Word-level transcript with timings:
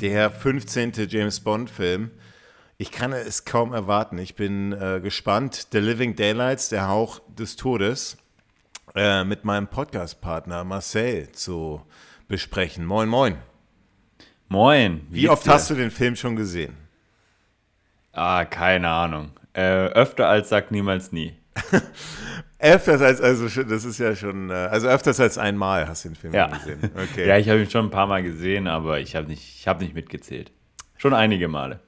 Der 0.00 0.30
15. 0.30 0.92
James 1.08 1.40
Bond-Film. 1.40 2.10
Ich 2.78 2.90
kann 2.90 3.12
es 3.12 3.44
kaum 3.44 3.74
erwarten. 3.74 4.16
Ich 4.16 4.34
bin 4.34 4.72
äh, 4.72 4.98
gespannt. 5.02 5.66
The 5.72 5.78
Living 5.78 6.16
Daylights, 6.16 6.70
der 6.70 6.88
Hauch 6.88 7.20
des 7.28 7.56
Todes, 7.56 8.16
äh, 8.94 9.24
mit 9.24 9.44
meinem 9.44 9.66
Podcast-Partner 9.66 10.64
Marcel 10.64 11.30
zu 11.32 11.82
besprechen. 12.28 12.86
Moin, 12.86 13.10
moin. 13.10 13.36
Moin. 14.48 15.06
Wie, 15.10 15.28
oft 15.28 15.44
dir? 15.44 15.50
hast 15.50 15.68
du 15.68 15.74
den 15.74 15.90
Film 15.90 16.16
schon 16.16 16.34
gesehen? 16.34 16.78
Ah, 18.12 18.46
keine 18.46 18.88
Ahnung. 18.88 19.32
Äh, 19.52 19.88
öfter 19.88 20.28
als 20.28 20.48
sagt 20.48 20.70
niemals 20.70 21.12
nie. 21.12 21.36
öfters 22.58 23.00
als, 23.00 23.20
also 23.20 23.62
das 23.64 23.84
ist 23.84 23.98
ja 23.98 24.14
schon, 24.14 24.50
äh, 24.50 24.52
also 24.52 24.88
öfters 24.88 25.18
als 25.20 25.38
einmal 25.38 25.88
hast 25.88 26.04
du 26.04 26.10
den 26.10 26.14
Film 26.16 26.34
ja. 26.34 26.46
gesehen. 26.48 26.78
Okay. 26.94 27.26
ja, 27.26 27.38
ich 27.38 27.48
habe 27.48 27.60
ihn 27.60 27.70
schon 27.70 27.86
ein 27.86 27.90
paar 27.90 28.06
Mal 28.06 28.22
gesehen, 28.22 28.66
aber 28.66 29.00
ich 29.00 29.16
habe 29.16 29.26
nicht, 29.26 29.66
hab 29.66 29.80
nicht 29.80 29.94
mitgezählt. 29.94 30.52
Schon 30.96 31.14
einige 31.14 31.48
Male. 31.48 31.80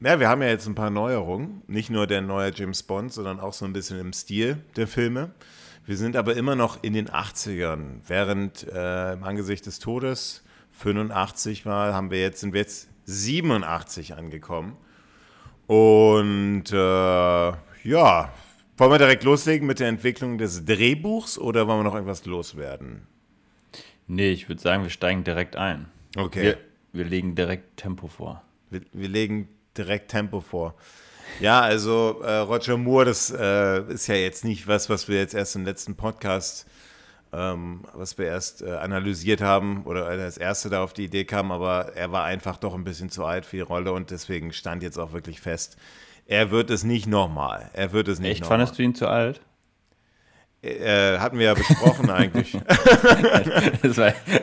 Ja, 0.00 0.18
wir 0.18 0.28
haben 0.28 0.42
ja 0.42 0.48
jetzt 0.48 0.66
ein 0.66 0.74
paar 0.74 0.90
Neuerungen. 0.90 1.62
Nicht 1.66 1.90
nur 1.90 2.06
der 2.06 2.22
neue 2.22 2.52
James 2.52 2.82
Bond, 2.82 3.12
sondern 3.12 3.38
auch 3.40 3.52
so 3.52 3.64
ein 3.64 3.72
bisschen 3.72 4.00
im 4.00 4.12
Stil 4.12 4.58
der 4.76 4.88
Filme. 4.88 5.30
Wir 5.84 5.96
sind 5.96 6.16
aber 6.16 6.36
immer 6.36 6.54
noch 6.54 6.82
in 6.82 6.92
den 6.92 7.08
80ern, 7.08 8.00
während 8.06 8.66
äh, 8.72 9.14
im 9.14 9.24
Angesicht 9.24 9.66
des 9.66 9.78
Todes 9.80 10.44
85 10.72 11.64
Mal 11.64 11.92
haben 11.92 12.10
wir 12.10 12.20
jetzt, 12.20 12.40
sind 12.40 12.52
wir 12.52 12.60
jetzt 12.60 12.88
87 13.04 14.14
angekommen. 14.14 14.76
Und 15.66 16.64
äh, 16.72 17.52
ja, 17.84 18.32
wollen 18.76 18.90
wir 18.90 18.98
direkt 18.98 19.24
loslegen 19.24 19.66
mit 19.66 19.80
der 19.80 19.88
Entwicklung 19.88 20.38
des 20.38 20.64
Drehbuchs 20.64 21.38
oder 21.38 21.66
wollen 21.66 21.80
wir 21.80 21.84
noch 21.84 21.94
irgendwas 21.94 22.24
loswerden? 22.24 23.06
Nee, 24.06 24.30
ich 24.30 24.48
würde 24.48 24.60
sagen, 24.60 24.82
wir 24.82 24.90
steigen 24.90 25.24
direkt 25.24 25.56
ein. 25.56 25.86
Okay. 26.16 26.42
Wir, 26.42 26.58
wir 26.92 27.04
legen 27.04 27.34
direkt 27.34 27.76
Tempo 27.76 28.08
vor. 28.08 28.42
Wir, 28.70 28.82
wir, 28.92 29.08
legen 29.08 29.48
direkt 29.76 30.10
Tempo 30.10 30.40
vor. 30.40 30.74
Ja, 31.40 31.60
also 31.60 32.20
äh, 32.22 32.38
Roger 32.38 32.76
Moore, 32.76 33.06
das 33.06 33.30
äh, 33.30 33.82
ist 33.92 34.06
ja 34.06 34.16
jetzt 34.16 34.44
nicht 34.44 34.66
was, 34.66 34.90
was 34.90 35.08
wir 35.08 35.18
jetzt 35.18 35.34
erst 35.34 35.56
im 35.56 35.64
letzten 35.64 35.94
Podcast 35.94 36.66
ähm, 37.32 37.84
was 37.94 38.18
wir 38.18 38.26
erst 38.26 38.62
äh, 38.62 38.72
analysiert 38.72 39.40
haben 39.40 39.84
oder 39.84 40.06
als 40.06 40.36
erste 40.36 40.68
da 40.68 40.82
auf 40.82 40.92
die 40.92 41.04
Idee 41.04 41.24
kam, 41.24 41.50
aber 41.50 41.96
er 41.96 42.12
war 42.12 42.24
einfach 42.24 42.58
doch 42.58 42.74
ein 42.74 42.84
bisschen 42.84 43.10
zu 43.10 43.24
alt 43.24 43.46
für 43.46 43.56
die 43.56 43.62
Rolle 43.62 43.92
und 43.92 44.10
deswegen 44.10 44.52
stand 44.52 44.82
jetzt 44.82 44.98
auch 44.98 45.12
wirklich 45.12 45.40
fest, 45.40 45.76
er 46.32 46.50
wird 46.50 46.70
es 46.70 46.82
nicht 46.82 47.06
nochmal. 47.06 47.68
Er 47.74 47.92
wird 47.92 48.08
es 48.08 48.18
nicht 48.18 48.30
Echt, 48.30 48.40
nochmal. 48.40 48.60
fandest 48.60 48.78
du 48.78 48.82
ihn 48.82 48.94
zu 48.94 49.06
alt? 49.06 49.42
Äh, 50.62 51.18
hatten 51.18 51.38
wir 51.38 51.44
ja 51.46 51.54
besprochen 51.54 52.08
eigentlich. 52.10 52.56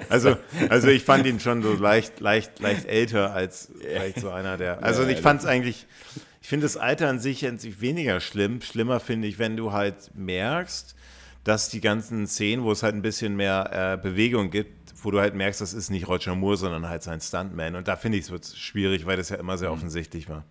also, 0.09 0.37
also 0.69 0.87
ich 0.89 1.03
fand 1.03 1.25
ihn 1.25 1.39
schon 1.39 1.63
so 1.63 1.73
leicht, 1.73 2.19
leicht, 2.19 2.59
leicht 2.59 2.85
älter 2.85 3.33
als 3.33 3.71
vielleicht 3.79 4.19
so 4.19 4.29
einer 4.29 4.57
der. 4.57 4.83
Also 4.83 5.07
ich 5.07 5.19
fand 5.19 5.39
es 5.39 5.47
eigentlich, 5.47 5.87
ich 6.41 6.47
finde 6.47 6.65
das 6.65 6.77
Alter 6.77 7.07
an 7.07 7.19
sich, 7.19 7.47
an 7.47 7.57
sich 7.57 7.81
weniger 7.81 8.19
schlimm. 8.19 8.61
Schlimmer 8.61 8.99
finde 8.99 9.27
ich, 9.27 9.39
wenn 9.39 9.57
du 9.57 9.71
halt 9.71 10.11
merkst, 10.13 10.95
dass 11.43 11.69
die 11.69 11.81
ganzen 11.81 12.27
Szenen, 12.27 12.63
wo 12.63 12.71
es 12.71 12.83
halt 12.83 12.93
ein 12.93 13.01
bisschen 13.01 13.35
mehr 13.35 13.95
äh, 13.95 13.97
Bewegung 13.97 14.51
gibt, 14.51 14.93
wo 15.01 15.09
du 15.09 15.19
halt 15.19 15.33
merkst, 15.33 15.59
das 15.59 15.73
ist 15.73 15.89
nicht 15.89 16.07
Roger 16.07 16.35
Moore, 16.35 16.57
sondern 16.57 16.87
halt 16.87 17.01
sein 17.01 17.19
Stuntman. 17.19 17.75
Und 17.75 17.87
da 17.87 17.95
finde 17.95 18.19
ich 18.19 18.29
es 18.29 18.55
schwierig, 18.55 19.07
weil 19.07 19.17
das 19.17 19.29
ja 19.29 19.37
immer 19.37 19.57
sehr 19.57 19.69
mhm. 19.69 19.77
offensichtlich 19.77 20.29
war. 20.29 20.45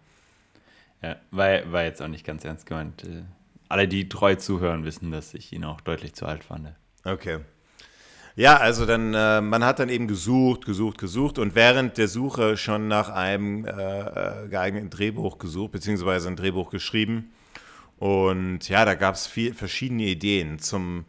Ja, 1.02 1.16
war, 1.30 1.72
war 1.72 1.84
jetzt 1.84 2.02
auch 2.02 2.08
nicht 2.08 2.26
ganz 2.26 2.44
ernst 2.44 2.66
gemeint. 2.66 3.04
Äh, 3.04 3.22
alle, 3.68 3.86
die 3.86 4.08
treu 4.08 4.34
zuhören, 4.34 4.84
wissen, 4.84 5.10
dass 5.10 5.34
ich 5.34 5.52
ihn 5.52 5.64
auch 5.64 5.80
deutlich 5.80 6.14
zu 6.14 6.26
alt 6.26 6.44
fand. 6.44 6.72
Okay. 7.04 7.40
Ja, 8.34 8.56
also 8.56 8.86
dann, 8.86 9.14
äh, 9.14 9.40
man 9.40 9.64
hat 9.64 9.80
dann 9.80 9.88
eben 9.88 10.06
gesucht, 10.06 10.64
gesucht, 10.64 10.98
gesucht 10.98 11.38
und 11.38 11.56
während 11.56 11.98
der 11.98 12.06
Suche 12.06 12.56
schon 12.56 12.86
nach 12.86 13.08
einem 13.08 13.64
äh, 13.64 13.70
äh 13.70 14.48
geeigneten 14.48 14.90
Drehbuch 14.90 15.38
gesucht, 15.38 15.72
beziehungsweise 15.72 16.28
ein 16.28 16.36
Drehbuch 16.36 16.70
geschrieben. 16.70 17.32
Und 17.98 18.68
ja, 18.68 18.84
da 18.84 18.94
gab 18.94 19.16
es 19.16 19.26
verschiedene 19.26 20.04
Ideen 20.04 20.60
zum, 20.60 21.04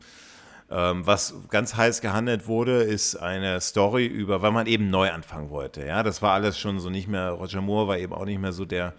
ähm, 0.72 1.06
was 1.06 1.36
ganz 1.50 1.76
heiß 1.76 2.02
gehandelt 2.02 2.48
wurde, 2.48 2.82
ist 2.82 3.16
eine 3.16 3.62
Story 3.62 4.08
über, 4.08 4.42
weil 4.42 4.52
man 4.52 4.66
eben 4.66 4.90
neu 4.90 5.12
anfangen 5.12 5.52
wollte. 5.52 5.86
Ja, 5.86 6.02
das 6.02 6.24
war 6.24 6.34
alles 6.34 6.58
schon 6.58 6.80
so 6.80 6.90
nicht 6.90 7.08
mehr, 7.08 7.30
Roger 7.30 7.62
Moore 7.62 7.88
war 7.90 7.98
eben 8.00 8.14
auch 8.14 8.26
nicht 8.26 8.40
mehr 8.40 8.54
so 8.54 8.66
der, 8.66 8.96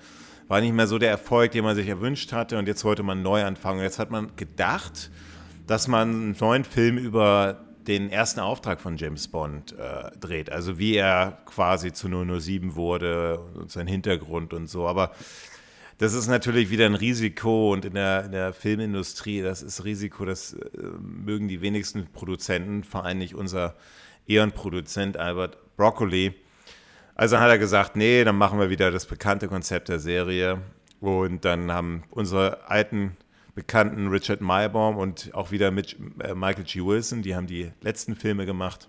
war 0.50 0.60
nicht 0.60 0.74
mehr 0.74 0.88
so 0.88 0.98
der 0.98 1.10
Erfolg, 1.10 1.52
den 1.52 1.62
man 1.62 1.76
sich 1.76 1.86
erwünscht 1.86 2.32
hatte 2.32 2.58
und 2.58 2.66
jetzt 2.66 2.84
wollte 2.84 3.04
man 3.04 3.22
neu 3.22 3.44
anfangen. 3.44 3.82
Jetzt 3.82 4.00
hat 4.00 4.10
man 4.10 4.34
gedacht, 4.34 5.12
dass 5.68 5.86
man 5.86 6.10
einen 6.10 6.36
neuen 6.40 6.64
Film 6.64 6.98
über 6.98 7.64
den 7.86 8.10
ersten 8.10 8.40
Auftrag 8.40 8.80
von 8.80 8.96
James 8.96 9.28
Bond 9.28 9.78
äh, 9.78 10.10
dreht. 10.18 10.50
Also 10.50 10.76
wie 10.80 10.96
er 10.96 11.38
quasi 11.46 11.92
zu 11.92 12.08
007 12.08 12.74
wurde 12.74 13.38
und 13.54 13.70
sein 13.70 13.86
Hintergrund 13.86 14.52
und 14.52 14.66
so. 14.66 14.88
Aber 14.88 15.12
das 15.98 16.14
ist 16.14 16.26
natürlich 16.26 16.68
wieder 16.68 16.86
ein 16.86 16.96
Risiko 16.96 17.72
und 17.72 17.84
in 17.84 17.94
der, 17.94 18.24
in 18.24 18.32
der 18.32 18.52
Filmindustrie, 18.52 19.42
das 19.42 19.62
ist 19.62 19.84
Risiko, 19.84 20.24
das 20.24 20.54
äh, 20.54 20.58
mögen 21.00 21.46
die 21.46 21.60
wenigsten 21.60 22.08
Produzenten, 22.12 22.82
vor 22.82 23.04
allem 23.04 23.18
nicht 23.18 23.36
unser 23.36 23.76
Ehrenproduzent 24.26 25.16
Albert 25.16 25.76
Broccoli. 25.76 26.34
Also 27.20 27.38
hat 27.38 27.50
er 27.50 27.58
gesagt, 27.58 27.96
nee, 27.96 28.24
dann 28.24 28.38
machen 28.38 28.58
wir 28.58 28.70
wieder 28.70 28.90
das 28.90 29.04
bekannte 29.04 29.46
Konzept 29.46 29.90
der 29.90 29.98
Serie. 29.98 30.62
Und 31.00 31.44
dann 31.44 31.70
haben 31.70 32.02
unsere 32.08 32.66
alten 32.70 33.14
Bekannten 33.54 34.08
Richard 34.08 34.40
Maybaum 34.40 34.96
und 34.96 35.28
auch 35.34 35.50
wieder 35.50 35.70
mit 35.70 35.98
äh, 36.20 36.34
Michael 36.34 36.64
G. 36.64 36.82
Wilson, 36.82 37.20
die 37.20 37.36
haben 37.36 37.46
die 37.46 37.72
letzten 37.82 38.16
Filme 38.16 38.46
gemacht, 38.46 38.88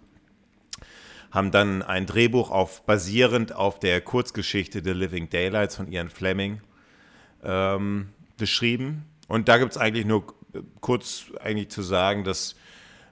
haben 1.31 1.51
dann 1.51 1.81
ein 1.81 2.05
Drehbuch 2.05 2.51
auf, 2.51 2.85
basierend 2.85 3.53
auf 3.53 3.79
der 3.79 3.99
Kurzgeschichte 3.99 4.81
The 4.81 4.91
Living 4.91 5.29
Daylights 5.29 5.75
von 5.75 5.91
Ian 5.91 6.09
Fleming 6.09 6.61
ähm, 7.43 8.13
beschrieben. 8.37 9.03
Und 9.27 9.49
da 9.49 9.57
gibt 9.57 9.71
es 9.71 9.77
eigentlich 9.77 10.05
nur 10.05 10.33
kurz 10.79 11.25
eigentlich 11.41 11.67
zu 11.67 11.81
sagen, 11.81 12.23
dass 12.23 12.55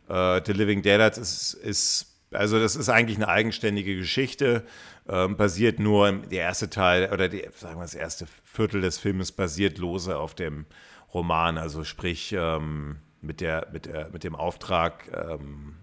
äh, 0.08 0.40
The 0.46 0.54
Living 0.54 0.82
Daylights 0.82 1.18
ist, 1.18 1.54
ist, 1.56 2.06
also 2.32 2.58
das 2.58 2.78
ist 2.78 2.88
eigentlich 2.88 3.18
eine 3.18 3.28
eigenständige 3.28 3.98
Geschichte, 3.98 4.64
ähm, 5.10 5.36
basiert 5.36 5.80
nur, 5.80 6.12
der 6.12 6.44
erste 6.44 6.70
Teil 6.70 7.12
oder 7.12 7.28
die, 7.28 7.48
sagen 7.56 7.78
wir 7.78 7.82
das 7.82 7.96
erste 7.96 8.28
Viertel 8.44 8.82
des 8.82 9.00
Filmes 9.00 9.32
basiert 9.32 9.80
lose 9.80 10.18
auf 10.18 10.36
dem 10.36 10.66
Roman, 11.14 11.58
also 11.58 11.84
sprich 11.84 12.34
ähm, 12.38 12.98
mit, 13.22 13.42
der, 13.42 13.68
mit, 13.74 13.88
der, 13.88 14.10
mit 14.12 14.24
dem 14.24 14.36
Auftrag 14.36 15.10
ähm, 15.12 15.76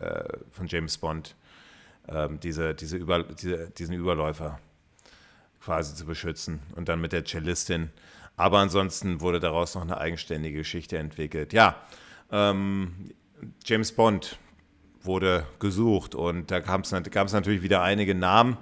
äh, 0.00 0.24
von 0.50 0.68
James 0.68 0.96
Bond, 0.98 1.34
ähm, 2.08 2.38
diese, 2.40 2.74
diese 2.74 2.96
Über, 2.96 3.24
diese, 3.24 3.70
diesen 3.70 3.94
Überläufer 3.94 4.60
quasi 5.60 5.96
zu 5.96 6.06
beschützen 6.06 6.60
und 6.76 6.88
dann 6.88 7.00
mit 7.00 7.12
der 7.12 7.24
Cellistin. 7.24 7.90
Aber 8.36 8.58
ansonsten 8.58 9.20
wurde 9.20 9.40
daraus 9.40 9.74
noch 9.74 9.82
eine 9.82 9.98
eigenständige 9.98 10.58
Geschichte 10.58 10.98
entwickelt. 10.98 11.52
Ja, 11.52 11.82
ähm, 12.30 13.10
James 13.64 13.90
Bond 13.90 14.38
wurde 15.02 15.46
gesucht 15.58 16.14
und 16.14 16.50
da 16.50 16.60
gab 16.60 16.84
es 16.84 17.32
natürlich 17.32 17.62
wieder 17.62 17.82
einige 17.82 18.14
Namen. 18.14 18.56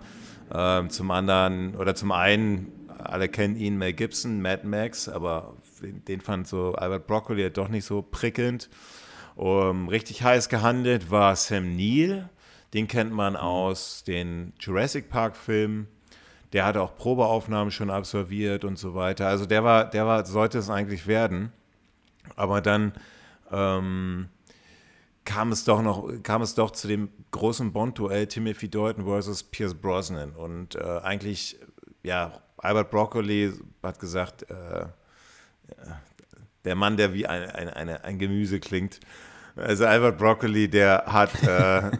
Ähm, 0.55 0.91
zum 0.91 1.11
anderen 1.11 1.75
oder 1.75 1.94
zum 1.94 2.12
einen, 2.12 2.73
alle 2.99 3.29
kennen 3.29 3.56
ihn, 3.56 3.79
Mel 3.79 3.93
Gibson, 3.93 4.41
Mad 4.41 4.67
Max, 4.67 5.09
aber 5.09 5.55
den 5.83 6.21
fand 6.21 6.47
so 6.47 6.75
Albert 6.75 7.06
Broccoli 7.06 7.50
doch 7.50 7.69
nicht 7.69 7.85
so 7.85 8.03
prickelnd. 8.03 8.69
Um, 9.35 9.88
richtig 9.88 10.23
heiß 10.23 10.49
gehandelt 10.49 11.11
war 11.11 11.37
Sam 11.37 11.77
Neill. 11.77 12.31
Den 12.73 12.89
kennt 12.89 13.12
man 13.12 13.37
aus 13.37 14.03
den 14.03 14.55
Jurassic 14.59 15.11
Park-Filmen 15.11 15.89
der 16.53 16.65
hatte 16.65 16.81
auch 16.81 16.97
Probeaufnahmen 16.97 17.71
schon 17.71 17.91
absolviert 17.91 18.65
und 18.65 18.79
so 18.79 18.94
weiter. 18.94 19.27
Also 19.27 19.47
der 19.47 19.65
war, 19.65 19.91
der 19.91 20.06
war, 20.06 20.25
sollte 20.25 20.59
es 20.59 20.71
eigentlich 20.71 21.06
werden. 21.06 21.53
Aber 22.35 22.61
dann 22.61 22.93
ähm, 23.53 24.29
kam 25.26 25.52
es 25.52 25.64
doch 25.64 25.82
noch, 25.82 26.08
kam 26.23 26.40
es 26.40 26.55
doch 26.55 26.70
zu 26.70 26.88
dem 26.88 27.11
großen 27.32 27.73
Bond-Duell 27.73 28.26
Timothy 28.26 28.70
Dalton 28.70 29.05
versus 29.05 29.43
Pierce 29.43 29.75
Brosnan. 29.75 30.31
Und 30.31 30.76
äh, 30.76 31.00
eigentlich, 31.02 31.58
ja, 32.02 32.40
Albert 32.56 32.90
Broccoli 32.90 33.52
hat 33.82 33.99
gesagt, 33.99 34.49
äh, 34.50 34.87
der 36.64 36.75
Mann, 36.75 36.96
der 36.96 37.12
wie 37.12 37.26
ein, 37.26 37.50
ein, 37.50 37.69
eine, 37.69 38.05
ein 38.05 38.19
Gemüse 38.19 38.61
klingt, 38.61 39.00
also 39.56 39.87
Albert 39.87 40.19
Broccoli, 40.19 40.69
der 40.69 41.05
hat, 41.06 41.43
äh, 41.43 41.46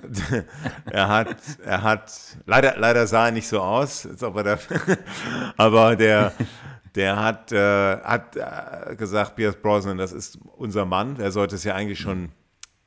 er 0.91 1.09
hat, 1.09 1.37
er 1.65 1.83
hat, 1.83 2.13
leider, 2.45 2.77
leider 2.77 3.07
sah 3.07 3.27
er 3.27 3.33
nicht 3.33 3.49
so 3.49 3.61
aus, 3.61 4.07
als 4.07 4.23
ob 4.23 4.37
er 4.37 4.43
da, 4.43 4.59
aber 5.57 5.97
der, 5.97 6.33
der 6.95 7.17
hat, 7.17 7.53
äh, 7.53 7.99
hat 8.01 8.37
äh, 8.37 8.97
gesagt, 8.97 9.37
Pierce 9.37 9.57
Brosnan, 9.57 9.97
das 9.97 10.13
ist 10.13 10.39
unser 10.57 10.85
Mann. 10.85 11.19
Er 11.19 11.31
sollte 11.31 11.57
es 11.57 11.65
ja 11.65 11.75
eigentlich 11.75 12.01
schon 12.01 12.31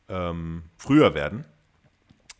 ähm, 0.10 0.64
früher 0.78 1.14
werden, 1.14 1.46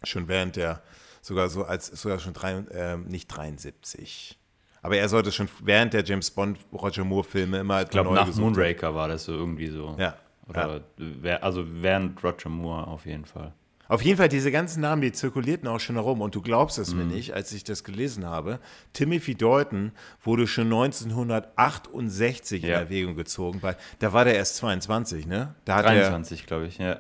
schon 0.04 0.28
während 0.28 0.56
der, 0.56 0.82
sogar 1.22 1.50
so 1.50 1.64
als, 1.64 1.88
sogar 1.88 2.20
schon 2.20 2.34
drei, 2.34 2.52
äh, 2.72 2.98
nicht 2.98 3.28
73. 3.28 4.38
Aber 4.82 4.96
er 4.98 5.10
sollte 5.10 5.32
schon 5.32 5.50
während 5.62 5.94
der 5.94 6.04
James 6.06 6.32
Bond 6.32 6.58
Roger 6.72 7.04
Moore 7.04 7.26
Filme 7.26 7.60
immer 7.60 7.76
als 7.76 7.86
Ich 7.86 7.92
glaube, 7.92 8.14
nach 8.14 8.34
Moonraker 8.34 8.96
war 8.96 9.08
das 9.10 9.26
so 9.26 9.34
irgendwie 9.34 9.68
so. 9.68 9.96
Ja, 10.00 10.16
oder 10.48 10.82
ja. 11.24 11.36
also 11.38 11.66
während 11.68 12.24
Roger 12.24 12.50
Moore 12.50 12.88
auf 12.88 13.06
jeden 13.06 13.26
Fall. 13.26 13.54
Auf 13.90 14.04
jeden 14.04 14.18
Fall, 14.18 14.30
diese 14.30 14.52
ganzen 14.52 14.82
Namen, 14.82 15.02
die 15.02 15.12
zirkulierten 15.12 15.68
auch 15.68 15.80
schon 15.80 15.96
herum 15.96 16.22
und 16.22 16.36
du 16.36 16.42
glaubst 16.44 16.78
es 16.78 16.94
Mhm. 16.94 17.00
mir 17.00 17.06
nicht, 17.16 17.34
als 17.34 17.52
ich 17.52 17.64
das 17.64 17.84
gelesen 17.84 18.24
habe. 18.26 18.60
Timothy 18.94 19.34
Dalton 19.34 19.92
wurde 20.24 20.46
schon 20.46 20.70
1968 20.70 22.64
in 22.64 22.70
Ja. 22.70 22.78
Erwägung 22.78 23.16
gezogen. 23.16 23.62
Weil, 23.62 23.76
da 24.00 24.14
war 24.14 24.26
der 24.26 24.36
erst 24.36 24.58
22, 24.58 25.26
ne? 25.26 25.56
Da 25.66 25.76
hat 25.78 25.86
23, 25.86 26.46
glaube 26.46 26.68
ich, 26.68 26.78
ja. 26.78 27.00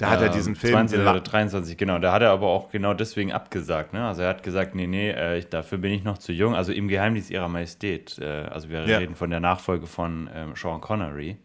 Da 0.00 0.10
hat 0.10 0.20
er 0.20 0.26
Ähm, 0.28 0.32
diesen 0.32 0.54
Film. 0.56 0.72
20 0.72 0.96
den 0.98 1.02
oder 1.06 1.14
La- 1.14 1.20
23, 1.20 1.76
genau. 1.76 1.98
Da 1.98 2.12
hat 2.12 2.22
er 2.22 2.30
aber 2.30 2.46
auch 2.48 2.70
genau 2.70 2.94
deswegen 2.94 3.32
abgesagt. 3.32 3.92
Ne? 3.92 4.04
Also 4.06 4.22
er 4.22 4.28
hat 4.30 4.42
gesagt, 4.42 4.74
nee, 4.74 4.86
nee, 4.86 5.10
äh, 5.10 5.38
ich, 5.38 5.48
dafür 5.48 5.78
bin 5.78 5.92
ich 5.92 6.02
noch 6.04 6.18
zu 6.18 6.32
jung. 6.32 6.54
Also 6.54 6.72
im 6.72 6.88
Geheimnis 6.88 7.30
ihrer 7.30 7.48
Majestät. 7.48 8.18
Äh, 8.18 8.24
also 8.24 8.68
wir 8.68 8.84
Ja. 8.86 8.98
reden 8.98 9.14
von 9.14 9.30
der 9.30 9.40
Nachfolge 9.40 9.86
von 9.86 10.28
ähm, 10.34 10.52
Sean 10.56 10.80
Connery. 10.80 11.36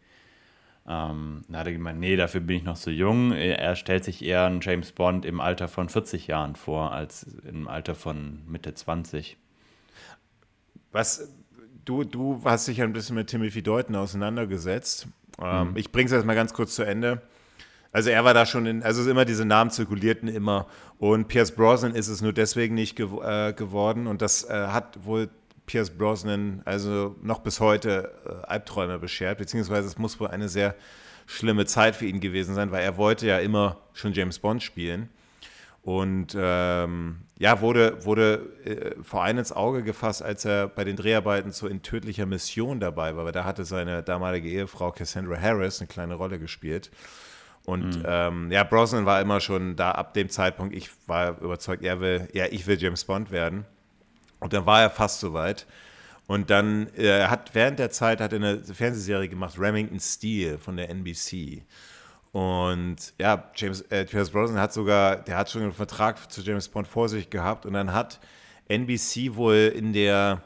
Ähm, 0.88 1.42
da 1.50 1.60
hat 1.60 1.68
er 1.68 1.74
gemeint, 1.74 2.00
nee, 2.00 2.16
dafür 2.16 2.42
bin 2.42 2.58
ich 2.58 2.64
noch 2.64 2.78
zu 2.78 2.92
jung. 2.92 3.32
Er 3.32 3.76
stellt 3.76 4.04
sich 4.04 4.24
eher 4.24 4.46
einen 4.46 4.62
James 4.62 4.92
Bond 4.92 5.26
im 5.26 5.40
Alter 5.42 5.68
von 5.68 5.90
40 5.90 6.28
Jahren 6.28 6.56
vor, 6.56 6.92
als 6.92 7.24
im 7.48 7.68
Alter 7.68 7.96
von 7.96 8.42
Mitte 8.48 8.74
20. 8.74 9.36
Was, 10.92 11.28
du, 11.84 12.04
du 12.04 12.40
hast 12.46 12.68
dich 12.68 12.78
ja 12.78 12.86
ein 12.86 12.94
bisschen 12.94 13.16
mit 13.16 13.28
Timothy 13.28 13.62
Dalton 13.64 13.96
auseinandergesetzt. 13.96 15.08
Ähm, 15.42 15.72
Mhm. 15.72 15.78
Ich 15.78 15.92
bringe 15.92 16.06
es 16.06 16.12
jetzt 16.14 16.26
mal 16.26 16.36
ganz 16.36 16.54
kurz 16.54 16.76
zu 16.76 16.84
Ende. 16.84 17.22
Also 17.96 18.10
er 18.10 18.26
war 18.26 18.34
da 18.34 18.46
schon 18.46 18.66
in, 18.66 18.84
also 18.84 19.10
immer 19.10 19.24
diese 19.24 19.46
Namen 19.46 19.72
zirkulierten 19.72 20.28
immer. 20.28 20.68
Und 21.00 21.30
Pierce 21.30 21.52
Brosnan 21.52 21.96
ist 21.96 22.10
es 22.10 22.22
nur 22.22 22.34
deswegen 22.34 22.76
nicht 22.76 22.98
gew 22.98 23.22
äh, 23.24 23.54
geworden. 23.54 24.08
Und 24.08 24.22
das 24.22 24.44
äh, 24.44 24.68
hat 24.68 25.06
wohl 25.06 25.30
Pierce 25.66 25.92
Brosnan 25.92 26.62
also 26.66 27.16
noch 27.22 27.40
bis 27.40 27.62
heute 27.62 28.12
äh, 28.26 28.48
Albträume 28.48 29.00
beschert, 29.00 29.38
beziehungsweise 29.38 29.88
es 29.88 29.98
muss 29.98 30.20
wohl 30.20 30.28
eine 30.28 30.50
sehr 30.50 30.76
schlimme 31.26 31.66
Zeit 31.68 31.96
für 31.96 32.06
ihn 32.06 32.20
gewesen 32.20 32.54
sein, 32.54 32.70
weil 32.70 32.84
er 32.84 32.98
wollte 32.98 33.28
ja 33.28 33.40
immer 33.40 33.78
schon 33.94 34.12
James 34.12 34.40
Bond 34.40 34.62
spielen. 34.62 35.08
Und 35.82 36.36
ähm, 36.38 37.20
ja, 37.40 37.62
wurde, 37.62 38.04
wurde 38.04 38.42
äh, 38.66 39.02
vor 39.04 39.24
allem 39.24 39.38
ins 39.38 39.54
Auge 39.54 39.84
gefasst, 39.84 40.22
als 40.22 40.44
er 40.44 40.68
bei 40.68 40.84
den 40.84 40.98
Dreharbeiten 40.98 41.54
zu 41.54 41.70
In 41.70 41.82
tödlicher 41.82 42.26
Mission 42.26 42.82
dabei 42.82 43.16
war, 43.16 43.24
weil 43.24 43.32
da 43.32 43.46
hatte 43.46 43.64
seine 43.64 44.04
damalige 44.04 44.50
Ehefrau 44.50 44.92
Cassandra 44.92 45.40
Harris 45.40 45.80
eine 45.80 45.88
kleine 45.88 46.16
Rolle 46.16 46.40
gespielt. 46.40 46.92
Und 47.66 48.04
ähm, 48.06 48.52
ja, 48.52 48.64
Brosnan 48.64 49.06
war 49.06 49.22
immer 49.22 49.40
schon 49.40 49.76
da 49.76 49.92
ab 49.92 50.14
dem 50.14 50.30
Zeitpunkt, 50.30 50.76
ich 50.76 50.90
war 51.08 51.40
überzeugt, 51.42 51.84
er 51.84 52.00
will, 52.00 52.28
ja, 52.34 52.46
ich 52.46 52.68
will 52.68 52.80
James 52.80 53.04
Bond 53.06 53.32
werden. 53.32 53.66
Und 54.40 54.54
dann 54.54 54.66
war 54.66 54.82
er 54.82 54.90
fast 54.90 55.20
soweit. 55.20 55.66
Und 56.28 56.50
dann 56.50 56.88
äh, 56.96 57.20
er 57.20 57.32
hat 57.32 57.54
während 57.54 57.80
der 57.80 57.90
Zeit 57.90 58.22
hat 58.22 58.34
er 58.34 58.38
eine 58.38 58.64
Fernsehserie 58.64 59.30
gemacht, 59.30 59.60
Remington 59.60 60.00
Steel 60.00 60.58
von 60.58 60.78
der 60.78 60.90
NBC. 60.90 61.64
Und 62.32 63.14
ja, 63.18 63.50
James 63.56 63.82
äh, 63.90 64.06
Pierce 64.06 64.30
Brosnan 64.30 64.60
hat 64.60 64.74
sogar, 64.74 65.16
der 65.16 65.38
hat 65.38 65.50
schon 65.50 65.62
einen 65.62 65.72
Vertrag 65.72 66.32
zu 66.32 66.42
James 66.42 66.68
Bond 66.68 66.88
vor 66.88 67.10
sich 67.10 67.30
gehabt 67.30 67.66
und 67.66 67.74
dann 67.74 67.94
hat 67.94 68.20
NBC 68.68 69.36
wohl 69.36 69.74
in 69.76 69.94
der 69.94 70.42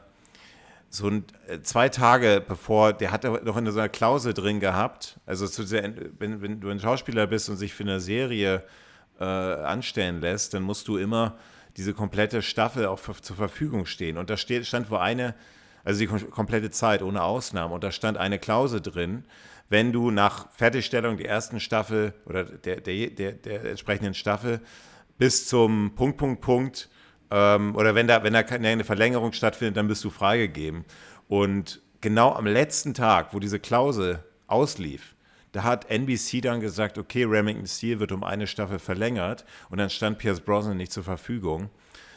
so 0.90 1.06
ein, 1.08 1.24
äh, 1.46 1.60
zwei 1.60 1.88
Tage 1.88 2.44
bevor, 2.46 2.92
der 2.92 3.12
hat 3.12 3.24
noch 3.44 3.56
in 3.56 3.70
so 3.70 3.78
einer 3.78 3.88
Klausel 3.88 4.34
drin 4.34 4.60
gehabt, 4.60 5.18
also 5.24 5.46
zu 5.46 5.64
der, 5.64 5.94
wenn, 6.18 6.42
wenn 6.42 6.60
du 6.60 6.68
ein 6.68 6.80
Schauspieler 6.80 7.28
bist 7.28 7.48
und 7.48 7.56
sich 7.56 7.72
für 7.72 7.84
eine 7.84 8.00
Serie 8.00 8.64
äh, 9.20 9.24
anstellen 9.24 10.20
lässt, 10.20 10.52
dann 10.52 10.64
musst 10.64 10.88
du 10.88 10.98
immer 10.98 11.38
diese 11.76 11.94
komplette 11.94 12.42
Staffel 12.42 12.86
auch 12.86 12.98
für, 12.98 13.14
zur 13.14 13.36
Verfügung 13.36 13.86
stehen. 13.86 14.18
Und 14.18 14.30
da 14.30 14.36
steht, 14.36 14.66
stand 14.66 14.90
wo 14.90 14.96
eine, 14.96 15.36
also 15.84 16.00
die 16.00 16.06
kom 16.06 16.28
komplette 16.30 16.70
Zeit 16.70 17.02
ohne 17.02 17.22
Ausnahme, 17.22 17.74
und 17.74 17.84
da 17.84 17.92
stand 17.92 18.18
eine 18.18 18.40
Klausel 18.40 18.80
drin, 18.80 19.24
wenn 19.68 19.92
du 19.92 20.10
nach 20.10 20.50
Fertigstellung 20.50 21.16
der 21.16 21.28
ersten 21.28 21.60
Staffel 21.60 22.12
oder 22.26 22.42
der, 22.42 22.80
der, 22.80 23.10
der, 23.10 23.32
der 23.32 23.64
entsprechenden 23.66 24.14
Staffel 24.14 24.60
bis 25.16 25.46
zum 25.46 25.94
Punkt, 25.94 26.18
Punkt, 26.18 26.40
Punkt, 26.40 26.88
ähm, 27.30 27.76
oder 27.76 27.94
wenn 27.94 28.06
da, 28.06 28.22
wenn 28.22 28.32
da 28.32 28.42
keine 28.42 28.84
Verlängerung 28.84 29.32
stattfindet, 29.32 29.76
dann 29.76 29.88
bist 29.88 30.04
du 30.04 30.10
freigegeben. 30.10 30.84
Und 31.28 31.80
genau 32.00 32.34
am 32.34 32.46
letzten 32.46 32.94
Tag, 32.94 33.32
wo 33.32 33.38
diese 33.38 33.60
Klausel 33.60 34.24
auslief, 34.46 35.14
da 35.52 35.64
hat 35.64 35.90
NBC 35.90 36.40
dann 36.42 36.60
gesagt, 36.60 36.96
okay, 36.98 37.24
Remington 37.24 37.66
Steel 37.66 37.98
wird 37.98 38.12
um 38.12 38.22
eine 38.22 38.46
Staffel 38.46 38.78
verlängert 38.78 39.44
und 39.68 39.78
dann 39.78 39.90
stand 39.90 40.18
Pierce 40.18 40.40
Brosnan 40.40 40.76
nicht 40.76 40.92
zur 40.92 41.02
Verfügung. 41.02 41.70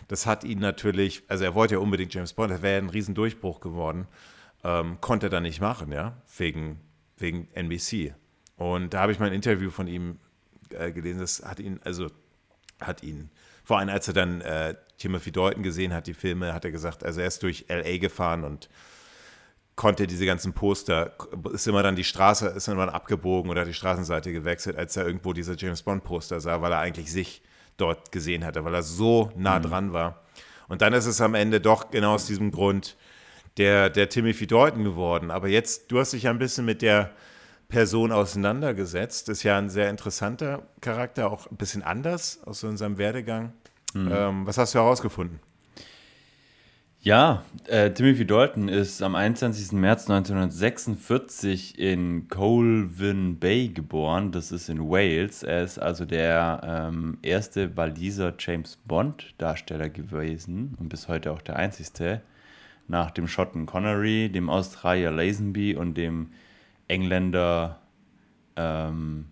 Das 0.07 0.25
hat 0.25 0.43
ihn 0.43 0.59
natürlich, 0.59 1.23
also 1.27 1.43
er 1.43 1.55
wollte 1.55 1.75
ja 1.75 1.79
unbedingt 1.79 2.13
James 2.13 2.33
Bond, 2.33 2.51
das 2.51 2.61
wäre 2.61 2.73
ja 2.73 2.77
ein 2.79 2.89
Riesendurchbruch 2.89 3.59
geworden, 3.59 4.07
ähm, 4.63 4.97
konnte 5.01 5.27
er 5.27 5.29
dann 5.29 5.43
nicht 5.43 5.61
machen, 5.61 5.91
ja, 5.91 6.21
wegen, 6.37 6.79
wegen 7.17 7.47
NBC. 7.53 8.13
Und 8.57 8.93
da 8.93 9.01
habe 9.01 9.11
ich 9.11 9.19
mal 9.19 9.27
ein 9.27 9.33
Interview 9.33 9.71
von 9.71 9.87
ihm 9.87 10.19
äh, 10.69 10.91
gelesen, 10.91 11.19
das 11.19 11.43
hat 11.43 11.59
ihn, 11.59 11.79
also 11.83 12.09
hat 12.79 13.01
ihn, 13.01 13.31
vor 13.63 13.79
allem 13.79 13.89
als 13.89 14.07
er 14.07 14.13
dann 14.13 14.41
äh, 14.41 14.75
Timothy 15.03 15.33
Dalton 15.33 15.63
gesehen 15.63 15.93
hat, 15.93 16.07
die 16.07 16.13
Filme, 16.13 16.53
hat 16.53 16.63
er 16.63 16.71
gesagt, 16.71 17.03
also 17.03 17.19
er 17.19 17.27
ist 17.27 17.43
durch 17.43 17.65
L.A. 17.67 17.97
gefahren 17.97 18.45
und 18.45 18.69
konnte 19.75 20.07
diese 20.07 20.25
ganzen 20.25 20.53
Poster, 20.53 21.13
ist 21.51 21.67
immer 21.67 21.83
dann 21.83 21.97
die 21.97 22.05
Straße, 22.05 22.47
ist 22.47 22.69
immer 22.69 22.93
abgebogen 22.93 23.51
oder 23.51 23.65
die 23.65 23.73
Straßenseite 23.73 24.31
gewechselt, 24.31 24.77
als 24.77 24.95
er 24.95 25.05
irgendwo 25.05 25.33
diese 25.33 25.55
James 25.57 25.81
Bond 25.81 26.05
Poster 26.05 26.39
sah, 26.39 26.61
weil 26.61 26.71
er 26.71 26.79
eigentlich 26.79 27.11
sich 27.11 27.41
dort 27.75 28.13
gesehen 28.13 28.45
hatte, 28.45 28.63
weil 28.63 28.73
er 28.73 28.83
so 28.83 29.29
nah 29.35 29.59
dran 29.59 29.91
war. 29.91 30.21
Und 30.69 30.81
dann 30.81 30.93
ist 30.93 31.05
es 31.05 31.19
am 31.19 31.35
Ende 31.35 31.59
doch 31.59 31.91
genau 31.91 32.13
aus 32.13 32.25
diesem 32.25 32.51
Grund 32.51 32.95
der, 33.57 33.89
der 33.89 34.07
Timothy 34.07 34.47
Dalton 34.47 34.85
geworden. 34.85 35.31
Aber 35.31 35.49
jetzt, 35.49 35.91
du 35.91 35.99
hast 35.99 36.13
dich 36.13 36.23
ja 36.23 36.31
ein 36.31 36.39
bisschen 36.39 36.63
mit 36.63 36.81
der 36.81 37.11
Person 37.67 38.13
auseinandergesetzt. 38.13 39.27
Ist 39.27 39.43
ja 39.43 39.57
ein 39.57 39.69
sehr 39.69 39.89
interessanter 39.89 40.63
Charakter, 40.79 41.29
auch 41.29 41.51
ein 41.51 41.57
bisschen 41.57 41.83
anders 41.83 42.39
aus 42.45 42.63
unserem 42.63 42.97
Werdegang. 42.97 43.51
Ähm, 43.95 44.45
was 44.45 44.57
hast 44.57 44.73
du 44.73 44.79
herausgefunden? 44.79 45.39
Ja, 47.05 47.43
äh, 47.67 47.91
Timothy 47.91 48.25
Dalton 48.25 48.69
ist 48.69 49.01
am 49.01 49.15
21. 49.15 49.73
März 49.73 50.09
1946 50.09 51.77
in 51.77 52.29
Colvin 52.29 53.39
Bay 53.39 53.67
geboren. 53.67 54.31
Das 54.31 54.53
ist 54.53 54.69
in 54.69 54.89
Wales. 54.89 55.43
Er 55.43 55.65
ist 55.65 55.79
also 55.79 56.05
der 56.05 56.61
ähm, 56.63 57.17
erste 57.21 57.75
Waliser 57.75 58.33
James 58.39 58.79
Bond-Darsteller 58.85 59.89
gewesen 59.89 60.77
und 60.79 60.87
bis 60.87 61.09
heute 61.09 61.33
auch 61.33 61.41
der 61.41 61.57
einzigste. 61.57 62.21
Nach 62.87 63.11
dem 63.11 63.27
Schotten 63.27 63.65
Connery, 63.65 64.29
dem 64.29 64.49
Australier 64.49 65.11
Lazenby 65.11 65.75
und 65.75 65.95
dem 65.95 66.31
Engländer, 66.87 67.81
ähm, 68.55 69.25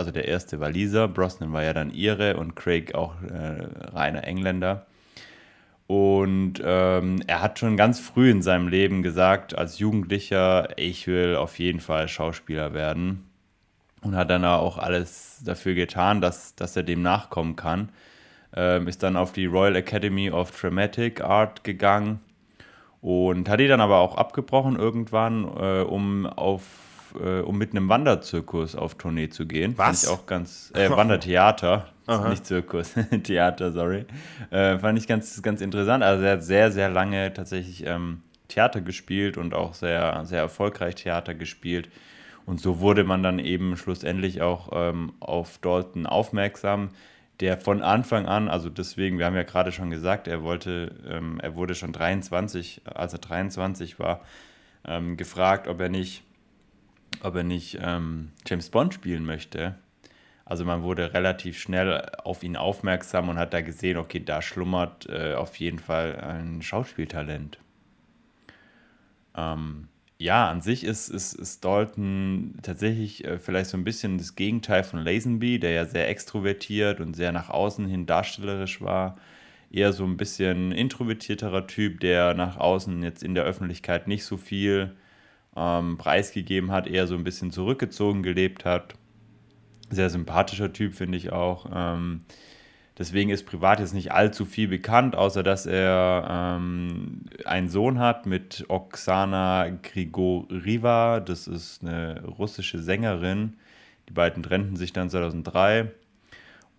also 0.00 0.10
der 0.10 0.26
erste 0.26 0.60
Waliser. 0.60 1.08
Brosnan 1.08 1.52
war 1.52 1.62
ja 1.62 1.74
dann 1.74 1.92
Ire 1.92 2.38
und 2.38 2.56
Craig 2.56 2.94
auch 2.94 3.14
äh, 3.22 3.66
reiner 3.94 4.24
Engländer. 4.24 4.86
Und 5.86 6.54
ähm, 6.64 7.20
er 7.26 7.42
hat 7.42 7.58
schon 7.58 7.76
ganz 7.76 8.00
früh 8.00 8.30
in 8.30 8.40
seinem 8.40 8.68
Leben 8.68 9.02
gesagt, 9.02 9.58
als 9.58 9.78
Jugendlicher, 9.78 10.78
ich 10.78 11.06
will 11.06 11.36
auf 11.36 11.58
jeden 11.58 11.80
Fall 11.80 12.08
Schauspieler 12.08 12.72
werden. 12.72 13.26
Und 14.00 14.16
hat 14.16 14.30
dann 14.30 14.46
auch 14.46 14.78
alles 14.78 15.42
dafür 15.44 15.74
getan, 15.74 16.22
dass, 16.22 16.54
dass 16.54 16.74
er 16.76 16.82
dem 16.82 17.02
nachkommen 17.02 17.56
kann. 17.56 17.90
Ähm, 18.56 18.88
ist 18.88 19.02
dann 19.02 19.16
auf 19.18 19.32
die 19.32 19.46
Royal 19.46 19.76
Academy 19.76 20.30
of 20.30 20.58
Dramatic 20.58 21.20
Art 21.20 21.62
gegangen 21.62 22.20
und 23.02 23.48
hat 23.48 23.60
die 23.60 23.68
dann 23.68 23.80
aber 23.82 23.98
auch 23.98 24.16
abgebrochen 24.16 24.76
irgendwann, 24.76 25.44
äh, 25.44 25.82
um 25.82 26.26
auf 26.26 26.89
äh, 27.14 27.40
um 27.40 27.58
mit 27.58 27.70
einem 27.70 27.88
Wanderzirkus 27.88 28.76
auf 28.76 28.94
Tournee 28.96 29.28
zu 29.28 29.46
gehen. 29.46 29.76
Was? 29.76 29.86
Fand 29.86 30.02
ich 30.02 30.20
auch 30.20 30.26
ganz 30.26 30.72
äh, 30.74 30.90
Wandertheater, 30.90 31.88
nicht 32.28 32.46
Zirkus, 32.46 32.94
Theater, 33.22 33.72
sorry. 33.72 34.06
Äh, 34.50 34.78
fand 34.78 34.98
ich 34.98 35.06
ganz 35.06 35.42
ganz 35.42 35.60
interessant. 35.60 36.02
Also 36.02 36.24
er 36.24 36.32
hat 36.32 36.44
sehr 36.44 36.70
sehr 36.72 36.88
lange 36.88 37.32
tatsächlich 37.32 37.86
ähm, 37.86 38.22
Theater 38.48 38.80
gespielt 38.80 39.36
und 39.36 39.54
auch 39.54 39.74
sehr 39.74 40.24
sehr 40.24 40.40
erfolgreich 40.40 40.96
Theater 40.96 41.34
gespielt. 41.34 41.88
Und 42.46 42.60
so 42.60 42.80
wurde 42.80 43.04
man 43.04 43.22
dann 43.22 43.38
eben 43.38 43.76
schlussendlich 43.76 44.42
auch 44.42 44.70
ähm, 44.72 45.12
auf 45.20 45.58
Dalton 45.58 46.06
aufmerksam, 46.06 46.90
der 47.40 47.56
von 47.56 47.82
Anfang 47.82 48.26
an, 48.26 48.48
also 48.48 48.68
deswegen, 48.68 49.18
wir 49.18 49.26
haben 49.26 49.34
ja 49.34 49.44
gerade 49.44 49.72
schon 49.72 49.90
gesagt, 49.90 50.28
er 50.28 50.42
wollte, 50.42 50.94
ähm, 51.08 51.40
er 51.40 51.56
wurde 51.56 51.74
schon 51.74 51.92
23, 51.92 52.82
als 52.84 53.14
er 53.14 53.18
23 53.18 53.98
war, 53.98 54.20
ähm, 54.84 55.16
gefragt, 55.16 55.66
ob 55.66 55.80
er 55.80 55.88
nicht, 55.88 56.22
ob 57.22 57.34
er 57.36 57.42
nicht 57.42 57.78
ähm, 57.80 58.32
James 58.46 58.70
Bond 58.70 58.94
spielen 58.94 59.24
möchte. 59.24 59.76
Also 60.44 60.64
man 60.64 60.82
wurde 60.82 61.14
relativ 61.14 61.60
schnell 61.60 62.10
auf 62.24 62.42
ihn 62.42 62.56
aufmerksam 62.56 63.28
und 63.28 63.38
hat 63.38 63.54
da 63.54 63.60
gesehen, 63.60 63.96
okay, 63.96 64.18
da 64.18 64.42
schlummert 64.42 65.08
äh, 65.08 65.34
auf 65.34 65.56
jeden 65.56 65.78
Fall 65.78 66.16
ein 66.20 66.60
Schauspieltalent. 66.60 67.58
Ähm, 69.36 69.86
ja, 70.18 70.50
an 70.50 70.60
sich 70.60 70.84
ist, 70.84 71.08
ist, 71.08 71.34
ist 71.34 71.64
Dalton 71.64 72.54
tatsächlich 72.62 73.24
äh, 73.24 73.38
vielleicht 73.38 73.70
so 73.70 73.78
ein 73.78 73.84
bisschen 73.84 74.18
das 74.18 74.34
Gegenteil 74.34 74.84
von 74.84 74.98
Lazenby, 75.04 75.58
der 75.60 75.70
ja 75.70 75.86
sehr 75.86 76.08
extrovertiert 76.08 77.00
und 77.00 77.14
sehr 77.14 77.32
nach 77.32 77.48
außen 77.48 77.86
hin 77.86 78.06
darstellerisch 78.06 78.80
war. 78.82 79.16
Eher 79.70 79.92
so 79.92 80.04
ein 80.04 80.16
bisschen 80.16 80.72
introvertierterer 80.72 81.68
Typ, 81.68 82.00
der 82.00 82.34
nach 82.34 82.56
außen 82.56 83.02
jetzt 83.02 83.22
in 83.22 83.34
der 83.34 83.44
Öffentlichkeit 83.44 84.08
nicht 84.08 84.24
so 84.24 84.36
viel 84.36 84.96
ähm, 85.56 85.98
preisgegeben 85.98 86.70
hat, 86.70 86.86
eher 86.86 87.06
so 87.06 87.14
ein 87.14 87.24
bisschen 87.24 87.50
zurückgezogen 87.50 88.22
gelebt 88.22 88.64
hat. 88.64 88.94
Sehr 89.90 90.10
sympathischer 90.10 90.72
Typ, 90.72 90.94
finde 90.94 91.18
ich 91.18 91.32
auch. 91.32 91.66
Ähm, 91.74 92.20
deswegen 92.98 93.30
ist 93.30 93.44
privat 93.46 93.80
jetzt 93.80 93.94
nicht 93.94 94.12
allzu 94.12 94.44
viel 94.44 94.68
bekannt, 94.68 95.16
außer 95.16 95.42
dass 95.42 95.66
er 95.66 96.56
ähm, 96.56 97.22
einen 97.44 97.68
Sohn 97.68 97.98
hat 97.98 98.26
mit 98.26 98.64
Oksana 98.68 99.68
Grigorieva. 99.82 101.20
Das 101.20 101.48
ist 101.48 101.82
eine 101.82 102.22
russische 102.24 102.78
Sängerin. 102.78 103.54
Die 104.08 104.12
beiden 104.12 104.42
trennten 104.42 104.76
sich 104.76 104.92
dann 104.92 105.10
2003. 105.10 105.90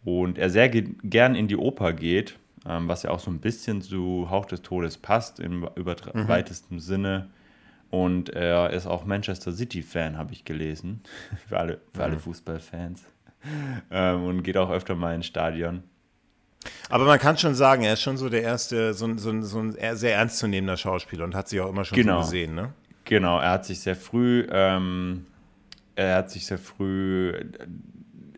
Und 0.03 0.37
er 0.37 0.49
sehr 0.49 0.69
ge 0.69 0.95
gern 1.03 1.35
in 1.35 1.47
die 1.47 1.57
Oper 1.57 1.93
geht, 1.93 2.37
ähm, 2.67 2.87
was 2.87 3.03
ja 3.03 3.11
auch 3.11 3.19
so 3.19 3.29
ein 3.29 3.39
bisschen 3.39 3.81
zu 3.81 4.29
Hauch 4.29 4.45
des 4.45 4.61
Todes 4.61 4.97
passt, 4.97 5.39
im 5.39 5.59
mhm. 5.59 6.27
weitesten 6.27 6.79
Sinne. 6.79 7.29
Und 7.91 8.29
er 8.29 8.71
ist 8.71 8.87
auch 8.87 9.05
Manchester 9.05 9.51
City-Fan, 9.51 10.17
habe 10.17 10.33
ich 10.33 10.45
gelesen. 10.45 11.01
für 11.47 11.59
alle, 11.59 11.81
für 11.93 12.03
alle 12.03 12.15
mhm. 12.15 12.21
Fußballfans. 12.21 13.03
Ähm, 13.91 14.23
und 14.23 14.43
geht 14.43 14.57
auch 14.57 14.71
öfter 14.71 14.95
mal 14.95 15.13
ins 15.13 15.25
Stadion. 15.27 15.83
Aber 16.89 17.05
man 17.05 17.19
kann 17.19 17.37
schon 17.37 17.55
sagen, 17.55 17.83
er 17.83 17.93
ist 17.93 18.01
schon 18.01 18.17
so 18.17 18.29
der 18.29 18.43
erste, 18.43 18.93
so, 18.93 19.17
so, 19.17 19.41
so 19.41 19.59
ein 19.59 19.75
sehr 19.95 20.15
ernstzunehmender 20.15 20.77
Schauspieler 20.77 21.25
und 21.25 21.35
hat 21.35 21.49
sich 21.49 21.59
auch 21.59 21.69
immer 21.69 21.83
schon 21.83 21.97
genau. 21.97 22.21
so 22.21 22.29
gesehen, 22.29 22.55
ne? 22.55 22.73
Genau, 23.05 23.39
er 23.39 23.51
hat 23.51 23.65
sich 23.65 23.79
sehr 23.79 23.95
früh, 23.95 24.47
ähm, 24.51 25.25
er 25.95 26.17
hat 26.17 26.29
sich 26.29 26.45
sehr 26.45 26.59
früh 26.59 27.33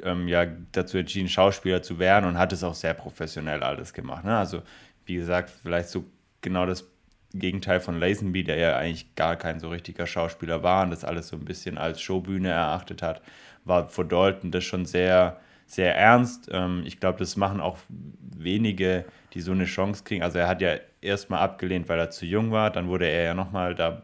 ähm, 0.01 0.27
ja, 0.27 0.45
dazu 0.72 0.98
entschieden, 0.98 1.27
Schauspieler 1.27 1.81
zu 1.81 2.00
werden 2.00 2.25
und 2.25 2.38
hat 2.38 2.53
es 2.53 2.63
auch 2.63 2.74
sehr 2.74 2.93
professionell 2.93 3.62
alles 3.62 3.93
gemacht. 3.93 4.24
Ne? 4.24 4.38
Also, 4.38 4.62
wie 5.05 5.15
gesagt, 5.15 5.50
vielleicht 5.50 5.89
so 5.89 6.05
genau 6.41 6.65
das 6.65 6.93
Gegenteil 7.34 7.80
von 7.80 8.00
Lazenby, 8.00 8.44
der 8.44 8.58
ja 8.58 8.78
eigentlich 8.78 9.16
gar 9.16 9.36
kein 9.36 9.60
so 9.60 9.70
richtiger 9.70 10.06
Schauspieler 10.06 10.63
war 10.63 10.84
und 10.84 10.92
das 10.92 11.04
alles 11.04 11.28
so 11.28 11.36
ein 11.36 11.46
bisschen 11.46 11.78
als 11.78 12.02
Showbühne 12.02 12.50
erachtet 12.50 13.02
hat, 13.02 13.22
war 13.66 13.88
vor 13.88 14.06
Dalton 14.06 14.52
das 14.52 14.63
schon 14.63 14.86
sehr, 14.86 15.40
sehr 15.66 15.96
ernst. 15.96 16.50
Ähm, 16.52 16.84
ich 16.86 17.00
glaube, 17.00 17.20
das 17.20 17.36
machen 17.36 17.60
auch 17.60 17.78
wenige, 17.90 19.06
die 19.34 19.42
so 19.42 19.52
eine 19.52 19.66
Chance 19.66 20.04
kriegen. 20.04 20.24
Also 20.24 20.38
er 20.40 20.48
hat 20.48 20.62
ja 20.62 20.75
erstmal 21.02 21.40
abgelehnt, 21.40 21.90
weil 21.90 22.00
er 22.00 22.12
zu 22.12 22.25
jung 22.25 22.52
war, 22.52 22.70
dann 22.70 22.88
wurde 22.88 23.08
er 23.08 23.24
ja 23.24 23.34
nochmal 23.34 23.74
da 23.74 24.04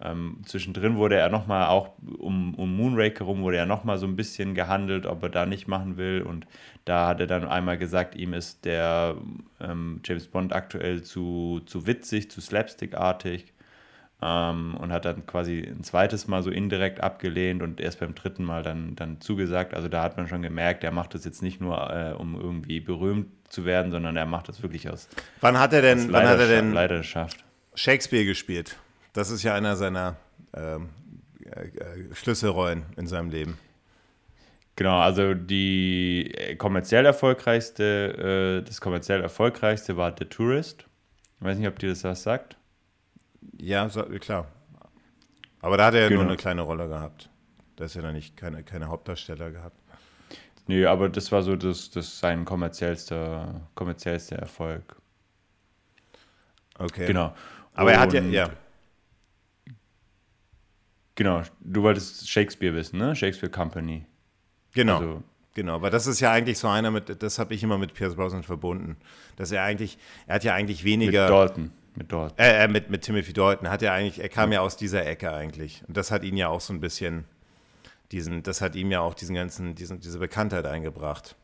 ähm, 0.00 0.38
zwischendrin 0.44 0.96
wurde 0.96 1.16
er 1.16 1.28
nochmal 1.28 1.66
auch 1.66 1.90
um, 2.18 2.54
um 2.54 2.76
Moonraker 2.76 3.24
rum, 3.24 3.42
wurde 3.42 3.56
er 3.56 3.66
nochmal 3.66 3.98
so 3.98 4.06
ein 4.06 4.16
bisschen 4.16 4.54
gehandelt, 4.54 5.06
ob 5.06 5.22
er 5.22 5.28
da 5.28 5.46
nicht 5.46 5.66
machen 5.66 5.96
will. 5.96 6.22
Und 6.22 6.46
da 6.84 7.08
hat 7.08 7.20
er 7.20 7.26
dann 7.26 7.48
einmal 7.48 7.78
gesagt, 7.78 8.14
ihm 8.14 8.32
ist 8.32 8.64
der 8.64 9.16
ähm, 9.60 10.00
James 10.04 10.28
Bond 10.28 10.52
aktuell 10.52 11.02
zu, 11.02 11.60
zu 11.66 11.86
witzig, 11.86 12.30
zu 12.30 12.40
slapstickartig. 12.40 13.52
Ähm, 14.20 14.76
und 14.76 14.90
hat 14.90 15.04
dann 15.04 15.26
quasi 15.26 15.60
ein 15.60 15.84
zweites 15.84 16.26
Mal 16.26 16.42
so 16.42 16.50
indirekt 16.50 17.00
abgelehnt 17.00 17.62
und 17.62 17.80
erst 17.80 18.00
beim 18.00 18.16
dritten 18.16 18.42
Mal 18.42 18.64
dann, 18.64 18.96
dann 18.96 19.20
zugesagt. 19.20 19.74
Also 19.74 19.88
da 19.88 20.02
hat 20.02 20.16
man 20.16 20.26
schon 20.26 20.42
gemerkt, 20.42 20.82
er 20.82 20.90
macht 20.90 21.14
das 21.14 21.24
jetzt 21.24 21.40
nicht 21.40 21.60
nur, 21.60 21.88
äh, 21.88 22.14
um 22.14 22.34
irgendwie 22.34 22.80
berühmt 22.80 23.28
zu 23.48 23.64
werden, 23.64 23.92
sondern 23.92 24.16
er 24.16 24.26
macht 24.26 24.48
das 24.48 24.60
wirklich 24.60 24.90
aus. 24.90 25.08
Wann 25.40 25.58
hat 25.60 25.72
er 25.72 25.82
denn, 25.82 26.12
wann 26.12 26.26
hat 26.26 26.40
er 26.40 26.48
denn 26.48 26.72
Leidenschaft. 26.72 27.44
Shakespeare 27.76 28.24
gespielt? 28.24 28.76
Das 29.18 29.30
ist 29.30 29.42
ja 29.42 29.52
einer 29.52 29.74
seiner 29.74 30.14
ähm, 30.54 30.90
äh, 31.44 32.14
Schlüsselrollen 32.14 32.84
in 32.96 33.08
seinem 33.08 33.30
Leben. 33.30 33.58
Genau, 34.76 35.00
also 35.00 35.34
die 35.34 36.32
äh, 36.36 36.54
kommerziell 36.54 37.04
erfolgreichste, 37.04 38.60
äh, 38.62 38.64
das 38.64 38.80
kommerziell 38.80 39.20
erfolgreichste 39.20 39.96
war 39.96 40.14
The 40.16 40.24
Tourist. 40.26 40.86
Ich 41.40 41.44
weiß 41.44 41.58
nicht, 41.58 41.66
ob 41.66 41.80
dir 41.80 41.88
das 41.88 42.04
was 42.04 42.22
sagt. 42.22 42.58
Ja, 43.60 43.88
so, 43.88 44.04
klar. 44.04 44.46
Aber 45.62 45.76
da 45.76 45.86
hat 45.86 45.94
er 45.94 46.02
ja 46.02 46.08
genau. 46.10 46.20
nur 46.20 46.30
eine 46.30 46.36
kleine 46.36 46.62
Rolle 46.62 46.86
gehabt. 46.86 47.28
Da 47.74 47.86
ist 47.86 47.96
ja 47.96 48.02
noch 48.02 48.12
nicht 48.12 48.36
keine, 48.36 48.62
keine 48.62 48.86
Hauptdarsteller 48.86 49.50
gehabt. 49.50 49.82
Nee, 50.68 50.86
aber 50.86 51.08
das 51.08 51.32
war 51.32 51.42
so 51.42 51.56
das, 51.56 51.90
das 51.90 52.20
sein 52.20 52.44
kommerziellster, 52.44 53.62
kommerziellster 53.74 54.36
Erfolg. 54.36 54.94
Okay. 56.78 57.06
Genau. 57.06 57.34
Aber 57.74 57.86
Und 57.86 57.94
er 57.94 58.00
hat 58.00 58.12
ja, 58.12 58.20
ja. 58.22 58.50
Genau, 61.18 61.42
du 61.58 61.82
wolltest 61.82 62.30
Shakespeare 62.30 62.72
wissen, 62.76 62.96
ne? 63.00 63.16
Shakespeare 63.16 63.50
Company. 63.50 64.06
Genau. 64.72 64.98
Also, 64.98 65.22
genau, 65.52 65.82
weil 65.82 65.90
das 65.90 66.06
ist 66.06 66.20
ja 66.20 66.30
eigentlich 66.30 66.58
so 66.58 66.68
einer 66.68 66.92
mit, 66.92 67.20
das 67.20 67.40
habe 67.40 67.54
ich 67.54 67.64
immer 67.64 67.76
mit 67.76 67.92
Pierce 67.92 68.14
Brosnan 68.14 68.44
verbunden, 68.44 68.96
dass 69.34 69.50
er 69.50 69.64
eigentlich, 69.64 69.98
er 70.28 70.36
hat 70.36 70.44
ja 70.44 70.54
eigentlich 70.54 70.84
weniger. 70.84 71.22
Mit 71.22 71.30
Dalton. 71.30 71.72
Mit 71.96 72.12
Dalton. 72.12 72.38
Äh, 72.38 72.62
äh, 72.62 72.68
mit, 72.68 72.88
mit 72.88 73.02
Timothy 73.02 73.32
Dalton 73.32 73.68
hat 73.68 73.82
er 73.82 73.94
eigentlich, 73.94 74.20
er 74.20 74.28
kam 74.28 74.52
ja. 74.52 74.60
ja 74.60 74.64
aus 74.64 74.76
dieser 74.76 75.04
Ecke 75.04 75.32
eigentlich. 75.32 75.82
Und 75.88 75.96
das 75.96 76.12
hat 76.12 76.22
ihn 76.22 76.36
ja 76.36 76.50
auch 76.50 76.60
so 76.60 76.72
ein 76.72 76.78
bisschen, 76.78 77.24
diesen, 78.12 78.44
das 78.44 78.60
hat 78.60 78.76
ihm 78.76 78.92
ja 78.92 79.00
auch 79.00 79.14
diesen 79.14 79.34
ganzen, 79.34 79.74
diesen, 79.74 79.98
diese 79.98 80.20
Bekanntheit 80.20 80.66
eingebracht. 80.66 81.34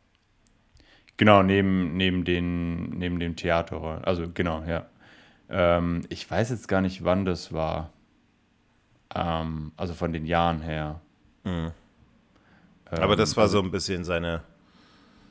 Genau, 1.17 1.43
neben, 1.43 1.97
neben, 1.97 2.25
den, 2.25 2.91
neben 2.91 3.19
dem 3.19 3.35
Theater. 3.35 4.07
Also 4.07 4.31
genau, 4.33 4.63
ja. 4.69 4.87
Ähm, 5.51 6.03
ich 6.11 6.31
weiß 6.31 6.51
jetzt 6.51 6.69
gar 6.69 6.81
nicht, 6.81 7.03
wann 7.03 7.25
das 7.25 7.53
war. 7.53 7.91
Ähm, 9.15 9.73
also 9.77 9.95
von 9.95 10.13
den 10.13 10.25
Jahren 10.25 10.61
her. 10.61 11.01
Mhm. 11.45 11.71
Aber 12.91 13.17
das 13.17 13.37
war 13.37 13.45
also, 13.45 13.59
so 13.59 13.65
ein 13.65 13.71
bisschen 13.71 14.05
seine, 14.05 14.43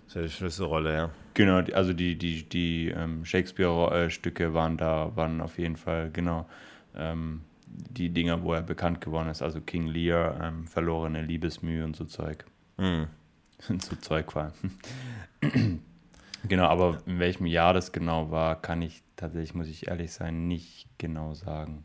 seine 0.07 0.29
Schlüsselrolle, 0.29 0.93
ja. 0.93 1.09
Genau, 1.33 1.57
also 1.73 1.93
die, 1.93 2.17
die, 2.17 2.43
die 2.43 2.89
ähm, 2.89 3.25
Shakespeare-Stücke 3.25 4.53
waren 4.53 4.77
da, 4.77 5.15
waren 5.15 5.41
auf 5.41 5.57
jeden 5.57 5.77
Fall, 5.77 6.11
genau, 6.11 6.47
ähm, 6.95 7.41
die 7.65 8.09
Dinger, 8.09 8.43
wo 8.43 8.53
er 8.53 8.61
bekannt 8.61 9.01
geworden 9.01 9.29
ist. 9.29 9.41
Also 9.41 9.61
King 9.61 9.87
Lear, 9.87 10.39
ähm, 10.41 10.67
verlorene 10.67 11.21
Liebesmühe 11.21 11.83
und 11.83 11.95
so 11.95 12.05
Zeug. 12.05 12.45
Mhm. 12.77 13.07
so 13.59 13.95
Zeug 13.95 14.35
war. 14.35 14.53
genau, 16.47 16.65
aber 16.65 16.99
in 17.05 17.19
welchem 17.19 17.45
Jahr 17.45 17.73
das 17.73 17.91
genau 17.91 18.29
war, 18.29 18.61
kann 18.61 18.81
ich 18.81 19.03
tatsächlich, 19.15 19.55
muss 19.55 19.67
ich 19.67 19.87
ehrlich 19.87 20.11
sein, 20.11 20.47
nicht 20.47 20.87
genau 20.97 21.33
sagen. 21.33 21.83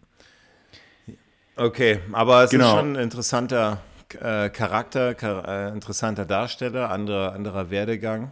Okay, 1.58 1.98
aber 2.12 2.44
es 2.44 2.50
genau. 2.50 2.66
ist 2.66 2.70
schon 2.76 2.96
ein 2.96 3.02
interessanter 3.02 3.80
äh, 4.20 4.48
Charakter, 4.48 5.14
char 5.14 5.48
äh, 5.48 5.72
interessanter 5.72 6.24
Darsteller, 6.24 6.88
anderer, 6.90 7.32
anderer 7.32 7.70
Werdegang. 7.70 8.30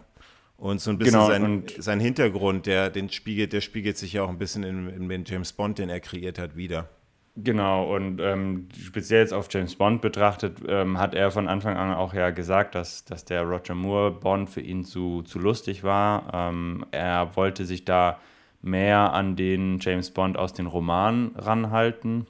Und 0.56 0.80
so 0.80 0.90
ein 0.90 0.98
bisschen 0.98 1.12
genau, 1.14 1.26
sein, 1.26 1.64
sein 1.78 2.00
Hintergrund, 2.00 2.66
der, 2.66 2.88
den 2.88 3.10
spiegelt, 3.10 3.52
der 3.52 3.60
spiegelt 3.60 3.98
sich 3.98 4.14
ja 4.14 4.22
auch 4.22 4.28
ein 4.28 4.38
bisschen 4.38 4.62
in, 4.62 4.88
in 4.88 5.08
den 5.08 5.24
James 5.26 5.52
Bond, 5.52 5.78
den 5.78 5.90
er 5.90 6.00
kreiert 6.00 6.38
hat, 6.38 6.56
wieder. 6.56 6.88
Genau, 7.34 7.94
und 7.94 8.20
ähm, 8.20 8.68
speziell 8.80 9.20
jetzt 9.20 9.34
auf 9.34 9.48
James 9.50 9.74
Bond 9.74 10.00
betrachtet, 10.00 10.58
ähm, 10.66 10.98
hat 10.98 11.14
er 11.14 11.30
von 11.30 11.48
Anfang 11.48 11.76
an 11.76 11.92
auch 11.92 12.14
ja 12.14 12.30
gesagt, 12.30 12.74
dass, 12.74 13.04
dass 13.04 13.26
der 13.26 13.42
Roger 13.42 13.74
Moore 13.74 14.12
Bond 14.12 14.48
für 14.48 14.62
ihn 14.62 14.84
zu, 14.84 15.22
zu 15.22 15.38
lustig 15.38 15.82
war. 15.82 16.30
Ähm, 16.32 16.86
er 16.92 17.34
wollte 17.36 17.66
sich 17.66 17.84
da 17.84 18.18
mehr 18.62 19.12
an 19.12 19.36
den 19.36 19.78
James 19.80 20.12
Bond 20.12 20.38
aus 20.38 20.54
den 20.54 20.66
Romanen 20.66 21.34
ranhalten. 21.36 22.26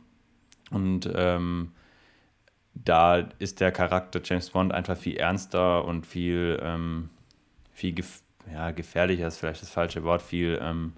Und 0.70 1.08
ähm, 1.14 1.72
da 2.74 3.18
ist 3.38 3.60
der 3.60 3.72
Charakter 3.72 4.20
James 4.22 4.50
Bond 4.50 4.72
einfach 4.72 4.96
viel 4.96 5.16
ernster 5.16 5.84
und 5.84 6.06
viel, 6.06 6.60
ähm, 6.62 7.10
viel 7.72 7.92
gef 7.92 8.22
ja, 8.52 8.70
gefährlicher 8.70 9.26
ist 9.26 9.38
vielleicht 9.38 9.62
das 9.62 9.70
falsche 9.70 10.04
Wort, 10.04 10.22
viel, 10.22 10.60
ähm, 10.62 10.92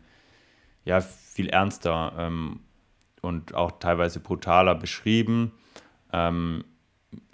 ja, 0.85 1.01
viel 1.01 1.49
ernster 1.49 2.13
ähm, 2.19 2.61
und 3.23 3.55
auch 3.55 3.73
teilweise 3.79 4.21
brutaler 4.21 4.75
beschrieben. 4.75 5.53
Ähm, 6.13 6.65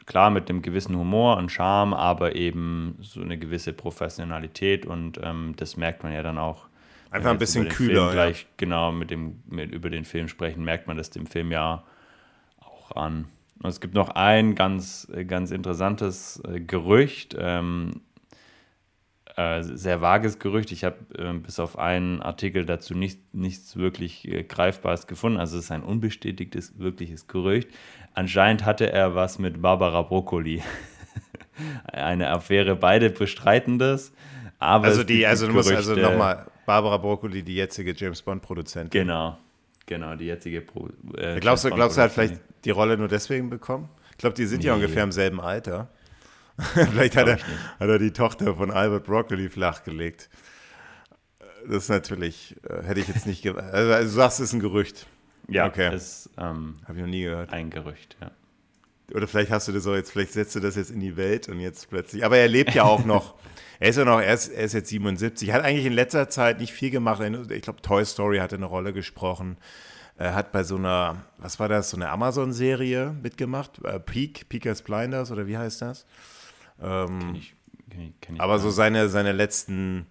klar 0.06 0.30
mit 0.30 0.48
einem 0.48 0.62
gewissen 0.62 0.96
Humor 0.96 1.36
und 1.36 1.50
Charme, 1.50 1.94
aber 1.94 2.36
eben 2.36 2.96
so 3.00 3.22
eine 3.22 3.38
gewisse 3.38 3.72
Professionalität 3.72 4.86
und 4.86 5.18
ähm, 5.20 5.54
das 5.56 5.76
merkt 5.76 6.04
man 6.04 6.12
ja 6.12 6.22
dann 6.22 6.38
auch. 6.38 6.68
Einfach 7.10 7.30
ein 7.30 7.38
bisschen 7.38 7.68
kühler. 7.68 8.12
Gleich 8.12 8.42
ja. 8.42 8.48
genau 8.56 8.92
mit 8.92 9.10
dem 9.10 9.42
mit 9.46 9.72
über 9.72 9.90
den 9.90 10.04
Film 10.04 10.28
sprechen, 10.28 10.64
merkt 10.64 10.86
man 10.86 10.96
das 10.96 11.10
dem 11.10 11.26
Film 11.26 11.52
ja 11.52 11.84
auch 12.84 12.96
an. 12.96 13.26
Und 13.62 13.70
es 13.70 13.80
gibt 13.80 13.94
noch 13.94 14.10
ein 14.10 14.54
ganz, 14.54 15.08
ganz 15.26 15.50
interessantes 15.50 16.42
äh, 16.46 16.60
Gerücht, 16.60 17.36
ähm, 17.38 18.02
äh, 19.36 19.62
sehr 19.62 20.00
vages 20.00 20.38
Gerücht. 20.38 20.70
Ich 20.70 20.84
habe 20.84 20.96
äh, 21.16 21.32
bis 21.32 21.58
auf 21.58 21.78
einen 21.78 22.22
Artikel 22.22 22.66
dazu 22.66 22.94
nicht, 22.94 23.34
nichts 23.34 23.76
wirklich 23.76 24.28
äh, 24.28 24.44
Greifbares 24.44 25.06
gefunden. 25.06 25.38
Also 25.38 25.58
es 25.58 25.64
ist 25.64 25.70
ein 25.70 25.82
unbestätigtes, 25.82 26.78
wirkliches 26.78 27.26
Gerücht. 27.26 27.68
Anscheinend 28.12 28.64
hatte 28.64 28.92
er 28.92 29.14
was 29.14 29.38
mit 29.38 29.60
Barbara 29.60 30.02
Broccoli. 30.02 30.62
Eine 31.86 32.30
Affäre, 32.30 32.76
beide 32.76 33.10
bestreiten 33.10 33.78
das. 33.78 34.12
Aber 34.58 34.86
also 34.86 35.04
die, 35.04 35.26
also 35.26 35.46
du 35.46 35.52
musst 35.52 35.72
also 35.72 35.94
nochmal, 35.94 36.46
Barbara 36.66 36.96
Broccoli, 36.96 37.42
die 37.42 37.56
jetzige 37.56 37.92
James 37.94 38.22
Bond-Produzentin. 38.22 38.90
Genau, 38.90 39.36
Genau, 39.86 40.14
die 40.16 40.26
jetzige 40.26 40.62
Pro. 40.62 40.88
Äh, 41.16 41.40
glaubst 41.40 41.64
du, 41.64 41.70
glaubst 41.70 41.98
du, 41.98 42.02
hat 42.02 42.12
vielleicht 42.12 42.40
die 42.64 42.70
Rolle 42.70 42.96
nur 42.96 43.08
deswegen 43.08 43.50
bekommen? 43.50 43.88
Ich 44.12 44.18
glaube, 44.18 44.34
die 44.34 44.46
sind 44.46 44.60
nee. 44.60 44.66
ja 44.66 44.74
ungefähr 44.74 45.04
im 45.04 45.12
selben 45.12 45.40
Alter. 45.40 45.88
vielleicht 46.74 47.16
hat 47.16 47.28
er, 47.28 47.38
hat 47.38 47.88
er 47.88 47.98
die 47.98 48.12
Tochter 48.12 48.54
von 48.54 48.70
Albert 48.70 49.04
Broccoli 49.04 49.48
flachgelegt. 49.48 50.30
Das 51.66 51.84
ist 51.84 51.88
natürlich, 51.88 52.56
äh, 52.68 52.82
hätte 52.84 53.00
ich 53.00 53.08
jetzt 53.08 53.26
nicht. 53.26 53.46
Also, 53.46 53.92
also, 53.92 54.08
du 54.08 54.14
sagst, 54.14 54.40
es 54.40 54.48
ist 54.48 54.52
ein 54.52 54.60
Gerücht. 54.60 55.06
Ja, 55.48 55.66
okay. 55.66 55.90
das 55.90 56.30
ähm, 56.38 56.76
habe 56.84 56.98
ich 56.98 57.00
noch 57.04 57.10
nie 57.10 57.22
gehört. 57.22 57.52
Ein 57.52 57.70
Gerücht, 57.70 58.16
ja. 58.20 58.30
oder 59.14 59.26
vielleicht 59.26 59.50
hast 59.50 59.68
du 59.68 59.72
das 59.72 59.82
so 59.82 59.94
jetzt, 59.94 60.10
vielleicht 60.10 60.32
setzt 60.32 60.54
du 60.54 60.60
das 60.60 60.76
jetzt 60.76 60.90
in 60.90 61.00
die 61.00 61.16
Welt 61.16 61.48
und 61.48 61.60
jetzt 61.60 61.90
plötzlich. 61.90 62.24
Aber 62.24 62.38
er 62.38 62.48
lebt 62.48 62.74
ja 62.74 62.84
auch 62.84 63.04
noch. 63.04 63.34
Er 63.80 63.90
ist 63.90 63.96
ja 63.96 64.04
noch, 64.04 64.20
er 64.20 64.34
ist, 64.34 64.48
er 64.48 64.64
ist 64.64 64.72
jetzt 64.72 64.88
77. 64.88 65.52
Hat 65.52 65.62
eigentlich 65.62 65.86
in 65.86 65.92
letzter 65.92 66.28
Zeit 66.28 66.60
nicht 66.60 66.72
viel 66.72 66.90
gemacht. 66.90 67.22
Ich 67.50 67.62
glaube, 67.62 67.82
Toy 67.82 68.04
Story 68.04 68.38
hat 68.38 68.52
eine 68.52 68.66
Rolle 68.66 68.92
gesprochen. 68.92 69.56
Er 70.16 70.34
hat 70.34 70.52
bei 70.52 70.62
so 70.62 70.76
einer, 70.76 71.24
was 71.38 71.58
war 71.58 71.68
das, 71.68 71.90
so 71.90 71.96
eine 71.96 72.08
Amazon-Serie 72.10 73.14
mitgemacht. 73.20 73.84
Äh, 73.84 73.98
Peak, 73.98 74.48
Peakers 74.48 74.82
Blinders 74.82 75.32
oder 75.32 75.46
wie 75.46 75.58
heißt 75.58 75.82
das? 75.82 76.06
Ähm, 76.80 77.18
kenn 77.18 77.34
ich, 77.34 77.54
kenn 77.90 78.00
ich, 78.00 78.20
kenn 78.20 78.34
ich 78.36 78.40
aber 78.40 78.58
so 78.60 78.70
seine, 78.70 79.08
seine 79.08 79.32
letzten, 79.32 80.06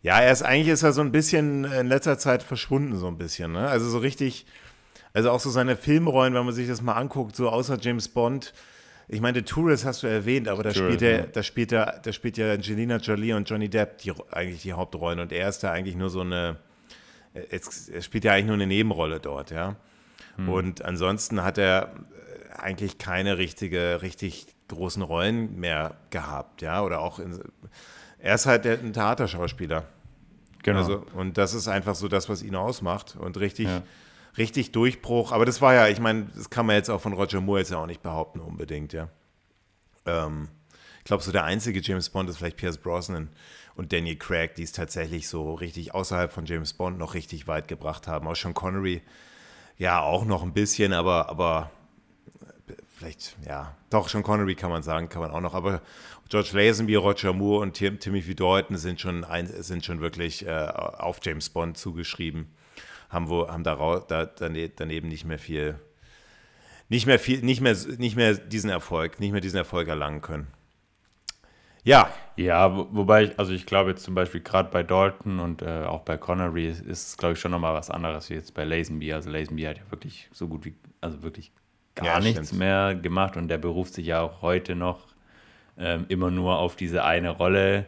ja, 0.00 0.18
er 0.20 0.32
ist 0.32 0.42
eigentlich 0.42 0.68
ist 0.68 0.82
er 0.82 0.92
so 0.92 1.02
ein 1.02 1.12
bisschen 1.12 1.64
in 1.64 1.88
letzter 1.88 2.18
Zeit 2.18 2.42
verschwunden, 2.42 2.96
so 2.96 3.06
ein 3.06 3.18
bisschen. 3.18 3.52
Ne? 3.52 3.68
Also 3.68 3.88
so 3.90 3.98
richtig, 3.98 4.46
also 5.12 5.30
auch 5.30 5.40
so 5.40 5.50
seine 5.50 5.76
Filmrollen, 5.76 6.32
wenn 6.32 6.46
man 6.46 6.54
sich 6.54 6.68
das 6.68 6.80
mal 6.80 6.94
anguckt, 6.94 7.36
so 7.36 7.50
außer 7.50 7.78
James 7.80 8.08
Bond. 8.08 8.54
Ich 9.08 9.20
meine, 9.20 9.44
Tourist 9.44 9.84
hast 9.84 10.02
du 10.02 10.06
erwähnt, 10.06 10.48
aber 10.48 10.62
da 10.62 10.72
spielt 10.72 11.02
er, 11.02 11.26
da 11.26 11.42
spielt 11.42 11.72
er, 11.72 12.00
da 12.02 12.12
spielt 12.12 12.36
ja 12.36 12.52
Angelina 12.52 12.96
Jolie 12.98 13.34
und 13.34 13.48
Johnny 13.48 13.68
Depp 13.68 13.98
die, 13.98 14.12
eigentlich 14.30 14.62
die 14.62 14.74
Hauptrollen 14.74 15.18
und 15.18 15.32
er 15.32 15.48
ist 15.48 15.60
da 15.60 15.72
eigentlich 15.72 15.96
nur 15.96 16.10
so 16.10 16.20
eine 16.20 16.58
er 17.50 18.02
spielt 18.02 18.24
ja 18.24 18.32
eigentlich 18.32 18.46
nur 18.46 18.54
eine 18.54 18.66
Nebenrolle 18.66 19.20
dort, 19.20 19.50
ja. 19.50 19.76
Hm. 20.36 20.48
Und 20.48 20.84
ansonsten 20.84 21.42
hat 21.42 21.58
er 21.58 21.92
äh, 21.92 22.58
eigentlich 22.58 22.98
keine 22.98 23.38
richtige, 23.38 24.02
richtig 24.02 24.46
großen 24.68 25.02
Rollen 25.02 25.58
mehr 25.58 25.96
gehabt, 26.10 26.62
ja. 26.62 26.82
Oder 26.82 27.00
auch 27.00 27.18
in, 27.18 27.38
er 28.18 28.34
ist 28.34 28.46
halt 28.46 28.66
ein 28.66 28.92
Theaterschauspieler. 28.92 29.84
Genau. 30.62 30.78
Also, 30.78 31.06
und 31.14 31.38
das 31.38 31.54
ist 31.54 31.68
einfach 31.68 31.94
so 31.94 32.08
das, 32.08 32.28
was 32.28 32.42
ihn 32.42 32.56
ausmacht. 32.56 33.16
Und 33.16 33.38
richtig, 33.38 33.66
ja. 33.66 33.82
Richtig 34.38 34.72
Durchbruch. 34.72 35.32
Aber 35.32 35.44
das 35.44 35.60
war 35.60 35.74
ja, 35.74 35.88
ich 35.88 36.00
meine, 36.00 36.26
das 36.34 36.50
kann 36.50 36.66
man 36.66 36.76
jetzt 36.76 36.88
auch 36.88 37.00
von 37.00 37.12
Roger 37.12 37.40
Moore 37.40 37.60
jetzt 37.60 37.70
ja 37.70 37.78
auch 37.78 37.86
nicht 37.86 38.02
behaupten, 38.02 38.40
unbedingt, 38.40 38.92
ja. 38.92 39.08
Ähm, 40.06 40.48
ich 40.98 41.04
glaube, 41.04 41.22
so 41.22 41.32
der 41.32 41.44
einzige 41.44 41.80
James 41.80 42.10
Bond 42.10 42.28
ist 42.28 42.38
vielleicht 42.38 42.58
Pierce 42.58 42.78
Brosnan 42.78 43.30
und 43.76 43.92
Daniel 43.92 44.16
Craig, 44.16 44.54
die 44.56 44.62
es 44.62 44.72
tatsächlich 44.72 45.28
so 45.28 45.54
richtig 45.54 45.94
außerhalb 45.94 46.32
von 46.32 46.46
James 46.46 46.72
Bond 46.74 46.98
noch 46.98 47.14
richtig 47.14 47.46
weit 47.46 47.68
gebracht 47.68 48.06
haben. 48.06 48.26
Auch 48.26 48.36
Sean 48.36 48.52
Connery, 48.52 49.02
ja, 49.78 50.00
auch 50.02 50.24
noch 50.24 50.42
ein 50.42 50.52
bisschen, 50.52 50.92
aber, 50.92 51.28
aber 51.30 51.70
vielleicht, 52.98 53.36
ja, 53.46 53.76
doch, 53.90 54.08
Sean 54.08 54.22
Connery 54.22 54.54
kann 54.54 54.70
man 54.70 54.82
sagen, 54.82 55.08
kann 55.08 55.22
man 55.22 55.30
auch 55.30 55.40
noch, 55.40 55.54
aber 55.54 55.80
George 56.28 56.50
Lazenby, 56.52 56.96
Roger 56.96 57.32
Moore 57.32 57.62
und 57.62 57.74
Tim, 57.74 57.98
Timothy 57.98 58.34
Dalton 58.34 58.76
sind 58.76 59.00
schon, 59.00 59.24
ein, 59.24 59.46
sind 59.46 59.84
schon 59.84 60.00
wirklich 60.00 60.44
äh, 60.44 60.50
auf 60.50 61.20
James 61.22 61.48
Bond 61.48 61.78
zugeschrieben, 61.78 62.48
haben, 63.08 63.28
wo, 63.28 63.48
haben 63.48 63.64
da, 63.64 63.76
da, 64.06 64.26
daneben 64.26 65.08
nicht 65.08 65.24
mehr 65.24 65.38
viel, 65.38 65.78
nicht 66.88 67.06
mehr 67.06 67.18
viel, 67.18 67.40
nicht 67.42 67.60
mehr, 67.60 67.76
nicht 67.98 68.16
mehr 68.16 68.34
diesen 68.34 68.70
Erfolg, 68.70 69.20
nicht 69.20 69.32
mehr 69.32 69.40
diesen 69.40 69.56
Erfolg 69.58 69.88
erlangen 69.88 70.22
können. 70.22 70.48
Ja. 71.84 72.10
Ja, 72.36 72.76
wo, 72.76 72.86
wobei 72.90 73.24
ich, 73.24 73.38
also 73.38 73.52
ich 73.52 73.66
glaube 73.66 73.90
jetzt 73.90 74.04
zum 74.04 74.14
Beispiel 74.14 74.40
gerade 74.40 74.70
bei 74.70 74.82
Dalton 74.82 75.40
und 75.40 75.62
äh, 75.62 75.84
auch 75.84 76.02
bei 76.02 76.16
Connery 76.16 76.68
ist, 76.68 76.86
es, 76.86 77.16
glaube 77.16 77.32
ich, 77.32 77.40
schon 77.40 77.50
nochmal 77.50 77.74
was 77.74 77.90
anderes 77.90 78.30
wie 78.30 78.34
jetzt 78.34 78.54
bei 78.54 78.64
Lazenby. 78.64 79.12
Also 79.12 79.30
Lazenby 79.30 79.62
hat 79.62 79.78
ja 79.78 79.90
wirklich 79.90 80.28
so 80.32 80.48
gut 80.48 80.64
wie, 80.64 80.74
also 81.00 81.22
wirklich 81.22 81.50
gar 81.94 82.06
ja, 82.06 82.20
nichts 82.20 82.48
stimmt. 82.48 82.60
mehr 82.60 82.94
gemacht 82.94 83.36
und 83.36 83.48
der 83.48 83.58
beruft 83.58 83.94
sich 83.94 84.06
ja 84.06 84.20
auch 84.20 84.42
heute 84.42 84.74
noch 84.76 85.06
ähm, 85.78 86.06
immer 86.08 86.30
nur 86.30 86.58
auf 86.58 86.76
diese 86.76 87.04
eine 87.04 87.30
Rolle. 87.30 87.86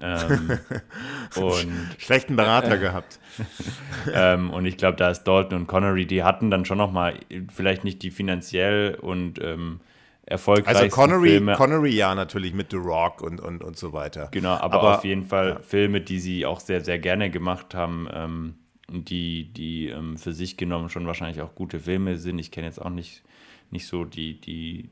Ähm, 0.00 0.58
und, 1.36 1.96
Schlechten 1.98 2.36
Berater 2.36 2.74
äh, 2.74 2.78
gehabt. 2.78 3.18
ähm, 4.12 4.50
und 4.50 4.64
ich 4.66 4.76
glaube, 4.76 4.96
da 4.96 5.10
ist 5.10 5.24
Dalton 5.24 5.60
und 5.60 5.66
Connery, 5.66 6.06
die 6.06 6.22
hatten 6.22 6.50
dann 6.50 6.64
schon 6.64 6.78
nochmal, 6.78 7.18
vielleicht 7.52 7.84
nicht 7.84 8.02
die 8.02 8.10
finanziell 8.10 8.94
und 8.94 9.40
ähm, 9.42 9.80
erfolgreichsten 10.24 10.84
Also 10.84 10.94
Connery, 10.94 11.30
Filme. 11.30 11.54
Connery 11.54 11.90
ja 11.90 12.14
natürlich 12.14 12.52
mit 12.52 12.70
The 12.70 12.76
Rock 12.76 13.22
und, 13.22 13.40
und, 13.40 13.64
und 13.64 13.76
so 13.76 13.92
weiter. 13.92 14.28
Genau, 14.30 14.54
aber, 14.54 14.74
aber 14.74 14.98
auf 14.98 15.04
jeden 15.04 15.24
Fall 15.24 15.48
ja. 15.48 15.60
Filme, 15.60 16.00
die 16.00 16.20
sie 16.20 16.46
auch 16.46 16.60
sehr, 16.60 16.82
sehr 16.82 16.98
gerne 16.98 17.30
gemacht 17.30 17.74
haben, 17.74 18.08
ähm, 18.12 18.54
die, 18.88 19.52
die 19.52 19.88
ähm, 19.88 20.16
für 20.16 20.32
sich 20.32 20.56
genommen 20.56 20.90
schon 20.90 21.06
wahrscheinlich 21.06 21.42
auch 21.42 21.54
gute 21.54 21.80
Filme 21.80 22.18
sind. 22.18 22.38
Ich 22.38 22.50
kenne 22.50 22.66
jetzt 22.66 22.80
auch 22.80 22.90
nicht, 22.90 23.22
nicht 23.70 23.86
so 23.86 24.04
die, 24.04 24.40
die, 24.40 24.90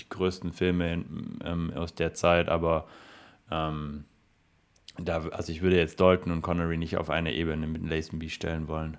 die 0.00 0.08
größten 0.08 0.52
Filme 0.52 1.04
ähm, 1.44 1.72
aus 1.74 1.94
der 1.94 2.14
Zeit, 2.14 2.48
aber 2.48 2.86
ähm, 3.50 4.04
da, 4.98 5.26
also 5.28 5.52
ich 5.52 5.62
würde 5.62 5.76
jetzt 5.76 6.00
Dalton 6.00 6.32
und 6.32 6.42
Connery 6.42 6.76
nicht 6.76 6.96
auf 6.96 7.10
eine 7.10 7.32
Ebene 7.34 7.66
mit 7.66 7.88
Lazenby 7.88 8.30
stellen 8.30 8.68
wollen. 8.68 8.96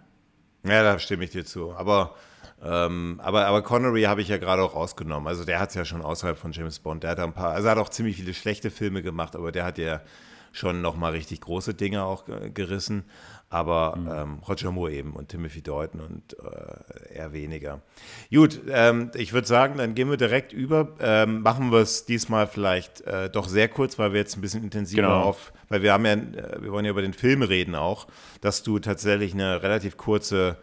Ja, 0.65 0.83
da 0.83 0.97
stimme 0.99 1.25
ich 1.25 1.31
dir 1.31 1.45
zu. 1.45 1.73
Aber 1.73 2.15
ähm, 2.63 3.19
aber, 3.21 3.45
aber 3.45 3.61
Connery 3.61 4.03
habe 4.03 4.21
ich 4.21 4.29
ja 4.29 4.37
gerade 4.37 4.61
auch 4.61 4.75
rausgenommen. 4.75 5.27
Also 5.27 5.43
der 5.43 5.59
hat 5.59 5.69
es 5.69 5.75
ja 5.75 5.83
schon 5.83 6.01
außerhalb 6.01 6.37
von 6.37 6.53
James 6.53 6.79
Bond. 6.79 7.03
Der 7.03 7.11
hat 7.11 7.19
ein 7.19 7.33
paar, 7.33 7.51
also 7.51 7.67
er 7.67 7.71
hat 7.71 7.77
auch 7.77 7.89
ziemlich 7.89 8.15
viele 8.15 8.33
schlechte 8.33 8.71
Filme 8.71 9.01
gemacht, 9.01 9.35
aber 9.35 9.51
der 9.51 9.65
hat 9.65 9.77
ja 9.77 10.01
schon 10.53 10.81
nochmal 10.81 11.11
richtig 11.11 11.41
große 11.41 11.73
Dinge 11.73 12.03
auch 12.03 12.25
gerissen. 12.53 13.03
Aber 13.49 13.95
mhm. 13.97 14.07
ähm, 14.11 14.39
Roger 14.47 14.71
Moore 14.71 14.93
eben 14.93 15.13
und 15.13 15.29
Timothy 15.29 15.61
Dalton 15.61 16.01
und 16.01 16.37
äh, 16.39 17.15
eher 17.15 17.33
weniger. 17.33 17.81
Gut, 18.33 18.61
ähm, 18.69 19.11
ich 19.13 19.33
würde 19.33 19.47
sagen, 19.47 19.77
dann 19.77 19.93
gehen 19.93 20.09
wir 20.09 20.17
direkt 20.17 20.53
über. 20.53 20.95
Ähm, 20.99 21.41
machen 21.41 21.71
wir 21.71 21.79
es 21.79 22.05
diesmal 22.05 22.47
vielleicht 22.47 23.01
äh, 23.01 23.29
doch 23.29 23.47
sehr 23.47 23.67
kurz, 23.67 23.99
weil 23.99 24.13
wir 24.13 24.19
jetzt 24.21 24.37
ein 24.37 24.41
bisschen 24.41 24.63
intensiver 24.63 25.03
genau. 25.03 25.21
auf, 25.21 25.53
weil 25.73 25.81
wir 25.81 25.91
haben 25.91 26.05
ja, 26.05 26.13
äh, 26.13 26.61
wir 26.61 26.71
wollen 26.71 26.85
ja 26.85 26.91
über 26.91 27.01
den 27.01 27.13
Film 27.13 27.41
reden 27.41 27.73
auch, 27.73 28.05
dass 28.41 28.61
du 28.61 28.77
tatsächlich 28.77 29.33
eine 29.33 29.63
relativ 29.63 29.97
kurze 29.97 30.57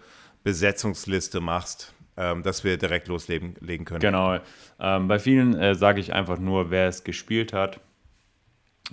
Besetzungsliste 0.44 1.40
machst, 1.40 1.92
ähm, 2.16 2.44
dass 2.44 2.62
wir 2.62 2.78
direkt 2.78 3.08
loslegen 3.08 3.56
können. 3.84 3.98
Genau. 3.98 4.38
Ähm, 4.78 5.08
bei 5.08 5.18
vielen 5.18 5.58
äh, 5.58 5.74
sage 5.74 5.98
ich 5.98 6.12
einfach 6.12 6.38
nur, 6.38 6.70
wer 6.70 6.86
es 6.86 7.02
gespielt 7.02 7.52
hat. 7.52 7.80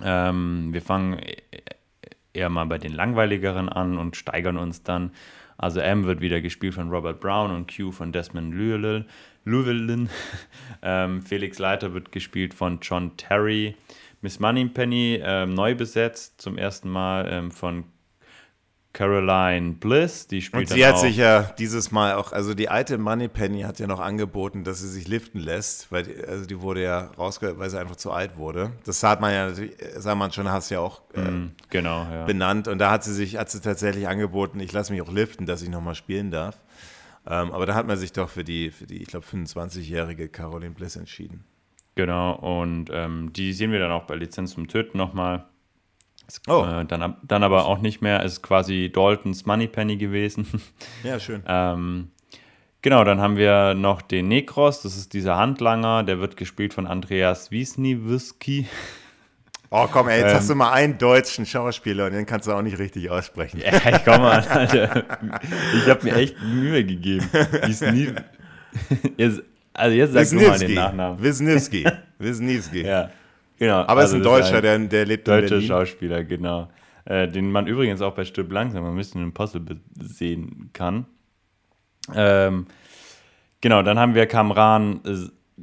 Ähm, 0.02 0.70
wir 0.72 0.82
fangen 0.82 1.20
e-, 1.20 1.36
eher 2.32 2.48
mal 2.48 2.66
bei 2.66 2.78
den 2.78 2.94
langweiligeren 2.94 3.68
an 3.68 3.96
und 3.96 4.16
steigern 4.16 4.56
uns 4.56 4.82
dann. 4.82 5.12
Also 5.56 5.78
M 5.78 6.04
wird 6.04 6.20
wieder 6.20 6.40
gespielt 6.40 6.74
von 6.74 6.90
Robert 6.90 7.20
Brown 7.20 7.52
und 7.52 7.72
Q 7.72 7.92
von 7.92 8.10
Desmond 8.10 8.54
Llewellyn. 8.56 9.04
Llewellyn. 9.44 10.08
ähm, 10.82 11.22
Felix 11.22 11.60
Leiter 11.60 11.94
wird 11.94 12.10
gespielt 12.10 12.54
von 12.54 12.80
John 12.82 13.16
Terry. 13.16 13.76
Miss 14.20 14.40
Moneypenny 14.40 15.20
ähm, 15.22 15.54
neu 15.54 15.74
besetzt, 15.74 16.40
zum 16.40 16.58
ersten 16.58 16.88
Mal 16.88 17.28
ähm, 17.30 17.50
von 17.50 17.84
Caroline 18.98 19.74
Bliss, 19.74 20.26
die 20.26 20.42
spielt. 20.42 20.70
Und 20.70 20.74
sie 20.74 20.84
hat 20.84 20.98
sich 20.98 21.16
ja 21.16 21.42
dieses 21.58 21.92
Mal 21.92 22.14
auch, 22.14 22.32
also 22.32 22.54
die 22.54 22.68
alte 22.68 22.98
Moneypenny 22.98 23.60
hat 23.60 23.78
ja 23.78 23.86
noch 23.86 24.00
angeboten, 24.00 24.64
dass 24.64 24.80
sie 24.80 24.88
sich 24.88 25.06
liften 25.06 25.38
lässt, 25.38 25.92
weil 25.92 26.02
die, 26.02 26.24
also 26.24 26.46
die 26.46 26.60
wurde 26.60 26.82
ja 26.82 27.10
rausgehört, 27.16 27.60
weil 27.60 27.70
sie 27.70 27.78
einfach 27.78 27.94
zu 27.94 28.10
alt 28.10 28.38
wurde. 28.38 28.72
Das 28.84 28.98
sah 28.98 29.16
man 29.20 29.32
ja 29.32 29.52
sah 29.98 30.16
man 30.16 30.32
schon, 30.32 30.50
hast 30.50 30.70
ja 30.70 30.80
auch 30.80 31.02
äh, 31.14 31.20
mm, 31.20 31.52
genau, 31.70 32.08
ja. 32.10 32.24
benannt. 32.24 32.66
Und 32.66 32.78
da 32.78 32.90
hat 32.90 33.04
sie 33.04 33.14
sich, 33.14 33.36
hat 33.36 33.50
sie 33.50 33.60
tatsächlich 33.60 34.08
angeboten, 34.08 34.58
ich 34.58 34.72
lasse 34.72 34.92
mich 34.92 35.00
auch 35.00 35.12
liften, 35.12 35.46
dass 35.46 35.62
ich 35.62 35.68
nochmal 35.68 35.94
spielen 35.94 36.32
darf. 36.32 36.56
Ähm, 37.24 37.52
aber 37.52 37.66
da 37.66 37.74
hat 37.74 37.86
man 37.86 37.98
sich 37.98 38.12
doch 38.12 38.30
für 38.30 38.42
die, 38.42 38.70
für 38.70 38.86
die, 38.86 39.02
ich 39.02 39.08
glaube, 39.08 39.26
25-jährige 39.26 40.28
Caroline 40.28 40.74
Bliss 40.74 40.96
entschieden. 40.96 41.44
Genau, 41.98 42.34
und 42.34 42.90
ähm, 42.92 43.32
die 43.32 43.52
sehen 43.52 43.72
wir 43.72 43.80
dann 43.80 43.90
auch 43.90 44.04
bei 44.04 44.14
Lizenz 44.14 44.52
zum 44.52 44.68
Töten 44.68 44.96
nochmal. 44.96 45.46
Oh. 46.46 46.64
Äh, 46.64 46.84
dann, 46.84 47.16
dann 47.24 47.42
aber 47.42 47.66
auch 47.66 47.80
nicht 47.80 48.02
mehr. 48.02 48.22
Es 48.22 48.34
ist 48.34 48.42
quasi 48.42 48.88
Daltons 48.94 49.46
Moneypenny 49.46 49.96
gewesen. 49.96 50.46
Ja, 51.02 51.18
schön. 51.18 51.42
ähm, 51.48 52.12
genau, 52.82 53.02
dann 53.02 53.20
haben 53.20 53.36
wir 53.36 53.74
noch 53.74 54.00
den 54.00 54.28
Nekros. 54.28 54.82
Das 54.82 54.96
ist 54.96 55.12
dieser 55.12 55.34
Handlanger. 55.38 56.04
Der 56.04 56.20
wird 56.20 56.36
gespielt 56.36 56.72
von 56.72 56.86
Andreas 56.86 57.50
Wisniewski. 57.50 58.68
Oh, 59.70 59.86
komm, 59.92 60.08
ey, 60.08 60.20
jetzt 60.20 60.30
ähm, 60.30 60.36
hast 60.38 60.48
du 60.48 60.54
mal 60.54 60.72
einen 60.72 60.96
deutschen 60.96 61.44
Schauspieler 61.44 62.06
und 62.06 62.12
den 62.12 62.24
kannst 62.24 62.48
du 62.48 62.52
auch 62.52 62.62
nicht 62.62 62.78
richtig 62.78 63.10
aussprechen. 63.10 63.60
Ja, 63.60 63.74
ich 63.74 64.02
komm 64.02 64.22
mal, 64.22 64.40
Alter. 64.40 65.04
Ich 65.76 65.90
habe 65.90 66.04
mir 66.04 66.16
echt 66.16 66.42
Mühe 66.42 66.86
gegeben. 66.86 67.28
Wisnie 67.66 68.14
also 69.78 69.96
jetzt 69.96 70.12
sag 70.12 70.28
du 70.28 70.46
mal 70.46 70.58
den 70.58 70.74
Nachnamen. 70.74 71.22
Wisniewski. 71.22 71.86
Wisniewski. 72.18 72.84
ja. 72.84 73.10
Genau. 73.58 73.80
Aber 73.86 74.00
es 74.00 74.12
also 74.12 74.16
ist 74.16 74.20
ein 74.20 74.24
Deutscher, 74.24 74.62
der, 74.62 74.78
der 74.78 75.06
lebt 75.06 75.26
in 75.26 75.34
Berlin. 75.34 75.50
Deutscher 75.50 75.66
Schauspieler, 75.66 76.24
genau. 76.24 76.68
Äh, 77.04 77.28
den 77.28 77.50
man 77.50 77.66
übrigens 77.66 78.00
auch 78.00 78.14
bei 78.14 78.24
Stück 78.24 78.52
langsam 78.52 78.84
ein 78.84 78.96
bisschen 78.96 79.22
Impossible 79.22 79.80
sehen 80.00 80.70
kann. 80.72 81.06
Ähm, 82.14 82.66
genau, 83.60 83.82
dann 83.82 83.98
haben 83.98 84.14
wir 84.14 84.26
Kamran 84.26 85.00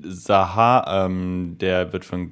Zaha, 0.02 1.06
ähm, 1.06 1.58
der 1.60 1.94
wird 1.94 2.04
von 2.04 2.32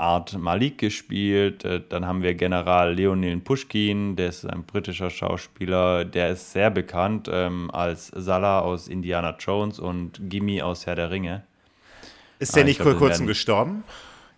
Art 0.00 0.36
Malik 0.38 0.78
gespielt. 0.78 1.64
Äh, 1.64 1.82
dann 1.88 2.06
haben 2.06 2.22
wir 2.22 2.34
General 2.34 2.94
Leonil 2.94 3.38
Pushkin, 3.38 4.16
der 4.16 4.28
ist 4.28 4.44
ein 4.44 4.64
britischer 4.64 5.10
Schauspieler, 5.10 6.04
der 6.04 6.30
ist 6.30 6.52
sehr 6.52 6.70
bekannt 6.70 7.28
ähm, 7.32 7.70
als 7.70 8.08
Salah 8.08 8.60
aus 8.60 8.88
Indiana 8.88 9.36
Jones 9.38 9.78
und 9.78 10.20
Gimmi 10.28 10.62
aus 10.62 10.86
Herr 10.86 10.96
der 10.96 11.10
Ringe. 11.10 11.44
Ist 12.38 12.56
der 12.56 12.62
ah, 12.62 12.66
nicht 12.66 12.80
vor 12.80 12.96
kurzem 12.96 13.26
gestorben? 13.26 13.84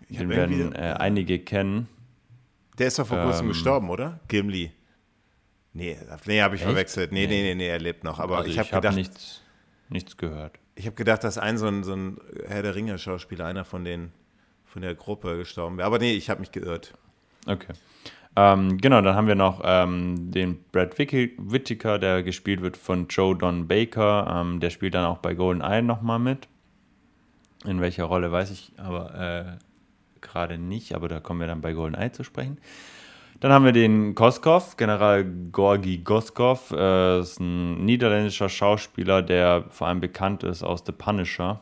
Den 0.09 0.29
werden 0.29 0.75
äh, 0.75 0.95
einige 0.99 1.39
kennen. 1.39 1.87
Der 2.77 2.87
ist 2.87 2.99
doch 2.99 3.07
vor 3.07 3.23
kurzem 3.23 3.45
ähm, 3.45 3.51
gestorben, 3.53 3.89
oder? 3.89 4.19
Gimli. 4.27 4.71
Nee, 5.73 5.97
nee 6.25 6.41
habe 6.41 6.55
ich 6.55 6.61
echt? 6.61 6.69
verwechselt. 6.69 7.11
Nee, 7.11 7.27
nee, 7.27 7.41
nee, 7.41 7.55
nee, 7.55 7.67
er 7.67 7.79
lebt 7.79 8.03
noch. 8.03 8.19
Aber 8.19 8.37
also 8.37 8.49
ich 8.49 8.59
habe 8.59 8.69
hab 8.69 8.81
gedacht. 8.81 8.95
Nichts, 8.95 9.41
nichts 9.89 10.17
gehört. 10.17 10.59
Ich 10.75 10.85
habe 10.85 10.95
gedacht, 10.95 11.23
dass 11.23 11.37
ein 11.37 11.57
so 11.57 11.67
ein, 11.67 11.83
so 11.83 11.93
ein 11.93 12.17
Herr 12.47 12.61
der 12.61 12.75
Ringe-Schauspieler, 12.75 13.45
einer 13.45 13.63
von 13.63 13.85
den 13.85 14.11
von 14.73 14.81
der 14.81 14.95
Gruppe 14.95 15.37
gestorben 15.37 15.77
wäre. 15.77 15.85
Aber 15.85 15.99
nee, 15.99 16.13
ich 16.13 16.29
habe 16.29 16.39
mich 16.39 16.51
geirrt. 16.51 16.93
Okay. 17.45 17.73
Ähm, 18.35 18.79
genau, 18.79 19.01
dann 19.01 19.15
haben 19.15 19.27
wir 19.27 19.35
noch 19.35 19.61
ähm, 19.63 20.31
den 20.31 20.63
Brad 20.71 20.97
Whittaker, 20.97 21.99
der 21.99 22.23
gespielt 22.23 22.61
wird 22.61 22.75
von 22.75 23.07
Joe 23.07 23.35
Don 23.35 23.67
Baker. 23.67 24.41
Ähm, 24.41 24.59
der 24.59 24.71
spielt 24.71 24.95
dann 24.95 25.05
auch 25.05 25.19
bei 25.19 25.35
Golden 25.35 25.61
Eye 25.61 25.83
nochmal 25.83 26.17
mit. 26.17 26.47
In 27.65 27.79
welcher 27.79 28.05
Rolle 28.05 28.31
weiß 28.31 28.49
ich 28.49 28.73
aber 28.77 29.13
äh, 29.15 30.21
gerade 30.21 30.57
nicht, 30.57 30.95
aber 30.95 31.07
da 31.07 31.19
kommen 31.19 31.39
wir 31.39 31.47
dann 31.47 31.61
bei 31.61 31.73
Golden 31.73 31.95
Eye 31.95 32.11
zu 32.11 32.23
sprechen. 32.23 32.57
Dann 33.39 33.51
haben 33.51 33.65
wir 33.65 33.73
den 33.73 34.15
Koskov, 34.15 34.77
General 34.77 35.23
Gorgi 35.51 35.99
Goskov. 35.99 36.71
Äh, 36.71 37.19
ist 37.19 37.39
ein 37.39 37.85
niederländischer 37.85 38.49
Schauspieler, 38.49 39.21
der 39.21 39.65
vor 39.69 39.87
allem 39.87 39.99
bekannt 39.99 40.43
ist 40.43 40.63
aus 40.63 40.81
The 40.83 40.93
Punisher. 40.93 41.61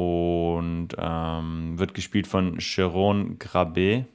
Und 0.00 0.88
ähm, 0.98 1.78
wird 1.78 1.94
gespielt 1.94 2.26
von 2.26 2.60
Sharon 2.60 3.38
Grabé 3.38 4.06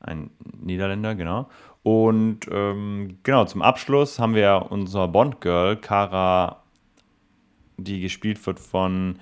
ein 0.00 0.30
Niederländer, 0.60 1.14
genau. 1.14 1.48
Und 1.82 2.40
ähm, 2.50 3.18
genau, 3.22 3.44
zum 3.44 3.62
Abschluss 3.62 4.18
haben 4.18 4.34
wir 4.34 4.66
unser 4.70 5.08
Bond-Girl, 5.08 5.76
Cara, 5.76 6.62
die 7.76 8.00
gespielt 8.00 8.44
wird 8.46 8.58
von 8.58 9.18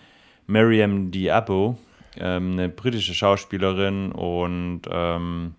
Miriam 0.47 1.11
Diabo, 1.11 1.77
ähm, 2.17 2.53
eine 2.53 2.69
britische 2.69 3.15
Schauspielerin 3.15 4.13
und 4.13 4.83
ähm, 4.91 5.55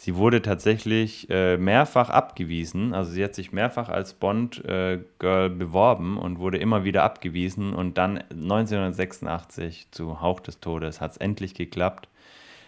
sie 0.00 0.16
wurde 0.16 0.40
tatsächlich 0.40 1.28
äh, 1.28 1.58
mehrfach 1.58 2.08
abgewiesen. 2.08 2.94
Also 2.94 3.12
sie 3.12 3.22
hat 3.22 3.34
sich 3.34 3.52
mehrfach 3.52 3.90
als 3.90 4.14
Bond-Girl 4.14 5.46
äh, 5.46 5.48
beworben 5.50 6.16
und 6.16 6.38
wurde 6.38 6.56
immer 6.56 6.84
wieder 6.84 7.02
abgewiesen. 7.02 7.74
Und 7.74 7.98
dann 7.98 8.16
1986 8.30 9.88
zu 9.90 10.22
Hauch 10.22 10.40
des 10.40 10.58
Todes 10.58 11.02
hat 11.02 11.12
es 11.12 11.16
endlich 11.18 11.52
geklappt. 11.52 12.08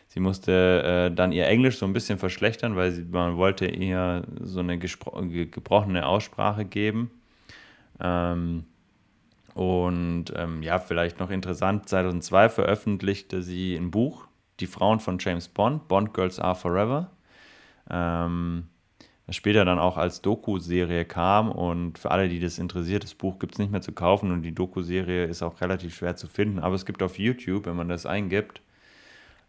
Sie 0.08 0.20
musste 0.20 0.82
äh, 1.10 1.14
dann 1.14 1.32
ihr 1.32 1.46
Englisch 1.46 1.78
so 1.78 1.86
ein 1.86 1.94
bisschen 1.94 2.18
verschlechtern, 2.18 2.76
weil 2.76 2.92
sie, 2.92 3.04
man 3.04 3.38
wollte 3.38 3.66
ihr 3.66 4.24
so 4.42 4.60
eine 4.60 4.78
gebrochene 4.78 6.06
Aussprache 6.06 6.66
geben. 6.66 7.10
Ähm, 7.98 8.64
und 9.54 10.26
ähm, 10.36 10.62
ja, 10.62 10.78
vielleicht 10.80 11.18
noch 11.18 11.30
interessant, 11.30 11.88
2002 11.88 12.50
veröffentlichte 12.50 13.40
sie 13.40 13.74
ein 13.74 13.90
Buch, 13.90 14.26
Die 14.60 14.66
Frauen 14.66 15.00
von 15.00 15.16
James 15.18 15.48
Bond, 15.48 15.88
Bond 15.88 16.12
Girls 16.12 16.38
Are 16.38 16.56
Forever. 16.56 17.10
Ähm, 17.90 18.64
was 19.26 19.36
später 19.36 19.64
dann 19.64 19.78
auch 19.78 19.96
als 19.96 20.20
Doku-Serie 20.20 21.04
kam 21.04 21.50
und 21.50 21.98
für 21.98 22.10
alle, 22.10 22.28
die 22.28 22.40
das 22.40 22.58
interessiert, 22.58 23.04
das 23.04 23.14
Buch 23.14 23.38
gibt 23.38 23.52
es 23.52 23.58
nicht 23.58 23.70
mehr 23.70 23.80
zu 23.80 23.92
kaufen 23.92 24.32
und 24.32 24.42
die 24.42 24.54
Doku-Serie 24.54 25.26
ist 25.26 25.42
auch 25.42 25.60
relativ 25.60 25.94
schwer 25.94 26.16
zu 26.16 26.26
finden, 26.26 26.58
aber 26.58 26.74
es 26.74 26.84
gibt 26.84 27.02
auf 27.02 27.18
YouTube, 27.18 27.66
wenn 27.66 27.76
man 27.76 27.88
das 27.88 28.04
eingibt, 28.04 28.62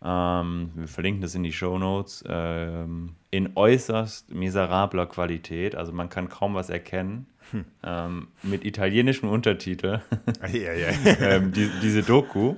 ähm, 0.04 0.72
wir 0.76 0.88
verlinken 0.88 1.22
das 1.22 1.34
in 1.34 1.44
die 1.44 1.54
Show 1.54 1.78
Notes. 1.78 2.24
Ähm, 2.28 3.16
in 3.32 3.52
äußerst 3.56 4.34
miserabler 4.34 5.06
Qualität. 5.06 5.76
Also 5.76 5.94
man 5.94 6.10
kann 6.10 6.28
kaum 6.28 6.56
was 6.56 6.70
erkennen. 6.70 7.28
Hm. 7.52 7.66
Ähm, 7.84 8.28
mit 8.44 8.66
italienischem 8.66 9.30
Untertitel. 9.30 10.02
ja, 10.52 10.74
ja. 10.74 10.90
ähm, 11.22 11.54
die, 11.54 11.70
diese 11.82 12.04
Doku. 12.04 12.56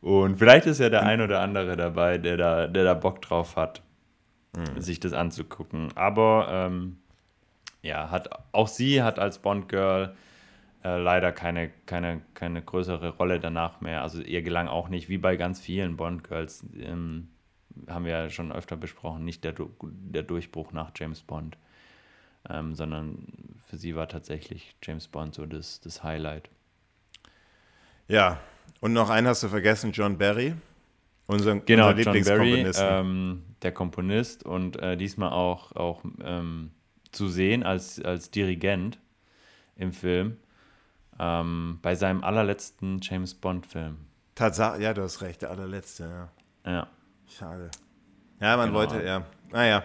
Und 0.00 0.36
vielleicht 0.38 0.66
ist 0.66 0.78
ja 0.78 0.88
der 0.88 1.02
ein 1.04 1.20
oder 1.20 1.40
andere 1.40 1.76
dabei, 1.76 2.18
der 2.18 2.36
da, 2.36 2.66
der 2.68 2.84
da 2.84 2.94
Bock 2.94 3.20
drauf 3.22 3.56
hat, 3.56 3.82
hm. 4.66 4.80
sich 4.80 5.00
das 5.00 5.12
anzugucken. 5.12 5.96
Aber 5.96 6.48
ähm, 6.50 6.98
ja, 7.82 8.10
hat, 8.10 8.30
auch 8.52 8.68
sie 8.68 9.02
hat 9.02 9.18
als 9.18 9.38
Bond-Girl 9.38 10.14
äh, 10.84 10.96
leider 10.96 11.32
keine, 11.32 11.70
keine, 11.86 12.22
keine 12.34 12.62
größere 12.62 13.10
Rolle 13.10 13.40
danach 13.40 13.80
mehr. 13.80 14.02
Also 14.02 14.20
ihr 14.20 14.42
gelang 14.42 14.68
auch 14.68 14.88
nicht, 14.88 15.08
wie 15.08 15.18
bei 15.18 15.36
ganz 15.36 15.60
vielen 15.60 15.96
Bond-Girls, 15.96 16.64
ähm, 16.78 17.28
haben 17.88 18.04
wir 18.04 18.12
ja 18.12 18.30
schon 18.30 18.52
öfter 18.52 18.76
besprochen, 18.76 19.24
nicht 19.24 19.44
der, 19.44 19.54
der 19.80 20.22
Durchbruch 20.22 20.72
nach 20.72 20.90
James 20.96 21.22
Bond, 21.22 21.56
ähm, 22.48 22.74
sondern 22.74 23.26
für 23.66 23.76
sie 23.76 23.94
war 23.94 24.08
tatsächlich 24.08 24.74
James 24.82 25.08
Bond 25.08 25.34
so 25.34 25.46
das, 25.46 25.80
das 25.80 26.02
Highlight. 26.02 26.50
Ja, 28.08 28.40
und 28.80 28.92
noch 28.92 29.10
einen 29.10 29.26
hast 29.26 29.42
du 29.42 29.48
vergessen, 29.48 29.92
John 29.92 30.18
Barry. 30.18 30.54
Unser, 31.28 31.60
genau, 31.60 31.90
unser 31.90 32.14
John 32.14 32.24
Barry, 32.24 32.72
ähm, 32.76 33.44
der 33.60 33.72
Komponist 33.72 34.44
und 34.44 34.80
äh, 34.80 34.96
diesmal 34.96 35.30
auch, 35.30 35.72
auch 35.76 36.02
ähm, 36.24 36.70
zu 37.12 37.28
sehen 37.28 37.62
als, 37.62 38.02
als 38.02 38.30
Dirigent 38.30 38.98
im 39.76 39.92
Film 39.92 40.38
ähm, 41.18 41.78
bei 41.82 41.94
seinem 41.94 42.24
allerletzten 42.24 43.00
James 43.02 43.34
Bond-Film. 43.34 43.98
Tatsache, 44.34 44.80
ja, 44.80 44.94
du 44.94 45.02
hast 45.02 45.20
recht, 45.20 45.42
der 45.42 45.50
allerletzte, 45.50 46.30
ja. 46.64 46.72
Ja. 46.72 46.86
Schade. 47.26 47.70
Ja, 48.40 48.56
man 48.56 48.68
genau. 48.68 48.78
wollte, 48.78 49.04
ja. 49.04 49.22
Naja. 49.50 49.84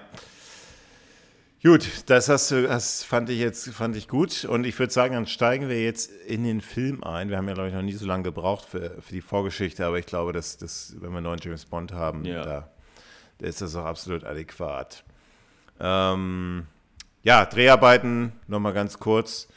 Gut, 1.65 1.87
das 2.07 2.27
hast 2.27 2.51
du, 2.51 2.63
das 2.67 3.05
fand 3.05 3.29
ich 3.29 3.39
jetzt, 3.39 3.69
fand 3.69 3.95
ich 3.95 4.09
gut. 4.09 4.43
Und 4.43 4.65
ich 4.65 4.77
würde 4.77 4.91
sagen, 4.91 5.13
dann 5.13 5.25
steigen 5.27 5.69
wir 5.69 5.81
jetzt 5.81 6.11
in 6.11 6.43
den 6.43 6.59
Film 6.59 7.05
ein. 7.05 7.29
Wir 7.29 7.37
haben 7.37 7.47
ja, 7.47 7.53
glaube 7.53 7.69
ich, 7.69 7.73
noch 7.73 7.81
nie 7.81 7.93
so 7.93 8.05
lange 8.05 8.23
gebraucht 8.23 8.65
für, 8.65 9.01
für 9.01 9.13
die 9.13 9.21
Vorgeschichte, 9.21 9.85
aber 9.85 9.97
ich 9.97 10.05
glaube, 10.05 10.33
dass, 10.33 10.57
dass 10.57 10.93
wenn 10.99 11.11
wir 11.11 11.17
einen 11.19 11.23
neuen 11.23 11.39
James 11.41 11.63
Bond 11.63 11.93
haben, 11.93 12.25
ja. 12.25 12.43
da, 12.43 12.69
da 13.37 13.47
ist 13.47 13.61
das 13.61 13.77
auch 13.77 13.85
absolut 13.85 14.25
adäquat. 14.25 15.05
Ähm, 15.79 16.67
ja, 17.23 17.45
Dreharbeiten, 17.45 18.33
nochmal 18.47 18.73
ganz 18.73 18.99
kurz. 18.99 19.47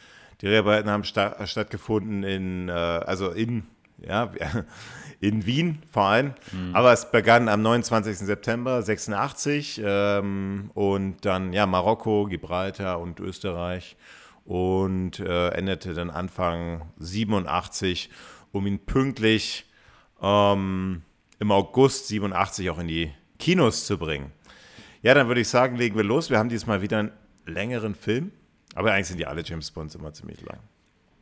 Die 0.41 0.47
Dreharbeiten 0.47 0.89
haben 0.89 1.03
sta 1.03 1.45
stattgefunden 1.45 2.23
in, 2.23 2.69
äh, 2.69 2.73
also 2.73 3.33
in, 3.33 3.67
ja, 3.99 4.31
in 5.21 5.47
Wien 5.47 5.83
vor 5.91 6.05
allem. 6.05 6.35
Mhm. 6.53 6.75
Aber 6.75 6.93
es 6.93 7.11
begann 7.11 7.49
am 7.49 7.63
29. 7.63 8.19
September 8.19 8.83
86 8.83 9.81
ähm, 9.85 10.71
und 10.75 11.25
dann 11.25 11.53
ja 11.53 11.67
Marokko, 11.67 12.27
Gibraltar 12.27 13.01
und 13.01 13.21
Österreich 13.21 13.97
und 14.45 15.19
äh, 15.21 15.49
endete 15.49 15.95
dann 15.95 16.11
Anfang 16.11 16.93
87, 16.99 18.11
um 18.53 18.67
ihn 18.67 18.79
pünktlich 18.85 19.67
ähm, 20.23 21.03
im 21.39 21.51
August 21.51 22.09
87 22.09 22.71
auch 22.71 22.79
in 22.79 22.89
die 22.89 23.13
Kinos 23.39 23.87
zu 23.87 23.99
bringen. 23.99 24.33
Ja, 25.03 25.15
dann 25.15 25.29
würde 25.29 25.41
ich 25.41 25.49
sagen, 25.49 25.77
legen 25.77 25.97
wir 25.97 26.05
los. 26.05 26.31
Wir 26.31 26.39
haben 26.39 26.49
diesmal 26.49 26.83
wieder 26.83 26.99
einen 26.99 27.13
längeren 27.45 27.95
Film. 27.95 28.33
Aber 28.75 28.93
eigentlich 28.93 29.09
sind 29.09 29.21
ja 29.21 29.29
alle 29.29 29.43
James 29.45 29.71
Bonds 29.71 29.95
immer 29.95 30.13
ziemlich 30.13 30.41
lang. 30.43 30.59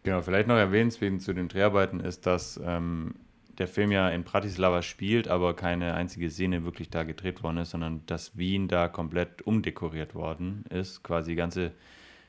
Genau, 0.04 0.20
vielleicht 0.20 0.48
noch 0.48 0.56
erwähnenswert 0.56 1.22
zu 1.22 1.32
den 1.32 1.48
Dreharbeiten 1.48 1.98
ist, 1.98 2.26
dass 2.26 2.60
ähm, 2.62 3.14
der 3.58 3.66
Film 3.66 3.90
ja 3.90 4.10
in 4.10 4.22
Bratislava 4.22 4.82
spielt, 4.82 5.28
aber 5.28 5.56
keine 5.56 5.94
einzige 5.94 6.30
Szene 6.30 6.64
wirklich 6.64 6.90
da 6.90 7.04
gedreht 7.04 7.42
worden 7.42 7.58
ist, 7.58 7.70
sondern 7.70 8.04
dass 8.04 8.36
Wien 8.36 8.68
da 8.68 8.88
komplett 8.88 9.42
umdekoriert 9.42 10.14
worden 10.14 10.64
ist. 10.68 11.02
Quasi 11.02 11.34
ganze 11.34 11.72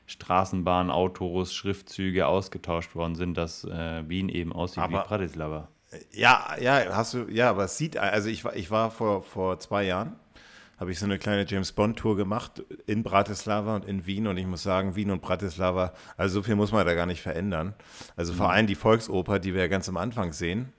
Straßenbahnen, 0.06 0.90
Autos, 0.90 1.52
Schriftzüge 1.52 2.26
ausgetauscht 2.26 2.94
worden 2.94 3.14
sind, 3.14 3.36
dass 3.36 3.64
äh, 3.64 4.08
Wien 4.08 4.30
eben 4.30 4.54
aussieht 4.54 4.82
aber, 4.82 5.02
wie 5.02 5.08
Bratislava. 5.08 5.68
Ja, 6.12 6.56
ja, 6.58 6.96
hast 6.96 7.12
du, 7.12 7.26
ja, 7.28 7.50
aber 7.50 7.64
es 7.64 7.76
sieht, 7.76 7.98
also 7.98 8.30
ich 8.30 8.42
war, 8.42 8.56
ich 8.56 8.70
war 8.70 8.90
vor, 8.90 9.22
vor 9.22 9.58
zwei 9.58 9.84
Jahren 9.84 10.16
habe 10.78 10.92
ich 10.92 10.98
so 10.98 11.06
eine 11.06 11.18
kleine 11.18 11.46
James 11.46 11.72
Bond 11.72 11.98
Tour 11.98 12.16
gemacht 12.16 12.62
in 12.86 13.02
Bratislava 13.02 13.76
und 13.76 13.84
in 13.86 14.06
Wien 14.06 14.26
und 14.26 14.36
ich 14.36 14.46
muss 14.46 14.62
sagen, 14.62 14.94
Wien 14.94 15.10
und 15.10 15.22
Bratislava, 15.22 15.94
also 16.16 16.34
so 16.34 16.42
viel 16.42 16.54
muss 16.54 16.72
man 16.72 16.86
da 16.86 16.94
gar 16.94 17.06
nicht 17.06 17.22
verändern. 17.22 17.74
Also 18.14 18.32
mhm. 18.32 18.36
vor 18.36 18.50
allem 18.50 18.66
die 18.66 18.74
Volksoper, 18.74 19.38
die 19.38 19.54
wir 19.54 19.62
ja 19.62 19.68
ganz 19.68 19.88
am 19.88 19.96
Anfang 19.96 20.32
sehen, 20.32 20.72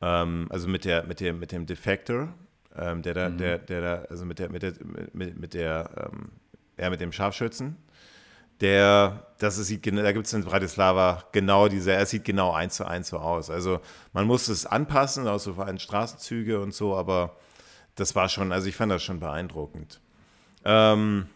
ähm, 0.00 0.46
also 0.50 0.68
mit 0.68 0.84
der, 0.84 1.04
mit 1.04 1.20
dem, 1.20 1.40
mit 1.40 1.50
dem 1.50 1.66
Defector, 1.66 2.32
ähm, 2.76 3.02
der 3.02 3.14
da, 3.14 3.28
mhm. 3.28 3.38
der, 3.38 3.58
der 3.58 3.80
da, 3.80 3.94
also 4.08 4.24
mit 4.24 4.38
der, 4.38 4.50
mit 4.50 4.62
der, 4.62 4.72
mit, 5.12 5.38
mit 5.38 5.54
der, 5.54 6.10
ähm, 6.12 6.30
ja, 6.78 6.88
mit 6.90 7.00
dem 7.00 7.10
Scharfschützen, 7.10 7.76
der, 8.60 9.26
das 9.38 9.56
sieht, 9.56 9.86
da 9.86 10.12
gibt 10.12 10.26
es 10.26 10.32
in 10.32 10.44
Bratislava 10.44 11.24
genau 11.32 11.68
diese, 11.68 11.92
er 11.92 12.06
sieht 12.06 12.24
genau 12.24 12.52
eins 12.52 12.74
zu 12.74 12.86
eins 12.86 13.08
so 13.08 13.18
aus. 13.18 13.50
Also 13.50 13.80
man 14.12 14.26
muss 14.26 14.48
es 14.48 14.66
anpassen, 14.66 15.28
auch 15.28 15.38
so 15.38 15.54
vor 15.54 15.66
allem 15.66 15.78
Straßenzüge 15.78 16.60
und 16.60 16.74
so, 16.74 16.96
aber 16.96 17.36
das 17.98 18.14
war 18.14 18.28
schon, 18.28 18.52
also 18.52 18.68
ich 18.68 18.76
fand 18.76 18.92
das 18.92 19.02
schon 19.02 19.20
beeindruckend. 19.20 20.00
Ähm, 20.64 21.26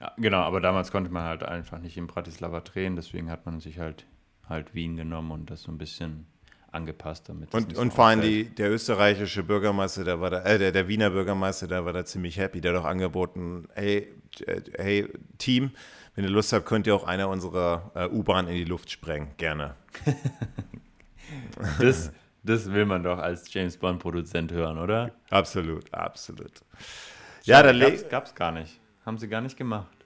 ja, 0.00 0.12
genau, 0.16 0.40
aber 0.40 0.60
damals 0.60 0.90
konnte 0.90 1.10
man 1.10 1.24
halt 1.24 1.42
einfach 1.42 1.78
nicht 1.78 1.96
in 1.96 2.06
Bratislava 2.06 2.60
drehen, 2.60 2.96
deswegen 2.96 3.30
hat 3.30 3.46
man 3.46 3.60
sich 3.60 3.78
halt, 3.78 4.06
halt 4.48 4.74
Wien 4.74 4.96
genommen 4.96 5.30
und 5.30 5.50
das 5.50 5.62
so 5.62 5.72
ein 5.72 5.78
bisschen 5.78 6.26
angepasst 6.74 7.28
damit. 7.28 7.54
Und, 7.54 7.76
und 7.78 7.92
vor 7.92 8.06
allem 8.06 8.20
die, 8.20 8.44
der 8.44 8.70
österreichische 8.70 9.44
Bürgermeister, 9.44 10.04
der 10.04 10.20
war 10.20 10.30
da, 10.30 10.42
äh, 10.42 10.58
der, 10.58 10.72
der 10.72 10.88
Wiener 10.88 11.10
Bürgermeister, 11.10 11.68
der 11.68 11.84
war 11.84 11.92
da 11.92 12.04
ziemlich 12.04 12.36
happy. 12.36 12.60
Der 12.60 12.74
hat 12.74 12.82
auch 12.82 12.86
angeboten, 12.86 13.68
hey, 13.74 14.12
äh, 14.46 14.60
hey, 14.76 15.08
Team, 15.38 15.70
wenn 16.14 16.24
ihr 16.24 16.30
Lust 16.30 16.52
habt, 16.52 16.66
könnt 16.66 16.86
ihr 16.86 16.94
auch 16.94 17.04
einer 17.04 17.28
unserer 17.28 17.92
äh, 17.94 18.08
U-Bahn 18.08 18.48
in 18.48 18.54
die 18.54 18.64
Luft 18.64 18.90
sprengen. 18.90 19.28
Gerne. 19.36 19.76
das, 21.78 22.12
das 22.44 22.70
will 22.70 22.84
man 22.84 23.02
doch 23.02 23.18
als 23.18 23.52
James 23.52 23.76
Bond-Produzent 23.76 24.52
hören, 24.52 24.78
oder? 24.78 25.12
Absolut, 25.30 25.92
absolut. 25.92 26.52
Ja, 27.42 27.62
dann 27.62 27.80
gab's, 27.80 28.08
gab's 28.08 28.34
gar 28.34 28.52
nicht. 28.52 28.80
Haben 29.04 29.18
sie 29.18 29.28
gar 29.28 29.40
nicht 29.40 29.56
gemacht. 29.56 29.96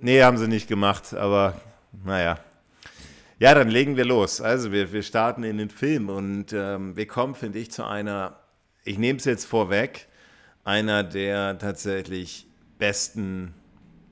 Nee, 0.00 0.22
haben 0.22 0.38
sie 0.38 0.48
nicht 0.48 0.68
gemacht, 0.68 1.12
aber 1.14 1.60
naja. 2.04 2.38
Ja, 3.38 3.54
dann 3.54 3.68
legen 3.68 3.96
wir 3.96 4.04
los. 4.04 4.40
Also 4.40 4.70
wir, 4.70 4.92
wir 4.92 5.02
starten 5.02 5.44
in 5.44 5.58
den 5.58 5.70
Film 5.70 6.08
und 6.08 6.52
ähm, 6.52 6.96
wir 6.96 7.06
kommen, 7.06 7.34
finde 7.34 7.58
ich, 7.58 7.70
zu 7.70 7.84
einer, 7.84 8.38
ich 8.84 8.98
nehme 8.98 9.18
es 9.18 9.24
jetzt 9.24 9.46
vorweg, 9.46 10.08
einer 10.62 11.02
der 11.02 11.58
tatsächlich 11.58 12.46
besten 12.78 13.54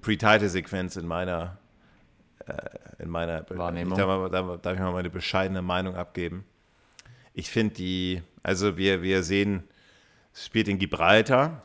Pre-Title-Sequenz 0.00 0.96
in 0.96 1.06
meiner, 1.06 1.58
äh, 2.46 3.02
in 3.02 3.10
meiner 3.10 3.44
Wahrnehmung. 3.50 3.98
Ich 3.98 4.04
darf, 4.04 4.30
darf, 4.30 4.60
darf 4.62 4.74
ich 4.74 4.80
mal 4.80 4.92
meine 4.92 5.10
bescheidene 5.10 5.62
Meinung 5.62 5.94
abgeben? 5.94 6.44
Ich 7.34 7.50
finde 7.50 7.74
die, 7.74 8.22
also 8.42 8.76
wir, 8.76 9.02
wir 9.02 9.22
sehen, 9.22 9.64
es 10.32 10.46
spielt 10.46 10.68
in 10.68 10.78
Gibraltar 10.78 11.62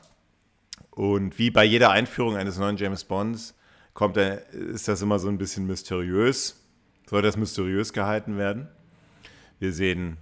und 0.92 1.38
wie 1.40 1.52
bei 1.52 1.64
jeder 1.64 1.92
Einführung 1.92 2.38
eines 2.38 2.58
neuen 2.58 2.78
James 2.78 3.04
Bonds 3.04 3.56
kommt, 3.94 4.18
er, 4.18 4.50
ist 4.50 4.88
das 4.88 5.02
immer 5.02 5.20
so 5.20 5.28
ein 5.28 5.38
bisschen 5.38 5.66
mysteriös 5.68 6.64
soll 7.14 7.22
das 7.22 7.38
mysteriös 7.38 7.94
gehalten 7.94 8.38
werden. 8.38 8.68
Wir 9.60 9.74
sehen, 9.74 10.18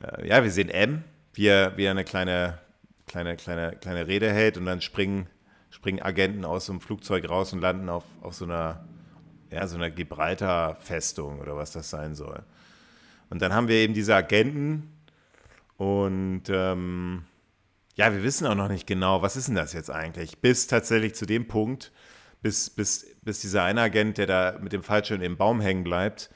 äh, 0.00 0.28
ja, 0.28 0.42
wir 0.42 0.50
sehen 0.50 0.68
M, 0.68 1.04
wie 1.32 1.46
er, 1.46 1.76
wie 1.76 1.84
er 1.84 1.92
eine 1.92 2.04
kleine, 2.04 2.58
kleine, 3.06 3.36
kleine, 3.36 3.76
kleine 3.76 4.06
Rede 4.06 4.30
hält 4.30 4.58
und 4.58 4.66
dann 4.66 4.80
springen, 4.80 5.28
springen 5.70 6.02
Agenten 6.02 6.44
aus 6.44 6.66
dem 6.66 6.80
Flugzeug 6.80 7.28
raus 7.28 7.52
und 7.52 7.60
landen 7.60 7.88
auf, 7.88 8.04
auf 8.20 8.34
so 8.34 8.44
einer, 8.44 8.84
ja, 9.50 9.66
so 9.66 9.76
einer 9.76 9.90
Gibraltar-Festung 9.90 11.40
oder 11.40 11.56
was 11.56 11.72
das 11.72 11.90
sein 11.90 12.14
soll. 12.14 12.42
Und 13.34 13.42
dann 13.42 13.52
haben 13.52 13.66
wir 13.66 13.74
eben 13.74 13.94
diese 13.94 14.14
Agenten 14.14 14.92
und 15.76 16.44
ähm, 16.50 17.24
ja, 17.96 18.12
wir 18.12 18.22
wissen 18.22 18.46
auch 18.46 18.54
noch 18.54 18.68
nicht 18.68 18.86
genau, 18.86 19.22
was 19.22 19.34
ist 19.34 19.48
denn 19.48 19.56
das 19.56 19.72
jetzt 19.72 19.90
eigentlich, 19.90 20.38
bis 20.38 20.68
tatsächlich 20.68 21.16
zu 21.16 21.26
dem 21.26 21.48
Punkt, 21.48 21.90
bis, 22.42 22.70
bis, 22.70 23.04
bis 23.22 23.40
dieser 23.40 23.64
eine 23.64 23.80
Agent, 23.80 24.18
der 24.18 24.28
da 24.28 24.58
mit 24.60 24.72
dem 24.72 24.84
Fallschirm 24.84 25.20
im 25.20 25.36
Baum 25.36 25.60
hängen 25.60 25.82
bleibt, 25.82 26.30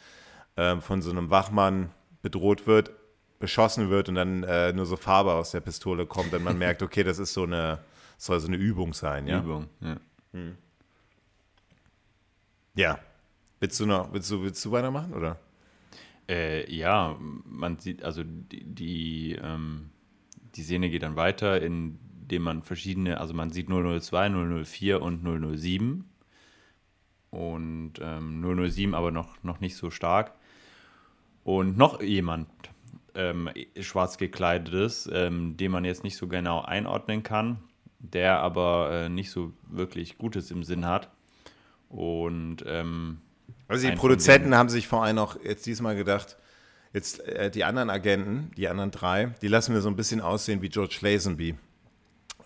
äh, 0.56 0.80
von 0.80 1.00
so 1.00 1.12
einem 1.12 1.30
Wachmann 1.30 1.92
bedroht 2.20 2.66
wird, 2.66 2.90
beschossen 3.38 3.90
wird 3.90 4.08
und 4.08 4.16
dann 4.16 4.42
äh, 4.42 4.72
nur 4.72 4.84
so 4.84 4.96
Farbe 4.96 5.34
aus 5.34 5.52
der 5.52 5.60
Pistole 5.60 6.04
kommt 6.04 6.34
und 6.34 6.42
man 6.42 6.58
merkt, 6.58 6.82
okay, 6.82 7.04
das 7.04 7.20
ist 7.20 7.32
so 7.32 7.44
eine, 7.44 7.78
soll 8.16 8.40
so 8.40 8.48
eine 8.48 8.56
Übung 8.56 8.92
sein, 8.92 9.28
ja. 9.28 9.38
Übung, 9.38 9.68
ja. 9.80 9.96
Hm. 10.32 10.58
Ja. 12.74 12.98
Willst 13.60 13.78
du 13.78 13.86
noch, 13.86 14.12
willst 14.12 14.28
du, 14.32 14.42
willst 14.42 14.64
du 14.64 14.72
weitermachen, 14.72 15.14
oder? 15.14 15.38
Äh, 16.28 16.70
ja, 16.72 17.16
man 17.44 17.78
sieht, 17.78 18.02
also 18.02 18.22
die, 18.24 18.64
die, 18.64 19.38
ähm, 19.42 19.90
die 20.54 20.62
Szene 20.62 20.90
geht 20.90 21.02
dann 21.02 21.16
weiter, 21.16 21.60
in 21.62 21.98
dem 22.02 22.42
man 22.42 22.62
verschiedene, 22.62 23.18
also 23.18 23.34
man 23.34 23.50
sieht 23.50 23.68
002, 23.68 24.28
004 24.64 25.00
und 25.00 25.22
007 25.22 26.04
und 27.30 27.94
ähm, 28.00 28.70
007 28.70 28.94
aber 28.94 29.10
noch, 29.10 29.42
noch 29.42 29.60
nicht 29.60 29.76
so 29.76 29.90
stark. 29.90 30.34
Und 31.44 31.78
noch 31.78 32.02
jemand 32.02 32.48
ähm, 33.14 33.48
schwarz 33.80 34.18
gekleidetes, 34.18 35.08
ähm, 35.12 35.56
den 35.56 35.70
man 35.72 35.84
jetzt 35.84 36.04
nicht 36.04 36.16
so 36.16 36.28
genau 36.28 36.60
einordnen 36.60 37.22
kann, 37.22 37.58
der 37.98 38.40
aber 38.40 38.90
äh, 38.92 39.08
nicht 39.08 39.30
so 39.30 39.52
wirklich 39.66 40.18
Gutes 40.18 40.50
im 40.50 40.62
Sinn 40.62 40.84
hat. 40.84 41.10
Und 41.88 42.64
ähm, 42.66 43.22
also 43.68 43.88
die 43.88 43.94
Produzenten 43.94 44.54
haben 44.54 44.68
sich 44.68 44.88
vor 44.88 45.04
allem 45.04 45.18
auch 45.18 45.36
jetzt 45.44 45.66
diesmal 45.66 45.94
gedacht, 45.94 46.36
jetzt 46.92 47.20
äh, 47.20 47.50
die 47.50 47.64
anderen 47.64 47.90
Agenten, 47.90 48.50
die 48.56 48.68
anderen 48.68 48.90
drei, 48.90 49.34
die 49.42 49.48
lassen 49.48 49.74
wir 49.74 49.80
so 49.80 49.88
ein 49.88 49.96
bisschen 49.96 50.20
aussehen 50.20 50.62
wie 50.62 50.68
George 50.68 50.98
Lazenby. 51.00 51.54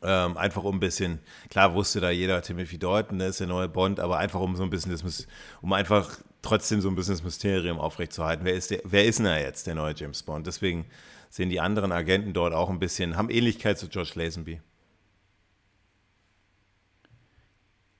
Ähm, 0.04 0.36
einfach 0.36 0.64
um 0.64 0.76
ein 0.76 0.80
bisschen, 0.80 1.20
klar 1.48 1.74
wusste 1.74 2.00
da 2.00 2.10
jeder, 2.10 2.42
Timothy 2.42 2.76
Dalton, 2.76 3.20
der 3.20 3.28
ist 3.28 3.38
der 3.38 3.46
neue 3.46 3.68
Bond, 3.68 4.00
aber 4.00 4.18
einfach 4.18 4.40
um 4.40 4.56
so 4.56 4.64
ein 4.64 4.70
bisschen 4.70 4.90
das, 4.90 5.28
um 5.60 5.72
einfach 5.72 6.18
trotzdem 6.42 6.80
so 6.80 6.88
ein 6.88 6.96
bisschen 6.96 7.14
das 7.14 7.22
Mysterium 7.22 7.78
aufrechtzuerhalten. 7.78 8.44
Wer 8.44 8.54
ist, 8.54 8.72
der, 8.72 8.80
wer 8.82 9.04
ist 9.04 9.20
denn 9.20 9.26
da 9.26 9.38
jetzt, 9.38 9.68
der 9.68 9.76
neue 9.76 9.94
James 9.94 10.24
Bond? 10.24 10.48
Deswegen 10.48 10.86
sehen 11.30 11.50
die 11.50 11.60
anderen 11.60 11.92
Agenten 11.92 12.32
dort 12.32 12.52
auch 12.52 12.68
ein 12.68 12.80
bisschen, 12.80 13.16
haben 13.16 13.30
Ähnlichkeit 13.30 13.78
zu 13.78 13.88
George 13.88 14.12
Lazenby. 14.16 14.60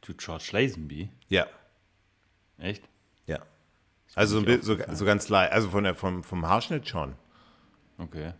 Zu 0.00 0.14
George 0.14 0.48
Lazenby? 0.50 1.08
Ja. 1.28 1.46
Echt? 2.58 2.82
Also 4.14 4.40
so, 4.40 4.46
so, 4.60 4.76
so, 4.92 5.04
ganz 5.04 5.28
leicht, 5.28 5.52
also 5.52 5.70
von 5.70 5.84
der, 5.84 5.94
vom, 5.94 6.22
vom 6.22 6.46
Haarschnitt 6.46 6.86
schon. 6.86 7.14
Okay. 7.98 8.32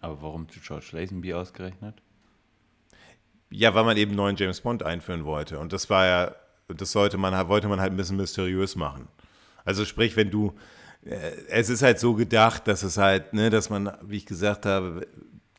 Aber 0.00 0.20
warum 0.22 0.48
zu 0.48 0.60
George 0.60 0.88
Lazenby 0.92 1.34
ausgerechnet? 1.34 2.02
Ja, 3.50 3.74
weil 3.74 3.84
man 3.84 3.96
eben 3.96 4.14
neuen 4.14 4.36
James 4.36 4.60
Bond 4.60 4.82
einführen 4.82 5.24
wollte. 5.24 5.58
Und 5.60 5.72
das 5.72 5.88
war 5.88 6.06
ja, 6.06 6.34
das 6.68 6.92
sollte 6.92 7.16
man, 7.16 7.48
wollte 7.48 7.68
man 7.68 7.80
halt 7.80 7.92
ein 7.92 7.96
bisschen 7.96 8.16
mysteriös 8.16 8.74
machen. 8.74 9.08
Also 9.64 9.84
sprich, 9.84 10.16
wenn 10.16 10.30
du, 10.30 10.52
äh, 11.04 11.30
es 11.48 11.68
ist 11.68 11.82
halt 11.82 12.00
so 12.00 12.14
gedacht, 12.14 12.66
dass 12.66 12.82
es 12.82 12.98
halt, 12.98 13.32
ne, 13.32 13.50
dass 13.50 13.70
man, 13.70 13.96
wie 14.02 14.16
ich 14.16 14.26
gesagt 14.26 14.66
habe, 14.66 15.06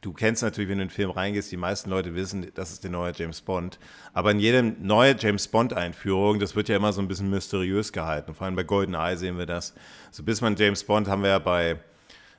du 0.06 0.13
kennst 0.13 0.44
natürlich, 0.44 0.70
wenn 0.70 0.78
du 0.78 0.84
in 0.84 0.88
den 0.89 0.94
Film 0.94 1.10
reingehst, 1.10 1.52
die 1.52 1.58
meisten 1.58 1.89
Leute 1.89 2.13
wissen, 2.13 2.52
das 2.54 2.72
ist 2.72 2.84
der 2.84 2.91
neue 2.91 3.12
James 3.15 3.41
Bond. 3.41 3.80
Aber 4.13 4.30
in 4.30 4.39
jedem 4.39 4.76
neue 4.86 5.15
James 5.18 5.48
Bond-Einführung, 5.48 6.39
das 6.39 6.56
wird 6.56 6.70
ja 6.70 6.76
immer 6.76 6.94
so 6.94 7.02
ein 7.02 7.08
bisschen 7.08 7.30
mysteriös 7.32 7.91
gehalten. 7.91 8.36
Vor 8.36 8.46
allem 8.46 8.56
bei 8.56 8.63
GoldenEye 8.63 9.18
sehen 9.18 9.39
wir 9.39 9.48
das. 9.48 9.74
So 10.12 10.22
bis 10.22 10.41
man 10.41 10.56
James 10.56 10.84
Bond 10.84 11.08
haben 11.08 11.24
wir 11.24 11.30
ja 11.30 11.39
bei 11.39 11.80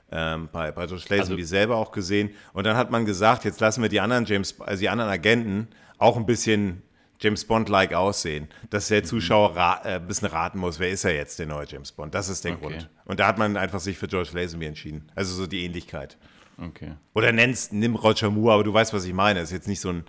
ähm, 0.09 0.47
bei, 0.53 0.71
bei 0.71 0.85
Josh 0.85 1.09
Lazenby 1.09 1.41
also, 1.41 1.49
selber 1.49 1.75
auch 1.75 1.91
gesehen. 1.91 2.29
Und 2.53 2.65
dann 2.65 2.77
hat 2.77 2.89
man 2.89 3.05
gesagt, 3.05 3.43
jetzt 3.43 3.59
lassen 3.59 3.81
wir 3.81 3.89
die 3.89 3.99
anderen 3.99 4.23
James, 4.23 4.59
also 4.61 4.79
die 4.79 4.87
anderen 4.87 5.11
Agenten 5.11 5.67
auch 5.97 6.15
ein 6.15 6.25
bisschen 6.25 6.81
James 7.19 7.43
Bond-like 7.43 7.93
aussehen, 7.93 8.47
dass 8.69 8.87
der 8.87 9.01
mhm. 9.01 9.05
Zuschauer 9.05 9.57
ra 9.57 9.81
äh, 9.83 9.95
ein 9.95 10.07
bisschen 10.07 10.29
raten 10.29 10.59
muss, 10.59 10.79
wer 10.79 10.89
ist 10.89 11.03
er 11.03 11.13
jetzt, 11.13 11.39
der 11.39 11.47
neue 11.47 11.65
James 11.67 11.91
Bond. 11.91 12.15
Das 12.15 12.29
ist 12.29 12.45
der 12.45 12.53
okay. 12.53 12.61
Grund. 12.61 12.89
Und 13.03 13.19
da 13.19 13.27
hat 13.27 13.37
man 13.37 13.57
einfach 13.57 13.81
sich 13.81 13.97
für 13.97 14.07
George 14.07 14.29
Lazenby 14.31 14.67
entschieden. 14.67 15.11
Also 15.13 15.33
so 15.33 15.45
die 15.45 15.65
Ähnlichkeit. 15.65 16.17
Okay. 16.59 16.93
Oder 17.13 17.31
nennst, 17.31 17.71
nimm 17.71 17.95
Roger 17.95 18.31
Moore, 18.31 18.53
aber 18.53 18.63
du 18.63 18.73
weißt, 18.73 18.93
was 18.93 19.05
ich 19.05 19.13
meine. 19.13 19.39
Es 19.39 19.49
ist 19.49 19.53
jetzt 19.53 19.67
nicht 19.67 19.79
so 19.79 19.89
ein, 19.89 20.03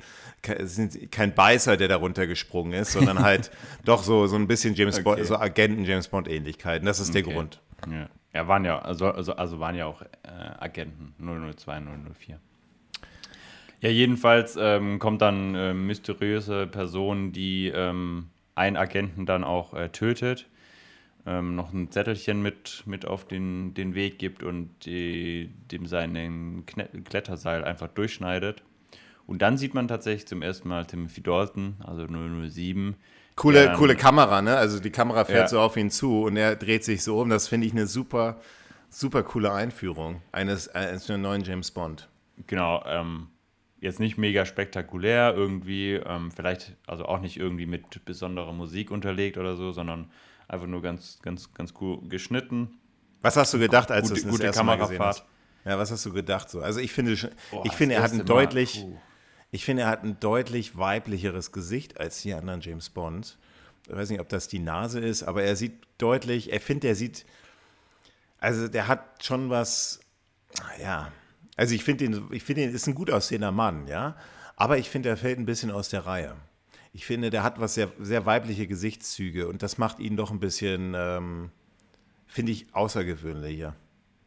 kein 1.11 1.35
Beißer, 1.35 1.77
der 1.77 1.89
da 1.89 1.97
runtergesprungen 1.97 2.73
ist, 2.73 2.93
sondern 2.93 3.19
halt 3.19 3.51
doch 3.85 4.03
so, 4.03 4.27
so 4.27 4.37
ein 4.37 4.47
bisschen 4.47 4.75
James 4.75 4.97
okay. 4.97 5.05
Bond, 5.05 5.27
so 5.27 5.37
Agenten-James 5.37 6.09
Bond-Ähnlichkeiten. 6.09 6.87
Das 6.87 7.01
ist 7.01 7.15
der 7.15 7.23
Grund. 7.23 7.61
Ja. 7.91 8.09
Ja, 8.35 8.47
waren 8.47 8.65
ja, 8.65 8.79
also, 8.79 9.11
also, 9.11 9.35
also 9.35 9.59
waren 9.59 9.75
ja 9.75 9.87
auch 9.87 10.03
äh, 10.03 10.07
Agenten 10.59 11.15
002, 11.19 11.81
004. 11.81 12.39
Ja, 13.81 13.91
jedenfalls 13.91 14.57
ähm, 14.61 14.99
kommt 14.99 15.23
dann 15.23 15.55
äh, 15.55 15.73
mysteriöse 15.73 16.67
Person, 16.67 17.33
die 17.33 17.69
ähm, 17.69 18.29
einen 18.55 18.77
Agenten 18.77 19.25
dann 19.25 19.45
auch 19.45 19.73
äh, 19.73 19.89
tötet, 19.89 20.49
ähm, 21.27 21.55
noch 21.55 21.73
ein 21.73 21.91
Zettelchen 21.91 22.43
mit, 22.43 22.83
mit 22.87 23.07
auf 23.07 23.27
den, 23.27 23.75
den 23.75 23.95
Weg 23.95 24.19
gibt 24.19 24.43
und 24.43 24.71
die, 24.85 25.51
dem 25.71 25.87
seinen 25.87 26.65
Kletterseil 26.67 27.65
einfach 27.65 27.89
durchschneidet. 27.89 28.63
Und 29.27 29.43
dann 29.43 29.59
sieht 29.59 29.75
man 29.75 29.89
tatsächlich 29.89 30.27
zum 30.27 30.43
ersten 30.43 30.69
Mal 30.69 30.87
Timothy 30.87 31.23
Dalton, 31.23 31.77
also 31.85 32.07
007, 32.07 32.97
Coole, 33.39 33.67
ja, 33.67 33.77
coole 33.77 33.95
Kamera, 33.95 34.43
ne? 34.43 34.57
Also 34.57 34.81
die 34.81 34.91
Kamera 34.91 35.25
fährt 35.25 35.43
ja. 35.43 35.49
so 35.49 35.61
auf 35.61 35.77
ihn 35.77 35.91
zu 35.91 36.23
und 36.25 36.37
er 36.37 36.57
dreht 36.57 36.83
sich 36.83 37.05
so 37.05 37.21
um. 37.21 37.31
Das 37.31 37.47
finde 37.47 37.69
ich 37.69 37.73
eine 37.73 37.87
super, 37.87 38.41
super 38.91 39.23
coole 39.23 39.53
Einführung 39.53 40.23
eines, 40.33 40.69
eines 40.69 41.09
neuen 41.09 41.45
James 41.45 41.71
Bond. 41.71 42.09
Genau, 42.49 42.83
ähm, 42.85 43.29
jetzt 43.81 44.01
nicht 44.01 44.19
mega 44.19 44.45
spektakulär 44.45 45.35
irgendwie, 45.37 45.93
ähm, 45.95 46.33
vielleicht, 46.33 46.75
also 46.89 47.05
auch 47.05 47.21
nicht 47.21 47.37
irgendwie 47.37 47.67
mit 47.67 48.05
besonderer 48.05 48.53
Musik 48.53 48.91
unterlegt 48.91 49.39
oder 49.39 49.55
so, 49.55 49.71
sondern 49.71 50.11
einfach 50.49 50.67
nur 50.67 50.83
ganz, 50.83 51.19
ganz, 51.23 51.53
ganz 51.55 51.75
cool 51.81 52.01
geschnitten. 52.09 52.79
Was 53.21 53.37
hast 53.37 53.53
du 53.55 53.59
gedacht, 53.59 53.91
als 53.91 54.09
gute, 54.09 54.23
du 54.23 54.29
es 54.29 54.35
das 54.37 54.41
erste 54.41 54.65
Mal 54.65 54.79
gesehen 54.79 55.01
hast? 55.01 55.25
Ja, 55.65 55.79
was 55.79 55.91
hast 55.91 56.05
du 56.07 56.13
gedacht 56.13 56.49
so? 56.49 56.61
Also 56.61 56.81
ich 56.81 56.93
finde, 56.93 57.17
Boah, 57.51 57.65
ich 57.67 57.73
finde, 57.73 57.97
er 57.97 58.03
hat 58.03 58.13
ein 58.13 58.25
deutlich, 58.25 58.85
Mal, 58.85 59.01
ich 59.51 59.65
finde, 59.65 59.83
er 59.83 59.89
hat 59.89 60.03
ein 60.03 60.19
deutlich 60.19 60.79
weiblicheres 60.79 61.53
Gesicht 61.53 62.01
als 62.01 62.23
die 62.23 62.33
anderen 62.33 62.61
James 62.61 62.89
Bonds. 62.89 63.39
Ich 63.87 63.95
weiß 63.95 64.11
nicht, 64.11 64.21
ob 64.21 64.29
das 64.29 64.49
die 64.49 64.59
Nase 64.59 65.01
ist, 65.01 65.23
aber 65.23 65.43
er 65.43 65.57
sieht 65.57 65.87
deutlich, 65.99 66.53
er 66.53 66.61
findet, 66.61 66.85
er 66.85 66.95
sieht, 66.95 67.27
also 68.39 68.69
der 68.69 68.89
hat 68.89 69.25
schon 69.25 69.51
was, 69.51 70.01
ja, 70.81 71.11
also 71.57 71.75
ich 71.75 71.85
finde 71.85 72.05
ihn, 72.05 72.29
ich 72.31 72.45
finde 72.45 72.63
ihn 72.63 72.75
ist 72.75 72.87
ein 72.87 72.95
gut 72.95 73.11
aussehender 73.11 73.51
Mann, 73.51 73.89
ja, 73.89 74.17
aber 74.57 74.79
ich 74.79 74.89
finde, 74.89 75.09
er 75.09 75.17
fällt 75.17 75.39
ein 75.39 75.47
bisschen 75.47 75.71
aus 75.71 75.89
der 75.89 76.07
Reihe. 76.07 76.37
Ich 76.99 77.07
finde, 77.07 77.31
der 77.31 77.45
hat 77.45 77.61
was 77.61 77.75
sehr, 77.75 77.93
sehr 78.01 78.27
weibliche 78.27 78.67
Gesichtszüge 78.67 79.47
und 79.47 79.63
das 79.63 79.79
macht 79.79 80.01
ihn 80.01 80.17
doch 80.17 80.33
ein 80.33 80.41
bisschen, 80.41 80.95
ähm, 80.97 81.53
finde 82.27 82.51
ich, 82.51 82.75
außergewöhnlicher. 82.75 83.77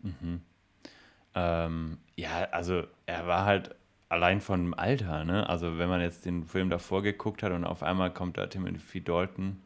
Mhm. 0.01 0.39
Ähm, 1.35 1.97
ja, 2.15 2.47
also 2.51 2.83
er 3.07 3.27
war 3.27 3.43
halt 3.43 3.75
allein 4.07 4.39
von 4.39 4.63
dem 4.63 4.73
Alter, 4.73 5.25
ne? 5.25 5.49
Also 5.49 5.79
wenn 5.79 5.89
man 5.89 5.99
jetzt 5.99 6.25
den 6.25 6.45
Film 6.45 6.69
davor 6.69 7.03
geguckt 7.03 7.43
hat 7.43 7.51
und 7.51 7.65
auf 7.65 7.83
einmal 7.83 8.13
kommt 8.13 8.37
da 8.37 8.47
Timothy 8.47 9.03
Dalton, 9.03 9.57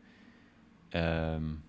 ähm, 0.92 1.62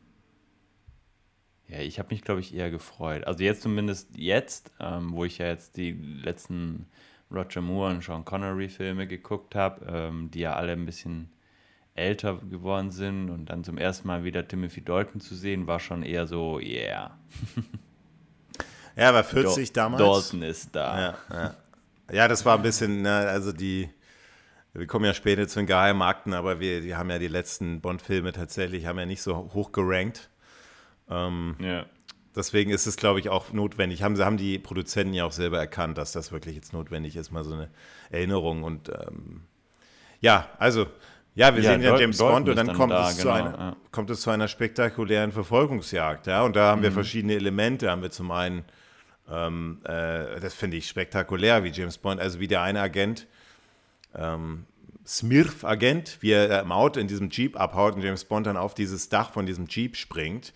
ja, 1.68 1.80
ich 1.80 1.98
habe 1.98 2.14
mich, 2.14 2.22
glaube 2.22 2.40
ich, 2.40 2.54
eher 2.54 2.70
gefreut. 2.70 3.26
Also 3.26 3.44
jetzt 3.44 3.60
zumindest 3.60 4.16
jetzt, 4.16 4.72
ähm, 4.80 5.12
wo 5.12 5.26
ich 5.26 5.36
ja 5.36 5.48
jetzt 5.48 5.76
die 5.76 5.92
letzten 5.92 6.86
Roger 7.30 7.60
Moore 7.60 7.90
und 7.94 8.04
Sean 8.04 8.24
Connery 8.24 8.68
Filme 8.68 9.06
geguckt 9.06 9.54
habe, 9.54 9.84
ähm, 9.88 10.30
die 10.30 10.40
ja 10.40 10.54
alle 10.54 10.72
ein 10.72 10.86
bisschen 10.86 11.30
älter 11.94 12.34
geworden 12.50 12.90
sind 12.90 13.30
und 13.30 13.46
dann 13.46 13.64
zum 13.64 13.78
ersten 13.78 14.06
Mal 14.06 14.22
wieder 14.24 14.46
Timothy 14.46 14.82
Dalton 14.84 15.20
zu 15.20 15.34
sehen, 15.34 15.66
war 15.66 15.80
schon 15.80 16.02
eher 16.02 16.26
so, 16.26 16.60
yeah. 16.60 17.18
Ja, 18.96 19.12
war 19.12 19.24
40 19.24 19.72
Dal- 19.72 19.84
damals. 19.90 20.02
Dalton 20.30 20.42
ist 20.42 20.74
da. 20.74 21.00
Ja, 21.00 21.14
ja. 21.30 21.54
ja, 22.12 22.28
das 22.28 22.44
war 22.46 22.56
ein 22.56 22.62
bisschen, 22.62 23.02
ne, 23.02 23.10
also 23.28 23.52
die, 23.52 23.90
wir 24.72 24.86
kommen 24.86 25.04
ja 25.04 25.12
später 25.14 25.46
zu 25.48 25.58
den 25.60 25.66
Geheimakten, 25.66 26.32
aber 26.32 26.60
wir 26.60 26.80
die 26.80 26.94
haben 26.96 27.10
ja 27.10 27.18
die 27.18 27.28
letzten 27.28 27.80
Bond-Filme 27.82 28.32
tatsächlich, 28.32 28.86
haben 28.86 28.98
ja 28.98 29.04
nicht 29.06 29.20
so 29.22 29.50
hoch 29.52 29.72
gerankt. 29.72 30.30
Ähm, 31.10 31.56
Ja. 31.58 31.84
Deswegen 32.36 32.70
ist 32.70 32.86
es, 32.86 32.96
glaube 32.96 33.18
ich, 33.20 33.28
auch 33.28 33.52
notwendig. 33.52 34.02
Haben, 34.02 34.18
haben 34.18 34.36
die 34.36 34.58
Produzenten 34.58 35.14
ja 35.14 35.24
auch 35.24 35.32
selber 35.32 35.58
erkannt, 35.58 35.98
dass 35.98 36.12
das 36.12 36.30
wirklich 36.32 36.54
jetzt 36.54 36.72
notwendig 36.72 37.16
ist, 37.16 37.30
mal 37.32 37.44
so 37.44 37.54
eine 37.54 37.70
Erinnerung. 38.10 38.62
Und 38.62 38.88
ähm, 38.90 39.42
ja, 40.20 40.48
also, 40.58 40.86
ja, 41.34 41.54
wir 41.54 41.62
Ja, 41.62 41.72
sehen 41.72 41.82
ja 41.82 41.98
James 41.98 42.18
Bond 42.18 42.48
und 42.48 42.56
dann, 42.56 42.68
dann 42.68 42.76
kommt, 42.76 42.92
da, 42.92 43.10
es 43.10 43.16
zu 43.16 43.22
genau, 43.22 43.34
einer, 43.34 43.58
ja. 43.58 43.76
kommt 43.90 44.10
es 44.10 44.20
zu 44.20 44.30
einer 44.30 44.48
spektakulären 44.48 45.32
Verfolgungsjagd. 45.32 46.26
Ja? 46.26 46.42
Und 46.42 46.56
da 46.56 46.70
haben 46.70 46.82
wir 46.82 46.90
Mhm. 46.90 46.94
verschiedene 46.94 47.34
Elemente. 47.34 47.90
Haben 47.90 48.02
wir 48.02 48.10
zum 48.10 48.30
einen, 48.30 48.64
ähm, 49.30 49.80
äh, 49.84 50.40
das 50.40 50.54
finde 50.54 50.76
ich 50.76 50.88
spektakulär, 50.88 51.64
wie 51.64 51.70
James 51.70 51.98
Bond, 51.98 52.20
also 52.20 52.40
wie 52.40 52.48
der 52.48 52.62
eine 52.62 52.80
Agent, 52.80 53.26
ähm, 54.14 54.64
Smirf-Agent, 55.06 56.18
wie 56.20 56.32
er 56.32 56.60
im 56.62 56.72
Auto 56.72 56.98
in 56.98 57.06
diesem 57.06 57.30
Jeep 57.30 57.58
abhaut 57.60 57.94
und 57.94 58.02
James 58.02 58.24
Bond 58.24 58.46
dann 58.46 58.56
auf 58.56 58.74
dieses 58.74 59.08
Dach 59.08 59.30
von 59.32 59.46
diesem 59.46 59.66
Jeep 59.68 59.96
springt. 59.96 60.52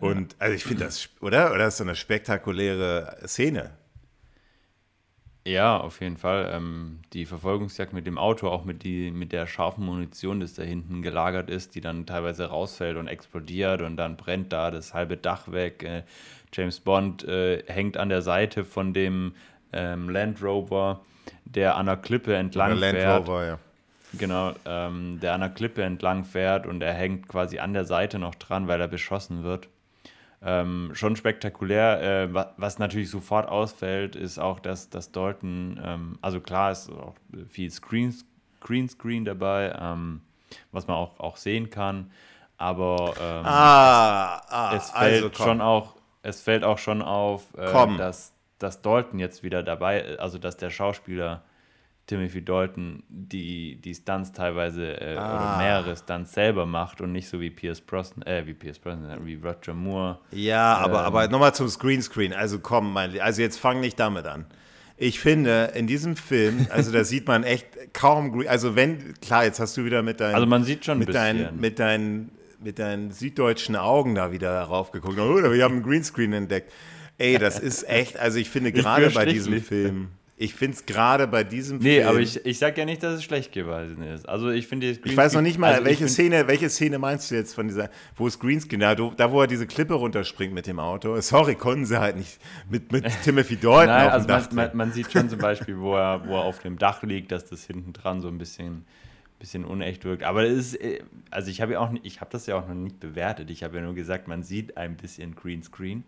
Und 0.00 0.36
also 0.38 0.54
ich 0.54 0.64
finde 0.64 0.84
das, 0.84 1.08
oder? 1.20 1.50
Oder 1.50 1.58
das 1.58 1.74
ist 1.74 1.78
so 1.78 1.84
eine 1.84 1.94
spektakuläre 1.94 3.18
Szene. 3.26 3.72
Ja, 5.46 5.78
auf 5.78 6.00
jeden 6.00 6.16
Fall. 6.16 6.50
Ähm, 6.52 7.00
die 7.12 7.24
Verfolgungsjagd 7.24 7.92
mit 7.92 8.06
dem 8.06 8.18
Auto, 8.18 8.48
auch 8.48 8.64
mit, 8.64 8.82
die, 8.82 9.10
mit 9.10 9.32
der 9.32 9.46
scharfen 9.46 9.84
Munition, 9.84 10.40
das 10.40 10.54
da 10.54 10.62
hinten 10.62 11.02
gelagert 11.02 11.48
ist, 11.48 11.74
die 11.74 11.80
dann 11.80 12.06
teilweise 12.06 12.46
rausfällt 12.46 12.96
und 12.96 13.08
explodiert 13.08 13.80
und 13.80 13.96
dann 13.96 14.16
brennt 14.16 14.52
da 14.52 14.70
das 14.70 14.92
halbe 14.92 15.16
Dach 15.16 15.50
weg. 15.50 15.82
Äh, 15.82 16.02
James 16.52 16.80
Bond 16.80 17.24
äh, 17.24 17.62
hängt 17.66 17.96
an 17.96 18.10
der 18.10 18.22
Seite 18.22 18.64
von 18.64 18.92
dem 18.92 19.34
ähm, 19.72 20.10
Land 20.10 20.42
Rover, 20.42 21.00
der 21.44 21.76
an 21.76 21.86
der 21.86 21.96
Klippe 21.96 22.34
entlang 22.34 22.78
Land 22.78 22.96
fährt. 22.96 23.28
Rover, 23.28 23.46
ja. 23.46 23.58
Genau, 24.12 24.52
ähm, 24.66 25.20
der 25.20 25.34
an 25.34 25.40
der 25.40 25.50
Klippe 25.50 25.82
entlang 25.82 26.24
fährt 26.24 26.66
und 26.66 26.82
er 26.82 26.92
hängt 26.92 27.28
quasi 27.28 27.60
an 27.60 27.72
der 27.72 27.84
Seite 27.84 28.18
noch 28.18 28.34
dran, 28.34 28.66
weil 28.66 28.80
er 28.80 28.88
beschossen 28.88 29.44
wird. 29.44 29.68
Ähm, 30.42 30.90
schon 30.94 31.16
spektakulär. 31.16 32.00
Äh, 32.02 32.34
wa- 32.34 32.54
was 32.56 32.78
natürlich 32.78 33.10
sofort 33.10 33.48
ausfällt, 33.48 34.16
ist 34.16 34.38
auch, 34.38 34.60
dass, 34.60 34.88
dass 34.90 35.12
Dalton, 35.12 35.80
ähm, 35.84 36.18
also 36.22 36.40
klar 36.40 36.72
ist 36.72 36.90
auch 36.90 37.14
viel 37.48 37.70
Screen, 37.70 38.14
Greenscreen 38.60 39.24
dabei, 39.24 39.74
ähm, 39.78 40.22
was 40.72 40.86
man 40.86 40.96
auch, 40.96 41.20
auch 41.20 41.36
sehen 41.36 41.70
kann, 41.70 42.10
aber 42.58 43.16
ähm, 43.20 43.46
Ah, 43.46 44.42
ah 44.48 44.68
es 44.76 44.90
fällt 44.90 45.24
also 45.24 45.34
schon 45.36 45.60
auch, 45.60 45.96
es 46.22 46.40
fällt 46.42 46.64
auch 46.64 46.78
schon 46.78 47.02
auf, 47.02 47.54
äh, 47.56 47.88
dass, 47.96 48.34
dass 48.58 48.82
Dalton 48.82 49.18
jetzt 49.18 49.42
wieder 49.42 49.62
dabei, 49.62 50.18
also 50.18 50.38
dass 50.38 50.56
der 50.56 50.70
Schauspieler 50.70 51.42
Timothy 52.10 52.44
Dalton 52.44 53.02
die, 53.08 53.76
die 53.80 53.94
Stunts 53.94 54.32
teilweise 54.32 55.00
äh, 55.00 55.16
Ah. 55.16 55.56
oder 55.56 55.58
mehrere 55.64 55.96
Stunts 55.96 56.32
selber 56.32 56.66
macht 56.66 57.00
und 57.00 57.12
nicht 57.12 57.28
so 57.28 57.40
wie 57.40 57.50
Pierce 57.50 57.80
Brosnan, 57.80 58.26
äh, 58.26 58.44
wie 58.46 58.54
Pierce 58.54 58.78
Brosnan, 58.78 59.24
wie 59.24 59.36
Roger 59.36 59.74
Moore. 59.74 60.18
Ja, 60.32 60.74
aber, 60.76 61.00
Ähm. 61.00 61.04
aber 61.06 61.28
nochmal 61.28 61.54
zum 61.54 61.68
Screenscreen. 61.68 62.32
Also 62.32 62.58
komm, 62.58 62.92
mein, 62.92 63.18
also 63.20 63.40
jetzt 63.42 63.58
fang 63.58 63.80
nicht 63.80 63.98
damit 63.98 64.26
an. 64.26 64.46
Ich 64.96 65.18
finde, 65.20 65.70
in 65.74 65.86
diesem 65.86 66.14
Film, 66.16 66.66
also 66.70 66.92
da 66.92 67.04
sieht 67.04 67.26
man 67.26 67.42
echt 67.44 67.66
kaum, 67.94 68.32
Green- 68.32 68.48
also 68.48 68.76
wenn, 68.76 69.14
klar, 69.22 69.44
jetzt 69.44 69.58
hast 69.60 69.76
du 69.76 69.84
wieder 69.86 70.02
mit 70.02 70.20
deinen, 70.20 70.34
Also 70.34 70.46
man 70.46 70.64
sieht 70.64 70.84
schon 70.84 70.98
mit 70.98 71.14
deinen, 71.14 71.58
mit 71.58 71.78
deinen, 71.78 72.32
mit 72.62 72.78
deinen 72.78 73.10
süddeutschen 73.10 73.76
Augen 73.76 74.14
da 74.14 74.30
wieder 74.32 74.60
raufgeguckt. 74.60 75.18
Oh, 75.18 75.36
wir 75.50 75.64
haben 75.64 75.76
einen 75.76 75.82
Greenscreen 75.82 76.34
entdeckt. 76.34 76.70
Ey, 77.16 77.38
das 77.38 77.58
ist 77.58 77.88
echt, 77.88 78.18
also 78.18 78.38
ich 78.38 78.50
finde 78.50 78.72
gerade 78.72 79.08
bei 79.10 79.24
diesem. 79.26 79.62
Film, 79.62 80.08
ich 80.40 80.54
finde 80.54 80.74
es 80.74 80.86
gerade 80.86 81.26
bei 81.26 81.44
diesem 81.44 81.80
nee, 81.80 81.96
Film. 81.96 82.08
aber 82.08 82.20
ich, 82.20 82.46
ich 82.46 82.58
sag 82.58 82.78
ja 82.78 82.86
nicht, 82.86 83.02
dass 83.02 83.16
es 83.16 83.24
schlecht 83.24 83.52
gewesen 83.52 84.02
ist. 84.02 84.26
Also 84.26 84.48
ich 84.48 84.66
finde 84.66 84.88
Ich 84.88 85.14
weiß 85.14 85.34
noch 85.34 85.42
nicht 85.42 85.58
mal, 85.58 85.74
also 85.74 85.84
welche, 85.84 86.08
Szene, 86.08 86.48
welche 86.48 86.70
Szene 86.70 86.98
meinst 86.98 87.30
du 87.30 87.34
jetzt 87.34 87.54
von 87.54 87.68
dieser, 87.68 87.90
wo 88.16 88.26
es 88.26 88.38
Greenscreen, 88.38 88.80
da, 88.80 88.94
da 88.94 89.32
wo 89.32 89.42
er 89.42 89.46
diese 89.46 89.66
Klippe 89.66 89.92
runterspringt 89.92 90.54
mit 90.54 90.66
dem 90.66 90.80
Auto. 90.80 91.20
Sorry, 91.20 91.56
konnten 91.56 91.84
sie 91.84 92.00
halt 92.00 92.16
nicht 92.16 92.38
mit, 92.70 92.90
mit 92.90 93.04
Timothy 93.22 93.58
Dalton 93.58 93.88
Nein, 93.88 94.06
auf 94.06 94.12
also 94.14 94.26
dem 94.26 94.32
man, 94.32 94.42
Dach. 94.44 94.52
man, 94.52 94.76
man 94.78 94.92
sieht 94.92 95.12
schon 95.12 95.28
zum 95.28 95.38
Beispiel, 95.40 95.78
wo 95.78 95.94
er, 95.94 96.26
wo 96.26 96.36
er 96.36 96.44
auf 96.44 96.60
dem 96.60 96.78
Dach 96.78 97.02
liegt, 97.02 97.32
dass 97.32 97.44
das 97.44 97.66
hinten 97.66 97.92
dran 97.92 98.22
so 98.22 98.28
ein 98.28 98.38
bisschen, 98.38 98.86
bisschen 99.38 99.66
unecht 99.66 100.06
wirkt. 100.06 100.22
Aber 100.22 100.44
es 100.44 100.72
ist, 100.72 100.76
äh, 100.76 101.02
also 101.30 101.50
ich 101.50 101.60
habe 101.60 101.74
ja 101.74 101.80
auch, 101.80 101.92
ich 102.02 102.22
habe 102.22 102.30
das 102.32 102.46
ja 102.46 102.56
auch 102.56 102.66
noch 102.66 102.74
nicht 102.74 102.98
bewertet. 102.98 103.50
Ich 103.50 103.62
habe 103.62 103.76
ja 103.76 103.82
nur 103.82 103.94
gesagt, 103.94 104.26
man 104.26 104.42
sieht 104.42 104.78
ein 104.78 104.96
bisschen 104.96 105.34
Greenscreen. 105.34 106.02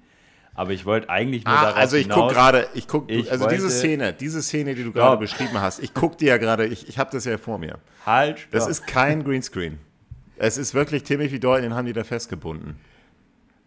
Aber 0.55 0.73
ich 0.73 0.85
wollte 0.85 1.09
eigentlich 1.09 1.45
nur 1.45 1.55
Ah, 1.55 1.63
darauf 1.63 1.79
also 1.79 1.97
ich 1.97 2.09
gucke 2.11 2.35
gerade, 2.35 2.69
ich 2.75 2.87
gucke, 2.87 3.13
also 3.31 3.49
diese 3.49 3.63
wollte- 3.65 3.71
Szene, 3.71 4.13
diese 4.13 4.43
Szene, 4.43 4.75
die 4.75 4.85
du 4.85 4.93
gerade 4.93 5.17
beschrieben 5.17 5.59
hast, 5.61 5.79
ich 5.83 5.95
gucke 5.95 6.17
die 6.17 6.27
ja 6.27 6.37
gerade, 6.37 6.67
ich, 6.67 6.89
ich 6.89 6.99
habe 6.99 7.11
das 7.11 7.25
ja 7.25 7.39
vor 7.39 7.57
mir. 7.59 7.79
Halt, 8.05 8.41
stopp. 8.41 8.51
Das 8.53 8.67
ist 8.67 8.87
kein 8.87 9.25
Greenscreen. 9.25 9.79
Es 10.37 10.59
ist 10.59 10.75
wirklich 10.75 11.05
Timothy 11.05 11.41
Dalton, 11.41 11.63
den 11.63 11.75
haben 11.75 11.87
die 11.87 11.93
da 11.95 12.05
festgebunden. 12.05 12.77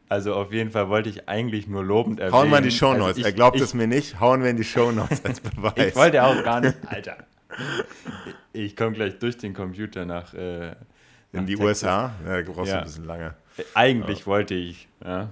also 0.10 0.36
auf 0.36 0.54
jeden 0.54 0.70
Fall 0.70 0.88
wollte 0.90 1.10
ich 1.10 1.28
eigentlich 1.28 1.68
nur 1.68 1.84
lobend 1.84 2.20
erwähnen. 2.20 2.34
Hauen 2.38 2.52
wir 2.52 2.58
in 2.60 2.64
die 2.66 2.72
Show 2.72 2.94
Notes. 2.94 3.08
Also 3.08 3.20
ich- 3.22 3.26
er 3.26 3.32
glaubt 3.34 3.56
ich, 3.58 3.64
es 3.64 3.74
mir 3.74 3.88
nicht, 3.88 4.20
hauen 4.20 4.44
wir 4.44 4.52
in 4.52 4.58
die 4.58 4.64
Show 4.64 4.92
Notes 4.92 5.26
als 5.26 5.40
Beweis. 5.42 5.74
Ich 5.78 5.96
wollte 5.96 6.24
auch 6.24 6.44
gar 6.44 6.62
nicht, 6.62 6.76
Alter. 6.86 7.18
Ich 8.54 8.76
komme 8.76 8.92
gleich 8.92 9.18
durch 9.20 9.38
den 9.38 9.54
Computer 9.54 10.06
nach, 10.06 10.34
äh, 10.36 10.68
in 10.70 10.76
nach 11.34 11.46
die 11.46 11.56
Texas. 11.56 11.68
USA, 11.84 12.12
ja, 12.28 12.42
du 12.44 12.54
brauchst 12.54 12.72
Ja. 12.72 12.78
ein 12.80 12.84
bisschen 12.84 13.06
lange. 13.06 13.34
Eigentlich 13.74 14.28
wollte 14.28 14.54
ich, 14.54 14.88
ja. 15.04 15.30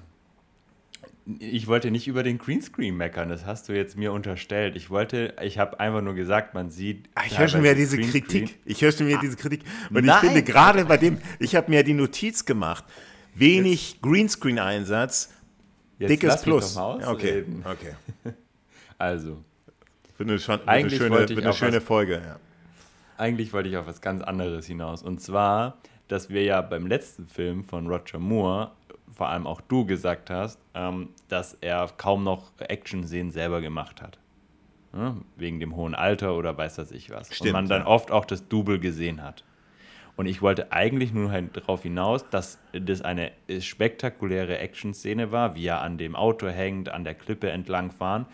Ich 1.39 1.67
wollte 1.67 1.89
nicht 1.89 2.07
über 2.07 2.21
den 2.21 2.37
Greenscreen 2.37 2.97
meckern, 2.97 3.29
das 3.29 3.45
hast 3.45 3.69
du 3.69 3.73
jetzt 3.73 3.95
mir 3.95 4.11
unterstellt. 4.11 4.75
Ich 4.75 4.89
wollte, 4.89 5.33
ich 5.41 5.57
habe 5.57 5.79
einfach 5.79 6.01
nur 6.01 6.15
gesagt, 6.15 6.53
man 6.53 6.69
sieht. 6.69 7.07
Ah, 7.15 7.21
Ich 7.25 7.39
höre 7.39 7.47
schon 7.47 7.63
wieder 7.63 7.75
diese 7.75 7.95
Greenscreen. 7.97 8.23
Kritik. 8.25 8.59
Ich 8.65 8.81
höre 8.81 8.91
schon 8.91 9.07
wieder 9.07 9.19
diese 9.21 9.37
Kritik. 9.37 9.63
Und 9.89 10.03
Nein. 10.05 10.15
ich 10.21 10.27
finde 10.29 10.43
gerade 10.43 10.83
bei 10.85 10.97
dem, 10.97 11.19
ich 11.39 11.55
habe 11.55 11.69
mir 11.71 11.83
die 11.83 11.93
Notiz 11.93 12.43
gemacht, 12.43 12.83
wenig 13.35 13.99
Greenscreen-Einsatz, 14.01 15.31
dickes 15.99 16.41
Plus. 16.41 16.75
okay, 16.77 17.45
okay. 17.63 17.93
Also, 18.97 19.43
Wird 20.17 20.29
eine, 20.29 20.39
schon, 20.39 20.59
wird 20.59 20.67
eine 20.67 20.77
Eigentlich 20.77 20.97
schöne, 20.99 21.09
wollte 21.15 21.33
ich 21.33 21.37
wird 21.37 21.45
eine 21.45 21.55
schöne 21.55 21.77
was- 21.77 21.83
Folge. 21.83 22.21
Ja. 22.25 22.39
eigentlich 23.17 23.51
wollte 23.53 23.69
ich 23.69 23.77
auf 23.77 23.87
was 23.87 24.01
ganz 24.01 24.21
anderes 24.21 24.65
hinaus. 24.65 25.01
Und 25.03 25.19
zwar, 25.21 25.77
dass 26.09 26.29
wir 26.29 26.43
ja 26.43 26.61
beim 26.61 26.85
letzten 26.85 27.25
Film 27.27 27.63
von 27.63 27.87
Roger 27.87 28.19
Moore, 28.19 28.71
vor 29.13 29.29
allem 29.29 29.47
auch 29.47 29.61
du 29.61 29.85
gesagt 29.85 30.29
hast, 30.29 30.59
ähm, 30.73 31.09
dass 31.27 31.57
er 31.61 31.89
kaum 31.97 32.23
noch 32.23 32.51
Action-Szenen 32.59 33.31
selber 33.31 33.61
gemacht 33.61 34.01
hat. 34.01 34.17
Ja, 34.93 35.15
wegen 35.37 35.59
dem 35.59 35.75
hohen 35.75 35.95
Alter 35.95 36.35
oder 36.35 36.55
weiß 36.55 36.75
das 36.75 36.91
ich 36.91 37.09
was. 37.09 37.33
Stimmt, 37.33 37.47
Und 37.47 37.53
man 37.53 37.67
dann 37.67 37.81
ja. 37.81 37.87
oft 37.87 38.11
auch 38.11 38.25
das 38.25 38.47
Double 38.47 38.79
gesehen 38.79 39.23
hat. 39.23 39.43
Und 40.15 40.27
ich 40.27 40.43
wollte 40.43 40.71
eigentlich 40.71 41.11
nur 41.11 41.31
halt 41.31 41.57
darauf 41.57 41.81
hinaus, 41.81 42.29
dass 42.29 42.59
das 42.71 43.01
eine 43.01 43.31
spektakuläre 43.59 44.59
Action-Szene 44.59 45.31
war, 45.31 45.55
wie 45.55 45.65
er 45.65 45.81
an 45.81 45.97
dem 45.97 46.15
Auto 46.15 46.47
hängt, 46.47 46.89
an 46.89 47.03
der 47.03 47.15
Klippe 47.15 47.49
entlang 47.49 47.91
fahren 47.91 48.27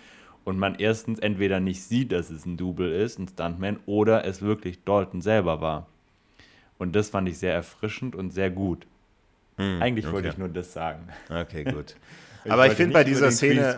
und 0.43 0.57
man 0.57 0.75
erstens 0.75 1.19
entweder 1.19 1.59
nicht 1.59 1.81
sieht, 1.83 2.11
dass 2.11 2.29
es 2.29 2.45
ein 2.45 2.57
Double 2.57 2.91
ist, 2.91 3.19
ein 3.19 3.27
Stuntman, 3.27 3.79
oder 3.85 4.25
es 4.25 4.41
wirklich 4.41 4.83
Dalton 4.83 5.21
selber 5.21 5.61
war. 5.61 5.87
Und 6.77 6.95
das 6.95 7.09
fand 7.09 7.29
ich 7.29 7.37
sehr 7.37 7.53
erfrischend 7.53 8.15
und 8.15 8.31
sehr 8.31 8.49
gut. 8.49 8.87
Eigentlich 9.59 10.05
wollte 10.05 10.17
Hm, 10.17 10.25
okay. 10.25 10.29
ich 10.29 10.37
nur 10.37 10.49
das 10.49 10.73
sagen. 10.73 11.07
Okay, 11.29 11.63
gut. 11.65 11.95
Aber 12.47 12.63
ich 12.65 12.69
wollte 12.69 12.75
finde 12.75 12.93
bei 12.93 13.03
dieser 13.03 13.31
Szene, 13.31 13.77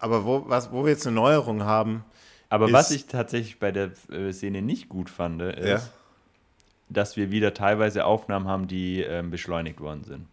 aber 0.00 0.24
wo, 0.24 0.44
was, 0.48 0.72
wo 0.72 0.82
wir 0.84 0.92
jetzt 0.92 1.06
eine 1.06 1.14
Neuerung 1.16 1.62
haben, 1.64 2.04
Aber 2.48 2.66
ist- 2.66 2.72
was 2.72 2.90
ich 2.90 3.06
tatsächlich 3.06 3.58
bei 3.58 3.70
der 3.70 3.90
äh, 4.10 4.32
Szene 4.32 4.62
nicht 4.62 4.88
gut 4.88 5.10
fand, 5.10 5.42
ist, 5.42 5.66
Ja. 5.68 5.80
dass 6.88 7.18
wir 7.18 7.30
wieder 7.30 7.52
teilweise 7.52 8.06
Aufnahmen 8.06 8.48
haben, 8.48 8.66
die 8.66 9.02
ähm, 9.02 9.30
beschleunigt 9.30 9.80
worden 9.80 10.04
sind. 10.04 10.26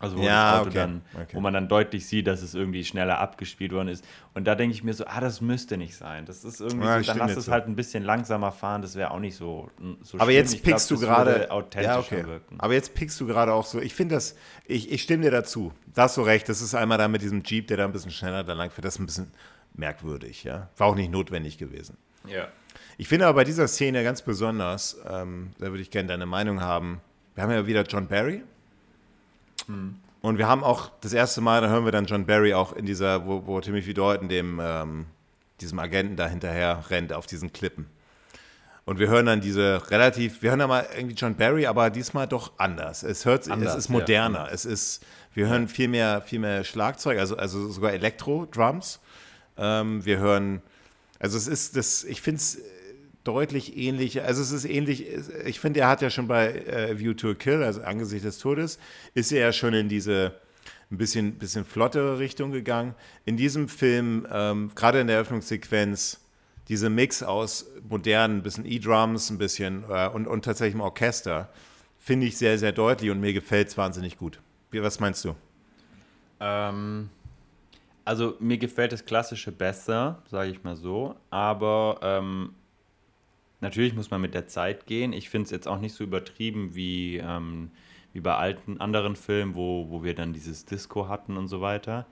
Also 0.00 0.16
wo, 0.16 0.22
Ja, 0.22 0.52
das 0.52 0.60
Auto 0.60 0.68
okay, 0.70 0.78
dann, 0.78 1.02
okay. 1.14 1.26
wo 1.34 1.40
man 1.40 1.52
dann 1.52 1.68
deutlich 1.68 2.06
sieht, 2.06 2.26
dass 2.26 2.40
es 2.42 2.54
irgendwie 2.54 2.84
schneller 2.84 3.18
abgespielt 3.18 3.70
worden 3.72 3.88
ist. 3.88 4.02
Und 4.34 4.46
da 4.46 4.54
denke 4.54 4.74
ich 4.74 4.82
mir 4.82 4.94
so, 4.94 5.04
ah, 5.06 5.20
das 5.20 5.40
müsste 5.42 5.76
nicht 5.76 5.94
sein. 5.94 6.24
Das 6.24 6.42
ist 6.42 6.60
irgendwie 6.60 6.86
Ja, 6.86 7.02
so, 7.02 7.06
dann 7.06 7.18
lass 7.18 7.36
es 7.36 7.44
zu. 7.44 7.52
halt 7.52 7.66
ein 7.66 7.76
bisschen 7.76 8.02
langsamer 8.02 8.50
fahren, 8.50 8.80
das 8.80 8.96
wäre 8.96 9.10
auch 9.10 9.18
nicht 9.20 9.36
so, 9.36 9.70
so 10.00 10.16
Aber 10.16 10.24
schlimm. 10.24 10.36
jetzt 10.36 10.54
Ich 10.54 10.62
glaub, 10.62 10.72
pickst 10.74 10.90
du 10.90 10.98
gerade. 10.98 11.50
authentischer 11.50 11.82
Ja, 11.92 11.98
okay. 12.00 12.26
wirken. 12.26 12.56
Aber 12.58 12.72
jetzt 12.72 12.94
pickst 12.94 13.20
du 13.20 13.26
gerade 13.26 13.52
auch 13.52 13.66
so. 13.66 13.78
Ich 13.78 13.94
finde 13.94 14.14
das. 14.14 14.36
Ich, 14.64 14.90
ich 14.90 15.02
stimme 15.02 15.22
dir 15.24 15.30
dazu. 15.30 15.72
Da 15.94 16.04
hast 16.04 16.16
du 16.16 16.22
recht. 16.22 16.48
Das 16.48 16.62
ist 16.62 16.74
einmal 16.74 16.96
da 16.96 17.06
mit 17.06 17.20
diesem 17.20 17.42
Jeep, 17.44 17.66
der 17.66 17.76
da 17.76 17.84
ein 17.84 17.92
bisschen 17.92 18.10
schneller 18.10 18.42
da 18.42 18.54
lang 18.54 18.70
fährt. 18.70 18.86
Das 18.86 18.94
ist 18.94 19.00
ein 19.00 19.06
bisschen 19.06 19.30
merkwürdig. 19.74 20.44
Ja, 20.44 20.70
war 20.78 20.86
auch 20.88 20.94
nicht 20.94 21.10
notwendig 21.12 21.58
gewesen. 21.58 21.96
Ja. 22.26 22.48
Ich 22.96 23.08
finde 23.08 23.26
aber 23.26 23.36
bei 23.36 23.44
dieser 23.44 23.68
Szene 23.68 24.02
ganz 24.02 24.22
besonders. 24.22 24.98
Ähm, 25.10 25.50
da 25.58 25.66
würde 25.68 25.82
ich 25.82 25.90
gerne 25.90 26.08
deine 26.08 26.26
Meinung 26.26 26.60
haben. 26.62 27.00
Wir 27.34 27.42
haben 27.44 27.50
ja 27.50 27.66
wieder 27.66 27.82
John 27.82 28.06
Barry. 28.08 28.42
Und 30.22 30.38
wir 30.38 30.48
haben 30.48 30.62
auch 30.62 30.90
das 31.00 31.12
erste 31.12 31.40
Mal, 31.40 31.60
da 31.62 31.68
hören 31.68 31.84
wir 31.84 31.92
dann 31.92 32.04
John 32.04 32.26
Barry 32.26 32.52
auch 32.54 32.72
in 32.74 32.84
dieser, 32.84 33.26
wo, 33.26 33.46
wo 33.46 33.60
Timothy 33.60 33.94
Dalton 33.94 34.28
dem 34.28 34.60
ähm, 34.62 35.06
diesem 35.60 35.78
Agenten 35.78 36.16
da 36.16 36.26
hinterher 36.26 36.84
rennt 36.90 37.12
auf 37.12 37.26
diesen 37.26 37.52
Klippen. 37.52 37.86
Und 38.84 38.98
wir 38.98 39.08
hören 39.08 39.26
dann 39.26 39.40
diese 39.40 39.90
relativ, 39.90 40.42
wir 40.42 40.50
hören 40.50 40.60
dann 40.60 40.68
mal 40.68 40.86
irgendwie 40.96 41.14
John 41.14 41.36
Barry, 41.36 41.66
aber 41.66 41.90
diesmal 41.90 42.26
doch 42.26 42.52
anders. 42.58 43.02
Es 43.02 43.24
hört, 43.24 43.48
anders, 43.50 43.72
es 43.72 43.84
ist 43.84 43.88
moderner. 43.88 44.46
Ja. 44.46 44.52
Es 44.52 44.64
ist, 44.64 45.04
wir 45.32 45.48
hören 45.48 45.68
viel 45.68 45.88
mehr, 45.88 46.22
viel 46.22 46.40
mehr 46.40 46.64
Schlagzeug, 46.64 47.18
also, 47.18 47.36
also 47.36 47.68
sogar 47.68 47.92
Elektro-Drums. 47.92 49.00
Ähm, 49.56 50.04
wir 50.04 50.18
hören, 50.18 50.62
also 51.18 51.36
es 51.36 51.46
ist 51.46 51.76
das, 51.76 52.04
ich 52.04 52.20
finde 52.20 52.38
es 52.38 52.58
deutlich 53.24 53.76
ähnlich, 53.76 54.22
also 54.22 54.42
es 54.42 54.52
ist 54.52 54.64
ähnlich, 54.64 55.06
ich 55.44 55.60
finde, 55.60 55.80
er 55.80 55.88
hat 55.88 56.02
ja 56.02 56.10
schon 56.10 56.26
bei 56.26 56.52
äh, 56.52 56.98
View 56.98 57.14
to 57.14 57.30
a 57.30 57.34
Kill, 57.34 57.62
also 57.62 57.82
Angesicht 57.82 58.24
des 58.24 58.38
Todes, 58.38 58.78
ist 59.14 59.32
er 59.32 59.40
ja 59.40 59.52
schon 59.52 59.74
in 59.74 59.88
diese 59.88 60.34
ein 60.90 60.98
bisschen, 60.98 61.34
bisschen 61.38 61.64
flottere 61.64 62.18
Richtung 62.18 62.50
gegangen. 62.50 62.94
In 63.24 63.36
diesem 63.36 63.68
Film, 63.68 64.26
ähm, 64.30 64.72
gerade 64.74 65.00
in 65.00 65.06
der 65.06 65.16
Eröffnungssequenz, 65.16 66.20
diese 66.68 66.90
Mix 66.90 67.22
aus 67.22 67.66
modernen, 67.88 68.42
bisschen 68.42 68.66
E-Drums, 68.66 69.30
ein 69.30 69.38
bisschen 69.38 69.84
äh, 69.88 70.08
und, 70.08 70.26
und 70.26 70.44
tatsächlich 70.44 70.74
im 70.74 70.80
Orchester, 70.80 71.48
finde 71.98 72.26
ich 72.26 72.36
sehr, 72.36 72.58
sehr 72.58 72.72
deutlich 72.72 73.10
und 73.10 73.20
mir 73.20 73.32
gefällt 73.32 73.68
es 73.68 73.78
wahnsinnig 73.78 74.18
gut. 74.18 74.40
Wie, 74.70 74.82
was 74.82 74.98
meinst 75.00 75.24
du? 75.24 75.34
Ähm, 76.40 77.10
also 78.04 78.34
mir 78.40 78.58
gefällt 78.58 78.92
das 78.92 79.04
Klassische 79.04 79.52
besser, 79.52 80.22
sage 80.28 80.50
ich 80.50 80.64
mal 80.64 80.76
so, 80.76 81.14
aber 81.30 82.00
ähm, 82.02 82.54
natürlich 83.60 83.94
muss 83.94 84.10
man 84.10 84.20
mit 84.20 84.34
der 84.34 84.48
Zeit 84.48 84.86
gehen. 84.86 85.12
Ich 85.12 85.30
finde 85.30 85.44
es 85.44 85.50
jetzt 85.50 85.68
auch 85.68 85.80
nicht 85.80 85.94
so 85.94 86.04
übertrieben 86.04 86.74
wie, 86.74 87.18
ähm, 87.18 87.70
wie 88.12 88.20
bei 88.20 88.34
alten 88.34 88.80
anderen 88.80 89.16
Filmen, 89.16 89.54
wo, 89.54 89.88
wo 89.90 90.02
wir 90.02 90.14
dann 90.14 90.32
dieses 90.32 90.64
Disco 90.64 91.08
hatten 91.08 91.36
und 91.36 91.48
so 91.48 91.60
weiter. 91.60 92.06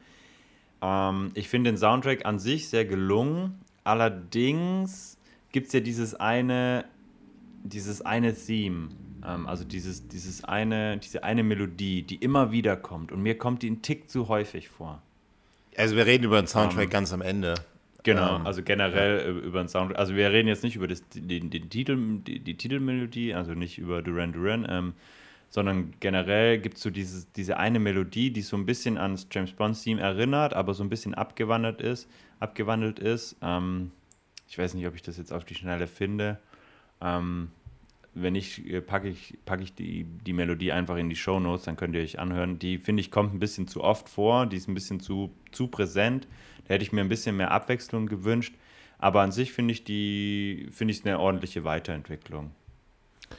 Ähm, 0.83 1.31
ich 1.35 1.49
finde 1.49 1.71
den 1.71 1.79
Soundtrack 1.79 2.27
an 2.27 2.39
sich 2.39 2.69
sehr 2.69 2.85
gelungen, 2.85 3.61
Allerdings 3.89 5.17
gibt 5.51 5.69
es 5.69 5.73
ja 5.73 5.81
dieses 5.81 6.15
eine, 6.15 6.85
dieses 7.65 8.03
eine 8.03 8.35
Theme, 8.35 8.91
ähm, 9.27 9.47
also 9.47 9.65
dieses, 9.65 10.07
dieses 10.09 10.45
eine, 10.45 10.99
diese 10.99 11.25
eine 11.25 11.43
Melodie, 11.43 12.03
die 12.03 12.17
immer 12.17 12.53
wieder 12.53 12.77
kommt. 12.77 13.13
Und 13.13 13.23
mir 13.23 13.39
kommt 13.39 13.63
die 13.63 13.71
ein 13.71 13.81
Tick 13.81 14.11
zu 14.11 14.29
häufig 14.29 14.69
vor. 14.69 15.01
Also 15.75 15.97
wir 15.97 16.05
reden 16.05 16.25
über 16.25 16.39
den 16.43 16.47
Soundtrack 16.47 16.85
ähm, 16.85 16.91
ganz 16.91 17.15
am 17.15 17.23
Ende. 17.23 17.55
Genau, 18.09 18.37
ähm, 18.37 18.47
also 18.47 18.63
generell 18.63 19.19
ja. 19.21 19.47
über 19.47 19.63
den 19.63 19.69
Soundtrack. 19.69 19.99
Also 19.99 20.15
wir 20.15 20.31
reden 20.33 20.49
jetzt 20.49 20.63
nicht 20.63 20.77
über 20.77 20.89
das, 20.89 21.03
den, 21.11 21.51
den 21.51 21.71
Titel, 21.71 22.21
die, 22.27 22.41
die, 22.41 22.57
Titelmelodie, 22.57 23.35
also 23.35 23.55
nicht 23.55 23.79
über 23.79 24.03
Duran 24.03 24.33
Duran, 24.33 24.67
ähm, 24.69 24.95
sondern 25.51 25.95
generell 26.01 26.59
gibt 26.59 26.77
es 26.77 26.83
so 26.83 26.91
dieses, 26.91 27.33
diese 27.33 27.57
eine 27.57 27.79
Melodie, 27.79 28.31
die 28.31 28.43
so 28.43 28.57
ein 28.57 28.67
bisschen 28.67 28.99
ans 28.99 29.27
James 29.31 29.53
Bond-Theme 29.53 30.01
erinnert, 30.01 30.53
aber 30.53 30.75
so 30.75 30.83
ein 30.83 30.91
bisschen 30.91 31.15
abgewandelt 31.15 31.81
ist 31.81 32.09
abgewandelt 32.41 32.99
ist. 32.99 33.37
Ähm, 33.43 33.93
ich 34.49 34.59
weiß 34.59 34.75
nicht, 34.75 34.87
ob 34.87 34.95
ich 34.95 35.03
das 35.03 35.17
jetzt 35.17 35.33
auf 35.33 35.45
die 35.45 35.55
Schnelle 35.55 35.87
finde. 35.87 36.39
Ähm, 37.01 37.51
wenn 38.15 38.33
nicht, 38.33 38.67
äh, 38.67 38.81
packe 38.81 39.09
ich, 39.09 39.39
pack 39.45 39.61
ich 39.61 39.75
die, 39.75 40.05
die 40.05 40.33
Melodie 40.33 40.73
einfach 40.73 40.97
in 40.97 41.11
die 41.11 41.17
Show 41.17 41.39
Notes, 41.39 41.65
dann 41.65 41.77
könnt 41.77 41.95
ihr 41.95 42.03
euch 42.03 42.19
anhören. 42.19 42.59
Die, 42.59 42.79
finde 42.79 43.01
ich, 43.01 43.11
kommt 43.11 43.35
ein 43.35 43.39
bisschen 43.39 43.69
zu 43.69 43.85
oft 43.85 44.09
vor, 44.09 44.47
die 44.47 44.57
ist 44.57 44.69
ein 44.69 44.75
bisschen 44.75 45.01
zu, 45.01 45.33
zu 45.53 45.69
präsent. 45.69 46.27
Da 46.69 46.75
hätte 46.75 46.85
ich 46.85 46.93
mir 46.93 47.01
ein 47.01 47.09
bisschen 47.09 47.37
mehr 47.37 47.51
Abwechslung 47.51 48.07
gewünscht. 48.07 48.55
Aber 48.99 49.23
an 49.23 49.33
sich 49.33 49.53
finde 49.53 49.73
ich 49.73 49.85
die, 49.85 50.69
finde 50.73 50.93
ich 50.93 51.01
es 51.01 51.07
eine 51.07 51.19
ordentliche 51.19 51.65
Weiterentwicklung. 51.65 52.51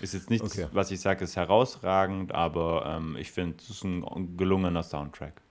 Ist 0.02 0.14
jetzt 0.14 0.30
nichts, 0.30 0.52
okay. 0.52 0.68
was 0.72 0.92
ich 0.92 1.00
sage, 1.02 1.24
ist 1.24 1.36
herausragend, 1.36 2.32
aber 2.32 2.86
ähm, 2.98 3.18
ich 3.18 3.32
finde, 3.32 3.58
es 3.60 3.70
ist 3.70 3.84
ein 3.84 4.38
gelungener 4.38 4.84
Soundtrack. 4.84 5.42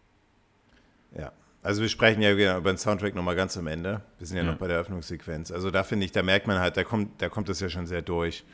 Ja, 1.16 1.33
also 1.62 1.83
wir 1.83 1.89
sprechen 1.89 2.22
ja 2.22 2.33
über 2.33 2.72
den 2.72 2.79
Soundtrack 2.79 3.14
nochmal 3.14 3.37
ganz 3.37 3.57
am 3.57 3.66
Ende. 3.66 4.01
Wir 4.18 4.26
sind 4.26 4.37
ja, 4.37 4.45
ja. 4.45 4.51
noch 4.51 4.59
bei 4.59 4.68
der 4.68 4.76
Eröffnungssequenz. 4.76 5.51
Also 5.51 5.70
da 5.70 5.83
finde 5.83 6.07
ich, 6.07 6.12
da 6.12 6.22
merkt 6.22 6.47
man 6.47 6.59
halt, 6.59 6.76
da 6.76 6.85
kommt, 6.85 7.20
da 7.20 7.29
kommt 7.29 7.49
das 7.49 7.61
ja 7.61 7.68
schon 7.68 7.87
sehr 7.87 8.03
durch. 8.03 8.45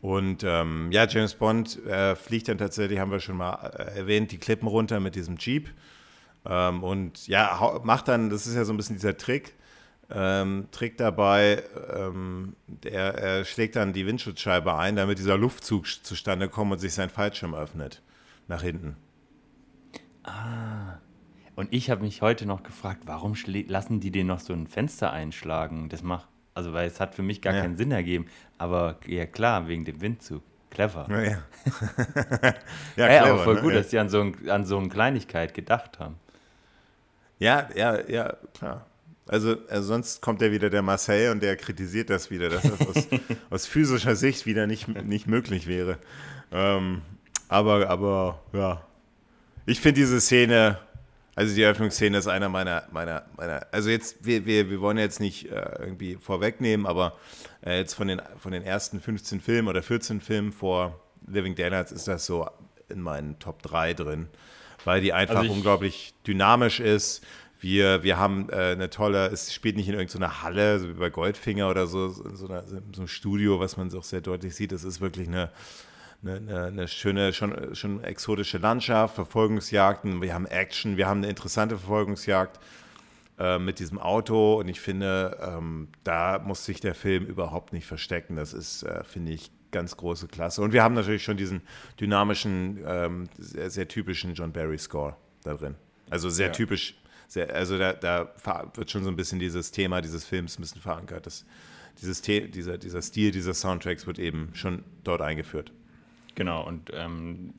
Und 0.00 0.42
ähm, 0.44 0.90
ja, 0.90 1.06
James 1.06 1.34
Bond 1.34 1.84
äh, 1.86 2.16
fliegt 2.16 2.48
dann 2.48 2.58
tatsächlich, 2.58 2.98
haben 2.98 3.10
wir 3.10 3.20
schon 3.20 3.36
mal 3.36 3.72
äh, 3.76 3.98
erwähnt, 3.98 4.32
die 4.32 4.38
Klippen 4.38 4.68
runter 4.68 5.00
mit 5.00 5.14
diesem 5.14 5.36
Jeep. 5.38 5.68
Ähm, 6.44 6.82
und 6.82 7.26
ja, 7.28 7.80
macht 7.84 8.08
dann, 8.08 8.30
das 8.30 8.46
ist 8.46 8.54
ja 8.54 8.64
so 8.64 8.72
ein 8.72 8.76
bisschen 8.76 8.96
dieser 8.96 9.16
Trick, 9.16 9.54
ähm, 10.14 10.68
Trick 10.72 10.98
dabei, 10.98 11.62
ähm, 11.94 12.54
er, 12.84 13.14
er, 13.14 13.44
schlägt 13.44 13.76
dann 13.76 13.92
die 13.92 14.06
Windschutzscheibe 14.06 14.74
ein, 14.76 14.96
damit 14.96 15.18
dieser 15.18 15.38
Luftzug 15.38 15.86
zustande 15.86 16.48
kommt 16.48 16.72
und 16.72 16.78
sich 16.78 16.92
sein 16.92 17.08
Fallschirm 17.08 17.54
öffnet. 17.54 18.02
Nach 18.48 18.62
hinten. 18.62 18.96
Ah. 20.24 20.98
Und 21.54 21.72
ich 21.72 21.90
habe 21.90 22.02
mich 22.02 22.22
heute 22.22 22.44
noch 22.44 22.62
gefragt, 22.62 23.02
warum 23.06 23.34
lassen 23.68 24.00
die 24.00 24.10
den 24.10 24.26
noch 24.26 24.40
so 24.40 24.52
ein 24.52 24.66
Fenster 24.66 25.12
einschlagen? 25.12 25.88
Das 25.88 26.02
macht, 26.02 26.28
also 26.54 26.72
weil 26.72 26.88
es 26.88 27.00
hat 27.00 27.14
für 27.14 27.22
mich 27.22 27.40
gar 27.40 27.54
ja. 27.54 27.62
keinen 27.62 27.76
Sinn 27.76 27.92
ergeben. 27.92 28.26
Aber 28.58 28.98
ja 29.06 29.26
klar, 29.26 29.68
wegen 29.68 29.84
dem 29.84 30.00
Windzug. 30.00 30.42
Clever. 30.70 31.06
Ja, 31.10 31.20
ja. 31.20 31.38
ja 32.96 33.06
clever, 33.06 33.26
aber 33.26 33.44
voll 33.44 33.54
ne? 33.56 33.60
gut, 33.60 33.74
dass 33.74 33.88
die 33.88 33.98
an 33.98 34.08
so, 34.08 34.22
ein, 34.22 34.48
an 34.48 34.64
so 34.64 34.78
eine 34.78 34.88
Kleinigkeit 34.88 35.52
gedacht 35.52 35.98
haben. 35.98 36.16
Ja, 37.42 37.68
ja, 37.74 38.08
ja, 38.08 38.36
klar. 38.54 38.86
Also, 39.26 39.56
also 39.68 39.88
sonst 39.88 40.22
kommt 40.22 40.42
ja 40.42 40.50
wieder 40.50 40.70
der 40.70 40.82
Marseille 40.82 41.30
und 41.30 41.42
der 41.42 41.56
kritisiert 41.56 42.10
das 42.10 42.30
wieder, 42.30 42.48
dass 42.48 42.62
das 42.62 42.80
aus, 42.86 43.08
aus 43.50 43.66
physischer 43.66 44.14
Sicht 44.16 44.46
wieder 44.46 44.66
nicht, 44.66 44.88
nicht 44.88 45.26
möglich 45.26 45.66
wäre. 45.66 45.98
Ähm, 46.52 47.02
aber, 47.48 47.88
aber 47.88 48.40
ja, 48.52 48.82
ich 49.66 49.80
finde 49.80 50.00
diese 50.00 50.20
Szene 50.20 50.78
also 51.34 51.54
die 51.54 51.62
Eröffnungsszene 51.62 52.18
ist 52.18 52.26
einer 52.26 52.50
meiner, 52.50 52.84
meiner, 52.92 53.24
meiner, 53.36 53.66
also 53.72 53.88
jetzt, 53.88 54.24
wir, 54.24 54.44
wir, 54.44 54.68
wir 54.68 54.80
wollen 54.80 54.98
jetzt 54.98 55.18
nicht 55.18 55.50
äh, 55.50 55.78
irgendwie 55.80 56.16
vorwegnehmen, 56.16 56.84
aber 56.84 57.16
äh, 57.64 57.78
jetzt 57.78 57.94
von 57.94 58.06
den, 58.08 58.20
von 58.36 58.52
den 58.52 58.62
ersten 58.62 59.00
15 59.00 59.40
Filmen 59.40 59.68
oder 59.68 59.82
14 59.82 60.20
Filmen 60.20 60.52
vor 60.52 61.00
Living 61.26 61.54
Daylights 61.54 61.90
ist 61.90 62.06
das 62.06 62.26
so 62.26 62.50
in 62.90 63.00
meinen 63.00 63.38
Top 63.38 63.62
3 63.62 63.94
drin, 63.94 64.28
weil 64.84 65.00
die 65.00 65.12
einfach 65.12 65.36
also 65.36 65.52
unglaublich 65.52 66.14
dynamisch 66.26 66.80
ist. 66.80 67.24
Wir, 67.60 68.02
wir 68.02 68.18
haben 68.18 68.48
äh, 68.50 68.72
eine 68.72 68.90
tolle, 68.90 69.28
es 69.28 69.52
spielt 69.52 69.76
nicht 69.76 69.88
in 69.88 69.94
irgendeiner 69.94 70.42
Halle, 70.42 70.80
so 70.80 70.88
wie 70.88 70.94
bei 70.94 71.10
Goldfinger 71.10 71.70
oder 71.70 71.86
so, 71.86 72.06
in 72.06 72.34
so, 72.36 72.48
einer, 72.48 72.66
so 72.66 72.76
einem 72.76 73.08
Studio, 73.08 73.60
was 73.60 73.76
man 73.76 73.94
auch 73.94 74.02
sehr 74.02 74.20
deutlich 74.20 74.56
sieht. 74.56 74.72
Es 74.72 74.82
ist 74.82 75.00
wirklich 75.00 75.28
eine, 75.28 75.50
eine, 76.22 76.36
eine, 76.36 76.64
eine, 76.64 76.88
schöne, 76.88 77.32
schon, 77.32 77.74
schon 77.76 78.02
exotische 78.02 78.58
Landschaft, 78.58 79.14
Verfolgungsjagden, 79.14 80.20
wir 80.20 80.34
haben 80.34 80.46
Action, 80.46 80.96
wir 80.96 81.06
haben 81.06 81.18
eine 81.18 81.28
interessante 81.28 81.78
Verfolgungsjagd 81.78 82.58
äh, 83.38 83.58
mit 83.58 83.78
diesem 83.78 83.98
Auto 83.98 84.58
und 84.58 84.68
ich 84.68 84.80
finde, 84.80 85.38
ähm, 85.40 85.88
da 86.04 86.40
muss 86.40 86.64
sich 86.64 86.80
der 86.80 86.94
Film 86.94 87.26
überhaupt 87.26 87.72
nicht 87.72 87.86
verstecken. 87.86 88.36
Das 88.36 88.52
ist, 88.52 88.82
äh, 88.82 89.04
finde 89.04 89.32
ich, 89.32 89.50
ganz 89.72 89.96
große 89.96 90.28
Klasse. 90.28 90.62
Und 90.62 90.72
wir 90.72 90.82
haben 90.82 90.94
natürlich 90.94 91.24
schon 91.24 91.36
diesen 91.36 91.62
dynamischen, 91.98 92.78
ähm, 92.86 93.28
sehr, 93.38 93.70
sehr, 93.70 93.88
typischen 93.88 94.34
John 94.34 94.52
Barry 94.52 94.78
Score 94.78 95.16
da 95.42 95.54
drin. 95.54 95.74
Also 96.10 96.30
sehr 96.30 96.46
ja. 96.46 96.52
typisch, 96.52 96.94
sehr, 97.26 97.52
also 97.52 97.78
da, 97.78 97.92
da, 97.94 98.32
wird 98.74 98.90
schon 98.90 99.02
so 99.02 99.10
ein 99.10 99.16
bisschen 99.16 99.38
dieses 99.38 99.72
Thema 99.72 100.00
dieses 100.00 100.24
Films 100.24 100.58
ein 100.58 100.62
bisschen 100.62 100.80
verankert. 100.80 101.26
Das, 101.26 101.44
dieses, 102.00 102.22
dieser, 102.22 102.78
dieser 102.78 103.02
Stil 103.02 103.32
dieser 103.32 103.54
Soundtracks 103.54 104.06
wird 104.06 104.18
eben 104.18 104.50
schon 104.54 104.84
dort 105.02 105.20
eingeführt. 105.20 105.72
Genau, 106.34 106.66
und 106.66 106.90
ähm, 106.94 107.54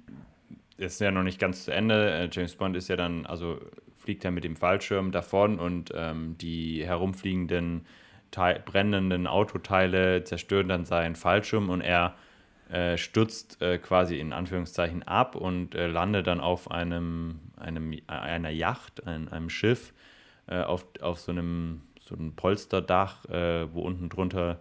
ist 0.77 1.01
ja 1.01 1.11
noch 1.11 1.23
nicht 1.23 1.39
ganz 1.39 1.65
zu 1.65 1.71
Ende. 1.71 2.11
Äh, 2.11 2.29
James 2.31 2.55
Bond 2.55 2.75
ist 2.75 2.87
ja 2.87 2.95
dann, 2.95 3.25
also 3.25 3.59
fliegt 3.97 4.25
er 4.25 4.31
mit 4.31 4.43
dem 4.43 4.55
Fallschirm 4.55 5.11
davon 5.11 5.59
und 5.59 5.91
ähm, 5.95 6.35
die 6.39 6.85
herumfliegenden, 6.85 7.85
brennenden 8.35 9.27
Autoteile 9.27 10.23
zerstören 10.23 10.67
dann 10.67 10.85
seinen 10.85 11.15
Fallschirm 11.15 11.69
und 11.69 11.81
er 11.81 12.15
äh, 12.69 12.97
stürzt 12.97 13.61
äh, 13.61 13.77
quasi 13.77 14.19
in 14.19 14.33
Anführungszeichen 14.33 15.03
ab 15.03 15.35
und 15.35 15.75
äh, 15.75 15.87
landet 15.87 16.27
dann 16.27 16.39
auf 16.39 16.71
einem, 16.71 17.39
einem 17.57 17.95
einer 18.07 18.49
Yacht, 18.49 19.05
ein, 19.05 19.27
einem 19.29 19.49
Schiff, 19.49 19.93
äh, 20.47 20.61
auf, 20.61 20.85
auf 21.01 21.19
so 21.19 21.31
einem, 21.31 21.81
so 22.01 22.15
einem 22.15 22.35
Polsterdach, 22.35 23.25
äh, 23.25 23.73
wo 23.73 23.81
unten 23.81 24.09
drunter 24.09 24.59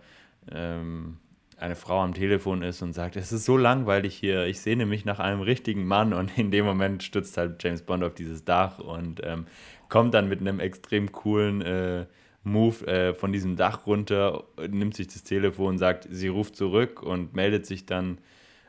ähm, 0.50 1.18
eine 1.62 1.76
Frau 1.76 2.02
am 2.02 2.12
Telefon 2.12 2.62
ist 2.62 2.82
und 2.82 2.92
sagt, 2.92 3.16
es 3.16 3.32
ist 3.32 3.44
so 3.44 3.56
langweilig 3.56 4.16
hier, 4.16 4.46
ich 4.46 4.60
sehne 4.60 4.84
mich 4.84 5.04
nach 5.04 5.20
einem 5.20 5.40
richtigen 5.40 5.86
Mann. 5.86 6.12
Und 6.12 6.36
in 6.36 6.50
dem 6.50 6.64
Moment 6.64 7.02
stützt 7.02 7.36
halt 7.36 7.62
James 7.62 7.82
Bond 7.82 8.02
auf 8.02 8.14
dieses 8.14 8.44
Dach 8.44 8.78
und 8.78 9.20
ähm, 9.24 9.46
kommt 9.88 10.12
dann 10.14 10.28
mit 10.28 10.40
einem 10.40 10.58
extrem 10.58 11.12
coolen 11.12 11.62
äh, 11.62 12.06
Move 12.44 12.86
äh, 12.86 13.14
von 13.14 13.32
diesem 13.32 13.56
Dach 13.56 13.86
runter, 13.86 14.44
nimmt 14.68 14.94
sich 14.94 15.08
das 15.08 15.22
Telefon, 15.22 15.78
sagt, 15.78 16.06
sie 16.10 16.28
ruft 16.28 16.56
zurück 16.56 17.02
und 17.02 17.34
meldet 17.34 17.66
sich 17.66 17.86
dann 17.86 18.18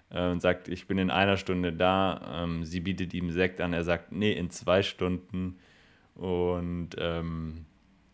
äh, 0.09 0.29
und 0.29 0.41
sagt, 0.41 0.67
ich 0.67 0.87
bin 0.87 0.97
in 0.97 1.09
einer 1.09 1.37
Stunde 1.37 1.73
da. 1.73 2.43
Ähm, 2.43 2.65
sie 2.65 2.79
bietet 2.79 3.13
ihm 3.13 3.31
Sekt 3.31 3.61
an, 3.61 3.73
er 3.73 3.83
sagt, 3.83 4.11
nee, 4.11 4.31
in 4.31 4.49
zwei 4.49 4.83
Stunden 4.83 5.57
und 6.15 6.89
ähm, 6.97 7.65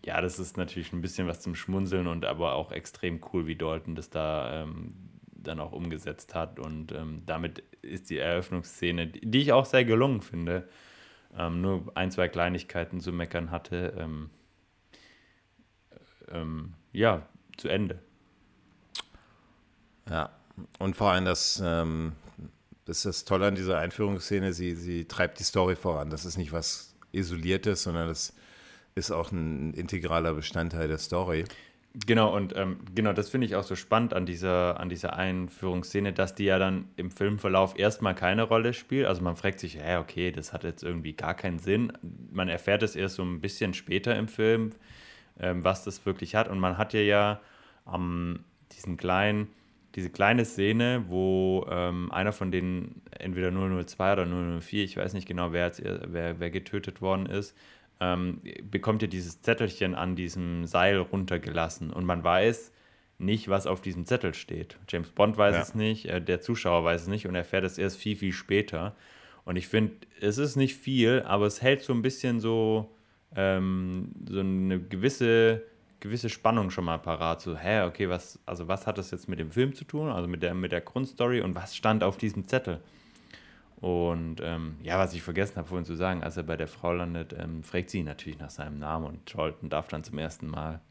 ja, 0.06 0.22
das 0.22 0.40
ist 0.40 0.58
natürlich 0.58 0.94
ein 0.94 1.02
bisschen 1.02 1.28
was 1.28 1.42
zum 1.42 1.56
Schmunzeln 1.56 2.08
und 2.08 2.26
aber 2.26 2.54
auch 2.54 2.72
extrem 2.72 3.20
cool, 3.34 3.48
wie 3.48 3.56
Dalton 3.56 3.96
das 3.96 4.10
da 4.10 4.64
ähm, 4.64 4.94
dann 5.28 5.60
auch 5.60 5.72
umgesetzt 5.72 6.36
hat. 6.36 6.60
Und 6.60 6.92
ähm, 6.92 7.24
damit 7.26 7.64
ist 7.82 8.10
die 8.10 8.18
Eröffnungsszene, 8.18 9.08
die 9.08 9.42
ich 9.42 9.52
auch 9.52 9.66
sehr 9.66 9.86
gelungen 9.86 10.22
finde, 10.22 10.68
ähm, 11.38 11.62
nur 11.62 11.92
ein, 11.96 12.12
zwei 12.12 12.28
Kleinigkeiten 12.28 13.00
zu 13.02 13.12
meckern 13.12 13.52
hatte, 13.52 13.94
ähm, 13.98 14.30
ähm, 16.32 16.74
ja, 16.92 17.26
zu 17.58 17.68
Ende. 17.68 18.00
Ja, 20.10 20.32
und 20.80 20.96
vor 20.96 21.12
allem 21.12 21.26
das, 21.26 21.62
ähm, 21.64 22.14
das 22.86 22.98
ist 22.98 23.06
das 23.06 23.26
Tolle 23.26 23.48
an 23.48 23.56
dieser 23.56 23.78
Einführungsszene, 23.78 24.54
sie, 24.54 24.76
sie 24.76 25.06
treibt 25.06 25.40
die 25.40 25.44
Story 25.44 25.76
voran. 25.76 26.10
Das 26.10 26.26
ist 26.26 26.38
nicht 26.38 26.52
was 26.52 26.96
Isoliertes, 27.12 27.84
sondern 27.84 28.08
das 28.08 28.34
ist 28.96 29.12
auch 29.12 29.32
ein 29.32 29.74
integraler 29.74 30.34
Bestandteil 30.34 30.88
der 30.88 30.98
Story. 30.98 31.46
Genau, 32.06 32.36
und 32.36 32.56
ähm, 32.56 32.80
genau, 32.94 33.14
das 33.14 33.30
finde 33.30 33.48
ich 33.48 33.56
auch 33.56 33.64
so 33.64 33.76
spannend 33.76 34.14
an 34.14 34.28
dieser, 34.28 34.80
an 34.80 34.90
dieser 34.90 35.16
Einführungsszene, 35.16 36.14
dass 36.14 36.36
die 36.36 36.46
ja 36.46 36.60
dann 36.60 36.88
im 36.98 37.10
Filmverlauf 37.10 37.78
erstmal 37.80 38.14
keine 38.14 38.44
Rolle 38.44 38.74
spielt. 38.74 39.08
Also 39.08 39.24
man 39.24 39.36
fragt 39.36 39.60
sich, 39.60 39.78
hä, 39.78 39.98
okay, 39.98 40.32
das 40.32 40.54
hat 40.54 40.64
jetzt 40.64 40.84
irgendwie 40.84 41.14
gar 41.14 41.34
keinen 41.34 41.58
Sinn. 41.58 41.92
Man 42.32 42.48
erfährt 42.48 42.84
es 42.84 42.96
erst 42.96 43.16
so 43.16 43.24
ein 43.24 43.42
bisschen 43.42 43.74
später 43.74 44.16
im 44.16 44.28
Film, 44.28 44.72
ähm, 45.40 45.64
was 45.64 45.84
das 45.84 46.06
wirklich 46.06 46.36
hat. 46.36 46.48
Und 46.48 46.60
man 46.60 46.78
hat 46.78 46.94
ja 46.94 47.02
ja 47.02 47.40
ähm, 47.94 48.40
diesen 48.72 48.98
kleinen, 48.98 49.48
diese 49.96 50.10
kleine 50.10 50.46
Szene, 50.46 51.06
wo 51.08 51.66
ähm, 51.70 52.12
einer 52.12 52.32
von 52.32 52.52
denen, 52.52 53.02
entweder 53.18 53.52
002 53.52 54.14
oder 54.14 54.26
004, 54.26 54.84
ich 54.84 54.98
weiß 54.98 55.14
nicht 55.14 55.28
genau, 55.28 55.52
wer, 55.52 55.66
jetzt, 55.66 55.82
wer, 55.84 56.40
wer 56.40 56.50
getötet 56.50 57.02
worden 57.02 57.26
ist, 57.26 57.56
ähm, 58.00 58.42
bekommt 58.64 59.02
ihr 59.02 59.10
dieses 59.10 59.42
Zettelchen 59.42 59.96
an 59.96 60.16
diesem 60.16 60.66
Seil 60.66 60.98
runtergelassen 60.98 61.92
und 61.92 62.06
man 62.06 62.24
weiß 62.24 62.72
nicht, 63.18 63.50
was 63.50 63.68
auf 63.68 63.82
diesem 63.82 64.06
Zettel 64.06 64.34
steht. 64.34 64.78
James 64.88 65.10
Bond 65.10 65.38
weiß 65.38 65.56
ja. 65.56 65.62
es 65.62 65.76
nicht, 65.76 66.06
äh, 66.06 66.22
der 66.22 66.40
Zuschauer 66.42 66.86
weiß 66.86 67.04
es 67.04 67.08
nicht 67.08 67.28
und 67.28 67.36
erfährt 67.36 67.66
es 67.66 67.78
erst 67.78 67.98
viel, 67.98 68.16
viel 68.16 68.32
später. 68.32 68.96
Und 69.44 69.58
ich 69.58 69.68
finde, 69.68 69.94
es 70.22 70.38
ist 70.38 70.56
nicht 70.56 70.76
viel, 70.76 71.24
aber 71.24 71.46
es 71.46 71.62
hält 71.62 71.82
so 71.82 71.92
ein 71.94 72.02
bisschen 72.02 72.40
so, 72.40 72.90
ähm, 73.36 74.12
so 74.28 74.40
eine 74.40 74.80
gewisse, 74.80 75.64
gewisse 76.00 76.30
Spannung 76.30 76.70
schon 76.72 76.86
mal 76.86 76.98
parat. 76.98 77.42
So, 77.42 77.56
hä, 77.56 77.84
okay, 77.84 78.10
was, 78.10 78.40
also 78.46 78.68
was 78.68 78.88
hat 78.88 78.98
das 78.98 79.12
jetzt 79.12 79.28
mit 79.28 79.40
dem 79.40 79.52
Film 79.52 79.74
zu 79.74 79.86
tun, 79.86 80.10
also 80.10 80.28
mit 80.28 80.44
der, 80.44 80.54
mit 80.54 80.72
der 80.72 80.82
Grundstory 80.82 81.42
und 81.42 81.56
was 81.56 81.76
stand 81.76 82.04
auf 82.04 82.18
diesem 82.18 82.48
Zettel? 82.48 82.80
Und 83.82 84.42
ähm, 84.42 84.76
ja, 84.84 85.00
was 85.00 85.14
ich 85.14 85.22
vergessen 85.22 85.56
habe 85.56 85.68
vorhin 85.68 85.86
zu 85.86 85.96
sagen, 85.96 86.22
als 86.22 86.36
er 86.36 86.44
bei 86.44 86.58
der 86.58 86.68
Frau 86.68 86.92
landet, 86.92 87.34
ähm, 87.38 87.64
fragt 87.64 87.90
sie 87.90 88.00
ihn 88.00 88.06
natürlich 88.06 88.38
nach 88.38 88.50
seinem 88.50 88.78
Namen 88.78 89.06
und 89.06 89.26
Charlton 89.26 89.70
darf 89.70 89.88
dann 89.88 90.04
zum 90.04 90.18
ersten 90.18 90.48
Mal 90.48 90.82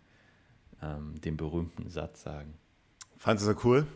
ähm, 0.82 1.20
den 1.20 1.36
berühmten 1.36 1.91
Satz 1.91 2.22
sagen. 2.22 2.55
Fandest 3.16 3.47
du 3.47 3.53
das 3.53 3.64
cool, 3.64 3.86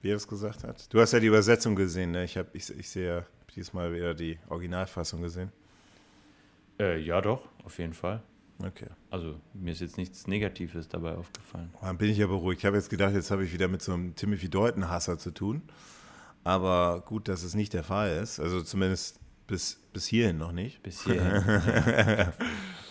wie 0.00 0.10
er 0.10 0.16
es 0.16 0.28
gesagt 0.28 0.62
hat? 0.62 0.92
Du 0.92 1.00
hast 1.00 1.12
ja 1.12 1.18
die 1.18 1.26
Übersetzung 1.26 1.74
gesehen, 1.74 2.12
ne? 2.12 2.24
Ich, 2.24 2.36
hab, 2.36 2.54
ich, 2.54 2.70
ich 2.78 2.88
sehe 2.88 3.08
ja 3.08 3.26
diesmal 3.56 3.92
wieder 3.92 4.14
die 4.14 4.38
Originalfassung 4.48 5.22
gesehen. 5.22 5.50
Äh, 6.78 7.00
ja, 7.00 7.20
doch, 7.20 7.48
auf 7.64 7.78
jeden 7.78 7.94
Fall. 7.94 8.22
Okay. 8.64 8.88
Also 9.10 9.38
mir 9.52 9.72
ist 9.72 9.80
jetzt 9.80 9.98
nichts 9.98 10.26
Negatives 10.26 10.88
dabei 10.88 11.14
aufgefallen. 11.14 11.72
Dann 11.80 11.98
bin 11.98 12.10
ich 12.10 12.18
ja 12.18 12.26
beruhigt. 12.26 12.60
Ich 12.60 12.66
habe 12.66 12.76
jetzt 12.76 12.88
gedacht, 12.88 13.14
jetzt 13.14 13.30
habe 13.30 13.44
ich 13.44 13.52
wieder 13.52 13.68
mit 13.68 13.82
so 13.82 13.92
einem 13.92 14.14
Timothy 14.14 14.48
Deuten-Hasser 14.48 15.18
zu 15.18 15.30
tun. 15.30 15.62
Aber 16.44 17.02
gut, 17.04 17.28
dass 17.28 17.42
es 17.42 17.54
nicht 17.54 17.74
der 17.74 17.82
Fall 17.82 18.16
ist. 18.22 18.40
Also 18.40 18.62
zumindest 18.62 19.20
bis, 19.46 19.80
bis 19.92 20.06
hierhin 20.06 20.38
noch 20.38 20.52
nicht. 20.52 20.82
Bis 20.82 21.04
hierhin. 21.04 21.42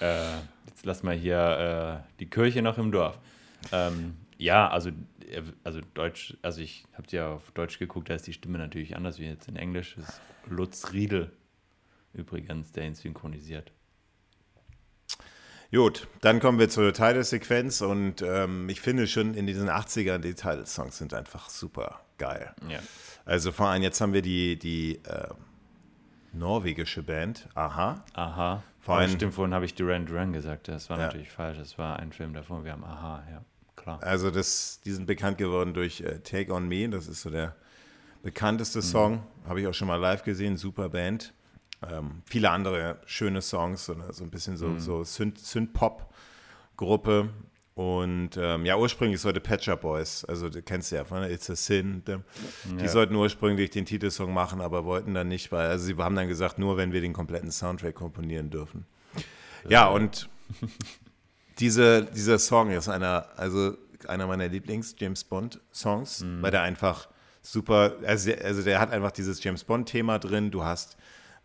äh, 0.02 0.38
jetzt 0.68 0.86
lass 0.86 1.04
mal 1.04 1.16
hier 1.16 2.04
äh, 2.06 2.14
die 2.20 2.30
Kirche 2.30 2.62
noch 2.62 2.78
im 2.78 2.92
Dorf. 2.92 3.18
Ähm, 3.72 4.18
ja, 4.38 4.70
also, 4.70 4.90
äh, 4.90 5.42
also 5.64 5.82
Deutsch, 5.94 6.38
also 6.42 6.62
ich 6.62 6.86
habe 6.94 7.08
ja 7.10 7.32
auf 7.32 7.52
Deutsch 7.52 7.80
geguckt, 7.80 8.10
da 8.10 8.16
ist 8.16 8.28
die 8.28 8.34
Stimme 8.34 8.58
natürlich 8.58 8.96
anders 8.96 9.20
wie 9.20 9.26
jetzt 9.26 9.48
in 9.48 9.56
Englisch. 9.56 9.96
Das 9.96 10.10
ist 10.10 10.22
Lutz 10.48 10.94
Riedel 10.94 11.32
übrigens, 12.14 12.72
der 12.72 12.86
ihn 12.86 12.96
synchronisiert. 12.96 13.72
Gut, 15.72 16.08
dann 16.22 16.40
kommen 16.40 16.60
wir 16.60 16.70
zur 16.70 16.94
Titelsequenz 16.94 17.82
und 17.82 18.22
ähm, 18.22 18.70
ich 18.70 18.82
finde 18.82 19.08
schon 19.08 19.34
in 19.34 19.48
diesen 19.48 19.70
80ern 19.70 20.20
die 20.20 20.34
Titelsongs 20.34 20.98
sind 20.98 21.14
einfach 21.14 21.50
super 21.50 22.02
geil. 22.18 22.54
Ja. 22.70 22.80
Also 23.26 23.52
vor 23.52 23.68
allem 23.68 23.82
jetzt 23.82 24.00
haben 24.00 24.14
wir 24.14 24.22
die, 24.22 24.58
die 24.58 25.02
äh, 25.04 25.28
norwegische 26.34 27.04
Band, 27.04 27.48
Aha. 27.56 28.04
Aha. 28.14 28.64
Vor 28.80 28.98
allem, 28.98 29.10
stimmt, 29.10 29.34
vorhin 29.34 29.54
habe 29.54 29.66
ich 29.66 29.74
Duran 29.74 30.06
Duran 30.06 30.32
gesagt, 30.32 30.68
das 30.68 30.90
war 30.92 31.00
ja. 31.00 31.06
natürlich 31.06 31.32
falsch, 31.32 31.58
das 31.58 31.78
war 31.80 31.98
ein 31.98 32.12
Film 32.12 32.34
davor, 32.34 32.64
wir 32.64 32.72
haben 32.72 32.84
Aha, 32.84 33.24
ja, 33.32 33.42
klar. 33.76 34.02
Also 34.04 34.30
das, 34.30 34.80
die 34.86 34.92
sind 34.92 35.08
bekannt 35.08 35.40
geworden 35.40 35.74
durch 35.74 36.02
äh, 36.02 36.20
Take 36.20 36.54
On 36.54 36.68
Me, 36.68 36.88
das 36.88 37.08
ist 37.08 37.24
so 37.24 37.32
der 37.32 37.56
bekannteste 38.22 38.80
mhm. 38.80 38.84
Song, 38.84 39.24
habe 39.48 39.62
ich 39.62 39.68
auch 39.68 39.74
schon 39.74 39.88
mal 39.88 39.96
live 39.96 40.24
gesehen, 40.24 40.56
super 40.58 40.90
Band. 40.90 41.34
Ähm, 41.88 42.22
viele 42.26 42.50
andere 42.52 43.00
schöne 43.06 43.42
Songs, 43.42 43.86
so, 43.86 43.96
so 44.12 44.24
ein 44.24 44.30
bisschen 44.30 44.56
so, 44.58 44.68
mhm. 44.68 44.80
so 44.80 45.04
Synth-Pop-Gruppe. 45.04 47.30
Und 47.76 48.32
ähm, 48.38 48.66
ja, 48.66 48.78
ursprünglich 48.78 49.20
sollte 49.20 49.42
Patcher 49.42 49.76
Boys, 49.76 50.24
also 50.24 50.50
du 50.50 50.62
kennst 50.62 50.94
ja 50.94 51.04
von 51.04 51.24
It's 51.24 51.50
a 51.50 51.58
Sin, 51.58 52.04
die, 52.06 52.16
ja. 52.82 52.88
sollten 52.88 53.16
ursprünglich 53.16 53.70
den 53.70 53.86
Titelsong 53.86 54.34
machen, 54.34 54.62
aber 54.62 54.86
wollten 54.86 55.14
dann 55.14 55.28
nicht, 55.28 55.52
weil, 55.52 55.68
also 55.68 55.86
sie 55.86 55.98
haben 55.98 56.16
dann 56.16 56.30
gesagt, 56.30 56.58
nur 56.58 56.78
wenn 56.78 56.94
wir 56.94 57.02
den 57.02 57.12
kompletten 57.12 57.52
Soundtrack 57.52 57.94
komponieren 57.94 58.50
dürfen. 58.50 58.86
Ja, 59.68 59.90
und 59.90 60.30
diese, 61.60 62.06
dieser 62.06 62.40
Song 62.40 62.72
ist 62.72 62.88
einer, 62.88 63.28
also 63.36 63.76
einer 64.08 64.26
meiner 64.26 64.48
Lieblings-James 64.48 65.26
Bond-Songs, 65.26 66.22
mhm. 66.22 66.42
weil 66.42 66.52
der 66.52 66.62
einfach 66.62 67.10
super, 67.42 67.96
also, 68.06 68.32
also 68.42 68.64
der 68.64 68.80
hat 68.80 68.92
einfach 68.92 69.12
dieses 69.12 69.44
James 69.44 69.66
Bond-Thema 69.66 70.20
drin, 70.20 70.50
du 70.50 70.64
hast 70.64 70.96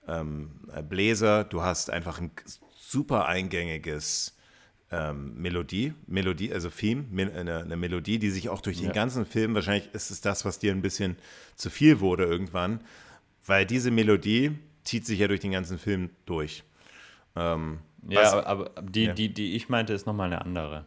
ähm, 0.07 0.51
Bläser, 0.89 1.45
du 1.45 1.63
hast 1.63 1.91
einfach 1.91 2.21
ein 2.21 2.31
super 2.77 3.27
eingängiges 3.27 4.37
ähm, 4.91 5.35
Melodie, 5.41 5.95
Melodie, 6.07 6.53
also 6.53 6.69
Theme, 6.69 7.05
eine, 7.13 7.59
eine, 7.59 7.77
Melodie, 7.77 8.19
die 8.19 8.31
sich 8.31 8.49
auch 8.49 8.61
durch 8.61 8.79
den 8.79 8.87
ja. 8.87 8.93
ganzen 8.93 9.25
Film, 9.25 9.55
wahrscheinlich 9.55 9.89
ist 9.95 10.11
es 10.11 10.21
das, 10.21 10.45
was 10.45 10.59
dir 10.59 10.73
ein 10.73 10.83
bisschen 10.83 11.17
zu 11.55 11.71
viel 11.71 12.01
wurde 12.01 12.25
irgendwann, 12.25 12.81
weil 13.47 13.67
diese 13.67 13.91
Melodie 13.91 14.53
zieht 14.83 15.07
sich 15.07 15.21
ja 15.21 15.29
durch 15.29 15.41
den 15.41 15.53
ganzen 15.53 15.79
Film 15.79 16.11
durch. 16.27 16.65
Ähm, 17.37 17.79
ja, 18.09 18.21
was, 18.21 18.33
aber, 18.33 18.47
aber 18.47 18.83
die, 18.83 19.05
ja. 19.05 19.13
die, 19.13 19.33
die 19.33 19.55
ich 19.55 19.69
meinte, 19.69 19.93
ist 19.93 20.07
nochmal 20.07 20.27
eine 20.27 20.41
andere. 20.41 20.87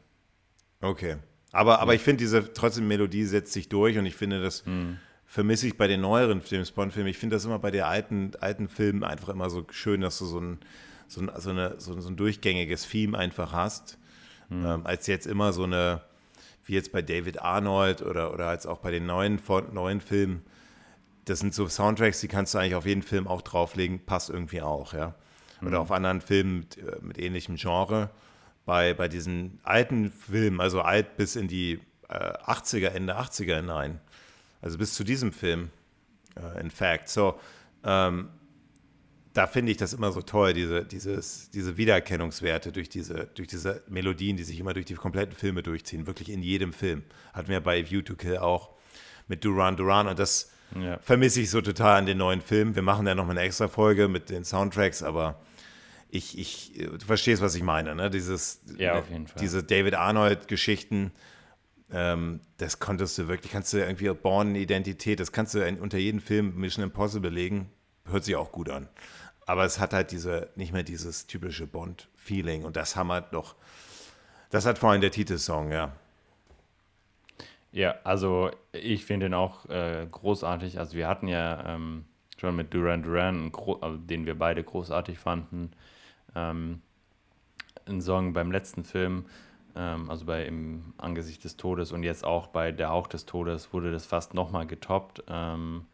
Okay. 0.82 1.18
Aber, 1.53 1.80
aber 1.80 1.93
ja. 1.93 1.97
ich 1.97 2.01
finde, 2.01 2.24
diese 2.24 2.51
trotzdem 2.53 2.88
Melodie 2.88 3.24
setzt 3.24 3.53
sich 3.53 3.70
durch 3.70 3.97
und 3.97 4.05
ich 4.05 4.16
finde, 4.16 4.41
das 4.41 4.66
hm. 4.66 4.97
Vermisse 5.34 5.65
ich 5.65 5.77
bei 5.77 5.88
den 5.88 6.01
neueren 6.01 6.43
James 6.45 6.69
Bond-Filmen. 6.69 7.09
Ich 7.09 7.17
finde 7.17 7.36
das 7.36 7.43
immer 7.43 7.57
bei 7.57 7.71
den 7.71 7.81
alten, 7.81 8.34
alten 8.39 8.69
Filmen 8.69 9.03
einfach 9.03 9.29
immer 9.29 9.49
so 9.49 9.65
schön, 9.71 10.01
dass 10.01 10.19
du 10.19 10.25
so 10.25 10.39
ein 10.39 10.59
so 11.07 11.21
ein, 11.21 11.31
so, 11.38 11.49
eine, 11.49 11.79
so, 11.79 11.93
ein 11.93 12.15
durchgängiges 12.15 12.88
Theme 12.88 13.17
einfach 13.17 13.51
hast, 13.51 13.97
mhm. 14.49 14.65
ähm, 14.65 14.86
als 14.86 15.07
jetzt 15.07 15.25
immer 15.25 15.51
so 15.51 15.63
eine, 15.63 16.01
wie 16.65 16.73
jetzt 16.73 16.91
bei 16.91 17.01
David 17.01 17.41
Arnold 17.41 18.03
oder, 18.03 18.31
oder 18.31 18.47
als 18.47 18.67
auch 18.67 18.77
bei 18.77 18.91
den 18.91 19.07
neuen, 19.07 19.39
neuen 19.71 20.01
Filmen, 20.01 20.43
das 21.25 21.39
sind 21.39 21.55
so 21.55 21.67
Soundtracks, 21.67 22.19
die 22.21 22.27
kannst 22.27 22.53
du 22.53 22.59
eigentlich 22.59 22.75
auf 22.75 22.86
jeden 22.86 23.01
Film 23.01 23.27
auch 23.27 23.41
drauflegen, 23.41 24.05
passt 24.05 24.29
irgendwie 24.29 24.61
auch, 24.61 24.93
ja. 24.93 25.15
Oder 25.61 25.77
mhm. 25.77 25.84
auf 25.84 25.91
anderen 25.91 26.21
Filmen 26.21 26.59
mit, 26.59 26.77
äh, 26.77 26.97
mit, 27.01 27.17
ähnlichem 27.17 27.55
Genre. 27.55 28.11
Bei, 28.65 28.93
bei 28.93 29.07
diesen 29.07 29.59
alten 29.63 30.11
Filmen, 30.11 30.61
also 30.61 30.81
alt 30.81 31.17
bis 31.17 31.36
in 31.36 31.47
die 31.47 31.79
äh, 32.07 32.13
80er, 32.13 32.89
Ende 32.89 33.17
80er 33.19 33.55
hinein, 33.55 33.99
also 34.64 34.78
bis 34.78 34.93
zu 34.93 35.03
diesem 35.03 35.34
Film, 35.34 35.70
äh, 36.36 36.61
in 36.61 36.72
fact. 36.72 37.09
So, 37.09 37.39
ähm, 37.84 38.30
da 39.34 39.47
finde 39.47 39.72
ich 39.72 39.78
das 39.78 39.93
immer 39.93 40.11
so 40.11 40.22
toll, 40.22 40.53
diese, 40.53 40.86
dieses, 40.86 41.49
diese 41.49 41.76
Wiedererkennungswerte 41.76 42.72
durch 42.72 42.88
diese, 42.88 43.28
durch 43.36 43.47
diese 43.47 43.84
Melodien, 43.88 44.38
die 44.38 44.43
sich 44.43 44.59
immer 44.59 44.74
durch 44.74 44.86
die 44.86 44.93
kompletten 44.93 45.36
Filme 45.36 45.64
durchziehen, 45.64 46.07
wirklich 46.07 46.30
in 46.30 46.41
jedem 46.41 46.72
Film. 46.72 47.03
Hatten 47.34 47.49
wir 47.49 47.59
bei 47.59 47.89
View 47.89 48.01
to 48.01 48.16
Kill 48.16 48.38
auch 48.38 48.70
mit 49.28 49.43
Duran 49.43 49.76
Duran 49.76 50.07
und 50.07 50.18
das 50.18 50.51
ja. 50.80 50.97
vermisse 50.99 51.41
ich 51.41 51.49
so 51.49 51.61
total 51.61 51.97
an 51.97 52.05
den 52.05 52.18
neuen 52.18 52.41
Filmen. 52.41 52.76
Wir 52.76 52.84
machen 52.84 53.05
ja 53.05 53.16
noch 53.16 53.26
mal 53.26 53.32
eine 53.32 53.41
extra 53.41 53.68
Folge 53.68 54.07
mit 54.07 54.30
den 54.30 54.45
Soundtracks, 54.45 55.03
aber 55.03 55.41
ich, 56.09 56.38
ich, 56.38 56.74
du 56.78 57.05
verstehst, 57.05 57.41
was 57.41 57.55
ich 57.55 57.64
meine, 57.64 57.95
ne? 57.95 58.11
Dieses, 58.11 58.61
ja, 58.78 58.99
auf 58.99 59.09
jeden 59.09 59.28
Fall. 59.28 59.41
Diese 59.41 59.64
David 59.64 59.95
Arnold-Geschichten, 59.95 61.11
ähm, 61.93 62.41
das 62.57 62.79
konntest 62.79 63.17
du 63.17 63.27
wirklich, 63.27 63.51
kannst 63.51 63.71
du 63.71 63.77
irgendwie 63.77 64.09
Born-Identität, 64.09 65.19
das 65.19 65.31
kannst 65.31 65.53
du 65.53 65.65
unter 65.79 65.99
jedem 65.99 66.19
Film 66.19 66.55
Mission 66.55 66.83
Impossible 66.83 67.29
legen, 67.29 67.69
hört 68.05 68.23
sich 68.23 68.35
auch 68.35 68.51
gut 68.51 68.69
an. 68.69 68.89
Aber 69.45 69.63
es 69.63 69.79
hat 69.79 69.93
halt 69.93 70.11
diese, 70.11 70.49
nicht 70.55 70.73
mehr 70.73 70.83
dieses 70.83 71.27
typische 71.27 71.67
Bond-Feeling. 71.67 72.63
Und 72.63 72.75
das 72.77 72.95
haben 72.95 73.11
halt 73.11 73.31
noch, 73.31 73.55
das 74.49 74.65
hat 74.65 74.79
vor 74.79 74.91
allem 74.91 75.01
der 75.01 75.11
Titelsong, 75.11 75.71
ja. 75.71 75.91
Ja, 77.71 77.95
also 78.03 78.51
ich 78.71 79.05
finde 79.05 79.27
ihn 79.27 79.33
auch 79.33 79.67
äh, 79.69 80.07
großartig. 80.09 80.79
Also 80.79 80.95
wir 80.95 81.07
hatten 81.07 81.27
ja 81.27 81.75
ähm, 81.75 82.05
schon 82.37 82.55
mit 82.55 82.73
Duran 82.73 83.03
Duran, 83.03 83.51
also 83.81 83.97
den 83.97 84.25
wir 84.25 84.37
beide 84.37 84.63
großartig 84.63 85.17
fanden, 85.17 85.71
ähm, 86.35 86.81
einen 87.85 88.01
Song 88.01 88.33
beim 88.33 88.51
letzten 88.51 88.83
Film, 88.83 89.25
ähm, 89.76 90.09
also 90.09 90.26
bei 90.26 90.45
Im 90.45 90.93
Angesicht 90.97 91.43
des 91.43 91.57
Todes 91.57 91.91
und 91.91 92.03
jetzt 92.03 92.24
auch 92.26 92.47
bei 92.47 92.71
Der 92.71 92.89
Hauch 92.89 93.07
des 93.07 93.26
Todes 93.26 93.74
wurde 93.74 93.91
das 93.91 94.05
fast 94.05 94.34
nochmal 94.34 94.67
getoppt. 94.67 95.24
Ähm, 95.28 95.86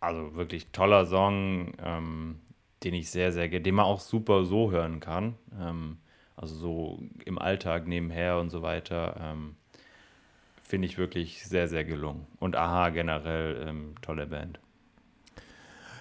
also 0.00 0.34
wirklich 0.34 0.68
toller 0.72 1.06
Song. 1.06 1.72
Ähm, 1.82 2.40
den 2.82 2.94
ich 2.94 3.10
sehr, 3.10 3.32
sehr 3.32 3.48
gerne, 3.48 3.62
den 3.62 3.74
man 3.74 3.84
auch 3.84 4.00
super 4.00 4.44
so 4.44 4.70
hören 4.70 5.00
kann. 5.00 5.34
Ähm, 5.58 5.98
also 6.36 6.54
so 6.54 7.02
im 7.24 7.38
Alltag 7.38 7.86
nebenher 7.86 8.38
und 8.38 8.50
so 8.50 8.62
weiter. 8.62 9.16
Ähm, 9.20 9.56
finde 10.62 10.86
ich 10.86 10.98
wirklich 10.98 11.46
sehr, 11.46 11.68
sehr 11.68 11.84
gelungen. 11.84 12.26
Und 12.38 12.56
Aha 12.56 12.90
generell 12.90 13.66
ähm, 13.68 13.94
tolle 14.00 14.26
Band. 14.26 14.60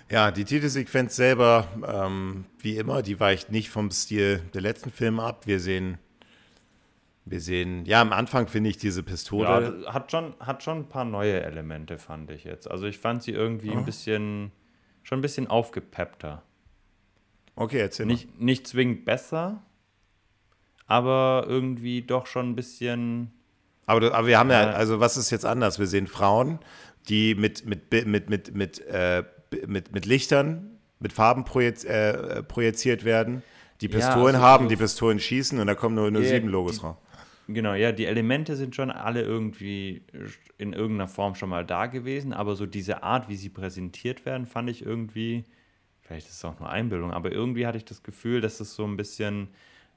Ja, 0.10 0.32
die 0.32 0.46
Titelsequenz 0.46 1.16
selber, 1.16 1.68
ähm, 1.86 2.46
wie 2.60 2.78
immer, 2.78 3.02
die 3.02 3.20
weicht 3.20 3.52
nicht 3.52 3.70
vom 3.70 3.92
Stil 3.92 4.42
der 4.54 4.62
letzten 4.62 4.92
Filme 4.92 5.22
ab. 5.22 5.46
Wir 5.46 5.60
sehen, 5.60 5.98
wir 7.30 7.42
sehen, 7.42 7.86
ja, 7.86 8.02
am 8.02 8.12
Anfang 8.12 8.48
finde 8.48 8.70
ich 8.70 8.78
diese 8.78 9.04
Pistole. 9.04 9.82
Ja, 9.84 9.94
hat 9.94 10.12
schon, 10.12 10.34
hat 10.40 10.64
schon 10.64 10.80
ein 10.80 10.90
paar 10.90 11.06
neue 11.06 11.42
Elemente, 11.44 11.98
fand 11.98 12.32
ich 12.32 12.44
jetzt. 12.44 12.70
Also 12.70 12.88
ich 12.88 12.98
fand 12.98 13.22
sie 13.22 13.32
irgendwie 13.32 13.70
oh. 13.70 13.78
ein 13.78 13.86
bisschen, 13.86 14.52
schon 15.04 15.20
ein 15.20 15.22
bisschen 15.22 15.48
aufgepeppter. 15.48 16.42
Okay, 17.56 17.80
erzähl 17.80 18.06
nicht, 18.06 18.30
mal. 18.38 18.46
Nicht 18.46 18.68
zwingend 18.68 19.06
besser, 19.06 19.62
aber 20.88 21.46
irgendwie 21.48 22.02
doch 22.02 22.26
schon 22.26 22.50
ein 22.52 22.56
bisschen 22.56 23.32
aber, 23.86 24.14
aber 24.14 24.28
wir 24.28 24.38
haben 24.38 24.52
ja, 24.52 24.70
also 24.70 25.00
was 25.00 25.18
ist 25.18 25.32
jetzt 25.32 25.46
anders? 25.46 25.80
Wir 25.80 25.88
sehen 25.88 26.06
Frauen, 26.06 26.60
die 27.08 27.34
mit, 27.34 27.66
mit, 27.66 27.92
mit, 28.06 28.30
mit, 28.30 28.54
mit, 28.54 28.86
äh, 28.86 29.24
mit, 29.66 29.92
mit 29.92 30.06
Lichtern, 30.06 30.78
mit 31.00 31.12
Farben 31.12 31.44
projiz 31.44 31.86
äh, 31.86 32.44
projiziert 32.44 33.04
werden, 33.04 33.42
die 33.82 33.88
Pistolen 33.88 34.36
ja, 34.36 34.42
also 34.42 34.42
haben, 34.42 34.70
die 34.70 34.76
Pistolen 34.76 35.20
schießen 35.20 35.60
und 35.60 35.66
da 35.66 35.74
kommen 35.74 35.96
nur, 35.96 36.12
nur 36.12 36.24
sieben 36.24 36.50
Logos 36.50 36.84
raus. 36.84 36.98
Genau, 37.52 37.74
ja, 37.74 37.92
die 37.92 38.06
Elemente 38.06 38.56
sind 38.56 38.76
schon 38.76 38.92
alle 38.92 39.24
irgendwie 39.24 40.04
in 40.60 40.74
irgendeiner 40.74 41.08
Form 41.08 41.34
schon 41.34 41.50
mal 41.50 41.66
da 41.66 41.88
gewesen, 41.88 42.32
aber 42.32 42.56
so 42.56 42.68
diese 42.68 43.02
Art, 43.02 43.28
wie 43.28 43.36
sie 43.36 43.50
präsentiert 43.50 44.24
werden, 44.24 44.46
fand 44.46 44.70
ich 44.70 44.86
irgendwie, 44.86 45.46
vielleicht 46.00 46.28
ist 46.28 46.36
es 46.36 46.46
auch 46.46 46.60
nur 46.60 46.70
Einbildung, 46.70 47.12
aber 47.12 47.32
irgendwie 47.32 47.66
hatte 47.66 47.80
ich 47.80 47.86
das 47.86 48.04
Gefühl, 48.04 48.40
dass 48.40 48.60
es 48.60 48.76
so 48.76 48.86
ein 48.86 48.98
bisschen 48.98 49.48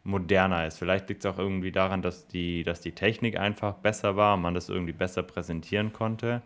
moderner 0.03 0.67
ist. 0.67 0.79
Vielleicht 0.79 1.11
liegt 1.11 1.27
es 1.27 1.31
auch 1.31 1.39
irgendwie 1.39 1.73
daran, 1.73 2.01
dass 2.01 2.27
die, 2.27 2.63
dass 2.63 2.81
die 2.81 2.93
Technik 2.93 3.39
einfach 3.39 3.75
besser 3.75 4.17
war 4.17 4.35
und 4.35 4.41
man 4.41 4.55
das 4.55 4.71
irgendwie 4.71 4.95
besser 4.95 5.23
präsentieren 5.23 5.93
konnte. 5.93 6.41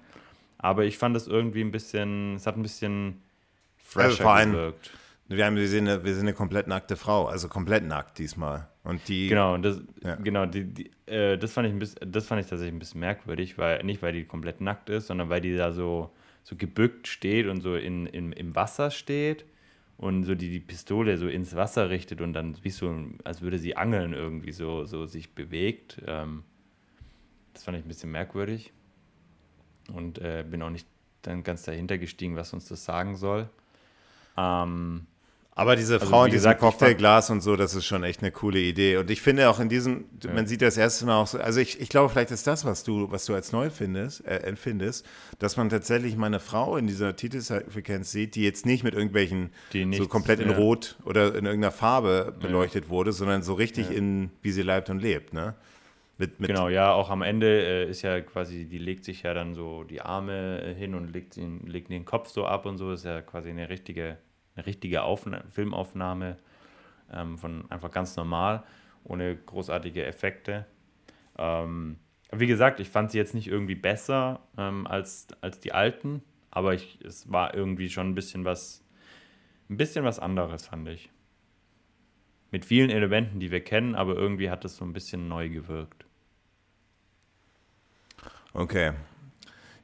Aber 0.59 0.87
ich 0.87 0.99
fand 0.99 1.17
es 1.17 1.29
irgendwie 1.29 1.61
ein 1.61 1.71
bisschen, 1.71 2.35
es 2.35 2.49
hat 2.49 2.57
ein 2.57 2.63
bisschen 2.63 3.23
fresher 3.77 4.29
also 4.29 4.51
gewirkt. 4.51 4.91
Wir, 5.29 5.47
haben, 5.47 5.55
wir, 5.55 5.69
sehen 5.69 5.87
eine, 5.87 6.05
wir 6.05 6.15
sehen 6.15 6.25
eine 6.25 6.35
komplett 6.35 6.67
nackte 6.67 6.97
Frau, 6.97 7.27
also 7.27 7.47
komplett 7.49 7.85
nackt 7.85 8.19
diesmal. 8.19 8.67
Und 8.87 9.09
die, 9.09 9.27
genau, 9.27 9.59
das, 9.59 9.83
ja. 10.05 10.15
genau 10.15 10.47
die, 10.47 10.65
die, 10.65 10.91
äh, 11.07 11.37
das, 11.37 11.53
fand 11.53 11.67
ich 11.67 11.75
ein 11.75 11.81
bisschen, 11.81 12.13
das 12.13 12.25
fand 12.25 12.41
ich 12.41 12.47
tatsächlich 12.47 12.73
ein 12.73 12.79
bisschen 12.79 13.01
merkwürdig, 13.01 13.59
weil 13.59 13.83
nicht 13.83 14.01
weil 14.01 14.13
die 14.13 14.25
komplett 14.25 14.61
nackt 14.61 14.89
ist, 14.91 15.09
sondern 15.09 15.29
weil 15.29 15.41
die 15.41 15.57
da 15.57 15.73
so, 15.73 16.13
so 16.45 16.55
gebückt 16.55 17.09
steht 17.09 17.49
und 17.49 17.63
so 17.63 17.75
in, 17.75 18.07
in, 18.07 18.31
im 18.31 18.55
Wasser 18.55 18.93
steht 18.93 19.45
und 19.99 20.23
so 20.23 20.37
die, 20.37 20.51
die 20.51 20.61
Pistole 20.61 21.19
so 21.19 21.27
ins 21.27 21.57
Wasser 21.57 21.91
richtet 21.91 22.21
und 22.21 22.33
dann 22.33 22.57
wie 22.63 22.71
so, 22.71 22.95
als 23.25 23.43
würde 23.43 23.59
sie 23.59 23.77
angeln 23.77 24.13
irgendwie 24.13 24.53
so, 24.53 24.85
so 24.85 25.05
sich 25.07 25.35
bewegt. 25.35 26.01
Ähm, 26.07 26.45
das 27.55 27.65
fand 27.65 27.77
ich 27.77 27.85
ein 27.85 27.89
bisschen 27.89 28.13
merkwürdig 28.13 28.73
und 29.93 30.19
äh, 30.19 30.45
bin 30.49 30.63
auch 30.63 30.71
nicht 30.71 30.87
dann 31.23 31.43
ganz 31.43 31.65
dahinter 31.65 31.99
gestiegen, 31.99 32.37
was 32.37 32.53
uns 32.53 32.69
das 32.69 32.85
sagen 32.85 33.17
soll. 33.17 33.49
Ähm, 34.37 35.09
aber 35.59 35.75
diese 35.75 35.95
also, 35.95 36.07
Frau 36.07 36.27
in 36.27 36.33
diesem 36.33 36.59
Cocktailglas 36.59 37.31
und 37.31 37.41
so, 37.41 37.57
das 37.57 37.75
ist 37.75 37.87
schon 37.87 38.05
echt 38.05 38.23
eine 38.23 38.31
coole 38.31 38.59
Idee. 38.59 38.99
Und 38.99 39.11
ich 39.11 39.23
finde 39.23 39.49
auch 39.49 39.59
in 39.59 39.71
diesem, 39.71 40.05
ja. 40.23 40.31
man 40.35 40.47
sieht 40.47 40.61
das 40.61 40.77
erste 40.77 41.07
Mal 41.07 41.17
auch 41.17 41.27
so, 41.27 41.39
also 41.39 41.61
ich, 41.61 41.81
ich 41.81 41.89
glaube, 41.89 42.11
vielleicht 42.11 42.31
ist 42.31 42.47
das, 42.47 42.67
was 42.67 42.85
du, 42.85 43.11
was 43.11 43.25
du 43.25 43.35
als 43.35 43.53
neu 43.53 43.71
findest, 43.71 44.27
äh, 44.27 44.41
empfindest, 44.41 45.07
dass 45.39 45.57
man 45.57 45.71
tatsächlich 45.71 46.15
meine 46.19 46.41
Frau 46.41 46.77
in 46.77 46.87
dieser 46.87 47.17
Titelsequenz 47.17 48.13
sieht, 48.13 48.35
die 48.35 48.43
jetzt 48.43 48.67
nicht 48.67 48.85
mit 48.85 48.93
irgendwelchen 48.93 49.49
nichts, 49.73 49.97
so 49.97 50.07
komplett 50.09 50.41
in 50.41 50.51
ja. 50.51 50.57
Rot 50.57 50.99
oder 51.07 51.29
in 51.29 51.47
irgendeiner 51.47 51.73
Farbe 51.73 52.35
beleuchtet 52.39 52.85
ja. 52.85 52.91
wurde, 52.91 53.13
sondern 53.13 53.43
so 53.43 53.55
richtig 53.55 53.91
in, 53.91 54.31
wie 54.43 54.51
sie 54.51 54.63
leibt 54.63 54.91
und 54.91 55.01
lebt, 55.01 55.33
ne? 55.33 55.55
Mit, 56.19 56.39
mit 56.39 56.49
genau, 56.49 56.69
ja, 56.69 56.93
auch 56.93 57.11
am 57.11 57.23
Ende 57.23 57.47
äh, 57.47 57.91
ist 57.91 58.03
ja 58.03 58.21
quasi, 58.21 58.67
die 58.67 58.79
legt 58.79 59.05
sich 59.05 59.23
ja 59.23 59.33
dann 59.33 59.55
so 59.55 59.85
die 59.85 60.01
Arme 60.01 60.63
äh, 60.63 60.75
hin 60.75 60.95
und 60.95 61.13
legt 61.13 61.37
den, 61.37 61.67
legt 61.67 61.91
den 61.91 62.05
Kopf 62.05 62.29
so 62.29 62.47
ab 62.47 62.65
und 62.67 62.79
so, 62.79 62.93
ist 62.93 63.05
ja 63.05 63.21
quasi 63.21 63.51
eine 63.51 63.69
richtige 63.69 64.17
eine 64.57 64.67
richtige 64.67 65.03
Aufna 65.03 65.45
Filmaufnahme 65.51 66.39
ähm, 67.13 67.39
von 67.39 67.71
einfach 67.71 67.91
ganz 67.91 68.17
normal, 68.17 68.65
ohne 69.05 69.37
großartige 69.37 70.05
Effekte. 70.05 70.67
Ähm, 71.39 71.99
wie 72.33 72.47
gesagt, 72.47 72.81
ich 72.81 72.89
fand 72.89 73.11
sie 73.11 73.19
jetzt 73.19 73.35
nicht 73.35 73.47
irgendwie 73.47 73.75
besser 73.75 74.41
ähm, 74.59 74.87
als, 74.87 75.29
als 75.41 75.61
die 75.61 75.73
alten, 75.73 76.23
aber 76.51 76.75
ich, 76.75 76.99
es 77.05 77.31
war 77.31 77.55
irgendwie 77.55 77.89
schon 77.89 78.11
ein 78.11 78.15
bisschen 78.15 78.45
was, 78.45 78.85
ein 79.69 79.77
bisschen 79.77 80.05
was 80.05 80.19
anderes, 80.19 80.67
fand 80.67 80.89
ich. 80.89 81.11
Mit 82.51 82.65
vielen 82.65 82.91
Elementen, 82.91 83.41
die 83.41 83.51
wir 83.51 83.63
kennen, 83.63 83.95
aber 83.95 84.15
irgendwie 84.15 84.51
hat 84.51 84.65
es 84.65 84.77
so 84.77 84.85
ein 84.85 84.93
bisschen 84.93 85.29
neu 85.29 85.49
gewirkt. 85.51 86.07
Okay, 88.53 88.93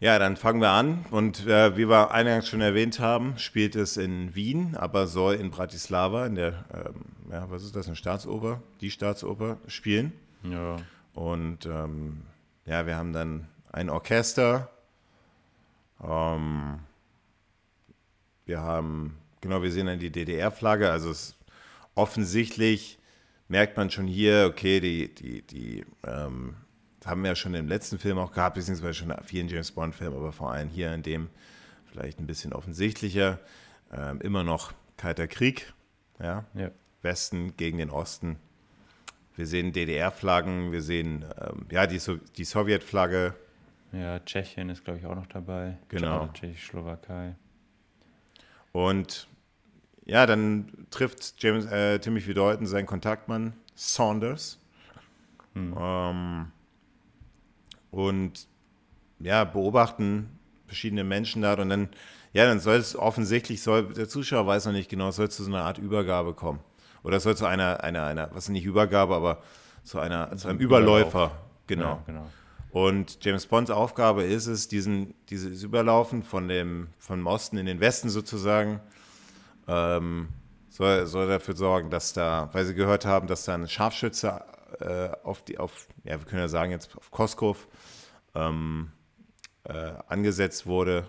ja, 0.03 0.18
dann 0.18 0.36
fangen 0.36 0.61
wir 0.61 0.70
an. 0.70 1.07
Und 1.12 1.46
äh, 1.46 1.76
wie 1.76 1.88
wir 1.88 2.11
eingangs 2.11 2.48
schon 2.48 2.61
erwähnt 2.61 2.98
haben, 2.98 3.38
spielt 3.38 3.76
es 3.76 3.96
in 3.96 4.34
Wien, 4.34 4.76
aber 4.76 5.07
soll 5.07 5.34
in 5.34 5.53
Bratislava, 5.53 6.26
in 6.26 6.34
der, 6.34 6.64
ähm, 6.74 7.05
ja, 7.30 7.48
was 7.48 7.62
ist 7.62 7.76
das, 7.76 7.86
eine 7.86 7.94
Staatsoper, 7.94 8.61
die 8.80 8.90
Staatsoper 8.90 9.59
spielen. 9.68 10.12
Ja. 10.42 10.78
Und 11.14 11.66
ähm, 11.66 12.22
ja, 12.66 12.84
wir 12.84 12.96
haben 12.96 13.12
dann 13.12 13.46
ein 13.70 13.90
Orchester. 13.90 14.70
Ähm, 16.03 16.80
wir 18.44 18.61
haben, 18.61 19.18
genau, 19.40 19.62
wir 19.62 19.70
sehen 19.70 19.86
dann 19.86 20.00
die 20.00 20.11
DDR-Flagge. 20.11 20.90
Also 20.90 21.11
es, 21.11 21.36
offensichtlich 21.94 22.98
merkt 23.46 23.76
man 23.76 23.88
schon 23.88 24.09
hier, 24.09 24.48
okay, 24.50 24.80
die, 24.80 25.14
die, 25.14 25.42
die 25.42 25.84
ähm, 26.05 26.57
haben 27.07 27.22
wir 27.22 27.30
ja 27.30 27.34
schon 27.36 27.55
im 27.55 27.68
letzten 27.68 27.98
Film 27.98 28.18
auch 28.18 28.32
gehabt, 28.32 28.55
beziehungsweise 28.55 28.94
schon 28.94 29.11
in 29.11 29.22
vielen 29.24 29.48
James 29.48 29.72
Bond-Filmen, 29.72 30.16
aber 30.16 30.32
vor 30.32 30.53
allem 30.53 30.68
hier 30.68 30.92
in 30.94 31.03
dem 31.03 31.30
vielleicht 31.86 32.18
ein 32.18 32.26
bisschen 32.26 32.53
offensichtlicher. 32.53 33.38
Ähm, 33.92 34.20
immer 34.20 34.44
noch 34.44 34.72
Kalter 34.96 35.26
Krieg, 35.26 35.72
ja? 36.20 36.44
ja? 36.55 36.70
Westen 37.03 37.57
gegen 37.57 37.78
den 37.78 37.90
Osten. 37.90 38.38
Wir 39.34 39.46
sehen 39.46 39.72
DDR-Flaggen, 39.72 40.72
wir 40.72 40.82
sehen 40.82 41.24
ähm, 41.40 41.66
ja 41.70 41.86
die, 41.86 41.98
so 41.98 42.16
die 42.16 42.44
Sowjet-Flagge. 42.44 43.34
Ja, 43.92 44.18
Tschechien 44.20 44.70
ist, 44.70 44.84
glaube 44.84 45.00
ich, 45.00 45.07
auch 45.07 45.14
noch 45.14 45.26
dabei. 45.26 45.78
Genau. 45.88 46.28
Tschechoslowakei. 46.28 47.34
Und 48.72 49.28
ja, 50.05 50.26
dann 50.26 50.86
trifft 50.90 51.42
James, 51.42 51.66
äh, 51.66 51.98
Timothy 51.98 52.34
Dalton 52.34 52.66
seinen 52.66 52.86
Kontaktmann 52.86 53.55
Saunders. 53.74 54.59
Hm. 55.55 55.76
Ähm, 55.78 56.53
und 57.93 58.49
ja, 59.20 59.45
beobachten 59.45 60.40
verschiedene 60.66 61.05
Menschen 61.05 61.43
da 61.43 61.55
und 61.55 61.68
dann, 61.68 61.90
ja, 62.32 62.47
dann 62.47 62.59
soll 62.59 62.76
es 62.76 62.97
offensichtlich, 62.97 63.62
soll, 63.62 63.93
der 63.93 64.09
Zuschauer 64.09 64.47
weiß 64.47 64.66
noch 64.66 64.72
nicht 64.72 64.88
genau, 64.88 65.12
soll 65.12 65.26
es 65.26 65.36
zu 65.36 65.45
so 65.45 65.51
einer 65.51 65.62
Art 65.62 65.78
Übergabe 65.78 66.34
kommen. 66.34 66.61
Oder 67.05 67.20
soll 67.20 67.36
zu 67.36 67.47
einer, 67.47 67.84
einer, 67.84 68.05
einer, 68.05 68.30
was 68.32 68.45
ist 68.45 68.51
nicht 68.51 68.64
Übergabe, 68.64 69.14
aber 69.14 69.43
zu 69.84 70.01
einer, 70.01 70.34
zu 70.36 70.49
einem 70.49 70.59
Überläufer. 70.59 71.32
Genau. 71.66 71.84
Ja, 71.84 72.03
genau. 72.07 72.26
Und 72.70 73.22
James 73.22 73.47
Bonds 73.47 73.70
Aufgabe 73.70 74.22
ist 74.22 74.47
es, 74.47 74.66
diesen, 74.66 75.14
dieses 75.28 75.62
Überlaufen 75.62 76.22
von 76.22 76.49
dem, 76.49 76.88
von 76.99 77.26
Osten 77.26 77.59
in 77.59 77.66
den 77.66 77.80
Westen 77.80 78.09
sozusagen, 78.09 78.80
ähm, 79.68 80.28
soll, 80.70 81.07
soll 81.07 81.28
dafür 81.28 81.55
sorgen, 81.55 81.90
dass 81.90 82.14
da, 82.14 82.49
weil 82.53 82.64
sie 82.64 82.74
gehört 82.74 83.05
haben, 83.05 83.26
dass 83.26 83.45
da 83.45 83.55
ein 83.55 83.68
Scharfschütze 83.68 84.43
äh, 84.80 85.10
auf 85.22 85.42
die, 85.44 85.58
auf, 85.58 85.88
ja, 86.04 86.18
wir 86.18 86.26
können 86.26 86.42
ja 86.42 86.48
sagen 86.48 86.70
jetzt 86.70 86.96
auf 86.96 87.10
Koskov 87.10 87.68
ähm, 88.34 88.92
äh, 89.64 89.92
angesetzt 90.08 90.66
wurde, 90.66 91.08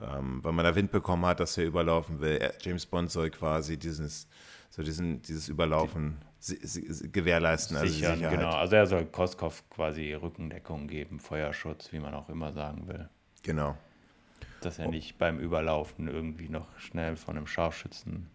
ähm, 0.00 0.42
weil 0.42 0.52
man 0.52 0.64
da 0.64 0.74
Wind 0.74 0.90
bekommen 0.90 1.26
hat, 1.26 1.40
dass 1.40 1.56
er 1.58 1.64
überlaufen 1.64 2.20
will. 2.20 2.40
James 2.60 2.86
Bond 2.86 3.10
soll 3.10 3.30
quasi 3.30 3.76
dieses, 3.76 4.28
so 4.70 4.82
diesen, 4.82 5.22
dieses 5.22 5.48
Überlaufen 5.48 6.18
die, 6.48 7.12
gewährleisten. 7.12 7.76
Also 7.76 7.92
sichern, 7.92 8.16
Sicherheit. 8.16 8.38
genau. 8.38 8.54
Also 8.54 8.76
er 8.76 8.86
soll 8.86 9.06
Koskov 9.06 9.68
quasi 9.70 10.12
Rückendeckung 10.14 10.88
geben, 10.88 11.20
Feuerschutz, 11.20 11.92
wie 11.92 12.00
man 12.00 12.14
auch 12.14 12.28
immer 12.28 12.52
sagen 12.52 12.88
will. 12.88 13.08
Genau. 13.42 13.76
Dass 14.60 14.78
er 14.78 14.88
nicht 14.88 15.18
beim 15.18 15.38
Überlaufen 15.38 16.08
irgendwie 16.08 16.48
noch 16.48 16.66
schnell 16.78 17.16
von 17.16 17.36
einem 17.36 17.46
Scharfschützen 17.46 18.30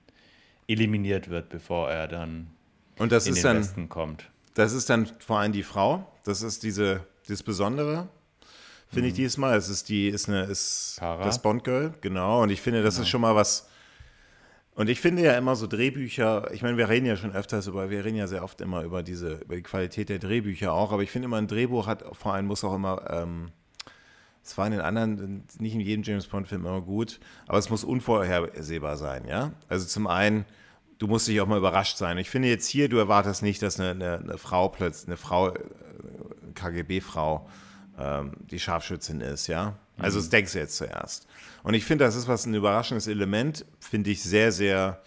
eliminiert 0.67 1.29
wird, 1.29 1.49
bevor 1.49 1.89
er 1.89 2.07
dann 2.07 2.51
Und 2.99 3.11
das 3.11 3.25
in 3.25 3.33
ist 3.33 3.43
den 3.43 3.43
dann, 3.43 3.57
Westen 3.59 3.89
kommt. 3.89 4.29
Das 4.53 4.73
ist 4.73 4.89
dann 4.89 5.09
vor 5.19 5.39
allem 5.39 5.51
die 5.51 5.63
Frau. 5.63 6.11
Das 6.23 6.41
ist 6.41 6.63
diese 6.63 7.01
das 7.29 7.43
Besondere, 7.43 8.09
finde 8.87 9.03
mhm. 9.03 9.07
ich 9.09 9.13
diesmal. 9.13 9.57
Es 9.57 9.69
ist 9.69 9.89
die, 9.89 10.07
ist 10.07 10.27
eine, 10.27 10.43
ist 10.43 10.97
Para. 10.99 11.23
das 11.23 11.41
Bond-Girl, 11.41 11.93
genau. 12.01 12.43
Und 12.43 12.49
ich 12.49 12.61
finde, 12.61 12.83
das 12.83 12.95
genau. 12.95 13.03
ist 13.03 13.09
schon 13.09 13.21
mal 13.21 13.35
was. 13.35 13.67
Und 14.75 14.89
ich 14.89 15.01
finde 15.01 15.23
ja 15.23 15.37
immer 15.37 15.55
so 15.55 15.67
Drehbücher, 15.67 16.51
ich 16.53 16.61
meine, 16.61 16.77
wir 16.77 16.87
reden 16.87 17.05
ja 17.05 17.17
schon 17.17 17.33
öfters 17.33 17.67
über, 17.67 17.89
wir 17.89 18.05
reden 18.05 18.15
ja 18.15 18.27
sehr 18.27 18.43
oft 18.43 18.61
immer 18.61 18.83
über 18.83 19.03
diese, 19.03 19.35
über 19.35 19.55
die 19.55 19.61
Qualität 19.61 20.07
der 20.09 20.19
Drehbücher 20.19 20.71
auch, 20.71 20.93
aber 20.93 21.03
ich 21.03 21.11
finde 21.11 21.25
immer, 21.25 21.37
ein 21.37 21.47
Drehbuch 21.47 21.85
hat 21.85 22.03
vor 22.13 22.33
allem 22.33 22.45
muss 22.45 22.63
auch 22.63 22.73
immer, 22.73 23.03
ähm, 23.09 23.51
es 24.41 24.57
war 24.57 24.65
in 24.67 24.71
den 24.71 24.81
anderen, 24.81 25.43
nicht 25.59 25.73
in 25.73 25.81
jedem 25.81 26.03
James 26.03 26.27
Bond-Film 26.27 26.65
immer 26.65 26.81
gut, 26.81 27.19
aber 27.45 27.57
es 27.57 27.69
muss 27.69 27.83
unvorhersehbar 27.83 28.95
sein, 28.95 29.27
ja. 29.27 29.51
Also 29.67 29.85
zum 29.85 30.07
einen, 30.07 30.45
du 30.99 31.07
musst 31.07 31.27
dich 31.27 31.41
auch 31.41 31.47
mal 31.47 31.57
überrascht 31.57 31.97
sein. 31.97 32.17
Ich 32.17 32.29
finde 32.29 32.49
jetzt 32.49 32.67
hier, 32.67 32.89
du 32.89 32.97
erwartest 32.97 33.41
nicht, 33.41 33.61
dass 33.61 33.79
eine, 33.79 33.91
eine, 33.91 34.19
eine 34.19 34.37
Frau 34.37 34.69
plötzlich, 34.69 35.07
eine 35.07 35.17
Frau, 35.17 35.53
KGB-Frau, 36.53 37.49
ähm, 37.97 38.33
die 38.51 38.59
Scharfschützin 38.59 39.21
ist, 39.21 39.47
ja. 39.47 39.77
Also 39.97 40.19
das 40.19 40.29
denkst 40.29 40.53
du 40.53 40.59
jetzt 40.59 40.77
zuerst. 40.77 41.27
Und 41.63 41.73
ich 41.73 41.83
finde, 41.83 42.05
das 42.05 42.15
ist 42.15 42.27
was 42.27 42.45
ein 42.45 42.53
überraschendes 42.53 43.07
Element, 43.07 43.65
finde 43.79 44.11
ich 44.11 44.23
sehr, 44.23 44.51
sehr, 44.51 45.01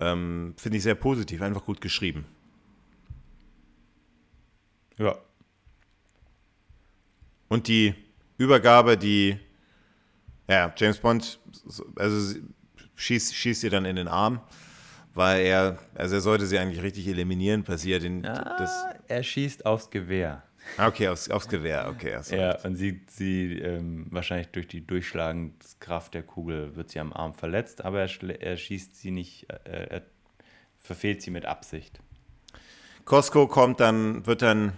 ähm, 0.00 0.54
finde 0.56 0.78
ich 0.78 0.82
sehr 0.82 0.94
positiv, 0.94 1.40
einfach 1.40 1.64
gut 1.64 1.80
geschrieben. 1.80 2.26
Ja. 4.98 5.16
Und 7.48 7.68
die 7.68 7.94
Übergabe, 8.36 8.98
die, 8.98 9.38
ja, 10.48 10.72
James 10.76 10.98
Bond, 10.98 11.38
also 11.96 12.38
schießt, 12.96 13.34
schießt 13.34 13.64
ihr 13.64 13.70
dann 13.70 13.84
in 13.86 13.96
den 13.96 14.08
Arm, 14.08 14.40
weil 15.14 15.46
er, 15.46 15.78
also 15.94 16.16
er 16.16 16.20
sollte 16.20 16.46
sie 16.46 16.58
eigentlich 16.58 16.82
richtig 16.82 17.06
eliminieren, 17.08 17.64
passiert 17.64 18.02
den, 18.02 18.26
Ah, 18.26 18.56
das, 18.58 18.84
er 19.08 19.22
schießt 19.22 19.64
aufs 19.64 19.90
Gewehr. 19.90 20.42
Ah, 20.76 20.88
okay, 20.88 21.08
aufs, 21.08 21.30
aufs 21.30 21.48
Gewehr, 21.48 21.88
okay. 21.88 22.18
Ja, 22.30 22.58
und 22.62 22.76
sie, 22.76 23.02
sie 23.08 23.58
ähm, 23.58 24.06
wahrscheinlich 24.10 24.48
durch 24.48 24.66
die 24.66 24.86
Durchschlagenskraft 24.86 26.14
der 26.14 26.22
Kugel 26.22 26.74
wird 26.74 26.90
sie 26.90 27.00
am 27.00 27.12
Arm 27.12 27.34
verletzt, 27.34 27.84
aber 27.84 28.00
er, 28.00 28.40
er 28.40 28.56
schießt 28.56 28.96
sie 28.96 29.10
nicht, 29.10 29.46
äh, 29.64 29.86
er 29.88 30.02
verfehlt 30.78 31.22
sie 31.22 31.30
mit 31.30 31.44
Absicht. 31.44 32.00
Costco 33.04 33.46
kommt 33.46 33.80
dann, 33.80 34.26
wird 34.26 34.42
dann, 34.42 34.72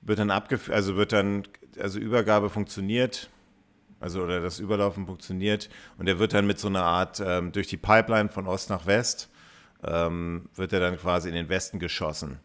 wird 0.00 0.18
dann 0.18 0.30
abgeführt, 0.30 0.74
also 0.74 0.96
wird 0.96 1.12
dann, 1.12 1.46
also 1.78 1.98
Übergabe 1.98 2.48
funktioniert, 2.48 3.28
also 4.00 4.22
oder 4.22 4.40
das 4.40 4.58
Überlaufen 4.58 5.06
funktioniert 5.06 5.68
und 5.98 6.08
er 6.08 6.18
wird 6.18 6.34
dann 6.34 6.46
mit 6.46 6.58
so 6.58 6.68
einer 6.68 6.82
Art, 6.84 7.22
ähm, 7.24 7.52
durch 7.52 7.66
die 7.66 7.76
Pipeline 7.76 8.28
von 8.28 8.46
Ost 8.46 8.70
nach 8.70 8.86
West, 8.86 9.30
ähm, 9.84 10.48
wird 10.54 10.72
er 10.72 10.80
dann 10.80 10.96
quasi 10.98 11.28
in 11.28 11.34
den 11.34 11.48
Westen 11.48 11.78
geschossen. 11.78 12.38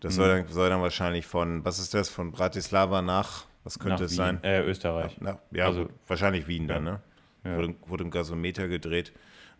Das 0.00 0.14
soll, 0.16 0.28
dann, 0.28 0.48
soll 0.48 0.68
dann 0.68 0.82
wahrscheinlich 0.82 1.26
von, 1.26 1.64
was 1.64 1.78
ist 1.78 1.94
das, 1.94 2.08
von 2.08 2.32
Bratislava 2.32 3.02
nach, 3.02 3.44
was 3.64 3.78
könnte 3.78 3.94
Nach 3.94 4.00
es 4.02 4.10
Wien, 4.12 4.16
sein? 4.16 4.42
Äh, 4.42 4.62
Österreich. 4.62 5.16
Na, 5.20 5.38
ja, 5.52 5.66
Also- 5.66 5.88
wahrscheinlich 6.08 6.48
Wien 6.48 6.66
dann, 6.66 6.84
Ja. 6.86 6.92
ne? 6.92 7.00
Ja. 7.44 7.56
Wurde, 7.56 7.74
wurde 7.86 8.04
im 8.04 8.10
Gasometer 8.10 8.66
gedreht. 8.68 9.12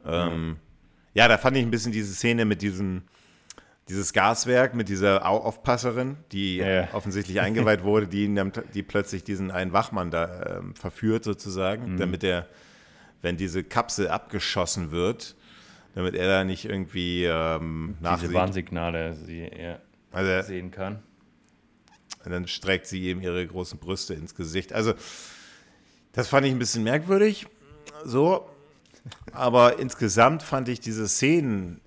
Ähm, 0.05 0.57
ja, 1.15 1.29
da 1.29 1.39
fand 1.39 1.57
ich 1.57 1.63
ein 1.65 1.71
bisschen 1.71 1.93
diese 1.93 2.13
Szene 2.15 2.45
mit 2.45 2.63
diesem, 2.63 3.03
dieses 3.89 4.13
Gaswerk, 4.13 4.75
mit 4.75 4.89
dieser 4.89 5.27
Au- 5.27 5.41
Aufpasserin, 5.43 6.17
die 6.31 6.57
Ja. 6.59 6.89
offensichtlich 6.95 7.41
eingeweiht 7.41 7.83
wurde, 7.85 8.07
die, 8.07 8.33
die 8.75 8.83
plötzlich 8.83 9.25
diesen 9.25 9.51
einen 9.51 9.73
Wachmann 9.73 10.11
da 10.11 10.59
ähm, 10.59 10.75
verführt 10.75 11.25
sozusagen, 11.25 11.95
Mhm. 11.95 11.97
damit 11.99 12.25
er, 12.25 12.47
wenn 13.23 13.37
diese 13.37 13.65
Kapsel 13.65 14.09
abgeschossen 14.09 14.91
wird, 14.93 15.35
damit 15.95 16.15
er 16.15 16.27
da 16.29 16.45
nicht 16.45 16.65
irgendwie 16.65 17.25
ähm, 17.25 17.95
Diese 17.99 18.03
nachsieht. 18.05 18.33
Warnsignale 18.33 19.15
sie 19.17 19.41
ja, 19.61 19.79
Also 20.11 20.47
sehen 20.47 20.71
kann. 20.71 21.03
Und 22.25 22.31
dann 22.31 22.47
streckt 22.47 22.87
sie 22.87 23.11
ihm 23.11 23.21
ihre 23.21 23.45
großen 23.47 23.79
Brüste 23.81 24.15
ins 24.15 24.35
Gesicht. 24.37 24.73
Also, 24.73 24.95
das 26.13 26.29
fand 26.29 26.47
ich 26.47 26.53
ein 26.53 26.59
bisschen 26.61 26.85
merkwürdig. 26.85 27.47
So. 28.05 28.49
Aber 29.33 29.79
insgesamt 29.81 30.43
fand 30.45 30.69
ich 30.69 30.79
diese 30.79 31.09
Szenen 31.09 31.81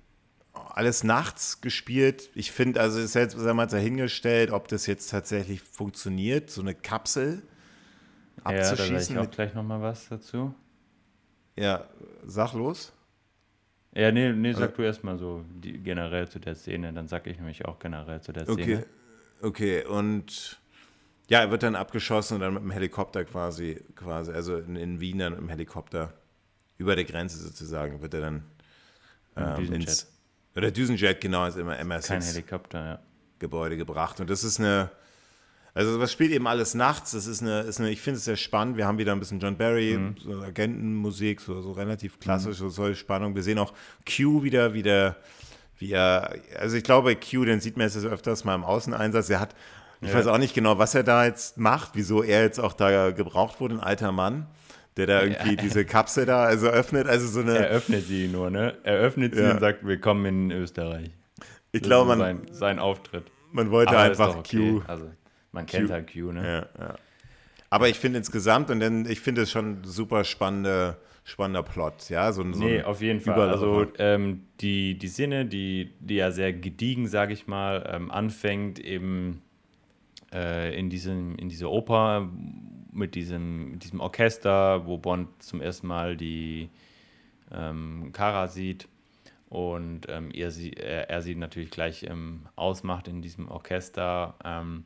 alles 0.76 1.02
nachts 1.04 1.62
gespielt. 1.62 2.30
Ich 2.34 2.52
finde, 2.52 2.80
also 2.80 3.00
ist 3.00 3.14
jetzt 3.14 3.32
sagen 3.32 3.46
wir 3.46 3.54
mal 3.54 3.66
dahingestellt, 3.66 4.50
ob 4.50 4.68
das 4.68 4.86
jetzt 4.86 5.10
tatsächlich 5.10 5.62
funktioniert, 5.62 6.50
so 6.50 6.60
eine 6.60 6.74
Kapsel 6.74 7.42
Ja, 8.44 8.52
da 8.52 8.58
abzuschießen. 8.70 9.14
ich 9.16 9.18
auch 9.18 9.22
mit, 9.22 9.32
gleich 9.32 9.54
nochmal 9.54 9.80
was 9.80 10.08
dazu. 10.08 10.54
ja, 11.56 11.88
sag 12.26 12.52
los. 12.52 12.92
Ja, 13.94 14.12
nee, 14.12 14.30
nee 14.32 14.52
sag 14.52 14.62
Also- 14.62 14.76
du 14.76 14.82
erstmal 14.82 15.16
so 15.16 15.44
die, 15.48 15.78
generell 15.78 16.28
zu 16.28 16.38
der 16.38 16.54
Szene, 16.54 16.92
dann 16.92 17.08
sag 17.08 17.26
ich 17.26 17.38
nämlich 17.38 17.64
auch 17.64 17.78
generell 17.78 18.20
zu 18.20 18.32
der 18.32 18.44
Szene. 18.44 18.62
Okay. 18.62 18.84
Okay, 19.40 19.84
und 19.84 20.58
ja, 21.28 21.40
er 21.40 21.50
wird 21.50 21.62
dann 21.62 21.74
abgeschossen 21.74 22.34
und 22.34 22.40
dann 22.40 22.52
mit 22.52 22.62
dem 22.62 22.70
Helikopter 22.70 23.24
quasi, 23.24 23.82
quasi, 23.94 24.30
also 24.32 24.58
in, 24.58 24.76
in 24.76 25.00
Wien 25.00 25.18
dann 25.20 25.38
im 25.38 25.48
Helikopter 25.48 26.12
über 26.76 26.94
der 26.94 27.04
Grenze 27.06 27.38
sozusagen, 27.38 28.02
wird 28.02 28.12
er 28.12 28.20
dann 28.20 28.44
ähm, 29.36 29.72
ins, 29.72 30.06
oder 30.56 30.70
Düsenjet, 30.70 31.20
genau, 31.20 31.44
ins 31.46 31.56
immer 31.56 31.76
Kein 31.76 31.90
MR6 31.92 32.32
Helikopter, 32.32 32.84
ja. 32.84 32.98
Gebäude 33.38 33.76
gebracht. 33.76 34.18
Und 34.20 34.30
das 34.30 34.42
ist 34.44 34.58
eine, 34.58 34.90
also 35.74 36.00
was 36.00 36.10
spielt 36.10 36.32
eben 36.32 36.46
alles 36.46 36.74
nachts, 36.74 37.10
das 37.12 37.26
ist 37.26 37.42
eine, 37.42 37.60
ist 37.60 37.78
eine 37.80 37.90
ich 37.90 38.00
finde 38.00 38.16
es 38.18 38.24
sehr 38.24 38.36
spannend. 38.36 38.76
Wir 38.78 38.86
haben 38.86 38.96
wieder 38.98 39.12
ein 39.12 39.18
bisschen 39.20 39.40
John 39.40 39.56
Barry, 39.58 39.96
Mhm. 39.98 40.16
so 40.18 40.40
Agentenmusik, 40.42 41.40
so, 41.40 41.60
so 41.60 41.72
relativ 41.72 42.18
klassisch, 42.18 42.56
so 42.56 42.68
solche 42.70 42.96
Spannung. 42.98 43.34
Wir 43.34 43.42
sehen 43.42 43.58
auch 43.58 43.74
Q 44.06 44.42
wieder, 44.42 44.72
wieder, 44.72 45.16
wie 45.78 45.92
er, 45.92 46.34
also 46.58 46.76
ich 46.76 46.84
glaube, 46.84 47.14
Q, 47.16 47.44
den 47.44 47.60
sieht 47.60 47.76
man 47.76 47.86
jetzt 47.86 47.96
öfters 48.04 48.44
mal 48.44 48.54
im 48.54 48.64
Außeneinsatz. 48.64 49.28
Er 49.28 49.40
hat, 49.40 49.54
ich 50.00 50.08
Ja. 50.08 50.14
weiß 50.14 50.26
auch 50.28 50.38
nicht 50.38 50.54
genau, 50.54 50.78
was 50.78 50.94
er 50.94 51.02
da 51.02 51.26
jetzt 51.26 51.58
macht, 51.58 51.90
wieso 51.94 52.22
er 52.22 52.42
jetzt 52.42 52.58
auch 52.58 52.72
da 52.72 53.10
gebraucht 53.10 53.60
wurde, 53.60 53.74
ein 53.74 53.80
alter 53.80 54.12
Mann, 54.12 54.46
der 54.96 55.06
da 55.06 55.22
irgendwie 55.22 55.56
diese 55.56 55.84
Kapsel 55.84 56.26
da 56.26 56.44
also 56.44 56.68
öffnet. 56.68 57.06
Also 57.06 57.26
so 57.26 57.40
eine, 57.40 57.58
Er 57.58 57.68
öffnet 57.68 58.04
sie 58.06 58.28
nur, 58.28 58.50
ne? 58.50 58.74
Er 58.82 58.96
öffnet 58.96 59.34
sie 59.34 59.42
Ja. 59.42 59.52
und 59.52 59.60
sagt, 59.60 59.84
willkommen 59.84 60.24
in 60.26 60.50
Österreich. 60.50 61.10
ich 61.72 61.82
glaube, 61.82 62.08
man, 62.08 62.18
sein, 62.18 62.40
sein 62.50 62.78
Auftritt. 62.78 63.24
man 63.52 63.70
wollte 63.70 63.90
Aber 63.92 64.00
einfach 64.00 64.36
okay. 64.36 64.80
Q. 64.80 64.82
Also, 64.86 65.10
man 65.52 65.66
kennt 65.66 65.88
Q. 65.88 65.92
halt 65.92 66.12
Q, 66.12 66.32
ne? 66.32 66.68
Ja, 66.78 66.82
ja. 66.84 66.94
Aber 67.68 67.88
ich 67.88 67.98
finde 67.98 68.18
insgesamt, 68.18 68.70
und 68.70 68.80
dann, 68.80 69.06
ich 69.06 69.20
finde 69.20 69.42
es 69.42 69.50
schon 69.50 69.84
super 69.84 70.24
spannende, 70.24 70.96
spannender 71.24 71.62
Plot, 71.64 72.08
ja, 72.08 72.32
so, 72.32 72.42
so 72.52 72.64
Nee, 72.64 72.82
auf 72.82 73.02
jeden 73.02 73.20
Fall. 73.20 73.50
Also 73.50 73.86
ähm, 73.98 74.44
die, 74.60 74.96
die 74.96 75.08
Sinne, 75.08 75.44
die, 75.44 75.92
die 76.00 76.14
ja 76.14 76.30
sehr 76.30 76.52
gediegen, 76.52 77.08
sage 77.08 77.32
ich 77.34 77.46
mal, 77.48 77.90
ähm, 77.92 78.10
anfängt 78.10 78.78
eben 78.78 79.42
äh, 80.32 80.78
in, 80.78 80.88
diesem, 80.88 81.34
in 81.36 81.48
dieser 81.48 81.70
Oper 81.70 82.30
mit 82.96 83.14
diesem, 83.14 83.72
mit 83.72 83.84
diesem 83.84 84.00
Orchester, 84.00 84.86
wo 84.86 84.98
Bond 84.98 85.28
zum 85.42 85.60
ersten 85.60 85.86
Mal 85.86 86.16
die 86.16 86.68
ähm, 87.52 88.10
Kara 88.12 88.48
sieht 88.48 88.88
und 89.48 90.02
ähm, 90.08 90.30
ihr 90.32 90.50
sie, 90.50 90.72
er, 90.72 91.10
er 91.10 91.22
sie 91.22 91.34
natürlich 91.34 91.70
gleich 91.70 92.02
ähm, 92.04 92.46
ausmacht 92.56 93.08
in 93.08 93.22
diesem 93.22 93.48
Orchester. 93.48 94.34
Ähm, 94.44 94.84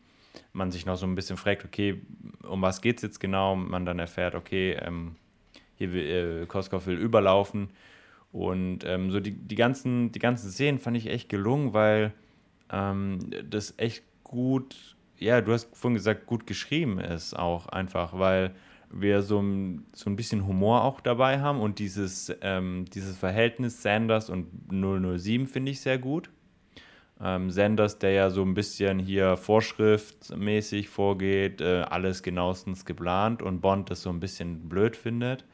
man 0.53 0.71
sich 0.71 0.87
noch 0.87 0.97
so 0.97 1.07
ein 1.07 1.15
bisschen 1.15 1.37
fragt, 1.37 1.65
okay, 1.65 2.01
um 2.49 2.63
was 2.63 2.81
geht 2.81 2.99
es 2.99 3.03
jetzt 3.03 3.21
genau? 3.21 3.57
Man 3.57 3.85
dann 3.85 3.99
erfährt, 3.99 4.35
okay, 4.35 4.77
ähm, 4.81 5.17
hier 5.77 5.93
will, 5.93 6.43
äh, 6.43 6.47
Koskov 6.47 6.87
will 6.87 6.99
überlaufen. 6.99 7.71
Und 8.33 8.85
ähm, 8.85 9.11
so 9.11 9.19
die, 9.19 9.33
die, 9.33 9.57
ganzen, 9.57 10.13
die 10.13 10.21
ganzen 10.21 10.51
Szenen 10.51 10.79
fand 10.79 10.97
ich 10.97 11.09
echt 11.09 11.29
gelungen, 11.29 11.73
weil 11.73 12.13
das 12.69 13.75
echt 13.79 14.05
gut, 14.23 14.95
ja, 15.21 15.41
du 15.41 15.53
hast 15.53 15.69
vorhin 15.77 15.95
gesagt, 15.95 16.27
gut 16.27 16.47
geschrieben 16.47 16.99
ist 16.99 17.39
auch 17.39 17.69
einfach, 17.69 18.19
weil 18.19 18.55
wir 18.91 19.23
so 19.23 19.41
ein, 19.41 19.87
so 19.93 20.11
ein 20.11 20.17
bisschen 20.17 20.47
Humor 20.47 20.83
auch 20.83 21.01
dabei 21.01 21.41
haben 21.41 21.61
und 21.61 21.79
dieses, 21.79 22.35
ähm, 22.41 22.87
dieses 22.93 23.17
Verhältnis 23.17 23.83
Sanders 23.83 24.31
und 24.31 24.49
007 24.71 25.47
finde 25.47 25.71
ich 25.71 25.81
sehr 25.81 25.99
gut. 25.99 26.31
Ähm, 27.23 27.51
Sanders, 27.51 27.99
der 27.99 28.13
ja 28.13 28.31
so 28.31 28.43
ein 28.43 28.55
bisschen 28.55 28.99
hier 28.99 29.37
vorschriftsmäßig 29.37 30.89
vorgeht, 30.89 31.61
äh, 31.61 31.83
alles 31.83 32.23
genauestens 32.23 32.87
geplant 32.87 33.43
und 33.43 33.61
Bond 33.61 33.91
das 33.91 34.03
so 34.03 34.11
ein 34.11 34.21
bisschen 34.21 34.69
blöd 34.69 34.97
findet 34.97 35.45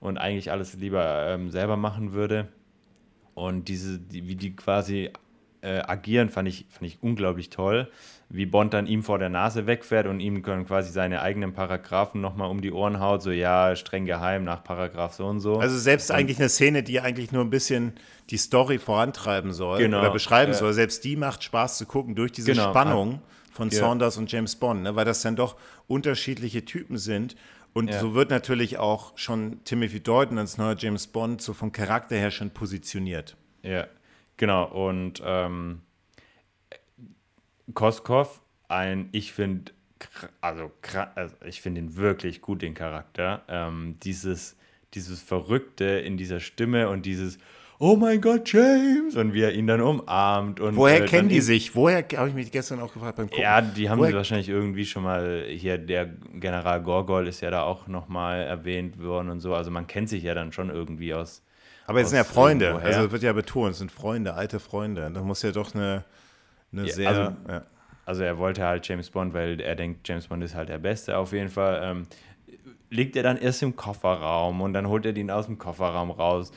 und 0.00 0.18
eigentlich 0.18 0.50
alles 0.50 0.74
lieber 0.74 1.28
ähm, 1.28 1.50
selber 1.50 1.76
machen 1.76 2.12
würde. 2.12 2.48
Und 3.34 3.68
diese, 3.68 4.00
die, 4.00 4.26
wie 4.26 4.34
die 4.34 4.56
quasi 4.56 5.10
äh, 5.66 5.82
agieren, 5.86 6.28
fand 6.30 6.48
ich, 6.48 6.66
fand 6.70 6.86
ich 6.86 6.98
unglaublich 7.02 7.50
toll. 7.50 7.90
Wie 8.28 8.46
Bond 8.46 8.72
dann 8.74 8.86
ihm 8.86 9.02
vor 9.02 9.18
der 9.18 9.28
Nase 9.28 9.66
wegfährt 9.66 10.06
und 10.06 10.20
ihm 10.20 10.42
können 10.42 10.66
quasi 10.66 10.90
seine 10.90 11.22
eigenen 11.22 11.52
Paragraphen 11.52 12.20
nochmal 12.20 12.50
um 12.50 12.60
die 12.60 12.72
Ohren 12.72 12.98
haut, 13.00 13.22
so 13.22 13.30
ja, 13.30 13.74
streng 13.76 14.04
geheim 14.04 14.44
nach 14.44 14.64
Paragraph 14.64 15.14
so 15.14 15.26
und 15.26 15.40
so. 15.40 15.58
Also 15.58 15.76
selbst 15.78 16.10
eigentlich 16.10 16.38
eine 16.38 16.48
Szene, 16.48 16.82
die 16.82 17.00
eigentlich 17.00 17.30
nur 17.32 17.44
ein 17.44 17.50
bisschen 17.50 17.92
die 18.30 18.36
Story 18.36 18.78
vorantreiben 18.78 19.52
soll 19.52 19.78
Genau, 19.78 20.00
oder 20.00 20.10
beschreiben 20.10 20.52
ja. 20.52 20.58
soll, 20.58 20.72
selbst 20.72 21.04
die 21.04 21.16
macht 21.16 21.44
Spaß 21.44 21.78
zu 21.78 21.86
gucken 21.86 22.14
durch 22.14 22.32
diese 22.32 22.52
Genau, 22.52 22.70
Spannung 22.70 23.20
von 23.52 23.70
ja. 23.70 23.78
Saunders 23.78 24.16
und 24.18 24.30
James 24.30 24.56
Bond, 24.56 24.82
ne? 24.82 24.96
weil 24.96 25.04
das 25.04 25.22
dann 25.22 25.36
doch 25.36 25.56
unterschiedliche 25.88 26.64
Typen 26.64 26.98
sind. 26.98 27.36
Und 27.72 27.90
Ja. 27.90 28.00
so 28.00 28.14
wird 28.14 28.30
natürlich 28.30 28.78
auch 28.78 29.12
schon 29.16 29.62
Timothy 29.64 30.00
Dalton 30.02 30.38
als 30.38 30.58
neuer 30.58 30.74
James 30.78 31.06
Bond 31.06 31.42
so 31.42 31.52
vom 31.52 31.72
Charakter 31.72 32.16
her 32.16 32.30
schon 32.30 32.50
positioniert. 32.50 33.36
Ja, 33.62 33.86
genau. 34.36 34.64
Und 34.64 35.22
ähm, 35.24 35.80
Koskov, 37.74 38.40
ein, 38.68 39.08
ich 39.12 39.32
finde, 39.32 39.72
also, 40.40 40.70
also 41.14 41.34
ich 41.44 41.60
finde 41.60 41.80
ihn 41.80 41.96
wirklich 41.96 42.40
gut, 42.40 42.62
den 42.62 42.74
Charakter. 42.74 43.42
Ähm, 43.48 43.96
dieses, 44.02 44.56
dieses 44.94 45.20
Verrückte 45.20 45.84
in 45.84 46.16
dieser 46.16 46.40
Stimme 46.40 46.88
und 46.88 47.06
dieses 47.06 47.38
Oh 47.78 47.94
mein 47.94 48.22
Gott, 48.22 48.50
James! 48.50 49.16
Und 49.16 49.34
wie 49.34 49.42
er 49.42 49.52
ihn 49.52 49.66
dann 49.66 49.82
umarmt. 49.82 50.60
Und, 50.60 50.76
Woher 50.76 51.02
äh, 51.02 51.06
kennen 51.06 51.28
die 51.28 51.42
sich? 51.42 51.74
Woher, 51.74 52.06
habe 52.16 52.30
ich 52.30 52.34
mich 52.34 52.50
gestern 52.50 52.80
auch 52.80 52.90
gefragt 52.90 53.16
beim 53.16 53.26
Gucken. 53.26 53.42
Ja, 53.42 53.60
die 53.60 53.90
haben 53.90 53.98
Woher- 53.98 54.14
wahrscheinlich 54.14 54.48
irgendwie 54.48 54.86
schon 54.86 55.02
mal, 55.02 55.44
hier 55.46 55.76
der 55.76 56.06
General 56.06 56.82
Gorgol 56.82 57.26
ist 57.28 57.42
ja 57.42 57.50
da 57.50 57.64
auch 57.64 57.86
nochmal 57.86 58.40
erwähnt 58.44 58.98
worden 59.02 59.28
und 59.28 59.40
so. 59.40 59.54
Also 59.54 59.70
man 59.70 59.86
kennt 59.86 60.08
sich 60.08 60.22
ja 60.22 60.32
dann 60.32 60.52
schon 60.52 60.70
irgendwie 60.70 61.12
aus. 61.12 61.42
Aber 61.86 62.00
es 62.00 62.10
sind 62.10 62.16
ja 62.16 62.24
Freunde, 62.24 62.66
irgendwoher. 62.66 62.96
also 62.96 63.12
wird 63.12 63.22
ja 63.22 63.32
betont, 63.32 63.72
es 63.72 63.78
sind 63.78 63.92
Freunde, 63.92 64.34
alte 64.34 64.58
Freunde. 64.60 65.10
Das 65.12 65.22
muss 65.22 65.42
ja 65.42 65.52
doch 65.52 65.74
eine, 65.74 66.04
eine 66.72 66.86
Ja, 66.86 66.92
sehr, 66.92 67.08
also- 67.08 67.36
ja. 67.48 67.62
also 68.04 68.22
er 68.22 68.38
wollte 68.38 68.64
halt 68.64 68.86
James 68.88 69.10
Bond, 69.10 69.34
weil 69.34 69.60
er 69.60 69.76
denkt, 69.76 70.06
James 70.08 70.26
Bond 70.26 70.42
ist 70.42 70.54
halt 70.54 70.68
der 70.68 70.78
Beste 70.78 71.16
auf 71.16 71.32
jeden 71.32 71.48
Fall. 71.48 71.80
Ähm, 71.82 72.06
liegt 72.90 73.16
er 73.16 73.22
dann 73.22 73.36
erst 73.36 73.62
im 73.62 73.74
Kofferraum 73.76 74.60
und 74.60 74.72
dann 74.72 74.86
holt 74.88 75.06
er 75.06 75.16
ihn 75.16 75.30
aus 75.30 75.46
dem 75.46 75.58
Kofferraum 75.58 76.10
raus. 76.10 76.52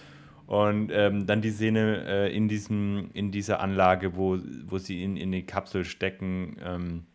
Und 0.46 0.90
ähm, 0.92 1.28
dann 1.28 1.42
die 1.42 1.52
Szene 1.52 2.04
äh, 2.08 2.36
in, 2.36 2.48
diesem, 2.48 3.12
in 3.14 3.32
dieser 3.32 3.60
Anlage, 3.60 4.16
wo, 4.16 4.38
wo 4.66 4.78
sie 4.80 5.04
ihn 5.04 5.16
in 5.16 5.32
die 5.32 5.46
Kapsel 5.46 5.86
stecken. 5.86 6.58
Ähm, 6.64 7.06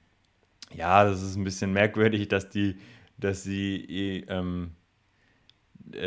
ja, 0.72 1.04
das 1.04 1.20
ist 1.22 1.34
ein 1.36 1.42
bisschen 1.44 1.72
merkwürdig, 1.72 2.28
dass 2.28 2.48
die, 2.48 2.76
dass 3.18 3.42
sie, 3.42 4.24
ähm, 4.28 4.70
äh, 4.70 4.83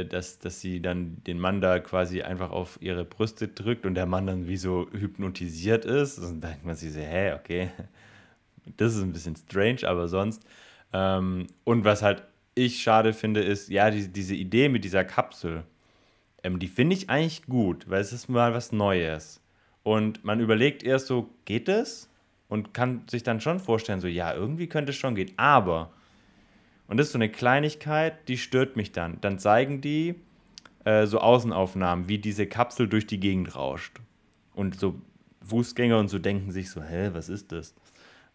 dass, 0.06 0.40
dass 0.40 0.62
sie 0.62 0.82
dann 0.82 1.24
den 1.26 1.40
Mann 1.40 1.62
da 1.62 1.80
quasi 1.80 2.22
einfach 2.22 2.52
auf 2.52 2.78
ihre 2.82 3.06
Brüste 3.06 3.48
drückt 3.48 3.86
und 3.86 3.96
der 3.96 4.06
Mann 4.06 4.28
dann 4.28 4.48
wie 4.48 4.58
so 4.58 4.88
hypnotisiert 4.92 5.86
ist. 5.86 6.18
Und 6.20 6.42
dann 6.42 6.52
denkt 6.52 6.66
man 6.66 6.76
sich 6.76 6.94
so, 6.94 7.00
hä, 7.00 7.34
okay, 7.34 7.72
das 8.78 8.96
ist 8.96 9.02
ein 9.02 9.14
bisschen 9.14 9.36
strange, 9.36 9.88
aber 9.88 10.08
sonst. 10.08 10.44
Ähm, 10.94 11.48
und 11.64 11.86
was 11.86 12.02
halt 12.02 12.24
ich 12.56 12.82
schade 12.82 13.14
finde, 13.14 13.42
ist, 13.42 13.70
ja, 13.70 13.92
die, 13.92 14.08
diese 14.08 14.36
Idee 14.36 14.70
mit 14.70 14.84
dieser 14.84 15.04
Kapsel, 15.04 15.64
ähm, 16.44 16.60
die 16.60 16.68
finde 16.68 16.96
ich 16.96 17.10
eigentlich 17.10 17.46
gut, 17.46 17.90
weil 17.90 18.02
es 18.02 18.14
ist 18.14 18.30
mal 18.30 18.54
was 18.54 18.72
Neues. 18.72 19.42
Und 19.84 20.24
man 20.26 20.40
überlegt 20.40 20.84
erst 20.84 21.08
so, 21.08 21.30
geht 21.46 21.70
es? 21.70 22.10
Und 22.50 22.74
kann 22.74 23.04
sich 23.10 23.24
dann 23.24 23.42
schon 23.42 23.60
vorstellen, 23.60 24.00
so, 24.00 24.08
ja, 24.08 24.34
irgendwie 24.34 24.68
könnte 24.68 24.92
es 24.92 24.96
schon 24.96 25.16
gehen. 25.16 25.32
Aber, 25.38 25.92
und 26.88 26.98
das 26.98 27.08
ist 27.08 27.14
so 27.14 27.18
eine 27.18 27.30
Kleinigkeit, 27.30 28.28
die 28.28 28.38
stört 28.38 28.76
mich 28.76 28.92
dann. 28.92 29.20
Dann 29.22 29.40
zeigen 29.40 29.82
die 29.82 30.16
äh, 30.86 31.06
so 31.06 31.20
Außenaufnahmen, 31.20 32.08
wie 32.08 32.18
diese 32.18 32.48
Kapsel 32.48 32.88
durch 32.88 33.06
die 33.08 33.20
Gegend 33.20 33.56
rauscht. 33.56 34.00
Und 34.54 34.80
so 34.80 35.02
Fußgänger 35.46 35.98
und 35.98 36.08
so 36.08 36.20
denken 36.20 36.52
sich 36.52 36.70
so, 36.70 36.82
hä, 36.82 37.10
was 37.14 37.30
ist 37.30 37.52
das? 37.52 37.76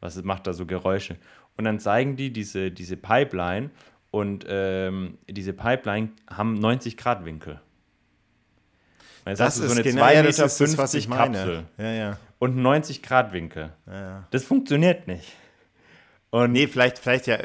Was 0.00 0.22
macht 0.22 0.46
da 0.46 0.52
so 0.52 0.66
Geräusche? 0.66 1.16
Und 1.56 1.64
dann 1.64 1.78
zeigen 1.78 2.16
die 2.16 2.32
diese, 2.32 2.70
diese 2.70 2.96
Pipeline 2.96 3.70
und 4.10 4.44
ähm, 4.48 5.18
diese 5.28 5.52
Pipeline 5.52 6.10
haben 6.30 6.54
90 6.54 6.96
Grad 6.96 7.24
Winkel. 7.24 7.60
Jetzt 9.26 9.38
das 9.38 9.58
ist 9.58 9.68
so 9.68 9.72
eine 9.72 9.82
genau, 9.82 10.02
2,50 10.02 10.12
ja, 10.14 10.22
Meter 10.22 10.48
50 10.48 11.10
Kapsel 11.10 11.64
ja, 11.78 11.92
ja. 11.92 12.18
und 12.38 12.56
90 12.56 13.02
Grad 13.02 13.32
Winkel. 13.32 13.72
Ja, 13.86 14.26
das 14.30 14.44
funktioniert 14.44 15.06
nicht. 15.06 15.32
Und 16.30 16.52
nee, 16.52 16.66
vielleicht, 16.66 16.98
vielleicht 16.98 17.26
ja. 17.26 17.38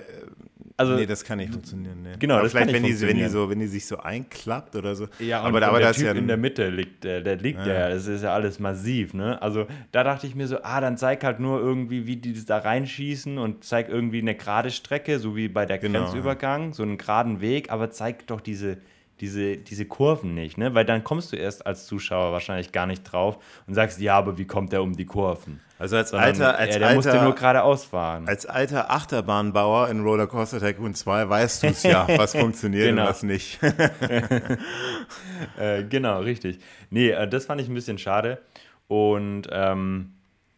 Äh, 0.77 0.81
also, 0.81 0.95
nee, 0.95 1.05
das 1.05 1.23
kann 1.23 1.39
nicht 1.39 1.51
funktionieren. 1.51 2.03
Nee. 2.03 2.13
Genau, 2.19 2.35
aber 2.35 2.43
das 2.43 2.51
vielleicht, 2.51 2.73
wenn 2.73 2.83
die, 2.83 3.01
wenn, 3.01 3.17
die 3.17 3.27
so, 3.27 3.49
wenn 3.49 3.59
die 3.59 3.67
sich 3.67 3.85
so 3.85 3.97
einklappt 3.97 4.75
oder 4.75 4.95
so. 4.95 5.07
Ja, 5.19 5.41
aber, 5.41 5.61
aber 5.65 5.79
der 5.79 5.93
Typ 5.93 6.05
ja 6.05 6.11
in 6.11 6.27
der 6.27 6.37
Mitte 6.37 6.69
liegt, 6.69 7.03
der, 7.03 7.21
der 7.21 7.37
liegt 7.37 7.65
ja, 7.65 7.89
das 7.89 8.07
ist 8.07 8.23
ja 8.23 8.33
alles 8.33 8.59
massiv, 8.59 9.13
ne? 9.13 9.41
Also 9.41 9.65
da 9.91 10.03
dachte 10.03 10.27
ich 10.27 10.35
mir 10.35 10.47
so, 10.47 10.61
ah, 10.61 10.79
dann 10.79 10.97
zeig 10.97 11.23
halt 11.23 11.39
nur 11.39 11.59
irgendwie, 11.59 12.05
wie 12.05 12.17
die 12.17 12.33
das 12.33 12.45
da 12.45 12.59
reinschießen 12.59 13.37
und 13.37 13.63
zeig 13.63 13.89
irgendwie 13.89 14.19
eine 14.19 14.35
gerade 14.35 14.69
Strecke, 14.69 15.19
so 15.19 15.35
wie 15.35 15.47
bei 15.47 15.65
der 15.65 15.79
genau, 15.79 16.03
Grenzübergang, 16.03 16.73
so 16.73 16.83
einen 16.83 16.97
geraden 16.97 17.41
Weg, 17.41 17.71
aber 17.71 17.89
zeig 17.89 18.27
doch 18.27 18.41
diese, 18.41 18.77
diese, 19.19 19.57
diese 19.57 19.85
Kurven 19.85 20.33
nicht, 20.33 20.57
ne? 20.57 20.73
Weil 20.75 20.85
dann 20.85 21.03
kommst 21.03 21.31
du 21.31 21.35
erst 21.35 21.65
als 21.65 21.85
Zuschauer 21.85 22.31
wahrscheinlich 22.31 22.71
gar 22.71 22.85
nicht 22.85 23.03
drauf 23.03 23.37
und 23.65 23.73
sagst, 23.73 23.99
ja, 23.99 24.17
aber 24.17 24.37
wie 24.37 24.45
kommt 24.45 24.71
der 24.71 24.83
um 24.83 24.95
die 24.95 25.05
Kurven? 25.05 25.59
Also 25.79 25.95
als 25.95 26.13
alter, 26.13 26.57
als 26.57 26.73
ja, 26.73 26.79
der 26.79 26.87
alter, 26.87 26.95
musste 26.95 27.23
nur 27.23 27.35
geradeaus 27.35 27.85
fahren. 27.85 28.27
Als 28.27 28.45
alter 28.45 28.89
Achterbahnbauer 28.89 29.89
in 29.89 30.01
Rollercoaster 30.01 30.59
Tycoon 30.59 30.95
2 30.95 31.29
weißt 31.29 31.63
du 31.63 31.67
es 31.67 31.83
ja, 31.83 32.07
was 32.17 32.35
funktioniert 32.35 32.87
genau. 32.87 33.03
und 33.03 33.09
was 33.09 33.23
nicht. 33.23 33.59
äh, 35.59 35.83
genau, 35.83 36.19
richtig. 36.21 36.59
Nee, 36.89 37.09
äh, 37.09 37.27
das 37.27 37.45
fand 37.45 37.61
ich 37.61 37.67
ein 37.67 37.75
bisschen 37.75 37.97
schade. 37.97 38.39
Und 38.87 39.43
ähm, 39.51 40.13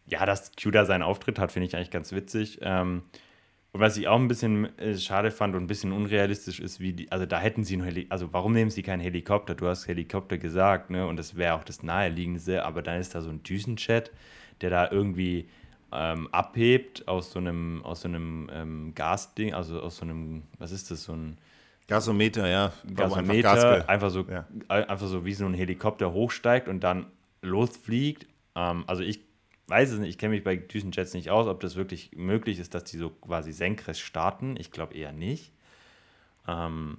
ja, 0.06 0.24
dass 0.24 0.52
Q 0.60 0.70
da 0.70 0.84
seinen 0.84 1.02
Auftritt 1.02 1.38
hat, 1.38 1.52
finde 1.52 1.66
ich 1.66 1.76
eigentlich 1.76 1.90
ganz 1.90 2.12
witzig. 2.12 2.58
Ähm, 2.62 3.02
und 3.72 3.80
was 3.80 3.96
ich 3.96 4.08
auch 4.08 4.18
ein 4.18 4.26
bisschen 4.26 4.76
äh, 4.78 4.96
schade 4.96 5.30
fand 5.30 5.54
und 5.54 5.62
ein 5.62 5.66
bisschen 5.68 5.92
unrealistisch 5.92 6.58
ist, 6.58 6.80
wie 6.80 6.92
die, 6.92 7.12
also 7.12 7.24
da 7.24 7.38
hätten 7.38 7.62
sie 7.62 7.74
einen 7.74 7.84
Helikopter, 7.84 8.12
also 8.12 8.32
warum 8.32 8.52
nehmen 8.52 8.70
sie 8.70 8.82
keinen 8.82 9.00
Helikopter? 9.00 9.54
Du 9.54 9.68
hast 9.68 9.86
Helikopter 9.86 10.38
gesagt, 10.38 10.90
ne? 10.90 11.06
Und 11.06 11.16
das 11.16 11.36
wäre 11.36 11.54
auch 11.54 11.62
das 11.62 11.82
Naheliegendste, 11.82 12.64
aber 12.64 12.82
dann 12.82 13.00
ist 13.00 13.14
da 13.14 13.20
so 13.20 13.30
ein 13.30 13.42
Düsenchat, 13.44 14.10
der 14.60 14.70
da 14.70 14.90
irgendwie 14.90 15.48
ähm, 15.92 16.28
abhebt 16.32 17.06
aus 17.06 17.30
so 17.30 17.38
einem, 17.38 17.84
aus 17.84 18.00
so 18.00 18.08
einem 18.08 18.50
ähm, 18.52 18.92
Gasding, 18.94 19.54
also 19.54 19.80
aus 19.80 19.98
so 19.98 20.02
einem, 20.02 20.42
was 20.58 20.72
ist 20.72 20.90
das, 20.90 21.04
so 21.04 21.12
ein 21.12 21.38
Gasometer, 21.86 22.48
ja. 22.48 22.72
Gasometer, 22.94 23.50
einfach, 23.50 23.88
einfach, 23.88 24.10
so, 24.10 24.24
ja. 24.28 24.46
einfach 24.68 25.06
so 25.06 25.24
wie 25.24 25.34
so 25.34 25.46
ein 25.46 25.54
Helikopter 25.54 26.12
hochsteigt 26.12 26.68
und 26.68 26.80
dann 26.80 27.06
losfliegt. 27.42 28.26
Ähm, 28.56 28.84
also 28.86 29.02
ich 29.02 29.29
weiß 29.70 29.92
es 29.92 29.98
nicht, 29.98 30.10
ich 30.10 30.18
kenne 30.18 30.34
mich 30.34 30.44
bei 30.44 30.56
Düsenjets 30.56 31.14
nicht 31.14 31.30
aus, 31.30 31.46
ob 31.46 31.60
das 31.60 31.76
wirklich 31.76 32.10
möglich 32.14 32.58
ist, 32.58 32.74
dass 32.74 32.84
die 32.84 32.98
so 32.98 33.10
quasi 33.10 33.52
senkrecht 33.52 34.00
starten. 34.00 34.56
Ich 34.58 34.70
glaube 34.70 34.94
eher 34.94 35.12
nicht. 35.12 35.52
Ähm, 36.46 36.98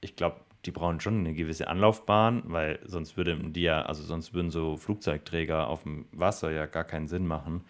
ich 0.00 0.16
glaube, 0.16 0.40
die 0.64 0.70
brauchen 0.70 1.00
schon 1.00 1.20
eine 1.20 1.34
gewisse 1.34 1.68
Anlaufbahn, 1.68 2.42
weil 2.46 2.80
sonst 2.84 3.16
würden 3.16 3.52
die 3.52 3.62
ja, 3.62 3.82
also 3.82 4.02
sonst 4.02 4.34
würden 4.34 4.50
so 4.50 4.76
Flugzeugträger 4.76 5.68
auf 5.68 5.84
dem 5.84 6.06
Wasser 6.12 6.50
ja 6.50 6.66
gar 6.66 6.84
keinen 6.84 7.08
Sinn 7.08 7.26
machen. 7.26 7.64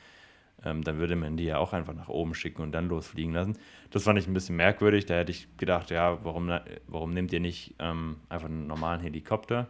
Ähm, 0.65 0.83
dann 0.83 0.99
würde 0.99 1.15
man 1.15 1.37
die 1.37 1.45
ja 1.45 1.59
auch 1.59 1.73
einfach 1.73 1.95
nach 1.95 2.09
oben 2.09 2.35
schicken 2.35 2.63
und 2.63 2.73
dann 2.73 2.89
losfliegen 2.89 3.33
lassen. 3.33 3.57
Das 3.91 4.05
fand 4.05 4.19
ich 4.19 4.27
ein 4.27 4.35
bisschen 4.35 4.57
merkwürdig. 4.57 5.07
Da 5.07 5.15
hätte 5.15 5.31
ich 5.31 5.57
gedacht, 5.57 5.91
ja, 5.91 6.25
warum, 6.25 6.51
warum 6.89 7.13
nehmt 7.13 7.33
ihr 7.33 7.41
nicht 7.41 7.75
ähm, 7.79 8.17
einfach 8.29 8.49
einen 8.49 8.67
normalen 8.67 9.01
Helikopter? 9.01 9.69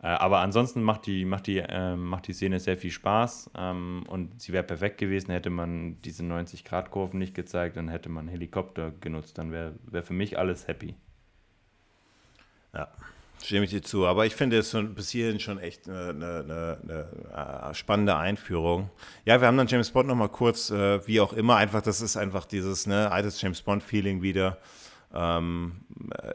Äh, 0.00 0.06
aber 0.06 0.38
ansonsten 0.38 0.82
macht 0.82 1.06
die, 1.06 1.24
macht, 1.24 1.46
die, 1.48 1.58
äh, 1.58 1.96
macht 1.96 2.28
die 2.28 2.32
Szene 2.32 2.60
sehr 2.60 2.76
viel 2.76 2.92
Spaß 2.92 3.50
ähm, 3.56 4.04
und 4.08 4.40
sie 4.40 4.52
wäre 4.52 4.62
perfekt 4.62 4.98
gewesen, 4.98 5.32
hätte 5.32 5.50
man 5.50 6.00
diese 6.02 6.22
90-Grad-Kurven 6.22 7.18
nicht 7.18 7.34
gezeigt, 7.34 7.76
dann 7.76 7.88
hätte 7.88 8.08
man 8.08 8.28
Helikopter 8.28 8.92
genutzt, 9.00 9.38
dann 9.38 9.50
wäre 9.50 9.74
wär 9.86 10.04
für 10.04 10.12
mich 10.12 10.38
alles 10.38 10.68
happy. 10.68 10.94
Ja, 12.72 12.92
stimme 13.42 13.64
ich 13.64 13.70
dir 13.70 13.82
zu. 13.82 14.06
Aber 14.06 14.24
ich 14.24 14.36
finde 14.36 14.58
es 14.58 14.76
bis 14.94 15.10
hierhin 15.10 15.40
schon 15.40 15.58
echt 15.58 15.88
eine, 15.88 16.10
eine, 16.10 16.78
eine, 16.82 17.70
äh, 17.70 17.74
spannende 17.74 18.16
Einführung. 18.16 18.90
Ja, 19.24 19.40
wir 19.40 19.48
haben 19.48 19.56
dann 19.56 19.66
James 19.66 19.90
Bond 19.90 20.06
nochmal 20.06 20.28
kurz, 20.28 20.70
äh, 20.70 21.04
wie 21.08 21.20
auch 21.20 21.32
immer, 21.32 21.56
einfach, 21.56 21.82
das 21.82 22.00
ist 22.00 22.16
einfach 22.16 22.44
dieses 22.44 22.86
ne, 22.86 23.10
altes 23.10 23.40
James 23.40 23.62
Bond-Feeling 23.62 24.22
wieder. 24.22 24.58
Ähm, 25.12 25.80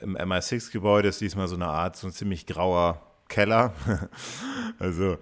Im 0.02 0.18
MI6-Gebäude 0.18 1.08
ist 1.08 1.22
diesmal 1.22 1.48
so 1.48 1.56
eine 1.56 1.68
Art, 1.68 1.96
so 1.96 2.08
ein 2.08 2.14
ziemlich 2.14 2.46
grauer 2.46 3.02
Keller. 3.34 3.74
also 4.80 5.18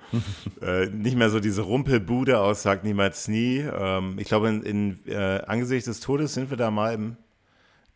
äh, 0.61 0.87
nicht 0.87 1.15
mehr 1.15 1.29
so 1.29 1.39
diese 1.39 1.61
Rumpelbude 1.61 2.39
aus 2.39 2.61
Sagt 2.61 2.83
niemals 2.83 3.29
nie. 3.29 3.59
Ähm, 3.59 4.19
ich 4.19 4.27
glaube, 4.27 4.49
in, 4.49 4.63
in 4.63 5.07
äh, 5.07 5.41
angesichts 5.47 5.85
des 5.85 6.01
Todes 6.01 6.33
sind 6.33 6.49
wir 6.49 6.57
da 6.57 6.71
mal 6.71 6.93
im 6.93 7.15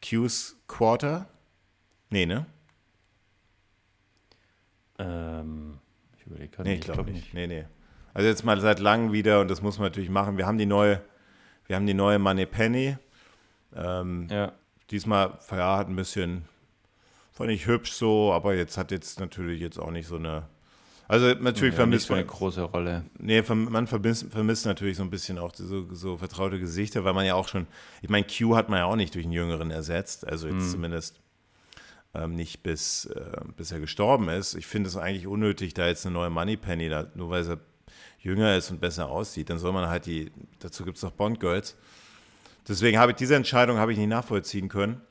Q's 0.02 0.56
Quarter. 0.68 1.28
Nee, 2.12 2.26
ne? 2.26 2.46
Ähm, 5.00 5.80
ich 6.18 6.26
überlege 6.26 6.50
gerade. 6.50 6.70
Nee, 6.70 6.76
ich 6.76 6.82
glaube 6.82 7.04
glaub 7.04 7.14
nicht. 7.14 7.34
Nee, 7.34 7.48
nee. 7.48 7.66
Also 8.14 8.30
jetzt 8.30 8.46
mal 8.46 8.62
seit 8.62 8.80
langem 8.80 9.12
wieder 9.12 9.42
und 9.42 9.52
das 9.52 9.62
muss 9.62 9.78
man 9.80 9.88
natürlich 9.88 10.10
machen. 10.10 10.38
Wir 10.38 10.48
haben 10.48 10.58
die 10.58 10.66
neue, 10.66 11.02
wir 11.68 11.76
haben 11.76 11.88
die 11.88 11.94
neue 11.94 12.20
Money 12.20 12.46
Penny. 12.46 12.96
Ähm, 13.76 14.30
ja. 14.32 14.54
Diesmal, 14.92 15.38
ja, 15.52 15.78
hat 15.78 15.90
ein 15.90 15.98
bisschen 15.98 16.46
Fand 17.36 17.52
ich 17.52 17.68
hübsch 17.68 17.92
so, 17.92 18.32
aber 18.32 18.56
jetzt 18.56 18.78
hat 18.78 18.92
jetzt 18.92 19.20
natürlich 19.20 19.60
jetzt 19.60 19.78
auch 19.78 19.92
nicht 19.92 20.08
so 20.08 20.16
eine. 20.16 20.48
Also 21.08 21.28
natürlich 21.34 21.74
ja, 21.74 21.80
vermisst 21.80 22.10
man. 22.10 22.20
eine 22.20 22.28
große 22.28 22.62
Rolle. 22.64 23.06
Nee, 23.20 23.44
man 23.50 23.88
vermisst, 23.88 24.32
vermisst 24.32 24.66
natürlich 24.66 24.98
so 24.98 25.04
ein 25.04 25.10
bisschen 25.10 25.38
auch 25.38 25.54
so, 25.54 25.94
so, 25.94 26.18
vertraute 26.18 26.60
Gesichter, 26.60 27.04
weil 27.04 27.14
man 27.14 27.26
ja 27.26 27.36
auch 27.36 27.50
schon. 27.50 27.68
Ich 28.02 28.10
meine, 28.10 28.26
Q 28.26 28.56
hat 28.56 28.70
man 28.70 28.80
ja 28.80 28.86
auch 28.86 28.96
nicht 28.96 29.14
durch 29.14 29.26
einen 29.26 29.34
Jüngeren 29.34 29.70
ersetzt. 29.70 30.26
Also 30.26 30.48
jetzt 30.48 30.68
mhm. 30.68 30.72
zumindest 30.72 31.20
ähm, 32.14 32.36
nicht 32.36 32.64
bis, 32.64 33.06
äh, 33.06 33.42
bis 33.58 33.72
er 33.72 33.82
gestorben 33.82 34.30
ist. 34.30 34.56
Ich 34.56 34.66
finde 34.66 34.88
es 34.88 34.96
eigentlich 34.96 35.28
unnötig, 35.28 35.74
da 35.74 35.88
jetzt 35.88 36.06
eine 36.06 36.14
neue 36.14 36.30
Moneypenny, 36.30 36.88
da, 36.88 37.08
nur 37.16 37.30
weil 37.30 37.44
sie 37.44 37.60
jünger 38.20 38.56
ist 38.56 38.72
und 38.72 38.80
besser 38.80 39.10
aussieht, 39.10 39.50
dann 39.50 39.60
soll 39.60 39.74
man 39.74 39.88
halt 39.90 40.06
die, 40.06 40.32
dazu 40.60 40.86
gibt 40.86 40.98
es 40.98 41.02
doch 41.02 41.12
Bond 41.12 41.40
Girls. 41.42 41.76
Deswegen 42.68 42.98
habe 42.98 43.12
ich 43.12 43.18
diese 43.18 43.36
Entscheidung 43.36 43.78
habe 43.78 43.92
ich 43.92 43.98
nicht 43.98 44.08
nachvollziehen 44.08 44.70
können. 44.70 45.02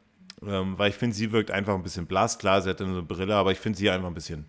Ähm, 0.49 0.79
weil 0.79 0.91
ich 0.91 0.97
finde, 0.97 1.15
sie 1.17 1.33
wirkt 1.33 1.51
einfach 1.51 1.75
ein 1.75 1.83
bisschen 1.83 2.07
blass. 2.07 2.39
Klar, 2.39 2.63
sie 2.63 2.71
hat 2.71 2.81
eine 2.81 3.03
Brille, 3.03 3.35
aber 3.35 3.53
ich 3.53 3.59
finde 3.59 3.79
sie 3.79 3.91
einfach 3.91 4.09
ein 4.09 4.15
bisschen, 4.15 4.47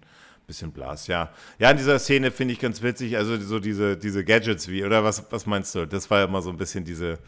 bisschen 0.47 0.71
blass, 0.71 1.07
ja. 1.07 1.31
Ja, 1.59 1.71
in 1.71 1.77
dieser 1.77 1.99
Szene 1.99 2.31
finde 2.31 2.53
ich 2.53 2.59
ganz 2.59 2.81
witzig, 2.81 3.17
also 3.17 3.37
so 3.37 3.59
diese, 3.59 3.97
diese 3.97 4.23
Gadgets 4.23 4.67
wie, 4.67 4.83
oder 4.83 5.03
was, 5.03 5.31
was 5.31 5.45
meinst 5.45 5.73
du? 5.75 5.85
Das 5.85 6.09
war 6.09 6.19
ja 6.19 6.25
immer 6.25 6.41
so 6.41 6.49
ein 6.49 6.57
bisschen 6.57 6.83
diese 6.83 7.19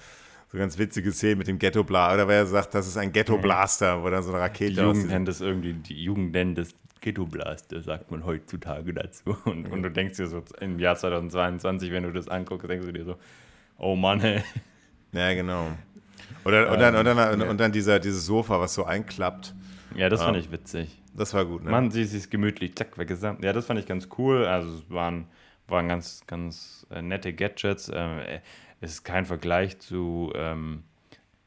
so 0.50 0.58
ganz 0.58 0.78
witzige 0.78 1.12
Szene 1.12 1.36
mit 1.36 1.48
dem 1.48 1.60
Ghetto 1.60 1.84
Blaster, 1.84 2.14
oder 2.16 2.28
wer 2.28 2.46
sagt, 2.46 2.74
das 2.74 2.88
ist 2.88 2.98
ein 2.98 3.12
Ghetto 3.12 3.38
Blaster, 3.38 4.02
wo 4.02 4.10
dann 4.10 4.24
so 4.24 4.32
eine 4.32 4.42
Rakete 4.42 4.74
Die 4.74 4.82
Jugend 4.82 5.08
nennt 5.10 5.28
das 5.28 5.42
irgendwie, 5.42 5.74
die 5.74 6.04
Jugend 6.04 6.32
nennt 6.32 6.58
das 6.58 6.74
Ghetto 7.02 7.26
Blaster, 7.26 7.82
sagt 7.82 8.12
man 8.12 8.26
heutzutage 8.26 8.94
dazu. 8.94 9.36
Und, 9.46 9.72
und 9.72 9.84
du 9.84 9.92
denkst 9.92 10.18
dir 10.18 10.28
so 10.28 10.44
im 10.60 10.80
Jahr 10.80 10.96
2022, 10.96 11.92
wenn 11.92 12.04
du 12.04 12.12
das 12.12 12.28
anguckst, 12.28 12.70
denkst 12.70 12.86
du 12.86 12.92
dir 12.94 13.06
so, 13.06 13.18
oh 13.78 13.96
Mann, 13.96 14.22
ey. 14.22 14.44
Ja, 15.12 15.34
genau. 15.34 15.72
Oder, 16.48 16.72
und, 16.72 16.80
dann, 16.80 16.96
und, 16.96 17.06
dann, 17.06 17.42
und 17.42 17.60
dann 17.60 17.72
dieser, 17.72 18.00
dieses 18.00 18.26
Sofa, 18.26 18.60
was 18.60 18.74
so 18.74 18.86
einklappt. 18.86 19.54
Ja, 19.96 20.10
das 20.10 20.24
fand 20.24 20.38
ich 20.38 20.52
witzig. 20.52 21.02
Das 21.16 21.34
war 21.34 21.46
gut, 21.46 21.64
ne? 21.64 21.72
Man 21.72 21.92
sieht 21.92 22.10
sich 22.10 22.30
gemütlich, 22.30 22.76
zack, 22.76 22.98
weggesamt. 22.98 23.44
Ja, 23.44 23.54
das 23.54 23.66
fand 23.66 23.80
ich 23.80 23.86
ganz 23.86 24.08
cool. 24.18 24.46
Also 24.46 24.76
es 24.76 24.90
waren, 24.90 25.28
waren 25.68 25.88
ganz, 25.88 26.22
ganz 26.28 26.86
äh, 26.90 27.02
nette 27.02 27.34
Gadgets. 27.34 27.90
Äh, 27.90 28.40
es 28.80 28.92
ist 28.92 29.04
kein 29.04 29.26
Vergleich 29.26 29.80
zu 29.80 30.32
ähm, 30.36 30.84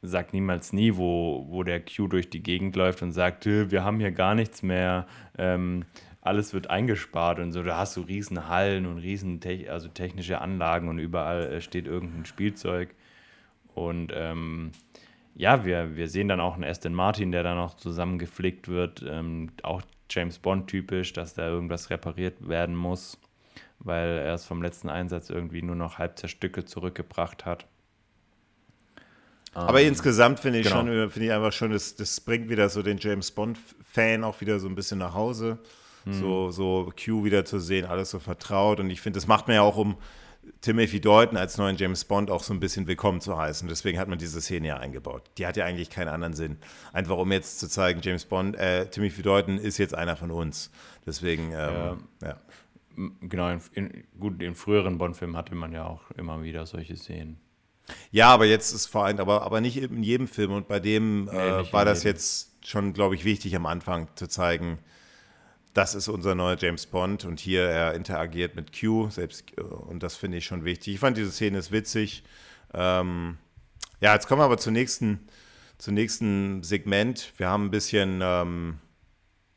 Sag 0.03 0.33
niemals 0.33 0.73
nie, 0.73 0.97
wo, 0.97 1.47
wo 1.51 1.63
der 1.63 1.81
Q 1.85 2.07
durch 2.07 2.31
die 2.31 2.43
Gegend 2.43 2.75
läuft 2.75 3.03
und 3.03 3.13
sagt, 3.13 3.45
wir 3.45 3.85
haben 3.85 4.01
hier 4.01 4.13
gar 4.13 4.35
nichts 4.35 4.63
mehr, 4.63 5.07
ähm, 5.37 5.85
alles 6.23 6.55
wird 6.55 6.71
eingespart 6.71 7.39
und 7.39 7.53
so. 7.53 7.63
Da 7.63 7.77
hast 7.77 7.99
du 7.99 8.01
riesen 8.01 8.49
Hallen 8.49 8.87
und 8.87 8.99
riesen 8.99 9.41
te 9.41 9.67
also 9.71 9.89
technische 9.89 10.41
Anlagen 10.41 10.89
und 10.89 10.99
überall 10.99 11.53
äh, 11.53 11.61
steht 11.61 11.87
irgendein 11.87 12.25
Spielzeug. 12.25 12.95
Und 13.75 14.13
ähm, 14.15 14.73
ja, 15.41 15.65
wir, 15.65 15.97
wir 15.97 16.07
sehen 16.07 16.29
dann 16.29 16.39
auch 16.39 16.55
einen 16.55 16.65
Aston 16.65 16.93
Martin, 16.93 17.33
der 17.33 17.43
dann 17.43 17.57
noch 17.57 17.75
zusammengeflickt 17.75 18.69
wird. 18.69 19.03
Ähm, 19.09 19.49
auch 19.63 19.81
James 20.11 20.39
Bond 20.39 20.69
typisch, 20.69 21.15
dass 21.15 21.33
da 21.33 21.49
irgendwas 21.49 21.89
repariert 21.89 22.47
werden 22.47 22.77
muss, 22.77 23.19
weil 23.79 24.19
er 24.19 24.35
es 24.35 24.45
vom 24.45 24.61
letzten 24.61 24.91
Einsatz 24.91 25.31
irgendwie 25.31 25.63
nur 25.63 25.77
noch 25.77 25.97
halb 25.97 26.19
zerstückelt 26.19 26.69
zurückgebracht 26.69 27.47
hat. 27.47 27.67
Aber 29.55 29.81
ähm, 29.81 29.89
insgesamt 29.89 30.41
finde 30.41 30.59
ich 30.59 30.67
genau. 30.67 30.81
schon, 30.81 31.11
finde 31.11 31.29
ich 31.29 31.33
einfach 31.33 31.53
schon, 31.53 31.73
das, 31.73 31.97
das 31.97 32.21
bringt 32.21 32.51
wieder 32.51 32.69
so 32.69 32.83
den 32.83 32.99
James 32.99 33.31
Bond-Fan 33.31 34.23
auch 34.25 34.43
wieder 34.43 34.61
so 34.61 34.69
ein 34.69 34.75
bisschen 34.75 34.99
nach 34.99 35.15
Hause. 35.15 35.59
Hm. 36.05 36.13
So, 36.13 36.51
so 36.51 36.93
Q 37.03 37.25
wieder 37.25 37.47
zu 37.47 37.59
sehen, 37.61 37.87
alles 37.87 38.11
so 38.11 38.19
vertraut. 38.19 38.79
Und 38.79 38.91
ich 38.91 39.01
finde, 39.01 39.17
das 39.17 39.27
macht 39.27 39.49
man 39.49 39.55
ja 39.55 39.63
auch, 39.63 39.79
um 39.79 39.97
Timothy 40.61 41.01
Dalton 41.01 41.37
als 41.37 41.59
neuen 41.59 41.77
James 41.77 42.05
Bond 42.05 42.31
auch 42.31 42.43
so 42.43 42.53
ein 42.53 42.61
bisschen 42.61 42.87
willkommen 42.87 43.21
zu 43.21 43.37
heißen. 43.37 43.69
Deswegen 43.69 43.99
hat 43.99 44.09
man 44.09 44.19
diese 44.19 44.41
Szene 44.41 44.69
ja 44.69 44.77
eingebaut. 44.79 45.31
Die 45.39 45.47
hat 45.47 45.57
ja 45.57 45.65
eigentlich 45.65 45.91
keinen 45.91 46.09
anderen 46.09 46.35
Sinn. 46.35 46.59
Einfach 46.93 47.17
um 47.17 47.31
jetzt 47.33 47.61
zu 47.61 47.69
zeigen, 47.69 48.01
James 48.03 48.25
Bond, 48.25 48.57
äh, 48.57 48.87
Timothy 48.87 49.23
Dalton 49.23 49.59
ist 49.59 49.79
jetzt 49.79 49.95
einer 49.95 50.17
von 50.17 50.31
uns. 50.31 50.71
Deswegen, 51.07 51.53
ähm, 51.53 51.53
ja. 51.53 51.97
ja. 52.23 52.37
Genau, 53.23 53.49
in, 53.49 53.61
in, 53.73 54.05
gut, 54.19 54.43
in 54.43 54.55
früheren 54.55 54.99
Bond-Filmen 54.99 55.37
hatte 55.37 55.55
man 55.55 55.73
ja 55.73 55.87
auch 55.87 56.11
immer 56.13 56.43
wieder 56.43 56.67
solche 56.67 56.97
Szenen. 56.97 57.39
Ja, 58.11 58.29
aber 58.29 58.45
jetzt 58.47 58.73
ist 58.73 58.87
vor 58.87 59.05
allem, 59.05 59.19
aber, 59.19 59.43
aber 59.43 59.61
nicht 59.61 59.77
in 59.77 60.03
jedem 60.03 60.29
Film. 60.29 60.53
Und 60.53 60.69
bei 60.69 60.81
dem 60.81 61.29
äh, 61.29 61.63
nee, 61.63 61.73
war 61.73 61.85
das 61.85 62.03
jetzt 62.03 62.67
schon, 62.67 62.93
glaube 62.93 63.15
ich, 63.15 63.25
wichtig 63.25 63.57
am 63.57 63.67
Anfang 63.67 64.09
zu 64.15 64.29
zeigen, 64.29 64.79
das 65.75 65.95
ist 65.95 66.09
unser 66.09 66.35
neuer 66.35 66.57
James 66.59 66.87
Bond 66.87 67.25
und 67.25 67.41
hier 67.41 67.63
er 67.63 67.95
interagiert 67.95 68.57
mit 68.57 68.79
Q 68.79 69.09
selbst 69.11 69.45
äh, 69.57 69.63
und 69.63 70.03
das 70.03 70.17
finde 70.17 70.39
ich 70.39 70.45
schon 70.45 70.65
wichtig. 70.65 70.95
Ich 70.95 71.01
fand 71.01 71.17
diese 71.17 71.31
Szene 71.31 71.59
ist 71.59 71.73
witzig. 71.73 72.25
Ähm, 72.75 73.39
ja, 74.01 74.15
jetzt 74.15 74.27
kommen 74.27 74.41
wir 74.41 74.45
aber 74.45 74.59
zum 74.59 74.73
nächsten, 74.73 75.29
zum 75.79 75.95
nächsten 75.95 76.63
Segment. 76.63 77.33
Wir 77.37 77.49
haben 77.49 77.67
ein 77.67 77.71
bisschen, 77.71 78.21
ähm, 78.23 78.79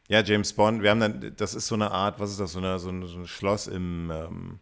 ja, 0.09 0.21
James 0.21 0.53
Bond. 0.53 0.83
Wir 0.83 0.91
haben 0.91 0.99
dann, 0.99 1.33
das 1.37 1.55
ist 1.55 1.67
so 1.67 1.75
eine 1.75 1.91
Art, 1.91 2.19
was 2.19 2.31
ist 2.31 2.39
das, 2.39 2.51
so, 2.51 2.59
eine, 2.59 2.77
so, 2.79 2.89
ein, 2.89 3.05
so 3.07 3.19
ein 3.19 3.27
Schloss 3.27 3.67
im, 3.67 4.11
ähm, 4.11 4.59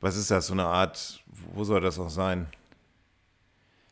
was 0.00 0.16
ist 0.16 0.30
das, 0.30 0.46
so 0.46 0.52
eine 0.52 0.64
Art, 0.64 1.22
wo 1.26 1.64
soll 1.64 1.80
das 1.80 1.98
auch 1.98 2.10
sein? 2.10 2.46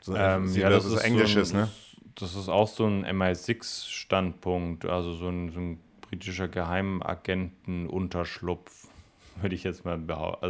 So, 0.01 0.15
ähm, 0.17 0.53
ja, 0.55 0.69
das, 0.69 0.85
das 0.85 0.95
ist 0.95 1.05
Englisches, 1.05 1.51
so 1.51 1.57
ein, 1.57 1.61
ne? 1.63 1.71
Das 2.15 2.35
ist 2.35 2.49
auch 2.49 2.69
so 2.69 2.87
ein 2.87 3.05
MI6-Standpunkt, 3.07 4.85
also 4.85 5.15
so 5.15 5.29
ein, 5.29 5.51
so 5.51 5.61
ein 5.61 5.81
britischer 6.01 6.49
Geheimagenten-Unterschlupf, 6.49 8.89
würde 9.41 9.55
ich 9.55 9.63
jetzt 9.65 9.85
mal 9.85 10.01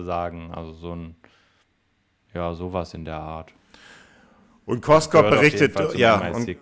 sagen. 0.05 0.51
Also 0.53 0.73
so 0.73 0.95
ein, 0.95 1.17
ja, 2.35 2.55
sowas 2.55 2.95
in 2.95 3.05
der 3.05 3.21
Art. 3.21 3.53
Und 4.65 4.81
Koskop 4.81 5.29
berichtet, 5.29 5.77
ja, 5.97 6.31
und, 6.31 6.57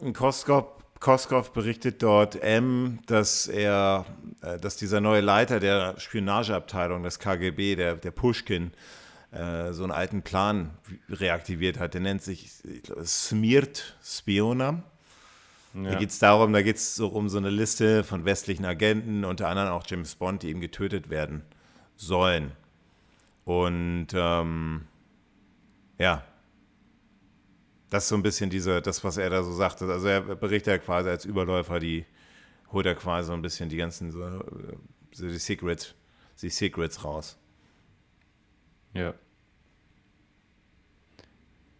und 0.00 0.12
Koskop, 0.12 0.84
Koskov 1.00 1.52
berichtet 1.52 2.02
dort 2.02 2.42
M, 2.42 2.98
dass 3.06 3.48
er, 3.48 4.04
äh, 4.42 4.58
dass 4.58 4.76
dieser 4.76 5.00
neue 5.00 5.22
Leiter 5.22 5.58
der 5.60 5.98
Spionageabteilung 5.98 7.02
des 7.02 7.18
KGB, 7.18 7.76
der, 7.76 7.96
der 7.96 8.10
Pushkin, 8.10 8.72
äh, 9.32 9.72
so 9.72 9.82
einen 9.82 9.92
alten 9.92 10.22
Plan 10.22 10.70
reaktiviert 11.08 11.78
hat. 11.78 11.94
Der 11.94 12.00
nennt 12.00 12.22
sich 12.22 12.50
Smirt 13.04 13.96
Spiona. 14.02 14.82
Ja. 15.74 15.90
Da 15.90 15.94
geht 15.96 16.10
es 16.10 16.18
darum, 16.18 16.52
da 16.52 16.62
geht 16.62 16.76
es 16.76 16.94
so 16.94 17.08
um 17.08 17.28
so 17.28 17.36
eine 17.36 17.50
Liste 17.50 18.02
von 18.02 18.24
westlichen 18.24 18.64
Agenten, 18.64 19.24
unter 19.24 19.48
anderem 19.48 19.72
auch 19.72 19.84
James 19.86 20.14
Bond, 20.14 20.42
die 20.42 20.48
eben 20.48 20.60
getötet 20.60 21.10
werden 21.10 21.42
sollen. 21.96 22.52
Und 23.44 24.08
ähm, 24.14 24.86
ja, 25.98 26.24
das 27.90 28.04
ist 28.04 28.08
so 28.08 28.16
ein 28.16 28.22
bisschen 28.22 28.50
diese, 28.50 28.82
das, 28.82 29.04
was 29.04 29.16
er 29.16 29.30
da 29.30 29.42
so 29.42 29.52
sagt. 29.52 29.82
Also 29.82 30.08
er 30.08 30.20
berichtet 30.22 30.66
ja 30.72 30.78
quasi 30.78 31.08
als 31.10 31.24
Überläufer, 31.24 31.78
die 31.78 32.04
holt 32.72 32.86
er 32.86 32.94
quasi 32.94 33.28
so 33.28 33.32
ein 33.34 33.42
bisschen 33.42 33.68
die 33.68 33.76
ganzen 33.76 34.10
so, 34.10 34.20
so 35.12 35.28
die 35.28 35.38
Secrets, 35.38 35.94
die 36.42 36.50
Secrets 36.50 37.04
raus. 37.04 37.38
Ja. 38.96 39.14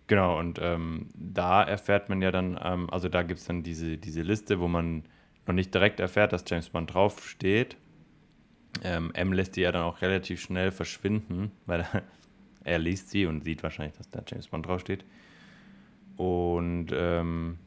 Genau, 0.06 0.38
und 0.38 0.60
ähm, 0.62 1.08
da 1.14 1.64
erfährt 1.64 2.08
man 2.08 2.22
ja 2.22 2.30
dann, 2.30 2.58
ähm, 2.62 2.88
also 2.90 3.08
da 3.08 3.22
gibt 3.22 3.40
es 3.40 3.46
dann 3.46 3.62
diese, 3.62 3.98
diese 3.98 4.22
Liste, 4.22 4.60
wo 4.60 4.68
man 4.68 5.02
noch 5.46 5.54
nicht 5.54 5.74
direkt 5.74 5.98
erfährt, 5.98 6.32
dass 6.32 6.44
James 6.46 6.68
Bond 6.68 6.94
draufsteht. 6.94 7.76
Ähm, 8.84 9.10
M 9.14 9.32
lässt 9.32 9.56
die 9.56 9.62
ja 9.62 9.72
dann 9.72 9.82
auch 9.82 10.02
relativ 10.02 10.40
schnell 10.40 10.70
verschwinden, 10.70 11.50
weil 11.66 11.80
er, 11.80 12.02
er 12.62 12.78
liest 12.78 13.10
sie 13.10 13.26
und 13.26 13.42
sieht 13.44 13.62
wahrscheinlich, 13.62 13.96
dass 13.96 14.10
da 14.10 14.22
James 14.26 14.48
Bond 14.48 14.66
draufsteht. 14.66 15.04
Und 16.16 16.88
ähm, 16.92 17.58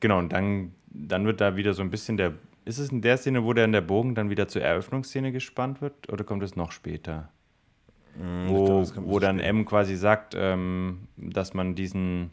genau, 0.00 0.18
und 0.18 0.32
dann, 0.32 0.72
dann 0.86 1.26
wird 1.26 1.40
da 1.40 1.56
wieder 1.56 1.74
so 1.74 1.82
ein 1.82 1.90
bisschen 1.90 2.16
der. 2.16 2.34
Ist 2.64 2.78
es 2.78 2.92
in 2.92 3.02
der 3.02 3.16
Szene, 3.16 3.42
wo 3.42 3.52
der 3.54 3.64
in 3.64 3.72
der 3.72 3.80
Bogen 3.80 4.14
dann 4.14 4.30
wieder 4.30 4.46
zur 4.46 4.62
Eröffnungsszene 4.62 5.32
gespannt 5.32 5.80
wird, 5.80 6.12
oder 6.12 6.22
kommt 6.22 6.44
es 6.44 6.54
noch 6.54 6.70
später? 6.70 7.32
Mm, 8.16 8.48
wo, 8.48 8.82
glaub, 8.82 9.06
wo 9.06 9.18
dann 9.18 9.38
M 9.38 9.64
quasi 9.64 9.96
sagt, 9.96 10.34
ähm, 10.36 11.08
dass 11.16 11.54
man 11.54 11.74
diesen, 11.74 12.30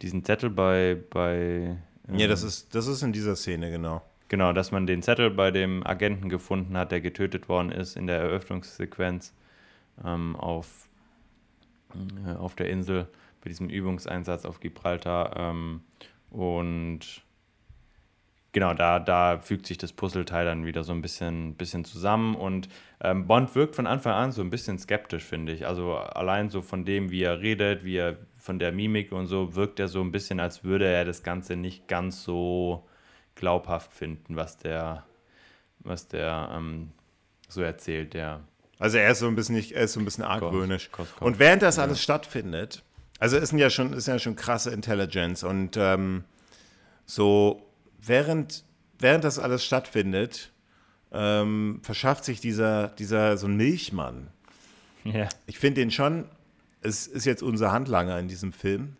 diesen 0.00 0.24
Zettel 0.24 0.50
bei. 0.50 0.96
bei 1.10 1.76
ähm, 2.08 2.18
ja, 2.18 2.28
das 2.28 2.42
ist, 2.42 2.74
das 2.74 2.86
ist 2.86 3.02
in 3.02 3.12
dieser 3.12 3.36
Szene, 3.36 3.70
genau. 3.70 4.02
Genau, 4.28 4.52
dass 4.52 4.72
man 4.72 4.86
den 4.86 5.02
Zettel 5.02 5.30
bei 5.30 5.50
dem 5.50 5.86
Agenten 5.86 6.28
gefunden 6.28 6.76
hat, 6.76 6.90
der 6.90 7.00
getötet 7.00 7.48
worden 7.48 7.70
ist 7.70 7.96
in 7.96 8.06
der 8.06 8.18
Eröffnungssequenz 8.18 9.34
ähm, 10.04 10.36
auf, 10.36 10.88
äh, 12.26 12.34
auf 12.36 12.54
der 12.54 12.70
Insel 12.70 13.08
bei 13.42 13.50
diesem 13.50 13.68
Übungseinsatz 13.68 14.46
auf 14.46 14.60
Gibraltar. 14.60 15.36
Ähm, 15.36 15.82
und 16.30 17.22
genau, 18.52 18.74
da, 18.74 19.00
da 19.00 19.38
fügt 19.38 19.66
sich 19.66 19.78
das 19.78 19.92
Puzzleteil 19.92 20.44
dann 20.44 20.64
wieder 20.64 20.84
so 20.84 20.92
ein 20.92 21.02
bisschen, 21.02 21.54
bisschen 21.54 21.84
zusammen. 21.84 22.34
Und 22.34 22.68
ähm, 23.00 23.26
Bond 23.26 23.54
wirkt 23.54 23.74
von 23.74 23.86
Anfang 23.86 24.12
an 24.12 24.32
so 24.32 24.42
ein 24.42 24.50
bisschen 24.50 24.78
skeptisch, 24.78 25.24
finde 25.24 25.52
ich. 25.52 25.66
Also 25.66 25.96
allein 25.96 26.50
so 26.50 26.62
von 26.62 26.84
dem, 26.84 27.10
wie 27.10 27.22
er 27.22 27.40
redet, 27.40 27.84
wie 27.84 27.96
er 27.96 28.16
von 28.38 28.58
der 28.58 28.72
Mimik 28.72 29.12
und 29.12 29.26
so, 29.26 29.54
wirkt 29.54 29.80
er 29.80 29.88
so 29.88 30.00
ein 30.00 30.12
bisschen, 30.12 30.38
als 30.38 30.64
würde 30.64 30.86
er 30.86 31.04
das 31.04 31.22
Ganze 31.22 31.56
nicht 31.56 31.88
ganz 31.88 32.22
so 32.22 32.86
glaubhaft 33.34 33.92
finden, 33.92 34.36
was 34.36 34.58
der, 34.58 35.04
was 35.80 36.08
der 36.08 36.50
ähm, 36.52 36.92
so 37.48 37.62
erzählt, 37.62 38.14
der. 38.14 38.40
Also 38.78 38.98
er 38.98 39.12
ist 39.12 39.20
so 39.20 39.28
ein 39.28 39.36
bisschen, 39.36 39.56
er 39.56 39.84
ist 39.84 39.92
so 39.92 40.00
ein 40.00 40.04
bisschen 40.04 40.24
argwöhnisch. 40.24 40.90
Und 41.20 41.38
während 41.38 41.62
das 41.62 41.78
alles 41.78 41.98
ja. 41.98 42.02
stattfindet, 42.02 42.82
also 43.20 43.36
ist 43.36 43.52
ja 43.52 43.70
schon, 43.70 43.92
ist 43.92 44.08
ja 44.08 44.18
schon 44.18 44.34
krasse 44.34 44.72
Intelligence 44.72 45.44
und 45.44 45.76
ähm, 45.76 46.24
so 47.06 47.62
während, 48.04 48.64
während 48.98 49.24
das 49.24 49.38
alles 49.38 49.64
stattfindet, 49.64 50.52
ähm, 51.12 51.80
verschafft 51.82 52.24
sich 52.24 52.40
dieser, 52.40 52.88
dieser 52.88 53.36
so 53.36 53.46
ein 53.46 53.56
Milchmann. 53.56 54.28
Ja. 55.04 55.28
Ich 55.46 55.58
finde 55.58 55.80
den 55.80 55.90
schon, 55.90 56.26
es 56.80 57.06
ist 57.06 57.24
jetzt 57.24 57.42
unser 57.42 57.72
Handlanger 57.72 58.18
in 58.18 58.28
diesem 58.28 58.52
Film. 58.52 58.96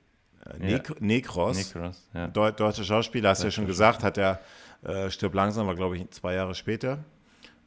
Äh, 0.61 0.73
ja. 0.73 0.81
Nekros, 1.01 1.57
Nekros 1.57 2.09
ja. 2.15 2.27
Deu 2.29 2.51
deutscher 2.51 2.85
Schauspieler, 2.85 3.31
hast 3.31 3.43
du 3.43 3.47
ja 3.47 3.51
schon 3.51 3.67
gesagt, 3.67 4.03
hat 4.03 4.19
er, 4.19 4.41
äh, 4.85 5.11
stirbt 5.11 5.35
langsam, 5.35 5.67
war 5.67 5.75
glaube 5.75 5.97
ich 5.97 6.11
zwei 6.11 6.35
Jahre 6.35 6.55
später. 6.55 7.05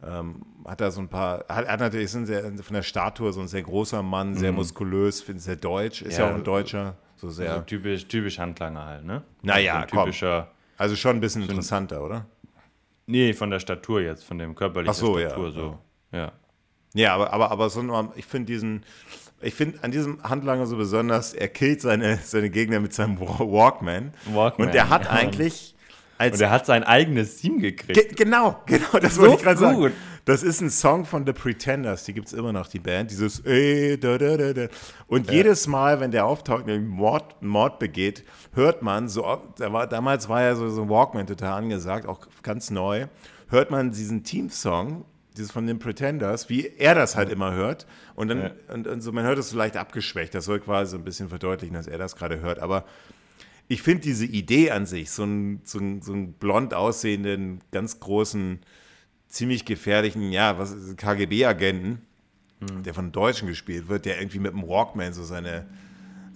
Ähm, 0.03 0.45
hat 0.65 0.81
er 0.81 0.91
so 0.91 0.99
ein 0.99 1.07
paar, 1.07 1.45
hat, 1.47 1.67
hat 1.67 1.79
natürlich 1.79 2.13
ist 2.13 2.27
sehr, 2.27 2.43
von 2.43 2.73
der 2.73 2.83
Statue 2.83 3.31
so 3.31 3.39
ein 3.39 3.47
sehr 3.47 3.63
großer 3.63 4.03
Mann, 4.03 4.36
sehr 4.36 4.51
mhm. 4.51 4.57
muskulös, 4.57 5.21
finde 5.21 5.41
sehr 5.41 5.55
deutsch, 5.55 6.01
ist 6.01 6.17
ja, 6.17 6.25
ja, 6.25 6.31
auch 6.31 6.36
ein 6.36 6.43
Deutscher, 6.43 6.97
so 7.15 7.29
sehr. 7.29 7.51
Also 7.51 7.63
typisch, 7.63 8.05
typisch 8.07 8.38
Handlanger 8.38 8.86
halt, 8.86 9.05
ne? 9.05 9.23
Naja, 9.41 9.81
also 9.81 10.03
typischer. 10.03 10.51
Also 10.78 10.95
schon 10.95 11.17
ein 11.17 11.21
bisschen 11.21 11.43
interessanter, 11.43 12.03
oder? 12.03 12.26
Nee, 13.07 13.34
von 13.34 13.49
der 13.49 13.59
Statur 13.59 14.01
jetzt, 14.01 14.23
von 14.23 14.38
dem 14.38 14.55
körperlichen 14.55 14.91
Ach 14.91 14.95
so, 14.95 15.17
Statur 15.17 15.45
ja, 15.47 15.51
so. 15.51 15.80
Ja. 16.11 16.32
Ja, 16.93 17.13
aber, 17.13 17.34
aber, 17.34 17.51
aber 17.51 17.69
so, 17.69 18.13
ich 18.15 18.26
finde 18.26 18.47
diesen, 18.47 18.86
ich 19.41 19.53
finde 19.53 19.84
an 19.84 19.91
diesem 19.91 20.23
Handlanger 20.23 20.65
so 20.65 20.78
besonders, 20.78 21.34
er 21.34 21.49
killt 21.49 21.82
seine, 21.82 22.17
seine 22.17 22.49
Gegner 22.49 22.80
mit 22.80 22.93
seinem 22.93 23.19
Walkman. 23.19 24.13
Walkman. 24.26 24.69
Und 24.69 24.76
er 24.76 24.89
hat 24.89 25.05
ja. 25.05 25.11
eigentlich 25.11 25.76
als 26.17 26.36
und 26.36 26.41
er 26.41 26.51
hat 26.51 26.65
sein 26.65 26.84
eigenes 26.84 27.38
Team 27.38 27.59
gekriegt. 27.59 27.93
Ge 27.93 28.15
genau, 28.15 28.61
genau, 28.65 28.99
das 29.01 29.15
so 29.15 29.21
wollte 29.21 29.36
ich 29.36 29.41
gerade 29.41 29.59
sagen. 29.59 29.91
Das 30.26 30.41
ist 30.41 30.59
ein 30.61 30.71
Song 30.71 31.05
von 31.05 31.26
The 31.26 31.34
Pretenders, 31.34 32.03
die 32.03 32.13
gibt 32.13 32.28
es 32.28 32.34
immer 32.34 32.51
noch, 32.51 32.67
die 32.67 32.80
Band. 32.80 33.11
Dieses 33.11 33.41
ey, 33.41 33.97
da, 33.99 34.17
da, 34.17 34.53
da. 34.53 34.67
Und 35.07 35.28
ja. 35.28 35.34
jedes 35.34 35.67
Mal, 35.67 35.99
wenn 35.99 36.09
der 36.11 36.26
auftaucht 36.26 36.67
und 36.67 36.88
Mord, 36.88 37.41
Mord 37.43 37.78
begeht, 37.78 38.23
hört 38.53 38.82
man, 38.82 39.07
so, 39.07 39.21
da 39.57 39.71
war, 39.71 39.86
damals 39.88 40.28
war 40.28 40.41
ja 40.41 40.55
so, 40.55 40.67
so 40.69 40.82
ein 40.82 40.89
Walkman 40.89 41.28
total 41.28 41.53
angesagt, 41.61 42.07
auch 42.07 42.28
ganz 42.41 42.71
neu, 42.71 43.05
hört 43.49 43.69
man 43.69 43.91
diesen 43.91 44.23
Team-Song 44.23 45.05
dieses 45.38 45.51
von 45.51 45.67
den 45.67 45.80
Pretenders, 45.80 46.49
wie 46.49 46.67
er 46.78 46.95
das 46.95 47.15
halt 47.15 47.30
immer 47.30 47.53
hört. 47.53 47.86
Und 48.15 48.30
dann, 48.30 48.39
Ja. 48.39 48.51
und, 48.73 48.88
und 48.88 49.01
so, 49.01 49.11
man 49.11 49.26
hört 49.26 49.38
es 49.38 49.49
so 49.49 49.57
leicht 49.57 49.78
abgeschwächt. 49.78 50.34
Das 50.34 50.45
soll 50.45 50.59
quasi 50.59 50.91
so 50.91 50.97
ein 50.97 51.03
bisschen 51.03 51.30
verdeutlichen, 51.30 51.73
dass 51.73 51.88
er 51.88 51.97
das 51.97 52.15
gerade 52.15 52.39
hört. 52.39 52.59
Aber 52.59 52.86
ich 53.67 53.82
finde 53.82 54.01
diese 54.03 54.26
Idee 54.26 54.71
an 54.71 54.86
sich, 54.86 55.11
so 55.11 55.23
einen, 55.23 55.61
so 55.63 55.80
so 56.01 56.13
einen 56.13 56.34
blond 56.34 56.73
aussehenden, 56.73 57.61
ganz 57.71 57.99
großen, 57.99 58.59
ziemlich 59.36 59.65
gefährlichen, 59.65 60.31
ja, 60.31 60.57
was 60.57 60.73
KGB-Agenten, 60.95 62.01
Hm. 62.61 62.83
der 62.83 62.93
von 62.93 63.11
Deutschen 63.11 63.47
gespielt 63.49 63.89
wird, 63.89 64.05
der 64.05 64.17
irgendwie 64.17 64.39
mit 64.39 64.53
dem 64.53 64.65
Walkman 64.67 65.11
so 65.13 65.23
seine, 65.23 65.65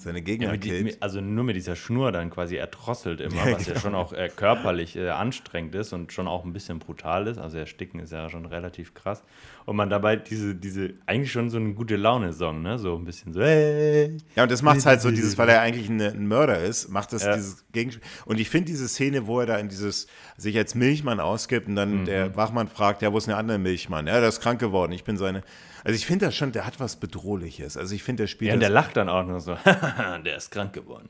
seine 0.01 0.21
Gegner 0.21 0.47
Ja, 0.47 0.51
mit 0.53 0.61
killt. 0.61 0.97
also 1.01 1.21
nur 1.21 1.43
mit 1.43 1.55
dieser 1.55 1.75
Schnur 1.75 2.11
dann 2.11 2.29
quasi 2.29 2.55
erdrosselt 2.55 3.21
immer, 3.21 3.35
Ja, 3.45 3.53
was 3.55 3.65
ja 3.67 3.73
genau. 3.73 3.79
schon 3.81 3.95
auch 3.95 4.13
äh, 4.13 4.29
körperlich 4.35 4.95
äh, 4.95 5.09
anstrengend 5.09 5.75
ist 5.75 5.93
und 5.93 6.11
schon 6.13 6.27
auch 6.27 6.45
ein 6.45 6.53
bisschen 6.53 6.79
brutal 6.79 7.27
ist. 7.27 7.37
Also 7.37 7.57
Ersticken 7.57 7.99
ist 7.99 8.11
ja 8.11 8.29
schon 8.29 8.45
relativ 8.45 8.93
krass. 8.93 9.23
Und 9.65 9.75
man 9.75 9.89
dabei 9.89 10.15
diese, 10.15 10.55
diese, 10.55 10.93
eigentlich 11.05 11.31
schon 11.31 11.49
so 11.49 11.57
eine 11.57 11.73
gute 11.73 11.95
Laune-Song, 11.95 12.61
ne? 12.61 12.79
So 12.79 12.95
ein 12.95 13.05
bisschen 13.05 13.33
so, 13.33 13.41
hey. 13.41 14.17
Ja, 14.35 14.43
und 14.43 14.51
das 14.51 14.61
macht 14.61 14.85
halt 14.85 15.01
so 15.01 15.11
dieses, 15.11 15.37
weil 15.37 15.49
er 15.49 15.61
eigentlich 15.61 15.89
ein, 15.89 16.01
ein 16.01 16.27
Mörder 16.27 16.59
ist, 16.59 16.89
macht 16.89 17.13
das 17.13 17.23
Ja. 17.23 17.35
dieses 17.35 17.65
Gegenspiel. 17.71 18.03
Und 18.25 18.39
ich 18.39 18.49
finde 18.49 18.67
diese 18.67 18.87
Szene, 18.87 19.27
wo 19.27 19.39
er 19.41 19.45
da 19.45 19.57
in 19.57 19.69
dieses, 19.69 20.07
sich 20.37 20.57
als 20.57 20.73
Milchmann 20.75 21.19
ausgibt 21.19 21.67
und 21.67 21.73
Mhm. 21.73 21.75
dann 21.75 22.05
der 22.05 22.35
Wachmann 22.35 22.67
fragt, 22.67 23.01
ja, 23.01 23.13
wo 23.13 23.17
ist 23.17 23.27
der 23.27 23.37
andere 23.37 23.59
Milchmann? 23.59 24.07
Ja, 24.07 24.19
der 24.19 24.29
ist 24.29 24.41
krank 24.41 24.59
geworden, 24.59 24.91
ich 24.91 25.03
bin 25.03 25.17
seine. 25.17 25.43
Also 25.83 25.95
ich 25.95 26.05
finde 26.05 26.25
das 26.25 26.35
schon, 26.35 26.51
der 26.51 26.65
hat 26.65 26.79
was 26.79 26.97
Bedrohliches. 26.97 27.77
Also 27.77 27.95
ich 27.95 28.03
finde, 28.03 28.23
der 28.23 28.27
spielt 28.27 28.49
Ja, 28.49 28.53
und 28.55 28.59
der 28.59 28.69
lacht 28.69 28.97
dann 28.97 29.09
auch 29.09 29.25
nur 29.25 29.39
so, 29.39 29.57
der 29.65 30.37
ist 30.37 30.51
krank 30.51 30.73
geworden. 30.73 31.09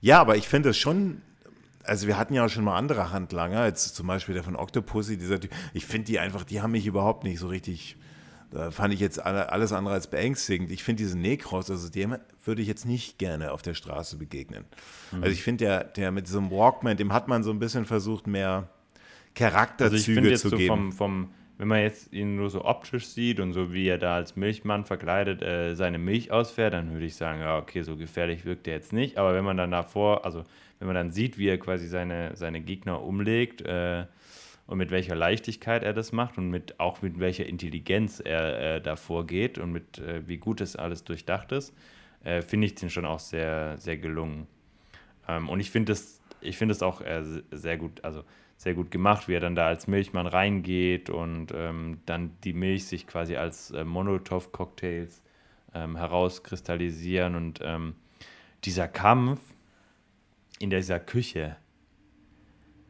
Ja, 0.00 0.20
aber 0.20 0.36
ich 0.36 0.48
finde 0.48 0.70
das 0.70 0.78
schon, 0.78 1.22
also 1.82 2.06
wir 2.06 2.16
hatten 2.18 2.34
ja 2.34 2.44
auch 2.44 2.48
schon 2.48 2.64
mal 2.64 2.76
andere 2.76 3.10
Handlanger, 3.12 3.66
jetzt 3.66 3.94
zum 3.96 4.06
Beispiel 4.06 4.34
der 4.34 4.44
von 4.44 4.56
Octopussy, 4.56 5.16
dieser 5.16 5.40
Typ. 5.40 5.50
Ich 5.74 5.86
finde 5.86 6.06
die 6.06 6.18
einfach, 6.18 6.44
die 6.44 6.60
haben 6.62 6.72
mich 6.72 6.86
überhaupt 6.86 7.24
nicht 7.24 7.40
so 7.40 7.48
richtig, 7.48 7.96
da 8.50 8.70
fand 8.70 8.94
ich 8.94 9.00
jetzt 9.00 9.18
alle, 9.24 9.50
alles 9.50 9.72
andere 9.72 9.94
als 9.94 10.06
beängstigend. 10.06 10.70
Ich 10.70 10.84
finde 10.84 11.02
diesen 11.02 11.20
Necros, 11.20 11.70
also 11.70 11.88
dem 11.88 12.16
würde 12.44 12.62
ich 12.62 12.68
jetzt 12.68 12.86
nicht 12.86 13.18
gerne 13.18 13.50
auf 13.52 13.62
der 13.62 13.74
Straße 13.74 14.16
begegnen. 14.16 14.64
Mhm. 15.10 15.22
Also 15.22 15.32
ich 15.32 15.42
finde, 15.42 15.64
der, 15.64 15.84
der 15.84 16.12
mit 16.12 16.26
diesem 16.28 16.50
Walkman, 16.50 16.96
dem 16.96 17.12
hat 17.12 17.26
man 17.28 17.42
so 17.42 17.50
ein 17.50 17.58
bisschen 17.58 17.84
versucht, 17.84 18.26
mehr 18.26 18.68
Also 19.34 19.34
Charakterzüge 19.34 20.30
jetzt 20.30 20.42
zu 20.42 20.48
so 20.50 20.56
geben. 20.56 20.92
vom, 20.92 20.92
vom, 20.92 21.30
wenn 21.58 21.68
man 21.68 21.80
jetzt 21.80 22.12
ihn 22.12 22.36
nur 22.36 22.50
so 22.50 22.64
optisch 22.64 23.08
sieht 23.08 23.40
und 23.40 23.52
so 23.52 23.72
wie 23.72 23.88
er 23.88 23.98
da 23.98 24.14
als 24.14 24.36
Milchmann 24.36 24.84
verkleidet 24.84 25.42
äh, 25.42 25.74
seine 25.74 25.98
Milch 25.98 26.30
ausfährt, 26.30 26.72
dann 26.72 26.92
würde 26.92 27.06
ich 27.06 27.16
sagen, 27.16 27.40
ja, 27.40 27.58
okay, 27.58 27.82
so 27.82 27.96
gefährlich 27.96 28.44
wirkt 28.44 28.68
er 28.68 28.74
jetzt 28.74 28.92
nicht. 28.92 29.18
Aber 29.18 29.34
wenn 29.34 29.44
man 29.44 29.56
dann 29.56 29.72
davor, 29.72 30.24
also 30.24 30.44
wenn 30.78 30.86
man 30.86 30.94
dann 30.94 31.10
sieht, 31.10 31.36
wie 31.36 31.48
er 31.48 31.58
quasi 31.58 31.88
seine, 31.88 32.36
seine 32.36 32.60
Gegner 32.60 33.02
umlegt 33.02 33.62
äh, 33.62 34.06
und 34.68 34.78
mit 34.78 34.92
welcher 34.92 35.16
Leichtigkeit 35.16 35.82
er 35.82 35.92
das 35.92 36.12
macht 36.12 36.38
und 36.38 36.48
mit 36.48 36.78
auch 36.78 37.02
mit 37.02 37.18
welcher 37.18 37.46
Intelligenz 37.46 38.22
er 38.24 38.76
äh, 38.76 38.80
davor 38.80 39.26
geht 39.26 39.58
und 39.58 39.72
mit 39.72 39.98
äh, 39.98 40.28
wie 40.28 40.36
gut 40.36 40.60
es 40.60 40.76
alles 40.76 41.02
durchdacht 41.02 41.50
ist, 41.50 41.74
äh, 42.22 42.40
finde 42.40 42.68
ich 42.68 42.76
den 42.76 42.88
schon 42.88 43.04
auch 43.04 43.18
sehr, 43.18 43.76
sehr 43.78 43.96
gelungen. 43.96 44.46
Ähm, 45.26 45.48
und 45.48 45.58
ich 45.58 45.72
finde 45.72 45.92
es 45.92 46.18
ich 46.40 46.60
es 46.60 46.82
auch 46.82 47.00
äh, 47.00 47.22
sehr 47.50 47.76
gut, 47.78 48.04
also 48.04 48.22
sehr 48.58 48.74
gut 48.74 48.90
gemacht, 48.90 49.28
wie 49.28 49.34
er 49.34 49.40
dann 49.40 49.54
da 49.54 49.66
als 49.66 49.86
Milchmann 49.86 50.26
reingeht 50.26 51.08
und 51.08 51.52
ähm, 51.54 52.00
dann 52.06 52.32
die 52.42 52.52
Milch 52.52 52.86
sich 52.86 53.06
quasi 53.06 53.36
als 53.36 53.70
äh, 53.70 53.84
Molotow-Cocktails 53.84 55.22
ähm, 55.74 55.96
herauskristallisieren 55.96 57.36
und 57.36 57.60
ähm, 57.62 57.94
dieser 58.64 58.88
Kampf 58.88 59.40
in 60.58 60.70
dieser 60.70 60.98
Küche, 60.98 61.56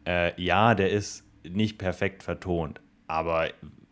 äh, 0.07 0.41
ja, 0.43 0.75
der 0.75 0.91
ist 0.91 1.25
nicht 1.47 1.77
perfekt 1.77 2.23
vertont, 2.23 2.81
aber 3.07 3.51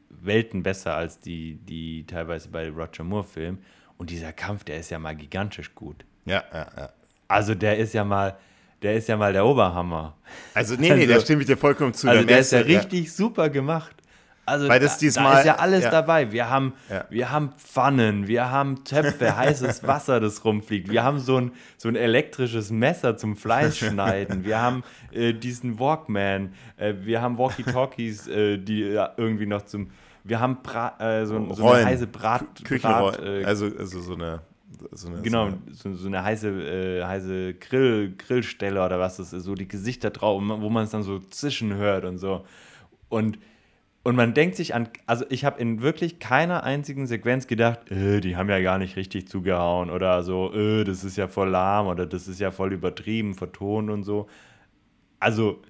Welten 0.08 0.62
besser 0.62 0.96
als 0.96 1.20
die, 1.20 1.56
die 1.56 2.06
teilweise 2.06 2.48
bei 2.48 2.70
Roger 2.70 3.04
Moore-Filmen. 3.04 3.62
Und 3.98 4.10
dieser 4.10 4.32
Kampf, 4.32 4.64
der 4.64 4.78
ist 4.78 4.90
ja 4.90 4.98
mal 4.98 5.14
gigantisch 5.14 5.74
gut. 5.74 6.04
Ja, 6.24 6.42
ja, 6.52 6.70
ja. 6.76 6.90
Also 7.28 7.54
der 7.54 7.76
ist 7.76 7.92
ja 7.92 8.04
mal, 8.04 8.38
der 8.82 8.94
ist 8.96 9.08
ja 9.08 9.16
mal 9.16 9.32
der 9.32 9.44
Oberhammer. 9.46 10.14
Also 10.54 10.74
nee, 10.74 10.90
nee, 10.94 11.02
Also- 11.02 11.14
da 11.14 11.20
stimme 11.20 11.40
ich 11.42 11.46
dir 11.46 11.56
vollkommen 11.56 11.94
zu. 11.94 12.08
Also 12.08 12.24
der 12.24 12.38
ist 12.40 12.52
ja 12.52 12.60
richtig 12.60 13.12
super 13.12 13.48
gemacht. 13.50 13.92
Also 14.48 14.68
Weil 14.68 14.78
das 14.78 14.94
da, 14.94 15.00
diesmal- 15.00 15.32
da 15.32 15.38
ist 15.40 15.46
ja 15.46 15.56
alles 15.56 15.82
ja. 15.84 15.90
dabei. 15.90 16.30
Wir 16.30 16.48
haben, 16.48 16.74
Ja. 16.88 17.04
wir 17.10 17.32
haben 17.32 17.50
Pfannen, 17.58 18.28
wir 18.28 18.48
haben 18.48 18.84
Töpfe, 18.84 19.36
heißes 19.36 19.82
Wasser, 19.88 20.20
das 20.20 20.44
rumfliegt. 20.44 20.88
Wir 20.88 21.02
haben 21.02 21.18
so 21.18 21.38
ein, 21.38 21.50
so 21.76 21.88
ein 21.88 21.96
elektrisches 21.96 22.70
Messer 22.70 23.16
zum 23.16 23.36
Fleischschneiden. 23.36 24.44
Wir 24.44 24.60
haben 24.60 24.84
äh, 25.10 25.32
diesen 25.32 25.80
Walkman. 25.80 26.52
Äh, 26.76 26.94
wir 27.00 27.22
haben 27.22 27.38
Walkie-Talkies, 27.38 28.28
äh, 28.28 28.58
die 28.58 28.82
irgendwie 29.16 29.46
noch 29.46 29.62
zum. 29.62 29.90
Wir 30.22 30.38
haben 30.38 30.58
Bra 30.62 30.94
äh, 31.00 31.26
so, 31.26 31.52
so 31.52 31.68
eine 31.68 31.84
heiße 31.86 32.06
Brat. 32.06 32.44
Küchenroll, 32.64 33.12
Brat 33.12 33.24
äh, 33.24 33.44
also, 33.44 33.66
also 33.76 34.00
so 34.00 34.14
eine, 34.14 34.42
so 34.92 35.08
eine 35.08 35.22
Genau, 35.22 35.50
so 35.70 35.88
eine, 35.88 35.96
so, 35.96 36.06
eine 36.06 36.22
heiße, 36.22 36.48
äh, 36.48 37.04
heiße 37.04 37.54
Grill, 37.54 38.14
Grillstelle 38.16 38.84
oder 38.84 38.98
was 38.98 39.16
das 39.16 39.32
ist, 39.32 39.44
so 39.44 39.54
die 39.54 39.68
Gesichter 39.68 40.10
drauf, 40.10 40.42
wo 40.42 40.70
man 40.70 40.84
es 40.84 40.90
dann 40.90 41.02
so 41.02 41.18
zischen 41.18 41.74
hört 41.74 42.04
und 42.04 42.18
so. 42.18 42.44
Und, 43.08 43.38
und 44.02 44.16
man 44.16 44.34
denkt 44.34 44.56
sich 44.56 44.74
an, 44.74 44.88
also 45.06 45.24
ich 45.30 45.44
habe 45.44 45.60
in 45.60 45.82
wirklich 45.82 46.18
keiner 46.18 46.62
einzigen 46.64 47.06
Sequenz 47.06 47.46
gedacht, 47.46 47.90
äh, 47.90 48.20
die 48.20 48.36
haben 48.36 48.48
ja 48.48 48.60
gar 48.60 48.78
nicht 48.78 48.96
richtig 48.96 49.28
zugehauen 49.28 49.90
oder 49.90 50.22
so, 50.22 50.52
äh, 50.52 50.84
das 50.84 51.04
ist 51.04 51.16
ja 51.16 51.28
voll 51.28 51.48
lahm 51.48 51.86
oder 51.86 52.06
das 52.06 52.28
ist 52.28 52.40
ja 52.40 52.50
voll 52.50 52.72
übertrieben, 52.72 53.34
vertont 53.34 53.90
und 53.90 54.02
so. 54.02 54.28
Also 55.18 55.62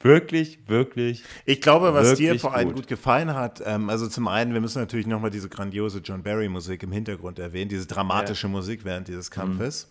wirklich, 0.00 0.58
wirklich 0.66 1.24
Ich 1.44 1.60
glaube, 1.60 1.92
was 1.94 2.14
dir 2.14 2.38
vor 2.38 2.54
allem 2.54 2.68
gut. 2.68 2.76
gut 2.76 2.86
gefallen 2.88 3.34
hat, 3.34 3.62
ähm, 3.64 3.90
also 3.90 4.06
zum 4.08 4.28
einen, 4.28 4.52
wir 4.54 4.60
müssen 4.60 4.78
natürlich 4.80 5.06
nochmal 5.06 5.30
diese 5.30 5.48
grandiose 5.48 5.98
John 5.98 6.22
Barry-Musik 6.22 6.82
im 6.82 6.92
Hintergrund 6.92 7.38
erwähnen, 7.38 7.68
diese 7.68 7.86
dramatische 7.86 8.48
Musik 8.48 8.84
während 8.84 9.08
dieses 9.08 9.30
Kampfes, 9.30 9.88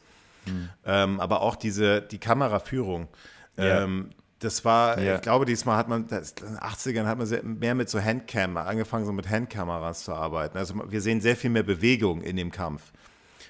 Ähm, 0.85 1.19
aber 1.19 1.41
auch 1.41 1.57
diese, 1.57 2.01
die 2.01 2.19
Kameraführung. 2.19 3.09
Ja. 3.57 3.83
Ähm, 3.83 4.11
das 4.39 4.63
war, 4.63 4.97
Ja. 5.01 5.15
ich 5.15 5.21
glaube, 5.21 5.45
diesmal 5.45 5.75
hat 5.77 5.89
man, 5.89 6.07
das, 6.07 6.31
in 6.39 6.47
den 6.47 6.57
80ern 6.59 7.05
hat 7.05 7.17
man 7.17 7.27
sehr, 7.27 7.43
mehr 7.43 7.75
mit 7.75 7.89
so 7.89 7.99
Handcam, 7.99 8.55
angefangen 8.55 9.05
so 9.05 9.11
mit 9.11 9.29
Handkameras 9.29 10.03
zu 10.05 10.13
arbeiten. 10.13 10.57
Also 10.57 10.75
wir 10.89 11.01
sehen 11.01 11.19
sehr 11.21 11.35
viel 11.35 11.49
mehr 11.49 11.63
Bewegung 11.63 12.21
in 12.21 12.37
dem 12.37 12.51
Kampf. 12.51 12.93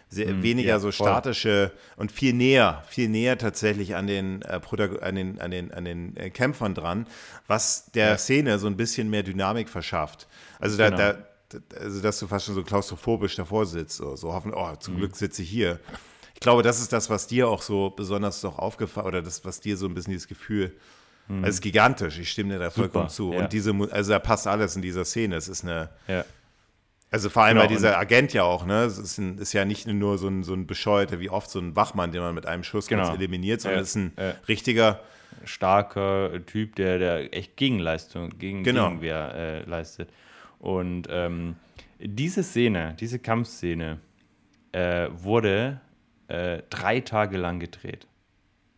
Sehr, 0.09 0.41
weniger 0.41 0.69
ja, 0.69 0.79
so 0.79 0.91
voll. 0.91 1.05
statische 1.07 1.71
und 1.97 2.11
viel 2.13 2.33
näher, 2.33 2.83
viel 2.87 3.09
näher 3.09 3.37
tatsächlich 3.37 3.95
an 3.95 4.07
den, 4.07 4.41
äh, 4.43 4.59
an 5.01 5.15
den, 5.15 5.41
an 5.41 5.51
den, 5.51 5.73
an 5.73 5.83
den 5.83 6.15
äh, 6.15 6.29
Kämpfern 6.29 6.73
dran, 6.73 7.07
was 7.47 7.91
der 7.93 8.11
Ja. 8.11 8.17
Szene 8.17 8.57
so 8.57 8.67
ein 8.67 8.77
bisschen 8.77 9.09
mehr 9.09 9.23
Dynamik 9.23 9.67
verschafft. 9.69 10.27
Also, 10.59 10.77
da, 10.77 10.89
Genau. 10.89 10.97
da, 11.49 11.77
also 11.81 12.01
dass 12.01 12.19
du 12.19 12.27
fast 12.27 12.45
schon 12.45 12.55
so 12.55 12.63
klaustrophobisch 12.63 13.35
davor 13.35 13.65
sitzt, 13.65 13.97
so, 13.97 14.15
so 14.15 14.31
hoffen, 14.33 14.53
oh, 14.53 14.75
zum 14.77 14.93
Mhm. 14.93 14.97
Glück 14.99 15.15
sitze 15.17 15.41
ich 15.43 15.49
hier. 15.49 15.79
Ich 16.33 16.39
glaube, 16.39 16.61
das 16.63 16.79
ist 16.79 16.93
das, 16.93 17.09
was 17.09 17.27
dir 17.27 17.49
auch 17.49 17.61
so 17.61 17.89
besonders 17.89 18.39
doch 18.41 18.59
aufgefallen, 18.59 19.07
oder 19.07 19.21
das, 19.21 19.43
was 19.43 19.59
dir 19.59 19.75
so 19.75 19.87
ein 19.87 19.93
bisschen 19.93 20.11
dieses 20.11 20.27
Gefühl, 20.27 20.73
also 21.29 21.41
es 21.43 21.55
ist 21.55 21.61
gigantisch, 21.61 22.17
ich 22.19 22.29
stimme 22.31 22.53
dir 22.53 22.59
da 22.59 22.69
vollkommen 22.69 23.09
zu. 23.09 23.25
Mhm. 23.27 23.33
ja. 23.33 23.39
Und 23.41 23.51
diese, 23.53 23.73
also 23.91 24.11
da 24.11 24.19
passt 24.19 24.47
alles 24.47 24.77
in 24.77 24.81
dieser 24.81 25.03
Szene. 25.03 25.35
Es 25.35 25.49
ist 25.49 25.65
eine, 25.65 25.89
ja. 26.07 26.23
Also 27.11 27.29
vor 27.29 27.43
allem 27.43 27.55
Genau, 27.57 27.67
bei 27.67 27.73
dieser 27.73 27.97
Agent 27.97 28.33
ja 28.33 28.43
auch, 28.43 28.65
ne? 28.65 28.83
Es 28.83 28.97
ist, 28.97 29.17
ein, 29.17 29.37
ist 29.37 29.53
ja 29.53 29.65
nicht 29.65 29.87
nur 29.87 30.17
so 30.17 30.27
ein, 30.27 30.43
so 30.43 30.53
ein 30.53 30.67
bescheuerter, 30.67 31.19
wie 31.19 31.29
oft 31.29 31.49
so 31.49 31.59
ein 31.59 31.75
Wachmann, 31.75 32.11
den 32.11 32.21
man 32.21 32.35
mit 32.35 32.45
einem 32.45 32.63
Schuss 32.63 32.87
Genau. 32.87 33.13
eliminiert, 33.13 33.61
sondern 33.61 33.79
Ja, 33.79 33.81
es 33.83 33.89
ist 33.89 33.95
ein 33.95 34.13
ja. 34.17 34.33
richtiger, 34.47 34.99
starker 35.45 36.45
Typ, 36.45 36.75
der, 36.75 36.99
der 36.99 37.33
echt 37.33 37.55
Gegenleistung, 37.57 38.37
gegen 38.37 38.63
Genau. 38.63 38.89
Gegenwehr 38.89 39.33
äh, 39.35 39.69
leistet. 39.69 40.09
Und 40.59 41.07
ähm, 41.09 41.55
diese 41.99 42.43
Szene, 42.43 42.95
diese 42.99 43.19
Kampfszene, 43.19 43.99
äh, 44.71 45.07
wurde 45.11 45.79
äh, 46.27 46.61
drei 46.69 46.99
Tage 46.99 47.37
lang 47.37 47.59
gedreht. 47.59 48.07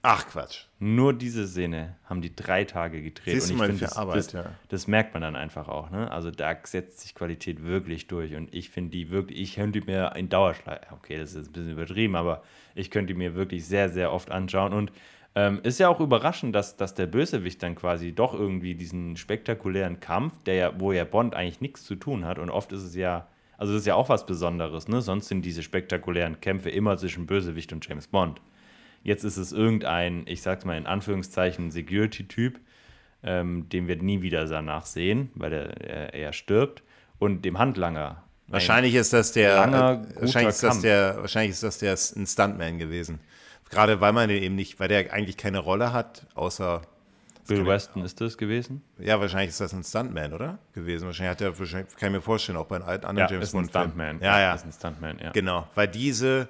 Ach 0.01 0.27
Quatsch. 0.27 0.65
Nur 0.79 1.13
diese 1.13 1.47
Szene 1.47 1.95
haben 2.05 2.21
die 2.21 2.35
drei 2.35 2.63
Tage 2.63 3.01
gedreht. 3.01 3.33
Siehst 3.35 3.49
du 3.49 3.55
mal, 3.55 3.67
find, 3.67 3.79
für 3.79 3.85
das, 3.85 3.97
Arbeit, 3.97 4.17
das, 4.17 4.31
ja. 4.31 4.45
das 4.69 4.87
merkt 4.87 5.13
man 5.13 5.21
dann 5.21 5.35
einfach 5.35 5.67
auch. 5.67 5.89
Ne? 5.89 6.09
Also 6.11 6.31
da 6.31 6.55
setzt 6.63 7.01
sich 7.01 7.15
Qualität 7.15 7.63
wirklich 7.63 8.07
durch. 8.07 8.35
Und 8.35 8.53
ich 8.53 8.69
finde 8.69 8.91
die 8.91 9.09
wirklich, 9.09 9.39
ich 9.39 9.55
könnte 9.55 9.81
mir 9.81 10.13
in 10.15 10.29
Dauerschleife, 10.29 10.93
okay, 10.93 11.17
das 11.17 11.35
ist 11.35 11.49
ein 11.49 11.51
bisschen 11.53 11.71
übertrieben, 11.71 12.15
aber 12.15 12.43
ich 12.75 12.91
könnte 12.91 13.13
mir 13.13 13.35
wirklich 13.35 13.65
sehr, 13.65 13.89
sehr 13.89 14.13
oft 14.13 14.31
anschauen. 14.31 14.73
Und 14.73 14.91
ähm, 15.35 15.59
ist 15.63 15.79
ja 15.79 15.89
auch 15.89 15.99
überraschend, 15.99 16.55
dass, 16.55 16.75
dass 16.75 16.95
der 16.95 17.05
Bösewicht 17.05 17.61
dann 17.61 17.75
quasi 17.75 18.13
doch 18.13 18.33
irgendwie 18.33 18.75
diesen 18.75 19.15
spektakulären 19.15 19.99
Kampf, 19.99 20.43
der 20.43 20.55
ja, 20.55 20.79
wo 20.79 20.91
ja 20.91 21.03
Bond 21.03 21.35
eigentlich 21.35 21.61
nichts 21.61 21.83
zu 21.83 21.95
tun 21.95 22.25
hat. 22.25 22.39
Und 22.39 22.49
oft 22.49 22.71
ist 22.71 22.83
es 22.83 22.95
ja, 22.95 23.27
also 23.57 23.73
das 23.73 23.81
ist 23.81 23.87
ja 23.87 23.95
auch 23.95 24.09
was 24.09 24.25
Besonderes, 24.25 24.87
ne? 24.87 25.01
Sonst 25.01 25.27
sind 25.27 25.43
diese 25.43 25.61
spektakulären 25.61 26.41
Kämpfe 26.41 26.69
immer 26.69 26.97
zwischen 26.97 27.27
Bösewicht 27.27 27.73
und 27.73 27.87
James 27.87 28.07
Bond. 28.07 28.41
Jetzt 29.03 29.23
ist 29.23 29.37
es 29.37 29.51
irgendein, 29.51 30.23
ich 30.27 30.41
sag's 30.41 30.65
mal 30.65 30.77
in 30.77 30.85
Anführungszeichen, 30.85 31.71
Security-Typ, 31.71 32.59
ähm, 33.23 33.67
den 33.69 33.87
wir 33.87 33.95
nie 33.97 34.21
wieder 34.21 34.45
danach 34.45 34.85
sehen, 34.85 35.31
weil 35.35 35.53
er, 35.53 36.13
er, 36.13 36.33
stirbt. 36.33 36.83
Und 37.17 37.43
dem 37.43 37.57
Handlanger. 37.59 38.23
ein- 38.47 38.53
Wahrscheinlich 38.53 38.95
ist 38.95 39.13
das 39.13 39.31
der, 39.33 39.55
langer, 39.55 40.05
äh, 40.15 40.21
wahrscheinlich 40.21 40.49
ist 40.49 40.63
das 40.63 40.81
der, 40.81 41.17
wahrscheinlich 41.17 41.51
ist 41.51 41.63
das 41.63 41.77
der 41.79 41.91
ein 42.15 42.25
Stuntman 42.25 42.77
gewesen. 42.77 43.19
Gerade 43.69 44.01
weil 44.01 44.13
man 44.13 44.29
den 44.29 44.41
eben 44.41 44.55
nicht, 44.55 44.79
weil 44.79 44.87
der 44.87 45.13
eigentlich 45.13 45.37
keine 45.37 45.59
Rolle 45.59 45.93
hat, 45.93 46.25
außer 46.33 46.81
Bill 47.47 47.65
Weston 47.65 48.03
ist 48.03 48.21
das 48.21 48.37
gewesen? 48.37 48.83
Ja, 48.99 49.19
wahrscheinlich 49.19 49.49
ist 49.49 49.59
das 49.59 49.73
ein 49.73 49.83
Stuntman, 49.83 50.33
oder? 50.33 50.59
Gewesen. 50.73 51.05
Wahrscheinlich 51.07 51.31
hat 51.31 51.41
er, 51.41 51.57
wahrscheinlich, 51.57 51.95
kann 51.95 52.09
ich 52.09 52.17
mir 52.17 52.21
vorstellen, 52.21 52.57
auch 52.57 52.67
bei 52.67 52.75
einem 52.75 52.85
anderen 52.85 53.17
ja, 53.17 53.31
James 53.31 53.51
Bond. 53.51 53.65
Ein 53.65 53.69
Stuntman. 53.69 54.19
Ja, 54.21 54.39
ja. 54.39 54.53
Ist 54.53 54.65
ein 54.65 54.71
Stuntman, 54.71 55.19
ja. 55.19 55.31
Genau, 55.31 55.67
weil 55.75 55.87
diese, 55.87 56.47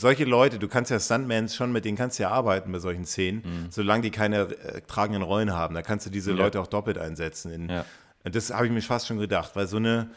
solche 0.00 0.24
Leute, 0.24 0.58
du 0.58 0.66
kannst 0.66 0.90
ja 0.90 0.98
Stuntmans 0.98 1.54
schon, 1.54 1.72
mit 1.72 1.84
denen 1.84 1.96
kannst 1.96 2.18
du 2.18 2.24
ja 2.24 2.30
arbeiten 2.30 2.72
bei 2.72 2.78
solchen 2.78 3.04
Szenen, 3.04 3.42
mhm. 3.44 3.66
solange 3.70 4.02
die 4.02 4.10
keine 4.10 4.42
äh, 4.42 4.80
tragenden 4.82 5.22
Rollen 5.22 5.52
haben. 5.52 5.74
Da 5.74 5.82
kannst 5.82 6.06
du 6.06 6.10
diese 6.10 6.30
ja. 6.30 6.36
Leute 6.36 6.60
auch 6.60 6.66
doppelt 6.66 6.98
einsetzen. 6.98 7.52
In, 7.52 7.68
ja. 7.68 7.84
Das 8.24 8.52
habe 8.52 8.66
ich 8.66 8.72
mir 8.72 8.82
fast 8.82 9.06
schon 9.06 9.18
gedacht, 9.18 9.52
weil 9.54 9.66
so 9.66 9.76
eine, 9.76 10.10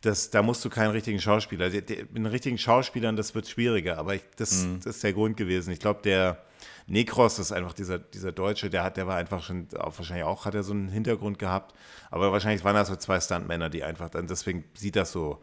das, 0.00 0.30
da 0.30 0.42
musst 0.42 0.64
du 0.64 0.70
keinen 0.70 0.90
richtigen 0.90 1.20
Schauspieler. 1.20 1.70
Mit 1.70 1.88
den 1.88 2.26
richtigen 2.26 2.58
Schauspielern, 2.58 3.16
das 3.16 3.34
wird 3.34 3.48
schwieriger, 3.48 3.98
aber 3.98 4.14
ich, 4.14 4.22
das, 4.36 4.64
mhm. 4.64 4.80
das 4.82 4.96
ist 4.96 5.04
der 5.04 5.12
Grund 5.12 5.36
gewesen. 5.36 5.70
Ich 5.72 5.80
glaube, 5.80 6.00
der 6.02 6.42
Nekros 6.86 7.38
ist 7.38 7.52
einfach 7.52 7.72
dieser, 7.72 7.98
dieser 7.98 8.32
Deutsche, 8.32 8.70
der 8.70 8.84
hat, 8.84 8.96
der 8.96 9.06
war 9.06 9.16
einfach 9.16 9.42
schon, 9.42 9.68
wahrscheinlich 9.72 10.24
auch 10.24 10.44
hat 10.44 10.54
er 10.54 10.62
so 10.62 10.72
einen 10.72 10.88
Hintergrund 10.88 11.38
gehabt, 11.38 11.74
aber 12.10 12.32
wahrscheinlich 12.32 12.64
waren 12.64 12.74
das 12.74 12.88
so 12.88 12.96
zwei 12.96 13.20
Stuntmänner, 13.20 13.68
die 13.68 13.82
einfach 13.82 14.08
dann, 14.08 14.26
deswegen 14.26 14.64
sieht 14.74 14.96
das 14.96 15.12
so, 15.12 15.42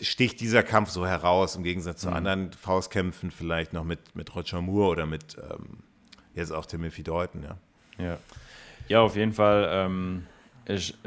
sticht 0.00 0.40
dieser 0.40 0.62
Kampf 0.62 0.90
so 0.90 1.06
heraus, 1.06 1.56
im 1.56 1.62
Gegensatz 1.62 2.00
zu 2.00 2.08
mhm. 2.08 2.16
anderen 2.16 2.52
Faustkämpfen, 2.52 3.30
vielleicht 3.30 3.72
noch 3.72 3.84
mit, 3.84 4.14
mit 4.14 4.34
Roger 4.34 4.60
Moore 4.60 4.90
oder 4.90 5.06
mit 5.06 5.36
ähm, 5.38 5.78
jetzt 6.34 6.52
auch 6.52 6.66
Timothy 6.66 7.02
Deuten, 7.02 7.42
ja. 7.42 7.56
Ja, 7.98 8.18
ja 8.88 9.00
auf 9.00 9.16
jeden 9.16 9.32
Fall. 9.32 9.68
Ähm 9.70 10.26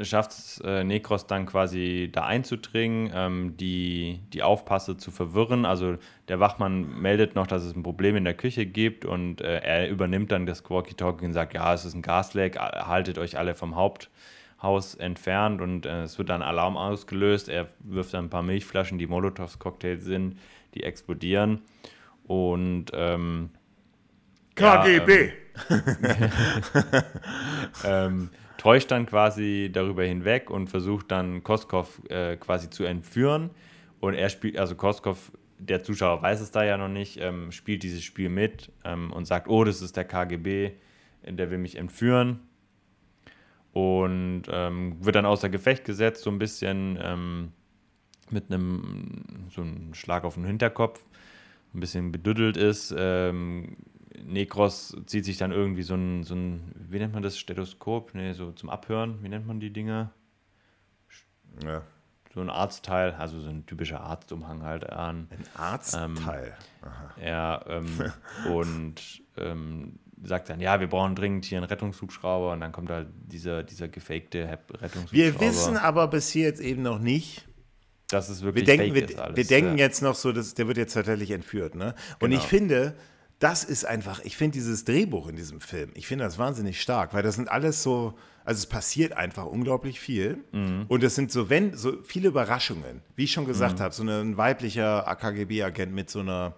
schafft 0.00 0.30
es 0.30 0.60
äh, 0.64 0.84
Nekros 0.84 1.26
dann 1.26 1.46
quasi 1.46 2.08
da 2.12 2.24
einzudringen, 2.24 3.10
ähm, 3.12 3.56
die, 3.56 4.20
die 4.32 4.42
Aufpasse 4.42 4.96
zu 4.96 5.10
verwirren. 5.10 5.64
Also 5.64 5.96
der 6.28 6.40
Wachmann 6.40 7.00
meldet 7.00 7.34
noch, 7.34 7.46
dass 7.46 7.64
es 7.64 7.74
ein 7.74 7.82
Problem 7.82 8.16
in 8.16 8.24
der 8.24 8.34
Küche 8.34 8.66
gibt 8.66 9.04
und 9.04 9.40
äh, 9.40 9.58
er 9.58 9.88
übernimmt 9.88 10.30
dann 10.30 10.46
das 10.46 10.68
Walkie-Talkie 10.68 11.24
und 11.24 11.32
sagt, 11.32 11.54
ja, 11.54 11.74
es 11.74 11.84
ist 11.84 11.94
ein 11.94 12.02
Gasleck, 12.02 12.58
haltet 12.58 13.18
euch 13.18 13.36
alle 13.36 13.54
vom 13.54 13.74
Haupthaus 14.60 14.94
entfernt 14.94 15.60
und 15.60 15.86
äh, 15.86 16.02
es 16.02 16.18
wird 16.18 16.30
dann 16.30 16.42
Alarm 16.42 16.76
ausgelöst. 16.76 17.48
Er 17.48 17.68
wirft 17.80 18.14
dann 18.14 18.26
ein 18.26 18.30
paar 18.30 18.42
Milchflaschen, 18.42 18.98
die 18.98 19.06
Molotovs-Cocktails 19.06 20.04
sind, 20.04 20.38
die 20.74 20.82
explodieren 20.82 21.62
und 22.24 22.86
ähm, 22.92 23.50
KGB! 24.54 25.32
Ja, 25.70 25.76
ähm, 25.76 26.32
ähm, 27.84 28.30
täuscht 28.58 28.90
dann 28.90 29.06
quasi 29.06 29.70
darüber 29.72 30.04
hinweg 30.04 30.50
und 30.50 30.68
versucht 30.68 31.10
dann 31.10 31.42
Koskov 31.44 32.02
äh, 32.08 32.36
quasi 32.36 32.68
zu 32.68 32.84
entführen. 32.84 33.50
Und 34.00 34.14
er 34.14 34.28
spielt, 34.28 34.58
also 34.58 34.74
Koskov, 34.74 35.32
der 35.58 35.82
Zuschauer 35.82 36.22
weiß 36.22 36.40
es 36.40 36.50
da 36.50 36.64
ja 36.64 36.76
noch 36.76 36.88
nicht, 36.88 37.18
ähm, 37.20 37.50
spielt 37.52 37.82
dieses 37.82 38.02
Spiel 38.02 38.28
mit 38.28 38.72
ähm, 38.84 39.12
und 39.12 39.26
sagt, 39.26 39.48
oh, 39.48 39.64
das 39.64 39.82
ist 39.82 39.96
der 39.96 40.04
KGB, 40.04 40.72
der 41.24 41.50
will 41.50 41.58
mich 41.58 41.76
entführen. 41.76 42.40
Und 43.72 44.44
ähm, 44.50 44.96
wird 45.04 45.16
dann 45.16 45.26
außer 45.26 45.48
Gefecht 45.48 45.84
gesetzt, 45.84 46.22
so 46.22 46.30
ein 46.30 46.38
bisschen 46.38 46.98
ähm, 47.00 47.52
mit 48.30 48.50
einem 48.50 49.48
so 49.54 49.62
einem 49.62 49.94
Schlag 49.94 50.24
auf 50.24 50.34
den 50.34 50.44
Hinterkopf, 50.44 51.00
ein 51.74 51.80
bisschen 51.80 52.12
bedüddelt 52.12 52.56
ist, 52.56 52.94
ähm, 52.96 53.76
Nekros 54.24 54.96
zieht 55.06 55.24
sich 55.24 55.36
dann 55.36 55.52
irgendwie 55.52 55.82
so 55.82 55.94
ein, 55.94 56.24
so 56.24 56.34
ein, 56.34 56.72
wie 56.88 56.98
nennt 56.98 57.14
man 57.14 57.22
das, 57.22 57.38
Stethoskop? 57.38 58.14
Nee, 58.14 58.32
so 58.32 58.52
zum 58.52 58.70
Abhören, 58.70 59.22
wie 59.22 59.28
nennt 59.28 59.46
man 59.46 59.60
die 59.60 59.72
Dinger? 59.72 60.12
Ja. 61.64 61.82
So 62.34 62.40
ein 62.40 62.50
Arztteil, 62.50 63.12
also 63.14 63.40
so 63.40 63.48
ein 63.48 63.64
typischer 63.66 64.00
Arztumhang 64.00 64.62
halt 64.62 64.88
an. 64.88 65.28
Ein 65.30 65.44
Arztteil? 65.54 66.56
Ähm, 67.18 67.24
ja, 67.24 67.64
ähm, 67.66 68.12
und 68.52 69.22
ähm, 69.36 69.98
sagt 70.24 70.50
dann, 70.50 70.60
ja, 70.60 70.80
wir 70.80 70.86
brauchen 70.88 71.14
dringend 71.14 71.44
hier 71.44 71.58
einen 71.58 71.66
Rettungshubschrauber 71.66 72.52
und 72.52 72.60
dann 72.60 72.72
kommt 72.72 72.90
halt 72.90 73.08
dieser, 73.12 73.62
dieser 73.62 73.88
gefakte 73.88 74.48
Rettungshubschrauber. 74.48 75.12
Wir 75.12 75.40
wissen 75.40 75.76
aber 75.76 76.08
bis 76.08 76.30
hier 76.30 76.44
jetzt 76.44 76.60
eben 76.60 76.82
noch 76.82 76.98
nicht, 76.98 77.46
dass 78.10 78.28
es 78.28 78.42
wirklich 78.42 78.66
wir 78.66 78.76
denken, 78.76 78.94
wir, 78.94 79.08
ist 79.08 79.18
alles. 79.18 79.36
Wir 79.36 79.44
denken 79.44 79.78
ja. 79.78 79.84
jetzt 79.84 80.02
noch 80.02 80.14
so, 80.14 80.32
dass 80.32 80.54
der 80.54 80.66
wird 80.66 80.78
jetzt 80.78 80.94
tatsächlich 80.94 81.30
entführt, 81.30 81.74
ne? 81.74 81.94
Und 82.20 82.30
genau. 82.30 82.40
ich 82.40 82.48
finde, 82.48 82.94
das 83.38 83.62
ist 83.64 83.84
einfach, 83.84 84.20
ich 84.24 84.36
finde 84.36 84.54
dieses 84.54 84.84
Drehbuch 84.84 85.28
in 85.28 85.36
diesem 85.36 85.60
Film, 85.60 85.90
ich 85.94 86.06
finde 86.06 86.24
das 86.24 86.38
wahnsinnig 86.38 86.80
stark, 86.80 87.14
weil 87.14 87.22
das 87.22 87.36
sind 87.36 87.48
alles 87.50 87.82
so, 87.82 88.14
also 88.44 88.58
es 88.58 88.66
passiert 88.66 89.12
einfach 89.12 89.46
unglaublich 89.46 90.00
viel 90.00 90.44
mhm. 90.52 90.86
und 90.88 91.04
es 91.04 91.14
sind 91.14 91.30
so, 91.30 91.48
wenn, 91.48 91.76
so 91.76 92.02
viele 92.02 92.28
Überraschungen, 92.28 93.02
wie 93.14 93.24
ich 93.24 93.32
schon 93.32 93.44
gesagt 93.44 93.78
mhm. 93.78 93.82
habe, 93.82 93.94
so 93.94 94.02
ein 94.02 94.36
weiblicher 94.36 95.06
AKGB-Agent 95.06 95.92
mit 95.92 96.10
so 96.10 96.20
einer, 96.20 96.56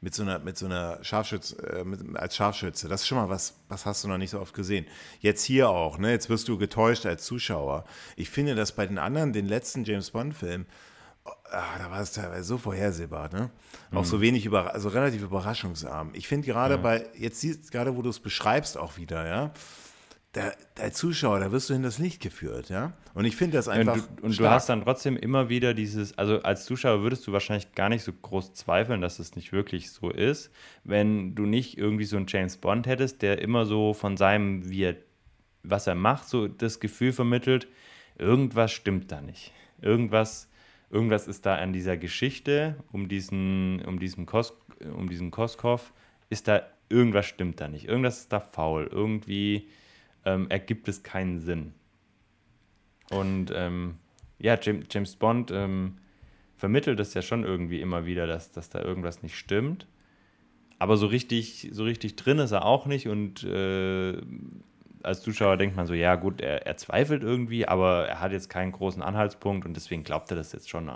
mit 0.00 0.14
so 0.14 0.22
einer, 0.22 0.38
mit 0.38 0.56
so 0.56 0.66
einer 0.66 1.02
Scharfschütze, 1.02 1.56
äh, 1.62 1.84
mit, 1.84 2.16
als 2.16 2.36
Scharfschütze, 2.36 2.88
das 2.88 3.02
ist 3.02 3.06
schon 3.06 3.18
mal 3.18 3.28
was, 3.28 3.54
was 3.68 3.84
hast 3.86 4.02
du 4.04 4.08
noch 4.08 4.18
nicht 4.18 4.30
so 4.30 4.40
oft 4.40 4.54
gesehen. 4.54 4.86
Jetzt 5.20 5.44
hier 5.44 5.68
auch, 5.68 5.98
ne, 5.98 6.10
jetzt 6.10 6.30
wirst 6.30 6.48
du 6.48 6.56
getäuscht 6.58 7.06
als 7.06 7.24
Zuschauer. 7.24 7.84
Ich 8.16 8.30
finde 8.30 8.54
das 8.54 8.72
bei 8.72 8.86
den 8.86 8.98
anderen, 8.98 9.32
den 9.32 9.46
letzten 9.46 9.84
James 9.84 10.10
Bond-Film, 10.10 10.66
ah, 11.24 11.78
da 11.78 11.90
war 11.90 12.00
es 12.00 12.12
teilweise 12.12 12.44
so 12.44 12.58
vorhersehbar, 12.58 13.30
ne? 13.32 13.50
Auch 13.92 14.02
mhm. 14.02 14.06
so 14.06 14.20
wenig 14.20 14.46
über, 14.46 14.72
also 14.72 14.88
relativ 14.88 15.22
überraschungsarm. 15.22 16.10
Ich 16.14 16.28
finde 16.28 16.46
gerade 16.46 16.74
ja. 16.74 16.80
bei, 16.80 17.06
jetzt 17.14 17.40
siehst 17.40 17.70
gerade, 17.70 17.96
wo 17.96 18.02
du 18.02 18.10
es 18.10 18.20
beschreibst 18.20 18.78
auch 18.78 18.96
wieder, 18.96 19.26
ja, 19.26 19.52
der, 20.34 20.56
der, 20.76 20.92
Zuschauer, 20.92 21.40
da 21.40 21.50
wirst 21.50 21.70
du 21.70 21.74
in 21.74 21.82
das 21.82 21.98
Licht 21.98 22.22
geführt, 22.22 22.68
ja. 22.68 22.92
Und 23.14 23.24
ich 23.24 23.34
finde 23.34 23.56
das 23.56 23.68
einfach. 23.68 23.96
Ja, 23.96 24.02
und, 24.02 24.20
du, 24.20 24.26
und 24.26 24.38
du, 24.38 24.48
hast 24.48 24.68
dann 24.68 24.82
trotzdem 24.82 25.16
immer 25.16 25.48
wieder 25.48 25.74
dieses, 25.74 26.16
also 26.16 26.40
als 26.42 26.64
Zuschauer 26.64 27.02
würdest 27.02 27.26
du 27.26 27.32
wahrscheinlich 27.32 27.72
gar 27.74 27.88
nicht 27.88 28.04
so 28.04 28.12
groß 28.12 28.54
zweifeln, 28.54 29.00
dass 29.00 29.18
es 29.18 29.34
nicht 29.34 29.52
wirklich 29.52 29.90
so 29.90 30.10
ist, 30.10 30.50
wenn 30.84 31.34
du 31.34 31.46
nicht 31.46 31.78
irgendwie 31.78 32.04
so 32.04 32.16
einen 32.16 32.26
James 32.28 32.58
Bond 32.58 32.86
hättest, 32.86 33.22
der 33.22 33.40
immer 33.40 33.66
so 33.66 33.92
von 33.92 34.16
seinem, 34.16 34.68
wie 34.70 34.84
er, 34.84 34.96
was 35.64 35.86
er 35.86 35.96
macht, 35.96 36.28
so 36.28 36.46
das 36.46 36.78
Gefühl 36.78 37.12
vermittelt, 37.12 37.66
irgendwas 38.16 38.70
stimmt 38.70 39.10
da 39.10 39.20
nicht. 39.20 39.52
Irgendwas 39.80 40.50
irgendwas 40.90 41.28
ist 41.28 41.46
da 41.46 41.56
an 41.56 41.72
dieser 41.72 41.96
Geschichte 41.96 42.76
um 42.92 43.08
diesen, 43.08 43.82
um 43.86 43.98
diesen, 43.98 44.26
Kos, 44.26 44.52
um 44.96 45.08
diesen 45.08 45.30
Koskov, 45.30 45.92
ist 46.28 46.48
da, 46.48 46.62
irgendwas 46.88 47.26
stimmt 47.26 47.60
da 47.60 47.68
nicht. 47.68 47.86
Irgendwas 47.86 48.20
ist 48.20 48.32
da 48.32 48.40
faul. 48.40 48.88
Irgendwie 48.90 49.68
ähm, 50.24 50.48
ergibt 50.50 50.88
es 50.88 51.02
keinen 51.02 51.40
Sinn. 51.40 51.74
Und 53.10 53.52
ähm, 53.54 53.96
ja, 54.38 54.58
James, 54.60 54.86
James 54.90 55.16
Bond 55.16 55.50
ähm, 55.50 55.98
vermittelt 56.56 57.00
es 57.00 57.14
ja 57.14 57.22
schon 57.22 57.44
irgendwie 57.44 57.80
immer 57.80 58.06
wieder, 58.06 58.26
dass, 58.26 58.52
dass 58.52 58.68
da 58.70 58.80
irgendwas 58.82 59.22
nicht 59.22 59.36
stimmt. 59.36 59.86
Aber 60.78 60.96
so 60.96 61.06
richtig, 61.06 61.68
so 61.72 61.84
richtig 61.84 62.16
drin 62.16 62.38
ist 62.38 62.52
er 62.52 62.64
auch 62.64 62.86
nicht 62.86 63.06
und 63.06 63.44
äh, 63.44 64.16
als 65.02 65.22
Zuschauer 65.22 65.56
denkt 65.56 65.76
man 65.76 65.86
so, 65.86 65.94
ja 65.94 66.14
gut, 66.16 66.40
er, 66.40 66.66
er, 66.66 66.76
zweifelt 66.76 67.22
irgendwie, 67.22 67.66
aber 67.66 68.08
er 68.08 68.20
hat 68.20 68.32
jetzt 68.32 68.48
keinen 68.48 68.72
großen 68.72 69.02
Anhaltspunkt 69.02 69.66
und 69.66 69.74
deswegen 69.74 70.04
glaubt 70.04 70.30
er 70.30 70.36
das 70.36 70.52
jetzt 70.52 70.68
schon. 70.70 70.90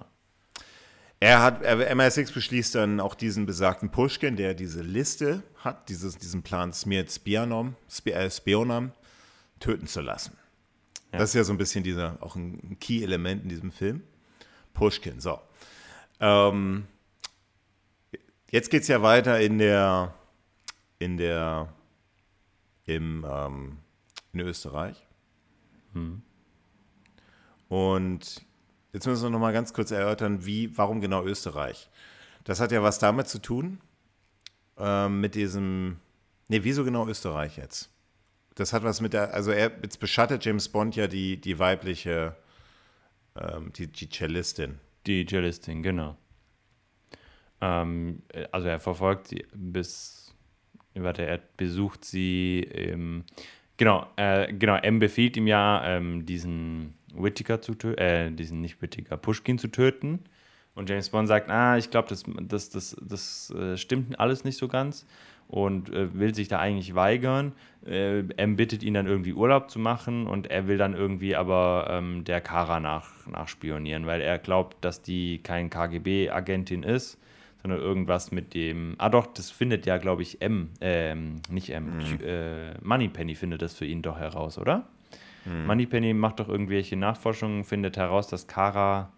Er 1.21 1.43
hat, 1.43 1.63
MI6 1.65 2.33
beschließt 2.35 2.75
dann 2.75 3.01
auch 3.01 3.15
diesen 3.15 3.47
besagten 3.47 3.91
Pushkin, 3.91 4.37
der 4.37 4.55
diese 4.55 4.83
Liste 4.83 5.43
hat, 5.57 5.89
dieses, 5.89 6.19
diesen 6.19 6.43
Plan 6.43 6.73
Smirt 6.73 7.11
Spionam, 7.11 7.77
Spionam 7.89 8.93
töten 9.65 9.87
zu 9.87 10.03
lassen. 10.03 10.37
Ja. 11.11 11.21
Das 11.21 11.31
ist 11.31 11.35
ja 11.35 11.45
so 11.45 11.53
ein 11.53 11.59
bisschen 11.59 11.83
dieser, 11.83 12.19
auch 12.21 12.37
ein 12.37 12.77
Key-Element 12.81 13.45
in 13.45 13.49
diesem 13.49 13.73
Film. 13.73 14.03
Pushkin, 14.75 15.21
so. 15.21 15.41
Ähm, 16.21 16.87
jetzt 18.51 18.71
geht 18.71 18.83
es 18.83 18.89
ja 18.89 19.01
weiter 19.01 19.41
in 19.41 19.57
der, 19.57 20.13
in 20.99 21.17
der, 21.17 21.73
im, 22.85 23.25
ähm, 23.27 23.79
in 24.35 24.41
Österreich. 24.41 25.07
Hm. 25.95 26.21
Und 27.69 28.45
jetzt 28.93 29.07
müssen 29.07 29.23
wir 29.23 29.31
noch 29.31 29.39
mal 29.39 29.55
ganz 29.55 29.73
kurz 29.73 29.93
erörtern, 29.93 30.45
wie, 30.45 30.77
warum 30.77 31.01
genau 31.01 31.25
Österreich. 31.25 31.89
Das 32.43 32.61
hat 32.61 32.71
ja 32.71 32.83
was 32.83 32.99
damit 32.99 33.29
zu 33.29 33.39
tun, 33.39 33.81
äh, 34.77 35.09
mit 35.09 35.35
diesem, 35.35 36.01
nee, 36.49 36.65
wieso 36.65 36.85
genau 36.85 37.07
Österreich 37.09 37.57
jetzt? 37.57 37.94
Das 38.55 38.73
hat 38.73 38.85
was 38.85 39.01
mit 39.01 39.13
der, 39.13 39.35
also 39.35 39.51
er, 39.51 39.73
jetzt 39.83 39.99
beschattet 39.99 40.45
James 40.45 40.69
Bond 40.69 40.97
ja 40.97 41.07
die, 41.07 41.41
die 41.41 41.59
weibliche, 41.59 42.37
ähm, 43.37 43.73
die, 43.73 43.89
die 43.89 44.09
Cellistin. 44.09 44.79
Die 45.07 45.27
Cellistin, 45.27 45.83
genau. 45.83 46.17
Ähm, 47.61 48.23
also 48.53 48.69
er 48.69 48.79
verfolgt 48.79 49.29
sie 49.29 49.45
bis, 49.55 50.35
warte, 50.95 51.27
er 51.27 51.41
besucht 51.57 52.05
sie 52.05 52.61
im 52.61 53.25
Genau, 53.77 54.07
äh, 54.17 54.53
genau, 54.53 54.77
M 54.77 55.01
befiehlt 55.01 55.37
ihm 55.37 55.49
ja, 55.49 55.85
ähm, 55.85 56.27
diesen 56.27 56.95
Whittaker 57.13 57.61
zu 57.61 57.75
töten, 57.75 57.99
äh, 57.99 58.31
diesen 58.31 58.61
nicht 58.61 58.81
Whittaker, 58.81 59.17
Pushkin 59.17 59.59
zu 59.59 59.69
töten. 59.69 60.21
Und 60.77 60.89
James 60.89 61.09
Bond 61.09 61.29
sagt, 61.29 61.51
ah, 61.51 61.77
ich 61.77 61.91
glaube, 61.91 62.09
das, 62.09 62.25
das, 62.43 62.71
das, 62.71 62.97
das 63.01 63.51
äh, 63.51 63.77
stimmt 63.77 64.19
alles 64.19 64.45
nicht 64.45 64.59
so 64.59 64.69
ganz 64.69 65.07
und 65.49 65.91
äh, 65.93 66.13
will 66.19 66.35
sich 66.35 66.49
da 66.49 66.59
eigentlich 66.59 66.95
weigern. 66.95 67.53
Äh, 67.87 68.21
M 68.37 68.57
bittet 68.57 68.83
ihn 68.83 68.95
dann 68.95 69.07
irgendwie 69.07 69.33
Urlaub 69.35 69.71
zu 69.71 69.79
machen 69.79 70.27
und 70.27 70.51
er 70.51 70.67
will 70.67 70.79
dann 70.79 70.95
irgendwie 70.95 71.37
aber 71.37 71.87
ähm, 71.91 72.25
der 72.25 72.41
Kara 72.41 72.81
nach, 72.81 73.11
nachspionieren, 73.27 74.07
weil 74.07 74.21
er 74.21 74.39
glaubt, 74.39 74.85
dass 74.85 75.03
die 75.03 75.39
kein 75.43 75.69
KGB-Agentin 75.71 76.83
ist, 76.83 77.19
sondern 77.63 77.81
irgendwas 77.81 78.31
mit 78.33 78.55
dem. 78.55 78.95
Ah, 78.99 79.09
doch, 79.11 79.27
das 79.27 79.51
findet 79.51 79.87
ja, 79.87 79.97
glaube 79.99 80.23
ich, 80.23 80.41
M, 80.43 80.71
ähm, 80.81 81.37
nicht 81.51 81.71
M, 81.71 81.99
Mhm. 81.99 82.19
äh, 82.25 82.75
Moneypenny 82.83 83.35
findet 83.35 83.63
das 83.63 83.75
für 83.75 83.87
ihn 83.87 84.03
doch 84.03 84.19
heraus, 84.19 84.59
oder? 84.59 84.87
Mhm. 85.45 85.67
Moneypenny 85.67 86.15
macht 86.15 86.41
doch 86.41 86.49
irgendwelche 86.49 86.97
Nachforschungen, 86.97 87.65
findet 87.65 87.97
heraus, 87.97 88.29
dass 88.29 88.47
Kara 88.47 89.13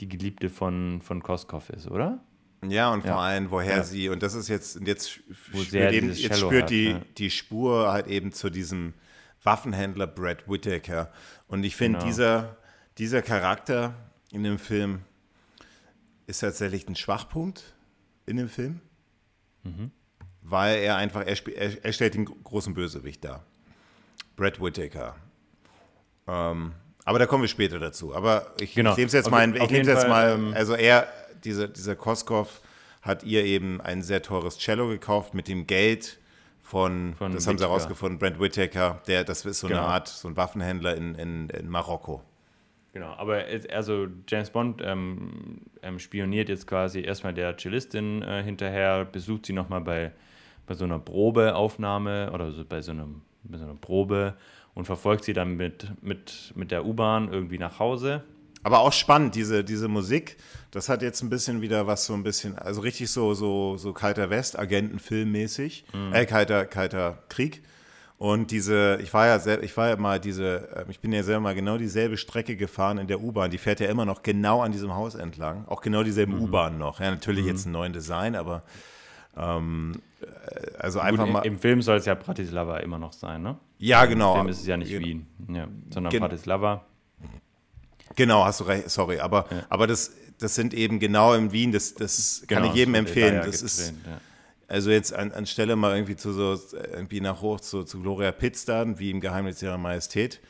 die 0.00 0.08
Geliebte 0.08 0.48
von, 0.50 1.00
von 1.02 1.22
Koskov 1.22 1.70
ist, 1.70 1.90
oder? 1.90 2.18
Ja, 2.66 2.92
und 2.92 3.02
vor 3.02 3.10
Ja. 3.10 3.18
allem, 3.18 3.50
woher 3.50 3.76
Ja. 3.78 3.82
sie, 3.84 4.08
und 4.08 4.22
das 4.22 4.34
ist 4.34 4.48
jetzt, 4.48 4.76
und 4.76 4.88
jetzt, 4.88 5.20
Wo 5.52 5.62
spürt, 5.62 5.92
eben, 5.92 6.12
jetzt 6.12 6.38
spürt 6.38 6.62
hat, 6.64 6.70
die, 6.70 6.90
ja. 6.90 7.00
die 7.18 7.30
Spur 7.30 7.92
halt 7.92 8.06
eben 8.08 8.32
zu 8.32 8.50
diesem 8.50 8.94
Waffenhändler 9.42 10.06
Brad 10.06 10.48
Whittaker. 10.48 11.12
Und 11.46 11.64
ich 11.64 11.76
finde, 11.76 11.98
Genau. 11.98 12.08
dieser, 12.10 12.56
dieser 12.98 13.22
Charakter 13.22 13.94
in 14.32 14.42
dem 14.42 14.58
Film 14.58 15.00
ist 16.26 16.40
tatsächlich 16.40 16.88
ein 16.88 16.96
Schwachpunkt 16.96 17.74
in 18.26 18.36
dem 18.38 18.48
Film, 18.48 18.80
Mhm. 19.62 19.90
weil 20.42 20.78
er 20.78 20.96
einfach, 20.96 21.20
er, 21.24 21.36
er, 21.56 21.84
er 21.84 21.92
stellt 21.92 22.14
den 22.14 22.24
großen 22.24 22.74
Bösewicht 22.74 23.24
dar. 23.24 23.44
Brad 24.34 24.60
Whittaker. 24.60 25.14
Ähm, 26.26 26.72
aber 27.04 27.18
da 27.20 27.26
kommen 27.26 27.42
wir 27.44 27.48
später 27.48 27.78
dazu. 27.78 28.14
Aber 28.14 28.52
ich, 28.60 28.74
Genau. 28.74 28.90
ich 28.92 28.96
nehme 28.96 29.06
es 29.06 29.12
jetzt 29.12 29.26
Auf 29.26 29.30
mal, 29.30 29.56
ich 29.56 29.70
nehm's 29.70 29.86
jetzt 29.86 30.08
mal 30.08 30.32
ähm, 30.32 30.52
also 30.54 30.74
er, 30.74 31.06
diese, 31.44 31.68
dieser 31.68 31.96
Koskov 31.96 32.60
hat 33.02 33.22
ihr 33.22 33.44
eben 33.44 33.80
ein 33.80 34.02
sehr 34.02 34.22
teures 34.22 34.58
Cello 34.58 34.88
gekauft 34.88 35.34
mit 35.34 35.48
dem 35.48 35.66
Geld 35.66 36.18
von, 36.62 37.14
Von 37.14 37.32
das 37.32 37.46
haben 37.46 37.56
sie 37.56 37.62
Whittaker. 37.62 37.70
herausgefunden, 37.70 38.18
Brent 38.18 38.40
Whittaker, 38.40 39.00
der, 39.06 39.22
das 39.22 39.44
ist 39.44 39.60
so 39.60 39.68
Genau. 39.68 39.80
eine 39.80 39.88
Art, 39.88 40.08
so 40.08 40.26
ein 40.26 40.36
Waffenhändler 40.36 40.96
in, 40.96 41.14
in, 41.14 41.48
in 41.50 41.68
Marokko. 41.68 42.22
Genau, 42.92 43.12
aber 43.12 43.44
also 43.72 44.08
James 44.26 44.50
Bond 44.50 44.80
ähm, 44.84 45.60
ähm, 45.82 45.98
spioniert 45.98 46.48
jetzt 46.48 46.66
quasi 46.66 47.02
erstmal 47.02 47.34
der 47.34 47.56
Cellistin 47.56 48.22
äh, 48.22 48.42
hinterher, 48.42 49.04
besucht 49.04 49.46
sie 49.46 49.52
nochmal 49.52 49.82
bei, 49.82 50.12
bei 50.66 50.74
so 50.74 50.84
einer 50.84 50.98
Probeaufnahme 50.98 52.32
oder 52.32 52.50
so 52.52 52.64
bei 52.64 52.80
so, 52.82 52.92
einem, 52.92 53.20
bei 53.44 53.58
so 53.58 53.64
einer 53.64 53.74
Probe 53.74 54.34
und 54.74 54.86
verfolgt 54.86 55.24
sie 55.24 55.34
dann 55.34 55.56
mit, 55.56 55.92
mit, 56.02 56.52
mit 56.56 56.70
der 56.70 56.84
U-Bahn 56.86 57.30
irgendwie 57.32 57.58
nach 57.58 57.78
Hause. 57.78 58.24
Aber 58.62 58.80
auch 58.80 58.92
spannend, 58.92 59.34
diese, 59.36 59.62
diese 59.62 59.86
Musik, 59.88 60.36
das 60.72 60.88
hat 60.88 61.02
jetzt 61.02 61.22
ein 61.22 61.30
bisschen 61.30 61.60
wieder 61.62 61.86
was 61.86 62.04
so 62.06 62.14
ein 62.14 62.22
bisschen, 62.24 62.58
also 62.58 62.80
richtig 62.80 63.10
so, 63.10 63.32
so, 63.34 63.76
so 63.76 63.92
kalter 63.92 64.28
West, 64.30 64.58
Agentenfilmmäßig, 64.58 65.84
Mhm. 65.92 66.12
äh, 66.12 66.26
kalter, 66.26 66.64
kalter 66.66 67.18
Krieg. 67.28 67.62
Und 68.18 68.50
diese, 68.50 68.98
ich 69.02 69.12
war 69.12 69.26
ja 69.26 69.38
sel- 69.38 69.62
ich 69.62 69.76
war 69.76 69.90
ja 69.90 69.96
mal 69.96 70.18
diese, 70.18 70.68
äh, 70.74 70.84
ich 70.90 71.00
bin 71.00 71.12
ja 71.12 71.22
selber 71.22 71.40
mal 71.42 71.54
genau 71.54 71.76
dieselbe 71.76 72.16
Strecke 72.16 72.56
gefahren 72.56 72.96
in 72.98 73.06
der 73.08 73.20
U-Bahn. 73.20 73.50
Die 73.50 73.58
fährt 73.58 73.78
ja 73.78 73.88
immer 73.88 74.06
noch 74.06 74.22
genau 74.22 74.62
an 74.62 74.72
diesem 74.72 74.94
Haus 74.94 75.14
entlang. 75.14 75.64
Auch 75.68 75.82
genau 75.82 76.02
dieselben 76.02 76.34
Mhm. 76.34 76.42
U-Bahnen 76.44 76.78
noch. 76.78 76.98
Ja, 76.98 77.10
natürlich 77.10 77.44
jetzt 77.44 77.66
einen 77.66 77.72
neuen 77.74 77.92
Design, 77.92 78.34
aber 78.34 78.62
ähm, 79.36 80.00
äh, 80.22 80.26
also 80.78 80.98
Gut, 81.00 81.08
einfach 81.08 81.26
im, 81.26 81.32
mal. 81.34 81.40
Im 81.46 81.58
Film 81.58 81.82
soll 81.82 81.98
es 81.98 82.06
ja 82.06 82.14
Bratislava 82.14 82.78
immer 82.78 82.98
noch 82.98 83.12
sein, 83.12 83.42
ne? 83.42 83.58
ja, 83.78 84.02
Im 84.04 84.10
genau. 84.10 84.34
Film 84.34 84.48
ist 84.48 84.60
es 84.60 84.66
ja 84.66 84.78
nicht 84.78 84.98
Wien, 84.98 85.26
ja, 85.52 85.68
sondern 85.90 86.10
Gen- 86.10 86.20
Bratislava. 86.20 86.84
Genau, 88.16 88.44
hast 88.44 88.60
du 88.60 88.64
recht, 88.64 88.90
sorry. 88.90 89.20
Aber, 89.20 89.46
aber 89.68 89.86
das, 89.86 90.12
das 90.38 90.54
sind 90.54 90.74
eben 90.74 90.98
genau 90.98 91.34
in 91.34 91.52
Wien, 91.52 91.72
das, 91.72 91.94
das 91.94 92.42
kann 92.48 92.64
ich 92.64 92.74
jedem 92.74 92.94
Genau, 92.94 93.06
empfehlen. 93.06 93.34
da 93.36 93.40
ja 93.40 93.46
Das 93.46 93.62
ist, 93.62 93.90
ja. 94.06 94.20
also 94.68 94.90
jetzt 94.90 95.12
an, 95.14 95.32
anstelle 95.32 95.76
mal 95.76 95.94
irgendwie 95.94 96.16
zu 96.16 96.32
so, 96.32 96.58
irgendwie 96.92 97.20
nach 97.20 97.40
hoch 97.40 97.60
zu, 97.60 97.84
zu 97.84 98.00
Gloria 98.00 98.32
Pitts 98.32 98.64
dann, 98.64 98.98
wie 98.98 99.10
im 99.10 99.20
Geheimnis 99.20 99.62
ihrer 99.62 99.78
Majestät, 99.78 100.40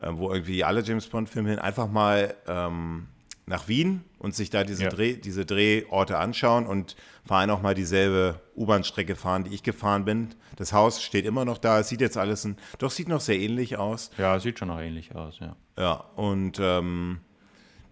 äh, 0.00 0.08
wo 0.12 0.32
irgendwie 0.32 0.64
alle 0.64 0.82
James 0.82 1.06
Bond-Filme 1.08 1.50
hin, 1.50 1.58
einfach 1.58 1.88
mal 1.88 2.34
ähm, 2.46 3.08
nach 3.48 3.66
Wien 3.66 4.04
und 4.18 4.34
sich 4.34 4.50
da 4.50 4.62
diese, 4.62 4.84
Ja. 4.84 4.88
Dreh, 4.90 5.16
diese 5.16 5.46
Drehorte 5.46 6.18
anschauen 6.18 6.66
und 6.66 6.96
vor 7.26 7.38
allem 7.38 7.50
auch 7.50 7.62
mal 7.62 7.74
dieselbe 7.74 8.40
U-Bahn-Strecke 8.56 9.16
fahren, 9.16 9.44
die 9.44 9.54
ich 9.54 9.62
gefahren 9.62 10.04
bin. 10.04 10.34
Das 10.56 10.72
Haus 10.72 11.02
steht 11.02 11.24
immer 11.24 11.44
noch 11.44 11.58
da, 11.58 11.80
es 11.80 11.88
sieht 11.88 12.00
jetzt 12.00 12.16
alles, 12.18 12.44
ein, 12.44 12.56
doch 12.78 12.90
sieht 12.90 13.08
noch 13.08 13.20
sehr 13.20 13.38
ähnlich 13.38 13.76
aus. 13.78 14.10
ja, 14.18 14.38
sieht 14.38 14.58
schon 14.58 14.70
auch 14.70 14.80
ähnlich 14.80 15.14
aus, 15.14 15.38
ja. 15.40 15.56
Ja, 15.78 15.92
und 16.16 16.58
ähm, 16.60 17.20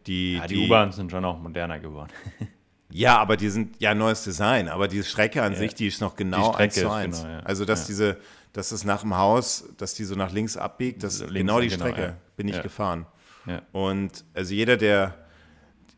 die, 0.06 0.36
Ja, 0.36 0.46
die, 0.46 0.66
U-Bahnen 0.66 0.92
sind 0.92 1.10
schon 1.10 1.24
auch 1.24 1.38
moderner 1.40 1.78
geworden. 1.78 2.12
Ja, 2.88 3.18
aber 3.18 3.36
die 3.36 3.48
sind 3.48 3.80
ja 3.80 3.96
neues 3.96 4.22
Design, 4.22 4.68
aber 4.68 4.86
die 4.86 5.02
Strecke 5.02 5.42
an 5.42 5.56
sich, 5.56 5.74
die 5.74 5.88
ist 5.88 6.00
noch 6.00 6.14
genau 6.14 6.52
Strecke 6.52 6.62
eins 6.62 6.74
zu 6.74 6.80
ist 6.82 6.86
eins. 6.86 7.22
genau, 7.22 7.32
ja. 7.34 7.40
Also 7.40 7.64
dass 7.64 7.80
Ja. 7.80 7.86
diese, 7.88 8.16
dass 8.52 8.70
es 8.70 8.84
nach 8.84 9.00
dem 9.00 9.16
Haus, 9.16 9.64
dass 9.76 9.94
die 9.94 10.04
so 10.04 10.14
nach 10.14 10.30
links 10.32 10.56
abbiegt, 10.56 11.02
das 11.02 11.14
ist 11.14 11.20
Links, 11.22 11.34
genau 11.34 11.60
die 11.60 11.66
genau, 11.66 11.84
Strecke, 11.84 12.00
ja. 12.02 12.16
bin 12.36 12.46
ich 12.46 12.54
Ja. 12.54 12.62
gefahren. 12.62 13.06
Ja. 13.44 13.60
Und 13.72 14.24
also 14.34 14.54
jeder, 14.54 14.76
der, 14.76 15.16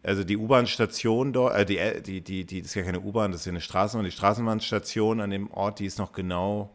also 0.02 0.24
die 0.24 0.36
U-Bahn-Station 0.36 1.32
dort, 1.32 1.54
äh, 1.56 1.64
die, 1.66 1.78
die, 2.02 2.20
die, 2.22 2.44
die, 2.44 2.62
das 2.62 2.70
ist 2.70 2.74
ja 2.74 2.82
keine 2.82 3.00
U-Bahn, 3.00 3.32
das 3.32 3.40
ist 3.42 3.46
ja 3.46 3.52
eine 3.52 3.60
Straßenbahn, 3.60 4.04
die 4.04 4.12
Straßenbahnstation 4.12 5.20
an 5.20 5.30
dem 5.30 5.50
Ort, 5.50 5.78
die 5.80 5.86
ist 5.86 5.98
noch 5.98 6.12
genau, 6.12 6.74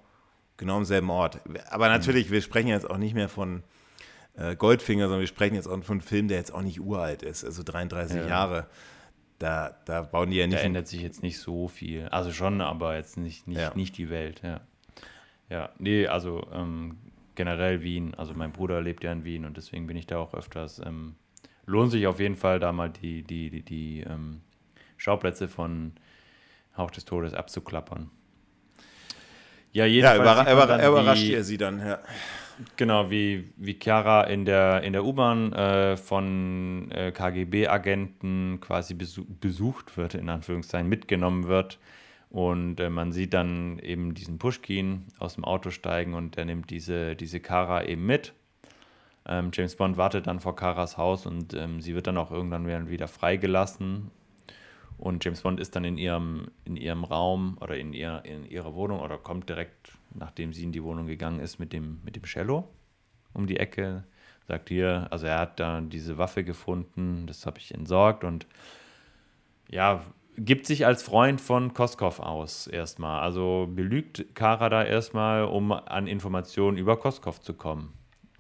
genau 0.58 0.78
am 0.78 0.86
selben 0.86 1.10
Ort. 1.10 1.40
Aber 1.70 1.88
natürlich, 1.90 2.32
wir 2.32 2.42
sprechen 2.42 2.68
jetzt 2.68 2.90
auch 2.90 2.98
nicht 2.98 3.14
mehr 3.16 3.30
von 3.30 3.64
äh, 4.36 4.56
Goldfinger, 4.56 5.04
sondern 5.06 5.22
wir 5.22 5.28
sprechen 5.28 5.56
jetzt 5.56 5.68
auch 5.68 5.82
von 5.84 5.96
einem 5.98 6.02
Film, 6.02 6.28
der 6.28 6.38
jetzt 6.38 6.54
auch 6.54 6.62
nicht 6.62 6.80
uralt 6.82 7.22
ist, 7.24 7.44
also 7.46 7.64
33 7.64 8.18
Ja. 8.18 8.28
Jahre. 8.28 8.68
Da, 9.40 9.76
da 9.86 10.04
bauen 10.04 10.30
die 10.30 10.38
ja 10.38 10.44
Da 10.46 10.52
nicht 10.56 10.64
ändert 10.64 10.88
sich 10.88 11.02
jetzt 11.02 11.22
nicht 11.24 11.38
so 11.40 11.68
viel. 11.68 12.08
Also 12.10 12.32
schon, 12.32 12.62
aber 12.62 12.96
jetzt 12.96 13.18
nicht, 13.18 13.48
nicht, 13.48 13.60
Ja. 13.60 13.74
nicht 13.76 13.98
die 13.98 14.10
Welt, 14.10 14.42
ja. 14.44 14.62
Ja, 15.50 15.70
nee, 15.78 16.08
also 16.08 16.48
ähm, 16.54 16.98
generell 17.36 17.82
Wien. 17.84 18.14
Also 18.16 18.34
mein 18.34 18.52
Bruder 18.52 18.82
lebt 18.82 19.04
ja 19.04 19.12
in 19.12 19.24
Wien 19.26 19.46
und 19.46 19.58
deswegen 19.58 19.86
bin 19.88 19.98
ich 19.98 20.08
da 20.08 20.18
auch 20.18 20.34
öfters. 20.34 20.80
Ähm, 20.80 21.16
lohnt 21.66 21.92
sich 21.92 22.08
auf 22.08 22.20
jeden 22.20 22.36
Fall, 22.36 22.60
da 22.60 22.72
mal 22.72 22.90
die, 22.90 23.24
die, 23.24 23.50
die, 23.50 23.62
die 23.62 24.02
ähm, 24.02 24.42
Schauplätze 24.98 25.48
von 25.48 25.94
Hauch 26.78 26.92
des 26.92 27.06
Todes 27.06 27.34
abzuklappern. 27.34 28.10
Ja, 29.72 29.86
Ja, 29.86 29.86
jedenfalls 29.86 30.22
überra 30.22 30.44
man 30.44 30.54
überra 30.54 30.78
dann, 30.78 30.92
überrascht 30.92 31.30
er 31.30 31.44
sie 31.44 31.58
dann, 31.58 31.80
ja. 31.80 32.00
Genau, 32.76 33.10
wie, 33.10 33.52
wie 33.58 33.78
Chiara 33.82 34.24
in 34.26 34.46
der, 34.46 34.84
in 34.84 34.94
der 34.94 35.04
U-Bahn 35.04 35.54
äh, 35.54 35.98
von 35.98 36.92
äh, 36.92 37.12
KGB-Agenten 37.12 38.60
quasi 38.62 38.94
besu 38.94 39.26
besucht 39.26 39.98
wird, 39.98 40.14
in 40.14 40.30
Anführungszeichen, 40.30 40.88
mitgenommen 40.88 41.48
wird. 41.48 41.80
Und 42.30 42.80
äh, 42.80 42.90
man 42.90 43.12
sieht 43.12 43.34
dann 43.34 43.80
eben 43.80 44.14
diesen 44.14 44.38
Pushkin 44.38 45.06
aus 45.20 45.36
dem 45.36 45.46
Auto 45.46 45.72
steigen 45.72 46.14
und 46.14 46.36
der 46.36 46.46
nimmt 46.46 46.70
diese, 46.70 47.16
diese 47.16 47.40
Kara 47.40 47.84
eben 47.84 48.06
mit. 48.06 48.34
Ähm, 49.26 49.52
James 49.54 49.76
Bond 49.76 49.98
wartet 49.98 50.28
dann 50.28 50.40
vor 50.40 50.56
Karas 50.56 50.98
Haus 50.98 51.26
und 51.26 51.54
ähm, 51.54 51.82
sie 51.82 51.96
wird 51.96 52.08
dann 52.08 52.18
auch 52.18 52.32
irgendwann 52.32 52.68
wieder- 52.90 53.08
freigelassen. 53.08 54.12
Und 54.98 55.26
James 55.26 55.42
Bond 55.42 55.60
ist 55.60 55.76
dann 55.76 55.84
in 55.84 55.98
ihrem, 55.98 56.52
in 56.66 56.78
ihrem 56.78 57.04
Raum 57.04 57.58
oder 57.62 57.78
in, 57.78 57.94
ihr, 57.94 58.22
in 58.26 58.46
ihrer 58.46 58.76
Wohnung 58.76 59.00
oder 59.00 59.18
kommt 59.18 59.50
direkt, 59.50 59.92
nachdem 60.14 60.54
sie 60.54 60.64
in 60.64 60.72
die 60.72 60.84
Wohnung 60.84 61.08
gegangen 61.08 61.40
ist, 61.40 61.60
mit 61.60 61.74
dem, 61.74 62.00
mit 62.04 62.16
dem 62.16 62.24
Cello 62.24 62.68
um 63.34 63.48
die 63.48 63.58
Ecke. 63.58 64.04
Sagt 64.48 64.70
hier, 64.70 65.08
also 65.10 65.26
er 65.26 65.40
hat 65.40 65.60
da 65.60 65.82
diese 65.82 66.18
Waffe 66.18 66.44
gefunden, 66.44 67.26
das 67.28 67.46
habe 67.46 67.60
ich 67.60 67.74
entsorgt 67.74 68.24
und 68.24 68.46
ja, 69.70 70.04
gibt 70.38 70.66
sich 70.68 70.86
als 70.86 71.02
Freund 71.02 71.40
von 71.40 71.74
Koskov 71.74 72.20
aus 72.20 72.68
erstmal. 72.68 73.22
Also 73.22 73.68
belügt 73.74 74.36
Kara 74.36 74.70
da 74.70 74.84
erstmal, 74.84 75.46
um 75.46 75.72
an 75.72 76.08
Informationen 76.08 76.78
über 76.78 76.98
Koskov 76.98 77.40
zu 77.40 77.54
kommen. 77.54 77.94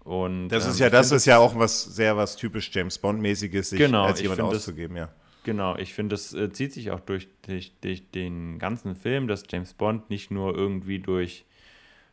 Und, 0.03 0.49
Das 0.49 0.65
ähm, 0.65 0.71
ist 0.71 0.79
ja, 0.79 0.87
ich 0.87 0.91
das 0.91 1.11
ist 1.11 1.25
ja 1.25 1.37
auch 1.37 1.57
was 1.57 1.83
sehr 1.83 2.17
was 2.17 2.35
typisch 2.35 2.69
James 2.73 2.97
Bond-mäßiges, 2.97 3.69
sich 3.69 3.79
Genau, 3.79 4.05
als 4.05 4.21
jemand 4.21 4.39
find 4.39 4.51
das- 4.51 4.59
auszugeben, 4.59 4.97
ja. 4.97 5.09
Genau, 5.43 5.75
ich 5.75 5.93
finde, 5.93 6.13
das 6.13 6.33
äh, 6.33 6.51
zieht 6.53 6.71
sich 6.71 6.91
auch 6.91 7.01
durch, 7.01 7.27
durch, 7.41 7.73
durch 7.81 8.09
den 8.11 8.59
ganzen 8.59 8.95
Film, 8.95 9.27
dass 9.27 9.43
James 9.49 9.73
Bond 9.73 10.09
nicht 10.09 10.31
nur 10.31 10.55
irgendwie 10.55 10.99
durch 10.99 11.45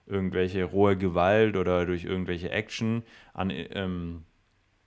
irgendwelche 0.07 0.65
rohe 0.65 0.97
Gewalt 0.97 1.57
oder 1.57 1.87
durch 1.87 2.05
irgendwelche 2.05 2.51
Action 2.51 3.05
an, 3.33 3.51
ähm, 3.51 4.25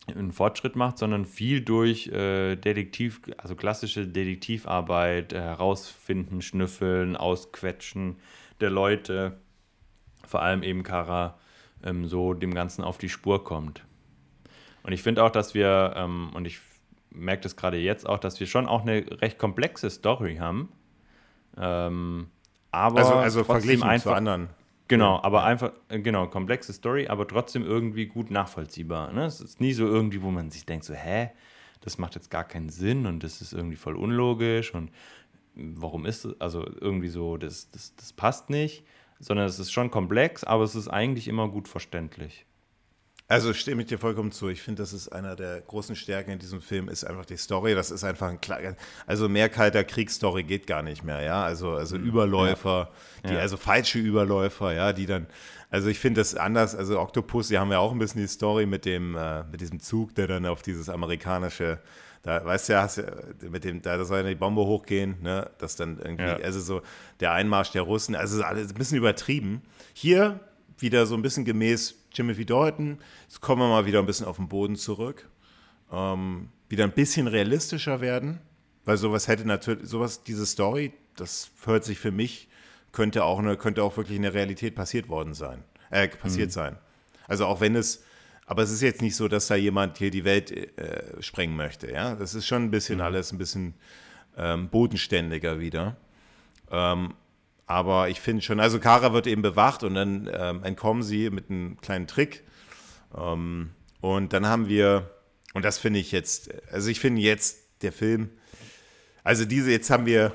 einen 0.07 0.33
Fortschritt 0.33 0.75
macht, 0.75 0.97
sondern 0.97 1.23
viel 1.23 1.61
durch 1.61 2.07
äh, 2.07 2.57
Detektiv, 2.57 3.21
also 3.37 3.55
klassische 3.55 4.05
Detektivarbeit, 4.05 5.31
äh, 5.31 5.39
herausfinden, 5.39 6.41
schnüffeln, 6.41 7.15
ausquetschen 7.15 8.17
der 8.59 8.69
Leute, 8.71 9.37
vor 10.27 10.41
allem 10.41 10.63
eben 10.63 10.83
Kara, 10.83 11.39
ähm, 11.83 12.07
so 12.07 12.33
dem 12.33 12.53
Ganzen 12.53 12.83
auf 12.83 12.97
die 12.97 13.09
Spur 13.09 13.43
kommt. 13.43 13.85
Und 14.83 14.91
ich 14.93 15.01
finde 15.01 15.23
auch, 15.23 15.29
dass 15.29 15.53
wir, 15.53 15.93
ähm, 15.95 16.31
und 16.33 16.45
ich 16.45 16.59
merke 17.09 17.43
das 17.43 17.55
gerade 17.55 17.77
jetzt 17.77 18.07
auch, 18.07 18.19
dass 18.19 18.39
wir 18.39 18.47
schon 18.47 18.67
auch 18.67 18.81
eine 18.81 19.05
recht 19.21 19.37
komplexe 19.37 19.89
Story 19.89 20.37
haben. 20.37 20.69
Ähm, 21.57 22.27
aber 22.71 22.99
Also, 22.99 23.13
also 23.13 23.39
trotzdem 23.43 23.55
verglichen 23.55 23.81
zu 23.81 23.87
einfach, 23.87 24.15
anderen. 24.15 24.49
Genau, 24.87 25.21
aber 25.23 25.43
einfach, 25.43 25.71
äh, 25.89 25.99
genau, 25.99 26.27
komplexe 26.27 26.73
Story, 26.73 27.07
aber 27.07 27.27
trotzdem 27.27 27.63
irgendwie 27.65 28.07
gut 28.07 28.31
nachvollziehbar. 28.31 29.13
Ne? 29.13 29.25
Es 29.25 29.39
ist 29.39 29.61
nie 29.61 29.73
so 29.73 29.85
irgendwie, 29.85 30.21
wo 30.21 30.31
man 30.31 30.51
sich 30.51 30.65
denkt, 30.65 30.85
so, 30.85 30.93
hä, 30.93 31.29
das 31.81 31.97
macht 31.97 32.15
jetzt 32.15 32.29
gar 32.29 32.43
keinen 32.43 32.69
Sinn 32.69 33.05
und 33.05 33.23
das 33.23 33.41
ist 33.41 33.53
irgendwie 33.53 33.75
voll 33.75 33.95
unlogisch 33.95 34.73
und 34.73 34.91
warum 35.55 36.05
ist 36.05 36.25
es, 36.25 36.41
also 36.41 36.65
irgendwie 36.79 37.09
so, 37.09 37.37
das, 37.37 37.69
das, 37.71 37.95
das 37.95 38.13
passt 38.13 38.49
nicht, 38.49 38.83
sondern 39.23 39.47
es 39.47 39.57
ist 39.57 39.71
schon 39.71 39.89
komplex, 39.89 40.43
aber 40.43 40.63
es 40.63 40.75
ist 40.75 40.89
eigentlich 40.89 41.27
immer 41.27 41.47
gut 41.47 41.67
verständlich. 41.67 42.45
Also 43.29 43.53
stimme 43.53 43.81
ich 43.81 43.87
dir 43.87 43.97
vollkommen 43.97 44.31
zu. 44.33 44.49
Ich 44.49 44.61
finde, 44.61 44.83
das 44.83 44.91
ist 44.91 45.07
einer 45.07 45.35
der 45.35 45.61
großen 45.61 45.95
Stärken 45.95 46.31
in 46.31 46.39
diesem 46.39 46.61
Film, 46.61 46.89
ist 46.89 47.05
einfach 47.05 47.25
die 47.25 47.37
Story. 47.37 47.73
Das 47.73 47.89
ist 47.89 48.03
einfach 48.03 48.27
ein 48.27 48.41
klar, 48.41 48.59
also 49.07 49.29
mehr 49.29 49.47
kalter 49.47 49.85
Kriegsstory 49.85 50.43
geht 50.43 50.67
gar 50.67 50.83
nicht 50.83 51.03
mehr, 51.03 51.21
ja. 51.21 51.41
Also, 51.43 51.71
also 51.71 51.97
mhm. 51.97 52.05
Überläufer, 52.05 52.91
ja. 53.23 53.29
die, 53.29 53.35
ja. 53.35 53.39
also 53.39 53.55
falsche 53.55 53.97
Überläufer, 53.97 54.73
ja, 54.73 54.91
die 54.91 55.05
dann, 55.05 55.27
also 55.69 55.87
ich 55.87 55.99
finde 55.99 56.19
das 56.19 56.35
anders, 56.35 56.75
also 56.75 56.99
Octopus, 56.99 57.47
die 57.47 57.57
haben 57.57 57.71
ja 57.71 57.79
auch 57.79 57.93
ein 57.93 57.99
bisschen 57.99 58.21
die 58.21 58.27
Story 58.27 58.65
mit 58.65 58.83
dem, 58.85 59.15
äh, 59.15 59.45
mit 59.45 59.61
diesem 59.61 59.79
Zug, 59.79 60.13
der 60.15 60.27
dann 60.27 60.45
auf 60.45 60.61
dieses 60.61 60.89
amerikanische, 60.89 61.79
da 62.23 62.43
weißt 62.43 62.69
du 62.69 62.73
ja, 62.73 62.81
hast 62.81 62.97
ja 62.97 63.03
mit 63.41 63.63
dem, 63.65 63.81
da 63.81 64.03
soll 64.05 64.21
ja 64.21 64.29
die 64.29 64.35
Bombe 64.35 64.61
hochgehen, 64.61 65.21
ne, 65.21 65.49
das 65.57 65.75
dann 65.75 65.99
irgendwie, 65.99 66.23
ja. 66.23 66.37
also 66.37 66.59
so 66.59 66.81
der 67.19 67.33
Einmarsch 67.33 67.71
der 67.71 67.83
Russen, 67.83 68.15
also 68.15 68.41
alles 68.43 68.69
ein 68.69 68.77
bisschen 68.77 68.97
übertrieben. 68.97 69.61
Hier 69.93 70.39
wieder 70.77 71.05
so 71.05 71.15
ein 71.15 71.21
bisschen 71.21 71.45
gemäß 71.45 71.95
Timothy 72.13 72.45
Dalton. 72.45 72.99
Jetzt 73.23 73.41
kommen 73.41 73.61
wir 73.61 73.67
mal 73.67 73.85
wieder 73.85 73.99
ein 73.99 74.05
bisschen 74.05 74.25
auf 74.25 74.37
den 74.37 74.47
Boden 74.47 74.75
zurück. 74.77 75.29
Ähm, 75.91 76.49
wieder 76.69 76.85
ein 76.85 76.93
bisschen 76.93 77.27
realistischer 77.27 78.01
werden, 78.01 78.39
weil 78.85 78.97
sowas 78.97 79.27
hätte 79.27 79.45
natürlich, 79.45 79.87
sowas, 79.87 80.23
diese 80.23 80.45
Story, 80.45 80.93
das 81.15 81.51
hört 81.65 81.83
sich 81.83 81.99
für 81.99 82.11
mich, 82.11 82.47
könnte 82.93 83.25
auch, 83.25 83.39
eine, 83.39 83.57
könnte 83.57 83.83
auch 83.83 83.97
wirklich 83.97 84.15
in 84.15 84.23
der 84.23 84.33
Realität 84.33 84.75
passiert 84.75 85.09
worden 85.09 85.33
sein, 85.33 85.63
äh, 85.91 86.07
passiert 86.07 86.49
mhm. 86.49 86.53
sein. 86.53 86.77
Also 87.27 87.45
auch 87.45 87.61
wenn 87.61 87.75
es, 87.75 88.03
aber 88.45 88.63
es 88.63 88.71
ist 88.71 88.81
jetzt 88.81 89.01
nicht 89.01 89.15
so, 89.15 89.27
dass 89.27 89.47
da 89.47 89.55
jemand 89.55 89.97
hier 89.97 90.11
die 90.11 90.25
Welt 90.25 90.51
äh, 90.51 91.21
sprengen 91.21 91.55
möchte, 91.55 91.91
ja. 91.91 92.15
Das 92.15 92.35
ist 92.35 92.47
schon 92.47 92.63
ein 92.63 92.71
bisschen 92.71 92.97
mhm. 92.97 93.03
alles 93.03 93.31
ein 93.31 93.37
bisschen 93.37 93.73
ähm, 94.37 94.69
bodenständiger 94.69 95.59
wieder. 95.59 95.97
Ähm, 96.71 97.13
aber 97.65 98.09
ich 98.09 98.19
finde 98.19 98.41
schon, 98.41 98.59
also 98.59 98.79
Kara 98.79 99.13
wird 99.13 99.27
eben 99.27 99.41
bewacht 99.41 99.83
und 99.83 99.95
dann 99.95 100.29
ähm, 100.33 100.63
entkommen 100.63 101.03
sie 101.03 101.29
mit 101.29 101.49
einem 101.49 101.79
kleinen 101.79 102.07
Trick. 102.07 102.43
Ähm, 103.17 103.71
und 104.01 104.33
dann 104.33 104.45
haben 104.45 104.67
wir, 104.67 105.09
und 105.53 105.63
das 105.63 105.77
finde 105.77 105.99
ich 105.99 106.11
jetzt, 106.11 106.51
also 106.71 106.89
ich 106.89 106.99
finde 106.99 107.21
jetzt 107.21 107.59
der 107.81 107.93
Film, 107.93 108.29
also 109.23 109.45
diese, 109.45 109.71
jetzt 109.71 109.89
haben 109.89 110.05
wir 110.05 110.33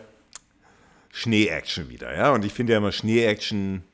Schnee-Action 1.12 1.90
wieder, 1.90 2.14
ja. 2.14 2.32
Und 2.32 2.44
ich 2.44 2.52
finde 2.52 2.72
ja 2.72 2.78
immer 2.78 2.92
Schnee-Action, 2.92 3.84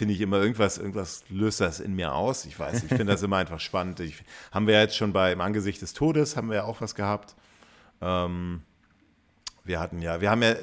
finde 0.00 0.14
ich 0.14 0.22
immer 0.22 0.38
irgendwas, 0.38 0.78
irgendwas 0.78 1.24
löst 1.28 1.60
das 1.60 1.78
in 1.78 1.94
mir 1.94 2.14
aus. 2.14 2.46
Ich 2.46 2.58
weiß, 2.58 2.84
ich 2.84 2.88
finde 2.88 3.04
das 3.04 3.22
immer 3.22 3.36
einfach 3.36 3.60
spannend. 3.60 4.00
Ich, 4.00 4.24
haben 4.50 4.66
wir 4.66 4.80
jetzt 4.80 4.96
schon 4.96 5.12
bei 5.12 5.30
Im 5.30 5.42
Angesicht 5.42 5.82
des 5.82 5.92
Todes, 5.92 6.38
haben 6.38 6.48
wir 6.48 6.56
ja 6.56 6.64
auch 6.64 6.80
was 6.80 6.94
gehabt. 6.94 7.36
Ähm, 8.00 8.62
wir 9.62 9.78
hatten 9.78 10.00
ja, 10.00 10.22
wir 10.22 10.30
haben 10.30 10.42
ja 10.42 10.54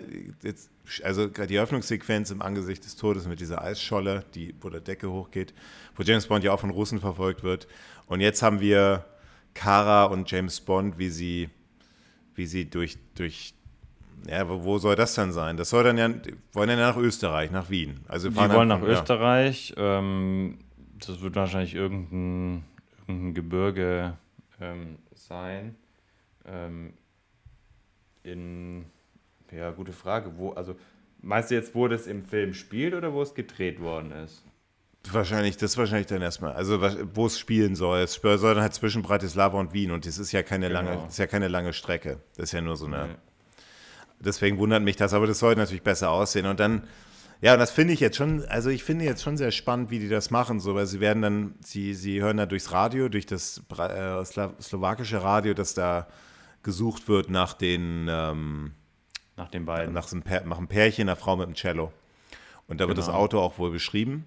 jetzt 0.42 0.72
also 1.04 1.28
die 1.28 1.56
Eröffnungssequenz 1.56 2.32
im 2.32 2.42
Angesicht 2.42 2.84
des 2.84 2.96
Todes 2.96 3.28
mit 3.28 3.40
dieser 3.40 3.62
Eisscholle, 3.62 4.26
die, 4.34 4.56
wo 4.60 4.72
der 4.72 4.82
Decke 4.82 5.12
hochgeht, 5.12 5.54
wo 5.96 6.02
James 6.02 6.26
Bond 6.26 6.44
ja 6.44 6.52
auch 6.52 6.60
von 6.60 6.72
Russen 6.72 7.00
verfolgt 7.00 7.44
wird. 7.44 7.68
Und 8.08 8.22
jetzt 8.22 8.42
haben 8.42 8.60
wir 8.60 9.06
Kara 9.54 10.06
und 10.06 10.32
James 10.32 10.62
Bond, 10.62 10.98
wie 10.98 11.12
sie, 11.12 11.52
wie 12.34 12.48
sie 12.48 12.68
durch, 12.68 12.98
durch 13.14 13.54
ja, 14.26 14.48
wo, 14.50 14.64
wo 14.64 14.78
soll 14.78 14.96
das 14.96 15.14
dann 15.14 15.32
sein? 15.32 15.58
Das 15.58 15.70
soll 15.70 15.84
dann 15.84 15.98
ja, 15.98 16.10
wollen 16.54 16.70
ja 16.70 16.76
nach 16.76 16.98
Österreich, 16.98 17.52
nach 17.52 17.70
Wien. 17.70 18.00
Also 18.08 18.30
die 18.30 18.36
wollen 18.36 18.68
nach 18.68 18.80
von, 18.80 18.90
Österreich. 18.90 19.74
Ja. 19.78 20.00
Ähm, 20.00 20.60
das 21.00 21.22
wird 21.22 21.36
wahrscheinlich 21.36 21.76
irgendein, 21.76 22.64
irgendein 23.08 23.34
Gebirge 23.34 24.18
ähm, 24.60 24.98
sein. 25.14 25.76
Ähm, 26.46 26.94
in 28.24 28.86
ja, 29.52 29.72
gute 29.72 29.94
Frage. 29.94 30.38
Wo, 30.38 30.52
also, 30.52 30.76
meinst 31.22 31.52
du 31.52 31.56
jetzt, 31.56 31.76
wo 31.76 31.88
das 31.88 32.08
im 32.08 32.24
Film 32.24 32.54
spielt 32.54 32.94
oder 32.94 33.14
wo 33.14 33.22
es 33.22 33.34
gedreht 33.34 33.80
worden 33.80 34.12
ist? 34.12 34.44
Wahrscheinlich, 35.10 35.56
das 35.56 35.72
ist 35.72 35.78
wahrscheinlich 35.78 36.08
dann 36.08 36.22
erstmal, 36.22 36.52
also 36.54 36.82
wo 37.14 37.28
es 37.28 37.40
spielen 37.40 37.76
soll. 37.76 38.00
Es 38.00 38.16
soll 38.16 38.56
dann 38.56 38.62
halt 38.62 38.74
zwischen 38.74 39.04
Bratislava 39.04 39.58
und 39.58 39.72
Wien 39.72 39.92
und 39.92 40.06
das 40.06 40.18
ist 40.18 40.34
ja 40.34 40.44
keine 40.44 40.68
genau. 40.68 40.82
lange, 40.82 41.08
ist 41.08 41.18
ja 41.18 41.28
keine 41.28 41.48
lange 41.48 41.72
Strecke. 41.72 42.20
Das 42.36 42.46
ist 42.46 42.52
ja 42.52 42.62
nur 42.62 42.76
so 42.76 42.88
eine. 42.88 43.18
Deswegen 44.20 44.58
wundert 44.58 44.84
mich 44.84 44.96
das, 44.96 45.14
aber 45.14 45.28
das 45.28 45.40
sollte 45.40 45.60
natürlich 45.60 45.84
besser 45.84 46.10
aussehen. 46.10 46.46
Und 46.46 46.60
dann, 46.60 46.84
ja, 47.42 47.54
und 47.54 47.60
das 47.60 47.72
finde 47.72 47.94
ich 47.94 48.00
jetzt 48.00 48.18
schon, 48.18 48.44
also 48.46 48.70
ich 48.70 48.84
finde 48.84 49.06
jetzt 49.06 49.22
schon 49.24 49.38
sehr 49.38 49.52
spannend, 49.52 49.92
wie 49.92 50.00
die 50.00 50.10
das 50.10 50.32
machen, 50.32 50.60
so, 50.60 50.76
weil 50.76 50.88
sie 50.88 51.00
werden 51.00 51.22
dann, 51.22 51.56
sie, 51.64 51.94
sie 51.94 52.22
hören 52.22 52.38
da 52.38 52.46
durchs 52.46 52.72
Radio, 52.72 53.10
durch 53.10 53.26
das 53.26 53.62
äh, 53.78 54.24
slowakische 54.26 55.22
Radio, 55.22 55.54
dass 55.54 55.74
da 55.74 56.08
gesucht 56.64 57.08
wird 57.08 57.30
nach 57.30 57.54
den, 57.54 58.08
ähm, 58.10 58.72
nach 59.38 59.50
den 59.50 59.66
beiden. 59.66 59.94
Nach, 59.94 60.12
einem, 60.12 60.24
nach 60.46 60.58
einem 60.58 60.68
Pärchen, 60.68 61.08
einer 61.08 61.16
Frau 61.16 61.36
mit 61.38 61.46
einem 61.46 61.56
Cello. 61.56 61.94
Und 62.68 62.82
da 62.82 62.88
wird 62.88 62.98
genau. 62.98 63.08
das 63.08 63.16
Auto 63.16 63.40
auch 63.40 63.58
wohl 63.60 63.72
beschrieben. 63.72 64.26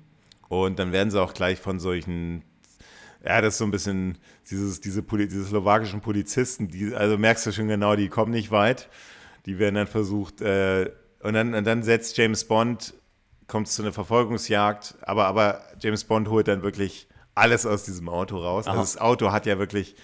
Und 0.48 0.78
dann 0.78 0.92
werden 0.92 1.10
sie 1.10 1.20
auch 1.20 1.34
gleich 1.34 1.60
von 1.60 1.78
solchen, 1.78 2.42
ja, 3.24 3.40
das 3.40 3.54
ist 3.54 3.58
so 3.58 3.64
ein 3.64 3.70
bisschen 3.70 4.18
dieses, 4.50 4.80
diese, 4.80 5.02
diese 5.02 5.44
slowakischen 5.44 6.00
Polizisten, 6.00 6.68
die, 6.68 6.94
also 6.94 7.18
merkst 7.18 7.46
du 7.46 7.52
schon 7.52 7.68
genau, 7.68 7.94
die 7.94 8.08
kommen 8.08 8.32
nicht 8.32 8.50
weit. 8.50 8.88
Die 9.46 9.58
werden 9.58 9.74
dann 9.74 9.86
versucht, 9.86 10.40
äh, 10.40 10.90
und, 11.22 11.34
dann, 11.34 11.54
und 11.54 11.66
dann 11.66 11.82
setzt 11.82 12.16
James 12.16 12.44
Bond, 12.44 12.94
kommt 13.46 13.66
es 13.66 13.74
zu 13.74 13.82
einer 13.82 13.92
Verfolgungsjagd, 13.92 14.96
aber, 15.02 15.26
aber 15.26 15.60
James 15.80 16.04
Bond 16.04 16.28
holt 16.28 16.48
dann 16.48 16.62
wirklich 16.62 17.08
alles 17.34 17.66
aus 17.66 17.84
diesem 17.84 18.08
Auto 18.08 18.38
raus. 18.38 18.66
Also 18.66 18.80
das 18.80 18.98
Auto 18.98 19.32
hat 19.32 19.46
ja 19.46 19.58
wirklich 19.58 19.96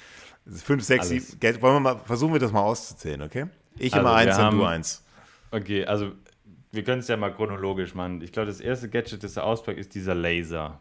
fünf, 0.47 0.83
sechs, 0.85 1.09
sieben, 1.09 1.27
wollen 1.63 1.75
wir 1.75 1.81
mal, 1.81 1.99
versuchen 1.99 2.33
wir 2.33 2.41
das 2.41 2.53
mal 2.53 2.63
auszuzählen, 2.63 3.23
okay? 3.23 3.47
Ich 3.79 3.95
also 3.95 4.07
immer 4.07 4.17
eins 4.17 4.39
und 4.39 4.51
du 4.53 4.65
eins. 4.65 5.05
Okay, 5.51 5.85
also 5.85 6.13
wir 6.73 6.85
können 6.85 7.01
es 7.01 7.09
ja 7.09 7.17
mal 7.17 7.33
chronologisch 7.33 7.95
machen. 7.95 8.21
Ich 8.23 8.33
glaube, 8.33 8.47
das 8.49 8.61
erste 8.61 8.89
Gadget, 8.89 9.23
das 9.23 9.37
er 9.37 9.45
auspackt, 9.45 9.79
ist 9.79 9.95
dieser 9.95 10.15
Laser. 10.15 10.81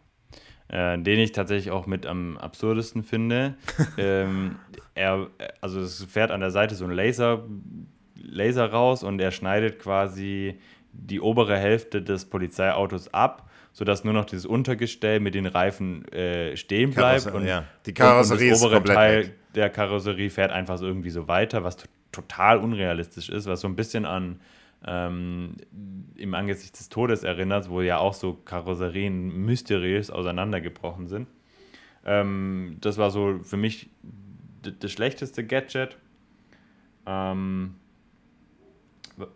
Äh, 0.67 0.97
den 0.97 1.19
ich 1.19 1.31
tatsächlich 1.31 1.69
auch 1.69 1.85
mit 1.85 2.07
am 2.07 2.37
absurdesten 2.37 3.03
finde. 3.03 3.55
ähm, 3.97 4.55
er, 4.95 5.27
also 5.61 5.79
es 5.79 6.03
fährt 6.05 6.31
an 6.31 6.39
der 6.39 6.49
Seite 6.49 6.73
so 6.73 6.85
ein 6.85 6.91
Laser, 6.91 7.45
Laser 8.15 8.71
raus 8.71 9.03
und 9.03 9.19
er 9.19 9.31
schneidet 9.31 9.79
quasi 9.79 10.59
die 10.91 11.19
obere 11.19 11.57
Hälfte 11.57 12.01
des 12.01 12.25
Polizeiautos 12.25 13.13
ab, 13.13 13.49
sodass 13.73 14.03
nur 14.03 14.13
noch 14.13 14.25
dieses 14.25 14.45
Untergestell 14.45 15.19
mit 15.19 15.35
den 15.35 15.45
Reifen 15.45 16.07
äh, 16.11 16.55
stehen 16.55 16.91
bleibt. 16.91 17.25
Karosser, 17.25 17.35
und, 17.35 17.45
ja. 17.45 17.65
Die 17.85 17.93
Karosserie 17.93 18.53
und 18.53 18.61
das 18.61 18.63
obere 18.63 18.83
Teil 18.83 19.23
weg. 19.23 19.35
der 19.55 19.69
Karosserie 19.69 20.29
fährt 20.29 20.51
einfach 20.51 20.77
so 20.77 20.85
irgendwie 20.85 21.09
so 21.09 21.27
weiter, 21.27 21.63
was 21.63 21.77
total 22.11 22.57
unrealistisch 22.57 23.29
ist, 23.29 23.45
was 23.45 23.59
so 23.59 23.67
ein 23.67 23.75
bisschen 23.75 24.05
an 24.05 24.39
ähm, 24.87 25.55
im 26.15 26.33
Angesicht 26.33 26.79
des 26.79 26.89
Todes 26.89 27.23
erinnert, 27.23 27.69
wo 27.69 27.81
ja 27.81 27.97
auch 27.97 28.13
so 28.13 28.33
Karosserien 28.33 29.45
mysteriös 29.45 30.09
auseinandergebrochen 30.11 31.07
sind. 31.07 31.27
Ähm, 32.05 32.77
das 32.81 32.97
war 32.97 33.09
so 33.09 33.39
für 33.43 33.57
mich 33.57 33.89
das 34.79 34.91
schlechteste 34.91 35.45
Gadget. 35.45 35.97
Ähm, 37.05 37.75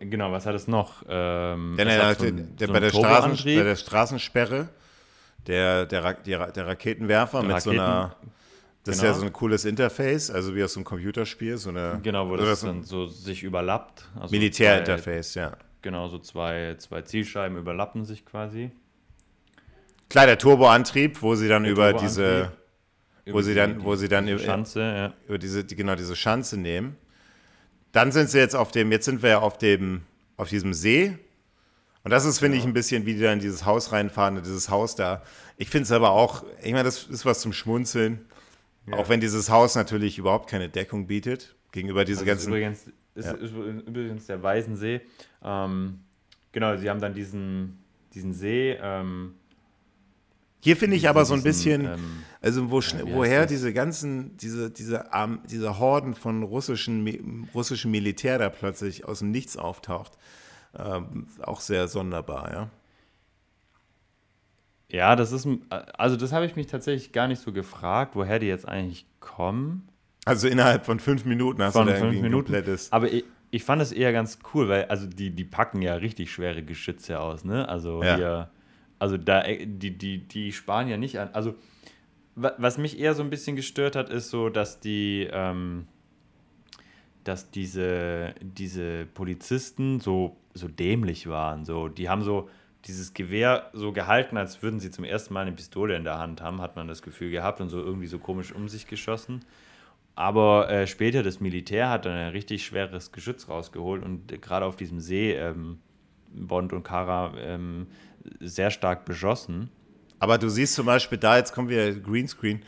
genau, 0.00 0.32
was 0.32 0.46
hat 0.46 0.54
es 0.54 0.68
noch? 0.68 1.04
Ähm, 1.08 1.74
der, 1.76 1.84
der, 1.84 2.14
so 2.14 2.26
ein, 2.26 2.56
der 2.56 2.66
so 2.66 2.72
bei, 2.72 2.80
der 2.80 2.90
Straßen, 2.90 3.44
bei, 3.44 3.62
der 3.62 3.76
Straßensperre, 3.76 4.68
der, 5.46 5.86
der, 5.86 6.14
der 6.14 6.66
Raketenwerfer 6.66 7.40
der 7.40 7.46
mit 7.46 7.56
Raketen, 7.56 7.76
so 7.76 7.82
einer 7.82 8.16
das 8.82 8.96
genau. 8.96 8.96
ist 8.96 9.02
ja 9.02 9.08
genau. 9.08 9.20
so 9.20 9.26
ein 9.26 9.32
cooles 9.34 9.64
Interface, 9.66 10.30
also 10.30 10.54
wie 10.54 10.64
aus 10.64 10.74
einem 10.76 10.84
Computerspiel. 10.84 11.58
So 11.58 11.68
eine, 11.68 12.00
genau, 12.02 12.28
wo 12.28 12.36
das, 12.36 12.62
dann 12.62 12.82
so 12.82 13.06
sich 13.06 13.42
überlappt. 13.42 14.08
Also 14.18 14.32
Militärinterface, 14.34 15.34
ja. 15.34 15.52
Genau, 15.82 16.08
so 16.08 16.18
zwei, 16.18 16.76
zwei 16.78 17.02
Zielscheiben 17.02 17.58
überlappen 17.58 18.04
sich 18.04 18.24
quasi. 18.24 18.70
Klar, 20.08 20.26
der 20.26 20.38
Turboantrieb, 20.38 21.20
wo 21.20 21.34
sie 21.34 21.48
dann 21.48 21.64
der 21.64 21.72
über 21.72 21.92
diese, 21.92 22.52
wo 23.24 23.30
über 23.30 23.42
sie 23.42 23.54
dann, 23.54 23.78
die, 23.78 23.84
wo 23.84 23.94
sie 23.96 24.08
dann 24.08 24.26
über, 24.26 24.42
Schanze, 24.42 24.80
ja. 24.80 25.12
über 25.28 25.38
diese, 25.38 25.64
genau 25.64 25.94
diese 25.94 26.16
Schanze 26.16 26.56
nehmen. 26.58 26.96
Dann 27.92 28.12
sind 28.12 28.30
sie 28.30 28.38
jetzt 28.38 28.54
auf 28.54 28.70
dem, 28.70 28.92
jetzt 28.92 29.04
sind 29.04 29.22
wir 29.22 29.42
auf 29.42 29.58
dem, 29.58 30.02
auf 30.36 30.48
diesem 30.48 30.74
See. 30.74 31.18
Und 32.02 32.10
das 32.10 32.24
ist, 32.24 32.38
finde 32.38 32.56
ja. 32.56 32.62
ich, 32.62 32.66
ein 32.66 32.72
bisschen, 32.72 33.04
wie 33.04 33.14
die 33.14 33.20
da 33.20 33.32
in 33.32 33.40
dieses 33.40 33.66
Haus 33.66 33.92
reinfahren, 33.92 34.36
dieses 34.42 34.70
Haus 34.70 34.94
da. 34.94 35.22
Ich 35.56 35.68
finde 35.68 35.84
es 35.84 35.92
aber 35.92 36.10
auch, 36.10 36.44
ich 36.62 36.72
meine, 36.72 36.84
das 36.84 37.04
ist 37.04 37.26
was 37.26 37.40
zum 37.40 37.52
Schmunzeln. 37.52 38.26
Ja. 38.86 38.96
Auch 38.96 39.08
wenn 39.08 39.20
dieses 39.20 39.50
Haus 39.50 39.74
natürlich 39.74 40.18
überhaupt 40.18 40.48
keine 40.48 40.68
Deckung 40.68 41.06
bietet 41.06 41.54
gegenüber 41.72 42.04
diese 42.04 42.20
also 42.20 42.30
ganzen. 42.30 42.48
Übrigens, 42.48 42.86
ist, 43.14 43.26
ja. 43.26 43.32
ist 43.32 43.52
übrigens 43.52 44.26
der 44.26 44.42
Weisensee. 44.42 45.02
Ähm, 45.42 46.00
genau, 46.52 46.76
sie 46.76 46.88
haben 46.88 47.00
dann 47.00 47.12
diesen, 47.12 47.78
diesen 48.14 48.32
See. 48.32 48.78
Ähm, 48.80 49.34
hier 50.60 50.76
finde 50.76 50.96
ich 50.96 51.08
aber 51.08 51.24
so 51.24 51.34
ein 51.34 51.42
bisschen, 51.42 51.86
ähm, 51.86 52.22
also 52.40 52.70
wo, 52.70 52.80
ja, 52.80 52.98
woher 53.06 53.46
diese 53.46 53.72
ganzen, 53.72 54.36
diese, 54.36 54.70
diese, 54.70 55.06
um, 55.14 55.40
diese 55.50 55.78
Horden 55.78 56.14
von 56.14 56.42
russischen, 56.42 57.48
russischen 57.54 57.90
Militär 57.90 58.38
da 58.38 58.50
plötzlich 58.50 59.06
aus 59.06 59.20
dem 59.20 59.30
Nichts 59.30 59.56
auftaucht, 59.56 60.12
ähm, 60.78 61.26
auch 61.42 61.60
sehr 61.60 61.88
sonderbar, 61.88 62.52
ja. 62.52 62.70
Ja, 64.92 65.14
das 65.16 65.32
ist, 65.32 65.46
also 65.96 66.16
das 66.16 66.32
habe 66.32 66.46
ich 66.46 66.56
mich 66.56 66.66
tatsächlich 66.66 67.12
gar 67.12 67.28
nicht 67.28 67.40
so 67.40 67.52
gefragt, 67.52 68.16
woher 68.16 68.38
die 68.38 68.46
jetzt 68.46 68.66
eigentlich 68.66 69.06
kommen. 69.20 69.88
Also 70.24 70.48
innerhalb 70.48 70.84
von 70.84 70.98
fünf 71.00 71.24
Minuten 71.24 71.62
hast 71.62 71.74
von 71.74 71.86
du 71.86 71.92
da 71.92 71.98
fünf 71.98 72.20
Minuten. 72.20 72.52
komplettes. 72.52 72.90
Aber 72.92 73.10
ich, 73.10 73.24
ich 73.50 73.64
fand 73.64 73.80
es 73.80 73.92
eher 73.92 74.12
ganz 74.12 74.40
cool, 74.52 74.68
weil 74.68 74.84
also 74.86 75.06
die, 75.06 75.30
die 75.30 75.44
packen 75.44 75.80
ja 75.80 75.94
richtig 75.94 76.32
schwere 76.32 76.62
Geschütze 76.62 77.20
aus, 77.20 77.44
ne? 77.44 77.68
Also 77.68 78.02
ja. 78.02 78.16
hier, 78.16 78.50
also 79.00 79.16
da 79.16 79.42
die, 79.42 79.98
die, 79.98 80.18
die 80.18 80.52
sparen 80.52 80.86
ja 80.86 80.96
nicht 80.96 81.18
an. 81.18 81.30
Also 81.32 81.56
was 82.36 82.78
mich 82.78 82.98
eher 82.98 83.14
so 83.14 83.22
ein 83.22 83.30
bisschen 83.30 83.56
gestört 83.56 83.96
hat, 83.96 84.08
ist 84.08 84.30
so, 84.30 84.48
dass 84.48 84.80
die, 84.80 85.28
ähm, 85.30 85.86
dass 87.24 87.50
diese, 87.50 88.34
diese 88.40 89.06
Polizisten 89.06 90.00
so, 90.00 90.36
so 90.54 90.68
dämlich 90.68 91.26
waren. 91.26 91.64
So, 91.64 91.88
die 91.88 92.08
haben 92.08 92.22
so 92.22 92.48
dieses 92.86 93.12
Gewehr 93.12 93.70
so 93.74 93.92
gehalten, 93.92 94.36
als 94.36 94.62
würden 94.62 94.80
sie 94.80 94.90
zum 94.90 95.04
ersten 95.04 95.34
Mal 95.34 95.42
eine 95.42 95.52
Pistole 95.52 95.96
in 95.96 96.04
der 96.04 96.18
Hand 96.18 96.40
haben, 96.40 96.62
hat 96.62 96.76
man 96.76 96.88
das 96.88 97.02
Gefühl 97.02 97.30
gehabt 97.30 97.60
und 97.60 97.68
so 97.68 97.78
irgendwie 97.78 98.06
so 98.06 98.18
komisch 98.18 98.52
um 98.52 98.68
sich 98.68 98.86
geschossen. 98.86 99.40
Aber 100.14 100.70
äh, 100.70 100.86
später 100.86 101.22
das 101.22 101.40
Militär 101.40 101.90
hat 101.90 102.04
dann 102.04 102.12
ein 102.12 102.32
richtig 102.32 102.64
schweres 102.64 103.12
Geschütz 103.12 103.48
rausgeholt 103.48 104.02
und 104.02 104.32
äh, 104.32 104.38
gerade 104.38 104.64
auf 104.64 104.76
diesem 104.76 105.00
See 105.00 105.32
ähm, 105.32 105.78
Bond 106.32 106.72
und 106.72 106.84
Kara 106.84 107.34
ähm, 107.38 107.88
sehr 108.40 108.70
stark 108.70 109.04
beschossen. 109.04 109.70
Aber 110.18 110.38
du 110.38 110.48
siehst 110.48 110.74
zum 110.74 110.86
Beispiel 110.86 111.18
da, 111.18 111.38
jetzt 111.38 111.52
kommen 111.54 111.68
wir 111.68 111.94
Greenscreen, 111.98 112.62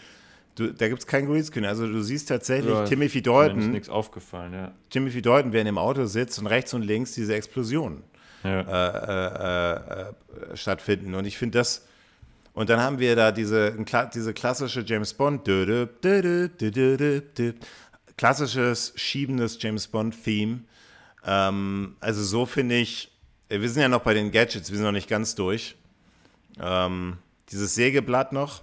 du, 0.55 0.73
da 0.73 0.89
gibt 0.89 1.01
es 1.01 1.07
kein 1.07 1.27
Greenscreen. 1.27 1.65
Also 1.65 1.87
du 1.87 2.03
siehst 2.03 2.29
tatsächlich 2.29 2.73
ja, 2.73 2.85
Timothy 2.85 3.23
Dalton. 3.23 3.59
Mir 3.59 3.65
ist 3.65 3.71
nichts 3.71 3.89
aufgefallen, 3.89 4.53
ja. 4.53 4.73
Timothy 4.91 5.23
Dalton, 5.23 5.53
während 5.53 5.69
im 5.69 5.79
Auto 5.79 6.07
sitzt 6.07 6.39
und 6.39 6.47
rechts 6.47 6.75
und 6.75 6.83
links 6.83 7.13
diese 7.13 7.35
Explosionen 7.35 8.03
ja. 8.45 8.61
äh, 8.61 9.77
äh, 9.77 10.53
äh, 10.53 10.57
stattfinden. 10.57 11.15
Und 11.15 11.27
ich 11.27 11.39
finde 11.39 11.59
das. 11.59 11.87
Und 12.55 12.69
dann 12.69 12.81
haben 12.81 12.99
wir 12.99 13.17
da 13.17 13.33
diese, 13.33 13.75
diese 14.15 14.35
klassische 14.35 14.81
James 14.81 15.15
Bond, 15.15 15.49
klassisches 18.17 18.93
schiebendes 18.97 19.59
James 19.61 19.89
Bond-Theme. 19.89 20.61
Ähm, 21.25 21.97
also 22.01 22.23
so 22.23 22.45
finde 22.45 22.77
ich, 22.77 23.12
wir 23.61 23.69
sind 23.69 23.83
ja 23.83 23.89
noch 23.89 24.03
bei 24.03 24.15
den 24.15 24.31
Gadgets, 24.31 24.71
wir 24.71 24.77
sind 24.77 24.87
noch 24.87 24.93
nicht 24.93 25.09
ganz 25.09 25.35
durch. 25.35 25.77
Ähm, 26.61 27.19
dieses 27.51 27.75
Sägeblatt 27.75 28.33
noch. 28.33 28.63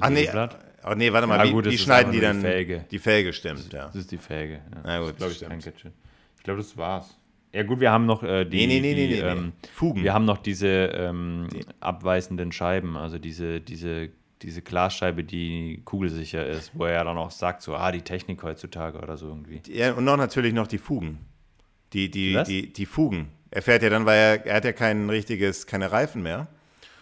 Ach 0.00 0.10
nee, 0.10 0.28
oh 0.84 0.94
nee, 0.94 1.12
warte 1.12 1.26
mal, 1.26 1.38
ja, 1.38 1.44
wie, 1.44 1.52
gut, 1.52 1.64
wie 1.66 1.78
schneiden 1.78 2.12
die 2.12 2.20
dann? 2.20 2.36
Die 2.36 2.42
Felge. 2.42 2.84
Die 2.90 2.98
Felge 2.98 3.32
stimmt, 3.32 3.66
das, 3.66 3.72
ja. 3.72 3.86
Das 3.86 3.96
ist 3.96 4.12
die 4.12 4.18
Felge. 4.18 4.54
Ja. 4.54 4.80
Na 4.84 5.00
gut, 5.00 5.14
das 5.18 5.32
ich, 5.32 5.42
ich 5.42 6.42
glaube, 6.44 6.58
das 6.58 6.76
war's. 6.76 7.18
Ja 7.52 7.62
gut, 7.62 7.80
wir 7.80 7.90
haben 7.90 8.06
noch 8.06 8.22
äh, 8.22 8.44
die, 8.44 8.66
nee, 8.66 8.80
nee, 8.80 8.94
nee, 8.94 9.08
die 9.08 9.18
ähm, 9.18 9.52
Fugen. 9.72 10.04
Wir 10.04 10.12
haben 10.12 10.26
noch 10.26 10.38
diese 10.38 10.68
ähm, 10.68 11.48
abweisenden 11.80 12.52
Scheiben, 12.52 12.96
also 12.96 13.18
diese, 13.18 13.60
diese, 13.60 14.10
diese 14.42 14.62
Glasscheibe, 14.62 15.24
die 15.24 15.80
kugelsicher 15.84 16.46
ist, 16.46 16.72
wo 16.74 16.84
er 16.84 16.92
ja 16.92 17.04
dann 17.04 17.16
auch 17.16 17.30
sagt, 17.30 17.62
so, 17.62 17.74
ah, 17.74 17.90
die 17.90 18.02
Technik 18.02 18.42
heutzutage 18.42 18.98
oder 18.98 19.16
so 19.16 19.28
irgendwie. 19.28 19.62
Ja, 19.66 19.94
und 19.94 20.04
noch 20.04 20.18
natürlich 20.18 20.52
noch 20.52 20.66
die 20.66 20.78
Fugen. 20.78 21.18
Die, 21.92 22.10
die, 22.10 22.42
die, 22.46 22.72
die 22.72 22.86
Fugen. 22.86 23.28
Er 23.50 23.62
fährt 23.62 23.82
ja 23.82 23.88
dann, 23.88 24.04
weil 24.04 24.18
er, 24.18 24.46
er 24.46 24.56
hat 24.56 24.64
ja 24.64 24.72
kein 24.72 25.08
richtiges, 25.08 25.66
keine 25.66 25.90
Reifen 25.90 26.22
mehr. 26.22 26.48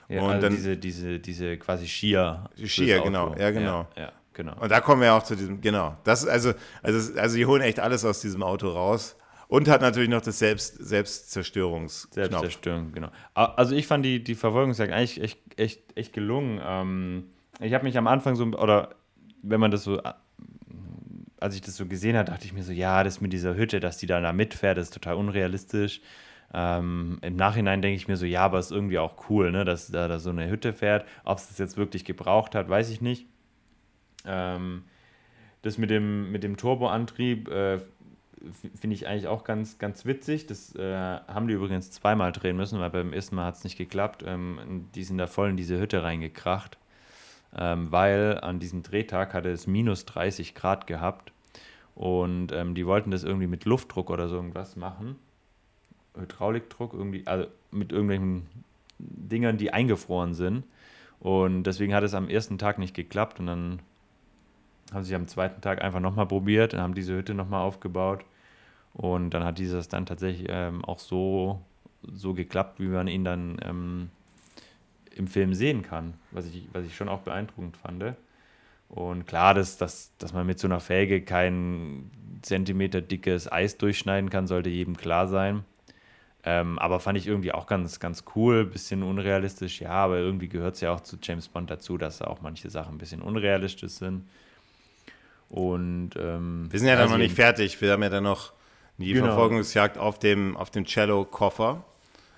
Ja, 0.09 0.23
und 0.23 0.31
also 0.31 0.41
dann, 0.43 0.55
diese, 0.55 0.77
diese, 0.77 1.19
diese 1.19 1.57
quasi 1.57 1.87
Skier. 1.89 2.49
Skier, 2.65 3.01
genau, 3.01 3.35
ja, 3.37 3.51
genau. 3.51 3.89
Ja, 3.97 4.03
ja, 4.03 4.13
genau. 4.33 4.55
Und 4.61 4.71
da 4.71 4.81
kommen 4.81 5.03
wir 5.03 5.15
auch 5.15 5.25
zu 5.25 5.35
diesem, 5.35 5.61
genau. 5.61 5.97
Das, 6.05 6.27
also, 6.27 6.53
also, 6.83 7.19
also, 7.19 7.37
die 7.37 7.47
holen 7.47 7.63
echt 7.63 7.81
alles 7.81 8.05
aus 8.05 8.21
diesem 8.21 8.43
Auto 8.43 8.69
raus. 8.69 9.17
Und 9.49 9.69
hat 9.69 9.81
natürlich 9.81 10.09
noch 10.09 10.23
das 10.23 10.41
Selbst, 10.41 10.77
Selbstzerstörungs 10.77 12.09
Selbstzerstörung, 12.11 12.91
genau. 12.91 13.11
Also 13.35 13.77
ich 13.77 13.87
fand 13.87 14.05
die, 14.05 14.23
die 14.23 14.35
Verfolgungsjagd 14.35 14.93
eigentlich 14.93 15.23
echt, 15.23 15.39
echt, 15.57 15.83
echt 15.97 16.13
gelungen. 16.13 16.61
Ähm, 16.65 17.25
ich 17.61 17.73
habe 17.73 17.85
mich 17.85 17.97
am 17.97 18.09
Anfang 18.09 18.35
so, 18.35 18.45
oder 18.45 18.97
wenn 19.43 19.61
man 19.61 19.71
das 19.71 19.85
so, 19.85 20.01
als 21.47 21.55
ich 21.55 21.61
das 21.61 21.77
so 21.77 21.87
gesehen 21.87 22.17
habe, 22.17 22.31
dachte 22.31 22.45
ich 22.45 22.53
mir 22.53 22.65
so, 22.65 22.73
ja, 22.73 23.05
das 23.05 23.21
mit 23.21 23.33
dieser 23.33 23.55
Hütte, 23.55 23.79
dass 23.79 23.99
die 23.99 24.07
da, 24.07 24.33
mitfährt, 24.33 24.79
ist 24.79 24.93
total 24.93 25.15
unrealistisch. 25.15 26.01
Ähm, 26.53 27.19
Im 27.23 27.37
Nachhinein 27.37 27.83
denke 27.83 27.97
ich 27.97 28.09
mir 28.09 28.17
so, 28.17 28.27
ja, 28.27 28.43
aber 28.43 28.59
ist 28.59 28.73
irgendwie 28.73 28.99
auch 28.99 29.31
cool, 29.31 29.53
ne, 29.53 29.65
dass 29.65 29.89
da, 29.89 30.09
da 30.09 30.19
so 30.19 30.31
eine 30.31 30.51
Hütte 30.51 30.73
fährt. 30.73 31.07
Ob 31.25 31.39
es 31.39 31.49
das 31.49 31.59
jetzt 31.59 31.77
wirklich 31.77 32.05
gebraucht 32.05 32.57
hat, 32.57 32.69
weiß 32.69 32.91
ich 32.91 33.01
nicht. 33.01 33.27
Ähm, 34.25 34.85
das 35.63 35.79
mit 35.79 35.91
dem, 35.91 36.33
mit 36.33 36.43
dem 36.43 36.57
Turboantrieb 36.57 37.49
äh, 37.49 37.79
finde 38.75 38.95
ich 38.95 39.07
eigentlich 39.07 39.29
auch 39.29 39.45
ganz, 39.45 39.79
ganz 39.79 40.05
witzig. 40.05 40.47
Das 40.47 40.75
äh, 40.75 40.97
haben 40.97 41.47
die 41.47 41.55
übrigens 41.55 41.93
zweimal 41.93 42.33
drehen 42.33 42.57
müssen, 42.57 42.81
weil 42.81 42.91
beim 42.91 43.13
ersten 43.13 43.37
Mal 43.37 43.47
hat 43.47 43.55
es 43.55 43.65
nicht 43.65 43.79
geklappt. 43.79 44.25
Ähm, 44.27 44.89
die 44.97 45.05
sind 45.05 45.19
da 45.19 45.29
voll 45.29 45.51
in 45.51 45.57
diese 45.57 45.79
Hütte 45.79 46.03
reingekracht, 46.03 46.77
ähm, 47.57 47.93
weil 47.93 48.41
an 48.41 48.59
diesem 48.59 48.83
Drehtag 48.83 49.33
hatte 49.33 49.51
es 49.51 49.69
minus 49.69 50.07
30 50.07 50.57
Grad 50.57 50.89
gehabt 50.89 51.33
und 51.97 52.53
ähm, 52.53 52.75
die 52.75 52.87
wollten 52.87 53.11
das 53.11 53.25
irgendwie 53.25 53.47
mit 53.47 53.65
Luftdruck 53.65 54.11
oder 54.11 54.29
so 54.29 54.37
irgendwas 54.37 54.77
machen. 54.77 55.17
Hydraulikdruck, 56.15 56.93
irgendwie, 56.93 57.27
also 57.27 57.47
mit 57.71 57.91
irgendwelchen 57.91 58.47
Dingern, 58.99 59.57
die 59.57 59.73
eingefroren 59.73 60.35
sind. 60.35 60.65
Und 61.21 61.63
deswegen 61.63 61.95
hat 61.95 62.05
es 62.05 62.13
am 62.13 62.29
ersten 62.29 62.59
Tag 62.59 62.79
nicht 62.79 62.95
geklappt 62.95 63.41
und 63.41 63.47
dann 63.47 63.81
haben 64.93 65.05
sie 65.05 65.15
am 65.15 65.27
zweiten 65.27 65.63
Tag 65.63 65.83
einfach 65.83 66.01
nochmal 66.01 66.27
probiert 66.27 66.75
und 66.75 66.81
haben 66.81 66.95
diese 66.95 67.15
Hütte 67.17 67.33
nochmal 67.33 67.63
aufgebaut. 67.63 68.25
Und 68.93 69.31
dann 69.31 69.45
hat 69.45 69.59
dieses 69.59 69.89
dann 69.89 70.05
tatsächlich 70.05 70.49
ähm, 70.51 70.85
auch 70.85 70.99
so, 70.99 71.63
so 72.03 72.35
geklappt, 72.35 72.79
wie 72.79 72.89
man 72.89 73.09
ihn 73.09 73.25
dann 73.25 73.57
ähm, 73.63 74.11
im 75.15 75.29
Film 75.29 75.55
sehen 75.55 75.81
kann, 75.81 76.13
was 76.31 76.47
ich, 76.47 76.69
was 76.75 76.85
ich 76.85 76.95
schon 76.95 77.09
auch 77.09 77.21
beeindruckend 77.21 77.79
fand. 77.79 78.17
Und 78.89 79.27
klar, 79.27 79.55
dass, 79.55 79.79
dass, 79.79 80.13
dass 80.19 80.33
man 80.33 80.47
mit 80.47 80.59
so 80.59 80.69
einer 80.69 80.81
Felge 80.81 81.23
kein 81.23 82.11
Zentimeter 82.43 83.01
dickes 83.01 83.51
Eis 83.51 83.79
durchschneiden 83.79 84.31
kann, 84.31 84.47
sollte 84.47 84.71
jedem 84.71 84.97
klar 84.97 85.29
sein. 85.29 85.65
Ähm, 86.45 86.79
aber 86.79 87.01
fand 87.01 87.19
ich 87.19 87.27
irgendwie 87.27 87.51
auch 87.51 87.67
ganz, 87.67 87.99
ganz 87.99 88.23
cool, 88.37 88.65
bisschen 88.65 89.03
unrealistisch, 89.03 89.81
ja, 89.81 89.91
aber 89.91 90.19
irgendwie 90.19 90.49
gehört 90.49 90.77
es 90.77 90.81
ja 90.81 90.93
auch 90.93 91.01
zu 91.01 91.17
James 91.21 91.49
Bond 91.49 91.71
dazu, 91.71 91.99
dass 91.99 92.23
auch 92.23 92.41
manche 92.41 92.71
Sachen 92.71 92.95
ein 92.95 92.99
bisschen 92.99 93.21
unrealistisch 93.21 93.95
sind. 93.95 94.29
Und 95.49 96.11
ähm, 96.17 96.69
wir 96.71 96.79
sind 96.79 96.89
ja 96.89 96.95
also 96.95 97.05
dann 97.05 97.13
noch 97.13 97.19
nicht 97.19 97.35
fertig. 97.35 97.81
Wir 97.81 97.91
haben 97.93 98.03
ja 98.03 98.11
dann 98.11 98.23
noch 98.23 98.53
die 98.99 99.13
genau. 99.13 99.27
Verfolgungsjagd 99.27 99.99
auf 99.99 100.21
dem, 100.21 100.57
auf 100.57 100.71
dem 100.71 100.85
Cello-Koffer. 100.85 101.85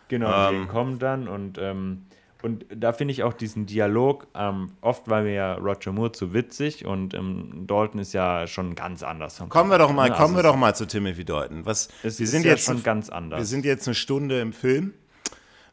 Genau, 0.09 0.51
ähm, 0.51 0.63
die 0.63 0.69
kommen 0.69 0.99
dann 0.99 1.29
und, 1.29 1.59
ähm, 1.59 2.07
und 2.43 2.67
da 2.71 2.93
finde 2.93 3.13
ich 3.13 3.25
auch 3.25 3.33
diesen 3.33 3.67
Dialog, 3.67 4.29
ähm, 4.35 4.73
oft 4.81 5.09
war 5.09 5.23
mir 5.23 5.33
ja 5.33 5.55
Roger 5.55 5.93
Moore 5.93 6.13
zu 6.13 6.33
witzig 6.33 6.87
und 6.87 7.13
ähm, 7.15 7.65
Dalton 7.67 8.01
ist 8.01 8.13
ja 8.13 8.47
schon 8.47 8.77
ganz 8.77 9.03
anders. 9.03 9.43
Kommen 9.49 9.71
wir 9.71 9.79
doch 9.79 9.93
mal, 9.93 10.09
kommen 10.11 10.21
also 10.21 10.37
wir 10.37 10.43
doch 10.45 10.57
mal 10.57 10.75
zu 10.75 10.87
Timothy 10.87 11.25
Dalton. 11.25 11.67
Was, 11.67 11.89
es 12.03 12.21
wir 12.21 12.27
sind 12.29 12.45
ja 12.45 12.53
jetzt 12.53 12.65
schon 12.65 12.83
ganz 12.85 13.09
anders. 13.11 13.41
Wir 13.41 13.47
sind 13.47 13.65
jetzt 13.65 13.89
eine 13.89 13.95
Stunde 13.97 14.41
im 14.41 14.53
Film. 14.53 14.95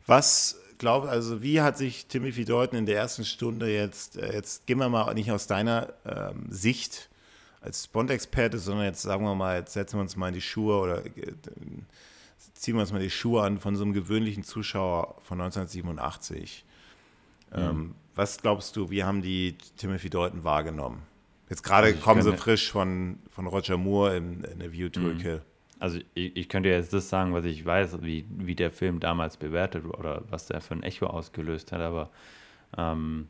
Was 0.08 0.60
glaubt, 0.80 1.08
also 1.08 1.42
wie 1.44 1.62
hat 1.62 1.78
sich 1.78 2.08
Timothy 2.08 2.46
Dalton 2.46 2.80
in 2.80 2.86
der 2.86 2.98
ersten 2.98 3.26
Stunde 3.26 3.72
jetzt, 3.72 4.18
äh, 4.18 4.34
jetzt 4.34 4.66
gehen 4.66 4.80
wir 4.80 4.90
mal 4.90 5.14
nicht 5.14 5.32
aus 5.32 5.48
deiner 5.48 5.94
ähm, 6.06 6.48
Sicht, 6.50 7.10
als 7.62 7.88
Bond-Experte, 7.88 8.60
sondern 8.60 8.86
jetzt 8.86 9.02
sagen 9.02 9.24
wir 9.26 9.34
mal, 9.34 9.58
jetzt 9.58 9.74
setzen 9.74 9.98
wir 9.98 10.02
uns 10.02 10.16
mal 10.16 10.28
in 10.28 10.36
die 10.36 10.42
Schuhe 10.42 10.80
oder 10.80 11.06
äh, 11.06 11.12
ziehen 12.56 12.76
wir 12.76 12.82
uns 12.82 12.92
mal 12.92 13.02
die 13.02 13.10
Schuhe 13.10 13.44
an 13.44 13.60
von 13.60 13.76
so 13.76 13.84
einem 13.84 13.94
gewöhnlichen 13.94 14.44
Zuschauer 14.44 15.18
von 15.22 15.40
1987. 15.40 16.66
Mhm. 17.52 17.58
Ähm, 17.58 17.96
was 18.16 18.42
glaubst 18.42 18.76
du, 18.76 18.90
wie 18.90 19.04
haben 19.04 19.22
die 19.22 19.56
Timothy 19.78 20.10
Dalton 20.10 20.44
wahrgenommen? 20.44 21.04
Jetzt 21.50 21.64
gerade 21.64 21.88
also 21.88 22.00
kommen 22.00 22.22
sie 22.24 22.36
frisch 22.36 22.72
von, 22.72 23.20
von 23.30 23.46
Roger 23.46 23.78
Moore 23.78 24.18
in, 24.18 24.44
in 24.46 24.62
A 24.62 24.72
View 24.72 24.90
to 24.90 25.02
mhm. 25.02 25.18
a 25.18 25.22
Kill. 25.22 25.42
Also 25.78 26.00
ich, 26.14 26.36
ich, 26.36 26.50
könnte 26.50 26.70
jetzt 26.70 26.94
das 26.94 27.10
sagen, 27.10 27.34
was 27.34 27.44
ich 27.46 27.66
weiß, 27.66 28.02
wie, 28.02 28.26
wie 28.30 28.56
der 28.56 28.72
Film 28.72 29.00
damals 29.02 29.38
bewertet 29.38 29.86
oder 29.86 30.24
was 30.30 30.48
der 30.48 30.62
für 30.62 30.74
ein 30.74 30.84
Echo 30.84 31.08
ausgelöst 31.08 31.74
hat, 31.74 31.82
aber 31.82 32.10
ähm, 32.78 33.28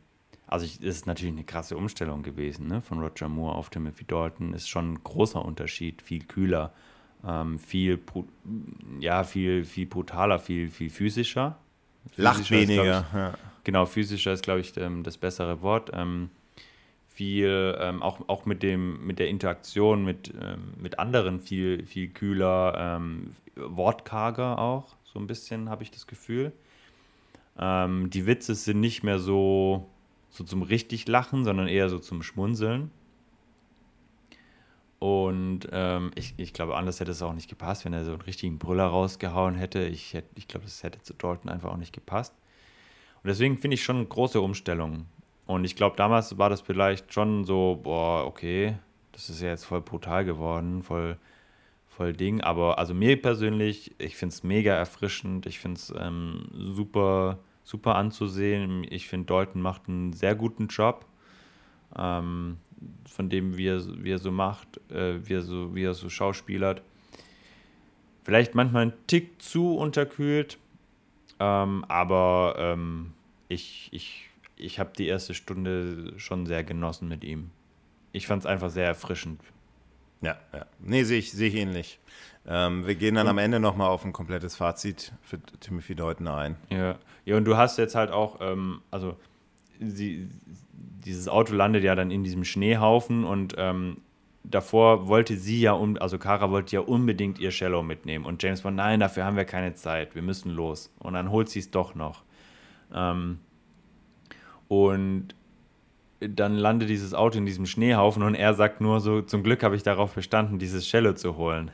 also 0.48 0.66
es 0.66 0.78
ist 0.78 1.08
natürlich 1.08 1.34
eine 1.34 1.44
krasse 1.44 1.76
Umstellung 1.76 2.22
gewesen, 2.22 2.68
ne? 2.68 2.82
Von 2.82 3.00
Roger 3.00 3.28
Moore 3.28 3.56
auf 3.56 3.72
Timothy 3.72 4.06
Dalton 4.06 4.54
ist 4.54 4.70
schon 4.70 4.94
ein 4.94 5.04
großer 5.04 5.44
Unterschied, 5.44 6.04
viel 6.04 6.24
kühler, 6.24 6.72
ähm, 7.28 7.60
viel, 7.60 8.00
ja, 9.00 9.24
viel, 9.24 9.66
viel 9.66 9.86
brutaler, 9.86 10.40
viel, 10.40 10.70
viel 10.70 10.90
physischer. 10.90 11.58
Lacht 12.18 12.52
weniger. 12.52 13.00
Ist, 13.00 13.06
ich, 13.10 13.14
ja. 13.14 13.34
Genau, 13.64 13.86
physischer 13.86 14.34
ist, 14.34 14.44
glaube 14.44 14.60
ich, 14.60 14.74
das 14.74 15.18
bessere 15.18 15.62
Wort. 15.62 15.92
Ähm, 15.94 16.30
viel, 17.08 17.78
ähm, 17.80 18.04
auch, 18.04 18.28
auch 18.28 18.46
mit, 18.46 18.62
dem, 18.62 19.06
mit 19.06 19.20
der 19.20 19.30
Interaktion 19.30 20.04
mit, 20.04 20.34
ähm, 20.40 20.74
mit 20.78 21.00
anderen 21.00 21.40
viel, 21.40 21.86
viel 21.86 22.10
kühler, 22.10 22.98
ähm, 22.98 23.30
wortkarger 23.56 24.60
auch, 24.60 24.96
so 25.04 25.18
ein 25.20 25.28
bisschen 25.28 25.70
habe 25.70 25.82
ich 25.82 25.92
das 25.92 26.08
Gefühl. 26.08 26.52
Ähm, 27.58 28.10
die 28.10 28.28
Witze 28.28 28.54
sind 28.54 28.82
nicht 28.82 29.04
mehr 29.04 29.18
so 29.18 29.90
so 30.36 30.44
zum 30.44 30.62
richtig 30.62 31.08
Lachen, 31.08 31.44
sondern 31.44 31.68
eher 31.68 31.90
so 31.90 32.00
zum 32.00 32.22
Schmunzeln. 32.22 32.92
Und 35.00 35.68
ähm, 35.72 36.12
ich, 36.16 36.34
ich 36.38 36.54
glaube, 36.54 36.76
anders 36.78 37.00
hätte 37.00 37.12
es 37.12 37.22
auch 37.22 37.34
nicht 37.34 37.50
gepasst, 37.50 37.86
wenn 37.86 37.94
er 37.94 38.06
so 38.06 38.12
einen 38.12 38.22
richtigen 38.22 38.58
Brüller 38.58 38.86
rausgehauen 38.86 39.56
hätte. 39.56 39.84
Ich, 39.86 40.14
hätte, 40.14 40.30
ich 40.36 40.48
glaube, 40.48 40.66
das 40.66 40.84
hätte 40.84 41.02
zu 41.02 41.14
Dalton 41.14 41.50
einfach 41.50 41.72
auch 41.72 41.78
nicht 41.78 41.94
gepasst. 41.94 42.34
Und 43.24 43.28
deswegen 43.28 43.58
finde 43.58 43.76
ich 43.76 43.84
schon 43.84 43.98
eine 43.98 44.06
große 44.06 44.40
Umstellung. 44.40 45.06
Und 45.46 45.66
ich 45.66 45.76
glaube, 45.76 45.96
damals 45.96 46.38
war 46.38 46.50
das 46.50 46.62
vielleicht 46.62 47.14
schon 47.14 47.44
so, 47.44 47.80
boah, 47.84 48.26
okay, 48.26 48.78
das 49.12 49.30
ist 49.30 49.42
ja 49.42 49.50
jetzt 49.50 49.66
voll 49.66 49.82
brutal 49.82 50.26
geworden, 50.26 50.82
voll, 50.82 51.18
voll 51.88 52.14
Ding. 52.14 52.42
Aber 52.42 52.80
also 52.80 52.94
mir 52.94 53.22
persönlich, 53.22 53.94
ich 53.98 54.16
finde 54.16 54.34
es 54.34 54.44
mega 54.44 54.74
erfrischend. 54.74 55.46
Ich 55.46 55.60
finde 55.60 55.78
es 55.78 55.94
ähm, 55.98 56.48
super 56.54 57.40
super 57.66 57.96
anzusehen. 57.96 58.86
Ich 58.90 59.10
finde, 59.10 59.26
Dalton 59.26 59.62
macht 59.62 59.90
einen 59.90 60.14
sehr 60.14 60.36
guten 60.36 60.68
Job. 60.68 61.06
Ähm, 61.98 62.58
von 63.08 63.30
dem, 63.30 63.58
wie 63.58 63.68
er, 63.68 63.82
wie 64.04 64.12
er 64.12 64.20
so 64.20 64.32
macht, 64.32 64.80
äh, 64.92 65.28
wie, 65.28 65.34
er 65.34 65.42
so, 65.42 65.74
wie 65.76 65.84
er 65.84 65.94
so 65.94 66.10
schauspielert. 66.10 66.82
Vielleicht 68.24 68.56
manchmal 68.56 68.88
ein 68.88 68.94
Tick 69.08 69.42
zu 69.42 69.76
unterkühlt, 69.78 70.58
ähm, 71.40 71.86
aber 71.88 72.56
ähm, 72.58 73.14
ich, 73.48 73.90
ich, 73.92 74.30
ich 74.56 74.80
habe 74.80 74.92
die 74.98 75.08
erste 75.08 75.34
Stunde 75.34 76.14
schon 76.18 76.46
sehr 76.46 76.64
genossen 76.64 77.08
mit 77.08 77.24
ihm. 77.24 77.52
Ich 78.12 78.28
fand 78.28 78.42
es 78.42 78.46
einfach 78.46 78.70
sehr 78.70 78.88
erfrischend. 78.88 79.42
Ja, 80.22 80.38
ja. 80.54 80.66
Nee, 80.80 81.04
sehe 81.04 81.20
ich, 81.20 81.32
seh 81.32 81.48
ich 81.48 81.56
ähnlich. 81.56 82.00
Ähm, 82.48 82.86
wir 82.86 82.96
gehen 82.96 83.16
dann 83.16 83.28
am 83.28 83.38
Ende 83.38 83.60
nochmal 83.60 83.90
auf 83.90 84.06
ein 84.06 84.14
komplettes 84.14 84.56
Fazit 84.56 85.14
für 85.22 85.40
Timothy 85.60 85.96
Deuten 85.96 86.28
ein. 86.28 86.56
Ja. 86.70 86.98
ja, 87.26 87.38
und 87.38 87.46
du 87.46 87.58
hast 87.58 87.78
jetzt 87.78 87.96
halt 87.96 88.12
auch, 88.12 88.40
ähm, 88.40 88.82
also 88.92 89.18
sie, 89.80 90.28
dieses 91.06 91.28
Auto 91.28 91.54
landet 91.54 91.84
ja 91.84 91.96
dann 91.96 92.12
in 92.12 92.24
diesem 92.24 92.44
Schneehaufen 92.44 93.24
und 93.24 93.56
ähm, 93.58 93.98
davor 94.44 95.08
wollte 95.08 95.38
sie 95.38 95.62
ja, 95.62 95.74
um, 95.74 95.98
also 96.00 96.18
Kara 96.18 96.52
wollte 96.52 96.76
ja 96.76 96.82
unbedingt 96.82 97.40
ihr 97.40 97.50
Cello 97.50 97.84
mitnehmen 97.84 98.26
und 98.26 98.42
James 98.42 98.62
Bond, 98.62 98.76
nein, 98.76 99.00
dafür 99.00 99.26
haben 99.26 99.38
wir 99.38 99.46
keine 99.46 99.74
Zeit, 99.74 100.16
wir 100.16 100.22
müssen 100.22 100.52
los. 100.52 100.94
Und 101.00 101.14
dann 101.14 101.32
holt 101.32 101.50
sie 101.50 101.60
es 101.60 101.72
doch 101.72 101.96
noch. 101.96 102.24
Ähm, 102.94 103.40
und 104.68 105.36
dann 106.20 106.56
landet 106.56 106.90
dieses 106.90 107.14
Auto 107.14 107.38
in 107.38 107.46
diesem 107.46 107.66
Schneehaufen 107.66 108.24
und 108.24 108.36
er 108.36 108.54
sagt 108.54 108.82
nur 108.82 109.00
so, 109.00 109.22
zum 109.22 109.44
Glück 109.44 109.64
habe 109.64 109.76
ich 109.76 109.84
darauf 109.84 110.16
bestanden, 110.16 110.60
dieses 110.60 110.86
Cello 110.86 111.14
zu 111.14 111.38
holen. 111.38 111.72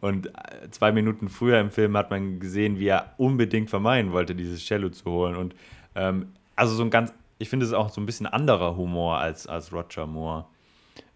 Und 0.00 0.26
äh, 0.26 0.70
zwei 0.70 0.92
Minuten 0.92 1.28
früher 1.28 1.58
im 1.58 1.70
Film 1.70 1.96
hat 1.96 2.10
man 2.10 2.38
gesehen, 2.38 2.78
wie 2.78 2.88
er 2.88 3.14
unbedingt 3.16 3.70
vermeiden 3.70 4.12
wollte, 4.12 4.34
dieses 4.34 4.64
Cello 4.64 4.90
zu 4.90 5.10
holen. 5.10 5.36
Und 5.36 5.54
ähm, 5.94 6.28
also 6.54 6.74
so 6.74 6.82
ein 6.82 6.90
ganz, 6.90 7.14
ich 7.38 7.48
finde 7.48 7.66
es 7.66 7.72
auch 7.72 7.90
so 7.90 8.00
ein 8.00 8.06
bisschen 8.06 8.26
anderer 8.26 8.76
Humor 8.76 9.18
als, 9.18 9.46
als 9.46 9.72
Roger 9.72 10.06
Moore. 10.06 10.46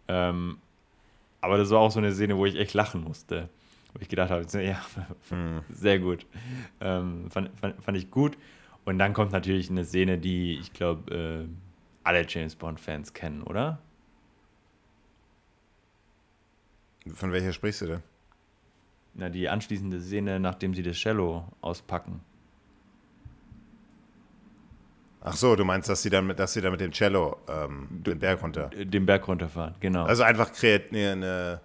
Ähm, 0.09 0.59
aber 1.41 1.57
das 1.57 1.71
war 1.71 1.81
auch 1.81 1.91
so 1.91 1.99
eine 1.99 2.13
Szene, 2.13 2.37
wo 2.37 2.47
ich 2.47 2.57
echt 2.57 2.75
lachen 2.75 3.03
musste. 3.03 3.49
Wo 3.93 4.01
ich 4.01 4.09
gedacht 4.09 4.31
habe, 4.31 4.45
ja, 4.63 4.81
hm. 5.31 5.63
sehr 5.71 5.99
gut. 5.99 6.27
Ähm, 6.81 7.31
fand, 7.31 7.51
fand, 7.59 7.83
fand, 7.83 7.97
ich 7.97 8.11
gut. 8.11 8.37
Und 8.85 8.99
dann 8.99 9.13
kommt 9.13 9.33
natürlich 9.33 9.71
eine 9.71 9.85
Szene, 9.85 10.19
die 10.19 10.59
ich 10.59 10.73
glaube, 10.73 11.15
äh, 11.15 11.49
alle 12.05 12.27
James 12.29 12.57
Bond-Fans 12.57 13.13
kennen, 13.13 13.43
oder? 13.43 13.79
Von 17.15 17.33
welcher 17.33 17.53
sprichst 17.53 17.83
du 17.83 17.87
denn? 17.87 18.03
Na, 19.15 19.29
die 19.29 19.49
anschließende 19.49 20.01
Szene, 20.01 20.39
nachdem 20.39 20.75
sie 20.75 20.83
das 20.83 20.97
Cello 20.97 21.45
auspacken. 21.61 22.21
Ach 25.23 25.37
so, 25.37 25.55
du 25.55 25.65
meinst, 25.65 25.89
dass 25.89 26.03
sie 26.03 26.11
dann 26.11 26.27
mit, 26.27 26.39
dass 26.39 26.55
sie 26.55 26.61
dann 26.61 26.73
mit 26.73 26.81
dem 26.81 26.93
Cello 26.93 27.37
ähm, 27.49 27.89
den 27.91 28.19
Berg 28.19 28.43
runter. 28.43 28.71
Den 28.71 29.05
Berg 29.05 29.29
runterfahren, 29.29 29.75
genau. 29.81 30.05
Also 30.05 30.23
einfach 30.23 30.53
kreiert 30.53 30.93
eine, 30.93 31.13
eine, 31.13 31.61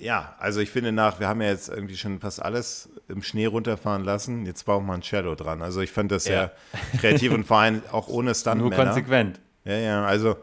ja, 0.00 0.36
also 0.38 0.60
ich 0.60 0.70
finde 0.70 0.92
nach, 0.92 1.18
wir 1.18 1.26
haben 1.26 1.42
ja 1.42 1.48
jetzt 1.48 1.68
irgendwie 1.68 1.96
schon 1.96 2.20
fast 2.20 2.40
alles 2.40 2.88
im 3.08 3.22
Schnee 3.22 3.46
runterfahren 3.46 4.04
lassen. 4.04 4.46
Jetzt 4.46 4.64
braucht 4.64 4.84
man 4.84 5.00
ein 5.00 5.02
Cello 5.02 5.34
dran. 5.34 5.60
Also 5.60 5.80
ich 5.80 5.90
fand 5.90 6.12
das 6.12 6.26
ja. 6.26 6.50
sehr 6.92 7.00
kreativ 7.00 7.32
und 7.32 7.44
vor 7.44 7.58
allem 7.58 7.82
auch 7.90 8.08
ohne 8.08 8.34
Stunt. 8.34 8.58
Nur 8.58 8.70
konsequent. 8.70 9.40
Ja, 9.64 9.76
ja, 9.76 10.04
also 10.04 10.36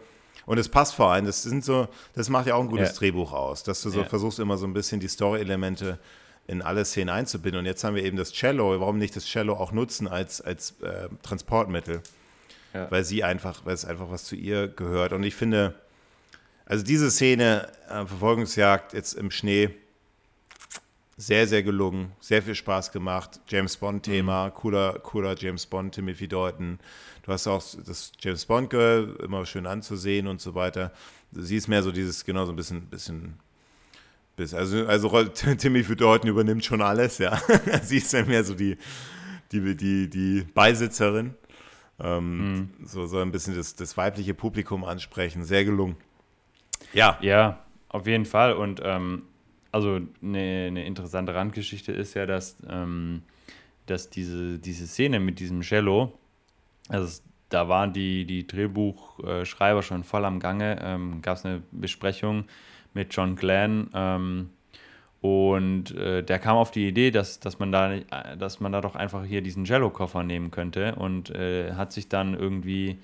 und 0.46 0.58
es 0.58 0.70
passt 0.70 0.96
vor 0.96 1.12
allem. 1.12 1.26
Das 1.26 1.44
sind 1.44 1.64
so, 1.64 1.88
das 2.14 2.30
macht 2.30 2.48
ja 2.48 2.56
auch 2.56 2.62
ein 2.62 2.70
gutes 2.70 2.90
ja. 2.92 2.96
Drehbuch 2.96 3.34
aus, 3.34 3.64
dass 3.64 3.82
du 3.82 3.90
so 3.90 4.00
ja. 4.02 4.06
versuchst 4.06 4.40
immer 4.40 4.58
so 4.58 4.66
ein 4.66 4.74
bisschen 4.74 5.00
die 5.00 5.08
Story-Elemente 5.08 6.00
in 6.48 6.62
alle 6.62 6.86
Szenen 6.86 7.10
einzubinden. 7.10 7.60
Und 7.60 7.66
jetzt 7.66 7.84
haben 7.84 7.96
wir 7.96 8.04
eben 8.04 8.18
das 8.18 8.32
Cello. 8.32 8.80
Warum 8.80 8.98
nicht 8.98 9.16
das 9.16 9.26
Cello 9.26 9.54
auch 9.54 9.72
nutzen 9.72 10.08
als, 10.08 10.42
als 10.42 10.80
äh, 10.82 11.10
Transportmittel? 11.22 12.02
Ja. 12.74 12.90
Weil 12.90 13.04
sie 13.04 13.24
einfach, 13.24 13.66
weil 13.66 13.74
es 13.74 13.86
einfach 13.86 14.10
was 14.10 14.24
zu 14.24 14.36
ihr 14.36 14.68
gehört. 14.68 15.14
Und 15.14 15.24
ich 15.24 15.36
finde, 15.36 15.76
also 16.66 16.84
diese 16.84 17.12
Szene, 17.12 17.70
äh, 17.90 18.06
Verfolgungsjagd 18.06 18.94
jetzt 18.94 19.14
im 19.14 19.32
Schnee, 19.32 19.70
sehr, 21.18 21.48
sehr 21.48 21.64
gelungen, 21.64 22.12
sehr 22.20 22.44
viel 22.44 22.56
Spaß 22.56 22.92
gemacht. 22.92 23.42
James 23.48 23.76
Bond-Thema, 23.78 24.48
mhm. 24.48 24.54
cooler, 24.54 25.00
cooler 25.00 25.36
James 25.38 25.66
Bond, 25.66 25.96
Timothy 25.96 26.28
Deuten. 26.28 26.80
Du 27.24 27.32
hast 27.34 27.48
auch 27.48 27.64
das 27.86 28.12
James 28.20 28.46
Bond-Girl, 28.46 29.18
immer 29.24 29.46
schön 29.46 29.66
anzusehen 29.66 30.28
und 30.28 30.40
so 30.40 30.56
weiter. 30.56 30.92
Sie 31.32 31.58
ist 31.58 31.68
mehr 31.68 31.84
so 31.84 31.92
dieses, 31.92 32.24
genau 32.24 32.46
so 32.46 32.54
ein 32.54 32.56
bisschen, 32.56 32.82
bisschen 32.86 33.40
also, 34.38 34.86
also 34.86 35.24
Timmy 35.58 35.84
für 35.84 35.96
Deuten 35.96 36.28
übernimmt 36.28 36.64
schon 36.64 36.82
alles, 36.82 37.18
ja. 37.18 37.38
Sie 37.82 37.98
ist 37.98 38.14
ja 38.14 38.24
mehr 38.24 38.44
so 38.44 38.54
die, 38.54 38.78
die, 39.52 39.76
die, 39.76 40.10
die 40.10 40.46
Beisitzerin. 40.54 41.34
Ähm, 42.00 42.38
mhm. 42.38 42.70
So 42.86 43.08
soll 43.08 43.24
ein 43.24 43.32
bisschen 43.32 43.56
das, 43.56 43.76
das 43.76 43.98
weibliche 43.98 44.34
Publikum 44.34 44.84
ansprechen. 44.84 45.44
Sehr 45.44 45.66
gelungen. 45.66 45.98
Ja. 46.94 47.18
Ja, 47.22 47.66
auf 47.90 48.06
jeden 48.06 48.26
Fall. 48.26 48.54
Und 48.54 48.82
ähm, 48.84 49.24
also 49.72 50.00
eine, 50.22 50.66
eine, 50.68 50.86
interessante 50.86 51.34
Randgeschichte 51.34 51.92
ist 51.92 52.14
ja, 52.14 52.26
dass, 52.26 52.58
ähm, 52.70 53.24
dass 53.88 54.10
diese, 54.10 54.60
diese 54.60 54.86
Szene 54.86 55.20
mit 55.20 55.40
diesem 55.40 55.62
Cello, 55.62 56.18
also 56.90 57.22
da 57.50 57.68
waren 57.70 57.94
die, 57.94 58.26
die 58.26 58.46
Drehbuchschreiber 58.46 59.82
schon 59.82 60.04
voll 60.04 60.26
am 60.26 60.40
Gange, 60.40 60.80
ähm, 60.82 61.22
gab 61.22 61.38
es 61.38 61.46
eine 61.46 61.64
Besprechung 61.72 62.46
mit 62.94 63.14
John 63.14 63.36
Glenn. 63.36 63.90
Ähm, 63.94 64.50
und 65.22 65.96
äh, 65.96 66.24
der 66.24 66.40
kam 66.40 66.58
auf 66.58 66.72
die 66.72 66.88
Idee, 66.88 67.12
dass, 67.12 67.40
dass, 67.40 67.60
man 67.60 67.72
da, 67.72 67.96
dass 68.38 68.60
man 68.60 68.72
da 68.72 68.82
doch 68.82 68.96
einfach 68.96 69.26
hier 69.26 69.42
diesen 69.42 69.66
Jello-Koffer 69.66 70.24
nehmen 70.24 70.52
könnte 70.52 70.96
und 70.96 71.32
äh, 71.32 71.74
hat 71.74 71.92
sich 71.92 72.08
dann 72.08 72.34
irgendwie 72.34 73.00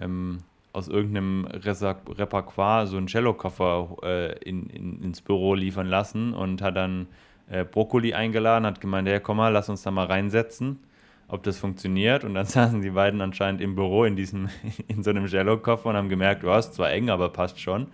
ähm, 0.00 0.40
aus 0.72 0.88
irgendeinem 0.88 1.46
Repertoire 1.46 2.88
so 2.88 2.96
einen 2.96 3.06
Cello-Koffer 3.06 3.96
äh, 4.02 4.38
in, 4.40 4.66
in, 4.66 5.02
ins 5.02 5.22
Büro 5.22 5.54
liefern 5.54 5.86
lassen 5.86 6.34
und 6.34 6.60
hat 6.60 6.76
dann 6.76 7.06
äh, 7.48 7.64
Brokkoli 7.64 8.12
eingeladen, 8.12 8.66
hat 8.66 8.80
gemeint, 8.80 9.06
ja 9.06 9.20
komm 9.20 9.36
mal, 9.36 9.52
lass 9.52 9.68
uns 9.68 9.82
da 9.82 9.92
mal 9.92 10.06
reinsetzen, 10.06 10.80
ob 11.28 11.44
das 11.44 11.58
funktioniert. 11.58 12.24
Und 12.24 12.34
dann 12.34 12.46
saßen 12.46 12.82
die 12.82 12.90
beiden 12.90 13.20
anscheinend 13.20 13.60
im 13.60 13.76
Büro 13.76 14.04
in, 14.04 14.16
diesem, 14.16 14.48
in 14.88 15.04
so 15.04 15.10
einem 15.10 15.26
Cello-Koffer 15.26 15.90
und 15.90 15.96
haben 15.96 16.08
gemerkt, 16.08 16.42
du 16.42 16.50
hast 16.50 16.74
zwar 16.74 16.90
eng, 16.90 17.08
aber 17.08 17.28
passt 17.28 17.60
schon. 17.60 17.86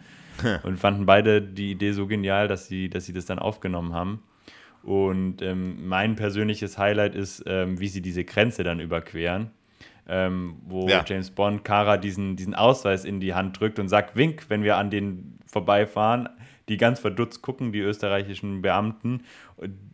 und 0.62 0.78
fanden 0.78 1.06
beide 1.06 1.42
die 1.42 1.72
Idee 1.72 1.92
so 1.92 2.06
genial, 2.06 2.48
dass 2.48 2.66
sie, 2.66 2.88
dass 2.88 3.06
sie 3.06 3.12
das 3.12 3.26
dann 3.26 3.38
aufgenommen 3.38 3.92
haben. 3.92 4.22
Und 4.82 5.42
ähm, 5.42 5.86
mein 5.88 6.16
persönliches 6.16 6.78
Highlight 6.78 7.14
ist, 7.14 7.44
ähm, 7.46 7.78
wie 7.80 7.88
sie 7.88 8.00
diese 8.00 8.24
Grenze 8.24 8.64
dann 8.64 8.80
überqueren, 8.80 9.50
ähm, 10.08 10.56
wo 10.64 10.88
ja. 10.88 11.04
James 11.06 11.30
Bond 11.30 11.64
Kara 11.64 11.98
diesen, 11.98 12.36
diesen 12.36 12.54
Ausweis 12.54 13.04
in 13.04 13.20
die 13.20 13.34
Hand 13.34 13.60
drückt 13.60 13.78
und 13.78 13.88
sagt, 13.88 14.16
wink, 14.16 14.46
wenn 14.48 14.62
wir 14.62 14.76
an 14.76 14.90
den 14.90 15.38
vorbeifahren, 15.46 16.28
die 16.70 16.76
ganz 16.76 17.00
verdutzt 17.00 17.42
gucken, 17.42 17.72
die 17.72 17.80
österreichischen 17.80 18.62
Beamten, 18.62 19.24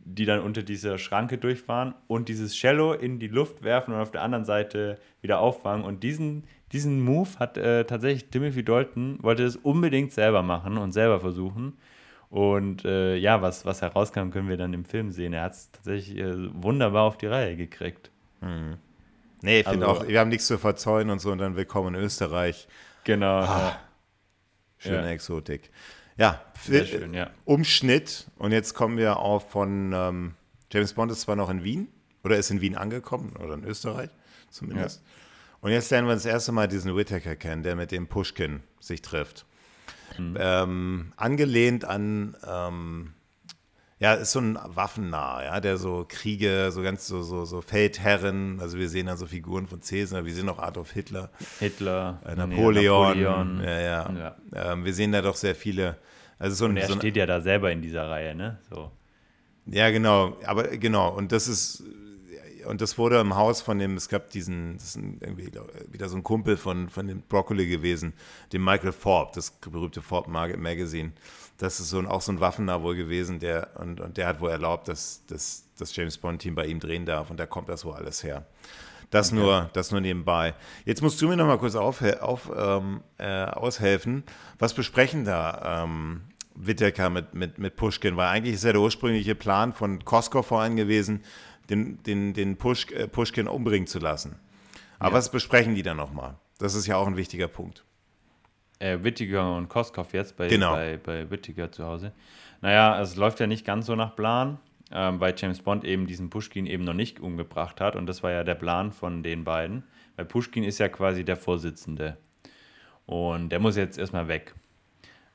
die 0.05 0.27
dann 0.27 0.41
unter 0.41 0.63
dieser 0.63 0.99
Schranke 0.99 1.39
durchfahren 1.39 1.95
und 2.07 2.29
dieses 2.29 2.55
Cello 2.55 2.93
in 2.93 3.19
die 3.19 3.29
Luft 3.29 3.63
werfen 3.63 3.95
und 3.95 4.01
auf 4.01 4.11
der 4.11 4.23
anderen 4.23 4.45
Seite 4.45 4.99
wieder 5.23 5.41
auffangen. 5.41 5.85
Und 5.85 6.03
diesen, 6.03 6.45
diesen 6.73 7.03
Move 7.03 7.29
hat 7.39 7.57
äh, 7.57 7.85
tatsächlich 7.85 8.29
Timothy 8.31 8.65
Dalton, 8.65 9.19
wollte 9.23 9.45
es 9.45 9.57
unbedingt 9.57 10.13
selber 10.13 10.43
machen 10.43 10.79
und 10.79 10.93
selber 10.93 11.21
versuchen. 11.21 11.77
Und 12.29 12.85
äh, 12.85 13.17
ja, 13.17 13.41
was, 13.41 13.65
was 13.65 13.83
herauskam, 13.83 14.31
können 14.31 14.49
wir 14.49 14.57
dann 14.57 14.73
im 14.73 14.85
Film 14.85 15.13
sehen. 15.13 15.33
Er 15.33 15.43
hat 15.43 15.53
es 15.53 15.71
tatsächlich 15.71 16.19
äh, 16.19 16.35
wunderbar 16.61 17.05
auf 17.05 17.17
die 17.19 17.27
Reihe 17.27 17.57
gekriegt. 17.57 18.11
Mhm. 18.41 18.79
Nee, 19.43 19.61
ich 19.61 19.69
finde 19.69 19.87
also, 19.87 20.03
auch, 20.03 20.09
wir 20.09 20.19
haben 20.19 20.29
nichts 20.29 20.47
zu 20.47 20.59
verzeihen 20.59 21.11
und 21.11 21.21
so 21.21 21.31
und 21.31 21.39
dann 21.39 21.57
willkommen 21.57 21.95
in 21.95 22.01
Österreich. 22.01 22.67
Genau. 23.05 23.41
Ah, 23.41 23.79
schöne 24.79 25.05
ja. 25.05 25.11
Exotik. 25.11 25.71
Ja, 26.17 26.43
Sehr 26.63 26.87
schön, 26.87 27.13
ja, 27.13 27.31
Umschnitt 27.45 28.27
und 28.39 28.51
jetzt 28.51 28.73
kommen 28.73 28.97
wir 28.97 29.19
auch 29.19 29.43
von 29.43 29.93
ähm, 29.95 30.35
James 30.73 30.95
Bond 30.95 31.13
ist 31.13 31.21
zwar 31.21 31.37
noch 31.37 31.51
in 31.51 31.63
Wien 31.63 31.89
oder 32.25 32.39
ist 32.39 32.51
in 32.51 32.63
Wien 32.63 32.75
angekommen 32.75 33.37
oder 33.37 33.55
in 33.55 33.65
Österreich 33.65 34.11
zumindest. 34.51 35.03
Ja. 35.05 35.26
Und 35.67 35.73
jetzt 35.73 35.91
lernen 35.91 36.07
wir 36.07 36.15
das 36.15 36.25
erste 36.25 36.53
Mal 36.53 36.69
diesen 36.69 36.95
Whittaker 36.95 37.35
kennen, 37.35 37.65
der 37.65 37.75
mit 37.75 37.91
dem 37.91 38.07
Pushkin 38.07 38.61
sich 38.79 39.03
trifft. 39.03 39.47
Mhm. 40.17 40.37
Ähm, 40.39 41.13
angelehnt 41.17 41.85
an, 41.85 42.37
ähm, 42.49 43.15
ja, 43.99 44.15
ist 44.15 44.31
so 44.31 44.39
ein 44.39 44.57
Waffennah, 44.65 45.43
ja, 45.43 45.59
der 45.59 45.77
so 45.77 46.07
Kriege, 46.09 46.71
so 46.71 46.83
ganz 46.83 47.09
so, 47.09 47.25
so, 47.25 47.45
so 47.45 47.63
Feldherren, 47.63 48.61
also 48.61 48.79
wir 48.79 48.89
sehen 48.89 49.07
da 49.07 49.17
so 49.17 49.27
Figuren 49.27 49.67
von 49.67 49.81
Caesar, 49.81 50.25
wir 50.25 50.33
sehen 50.33 50.49
auch 50.49 50.61
Adolf 50.61 50.93
Hitler. 50.93 51.31
Hitler. 51.59 52.21
Äh, 52.25 52.37
Napoleon. 52.37 53.19
Napoleon. 53.19 53.61
Ja, 53.65 53.81
ja. 53.81 54.13
ja. 54.53 54.73
Ähm, 54.73 54.85
wir 54.85 54.95
sehen 54.95 55.11
da 55.11 55.21
doch 55.21 55.35
sehr 55.35 55.57
viele. 55.57 55.97
Also 56.39 56.55
so 56.55 56.67
Und 56.67 56.77
er 56.77 56.87
so 56.87 56.95
steht 56.95 57.17
ja 57.17 57.27
da 57.27 57.41
selber 57.41 57.73
in 57.73 57.83
dieser 57.83 58.09
Reihe, 58.09 58.37
ne? 58.37 58.61
So. 58.71 58.93
Ja, 59.67 59.91
genau, 59.91 60.37
aber 60.47 60.69
genau, 60.77 61.13
und 61.13 61.33
das 61.33 61.49
ist 61.49 61.83
und 62.67 62.81
das 62.81 62.99
wurde 62.99 63.19
im 63.21 63.37
Haus 63.37 63.63
von 63.63 63.79
dem, 63.79 63.97
es 63.97 64.09
gab 64.09 64.31
diesen, 64.31 64.75
das 64.75 64.95
ist 64.95 64.97
irgendwie 64.97 65.51
wieder 65.91 66.09
so 66.09 66.17
ein 66.17 66.23
Kumpel 66.23 66.57
von, 66.57 66.89
von 66.89 67.07
dem 67.07 67.23
Broccoli 67.23 67.67
gewesen, 67.67 68.13
dem 68.53 68.65
Michael 68.65 68.93
Forbes, 68.93 69.35
das 69.35 69.51
berühmte 69.51 70.03
Forbes 70.03 70.31
Magazine. 70.31 71.13
Das 71.59 71.81
ist 71.81 71.91
so 71.91 71.99
ein, 71.99 72.07
auch 72.07 72.21
so 72.21 72.33
ein 72.33 72.41
Waffennah 72.41 72.83
wohl 72.83 72.97
gewesen, 72.97 73.39
der, 73.39 73.71
und, 73.81 74.01
und 74.01 74.17
der 74.17 74.27
hat 74.27 74.41
wohl 74.41 74.51
erlaubt, 74.51 74.89
dass, 74.89 75.25
dass 75.27 75.65
das 75.79 75.95
James 75.97 76.19
Bond-Team 76.19 76.55
bei 76.55 76.67
ihm 76.67 76.81
drehen 76.81 77.07
darf 77.07 77.31
und 77.31 77.39
da 77.39 77.47
kommt 77.47 77.69
das 77.69 77.85
wohl 77.85 77.95
alles 77.95 78.23
her. 78.23 78.47
Das, 79.11 79.33
okay. 79.33 79.41
nur, 79.41 79.71
das 79.73 79.91
nur 79.93 80.01
nebenbei. 80.01 80.55
Jetzt 80.85 81.03
musst 81.03 81.21
du 81.23 81.29
mir 81.29 81.37
noch 81.37 81.47
mal 81.47 81.59
kurz 81.59 81.77
auf, 81.77 82.03
auf, 82.03 82.51
ähm, 82.55 83.03
äh, 83.19 83.45
aushelfen. 83.45 84.25
Was 84.59 84.75
besprechen 84.75 85.25
da 85.25 85.85
ähm, 85.85 86.23
Whittaker 86.55 87.11
mit, 87.11 87.35
mit, 87.35 87.59
mit 87.59 87.77
Pushkin? 87.77 88.17
Weil 88.17 88.29
eigentlich 88.29 88.55
ist 88.55 88.65
ja 88.65 88.73
der 88.73 88.81
ursprüngliche 88.81 89.35
Plan 89.35 89.73
von 89.73 90.05
Koskov 90.05 90.47
vor 90.47 90.61
allem 90.61 90.77
gewesen, 90.77 91.23
den, 91.71 92.03
den, 92.03 92.35
den 92.35 92.57
Push, 92.57 92.91
äh, 92.93 93.09
Pushkin 93.09 93.49
umbringen 93.49 93.87
zu 93.87 93.99
lassen. 93.99 94.37
Aber 94.99 95.11
ja. 95.11 95.19
was 95.19 95.31
besprechen 95.31 95.75
die 95.75 95.83
dann 95.83 95.97
nochmal? 95.97 96.37
Das 96.59 96.75
ist 96.75 96.87
ja 96.87 96.97
auch 96.97 97.07
ein 97.07 97.17
wichtiger 97.17 97.49
Punkt. 97.49 97.85
Äh, 98.79 98.99
Whittaker 99.03 99.57
und 99.57 99.69
Koskov 99.69 100.13
jetzt 100.13 100.37
bei, 100.37 100.49
genau. 100.49 100.75
bei, 100.75 100.97
bei 100.97 101.31
Whittaker 101.31 101.73
zu 101.73 101.85
Hause. 101.85 102.13
Naja, 102.61 103.01
es 103.01 103.17
läuft 103.17 103.41
ja 103.41 103.47
nicht 103.47 103.65
ganz 103.65 103.87
so 103.87 103.95
nach 103.95 104.17
Plan 104.17 104.59
ähm, 104.93 105.21
weil 105.21 105.35
James 105.37 105.61
Bond 105.61 105.85
eben 105.85 106.07
diesen 106.07 106.31
Pushkin 106.31 106.67
eben 106.67 106.85
noch 106.85 106.95
nicht 106.95 107.21
umgebracht 107.21 107.81
hat. 107.81 107.97
Und 107.97 108.07
das 108.07 108.23
war 108.23 108.31
ja 108.31 108.45
der 108.45 108.55
Plan 108.55 108.93
von 108.93 109.23
den 109.23 109.45
beiden. 109.45 109.85
Weil 110.17 110.27
Pushkin 110.27 110.65
ist 110.65 110.79
ja 110.79 110.89
quasi 110.89 111.25
der 111.25 111.37
Vorsitzende. 111.37 112.17
Und 113.05 113.51
der 113.51 113.61
muss 113.61 113.77
jetzt 113.77 113.99
erstmal 113.99 114.29
weg. 114.29 114.55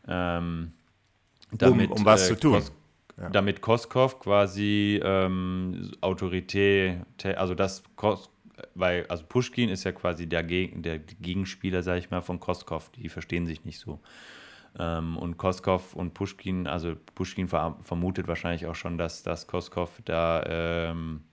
Ähm, 0.07 0.73
damit, 1.51 1.91
um, 1.91 1.97
um 1.97 2.05
was 2.05 2.25
äh, 2.25 2.33
zu 2.33 2.39
tun. 2.39 2.53
Kos 2.53 2.71
ja. 3.21 3.29
Damit 3.29 3.61
Koskov 3.61 4.19
quasi 4.19 4.99
ähm, 5.03 5.91
Autorität, 6.01 6.97
also 7.35 7.55
das 7.55 7.83
Kos 7.95 8.29
weil, 8.75 9.05
also 9.07 9.23
Pushkin 9.27 9.69
ist 9.69 9.83
ja 9.83 9.91
quasi 9.91 10.27
der, 10.27 10.43
Geg 10.43 10.83
der 10.83 10.99
Gegenspieler, 10.99 11.83
sag 11.83 11.97
ich 11.97 12.11
mal, 12.11 12.21
von 12.21 12.39
Koskov. 12.39 12.89
Die 12.91 13.09
verstehen 13.09 13.45
sich 13.45 13.65
nicht 13.65 13.79
so. 13.79 13.99
Ähm, 14.77 15.17
und 15.17 15.37
Koskov 15.37 15.95
und 15.95 16.13
Pushkin, 16.13 16.67
also 16.67 16.95
Pushkin 17.15 17.47
ver 17.47 17.77
vermutet 17.81 18.27
wahrscheinlich 18.27 18.67
auch 18.67 18.75
schon, 18.75 18.97
dass, 18.97 19.23
dass 19.23 19.47
Koskov 19.47 20.01
da 20.05 20.43
ähm, 20.45 21.23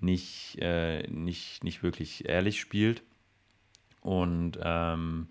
nicht, 0.00 0.58
äh, 0.60 1.06
nicht, 1.08 1.64
nicht 1.64 1.82
wirklich 1.82 2.28
ehrlich 2.28 2.60
spielt. 2.60 3.02
Und 4.00 4.58
ähm, 4.62 5.28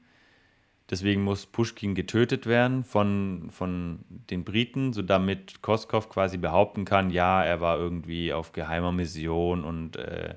deswegen 0.91 1.23
muss 1.23 1.45
Pushkin 1.45 1.95
getötet 1.95 2.45
werden 2.45 2.83
von, 2.83 3.49
von 3.49 3.99
den 4.29 4.43
Briten, 4.43 4.93
so 4.93 5.01
damit 5.01 5.61
Koskov 5.61 6.09
quasi 6.09 6.37
behaupten 6.37 6.85
kann, 6.85 7.09
ja, 7.09 7.43
er 7.43 7.61
war 7.61 7.77
irgendwie 7.77 8.33
auf 8.33 8.51
geheimer 8.51 8.91
Mission 8.91 9.63
und 9.63 9.95
äh, 9.95 10.35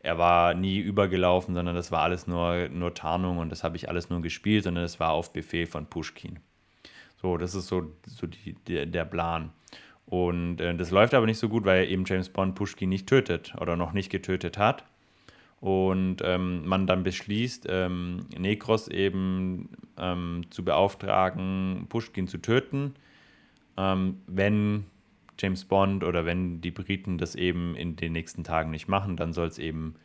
er 0.00 0.18
war 0.18 0.54
nie 0.54 0.78
übergelaufen, 0.78 1.54
sondern 1.54 1.74
das 1.74 1.90
war 1.90 2.02
alles 2.02 2.28
nur, 2.28 2.68
nur 2.68 2.94
Tarnung 2.94 3.38
und 3.38 3.50
das 3.50 3.64
habe 3.64 3.76
ich 3.76 3.88
alles 3.88 4.10
nur 4.10 4.22
gespielt, 4.22 4.64
sondern 4.64 4.84
es 4.84 5.00
war 5.00 5.10
auf 5.10 5.32
Befehl 5.32 5.66
von 5.66 5.86
Pushkin. 5.86 6.38
So, 7.20 7.38
das 7.38 7.54
ist 7.54 7.66
so, 7.66 7.92
so 8.06 8.26
die, 8.26 8.52
der, 8.68 8.86
der 8.86 9.04
Plan. 9.04 9.50
Und 10.04 10.60
äh, 10.60 10.76
das 10.76 10.92
läuft 10.92 11.14
aber 11.14 11.26
nicht 11.26 11.38
so 11.38 11.48
gut, 11.48 11.64
weil 11.64 11.88
eben 11.88 12.04
James 12.06 12.28
Bond 12.28 12.54
Pushkin 12.54 12.88
nicht 12.88 13.08
tötet 13.08 13.54
oder 13.60 13.74
noch 13.76 13.92
nicht 13.92 14.10
getötet 14.10 14.58
hat. 14.58 14.84
Und 15.60 16.18
ähm, 16.22 16.66
man 16.66 16.86
dann 16.86 17.02
beschließt, 17.02 17.66
ähm, 17.68 18.26
Nekros 18.36 18.88
eben 18.88 19.70
ähm, 19.98 20.42
zu 20.50 20.64
beauftragen, 20.64 21.86
Pushkin 21.88 22.28
zu 22.28 22.38
töten, 22.38 22.94
ähm, 23.76 24.20
wenn 24.26 24.84
James 25.38 25.64
Bond 25.64 26.04
oder 26.04 26.24
wenn 26.24 26.60
die 26.60 26.70
Briten 26.70 27.18
das 27.18 27.34
eben 27.34 27.74
in 27.74 27.96
den 27.96 28.12
nächsten 28.12 28.44
Tagen 28.44 28.70
nicht 28.70 28.88
machen, 28.88 29.16
dann 29.16 29.32
soll 29.32 29.48
es 29.48 29.58
eben 29.58 29.96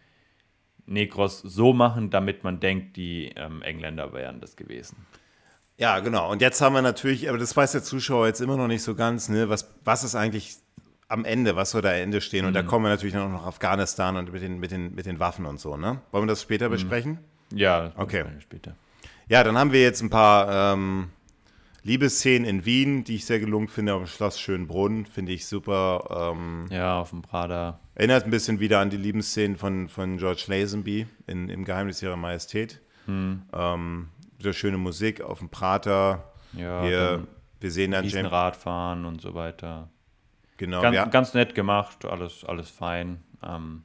Negros 0.86 1.40
so 1.42 1.74
machen, 1.74 2.10
damit 2.10 2.44
man 2.44 2.60
denkt, 2.60 2.98
die 2.98 3.32
ähm, 3.36 3.62
Engländer 3.62 4.14
wären 4.14 4.40
das 4.42 4.56
gewesen. 4.56 5.06
Ja, 5.78 6.00
genau. 6.00 6.32
Und 6.32 6.42
jetzt 6.42 6.62
haben 6.62 6.74
wir 6.74 6.82
natürlich, 6.82 7.30
aber 7.30 7.38
das 7.38 7.56
weiß 7.56 7.72
der 7.72 7.84
Zuschauer 7.84 8.28
jetzt 8.28 8.42
immer 8.42 8.58
noch 8.58 8.68
nicht 8.68 8.84
so 8.84 8.94
ganz, 8.94 9.30
ne, 9.30 9.50
was, 9.50 9.74
was 9.84 10.04
ist 10.04 10.16
eigentlich 10.16 10.58
am 11.12 11.26
Ende, 11.26 11.56
was 11.56 11.72
soll 11.72 11.82
da 11.82 11.90
am 11.90 11.96
Ende 11.96 12.22
stehen? 12.22 12.46
Und 12.46 12.52
mhm. 12.52 12.56
da 12.56 12.64
kommen 12.64 12.86
wir 12.86 12.90
natürlich 12.90 13.14
noch 13.14 13.30
nach 13.30 13.46
Afghanistan 13.46 14.16
und 14.16 14.32
mit 14.32 14.42
den, 14.42 14.60
mit, 14.60 14.72
den, 14.72 14.96
mit 14.96 15.06
den 15.06 15.20
Waffen 15.20 15.46
und 15.46 15.60
so, 15.60 15.78
ne? 15.78 16.02
Wollen 16.12 16.24
wir 16.24 16.28
das 16.28 16.42
später 16.42 16.70
mhm. 16.70 16.74
besprechen? 16.74 17.20
Ja, 17.54 17.92
okay. 17.98 18.24
später. 18.40 18.76
Ja, 19.28 19.44
dann 19.44 19.58
haben 19.58 19.72
wir 19.72 19.82
jetzt 19.82 20.02
ein 20.02 20.10
paar 20.10 20.74
ähm, 20.74 21.10
Liebesszenen 21.84 22.48
in 22.48 22.66
Wien, 22.66 23.04
die 23.04 23.16
ich 23.16 23.26
sehr 23.26 23.40
gelungen 23.40 23.68
finde, 23.68 23.94
auf 23.94 24.04
dem 24.04 24.08
Schloss 24.08 24.40
Schönbrunn, 24.40 25.06
finde 25.06 25.34
ich 25.34 25.46
super. 25.46 26.32
Ähm, 26.34 26.68
ja, 26.70 27.00
auf 27.00 27.10
dem 27.10 27.22
Prada. 27.22 27.80
Erinnert 27.96 28.24
ein 28.24 28.32
bisschen 28.32 28.60
wieder 28.60 28.80
an 28.80 28.90
die 28.90 28.98
Liebesszenen 28.98 29.58
von, 29.58 29.90
von 29.90 30.18
George 30.18 30.46
Lazenby 30.48 31.08
in, 31.28 31.50
im 31.50 31.66
Geheimnis 31.66 32.02
ihrer 32.02 32.18
Majestät. 32.18 32.82
Hm. 33.06 33.42
Ähm, 33.52 34.10
wieder 34.38 34.54
schöne 34.54 34.78
Musik 34.78 35.22
auf 35.22 35.40
dem 35.40 35.50
Prater. 35.50 36.32
Ja, 36.54 36.84
wir, 36.84 37.28
wir 37.60 37.72
sehen 37.72 37.92
dann 37.92 38.06
James 38.06 38.32
Radfahren 38.32 39.06
und 39.06 39.22
so 39.22 39.34
weiter. 39.34 39.90
Genau. 40.62 40.80
Ganz, 40.80 40.96
ja. 40.96 41.06
ganz 41.06 41.34
nett 41.34 41.56
gemacht, 41.56 42.06
alles, 42.06 42.46
alles 42.46 42.70
fein. 42.70 43.18
Ähm, 43.42 43.82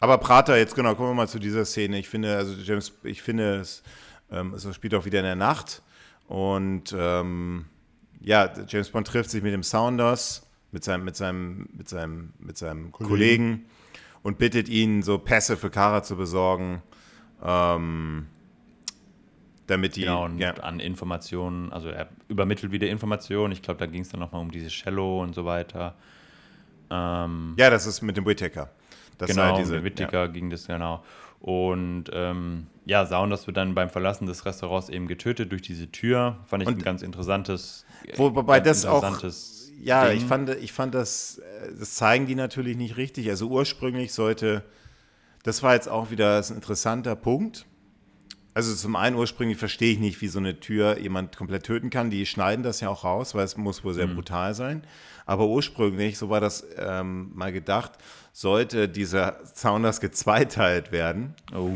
aber 0.00 0.18
Prater, 0.18 0.58
jetzt 0.58 0.74
genau, 0.74 0.96
kommen 0.96 1.10
wir 1.10 1.14
mal 1.14 1.28
zu 1.28 1.38
dieser 1.38 1.64
Szene. 1.64 1.96
Ich 1.96 2.08
finde, 2.08 2.36
also 2.36 2.60
James, 2.60 2.92
ich 3.04 3.22
finde, 3.22 3.60
es, 3.60 3.84
ähm, 4.28 4.52
es 4.52 4.66
spielt 4.74 4.96
auch 4.96 5.04
wieder 5.04 5.20
in 5.20 5.26
der 5.26 5.36
Nacht. 5.36 5.80
Und 6.26 6.92
ähm, 6.98 7.66
ja, 8.20 8.52
James 8.66 8.90
Bond 8.90 9.06
trifft 9.06 9.30
sich 9.30 9.44
mit 9.44 9.52
dem 9.52 9.62
Saunders, 9.62 10.44
mit 10.72 10.82
seinem, 10.82 11.04
mit 11.04 11.14
seinem, 11.14 11.68
mit 11.72 11.88
seinem, 11.88 12.32
mit 12.40 12.58
seinem 12.58 12.90
Kollegen. 12.90 13.08
Kollegen 13.08 13.66
und 14.24 14.38
bittet 14.38 14.68
ihn, 14.68 15.04
so 15.04 15.18
Pässe 15.18 15.56
für 15.56 15.70
Kara 15.70 16.02
zu 16.02 16.16
besorgen. 16.16 16.82
Ähm, 17.44 18.26
damit 19.72 19.96
die 19.96 20.02
genau, 20.02 20.24
und 20.24 20.38
ja. 20.38 20.54
an 20.54 20.80
Informationen, 20.80 21.72
also 21.72 21.88
er 21.88 22.08
übermittelt 22.28 22.72
wieder 22.72 22.88
Informationen. 22.88 23.52
Ich 23.52 23.62
glaube, 23.62 23.78
da 23.78 23.86
ging 23.86 24.02
es 24.02 24.10
dann 24.10 24.20
nochmal 24.20 24.40
um 24.40 24.50
diese 24.50 24.70
Shallow 24.70 25.22
und 25.22 25.34
so 25.34 25.44
weiter. 25.44 25.94
Ähm, 26.90 27.54
ja, 27.56 27.70
das 27.70 27.86
ist 27.86 28.02
mit 28.02 28.16
dem 28.16 28.26
Whittaker. 28.26 28.70
Das 29.18 29.30
genau, 29.30 29.42
halt 29.44 29.58
diese, 29.58 29.74
mit 29.74 29.82
dem 29.82 29.84
Whittaker 29.84 30.20
ja. 30.20 30.26
ging 30.26 30.50
das 30.50 30.66
genau. 30.66 31.02
Und 31.40 32.04
ähm, 32.12 32.68
ja, 32.84 33.04
Saunders 33.04 33.46
wird 33.46 33.56
dann 33.56 33.74
beim 33.74 33.90
Verlassen 33.90 34.26
des 34.26 34.46
Restaurants 34.46 34.88
eben 34.88 35.08
getötet 35.08 35.50
durch 35.50 35.62
diese 35.62 35.90
Tür. 35.90 36.36
Fand 36.46 36.62
ich 36.62 36.68
und 36.68 36.78
ein 36.78 36.82
ganz 36.82 37.02
interessantes. 37.02 37.84
Wobei 38.16 38.60
ganz 38.60 38.82
das 38.82 38.84
interessantes 38.84 39.58
auch. 39.58 39.84
Ja, 39.84 40.08
Ding. 40.08 40.18
ich 40.18 40.24
fand, 40.24 40.50
ich 40.50 40.72
fand 40.72 40.94
das, 40.94 41.38
äh, 41.38 41.72
das 41.76 41.96
zeigen 41.96 42.26
die 42.26 42.36
natürlich 42.36 42.76
nicht 42.76 42.96
richtig. 42.96 43.28
Also 43.28 43.48
ursprünglich 43.48 44.12
sollte, 44.12 44.62
das 45.42 45.64
war 45.64 45.74
jetzt 45.74 45.88
auch 45.88 46.10
wieder 46.10 46.38
ein 46.38 46.54
interessanter 46.54 47.16
Punkt. 47.16 47.66
Also 48.54 48.74
zum 48.74 48.96
einen 48.96 49.16
ursprünglich 49.16 49.58
verstehe 49.58 49.92
ich 49.92 49.98
nicht, 49.98 50.20
wie 50.20 50.28
so 50.28 50.38
eine 50.38 50.60
Tür 50.60 50.98
jemand 50.98 51.36
komplett 51.36 51.64
töten 51.64 51.88
kann. 51.88 52.10
Die 52.10 52.26
schneiden 52.26 52.62
das 52.62 52.80
ja 52.80 52.90
auch 52.90 53.04
raus, 53.04 53.34
weil 53.34 53.44
es 53.44 53.56
muss 53.56 53.82
wohl 53.82 53.94
sehr 53.94 54.06
mhm. 54.06 54.16
brutal 54.16 54.54
sein. 54.54 54.82
Aber 55.24 55.46
ursprünglich, 55.46 56.18
so 56.18 56.28
war 56.28 56.40
das 56.40 56.66
ähm, 56.76 57.30
mal 57.34 57.52
gedacht, 57.52 57.92
sollte 58.32 58.88
dieser 58.88 59.42
Zaun 59.44 59.82
gezweiteilt 59.82 60.92
werden. 60.92 61.34
Oh. 61.54 61.70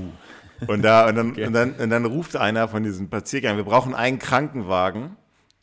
Und, 0.67 0.83
da, 0.83 1.09
und, 1.09 1.15
dann, 1.15 1.31
okay. 1.33 1.47
und, 1.47 1.53
dann, 1.55 1.73
und 1.75 1.91
dann 1.91 2.05
ruft 2.05 2.37
einer 2.37 2.69
von 2.69 2.83
diesen 2.83 3.07
Spaziergängern, 3.07 3.57
wir 3.57 3.65
brauchen 3.65 3.95
einen 3.95 4.19
Krankenwagen. 4.19 5.17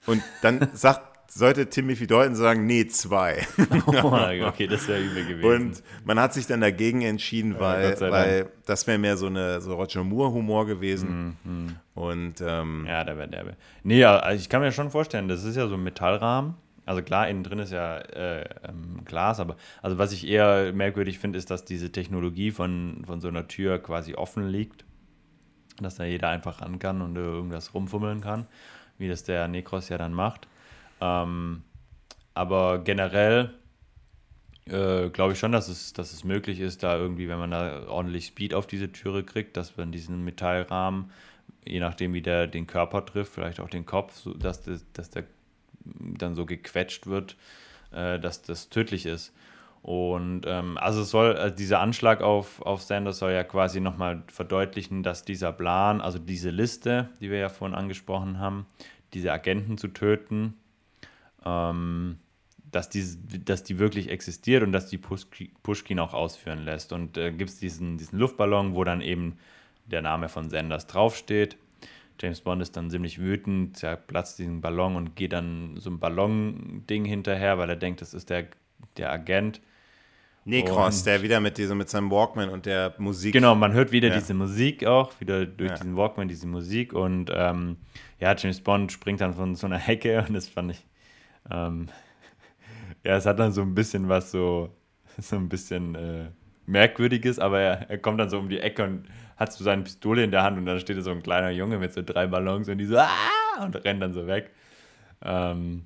Und 0.05 0.23
dann 0.41 0.69
sagt, 0.73 1.12
sollte 1.33 1.67
Timothy 1.67 2.05
Dalton 2.05 2.35
sagen, 2.35 2.65
nee, 2.65 2.85
zwei. 2.87 3.45
Oh, 3.87 4.13
okay, 4.47 4.67
das 4.67 4.87
wäre 4.87 5.01
übel 5.01 5.25
gewesen. 5.25 5.45
Und 5.45 5.83
man 6.05 6.19
hat 6.19 6.33
sich 6.33 6.45
dann 6.45 6.61
dagegen 6.61 7.01
entschieden, 7.01 7.59
weil, 7.59 7.97
ja, 7.99 8.11
weil 8.11 8.49
das 8.65 8.85
wäre 8.85 8.97
mehr 8.97 9.17
so 9.17 9.27
eine 9.27 9.59
so 9.61 9.75
Roger 9.75 10.03
Moore-Humor 10.03 10.67
gewesen. 10.67 11.37
Mhm. 11.43 11.75
Und 11.95 12.35
ähm, 12.41 12.85
ja, 12.87 13.03
der 13.03 13.17
wäre 13.17 13.27
derbe. 13.27 13.55
Nee, 13.83 14.03
also 14.03 14.39
ich 14.39 14.49
kann 14.49 14.61
mir 14.61 14.71
schon 14.71 14.91
vorstellen, 14.91 15.27
das 15.27 15.43
ist 15.43 15.55
ja 15.55 15.67
so 15.67 15.75
ein 15.75 15.83
Metallrahmen. 15.83 16.55
Also 16.85 17.01
klar, 17.01 17.29
innen 17.29 17.43
drin 17.43 17.59
ist 17.59 17.71
ja 17.71 17.97
äh, 17.97 18.43
ähm, 18.67 19.05
Glas, 19.05 19.39
aber 19.39 19.55
also 19.81 19.97
was 19.97 20.11
ich 20.11 20.27
eher 20.27 20.73
merkwürdig 20.73 21.17
finde, 21.17 21.39
ist, 21.39 21.49
dass 21.49 21.63
diese 21.63 21.91
Technologie 21.91 22.51
von, 22.51 23.03
von 23.05 23.21
so 23.21 23.29
einer 23.29 23.47
Tür 23.47 23.79
quasi 23.79 24.15
offen 24.15 24.47
liegt. 24.47 24.85
Dass 25.81 25.95
da 25.95 26.03
jeder 26.03 26.29
einfach 26.29 26.61
ran 26.61 26.77
kann 26.77 27.01
und 27.01 27.15
irgendwas 27.15 27.73
rumfummeln 27.73 28.21
kann, 28.21 28.45
wie 28.97 29.07
das 29.07 29.23
der 29.23 29.47
Necros 29.47 29.89
ja 29.89 29.97
dann 29.97 30.13
macht. 30.13 30.47
Ähm, 31.03 31.63
aber 32.33 32.79
generell 32.79 33.53
äh, 34.65 35.09
glaube 35.09 35.33
ich 35.33 35.39
schon, 35.39 35.51
dass 35.51 35.67
es, 35.67 35.91
dass 35.91 36.13
es 36.13 36.23
möglich 36.23 36.61
ist, 36.61 36.83
da 36.83 36.97
irgendwie, 36.97 37.27
wenn 37.27 37.39
man 37.39 37.51
da 37.51 37.87
ordentlich 37.87 38.27
Speed 38.27 38.53
auf 38.53 38.67
diese 38.67 38.91
Türe 38.91 39.23
kriegt, 39.23 39.57
dass 39.57 39.75
man 39.75 39.91
diesen 39.91 40.23
Metallrahmen, 40.23 41.11
je 41.65 41.81
nachdem 41.81 42.13
wie 42.13 42.21
der 42.21 42.47
den 42.47 42.67
Körper 42.67 43.05
trifft, 43.05 43.33
vielleicht 43.33 43.59
auch 43.59 43.69
den 43.69 43.85
Kopf, 43.85 44.15
so, 44.15 44.33
dass, 44.33 44.61
das, 44.63 44.85
dass 44.93 45.09
der 45.09 45.25
dann 45.83 46.35
so 46.35 46.45
gequetscht 46.45 47.07
wird, 47.07 47.35
äh, 47.91 48.19
dass 48.19 48.41
das 48.41 48.69
tödlich 48.69 49.05
ist. 49.05 49.33
Und 49.81 50.43
ähm, 50.45 50.77
also 50.77 51.01
es 51.01 51.09
soll, 51.09 51.35
also 51.35 51.53
dieser 51.53 51.81
Anschlag 51.81 52.21
auf, 52.21 52.61
auf 52.61 52.81
Sanders 52.81 53.19
soll 53.19 53.33
ja 53.33 53.43
quasi 53.43 53.81
nochmal 53.81 54.23
verdeutlichen, 54.27 55.03
dass 55.03 55.25
dieser 55.25 55.51
Plan, 55.51 55.99
also 55.99 56.19
diese 56.19 56.51
Liste, 56.51 57.09
die 57.19 57.29
wir 57.29 57.39
ja 57.39 57.49
vorhin 57.49 57.75
angesprochen 57.75 58.39
haben, 58.39 58.65
diese 59.13 59.33
Agenten 59.33 59.77
zu 59.77 59.89
töten, 59.89 60.53
ähm, 61.45 62.17
dass, 62.71 62.89
die, 62.89 63.03
dass 63.45 63.63
die 63.63 63.79
wirklich 63.79 64.09
existiert 64.09 64.63
und 64.63 64.71
dass 64.71 64.87
die 64.87 64.97
Pushkin 64.97 65.99
auch 65.99 66.13
ausführen 66.13 66.65
lässt. 66.65 66.91
Und 66.91 67.17
äh, 67.17 67.31
gibt 67.31 67.51
es 67.51 67.59
diesen, 67.59 67.97
diesen 67.97 68.19
Luftballon, 68.19 68.75
wo 68.75 68.83
dann 68.83 69.01
eben 69.01 69.37
der 69.85 70.01
Name 70.01 70.29
von 70.29 70.49
Sanders 70.49 70.87
draufsteht. 70.87 71.57
James 72.19 72.41
Bond 72.41 72.61
ist 72.61 72.77
dann 72.77 72.89
ziemlich 72.89 73.19
wütend, 73.19 73.77
zerplatzt 73.77 74.39
diesen 74.39 74.61
Ballon 74.61 74.95
und 74.95 75.15
geht 75.15 75.33
dann 75.33 75.75
so 75.77 75.89
ein 75.89 75.99
Ballon-Ding 75.99 77.05
hinterher, 77.05 77.57
weil 77.57 77.69
er 77.69 77.75
denkt, 77.75 78.01
das 78.01 78.13
ist 78.13 78.29
der, 78.29 78.47
der 78.97 79.11
Agent. 79.11 79.61
Necros, 80.45 80.99
und, 80.99 81.05
der 81.05 81.21
wieder 81.21 81.39
mit 81.39 81.57
diesem, 81.57 81.77
mit 81.77 81.89
seinem 81.89 82.11
Walkman 82.11 82.49
und 82.49 82.65
der 82.65 82.93
Musik. 82.97 83.33
Genau, 83.33 83.55
man 83.55 83.71
hört 83.71 83.91
wieder 83.91 84.09
ja. 84.09 84.15
diese 84.15 84.33
Musik 84.33 84.85
auch, 84.85 85.19
wieder 85.19 85.45
durch 85.45 85.69
ja. 85.69 85.77
diesen 85.77 85.95
Walkman 85.95 86.27
diese 86.27 86.47
Musik 86.47 86.91
und 86.91 87.31
ähm, 87.33 87.77
ja, 88.19 88.35
James 88.35 88.59
Bond 88.59 88.91
springt 88.91 89.21
dann 89.21 89.33
von 89.33 89.55
so 89.55 89.67
einer 89.67 89.77
Hecke 89.79 90.25
und 90.27 90.33
das 90.33 90.49
fand 90.49 90.71
ich, 90.71 90.83
ähm, 91.51 91.89
ja, 93.03 93.17
es 93.17 93.25
hat 93.25 93.39
dann 93.39 93.51
so 93.51 93.61
ein 93.61 93.75
bisschen 93.75 94.09
was 94.09 94.31
so, 94.31 94.69
so 95.17 95.35
ein 95.35 95.49
bisschen 95.49 95.95
äh, 95.95 96.31
merkwürdiges, 96.65 97.39
aber 97.39 97.59
er, 97.59 97.89
er 97.89 97.97
kommt 97.97 98.19
dann 98.19 98.29
so 98.29 98.39
um 98.39 98.49
die 98.49 98.59
Ecke 98.59 98.83
und 98.83 99.07
hat 99.37 99.51
so 99.51 99.63
seine 99.63 99.83
Pistole 99.83 100.23
in 100.23 100.31
der 100.31 100.43
Hand 100.43 100.57
und 100.57 100.65
dann 100.65 100.79
steht 100.79 100.97
da 100.97 101.01
so 101.01 101.11
ein 101.11 101.23
kleiner 101.23 101.49
Junge 101.49 101.77
mit 101.77 101.93
so 101.93 102.01
drei 102.01 102.27
Ballons 102.27 102.69
und 102.69 102.77
die 102.77 102.85
so, 102.85 102.97
ah, 102.97 103.63
und 103.63 103.75
rennt 103.83 104.01
dann 104.01 104.13
so 104.13 104.27
weg. 104.27 104.51
Ähm, 105.21 105.85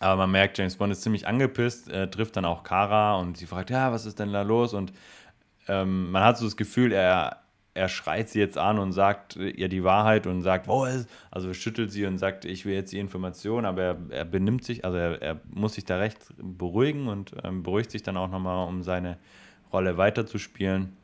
aber 0.00 0.16
man 0.16 0.30
merkt, 0.30 0.58
James 0.58 0.76
Bond 0.76 0.92
ist 0.92 1.02
ziemlich 1.02 1.26
angepisst, 1.26 1.90
äh, 1.90 2.08
trifft 2.08 2.36
dann 2.36 2.44
auch 2.44 2.62
Kara 2.62 3.16
und 3.16 3.36
sie 3.36 3.46
fragt, 3.46 3.70
ja, 3.70 3.90
was 3.90 4.06
ist 4.06 4.18
denn 4.18 4.32
da 4.32 4.42
los? 4.42 4.74
Und 4.74 4.92
ähm, 5.66 6.10
man 6.10 6.22
hat 6.22 6.38
so 6.38 6.44
das 6.44 6.56
Gefühl, 6.56 6.92
er, 6.92 7.42
er 7.78 7.88
schreit 7.88 8.28
sie 8.28 8.40
jetzt 8.40 8.58
an 8.58 8.78
und 8.78 8.92
sagt 8.92 9.36
ihr 9.36 9.68
die 9.68 9.84
Wahrheit 9.84 10.26
und 10.26 10.42
sagt, 10.42 10.66
wo 10.66 10.84
ist, 10.84 11.08
also 11.30 11.54
schüttelt 11.54 11.92
sie 11.92 12.06
und 12.06 12.18
sagt, 12.18 12.44
ich 12.44 12.64
will 12.66 12.74
jetzt 12.74 12.92
die 12.92 12.98
Information, 12.98 13.64
aber 13.64 13.82
er, 13.82 13.96
er 14.10 14.24
benimmt 14.24 14.64
sich, 14.64 14.84
also 14.84 14.98
er, 14.98 15.22
er, 15.22 15.40
muss 15.50 15.74
sich 15.74 15.84
da 15.84 15.96
recht 15.96 16.18
beruhigen 16.36 17.06
und 17.06 17.34
ähm, 17.44 17.62
beruhigt 17.62 17.92
sich 17.92 18.02
dann 18.02 18.16
auch 18.16 18.30
nochmal, 18.30 18.66
um 18.66 18.82
seine 18.82 19.16
Rolle 19.72 19.96
weiterzuspielen. 19.96 20.96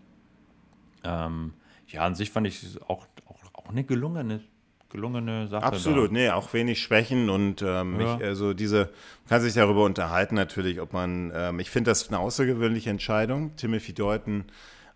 Ähm, 1.04 1.54
ja, 1.86 2.02
an 2.02 2.16
sich 2.16 2.32
fand 2.32 2.48
ich 2.48 2.62
es 2.64 2.82
auch, 2.82 3.06
auch, 3.26 3.38
auch 3.52 3.68
eine 3.68 3.84
gelungene 3.84 4.40
gelungene 4.90 5.48
Sache. 5.48 5.64
Absolut, 5.64 6.10
da. 6.10 6.12
nee, 6.12 6.30
auch 6.30 6.52
wenig 6.54 6.80
Schwächen 6.80 7.28
und 7.28 7.62
ähm, 7.62 8.00
ja. 8.00 8.16
ich, 8.16 8.24
also 8.24 8.54
diese, 8.54 8.90
man 9.24 9.28
kann 9.28 9.40
sich 9.40 9.52
darüber 9.52 9.84
unterhalten 9.84 10.36
natürlich, 10.36 10.80
ob 10.80 10.92
man, 10.92 11.32
ähm, 11.34 11.58
ich 11.58 11.68
finde 11.68 11.90
das 11.90 12.08
eine 12.08 12.20
außergewöhnliche 12.20 12.90
Entscheidung, 12.90 13.56
Timothy 13.56 13.92
Deuten, 13.92 14.44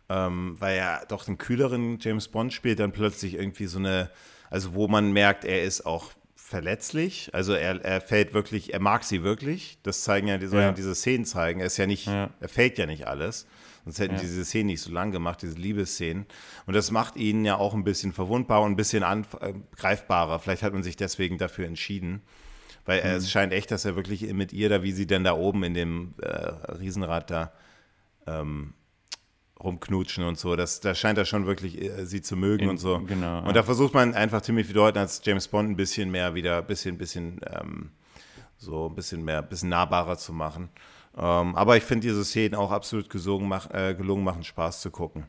ähm, 0.09 0.57
weil 0.59 0.77
er 0.77 1.05
doch 1.07 1.25
den 1.25 1.39
kühleren 1.39 1.99
James 2.01 2.29
Bond 2.29 2.53
spielt, 2.53 2.79
dann 2.81 2.93
plötzlich 2.93 3.35
irgendwie 3.35 3.67
so 3.67 3.79
eine, 3.79 4.11
also 4.51 4.75
wo 4.75 4.89
man 4.89 5.13
merkt, 5.13 5.45
er 5.45 5.63
ist 5.63 5.85
auch 5.85 6.13
verletzlich, 6.35 7.31
also 7.35 7.53
er, 7.53 7.85
er 7.85 8.01
fällt 8.01 8.33
wirklich, 8.33 8.73
er 8.73 8.81
mag 8.81 9.05
sie 9.05 9.23
wirklich, 9.23 9.79
das 9.83 10.03
zeigen 10.03 10.29
ja, 10.29 10.39
die, 10.39 10.47
ja. 10.47 10.73
diese 10.73 10.95
Szenen 10.95 11.27
zeigen, 11.27 11.61
er 11.61 11.67
ist 11.67 11.77
ja 11.77 11.87
nicht, 11.87 12.07
ja. 12.07 12.31
er 12.41 12.49
fällt 12.49 12.79
ja 12.79 12.87
nicht 12.87 13.07
alles. 13.07 13.47
Sonst 13.85 14.01
hätten 14.01 14.17
ja. 14.17 14.21
diese 14.21 14.45
Szenen 14.45 14.67
nicht 14.67 14.83
so 14.83 14.93
lang 14.93 15.13
gemacht, 15.13 15.41
diese 15.41 15.57
Liebesszenen. 15.57 16.27
Und 16.67 16.77
das 16.77 16.91
macht 16.91 17.17
ihn 17.17 17.47
ja 17.47 17.57
auch 17.57 17.73
ein 17.73 17.85
bisschen 17.85 18.13
verwundbar 18.13 18.61
und 18.61 18.73
ein 18.73 18.77
bisschen 18.77 19.03
greifbarer. 19.77 20.41
Vielleicht 20.41 20.63
hat 20.63 20.75
man 20.75 20.83
sich 20.83 20.97
deswegen 20.97 21.39
dafür 21.39 21.67
entschieden. 21.67 22.21
Weil 22.85 23.01
mhm. 23.03 23.17
es 23.17 23.31
scheint 23.31 23.53
echt, 23.53 23.71
dass 23.71 23.87
er 23.87 23.97
wirklich 23.97 24.31
mit 24.33 24.53
ihr 24.53 24.69
da, 24.69 24.83
wie 24.83 24.93
sie 24.93 25.07
denn 25.07 25.25
da 25.25 25.33
oben 25.33 25.63
in 25.63 25.73
dem 25.73 26.15
äh, 26.21 26.29
Riesenrad 26.29 27.31
da 27.31 27.53
ähm, 28.27 28.75
rumknutschen 29.63 30.25
und 30.25 30.39
so. 30.39 30.57
Das, 30.57 30.81
da 30.81 30.95
scheint 30.95 31.19
er 31.19 31.25
schon 31.25 31.47
wirklich 31.47 31.81
äh, 31.81 32.07
sie 32.07 32.23
zu 32.23 32.37
mögen 32.37 32.65
in, 32.65 32.71
und 32.71 32.79
so. 32.79 33.01
Genau, 33.01 33.41
und 33.41 33.47
ja. 33.47 33.53
da 33.53 33.63
versucht 33.63 33.95
man 33.95 34.15
einfach 34.15 34.41
Timothy 34.41 34.73
Dalton 34.73 35.01
als 35.01 35.21
James 35.25 35.49
Bond 35.49 35.71
ein 35.71 35.77
bisschen 35.77 36.11
mehr 36.11 36.35
wieder, 36.35 36.59
ein 36.59 36.67
bisschen, 36.67 36.99
bisschen, 36.99 37.41
ähm, 37.51 37.91
so 38.57 38.89
ein 38.89 38.95
bisschen 38.95 39.25
mehr, 39.25 39.39
ein 39.39 39.49
bisschen 39.49 39.69
nahbarer 39.69 40.17
zu 40.17 40.33
machen. 40.33 40.69
Ähm, 41.17 41.57
aber 41.57 41.77
ich 41.77 41.83
finde 41.83 42.07
diese 42.07 42.25
Szenen 42.25 42.55
auch 42.55 42.71
absolut 42.71 43.11
gesungen, 43.11 43.49
mach, 43.49 43.71
äh, 43.71 43.95
gelungen, 43.95 44.25
machen 44.25 44.45
Spaß 44.45 44.81
zu 44.81 44.91
gucken. 44.91 45.27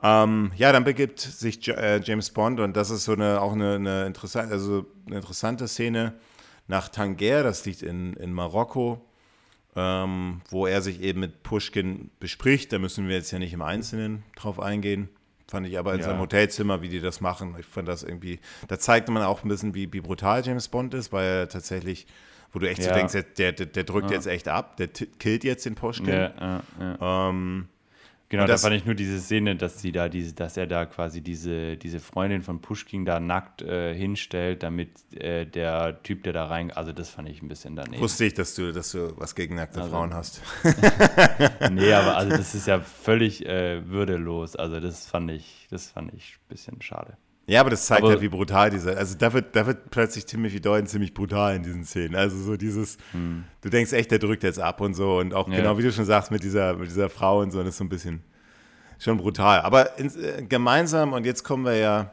Ähm, 0.00 0.52
ja, 0.56 0.70
dann 0.70 0.84
begibt 0.84 1.18
sich 1.18 1.66
J 1.66 1.76
äh, 1.76 2.00
James 2.00 2.30
Bond 2.30 2.60
und 2.60 2.76
das 2.76 2.90
ist 2.90 3.04
so 3.04 3.12
eine 3.12 3.40
auch 3.40 3.52
eine, 3.52 3.74
eine, 3.74 4.06
interessante, 4.06 4.52
also 4.52 4.86
eine 5.06 5.16
interessante 5.16 5.66
Szene 5.66 6.14
nach 6.68 6.88
Tanger, 6.88 7.42
das 7.42 7.64
liegt 7.64 7.82
in, 7.82 8.12
in 8.14 8.32
Marokko, 8.32 9.04
ähm, 9.78 10.40
wo 10.50 10.66
er 10.66 10.82
sich 10.82 11.00
eben 11.02 11.20
mit 11.20 11.44
Pushkin 11.44 12.10
bespricht. 12.18 12.72
Da 12.72 12.80
müssen 12.80 13.06
wir 13.06 13.14
jetzt 13.14 13.30
ja 13.30 13.38
nicht 13.38 13.52
im 13.52 13.62
Einzelnen 13.62 14.24
drauf 14.34 14.58
eingehen. 14.58 15.08
Fand 15.46 15.66
ich 15.66 15.78
aber 15.78 15.94
in 15.94 16.00
ja. 16.00 16.06
seinem 16.06 16.18
Hotelzimmer, 16.18 16.82
wie 16.82 16.88
die 16.88 17.00
das 17.00 17.20
machen. 17.20 17.54
Ich 17.58 17.66
fand 17.66 17.86
das 17.86 18.02
irgendwie, 18.02 18.40
da 18.66 18.78
zeigt 18.78 19.08
man 19.08 19.22
auch 19.22 19.44
ein 19.44 19.48
bisschen, 19.48 19.74
wie, 19.74 19.90
wie 19.92 20.00
brutal 20.00 20.44
James 20.44 20.68
Bond 20.68 20.94
ist, 20.94 21.12
weil 21.12 21.26
er 21.26 21.48
tatsächlich 21.48 22.06
wo 22.50 22.58
du 22.58 22.68
echt 22.68 22.82
ja. 22.82 22.88
so 22.88 22.94
denkst, 22.94 23.12
der, 23.36 23.52
der, 23.52 23.66
der 23.66 23.84
drückt 23.84 24.10
ja. 24.10 24.16
jetzt 24.16 24.26
echt 24.26 24.48
ab, 24.48 24.78
der 24.78 24.88
killt 24.88 25.44
jetzt 25.44 25.66
den 25.66 25.74
Pushkin. 25.74 26.08
Ja, 26.08 26.62
ähm, 26.98 27.68
genau, 28.28 28.46
da 28.46 28.56
fand 28.56 28.76
ich 28.76 28.84
nur 28.84 28.94
diese 28.94 29.20
Szene, 29.20 29.56
dass 29.56 29.80
sie 29.80 29.92
da 29.92 30.08
diese, 30.08 30.34
dass 30.34 30.56
er 30.56 30.66
da 30.66 30.86
quasi 30.86 31.20
diese, 31.20 31.76
diese 31.76 32.00
Freundin 32.00 32.42
von 32.42 32.60
Pushkin 32.60 33.04
da 33.04 33.20
nackt 33.20 33.62
äh, 33.62 33.94
hinstellt, 33.94 34.62
damit 34.62 34.90
äh, 35.14 35.46
der 35.46 36.02
Typ, 36.02 36.22
der 36.24 36.32
da 36.32 36.44
rein, 36.44 36.70
also 36.70 36.92
das 36.92 37.10
fand 37.10 37.28
ich 37.28 37.42
ein 37.42 37.48
bisschen 37.48 37.76
daneben. 37.76 38.00
Wusste 38.00 38.24
ich, 38.24 38.34
dass 38.34 38.54
du, 38.54 38.72
dass 38.72 38.92
du 38.92 39.12
was 39.16 39.34
gegen 39.34 39.56
nackte 39.56 39.80
also, 39.80 39.90
Frauen 39.90 40.14
hast. 40.14 40.42
nee, 41.70 41.92
aber 41.92 42.16
also 42.16 42.36
das 42.36 42.54
ist 42.54 42.66
ja 42.66 42.80
völlig 42.80 43.46
äh, 43.46 43.88
würdelos. 43.88 44.56
Also 44.56 44.80
das 44.80 45.06
fand 45.06 45.30
ich, 45.30 45.66
das 45.70 45.90
fand 45.90 46.12
ich 46.14 46.36
ein 46.36 46.48
bisschen 46.48 46.82
schade. 46.82 47.16
Ja, 47.48 47.60
aber 47.60 47.70
das 47.70 47.86
zeigt 47.86 48.02
aber, 48.02 48.10
halt, 48.10 48.20
wie 48.20 48.28
brutal 48.28 48.68
dieser. 48.68 48.98
Also 48.98 49.16
da 49.16 49.32
wird, 49.32 49.56
da 49.56 49.66
wird 49.66 49.90
plötzlich 49.90 50.26
Timothy 50.26 50.60
Dalton 50.60 50.86
ziemlich 50.86 51.14
brutal 51.14 51.56
in 51.56 51.62
diesen 51.62 51.82
Szenen. 51.82 52.14
Also 52.14 52.36
so 52.36 52.58
dieses, 52.58 52.98
hm. 53.12 53.44
du 53.62 53.70
denkst 53.70 53.92
echt, 53.94 54.10
der 54.10 54.18
drückt 54.18 54.42
jetzt 54.42 54.60
ab 54.60 54.82
und 54.82 54.92
so. 54.92 55.16
Und 55.16 55.32
auch 55.32 55.48
ja. 55.48 55.56
genau 55.56 55.78
wie 55.78 55.82
du 55.82 55.90
schon 55.90 56.04
sagst, 56.04 56.30
mit 56.30 56.42
dieser, 56.42 56.74
mit 56.74 56.90
dieser 56.90 57.08
Frau 57.08 57.40
und 57.40 57.50
so, 57.50 57.60
das 57.60 57.70
ist 57.70 57.78
so 57.78 57.84
ein 57.84 57.88
bisschen 57.88 58.22
schon 58.98 59.16
brutal. 59.16 59.62
Aber 59.62 59.98
in, 59.98 60.08
äh, 60.22 60.42
gemeinsam, 60.46 61.14
und 61.14 61.24
jetzt 61.24 61.42
kommen 61.42 61.64
wir 61.64 61.76
ja 61.76 62.12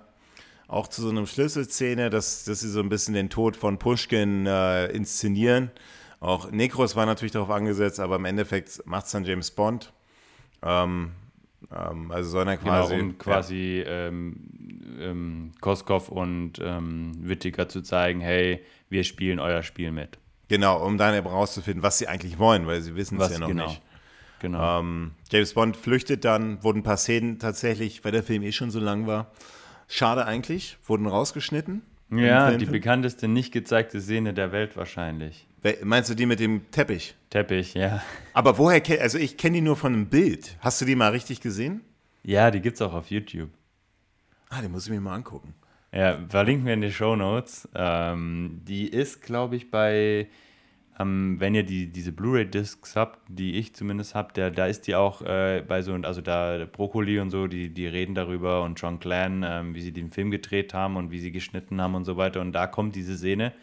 auch 0.70 0.88
zu 0.88 1.02
so 1.02 1.10
einer 1.10 1.28
Schlüsselszene, 1.28 2.10
dass, 2.10 2.46
dass 2.46 2.62
sie 2.62 2.70
so 2.70 2.80
ein 2.80 2.88
bisschen 2.88 3.14
den 3.14 3.30
Tod 3.30 3.58
von 3.58 3.78
Pushkin 3.78 4.46
äh, 4.46 4.86
inszenieren. 4.88 5.70
Auch 6.22 6.50
Nekros 6.50 6.96
war 6.96 7.06
natürlich 7.06 7.34
darauf 7.34 7.50
angesetzt, 7.50 8.00
aber 8.00 8.16
im 8.16 8.24
Endeffekt 8.24 8.82
macht 8.86 9.08
es 9.08 9.12
dann 9.12 9.26
James 9.26 9.52
Bond. 9.52 9.92
Ähm, 10.64 11.12
also 11.70 12.30
soll 12.30 12.48
er 12.48 12.58
quasi. 12.58 12.96
Genau, 12.96 13.06
um 13.06 13.18
quasi 13.18 13.84
ja. 13.86 14.08
ähm, 14.08 14.36
ähm, 15.00 15.52
Koskov 15.62 16.10
und 16.10 16.54
ähm, 16.62 17.14
Wittiger 17.22 17.68
zu 17.70 17.82
zeigen, 17.82 18.22
hey, 18.22 18.64
wir 18.90 19.04
spielen 19.04 19.40
euer 19.40 19.64
Spiel 19.64 19.92
mit. 19.92 20.18
Genau, 20.48 20.86
um 20.86 20.98
dann 20.98 21.16
eben 21.16 21.28
rauszufinden, 21.28 21.82
was 21.82 21.98
sie 21.98 22.08
eigentlich 22.08 22.38
wollen, 22.38 22.68
weil 22.68 22.82
sie 22.82 22.96
wissen 22.96 23.20
es 23.20 23.32
ja 23.32 23.40
noch 23.40 23.48
genau. 23.48 23.68
nicht. 23.68 23.82
Genau. 24.40 24.80
Ähm, 24.80 25.12
James 25.32 25.54
Bond 25.54 25.78
flüchtet 25.78 26.24
dann, 26.24 26.64
wurden 26.64 26.80
ein 26.80 26.84
paar 26.84 26.98
Szenen 26.98 27.40
tatsächlich, 27.40 28.04
weil 28.04 28.12
der 28.12 28.24
Film 28.24 28.44
eh 28.44 28.52
schon 28.52 28.70
so 28.70 28.80
lang 28.80 29.08
war. 29.08 29.32
Schade 29.88 30.26
eigentlich, 30.26 30.78
wurden 30.86 31.08
rausgeschnitten. 31.08 31.82
Ja, 32.12 32.52
die 32.56 32.66
bekannteste 32.66 33.28
nicht 33.28 33.52
gezeigte 33.52 34.00
Szene 34.00 34.34
der 34.34 34.52
Welt 34.52 34.78
wahrscheinlich. 34.78 35.48
Meinst 35.84 36.10
du 36.10 36.14
die 36.14 36.26
mit 36.26 36.40
dem 36.40 36.70
Teppich? 36.72 37.16
Teppich, 37.30 37.74
ja. 37.74 38.04
Aber 38.34 38.58
woher, 38.58 38.82
also 39.02 39.18
ich 39.18 39.38
kenne 39.38 39.56
die 39.56 39.62
nur 39.62 39.76
von 39.76 39.94
einem 39.94 40.06
Bild. 40.08 40.58
Hast 40.60 40.80
du 40.82 40.86
die 40.86 40.96
mal 40.96 41.12
richtig 41.12 41.42
gesehen? 41.42 41.82
Ja, 42.24 42.52
die 42.52 42.62
gibt 42.62 42.76
es 42.76 42.82
auch 42.82 42.94
auf 42.94 43.10
YouTube. 43.10 43.50
Ah, 44.50 44.62
die 44.62 44.68
muss 44.68 44.86
ich 44.86 44.92
mir 44.92 45.02
mal 45.02 45.16
angucken. 45.16 45.56
Ja, 45.92 46.20
verlinken 46.30 46.66
wir 46.66 46.74
in 46.74 46.82
die 46.82 46.92
Show 46.92 47.16
Notes. 47.16 47.68
Ähm, 47.74 48.62
die 48.64 48.88
ist, 48.88 49.22
glaube 49.22 49.56
ich, 49.56 49.72
bei, 49.72 50.28
ähm, 51.00 51.38
wenn 51.40 51.56
ihr 51.56 51.64
die, 51.64 51.88
diese 51.88 52.12
Blu-ray-Discs 52.12 52.96
habt, 52.96 53.20
die 53.28 53.56
ich 53.56 53.74
zumindest 53.74 54.14
habe, 54.14 54.52
da 54.52 54.66
ist 54.68 54.88
die 54.88 54.96
auch 54.96 55.22
äh, 55.22 55.64
bei 55.68 55.82
so, 55.82 55.94
also 55.94 56.22
da 56.22 56.68
Brokkoli 56.72 57.20
und 57.20 57.32
so, 57.32 57.48
die, 57.48 57.70
die 57.70 57.88
reden 57.88 58.14
darüber 58.14 58.64
und 58.64 58.80
John 58.80 59.00
Clan, 59.00 59.44
ähm, 59.48 59.74
wie 59.74 59.82
sie 59.82 59.94
den 59.94 60.12
Film 60.12 60.32
gedreht 60.32 60.74
haben 60.74 60.96
und 60.96 61.12
wie 61.12 61.20
sie 61.20 61.32
geschnitten 61.32 61.82
haben 61.82 61.96
und 61.96 62.06
so 62.06 62.18
weiter. 62.18 62.42
Und 62.42 62.52
da 62.52 62.68
kommt 62.68 62.96
diese 62.96 63.18
Szene. 63.18 63.54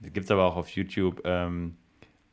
Gibt 0.00 0.24
es 0.24 0.30
aber 0.30 0.44
auch 0.44 0.56
auf 0.56 0.68
YouTube. 0.70 1.22
Ähm, 1.24 1.76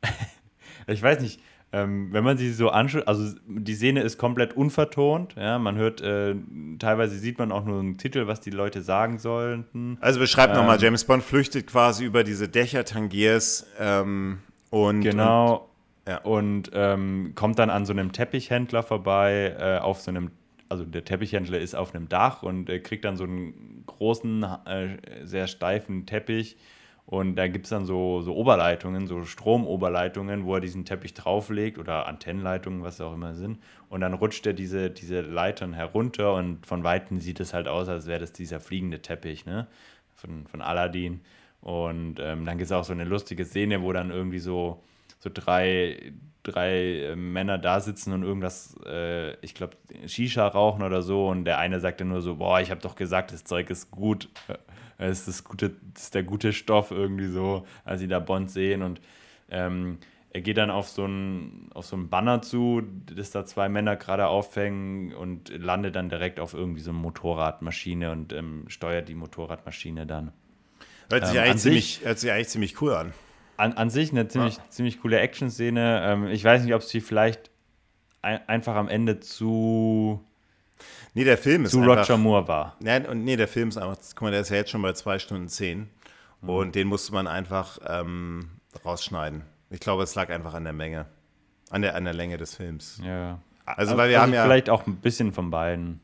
ich 0.86 1.02
weiß 1.02 1.20
nicht, 1.20 1.40
ähm, 1.74 2.12
wenn 2.12 2.22
man 2.22 2.36
sie 2.36 2.52
so 2.52 2.68
anschaut, 2.68 3.08
also 3.08 3.34
die 3.46 3.74
Szene 3.74 4.02
ist 4.02 4.18
komplett 4.18 4.54
unvertont, 4.54 5.34
ja, 5.36 5.58
man 5.58 5.76
hört, 5.76 6.02
äh, 6.02 6.34
teilweise 6.78 7.16
sieht 7.16 7.38
man 7.38 7.50
auch 7.50 7.64
nur 7.64 7.80
einen 7.80 7.96
Titel, 7.96 8.26
was 8.26 8.40
die 8.40 8.50
Leute 8.50 8.82
sagen 8.82 9.18
sollten. 9.18 9.96
Also 10.00 10.20
beschreib 10.20 10.50
ähm, 10.50 10.56
nochmal, 10.56 10.80
James 10.82 11.04
Bond 11.04 11.22
flüchtet 11.22 11.66
quasi 11.66 12.04
über 12.04 12.24
diese 12.24 12.46
Dächer 12.46 12.84
Tangiers 12.84 13.66
ähm, 13.80 14.40
und 14.68 15.00
Genau. 15.00 15.70
Und, 16.04 16.12
ja. 16.12 16.18
und 16.18 16.70
ähm, 16.74 17.32
kommt 17.36 17.58
dann 17.58 17.70
an 17.70 17.86
so 17.86 17.94
einem 17.94 18.12
Teppichhändler 18.12 18.82
vorbei, 18.82 19.56
äh, 19.58 19.78
auf 19.78 20.00
so 20.00 20.10
einem 20.10 20.30
also 20.68 20.84
der 20.86 21.04
Teppichhändler 21.04 21.58
ist 21.58 21.74
auf 21.74 21.94
einem 21.94 22.08
Dach 22.08 22.42
und 22.42 22.70
äh, 22.70 22.80
kriegt 22.80 23.04
dann 23.04 23.16
so 23.18 23.24
einen 23.24 23.84
großen, 23.86 24.42
äh, 24.64 24.96
sehr 25.22 25.46
steifen 25.46 26.06
Teppich 26.06 26.56
und 27.12 27.36
da 27.36 27.46
gibt 27.46 27.66
es 27.66 27.68
dann 27.68 27.84
so, 27.84 28.22
so 28.22 28.34
Oberleitungen, 28.34 29.06
so 29.06 29.26
Stromoberleitungen, 29.26 30.46
wo 30.46 30.54
er 30.54 30.62
diesen 30.62 30.86
Teppich 30.86 31.12
drauflegt 31.12 31.76
oder 31.76 32.06
Antennenleitungen, 32.06 32.82
was 32.82 33.02
auch 33.02 33.12
immer 33.12 33.34
sind. 33.34 33.58
Und 33.90 34.00
dann 34.00 34.14
rutscht 34.14 34.46
er 34.46 34.54
diese, 34.54 34.88
diese 34.88 35.20
Leitern 35.20 35.74
herunter 35.74 36.32
und 36.32 36.64
von 36.64 36.84
Weitem 36.84 37.20
sieht 37.20 37.38
es 37.40 37.52
halt 37.52 37.68
aus, 37.68 37.90
als 37.90 38.06
wäre 38.06 38.20
das 38.20 38.32
dieser 38.32 38.60
fliegende 38.60 39.02
Teppich 39.02 39.44
ne? 39.44 39.66
von, 40.14 40.46
von 40.46 40.62
Aladdin. 40.62 41.20
Und 41.60 42.18
ähm, 42.18 42.46
dann 42.46 42.56
gibt 42.56 42.70
es 42.70 42.72
auch 42.72 42.84
so 42.84 42.94
eine 42.94 43.04
lustige 43.04 43.44
Szene, 43.44 43.82
wo 43.82 43.92
dann 43.92 44.10
irgendwie 44.10 44.38
so, 44.38 44.82
so 45.18 45.28
drei, 45.30 46.14
drei 46.44 47.10
äh, 47.10 47.14
Männer 47.14 47.58
da 47.58 47.80
sitzen 47.80 48.14
und 48.14 48.22
irgendwas, 48.22 48.74
äh, 48.86 49.34
ich 49.44 49.52
glaube, 49.52 49.76
Shisha 50.06 50.46
rauchen 50.46 50.82
oder 50.82 51.02
so 51.02 51.28
und 51.28 51.44
der 51.44 51.58
eine 51.58 51.78
sagt 51.78 52.00
dann 52.00 52.08
nur 52.08 52.22
so, 52.22 52.36
boah, 52.36 52.62
ich 52.62 52.70
habe 52.70 52.80
doch 52.80 52.96
gesagt, 52.96 53.34
das 53.34 53.44
Zeug 53.44 53.68
ist 53.68 53.90
gut, 53.90 54.30
es 55.10 55.20
ist, 55.20 55.28
das 55.28 55.44
gute, 55.44 55.76
das 55.94 56.04
ist 56.04 56.14
der 56.14 56.22
gute 56.22 56.52
Stoff 56.52 56.90
irgendwie 56.90 57.28
so, 57.28 57.66
als 57.84 58.00
sie 58.00 58.08
da 58.08 58.18
Bond 58.18 58.50
sehen 58.50 58.82
und 58.82 59.00
ähm, 59.50 59.98
er 60.34 60.40
geht 60.40 60.56
dann 60.56 60.70
auf 60.70 60.88
so 60.88 61.04
ein, 61.04 61.68
auf 61.74 61.84
so 61.84 61.94
ein 61.94 62.08
Banner 62.08 62.40
zu, 62.40 62.82
das 63.14 63.32
da 63.32 63.44
zwei 63.44 63.68
Männer 63.68 63.96
gerade 63.96 64.28
aufhängen 64.28 65.12
und 65.12 65.50
landet 65.50 65.94
dann 65.94 66.08
direkt 66.08 66.40
auf 66.40 66.54
irgendwie 66.54 66.80
so 66.80 66.90
eine 66.90 66.98
Motorradmaschine 67.00 68.10
und 68.10 68.32
ähm, 68.32 68.64
steuert 68.68 69.10
die 69.10 69.14
Motorradmaschine 69.14 70.06
dann. 70.06 70.32
Hört 71.10 71.26
sich, 71.26 71.36
ähm, 71.36 71.42
eigentlich, 71.42 71.60
ziemlich, 71.60 72.00
hört 72.04 72.18
sich 72.18 72.32
eigentlich 72.32 72.48
ziemlich 72.48 72.80
cool 72.80 72.94
an. 72.94 73.12
An, 73.58 73.74
an 73.74 73.90
sich 73.90 74.10
eine 74.10 74.26
ziemlich, 74.28 74.56
ja. 74.56 74.62
ziemlich 74.70 75.02
coole 75.02 75.20
Action-Szene. 75.20 76.02
Ähm, 76.02 76.26
ich 76.28 76.42
weiß 76.42 76.64
nicht, 76.64 76.74
ob 76.74 76.82
sie 76.82 77.02
vielleicht 77.02 77.50
ein, 78.22 78.40
einfach 78.48 78.74
am 78.74 78.88
Ende 78.88 79.20
zu. 79.20 80.24
Nee, 81.14 81.24
der 81.24 81.38
Film 81.38 81.64
ist 81.64 81.72
zu 81.72 81.80
einfach, 81.80 81.98
Roger 81.98 82.16
Moore 82.16 82.48
war. 82.48 82.76
Nein, 82.80 83.06
und 83.06 83.24
nee, 83.24 83.36
der 83.36 83.48
Film 83.48 83.68
ist 83.68 83.76
einfach, 83.76 83.96
guck 84.14 84.22
mal, 84.22 84.30
der 84.30 84.40
ist 84.40 84.50
ja 84.50 84.56
jetzt 84.56 84.70
schon 84.70 84.82
bei 84.82 84.92
zwei 84.92 85.18
Stunden 85.18 85.48
zehn. 85.48 85.90
Mhm. 86.40 86.48
Und 86.48 86.74
den 86.74 86.88
musste 86.88 87.12
man 87.12 87.26
einfach 87.26 87.78
ähm, 87.86 88.50
rausschneiden. 88.84 89.42
Ich 89.70 89.80
glaube, 89.80 90.02
es 90.02 90.14
lag 90.14 90.30
einfach 90.30 90.54
an 90.54 90.64
der 90.64 90.72
Menge. 90.72 91.06
An 91.70 91.82
der, 91.82 91.94
an 91.94 92.04
der 92.04 92.14
Länge 92.14 92.36
des 92.36 92.54
Films. 92.56 93.00
Ja. 93.04 93.38
Also, 93.64 93.96
weil 93.96 94.10
wir 94.10 94.20
also 94.20 94.26
haben 94.26 94.34
ja. 94.34 94.44
Vielleicht 94.44 94.68
auch 94.68 94.86
ein 94.86 94.96
bisschen 94.96 95.32
von 95.32 95.50
beiden. 95.50 96.00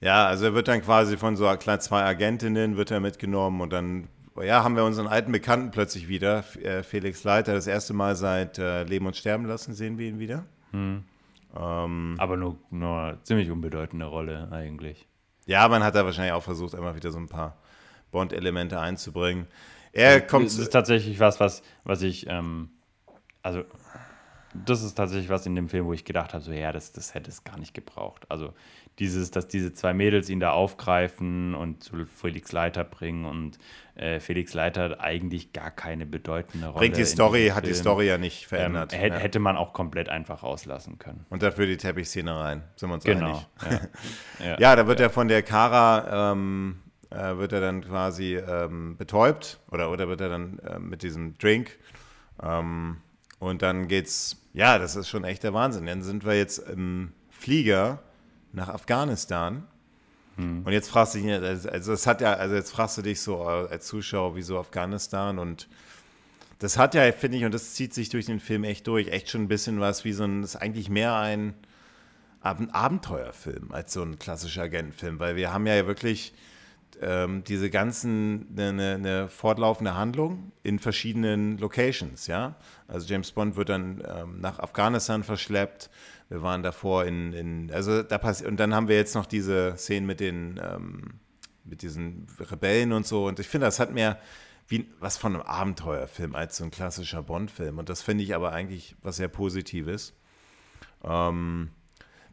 Ja, 0.00 0.26
also 0.26 0.46
er 0.46 0.54
wird 0.54 0.68
dann 0.68 0.80
quasi 0.82 1.16
von 1.16 1.34
so 1.36 1.52
zwei 1.56 2.04
Agentinnen 2.04 2.76
wird 2.76 2.92
er 2.92 3.00
mitgenommen 3.00 3.60
und 3.60 3.72
dann 3.72 4.08
ja, 4.44 4.62
haben 4.62 4.76
wir 4.76 4.84
unseren 4.84 5.08
alten 5.08 5.32
Bekannten 5.32 5.70
plötzlich 5.72 6.06
wieder, 6.06 6.44
äh, 6.62 6.84
Felix 6.84 7.24
Leiter, 7.24 7.54
das 7.54 7.66
erste 7.66 7.94
Mal 7.94 8.14
seit 8.14 8.58
äh, 8.58 8.84
Leben 8.84 9.06
und 9.06 9.16
Sterben 9.16 9.46
lassen 9.46 9.74
sehen 9.74 9.98
wir 9.98 10.08
ihn 10.08 10.18
wieder. 10.18 10.44
Hm. 10.70 11.02
Ähm, 11.56 12.16
Aber 12.18 12.36
nur, 12.36 12.58
nur 12.70 13.00
eine 13.00 13.22
ziemlich 13.22 13.50
unbedeutende 13.50 14.06
Rolle 14.06 14.48
eigentlich. 14.50 15.06
Ja, 15.46 15.66
man 15.68 15.82
hat 15.82 15.94
da 15.94 16.04
wahrscheinlich 16.04 16.32
auch 16.32 16.42
versucht, 16.42 16.74
immer 16.74 16.94
wieder 16.94 17.10
so 17.10 17.18
ein 17.18 17.28
paar 17.28 17.56
Bond-Elemente 18.10 18.78
einzubringen. 18.78 19.46
Er 19.92 20.20
kommt. 20.20 20.46
Das 20.46 20.58
ist 20.58 20.72
tatsächlich 20.72 21.20
was, 21.20 21.40
was, 21.40 21.62
was 21.84 22.02
ich, 22.02 22.26
ähm, 22.28 22.70
also 23.42 23.64
das 24.52 24.82
ist 24.82 24.94
tatsächlich 24.94 25.28
was 25.28 25.46
in 25.46 25.54
dem 25.54 25.68
Film, 25.68 25.86
wo 25.86 25.92
ich 25.92 26.04
gedacht 26.04 26.34
habe, 26.34 26.42
so 26.42 26.52
ja, 26.52 26.72
das, 26.72 26.92
das 26.92 27.14
hätte 27.14 27.30
es 27.30 27.44
gar 27.44 27.58
nicht 27.58 27.74
gebraucht. 27.74 28.26
Also 28.30 28.52
dieses, 28.98 29.30
dass 29.30 29.48
diese 29.48 29.72
zwei 29.72 29.94
Mädels 29.94 30.28
ihn 30.28 30.40
da 30.40 30.50
aufgreifen 30.50 31.54
und 31.54 31.82
zu 31.82 32.06
Felix 32.06 32.52
Leiter 32.52 32.84
bringen 32.84 33.24
und 33.24 33.58
äh, 33.94 34.20
Felix 34.20 34.54
Leiter 34.54 34.84
hat 34.84 35.00
eigentlich 35.00 35.52
gar 35.52 35.70
keine 35.70 36.06
bedeutende 36.06 36.66
Rolle. 36.68 36.78
Bringt 36.78 36.96
die 36.96 37.04
Story, 37.04 37.52
hat 37.54 37.66
die 37.66 37.74
Story 37.74 38.06
ja 38.06 38.18
nicht 38.18 38.46
verändert. 38.46 38.92
Ähm, 38.92 39.00
hätte, 39.00 39.14
ja. 39.16 39.20
hätte 39.20 39.38
man 39.38 39.56
auch 39.56 39.72
komplett 39.72 40.08
einfach 40.08 40.42
rauslassen 40.42 40.98
können. 40.98 41.24
Und 41.30 41.42
dafür 41.42 41.66
die 41.66 41.76
Teppichszene 41.76 42.34
rein, 42.34 42.62
sind 42.76 42.88
wir 42.88 42.94
uns 42.94 43.04
genau, 43.04 43.44
einig. 43.58 43.88
Ja. 44.40 44.46
ja, 44.46 44.56
ja 44.58 44.76
da 44.76 44.86
wird 44.86 45.00
ja. 45.00 45.06
er 45.06 45.10
von 45.10 45.28
der 45.28 45.42
Kara 45.42 46.32
ähm, 46.32 46.78
äh, 47.10 47.36
wird 47.36 47.52
er 47.52 47.60
dann 47.60 47.82
quasi 47.82 48.36
ähm, 48.36 48.96
betäubt 48.96 49.60
oder, 49.70 49.90
oder 49.90 50.08
wird 50.08 50.20
er 50.20 50.28
dann 50.28 50.58
äh, 50.58 50.78
mit 50.78 51.02
diesem 51.02 51.38
Drink. 51.38 51.78
Ähm, 52.42 52.98
und 53.38 53.62
dann 53.62 53.88
geht's, 53.88 54.44
ja, 54.52 54.78
das 54.78 54.96
ist 54.96 55.08
schon 55.08 55.24
echt 55.24 55.44
der 55.44 55.54
Wahnsinn. 55.54 55.86
Dann 55.86 56.02
sind 56.02 56.24
wir 56.24 56.36
jetzt 56.36 56.58
im 56.58 57.12
Flieger 57.30 58.00
nach 58.52 58.68
Afghanistan. 58.68 59.66
Hm. 60.36 60.62
Und 60.64 60.72
jetzt 60.72 60.88
fragst 60.88 61.14
du 61.14 61.18
dich, 61.18 61.30
also, 61.30 61.68
also 61.68 61.92
es 61.92 62.06
hat 62.06 62.20
ja, 62.20 62.34
also 62.34 62.54
jetzt 62.54 62.70
fragst 62.70 62.98
du 62.98 63.02
dich 63.02 63.20
so 63.20 63.42
als 63.42 63.86
Zuschauer, 63.86 64.36
wieso 64.36 64.58
Afghanistan 64.58 65.38
und 65.38 65.68
das 66.60 66.76
hat 66.76 66.94
ja, 66.94 67.10
finde 67.12 67.36
ich, 67.38 67.44
und 67.44 67.54
das 67.54 67.74
zieht 67.74 67.94
sich 67.94 68.08
durch 68.08 68.26
den 68.26 68.40
Film 68.40 68.64
echt 68.64 68.86
durch, 68.86 69.08
echt 69.08 69.30
schon 69.30 69.42
ein 69.42 69.48
bisschen 69.48 69.78
was 69.78 70.04
wie 70.04 70.12
so 70.12 70.24
ein, 70.24 70.42
das 70.42 70.54
ist 70.54 70.60
eigentlich 70.60 70.90
mehr 70.90 71.14
ein, 71.14 71.54
ein 72.40 72.70
Abenteuerfilm 72.70 73.70
als 73.70 73.92
so 73.92 74.02
ein 74.02 74.18
klassischer 74.18 74.62
Agentenfilm, 74.62 75.20
weil 75.20 75.36
wir 75.36 75.52
haben 75.52 75.66
ja 75.66 75.86
wirklich 75.86 76.34
ähm, 77.00 77.44
diese 77.44 77.70
ganzen, 77.70 78.48
eine, 78.56 78.72
ne, 78.72 78.94
eine, 78.94 79.28
fortlaufende 79.28 79.94
Handlung 79.94 80.52
in 80.62 80.78
verschiedenen 80.78 81.58
Locations, 81.58 82.26
ja. 82.26 82.56
Also 82.88 83.06
James 83.06 83.30
Bond 83.30 83.56
wird 83.56 83.68
dann 83.68 84.02
ähm, 84.06 84.40
nach 84.40 84.58
Afghanistan 84.58 85.22
verschleppt. 85.22 85.90
Wir 86.28 86.42
waren 86.42 86.62
davor 86.62 87.04
in, 87.04 87.32
in 87.32 87.70
also 87.72 88.02
da 88.02 88.18
passiert, 88.18 88.50
und 88.50 88.58
dann 88.58 88.74
haben 88.74 88.88
wir 88.88 88.96
jetzt 88.96 89.14
noch 89.14 89.26
diese 89.26 89.74
Szenen 89.76 90.06
mit 90.06 90.20
den, 90.20 90.60
ähm, 90.62 91.14
mit 91.64 91.82
diesen 91.82 92.26
Rebellen 92.38 92.92
und 92.92 93.06
so. 93.06 93.26
Und 93.26 93.40
ich 93.40 93.48
finde, 93.48 93.66
das 93.66 93.80
hat 93.80 93.92
mehr 93.92 94.18
wie 94.68 94.86
was 95.00 95.16
von 95.16 95.34
einem 95.34 95.42
Abenteuerfilm 95.42 96.34
als 96.34 96.58
so 96.58 96.64
ein 96.64 96.70
klassischer 96.70 97.22
Bond-Film. 97.22 97.78
Und 97.78 97.88
das 97.88 98.02
finde 98.02 98.24
ich 98.24 98.34
aber 98.34 98.52
eigentlich 98.52 98.94
was 99.02 99.16
sehr 99.16 99.28
Positives. 99.28 100.12
Ähm, 101.02 101.70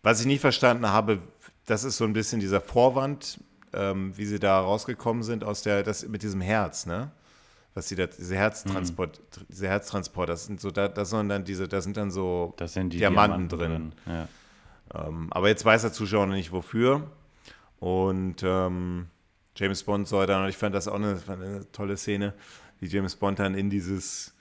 was 0.04 0.20
ich 0.20 0.26
nicht 0.26 0.42
verstanden 0.42 0.88
habe, 0.88 1.22
das 1.66 1.84
ist 1.84 1.98
so 1.98 2.04
ein 2.04 2.14
bisschen 2.14 2.42
dieser 2.42 2.60
Vorwand, 2.60 3.40
ähm, 3.74 4.16
wie 4.18 4.26
sie 4.26 4.40
da 4.40 4.60
rausgekommen 4.60 5.24
sind 5.24 5.44
aus 5.44 5.62
der, 5.62 5.84
das 5.84 6.08
mit 6.08 6.24
diesem 6.24 6.42
Herz, 6.42 6.86
ne? 6.86 7.12
Was 7.76 7.90
sie 7.90 7.96
da, 7.96 8.08
diese 8.08 8.36
Herztransport, 8.36 9.20
mhm. 9.20 9.46
diese 9.50 9.68
Herztransport, 9.68 10.30
das 10.30 10.46
sind 10.46 10.60
so, 10.60 10.72
da, 10.72 10.88
das 10.88 11.10
sind 11.10 11.30
dann 11.30 11.44
diese, 11.44 11.68
da 11.68 11.82
sind 11.82 11.98
dann 11.98 12.10
so 12.10 12.56
sind 12.66 12.94
Diamanten, 12.94 13.50
Diamanten 13.50 13.50
drin. 13.50 13.94
Ja. 14.06 15.08
Ähm, 15.08 15.28
aber 15.32 15.50
jetzt 15.50 15.64
weiß 15.66 15.82
der 15.82 15.92
Zuschauer 15.92 16.26
noch 16.26 16.36
nicht 16.36 16.52
wofür. 16.52 17.12
Und 17.80 18.38
ähm, 18.44 19.08
James 19.56 19.84
Bond 19.84 20.08
soll 20.08 20.26
dann, 20.26 20.44
und 20.44 20.50
ich 20.50 20.58
fand 20.58 20.74
das 20.74 20.88
auch 20.88 20.96
eine, 20.96 21.20
eine, 21.28 21.72
tolle 21.72 21.98
Szene, 21.98 22.34
wie 22.80 22.88
James 22.88 23.16
Bond 23.16 23.40
dann 23.40 23.56
in 23.56 23.70
dieses, 23.70 24.34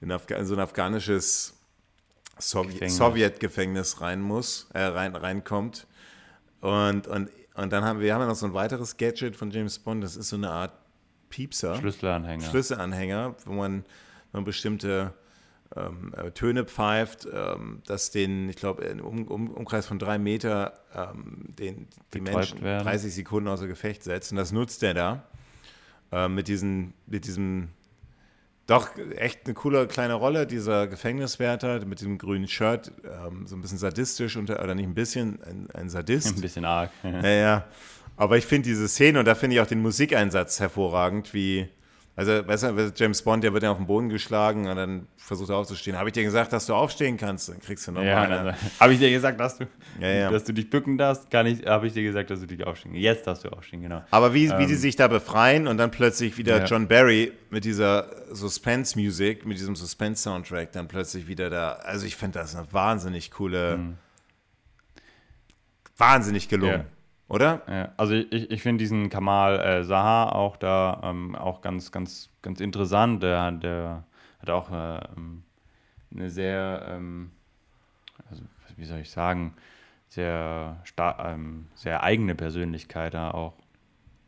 in, 0.00 0.10
Afga 0.10 0.36
in 0.36 0.46
so 0.46 0.54
ein 0.54 0.60
afghanisches 0.60 1.54
Sowjet-Gefängnis 2.38 3.90
Sowjet 3.90 4.00
rein 4.00 4.22
muss, 4.22 4.68
äh, 4.72 4.82
rein, 4.82 5.14
reinkommt. 5.16 5.86
Und, 6.60 7.06
und 7.08 7.30
und 7.56 7.72
dann 7.72 7.84
haben 7.84 8.00
wir 8.00 8.14
haben 8.14 8.26
noch 8.26 8.34
so 8.34 8.46
ein 8.46 8.54
weiteres 8.54 8.96
Gadget 8.96 9.34
von 9.34 9.50
James 9.50 9.78
Bond, 9.78 10.04
das 10.04 10.16
ist 10.16 10.28
so 10.28 10.36
eine 10.36 10.50
Art 10.50 10.72
Piepser. 11.28 11.76
Schlüsselanhänger. 11.76 12.44
Schlüsselanhänger, 12.44 13.34
wo 13.44 13.52
man, 13.54 13.84
man 14.32 14.44
bestimmte 14.44 15.14
ähm, 15.74 16.12
äh, 16.16 16.30
Töne 16.30 16.64
pfeift, 16.64 17.26
ähm, 17.32 17.82
dass 17.86 18.10
den, 18.10 18.48
ich 18.48 18.56
glaube, 18.56 18.84
im 18.84 19.00
um, 19.00 19.26
um, 19.26 19.50
Umkreis 19.50 19.86
von 19.86 19.98
drei 19.98 20.18
Meter 20.18 20.74
ähm, 20.94 21.44
den, 21.48 21.88
die 22.14 22.20
Menschen 22.20 22.62
werden. 22.62 22.84
30 22.84 23.14
Sekunden 23.14 23.48
außer 23.48 23.66
Gefecht 23.66 24.02
setzt. 24.02 24.30
Und 24.30 24.36
das 24.36 24.52
nutzt 24.52 24.82
er 24.82 24.94
da 24.94 25.24
äh, 26.12 26.28
mit, 26.28 26.48
diesen, 26.48 26.94
mit 27.06 27.26
diesem 27.26 27.68
doch 28.66 28.96
echt 29.16 29.46
eine 29.46 29.54
coole 29.54 29.86
kleine 29.86 30.14
Rolle, 30.14 30.46
dieser 30.46 30.88
Gefängniswärter 30.88 31.84
mit 31.86 32.00
dem 32.00 32.18
grünen 32.18 32.48
Shirt, 32.48 32.90
ähm, 33.04 33.46
so 33.46 33.54
ein 33.54 33.60
bisschen 33.60 33.78
sadistisch, 33.78 34.36
unter, 34.36 34.62
oder 34.62 34.74
nicht 34.74 34.86
ein 34.86 34.94
bisschen, 34.94 35.40
ein, 35.42 35.68
ein 35.72 35.88
Sadist. 35.88 36.26
Ein 36.36 36.40
bisschen 36.40 36.64
arg. 36.64 36.90
ja, 37.04 37.28
ja. 37.28 37.64
Aber 38.16 38.36
ich 38.38 38.46
finde 38.46 38.68
diese 38.68 38.88
Szene 38.88 39.18
und 39.18 39.26
da 39.26 39.34
finde 39.34 39.56
ich 39.56 39.62
auch 39.62 39.66
den 39.66 39.82
Musikeinsatz 39.82 40.60
hervorragend, 40.60 41.34
wie 41.34 41.68
also, 42.18 42.48
weißt 42.48 42.62
du, 42.62 42.92
James 42.96 43.20
Bond, 43.20 43.44
der 43.44 43.52
wird 43.52 43.62
ja 43.62 43.70
auf 43.70 43.76
den 43.76 43.86
Boden 43.86 44.08
geschlagen 44.08 44.66
und 44.68 44.76
dann 44.76 45.06
versucht 45.18 45.50
er 45.50 45.56
aufzustehen. 45.56 45.98
Habe 45.98 46.08
ich 46.08 46.14
dir 46.14 46.22
gesagt, 46.22 46.50
dass 46.50 46.64
du 46.64 46.74
aufstehen 46.74 47.18
kannst? 47.18 47.50
Dann 47.50 47.60
kriegst 47.60 47.86
du 47.86 47.92
nochmal 47.92 48.08
ja, 48.08 48.22
eine. 48.22 48.38
Also, 48.38 48.58
habe 48.80 48.94
ich 48.94 48.98
dir 48.98 49.10
gesagt, 49.10 49.38
dass 49.38 49.58
du, 49.58 49.66
ja, 50.00 50.08
ja. 50.08 50.30
dass 50.30 50.44
du 50.44 50.54
dich 50.54 50.70
bücken 50.70 50.96
darfst? 50.96 51.30
Kann 51.30 51.44
ich, 51.44 51.66
habe 51.66 51.86
ich 51.86 51.92
dir 51.92 52.02
gesagt, 52.02 52.30
dass 52.30 52.40
du 52.40 52.46
dich 52.46 52.66
aufstehen 52.66 52.94
Jetzt 52.94 53.26
darfst 53.26 53.44
du 53.44 53.50
aufstehen, 53.50 53.82
genau. 53.82 54.02
Aber 54.10 54.32
wie, 54.32 54.46
ähm, 54.46 54.58
wie 54.58 54.66
die 54.66 54.76
sich 54.76 54.96
da 54.96 55.08
befreien 55.08 55.68
und 55.68 55.76
dann 55.76 55.90
plötzlich 55.90 56.38
wieder 56.38 56.64
John 56.64 56.88
Barry 56.88 57.32
mit 57.50 57.66
dieser 57.66 58.08
Suspense-Musik, 58.34 59.44
mit 59.44 59.58
diesem 59.58 59.76
Suspense-Soundtrack 59.76 60.72
dann 60.72 60.88
plötzlich 60.88 61.28
wieder 61.28 61.50
da. 61.50 61.72
Also, 61.72 62.06
ich 62.06 62.16
finde 62.16 62.38
das 62.38 62.56
eine 62.56 62.72
wahnsinnig 62.72 63.30
coole, 63.30 63.76
mhm. 63.76 63.98
wahnsinnig 65.98 66.48
gelungen. 66.48 66.86
Oder? 67.28 67.62
Ja, 67.68 67.92
also 67.96 68.14
ich, 68.14 68.50
ich 68.50 68.62
finde 68.62 68.82
diesen 68.82 69.08
Kamal 69.10 69.58
äh, 69.60 69.84
Saha 69.84 70.30
auch 70.30 70.56
da 70.56 71.00
ähm, 71.02 71.34
auch 71.34 71.60
ganz, 71.60 71.90
ganz, 71.90 72.30
ganz 72.42 72.60
interessant. 72.60 73.22
Der, 73.22 73.50
der 73.52 74.04
hat 74.40 74.50
auch 74.50 74.70
äh, 74.70 75.00
ähm, 75.16 75.42
eine 76.14 76.30
sehr, 76.30 76.86
ähm, 76.88 77.32
also 78.30 78.44
wie 78.76 78.84
soll 78.84 79.00
ich 79.00 79.10
sagen, 79.10 79.54
sehr, 80.08 80.82
ähm, 81.18 81.66
sehr 81.74 82.02
eigene 82.04 82.34
Persönlichkeit 82.34 83.14
da 83.14 83.32
auch. 83.32 83.54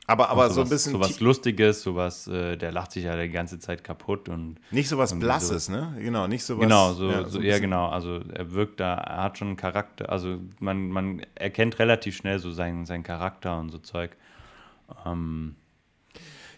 Aber, 0.08 0.30
aber 0.30 0.48
so, 0.48 0.62
ein 0.62 0.68
bisschen. 0.70 0.92
So 0.92 1.00
was 1.00 1.20
Lustiges, 1.20 1.82
sowas, 1.82 2.26
äh, 2.28 2.56
der 2.56 2.72
lacht 2.72 2.92
sich 2.92 3.04
ja 3.04 3.14
die 3.20 3.28
ganze 3.28 3.58
Zeit 3.58 3.84
kaputt 3.84 4.30
und. 4.30 4.56
Nicht 4.70 4.88
so 4.88 4.96
was 4.96 5.16
Blasses, 5.18 5.66
so, 5.66 5.72
ne? 5.72 5.96
Genau, 5.98 6.26
nicht 6.26 6.44
so 6.44 6.56
was. 6.56 6.62
Genau, 6.62 6.94
so, 6.94 7.10
ja, 7.10 7.28
so, 7.28 7.40
ja, 7.42 7.58
genau. 7.58 7.88
Also 7.88 8.20
er 8.32 8.52
wirkt 8.52 8.80
da, 8.80 8.94
er 8.94 9.22
hat 9.24 9.36
schon 9.36 9.48
einen 9.48 9.56
Charakter, 9.58 10.08
also 10.10 10.38
man, 10.60 10.88
man 10.88 11.20
erkennt 11.34 11.78
relativ 11.78 12.16
schnell 12.16 12.38
so 12.38 12.50
seinen, 12.50 12.86
seinen 12.86 13.02
Charakter 13.02 13.60
und 13.60 13.68
so 13.68 13.76
Zeug. 13.76 14.16
Ähm, 15.04 15.56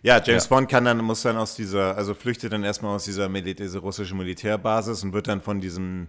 ja, 0.03 0.23
James 0.23 0.45
ja. 0.45 0.49
Bond 0.49 0.69
kann 0.69 0.85
dann, 0.85 0.99
muss 0.99 1.23
dann 1.23 1.37
aus 1.37 1.57
dieser, 1.57 1.97
also 1.97 2.15
flüchtet 2.15 2.53
dann 2.53 2.63
erstmal 2.63 2.95
aus 2.95 3.05
dieser, 3.05 3.29
dieser 3.29 3.81
russischen 3.81 4.17
Militärbasis 4.17 5.03
und 5.03 5.13
wird 5.13 5.27
dann 5.27 5.41
von 5.41 5.61
diesem, 5.61 6.07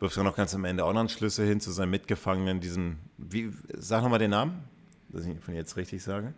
wirft 0.00 0.16
dann 0.16 0.24
noch 0.24 0.36
ganz 0.36 0.54
am 0.54 0.64
Ende 0.64 0.86
auch 0.86 0.94
noch 0.94 1.00
einen 1.00 1.10
Schlüssel 1.10 1.46
hin 1.46 1.60
zu 1.60 1.70
seinem 1.70 1.90
Mitgefangenen, 1.90 2.60
diesem, 2.60 2.96
wie, 3.18 3.50
sag 3.76 4.02
nochmal 4.02 4.20
den 4.20 4.30
Namen, 4.30 4.64
dass 5.10 5.24
ich 5.24 5.28
ihn 5.28 5.40
von 5.40 5.54
jetzt 5.54 5.76
richtig 5.76 6.02
sage 6.02 6.32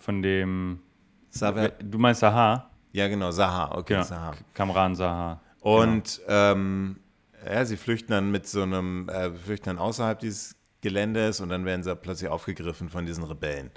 von 0.00 0.22
dem. 0.22 0.80
Saver 1.30 1.68
du 1.68 1.98
meinst 1.98 2.24
Aha? 2.24 2.68
Ja, 2.92 3.06
genau, 3.06 3.30
Sahar, 3.30 3.78
okay, 3.78 3.92
Ja, 3.94 4.02
Sahar. 4.02 4.34
Kamran 4.52 4.96
Sahar. 4.96 5.40
Und 5.60 6.20
ähm, 6.26 6.96
ja, 7.46 7.64
sie 7.64 7.76
flüchten 7.76 8.10
dann 8.10 8.32
mit 8.32 8.48
so 8.48 8.62
einem, 8.62 9.08
äh, 9.08 9.30
flüchten 9.32 9.66
dann 9.66 9.78
außerhalb 9.78 10.18
dieses 10.18 10.56
Geländes 10.80 11.40
und 11.40 11.50
dann 11.50 11.64
werden 11.64 11.84
sie 11.84 11.94
plötzlich 11.94 12.28
aufgegriffen 12.28 12.88
von 12.88 13.06
diesen 13.06 13.22
Rebellen. 13.22 13.70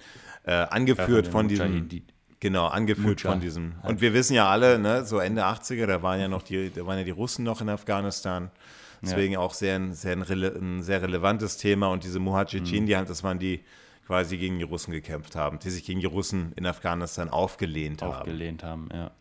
Äh, 0.46 0.54
angeführt 0.54 1.28
Ja, 1.28 1.32
von 1.32 1.48
den 1.48 1.88
diesem, 1.90 2.06
genau, 2.40 2.66
angeführt 2.68 3.22
von 3.22 3.34
Mujah- 3.38 3.42
diesem. 3.42 3.74
Und 3.84 4.02
wir 4.02 4.14
wissen 4.14 4.34
ja 4.34 4.50
alle, 4.50 4.80
ne, 4.80 5.06
so 5.06 5.20
Ende 5.20 5.44
80er, 5.46 5.86
da 5.86 6.02
waren 6.02 6.20
ja 6.20 6.28
noch 6.28 6.42
die, 6.42 6.72
da 6.72 6.86
waren 6.88 6.98
ja 6.98 7.04
die 7.04 7.12
Russen 7.12 7.44
noch 7.46 7.62
in 7.62 7.70
Afghanistan. 7.70 8.50
Deswegen 9.04 9.36
auch 9.36 9.54
sehr, 9.54 9.76
ein, 9.76 9.94
sehr, 9.94 10.14
ein, 10.14 10.22
rele 10.22 10.48
ein 10.56 10.82
sehr 10.82 11.02
relevantes 11.02 11.58
Thema. 11.58 11.88
Und 11.88 12.06
diese 12.06 12.20
Mhm. 12.20 12.26
Mujahideen, 12.26 12.86
die 12.86 12.96
haben, 12.96 13.06
das 13.06 13.22
waren 13.24 13.38
die 13.38 13.62
quasi 14.06 14.38
gegen 14.38 14.58
die 14.58 14.64
Russen 14.64 14.92
gekämpft 14.92 15.36
haben, 15.36 15.60
die 15.60 15.70
sich 15.70 15.86
gegen 15.86 16.00
die 16.00 16.06
Russen 16.06 16.52
in 16.56 16.66
Afghanistan 16.66 17.30
aufgelehnt 17.30 18.02
haben. 18.02 18.14
aufgelehnt 18.14 18.64
haben, 18.64 18.90
ja. 18.94 19.12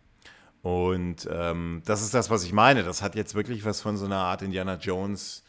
Und 0.63 1.29
ähm, 1.31 1.83
das 1.85 2.03
ist 2.03 2.15
das, 2.15 2.31
was 2.31 2.45
ich 2.45 2.53
meine. 2.53 2.85
Das 2.85 3.03
hat 3.03 3.17
jetzt 3.17 3.35
wirklich 3.35 3.65
was 3.65 3.81
von 3.81 3.97
so 3.97 4.05
einer 4.05 4.19
Art 4.19 4.43
Indiana 4.43 4.77
Jones 4.77 5.43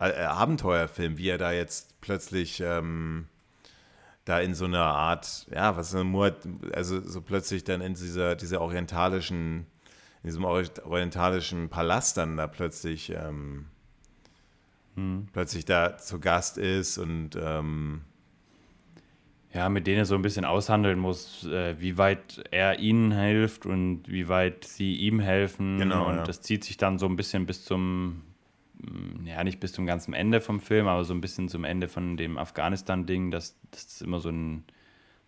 äh, 0.00 0.08
äh, 0.08 0.24
Abenteuerfilm, 0.24 1.18
wie 1.18 1.28
er 1.28 1.38
da 1.38 1.52
jetzt 1.52 2.00
plötzlich 2.00 2.60
ähm, 2.60 3.28
da 4.24 4.40
in 4.40 4.54
so 4.54 4.64
einer 4.64 4.84
Art, 4.84 5.46
ja, 5.50 5.76
was 5.76 5.94
also 5.94 7.00
so 7.06 7.20
plötzlich 7.20 7.64
dann 7.64 7.82
in 7.82 7.92
dieser, 7.92 8.36
dieser 8.36 8.62
orientalischen, 8.62 9.66
in 10.22 10.28
diesem 10.28 10.44
ori- 10.44 10.80
orientalischen 10.82 11.68
Palast 11.68 12.16
dann 12.16 12.38
da 12.38 12.46
plötzlich 12.46 13.10
ähm, 13.10 13.66
plötzlich 15.32 15.66
da 15.66 15.98
zu 15.98 16.20
Gast 16.20 16.56
ist 16.56 16.96
und 16.96 17.36
ähm, 17.38 18.02
Ja, 19.54 19.68
mit 19.68 19.86
denen 19.86 19.98
er 19.98 20.04
so 20.04 20.16
ein 20.16 20.22
bisschen 20.22 20.44
aushandeln 20.44 20.98
muss, 20.98 21.46
äh, 21.46 21.80
wie 21.80 21.96
weit 21.96 22.42
er 22.50 22.80
ihnen 22.80 23.12
hilft 23.12 23.66
und 23.66 24.02
wie 24.08 24.28
weit 24.28 24.64
sie 24.64 24.96
ihm 24.96 25.20
helfen. 25.20 25.78
Genau, 25.78 26.08
und 26.08 26.16
ja. 26.16 26.24
das 26.24 26.40
zieht 26.42 26.64
sich 26.64 26.76
dann 26.76 26.98
so 26.98 27.06
ein 27.06 27.14
bisschen 27.14 27.46
bis 27.46 27.64
zum, 27.64 28.22
mm, 28.78 29.26
ja, 29.26 29.44
nicht 29.44 29.60
bis 29.60 29.72
zum 29.72 29.86
ganzen 29.86 30.12
Ende 30.12 30.40
vom 30.40 30.60
Film, 30.60 30.88
aber 30.88 31.04
so 31.04 31.14
ein 31.14 31.20
bisschen 31.20 31.48
zum 31.48 31.62
Ende 31.62 31.86
von 31.86 32.16
dem 32.16 32.36
Afghanistan-Ding, 32.36 33.30
dass 33.30 33.56
das 33.70 34.02
immer 34.02 34.18
so 34.18 34.30
ein, 34.30 34.64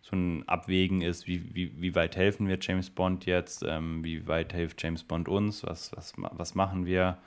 so 0.03 0.17
ein 0.17 0.43
Abwägen 0.49 1.03
ist, 1.03 1.29
wie, 1.29 1.55
wie, 1.55 1.81
wie 1.81 1.95
weit 1.95 2.17
helfen 2.17 2.49
wir 2.49 2.59
James 2.61 2.91
Bond 2.91 3.27
jetzt, 3.27 3.65
ähm, 3.65 4.03
wie 4.03 4.27
weit 4.27 4.53
hilft 4.53 4.83
James 4.83 5.05
Bond 5.05 5.29
uns, 5.29 5.63
was, 5.63 5.97
was, 5.97 6.15
was 6.17 6.57
machen 6.57 6.85
wir. 6.85 7.19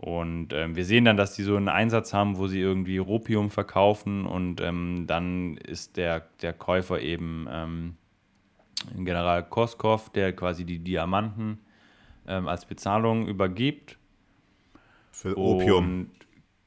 Und 0.00 0.54
ähm, 0.54 0.76
wir 0.76 0.86
sehen 0.86 1.04
dann, 1.04 1.18
dass 1.18 1.34
die 1.34 1.42
so 1.42 1.56
einen 1.56 1.68
Einsatz 1.68 2.14
haben, 2.14 2.38
wo 2.38 2.46
sie 2.46 2.58
irgendwie 2.58 2.96
Ropium 2.96 3.50
verkaufen 3.50 4.24
und 4.24 4.62
ähm, 4.62 5.04
dann 5.06 5.58
ist 5.58 5.98
der, 5.98 6.26
der 6.40 6.54
Käufer 6.54 7.02
eben 7.02 7.46
ähm, 7.50 7.96
General 8.96 9.46
Koskov, 9.46 10.08
der 10.08 10.34
quasi 10.34 10.64
die 10.64 10.78
Diamanten 10.78 11.58
ähm, 12.26 12.48
als 12.48 12.64
Bezahlung 12.64 13.28
übergibt. 13.28 13.98
für 15.10 15.36
Opium. 15.36 16.10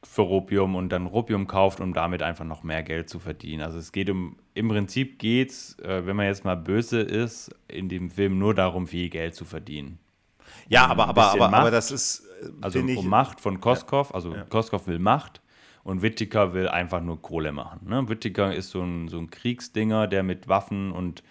Für 0.03 0.29
Opium 0.29 0.75
und 0.75 0.89
dann 0.89 1.07
Opium 1.07 1.47
kauft, 1.47 1.79
um 1.79 1.95
damit 1.95 2.21
einfach 2.21 2.45
noch 2.45 2.61
mehr 2.61 2.83
Geld 2.83 3.09
zu 3.09 3.17
verdienen. 3.17 3.63
Also 3.63 3.79
es 3.79 3.91
geht 3.91 4.11
um, 4.11 4.35
im 4.53 4.67
Prinzip 4.67 5.17
geht's, 5.17 5.79
äh, 5.79 6.05
wenn 6.05 6.15
man 6.15 6.27
jetzt 6.27 6.45
mal 6.45 6.55
böse 6.55 7.01
ist, 7.01 7.49
in 7.67 7.89
dem 7.89 8.11
Film 8.11 8.37
nur 8.37 8.53
darum, 8.53 8.85
viel 8.85 9.09
Geld 9.09 9.33
zu 9.33 9.43
verdienen. 9.43 9.97
Ja, 10.69 10.85
aber, 10.85 11.07
aber, 11.07 11.31
aber, 11.31 11.51
aber 11.51 11.71
das 11.71 11.89
ist, 11.89 12.27
Also 12.61 12.79
finde 12.79 12.93
ich, 12.93 12.99
um 12.99 13.07
Macht 13.07 13.39
von 13.41 13.59
Koskov, 13.59 14.13
also 14.13 14.35
Koskov 14.49 14.87
will 14.87 14.99
Macht 14.99 15.41
und 15.83 16.01
Whittaker 16.01 16.53
will 16.53 16.67
einfach 16.67 17.01
nur 17.01 17.21
Kohle 17.21 17.51
machen. 17.51 17.87
Ne? 17.87 18.07
Whittaker 18.07 18.53
ist 18.53 18.69
so 18.69 18.81
ein, 18.81 19.07
so 19.07 19.17
ein 19.17 19.29
Kriegsdinger, 19.29 20.07
der 20.07 20.23
mit 20.23 20.47
Waffen 20.47 20.91
und 20.91 21.23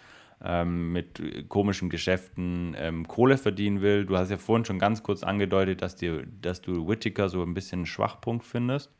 ähm, 0.44 0.92
mit 0.92 1.20
äh, 1.20 1.44
komischen 1.44 1.88
Geschäften 1.88 2.74
ähm, 2.76 3.06
Kohle 3.06 3.38
verdienen 3.38 3.80
will. 3.80 4.04
Du 4.04 4.16
hast 4.16 4.30
ja 4.30 4.36
vorhin 4.36 4.64
schon 4.64 4.78
ganz 4.78 5.02
kurz 5.02 5.22
angedeutet, 5.22 5.82
dass, 5.82 5.96
dir, 5.96 6.26
dass 6.40 6.60
du 6.60 6.88
Whittaker 6.88 7.28
so 7.28 7.42
ein 7.42 7.54
bisschen 7.54 7.80
einen 7.80 7.86
Schwachpunkt 7.86 8.44
findest. 8.44 8.90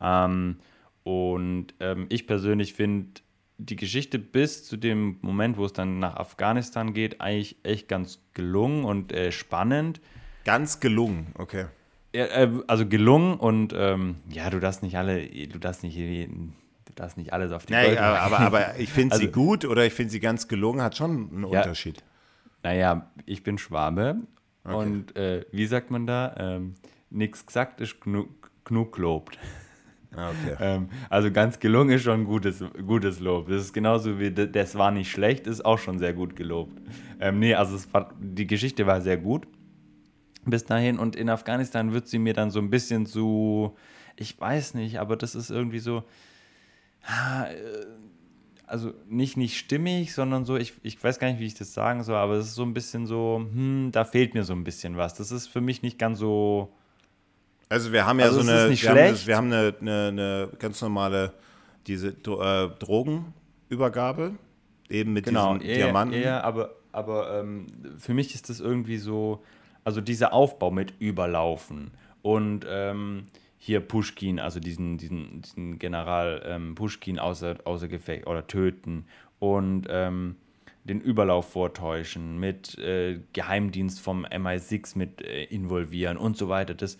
Ähm, 0.00 0.56
und 1.02 1.74
ähm, 1.80 2.06
ich 2.08 2.26
persönlich 2.26 2.74
finde 2.74 3.20
die 3.58 3.76
Geschichte 3.76 4.18
bis 4.18 4.64
zu 4.64 4.76
dem 4.76 5.18
Moment, 5.20 5.56
wo 5.56 5.64
es 5.64 5.72
dann 5.72 5.98
nach 5.98 6.16
Afghanistan 6.16 6.92
geht, 6.92 7.20
eigentlich 7.20 7.56
echt 7.62 7.88
ganz 7.88 8.20
gelungen 8.32 8.84
und 8.84 9.12
äh, 9.12 9.32
spannend. 9.32 10.00
Ganz 10.44 10.80
gelungen, 10.80 11.26
okay. 11.38 11.66
Ja, 12.14 12.24
äh, 12.26 12.50
also 12.68 12.86
gelungen 12.86 13.34
und 13.38 13.72
ähm, 13.76 14.16
ja, 14.30 14.48
du 14.50 14.60
darfst 14.60 14.82
nicht 14.82 14.96
alle, 14.96 15.26
du 15.26 15.58
darfst 15.58 15.82
nicht, 15.82 15.96
du 15.98 16.92
darfst 16.94 17.16
nicht 17.16 17.32
alles 17.32 17.50
auf 17.52 17.66
die 17.66 17.72
Nee, 17.72 17.86
Gold 17.86 17.98
aber, 17.98 18.38
aber, 18.40 18.78
ich 18.78 18.90
finde 18.92 19.16
sie 19.16 19.26
Also- 19.26 19.32
gut 19.32 19.64
oder 19.64 19.84
ich 19.84 19.92
finde 19.92 20.10
sie 20.12 20.20
ganz 20.20 20.46
gelungen, 20.46 20.80
hat 20.82 20.96
schon 20.96 21.28
einen 21.32 21.48
Ja. 21.50 21.60
Unterschied. 21.62 22.02
Naja, 22.62 23.10
ich 23.26 23.42
bin 23.42 23.58
Schwabe 23.58 24.16
und 24.62 25.16
äh, 25.16 25.44
wie 25.52 25.66
sagt 25.66 25.90
man 25.90 26.06
da? 26.06 26.34
Ähm, 26.38 26.74
nix 27.10 27.44
gesagt 27.44 27.80
ist 27.80 28.00
genug, 28.00 28.28
genug 28.64 28.94
gelobt. 28.94 29.38
Ah, 30.16 30.30
Okay. 30.30 30.56
Ähm, 30.60 30.88
also 31.10 31.30
ganz 31.32 31.58
gelungen 31.58 31.90
ist 31.90 32.04
schon 32.04 32.24
gutes, 32.24 32.62
gutes 32.86 33.18
Lob. 33.18 33.48
Das 33.48 33.60
ist 33.60 33.72
genauso 33.72 34.20
wie 34.20 34.30
das 34.30 34.76
war 34.76 34.92
nicht 34.92 35.10
schlecht, 35.10 35.48
ist 35.48 35.64
auch 35.64 35.78
schon 35.78 35.98
sehr 35.98 36.12
gut 36.12 36.36
gelobt. 36.36 36.80
Ähm, 37.20 37.40
nee, 37.40 37.52
also 37.54 37.76
war, 37.92 38.12
die 38.20 38.46
Geschichte 38.46 38.86
war 38.86 39.00
sehr 39.00 39.16
gut 39.16 39.48
bis 40.46 40.64
dahin 40.64 40.98
und 40.98 41.16
in 41.16 41.28
Afghanistan 41.28 41.92
wird 41.92 42.06
sie 42.08 42.18
mir 42.18 42.34
dann 42.34 42.50
so 42.50 42.58
ein 42.60 42.70
bisschen 42.70 43.06
zu, 43.06 43.76
ich 44.16 44.38
weiß 44.40 44.74
nicht, 44.74 44.98
aber 45.00 45.16
das 45.16 45.34
ist 45.34 45.50
irgendwie 45.50 45.78
so, 45.78 46.04
ah, 47.06 47.44
äh, 47.46 47.86
also 48.66 48.92
nicht, 49.08 49.36
nicht 49.36 49.58
stimmig, 49.58 50.14
sondern 50.14 50.44
so, 50.44 50.56
ich, 50.56 50.72
ich 50.82 51.02
weiß 51.02 51.18
gar 51.18 51.28
nicht, 51.28 51.38
wie 51.40 51.46
ich 51.46 51.54
das 51.54 51.74
sagen 51.74 52.02
soll, 52.02 52.16
aber 52.16 52.34
es 52.34 52.46
ist 52.46 52.54
so 52.54 52.62
ein 52.62 52.72
bisschen 52.74 53.06
so, 53.06 53.44
hm, 53.52 53.90
da 53.92 54.04
fehlt 54.04 54.34
mir 54.34 54.42
so 54.44 54.54
ein 54.54 54.64
bisschen 54.64 54.96
was. 54.96 55.14
Das 55.14 55.30
ist 55.30 55.48
für 55.48 55.60
mich 55.60 55.82
nicht 55.82 55.98
ganz 55.98 56.18
so, 56.18 56.72
Also 57.68 57.92
wir 57.92 58.06
haben 58.06 58.18
ja 58.20 58.26
Also 58.26 58.40
so 58.40 58.50
eine, 58.50 58.70
wir, 58.70 58.88
haben, 58.88 58.96
schlecht. 58.96 59.26
wir 59.26 59.36
haben 59.36 59.52
eine, 59.52 59.74
eine, 59.80 60.08
eine 60.08 60.48
ganz 60.58 60.80
normale 60.80 61.32
diese 61.86 62.08
äh, 62.08 62.68
Drogenübergabe 62.78 64.32
eben 64.88 65.12
mit 65.12 65.26
Genau, 65.26 65.54
diesen 65.58 65.68
eher, 65.68 65.76
Diamanten. 65.86 66.14
eher, 66.14 66.44
aber, 66.44 66.70
aber 66.92 67.40
ähm, 67.40 67.66
für 67.98 68.14
mich 68.14 68.34
ist 68.34 68.48
das 68.48 68.60
irgendwie 68.60 68.96
so, 68.98 69.42
also 69.84 70.00
dieser 70.00 70.32
Aufbau 70.32 70.70
mit 70.70 70.94
Überlaufen 70.98 71.92
und 72.22 72.66
ähm, 72.68 73.24
hier 73.58 73.80
Pushkin, 73.80 74.40
also 74.40 74.60
diesen, 74.60 74.98
diesen, 74.98 75.42
diesen 75.42 75.78
General 75.78 76.42
ähm, 76.46 76.74
Pushkin 76.74 77.18
außer, 77.18 77.58
außer 77.64 77.88
Gefecht 77.88 78.26
oder 78.26 78.46
töten 78.46 79.06
und 79.38 79.86
ähm, 79.88 80.36
den 80.84 81.00
Überlauf 81.00 81.50
vortäuschen, 81.50 82.38
mit 82.38 82.78
äh, 82.78 83.20
Geheimdienst 83.32 84.00
vom 84.00 84.26
MI6 84.26 84.98
mit 84.98 85.22
äh, 85.22 85.44
involvieren 85.44 86.18
und 86.18 86.36
so 86.36 86.48
weiter. 86.48 86.74
Das, 86.74 86.98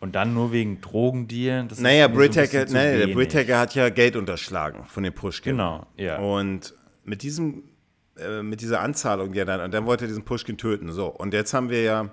und 0.00 0.14
dann 0.14 0.34
nur 0.34 0.52
wegen 0.52 0.80
Drogendealen. 0.80 1.68
das 1.68 1.80
Naja, 1.80 2.08
Brittaker, 2.08 2.64
nee, 2.64 3.06
der. 3.06 3.14
Brittaker 3.14 3.58
hat 3.58 3.74
ja 3.74 3.88
Geld 3.90 4.16
unterschlagen 4.16 4.84
von 4.86 5.02
den 5.02 5.12
Pushkin. 5.12 5.52
Genau, 5.52 5.86
ja. 5.96 6.18
Und 6.18 6.74
mit 7.04 7.22
diesem, 7.22 7.64
äh, 8.18 8.42
mit 8.42 8.60
dieser 8.60 8.80
Anzahlung, 8.80 9.32
er 9.34 9.44
dann, 9.44 9.60
und 9.60 9.72
dann 9.72 9.86
wollte 9.86 10.04
er 10.04 10.08
diesen 10.08 10.24
Pushkin 10.24 10.56
töten. 10.56 10.92
So, 10.92 11.08
und 11.08 11.34
jetzt 11.34 11.52
haben 11.54 11.70
wir 11.70 11.82
ja, 11.82 12.10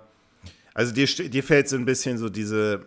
also 0.74 0.94
dir, 0.94 1.06
dir 1.06 1.44
fällt 1.44 1.70
so 1.70 1.76
ein 1.76 1.86
bisschen 1.86 2.18
so 2.18 2.30
diese, 2.30 2.86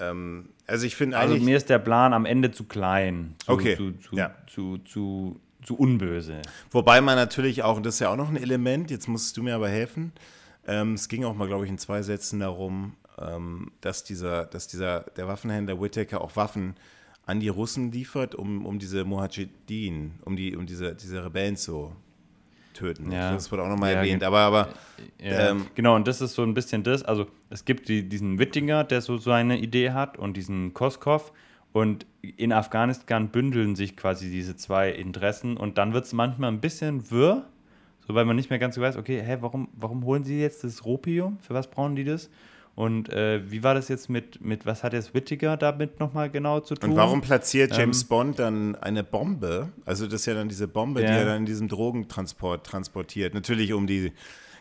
ähm, 0.00 0.48
also 0.66 0.86
ich 0.86 0.96
finde 0.96 1.18
Also 1.18 1.36
mir 1.36 1.56
ist 1.56 1.68
der 1.68 1.78
Plan 1.78 2.12
am 2.12 2.26
Ende 2.26 2.50
zu 2.50 2.64
klein, 2.64 3.34
zu, 3.44 3.52
Okay, 3.52 3.76
zu, 3.76 3.92
zu, 3.92 4.16
ja. 4.16 4.34
zu, 4.46 4.78
zu, 4.78 5.40
zu 5.64 5.76
unböse. 5.76 6.42
wobei 6.70 7.00
man 7.00 7.16
natürlich 7.16 7.62
auch, 7.62 7.76
und 7.76 7.86
das 7.86 7.94
ist 7.94 8.00
ja 8.00 8.10
auch 8.10 8.16
noch 8.16 8.30
ein 8.30 8.36
Element, 8.36 8.90
jetzt 8.90 9.08
musst 9.08 9.36
du 9.36 9.42
mir 9.42 9.54
aber 9.54 9.68
helfen, 9.68 10.12
ähm, 10.66 10.94
es 10.94 11.08
ging 11.08 11.24
auch 11.24 11.34
mal, 11.34 11.48
glaube 11.48 11.64
ich, 11.64 11.70
in 11.70 11.78
zwei 11.78 12.02
Sätzen 12.02 12.40
darum, 12.40 12.94
ähm, 13.18 13.72
dass 13.80 14.04
dieser, 14.04 14.46
dass 14.46 14.68
dieser, 14.68 15.00
der 15.16 15.26
Waffenhändler 15.28 15.80
Whittaker 15.80 16.20
auch 16.20 16.36
Waffen 16.36 16.74
an 17.26 17.40
die 17.40 17.48
Russen 17.48 17.92
liefert, 17.92 18.34
um, 18.34 18.66
um 18.66 18.78
diese 18.78 19.04
Mujahideen, 19.04 20.18
um 20.24 20.36
die, 20.36 20.56
um 20.56 20.66
diese, 20.66 20.94
diese 20.94 21.24
Rebellen 21.24 21.56
zu 21.56 21.94
töten. 22.72 23.10
Ja. 23.12 23.32
Das 23.32 23.50
wurde 23.50 23.62
auch 23.62 23.68
nochmal 23.68 23.92
Ja, 23.92 23.98
erwähnt, 23.98 24.22
aber, 24.22 24.38
aber 24.38 24.68
Ja, 25.18 25.50
Ähm, 25.50 25.66
genau, 25.74 25.96
und 25.96 26.06
das 26.06 26.20
ist 26.20 26.34
so 26.34 26.42
ein 26.42 26.54
bisschen 26.54 26.82
das. 26.82 27.02
Also, 27.02 27.26
es 27.48 27.64
gibt 27.64 27.88
die, 27.88 28.08
diesen 28.08 28.38
Wittinger, 28.38 28.84
der 28.84 29.00
so, 29.00 29.16
so 29.16 29.30
eine 29.30 29.58
Idee 29.58 29.90
hat, 29.90 30.18
und 30.18 30.36
diesen 30.36 30.74
Koskov. 30.74 31.32
Und 31.72 32.04
in 32.22 32.52
Afghanistan 32.52 33.28
bündeln 33.30 33.76
sich 33.76 33.96
quasi 33.96 34.30
diese 34.30 34.56
zwei 34.56 34.90
Interessen. 34.90 35.56
Und 35.56 35.78
dann 35.78 35.92
wird 35.92 36.04
es 36.04 36.12
manchmal 36.12 36.50
ein 36.50 36.60
bisschen 36.60 37.10
wirr, 37.10 37.46
so 38.06 38.14
weil 38.14 38.24
man 38.24 38.36
nicht 38.36 38.50
mehr 38.50 38.58
ganz 38.58 38.74
so 38.74 38.80
weiß, 38.80 38.96
okay, 38.96 39.22
hä, 39.22 39.36
warum, 39.40 39.68
warum 39.72 40.04
holen 40.04 40.24
sie 40.24 40.40
jetzt 40.40 40.64
das 40.64 40.84
Ropium? 40.84 41.38
Für 41.40 41.54
was 41.54 41.70
brauchen 41.70 41.94
die 41.96 42.04
das? 42.04 42.28
Und 42.76 43.10
äh, 43.10 43.42
wie 43.50 43.62
war 43.62 43.74
das 43.74 43.88
jetzt 43.88 44.08
mit, 44.08 44.42
mit 44.42 44.64
was 44.64 44.82
hat 44.82 44.92
jetzt 44.94 45.12
Whittaker 45.12 45.56
damit 45.56 46.00
nochmal 46.00 46.30
genau 46.30 46.60
zu 46.60 46.74
tun? 46.74 46.90
Und 46.90 46.96
warum 46.96 47.20
platziert 47.20 47.76
James 47.76 48.02
Ähm, 48.02 48.08
Bond 48.08 48.38
dann 48.38 48.74
eine 48.76 49.04
Bombe? 49.04 49.68
Also 49.84 50.06
das 50.06 50.20
ist 50.20 50.26
ja 50.26 50.34
dann 50.34 50.48
diese 50.48 50.66
Bombe, 50.68 51.00
die 51.00 51.06
Ja. 51.06 51.18
er 51.18 51.24
dann 51.26 51.38
in 51.38 51.46
diesem 51.46 51.68
Drogentransport 51.68 52.64
transportiert. 52.64 53.34
Natürlich 53.34 53.72
um 53.74 53.86
die, 53.86 54.12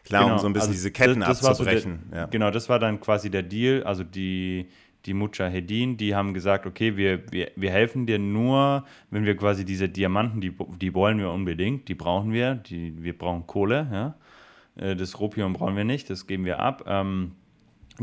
klar, 0.04 0.24
um 0.24 0.30
Genau, 0.32 0.42
so 0.42 0.48
ein 0.48 0.54
bisschen 0.54 0.70
also 0.70 0.74
diese 0.74 0.92
Ketten 0.92 1.22
das- 1.22 1.40
das 1.40 1.44
war 1.44 1.56
so 1.56 1.64
der- 1.64 1.74
abzubrechen. 1.76 2.10
ja. 2.14 2.26
Genau, 2.26 2.52
das 2.52 2.68
war 2.68 2.80
dann 2.80 3.00
quasi 3.00 3.30
der 3.30 3.44
Deal. 3.44 3.84
Also 3.84 4.04
die, 4.04 4.68
die 5.06 5.14
Mujahedin, 5.14 5.96
die 5.96 6.14
haben 6.14 6.34
gesagt, 6.34 6.66
okay, 6.66 6.98
wir, 6.98 7.22
wir, 7.32 7.52
wir 7.56 7.72
helfen 7.72 8.06
dir 8.06 8.20
nur, 8.20 8.84
wenn 9.12 9.24
wir 9.24 9.38
quasi 9.38 9.64
diese 9.64 9.88
Diamanten, 9.88 10.42
die, 10.42 10.52
die 10.82 10.94
wollen 10.94 11.20
wir 11.20 11.30
unbedingt, 11.32 11.88
die 11.88 11.96
brauchen 11.96 12.34
wir, 12.34 12.56
die, 12.56 13.02
wir 13.02 13.18
brauchen 13.18 13.48
Kohle, 13.48 13.88
ja. 13.94 14.16
Äh, 14.76 14.96
das 14.98 15.18
Ropium 15.22 15.54
brauchen 15.54 15.78
wir 15.78 15.86
nicht, 15.86 16.10
das 16.10 16.28
geben 16.28 16.44
wir 16.44 16.60
ab. 16.60 16.84
Ähm, 16.86 17.32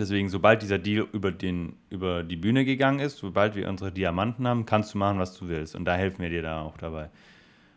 deswegen, 0.00 0.28
sobald 0.28 0.62
dieser 0.62 0.78
Deal 0.78 1.06
über, 1.12 1.32
den, 1.32 1.76
über 1.90 2.22
die 2.22 2.36
Bühne 2.36 2.64
gegangen 2.64 2.98
ist, 2.98 3.18
sobald 3.18 3.54
wir 3.54 3.68
unsere 3.68 3.92
Diamanten 3.92 4.46
haben, 4.46 4.66
kannst 4.66 4.94
du 4.94 4.98
machen, 4.98 5.18
was 5.18 5.36
du 5.36 5.48
willst. 5.48 5.74
Und 5.74 5.84
da 5.84 5.94
helfen 5.94 6.22
wir 6.22 6.30
dir 6.30 6.42
da 6.42 6.62
auch 6.62 6.76
dabei. 6.76 7.10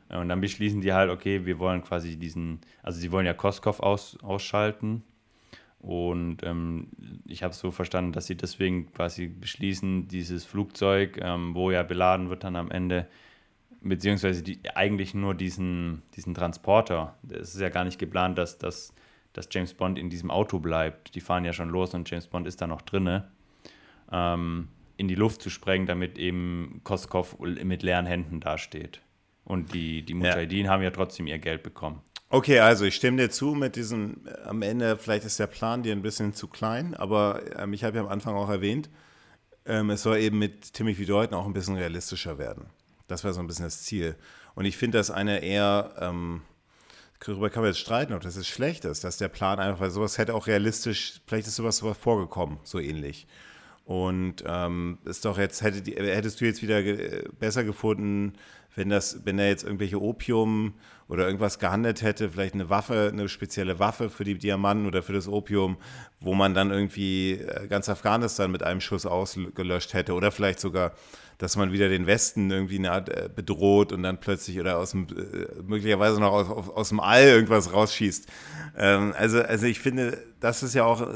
Und 0.10 0.30
dann 0.30 0.42
beschließen 0.42 0.82
die 0.82 0.94
halt, 0.94 1.12
okay, 1.12 1.46
wir 1.46 1.60
wollen 1.60 1.84
quasi 1.84 2.18
diesen, 2.18 2.60
also 2.82 3.00
sie 3.00 3.12
wollen 3.12 3.26
ja 3.26 3.34
Koskov 3.34 3.80
aus, 3.80 4.18
ausschalten. 4.24 5.04
Und 5.80 6.44
ähm, 6.44 6.88
ich 7.26 7.44
habe 7.44 7.54
so 7.54 7.72
verstanden, 7.72 8.12
dass 8.12 8.26
sie 8.26 8.36
deswegen 8.36 8.92
quasi 8.92 9.28
beschließen, 9.28 10.08
dieses 10.08 10.46
Flugzeug, 10.46 11.20
ähm, 11.22 11.56
wo 11.56 11.72
ja 11.72 11.84
beladen 11.84 12.30
wird 12.30 12.44
dann 12.44 12.56
am 12.56 12.72
Ende, 12.72 13.08
beziehungsweise 13.82 14.44
die, 14.44 14.60
eigentlich 14.76 15.14
nur 15.14 15.36
diesen, 15.36 16.02
diesen 16.16 16.34
Transporter. 16.34 17.16
Es 17.30 17.54
ist 17.56 17.62
ja 17.62 17.70
gar 17.70 17.86
nicht 17.86 18.00
geplant, 18.00 18.38
dass, 18.38 18.58
dass, 18.58 18.94
dass 19.34 19.48
James 19.52 19.74
Bond 19.74 19.98
in 19.98 20.10
diesem 20.10 20.32
Auto 20.32 20.60
bleibt. 20.60 21.16
Die 21.16 21.22
fahren 21.22 21.46
ja 21.46 21.54
schon 21.54 21.70
los 21.70 21.94
und 21.94 22.10
James 22.10 22.28
Bond 22.28 22.48
ist 22.48 22.62
da 22.62 22.68
noch 22.68 22.82
drinne. 22.82 23.32
Ähm, 24.12 24.70
in 24.98 25.08
die 25.08 25.16
Luft 25.16 25.42
zu 25.42 25.50
sprengen, 25.50 25.88
damit 25.88 26.18
eben 26.18 26.82
Koskov 26.84 27.40
mit 27.40 27.84
leeren 27.84 28.06
Händen 28.06 28.42
dasteht. 28.42 29.02
Und 29.46 29.74
die, 29.74 30.04
die 30.04 30.14
Mujahideen 30.14 30.66
ja. 30.66 30.72
haben 30.72 30.84
ja 30.84 30.92
trotzdem 30.92 31.26
ihr 31.26 31.40
Geld 31.40 31.64
bekommen. 31.64 32.02
Okay, 32.30 32.60
also 32.60 32.86
ich 32.86 32.96
stimme 32.96 33.18
dir 33.18 33.30
zu 33.30 33.56
mit 33.56 33.76
diesem, 33.76 34.28
am 34.46 34.62
Ende, 34.62 34.98
vielleicht 34.98 35.26
ist 35.26 35.40
der 35.40 35.48
Plan 35.48 35.82
dir 35.82 35.94
ein 35.94 36.04
bisschen 36.04 36.34
zu 36.34 36.48
klein, 36.48 36.94
aber 36.94 37.42
ähm, 37.58 37.74
ich 37.74 37.84
habe 37.84 37.98
ja 37.98 38.04
am 38.04 38.10
Anfang 38.10 38.36
auch 38.36 38.50
erwähnt, 38.50 38.90
ähm, 39.66 39.90
es 39.90 40.04
soll 40.04 40.18
eben 40.18 40.38
mit 40.38 40.74
Timothy 40.74 41.06
Deuten 41.06 41.34
auch 41.34 41.46
ein 41.46 41.54
bisschen 41.54 41.76
realistischer 41.76 42.38
werden. 42.38 42.68
Das 43.08 43.24
war 43.24 43.34
so 43.34 43.40
ein 43.40 43.48
bisschen 43.48 43.66
das 43.66 43.82
Ziel. 43.84 44.16
Und 44.54 44.66
ich 44.66 44.78
finde, 44.78 45.00
dass 45.00 45.10
eine 45.10 45.40
eher, 45.40 45.96
ähm, 46.00 46.42
darüber 47.20 47.50
kann 47.50 47.64
man 47.64 47.72
jetzt 47.72 47.80
streiten, 47.80 48.14
ob 48.14 48.22
das 48.22 48.36
jetzt 48.36 48.48
schlecht 48.48 48.86
ist, 48.86 49.04
dass 49.04 49.18
der 49.18 49.28
Plan 49.28 49.60
einfach, 49.60 49.82
weil 49.82 49.90
sowas 49.90 50.18
hätte 50.18 50.34
auch 50.34 50.48
realistisch, 50.48 51.22
vielleicht 51.26 51.48
ist 51.48 51.56
sowas, 51.56 51.78
sowas 51.78 51.98
vorgekommen, 51.98 52.60
so 52.64 52.80
ähnlich. 52.80 53.28
Und 53.86 54.44
ähm, 54.46 55.00
ist 55.06 55.26
doch 55.26 55.38
jetzt, 55.38 55.64
hättet, 55.64 55.88
hättest 55.88 56.40
du 56.40 56.46
jetzt 56.46 56.62
wieder 56.62 56.84
ge 56.84 57.28
besser 57.40 57.64
gefunden, 57.64 58.34
wenn 58.76 58.90
das, 58.90 59.26
wenn 59.26 59.40
er 59.40 59.48
jetzt 59.48 59.64
irgendwelche 59.64 60.00
Opium 60.00 60.76
oder 61.08 61.26
irgendwas 61.26 61.58
gehandelt 61.58 62.04
hätte, 62.04 62.30
vielleicht 62.30 62.54
eine 62.54 62.70
Waffe, 62.70 63.10
eine 63.12 63.28
spezielle 63.28 63.80
Waffe 63.80 64.10
für 64.10 64.24
die 64.24 64.38
Diamanten 64.38 64.86
oder 64.86 65.02
für 65.02 65.14
das 65.14 65.28
Opium, 65.28 65.78
wo 66.20 66.36
man 66.36 66.54
dann 66.54 66.70
irgendwie 66.70 67.34
äh, 67.34 67.68
ganz 67.68 67.90
Afghanistan 67.90 68.52
mit 68.52 68.62
einem 68.62 68.80
Schuss 68.80 69.08
ausgelöscht 69.08 69.94
hätte 69.94 70.14
oder 70.14 70.32
vielleicht 70.32 70.60
sogar, 70.60 70.94
dass 71.40 71.56
man 71.56 71.72
wieder 71.72 71.90
den 71.90 72.06
Westen 72.06 72.52
irgendwie 72.52 72.78
eine 72.78 72.92
Art 72.92 73.10
äh, 73.10 73.30
bedroht 73.34 73.92
und 73.92 74.04
dann 74.04 74.20
plötzlich 74.20 74.60
oder 74.60 74.78
aus 74.78 74.92
dem, 74.92 75.08
äh, 75.08 75.62
möglicherweise 75.64 76.20
noch 76.20 76.34
aus, 76.34 76.70
aus 76.70 76.90
dem 76.90 77.00
All 77.00 77.24
irgendwas 77.24 77.74
rausschießt. 77.74 78.28
Ähm, 78.78 79.14
also, 79.18 79.42
also 79.42 79.66
ich 79.66 79.80
finde, 79.80 80.22
das 80.42 80.62
ist 80.64 80.76
ja 80.76 80.84
auch, 80.84 81.08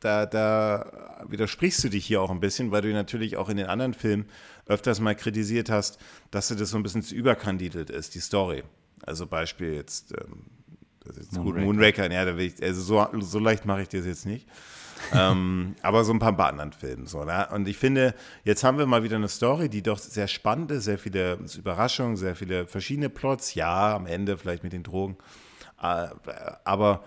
da, 0.00 0.26
da 0.26 1.24
widersprichst 1.28 1.84
du 1.84 1.90
dich 1.90 2.06
hier 2.06 2.22
auch 2.22 2.30
ein 2.30 2.40
bisschen, 2.40 2.70
weil 2.70 2.82
du 2.82 2.92
natürlich 2.92 3.36
auch 3.36 3.50
in 3.50 3.58
den 3.58 3.66
anderen 3.66 3.92
Filmen 3.92 4.24
öfters 4.66 5.00
mal 5.00 5.14
kritisiert 5.14 5.68
hast, 5.68 5.98
dass 6.30 6.48
das 6.48 6.70
so 6.70 6.76
ein 6.78 6.82
bisschen 6.82 7.02
zu 7.02 7.14
überkandidelt 7.14 7.90
ist, 7.90 8.14
die 8.14 8.20
Story. 8.20 8.62
Also 9.04 9.26
Beispiel 9.26 9.74
jetzt, 9.74 10.12
ähm, 10.12 10.44
das 11.04 11.18
ist 11.18 11.24
jetzt 11.24 11.32
Moonraker. 11.34 11.56
gut, 11.56 11.64
Moonraker, 11.64 12.10
ja, 12.10 12.24
da 12.24 12.36
will 12.38 12.46
ich, 12.46 12.62
also 12.62 12.80
so, 12.80 13.20
so 13.20 13.38
leicht 13.38 13.66
mache 13.66 13.82
ich 13.82 13.88
das 13.88 14.06
jetzt 14.06 14.24
nicht. 14.24 14.46
Ähm, 15.12 15.74
aber 15.82 16.04
so 16.04 16.12
ein 16.12 16.18
paar, 16.18 16.38
anderen 16.38 16.72
Filmen. 16.72 17.06
So, 17.06 17.24
ne? 17.24 17.48
Und 17.52 17.68
ich 17.68 17.76
finde, 17.76 18.14
jetzt 18.44 18.64
haben 18.64 18.78
wir 18.78 18.86
mal 18.86 19.02
wieder 19.02 19.16
eine 19.16 19.28
Story, 19.28 19.68
die 19.68 19.82
doch 19.82 19.98
sehr 19.98 20.28
spannend 20.28 20.70
ist, 20.70 20.84
sehr 20.84 20.98
viele 20.98 21.38
Überraschungen, 21.56 22.16
sehr 22.16 22.34
viele 22.34 22.66
verschiedene 22.66 23.08
Plots. 23.08 23.54
Ja, 23.54 23.94
am 23.94 24.06
Ende 24.06 24.36
vielleicht 24.36 24.64
mit 24.64 24.72
den 24.72 24.82
Drogen. 24.82 25.16
Äh, 25.80 26.08
aber 26.64 27.04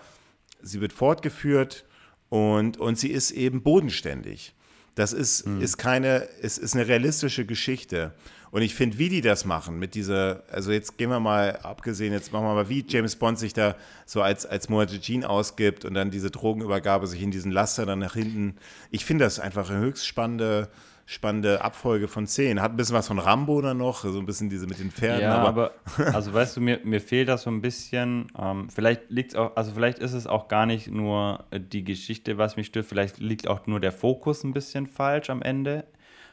sie 0.62 0.80
wird 0.80 0.92
fortgeführt 0.92 1.84
und, 2.28 2.78
und 2.78 2.98
sie 2.98 3.10
ist 3.10 3.30
eben 3.32 3.62
bodenständig. 3.62 4.54
Das 5.00 5.14
ist, 5.14 5.46
mhm. 5.46 5.62
ist 5.62 5.78
keine, 5.78 6.28
es 6.42 6.58
ist 6.58 6.74
eine 6.74 6.86
realistische 6.86 7.46
Geschichte. 7.46 8.12
Und 8.50 8.60
ich 8.60 8.74
finde, 8.74 8.98
wie 8.98 9.08
die 9.08 9.22
das 9.22 9.46
machen 9.46 9.78
mit 9.78 9.94
dieser, 9.94 10.42
also 10.52 10.72
jetzt 10.72 10.98
gehen 10.98 11.08
wir 11.08 11.20
mal, 11.20 11.56
abgesehen, 11.62 12.12
jetzt 12.12 12.34
machen 12.34 12.44
wir 12.44 12.52
mal, 12.52 12.68
wie 12.68 12.84
James 12.86 13.16
Bond 13.16 13.38
sich 13.38 13.54
da 13.54 13.76
so 14.04 14.20
als, 14.20 14.44
als 14.44 14.68
Moajin 14.68 15.24
ausgibt 15.24 15.86
und 15.86 15.94
dann 15.94 16.10
diese 16.10 16.30
Drogenübergabe 16.30 17.06
sich 17.06 17.22
in 17.22 17.30
diesen 17.30 17.50
Laster 17.50 17.86
dann 17.86 18.00
nach 18.00 18.12
hinten. 18.12 18.56
Ich 18.90 19.06
finde 19.06 19.24
das 19.24 19.40
einfach 19.40 19.70
eine 19.70 19.78
höchst 19.78 20.06
spannende, 20.06 20.68
spannende 21.10 21.60
Abfolge 21.60 22.06
von 22.06 22.28
Szenen. 22.28 22.62
Hat 22.62 22.70
ein 22.70 22.76
bisschen 22.76 22.94
was 22.94 23.08
von 23.08 23.18
Rambo 23.18 23.60
dann 23.60 23.78
noch, 23.78 24.04
so 24.04 24.16
ein 24.16 24.26
bisschen 24.26 24.48
diese 24.48 24.68
mit 24.68 24.78
den 24.78 24.92
Pferden. 24.92 25.22
Ja, 25.22 25.38
aber, 25.38 25.72
aber 25.96 26.14
also 26.14 26.32
weißt 26.32 26.56
du, 26.56 26.60
mir, 26.60 26.78
mir 26.84 27.00
fehlt 27.00 27.28
das 27.28 27.42
so 27.42 27.50
ein 27.50 27.60
bisschen. 27.60 28.28
Ähm, 28.38 28.70
vielleicht 28.70 29.10
liegt 29.10 29.34
auch, 29.34 29.56
also 29.56 29.72
vielleicht 29.72 29.98
ist 29.98 30.12
es 30.12 30.28
auch 30.28 30.46
gar 30.46 30.66
nicht 30.66 30.86
nur 30.86 31.46
die 31.50 31.82
Geschichte, 31.82 32.38
was 32.38 32.56
mich 32.56 32.68
stört, 32.68 32.86
vielleicht 32.86 33.18
liegt 33.18 33.48
auch 33.48 33.66
nur 33.66 33.80
der 33.80 33.90
Fokus 33.90 34.44
ein 34.44 34.52
bisschen 34.52 34.86
falsch 34.86 35.30
am 35.30 35.42
Ende. 35.42 35.84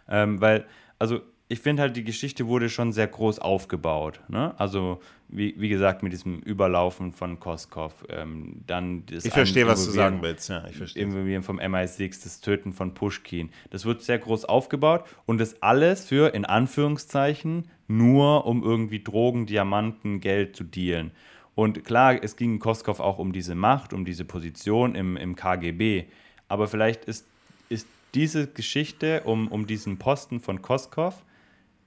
Ähm, 0.07 0.39
weil, 0.41 0.67
also 0.99 1.21
ich 1.47 1.59
finde 1.59 1.81
halt, 1.81 1.97
die 1.97 2.03
Geschichte 2.03 2.45
wurde 2.45 2.69
schon 2.69 2.93
sehr 2.93 3.07
groß 3.07 3.39
aufgebaut. 3.39 4.19
Ne? 4.27 4.53
Also, 4.59 4.99
wie, 5.29 5.55
wie 5.57 5.69
gesagt, 5.69 6.03
mit 6.03 6.13
diesem 6.13 6.39
Überlaufen 6.39 7.11
von 7.11 7.39
Koskov. 7.39 8.05
Ähm, 8.09 8.61
dann 8.65 9.05
das 9.07 9.25
ich 9.25 9.33
verstehe, 9.33 9.67
was 9.67 9.85
du 9.85 9.91
sagen 9.91 10.21
willst. 10.21 10.49
Ja, 10.49 10.65
ich 10.69 10.77
verstehe. 10.77 11.03
Involvieren 11.03 11.43
vom 11.43 11.59
MI6, 11.59 12.23
das 12.23 12.39
Töten 12.39 12.73
von 12.73 12.93
Pushkin. 12.93 13.49
Das 13.69 13.85
wird 13.85 14.01
sehr 14.01 14.19
groß 14.19 14.45
aufgebaut 14.45 15.03
und 15.25 15.39
das 15.39 15.61
alles 15.61 16.05
für, 16.05 16.33
in 16.33 16.45
Anführungszeichen, 16.45 17.69
nur 17.87 18.45
um 18.45 18.63
irgendwie 18.63 19.03
Drogen, 19.03 19.45
Diamanten, 19.45 20.19
Geld 20.21 20.55
zu 20.55 20.63
dealen. 20.63 21.11
Und 21.55 21.83
klar, 21.83 22.23
es 22.23 22.35
ging 22.35 22.59
Koskov 22.59 22.99
auch 22.99 23.17
um 23.17 23.33
diese 23.33 23.55
Macht, 23.55 23.91
um 23.91 24.05
diese 24.05 24.25
Position 24.25 24.95
im, 24.95 25.17
im 25.17 25.35
KGB. 25.35 26.05
Aber 26.47 26.67
vielleicht 26.67 27.05
ist, 27.05 27.25
ist 27.67 27.87
diese 28.13 28.47
Geschichte 28.47 29.21
um, 29.25 29.47
um 29.47 29.67
diesen 29.67 29.97
Posten 29.97 30.39
von 30.39 30.61
Koskov 30.61 31.23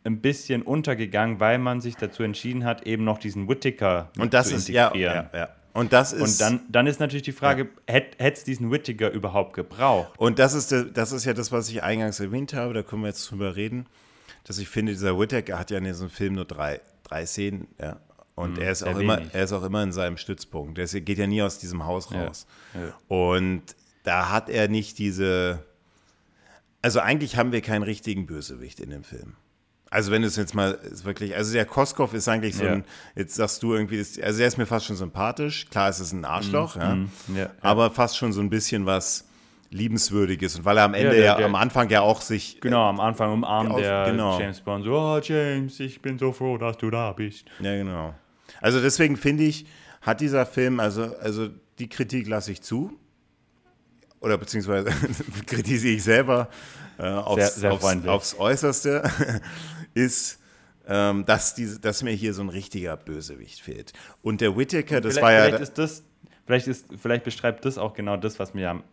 ein 0.05 0.21
bisschen 0.21 0.63
untergegangen, 0.63 1.41
weil 1.41 1.59
man 1.59 1.81
sich 1.81 1.97
dazu 1.97 2.23
entschieden 2.23 2.65
hat, 2.65 2.87
eben 2.87 3.05
noch 3.05 3.19
diesen 3.19 3.49
Whittaker 3.49 4.11
und 4.19 4.33
das 4.33 4.49
zu 4.49 4.57
ist, 4.57 4.69
integrieren. 4.69 5.15
Ja, 5.15 5.31
ja, 5.33 5.39
ja. 5.39 5.49
Und 5.73 5.93
das 5.93 6.13
ist. 6.13 6.23
Und 6.23 6.41
dann, 6.41 6.61
dann 6.69 6.87
ist 6.87 7.01
natürlich 7.01 7.23
die 7.23 7.33
Frage, 7.33 7.69
ja. 7.89 7.95
hätte 7.95 8.17
es 8.19 8.45
diesen 8.45 8.71
Whittaker 8.71 9.11
überhaupt 9.11 9.53
gebraucht? 9.55 10.19
Und 10.19 10.39
das 10.39 10.55
ist, 10.55 10.75
das 10.95 11.13
ist 11.13 11.25
ja 11.25 11.33
das, 11.33 11.53
was 11.53 11.69
ich 11.69 11.83
eingangs 11.83 12.19
erwähnt 12.19 12.55
habe, 12.55 12.75
da 12.75 12.83
können 12.83 13.03
wir 13.03 13.09
jetzt 13.09 13.31
drüber 13.31 13.57
reden, 13.57 13.87
dass 14.45 14.59
ich 14.59 14.69
finde, 14.69 14.93
dieser 14.93 15.19
Whittaker 15.19 15.59
hat 15.59 15.71
ja 15.71 15.79
in 15.79 15.85
diesem 15.85 16.11
Film 16.11 16.35
nur 16.35 16.45
drei, 16.45 16.81
drei 17.05 17.27
Szenen, 17.27 17.69
ja. 17.81 18.01
Und 18.35 18.57
hm, 18.57 18.65
er, 18.65 18.73
ist 18.73 18.83
auch 18.83 18.99
immer, 18.99 19.21
er 19.33 19.45
ist 19.45 19.53
auch 19.53 19.63
immer 19.63 19.83
in 19.83 19.93
seinem 19.93 20.17
Stützpunkt. 20.17 20.79
Er 20.79 20.87
geht 20.87 21.19
ja 21.19 21.27
nie 21.27 21.43
aus 21.43 21.59
diesem 21.59 21.85
Haus 21.85 22.13
raus. 22.13 22.47
Ja, 22.75 22.81
ja. 22.81 22.95
Und 23.09 23.63
da 24.03 24.31
hat 24.31 24.49
er 24.49 24.69
nicht 24.69 24.99
diese. 24.99 25.63
Also 26.81 27.01
eigentlich 27.01 27.37
haben 27.37 27.53
wir 27.53 27.61
keinen 27.61 27.83
richtigen 27.83 28.25
Bösewicht 28.25 28.81
in 28.81 28.89
dem 28.89 29.05
Film. 29.05 29.37
Also 29.93 30.13
wenn 30.13 30.23
du 30.23 30.29
es 30.29 30.37
jetzt 30.37 30.55
mal 30.55 30.79
wirklich, 31.03 31.35
also 31.35 31.53
der 31.53 31.67
Koskov 31.67 32.15
ist 32.15 32.29
eigentlich 32.29 32.55
so 32.55 32.65
ja. 32.65 32.75
ein, 32.75 32.85
jetzt 33.17 33.35
sagst 33.35 33.61
du 33.65 33.75
irgendwie, 33.75 33.99
also 33.99 34.41
er 34.41 34.47
ist 34.47 34.57
mir 34.57 34.67
fast 34.67 34.87
schon 34.87 34.95
sympathisch. 34.95 35.67
Klar, 35.69 35.89
es 35.89 35.99
ist 35.99 36.13
ein 36.13 36.25
Arschloch, 36.25 36.77
mm, 36.77 36.81
ja, 36.81 36.95
mm, 36.95 37.11
ja, 37.37 37.51
aber 37.61 37.91
fast 37.91 38.17
schon 38.17 38.33
so 38.33 38.41
ein 38.41 38.51
bisschen 38.51 38.87
was 38.87 39.27
liebenswürdiges 39.71 40.57
und 40.57 40.65
weil 40.65 40.79
er 40.79 40.85
am 40.85 40.95
Ende 40.95 41.11
der, 41.11 41.35
der, 41.35 41.41
ja 41.41 41.47
am 41.47 41.55
Anfang 41.55 41.89
ja 41.91 42.01
auch 42.01 42.21
sich 42.21 42.61
genau 42.61 42.89
am 42.89 42.99
Anfang 42.99 43.33
umarmt 43.33 43.79
der 43.79 44.07
genau. 44.11 44.39
James 44.39 44.61
Bond 44.61 44.85
so, 44.85 44.93
oh 44.93 45.21
James, 45.23 45.79
ich 45.79 46.03
bin 46.03 46.19
so 46.19 46.33
froh, 46.33 46.59
dass 46.59 46.77
du 46.77 46.91
da 46.91 47.13
bist. 47.13 47.47
Ja 47.61 47.77
genau. 47.77 48.15
Also 48.61 48.81
deswegen 48.81 49.17
finde 49.17 49.45
ich, 49.45 49.67
hat 50.03 50.21
dieser 50.21 50.45
Film, 50.47 50.81
also 50.81 51.15
also 51.21 51.49
die 51.79 51.89
Kritik 51.89 52.29
lasse 52.29 52.53
ich 52.53 52.63
zu 52.63 52.93
oder 54.21 54.39
beziehungsweise 54.39 54.91
kritisiere 55.47 55.95
ich 55.95 56.03
selber 56.03 56.49
äh, 56.99 57.07
aufs, 57.07 57.57
sehr, 57.57 57.71
sehr 57.71 57.73
aufs, 57.73 58.07
aufs 58.07 58.39
Äußerste. 58.39 59.03
ist, 59.95 60.41
ähm, 60.87 61.25
dass, 61.25 61.55
diese, 61.55 61.81
dass 61.81 62.03
mir 62.03 62.13
hier 62.13 62.35
so 62.35 62.43
ein 62.43 62.49
richtiger 62.49 62.97
Bösewicht 62.97 63.61
fehlt. 63.61 63.93
Und 64.23 64.41
der 64.41 64.57
Whittaker, 64.57 65.01
das 65.01 65.21
war 65.21 65.33
ja. 65.33 65.45
Vielleicht, 65.45 65.63
ist 65.63 65.79
das, 65.79 66.05
vielleicht, 66.47 66.67
ist, 66.67 66.87
vielleicht 66.97 67.25
beschreibt 67.25 67.65
das 67.65 67.79
auch 67.79 67.95
genau 67.95 68.17
das, 68.17 68.39
was 68.39 68.55
mir 68.55 68.71
am 68.71 68.85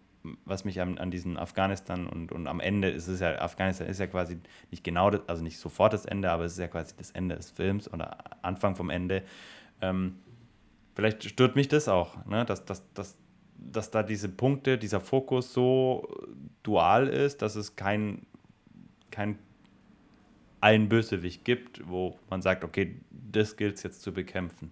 was 0.45 0.65
mich 0.65 0.81
an, 0.81 0.97
an 0.97 1.11
diesen 1.11 1.37
Afghanistan 1.37 2.07
und, 2.07 2.31
und 2.31 2.47
am 2.47 2.59
Ende 2.59 2.89
ist 2.89 3.07
es 3.07 3.19
ja, 3.19 3.39
Afghanistan 3.39 3.87
ist 3.87 3.99
ja 3.99 4.07
quasi 4.07 4.37
nicht 4.71 4.83
genau, 4.83 5.09
das, 5.09 5.21
also 5.27 5.43
nicht 5.43 5.59
sofort 5.59 5.93
das 5.93 6.05
Ende, 6.05 6.31
aber 6.31 6.45
es 6.45 6.53
ist 6.53 6.59
ja 6.59 6.67
quasi 6.67 6.93
das 6.97 7.11
Ende 7.11 7.35
des 7.35 7.51
Films 7.51 7.91
oder 7.91 8.17
Anfang 8.41 8.75
vom 8.75 8.89
Ende. 8.89 9.23
Ähm, 9.81 10.15
vielleicht 10.95 11.23
stört 11.23 11.55
mich 11.55 11.67
das 11.67 11.87
auch, 11.87 12.25
ne? 12.25 12.45
dass, 12.45 12.65
dass, 12.65 12.83
dass, 12.93 13.15
dass 13.57 13.91
da 13.91 14.03
diese 14.03 14.29
Punkte, 14.29 14.77
dieser 14.77 14.99
Fokus 14.99 15.53
so 15.53 16.07
dual 16.63 17.07
ist, 17.07 17.41
dass 17.41 17.55
es 17.55 17.75
kein, 17.75 18.25
kein 19.11 19.37
einen 20.61 20.89
Bösewicht 20.89 21.45
gibt, 21.45 21.87
wo 21.87 22.17
man 22.29 22.41
sagt, 22.41 22.63
okay, 22.63 22.95
das 23.11 23.57
gilt 23.57 23.75
es 23.75 23.83
jetzt 23.83 24.01
zu 24.01 24.11
bekämpfen. 24.11 24.71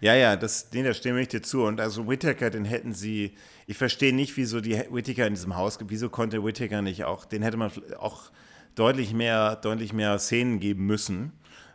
Ja, 0.00 0.14
ja, 0.14 0.36
das, 0.36 0.68
nee, 0.72 0.82
da 0.82 0.94
stimme 0.94 1.20
ich 1.20 1.28
dir 1.28 1.42
zu. 1.42 1.64
Und 1.64 1.80
also 1.80 2.08
Whittaker, 2.08 2.50
den 2.50 2.64
hätten 2.64 2.92
sie, 2.92 3.34
ich 3.66 3.76
verstehe 3.76 4.14
nicht, 4.14 4.36
wieso 4.36 4.60
die 4.60 4.74
Whittaker 4.90 5.26
in 5.26 5.34
diesem 5.34 5.56
Haus, 5.56 5.78
wieso 5.86 6.08
konnte 6.08 6.42
Whittaker 6.44 6.82
nicht 6.82 7.04
auch, 7.04 7.24
den 7.24 7.42
hätte 7.42 7.56
man 7.56 7.70
auch 7.98 8.30
deutlich 8.74 9.12
mehr, 9.12 9.56
deutlich 9.56 9.92
mehr 9.92 10.18
Szenen 10.18 10.60
geben 10.60 10.86
müssen. 10.86 11.32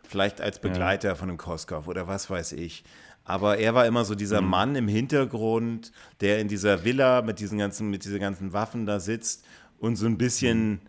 vielleicht 0.08 0.40
als 0.40 0.58
Begleiter 0.58 1.08
ja. 1.08 1.14
von 1.14 1.28
einem 1.28 1.38
Koskov 1.38 1.88
oder 1.88 2.06
was 2.06 2.28
weiß 2.28 2.52
ich. 2.52 2.84
Aber 3.24 3.58
er 3.58 3.74
war 3.74 3.86
immer 3.86 4.04
so 4.04 4.14
dieser 4.14 4.42
mhm. 4.42 4.48
Mann 4.48 4.74
im 4.74 4.88
Hintergrund, 4.88 5.92
der 6.20 6.40
in 6.40 6.48
dieser 6.48 6.84
Villa 6.84 7.22
mit 7.22 7.38
diesen 7.38 7.58
ganzen, 7.58 7.88
mit 7.88 8.04
diesen 8.04 8.18
ganzen 8.18 8.52
Waffen 8.52 8.84
da 8.84 9.00
sitzt 9.00 9.44
und 9.78 9.96
so 9.96 10.06
ein 10.06 10.18
bisschen, 10.18 10.70
mhm. 10.70 10.80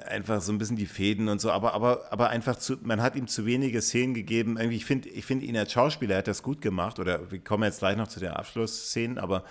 Einfach 0.00 0.40
so 0.40 0.52
ein 0.52 0.58
bisschen 0.58 0.76
die 0.76 0.86
Fäden 0.86 1.28
und 1.28 1.40
so, 1.40 1.50
aber, 1.50 1.74
aber, 1.74 2.10
aber 2.10 2.28
einfach 2.30 2.56
zu, 2.56 2.76
man 2.82 3.02
hat 3.02 3.16
ihm 3.16 3.26
zu 3.26 3.46
wenige 3.46 3.80
Szenen 3.82 4.14
gegeben. 4.14 4.56
Irgendwie, 4.58 4.76
ich 4.76 4.84
finde 4.84 5.08
ich 5.08 5.24
find 5.24 5.42
ihn 5.42 5.56
als 5.56 5.72
Schauspieler, 5.72 6.14
er 6.14 6.18
hat 6.18 6.28
das 6.28 6.42
gut 6.42 6.60
gemacht, 6.60 6.98
oder 6.98 7.30
wir 7.30 7.38
kommen 7.40 7.64
jetzt 7.64 7.78
gleich 7.78 7.96
noch 7.96 8.08
zu 8.08 8.20
den 8.20 8.30
Abschlussszenen, 8.30 9.18
aber 9.18 9.44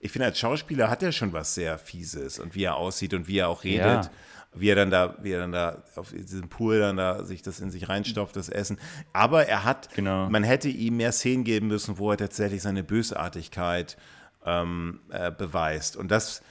ich 0.00 0.12
finde, 0.12 0.26
als 0.26 0.38
Schauspieler 0.38 0.88
hat 0.88 1.02
er 1.02 1.12
schon 1.12 1.32
was 1.32 1.54
sehr 1.54 1.78
Fieses 1.78 2.38
und 2.38 2.54
wie 2.54 2.64
er 2.64 2.76
aussieht 2.76 3.12
und 3.14 3.28
wie 3.28 3.38
er 3.38 3.48
auch 3.48 3.64
redet. 3.64 4.04
Ja 4.04 4.10
wie 4.52 4.68
er 4.68 4.74
dann 4.74 4.90
da, 4.90 5.16
wie 5.22 5.32
er 5.32 5.40
dann 5.40 5.52
da 5.52 5.82
auf 5.94 6.10
diesem 6.10 6.48
Pool 6.48 6.80
dann 6.80 6.96
da 6.96 7.24
sich 7.24 7.42
das 7.42 7.60
in 7.60 7.70
sich 7.70 7.88
reinstopft, 7.88 8.34
das 8.34 8.48
Essen. 8.48 8.78
Aber 9.12 9.46
er 9.46 9.64
hat, 9.64 9.94
genau. 9.94 10.28
man 10.28 10.42
hätte 10.42 10.68
ihm 10.68 10.96
mehr 10.96 11.12
Szenen 11.12 11.44
geben 11.44 11.68
müssen, 11.68 11.98
wo 11.98 12.10
er 12.10 12.16
tatsächlich 12.16 12.62
seine 12.62 12.82
Bösartigkeit 12.82 13.96
ähm, 14.44 15.00
äh, 15.10 15.30
beweist. 15.30 15.96
Und 15.96 16.10
das 16.10 16.42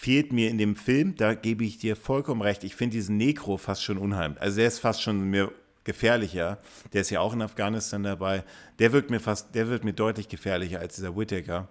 fehlt 0.00 0.32
mir 0.32 0.48
in 0.48 0.56
dem 0.56 0.76
Film, 0.76 1.14
da 1.14 1.34
gebe 1.34 1.62
ich 1.62 1.76
dir 1.76 1.94
vollkommen 1.94 2.40
recht. 2.40 2.64
Ich 2.64 2.74
finde 2.74 2.94
diesen 2.94 3.18
Nekro 3.18 3.58
fast 3.58 3.82
schon 3.82 3.98
unheimlich. 3.98 4.40
Also 4.40 4.56
der 4.56 4.68
ist 4.68 4.78
fast 4.78 5.02
schon 5.02 5.28
mir 5.28 5.52
gefährlicher. 5.84 6.56
Der 6.94 7.02
ist 7.02 7.10
ja 7.10 7.20
auch 7.20 7.34
in 7.34 7.42
Afghanistan 7.42 8.02
dabei. 8.02 8.42
Der 8.78 8.92
wirkt 8.92 9.10
mir 9.10 9.20
fast, 9.20 9.54
der 9.54 9.68
wird 9.68 9.84
mir 9.84 9.92
deutlich 9.92 10.28
gefährlicher 10.28 10.80
als 10.80 10.96
dieser 10.96 11.14
Whittaker. 11.14 11.68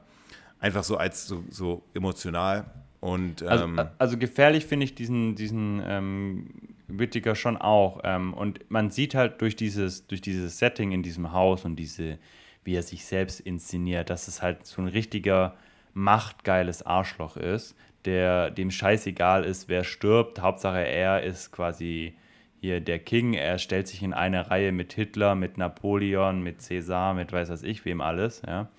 Einfach 0.59 0.83
so 0.83 0.97
als 0.97 1.25
so, 1.25 1.43
so 1.49 1.81
emotional. 1.95 2.69
Und, 2.99 3.41
also, 3.41 3.63
ähm, 3.63 3.79
also, 3.79 3.91
also, 3.97 4.17
gefährlich 4.19 4.67
finde 4.67 4.83
ich 4.83 4.93
diesen, 4.93 5.33
diesen 5.33 5.81
ähm, 5.83 6.49
Whittaker 6.87 7.33
schon 7.33 7.57
auch. 7.57 8.01
Ähm, 8.03 8.35
und 8.35 8.59
man 8.69 8.91
sieht 8.91 9.15
halt 9.15 9.41
durch 9.41 9.55
dieses, 9.55 10.05
durch 10.05 10.21
dieses 10.21 10.59
Setting 10.59 10.91
in 10.91 11.01
diesem 11.01 11.31
Haus 11.31 11.65
und 11.65 11.77
diese, 11.77 12.19
wie 12.63 12.75
er 12.75 12.83
sich 12.83 13.05
selbst 13.05 13.39
inszeniert, 13.39 14.11
dass 14.11 14.27
es 14.27 14.43
halt 14.43 14.67
so 14.67 14.83
ein 14.83 14.87
richtiger 14.87 15.55
machtgeiles 15.93 16.83
Arschloch 16.85 17.35
ist, 17.35 17.75
der 18.05 18.51
dem 18.51 18.71
scheißegal 18.71 19.43
ist, 19.43 19.69
wer 19.69 19.83
stirbt. 19.83 20.41
Hauptsache 20.41 20.85
er 20.85 21.23
ist 21.23 21.51
quasi 21.51 22.13
hier 22.61 22.81
der 22.81 22.99
King. 22.99 23.33
Er 23.33 23.57
stellt 23.57 23.87
sich 23.87 24.03
in 24.03 24.13
eine 24.13 24.49
Reihe 24.49 24.71
mit 24.71 24.93
Hitler, 24.93 25.35
mit 25.35 25.57
Napoleon, 25.57 26.41
mit 26.41 26.61
Cäsar, 26.61 27.13
mit 27.13 27.31
weiß 27.31 27.49
was 27.49 27.63
ich 27.63 27.85
wem 27.85 28.01
alles. 28.01 28.41
Ja. 28.45 28.69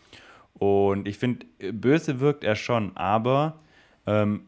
Und 0.55 1.09
ich 1.09 1.19
finde, 1.19 1.47
böse 1.73 2.21
wirkt 2.21 2.45
er 2.45 2.57
schon, 2.57 2.97
aber 2.97 3.59
ähm, 4.07 4.47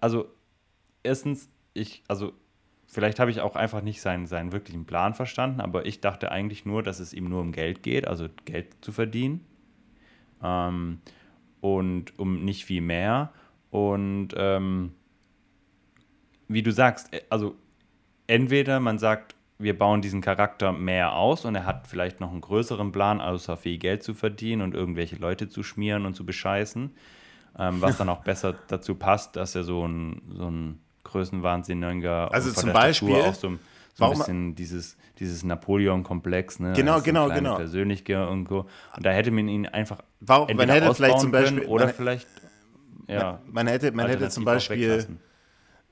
also, 0.00 0.26
erstens, 1.02 1.48
ich, 1.72 2.04
also, 2.08 2.32
vielleicht 2.86 3.18
habe 3.18 3.30
ich 3.30 3.40
auch 3.40 3.56
einfach 3.56 3.82
nicht 3.82 4.00
seinen, 4.00 4.26
seinen 4.26 4.52
wirklichen 4.52 4.84
Plan 4.84 5.14
verstanden, 5.14 5.60
aber 5.60 5.86
ich 5.86 6.00
dachte 6.00 6.30
eigentlich 6.30 6.64
nur, 6.66 6.82
dass 6.82 7.00
es 7.00 7.12
ihm 7.12 7.28
nur 7.28 7.40
um 7.40 7.52
Geld 7.52 7.82
geht, 7.82 8.06
also 8.06 8.28
Geld 8.44 8.84
zu 8.84 8.92
verdienen. 8.92 9.44
Ähm, 10.42 11.00
und 11.60 12.18
um 12.18 12.44
nicht 12.44 12.66
viel 12.66 12.82
mehr. 12.82 13.32
Und 13.74 14.28
ähm, 14.36 14.92
wie 16.46 16.62
du 16.62 16.70
sagst, 16.70 17.12
äh, 17.12 17.22
also 17.30 17.56
entweder 18.26 18.78
man 18.78 18.98
sagt, 18.98 19.34
wir 19.58 19.78
bauen 19.78 20.02
diesen 20.02 20.20
Charakter 20.20 20.72
mehr 20.72 21.14
aus 21.14 21.44
und 21.44 21.54
er 21.54 21.64
hat 21.64 21.86
vielleicht 21.86 22.20
noch 22.20 22.30
einen 22.30 22.40
größeren 22.40 22.92
Plan, 22.92 23.20
außer 23.20 23.56
viel 23.56 23.78
Geld 23.78 24.02
zu 24.02 24.14
verdienen 24.14 24.62
und 24.62 24.74
irgendwelche 24.74 25.16
Leute 25.16 25.48
zu 25.48 25.62
schmieren 25.62 26.06
und 26.06 26.14
zu 26.14 26.26
bescheißen 26.26 26.92
ähm, 27.58 27.80
was 27.80 27.98
dann 27.98 28.08
auch 28.08 28.22
besser 28.22 28.54
dazu 28.68 28.94
passt, 28.94 29.36
dass 29.36 29.54
er 29.54 29.64
so 29.64 29.86
ein, 29.86 30.22
so 30.32 30.50
ein 30.50 30.80
Größenwahnsinniger 31.04 32.32
also 32.32 32.50
zum 32.50 32.72
Beispiel 32.72 33.14
auch 33.14 33.34
so, 33.34 33.58
so 33.94 34.04
ein 34.04 34.10
bisschen 34.10 34.54
dieses, 34.54 34.96
dieses 35.18 35.44
Napoleon-Komplex, 35.44 36.58
ne? 36.58 36.72
Genau, 36.74 37.00
genau, 37.00 37.28
genau. 37.28 37.56
Persönliche 37.56 38.26
und 38.28 38.48
so. 38.48 38.66
Und 38.96 39.06
da 39.06 39.10
hätte 39.10 39.30
man 39.30 39.48
ihn 39.48 39.66
einfach 39.66 39.98
warum, 40.20 40.54
man 40.56 40.68
hätte 40.68 40.92
vielleicht 40.94 41.20
zum 41.20 41.30
Beispiel 41.30 41.64
oder 41.66 41.88
vielleicht 41.88 42.26
ja, 43.06 43.40
man, 43.46 43.66
hätte 43.66 43.92
man 43.92 44.08
hätte 44.08 44.28
zum 44.28 44.44
Beispiel 44.44 45.06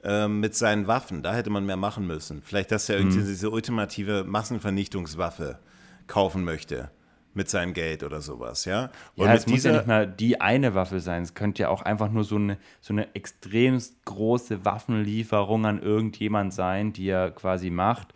ähm, 0.05 0.41
mit 0.41 0.55
seinen 0.55 0.87
Waffen, 0.87 1.23
da 1.23 1.35
hätte 1.35 1.51
man 1.51 1.65
mehr 1.65 1.77
machen 1.77 2.07
müssen. 2.07 2.43
Vielleicht, 2.43 2.73
dass 2.73 2.89
er 2.89 2.97
irgendwie 2.97 3.19
mhm. 3.19 3.27
diese 3.27 3.51
ultimative 3.51 4.25
Massenvernichtungswaffe 4.25 5.59
kaufen 6.07 6.45
möchte 6.45 6.91
mit 7.35 7.49
seinem 7.49 7.73
Geld 7.73 8.03
oder 8.03 8.21
sowas, 8.21 8.67
ja. 8.67 8.91
Und 9.17 9.27
ja, 9.27 9.35
es 9.35 9.47
muss 9.47 9.65
ja 9.65 9.73
nicht 9.73 9.87
mal 9.87 10.07
die 10.07 10.41
eine 10.41 10.75
Waffe 10.75 11.01
sein. 11.01 11.23
Es 11.23 11.35
könnte 11.35 11.63
ja 11.63 11.69
auch 11.71 11.83
einfach 11.83 12.11
nur 12.11 12.25
so 12.25 12.37
eine, 12.37 12.59
so 12.81 12.93
eine 12.93 13.15
extremst 13.15 14.05
große 14.05 14.65
Waffenlieferung 14.65 15.65
an 15.65 15.81
irgendjemand 15.81 16.53
sein, 16.53 16.93
die 16.93 17.09
er 17.09 17.31
quasi 17.31 17.71
macht, 17.71 18.09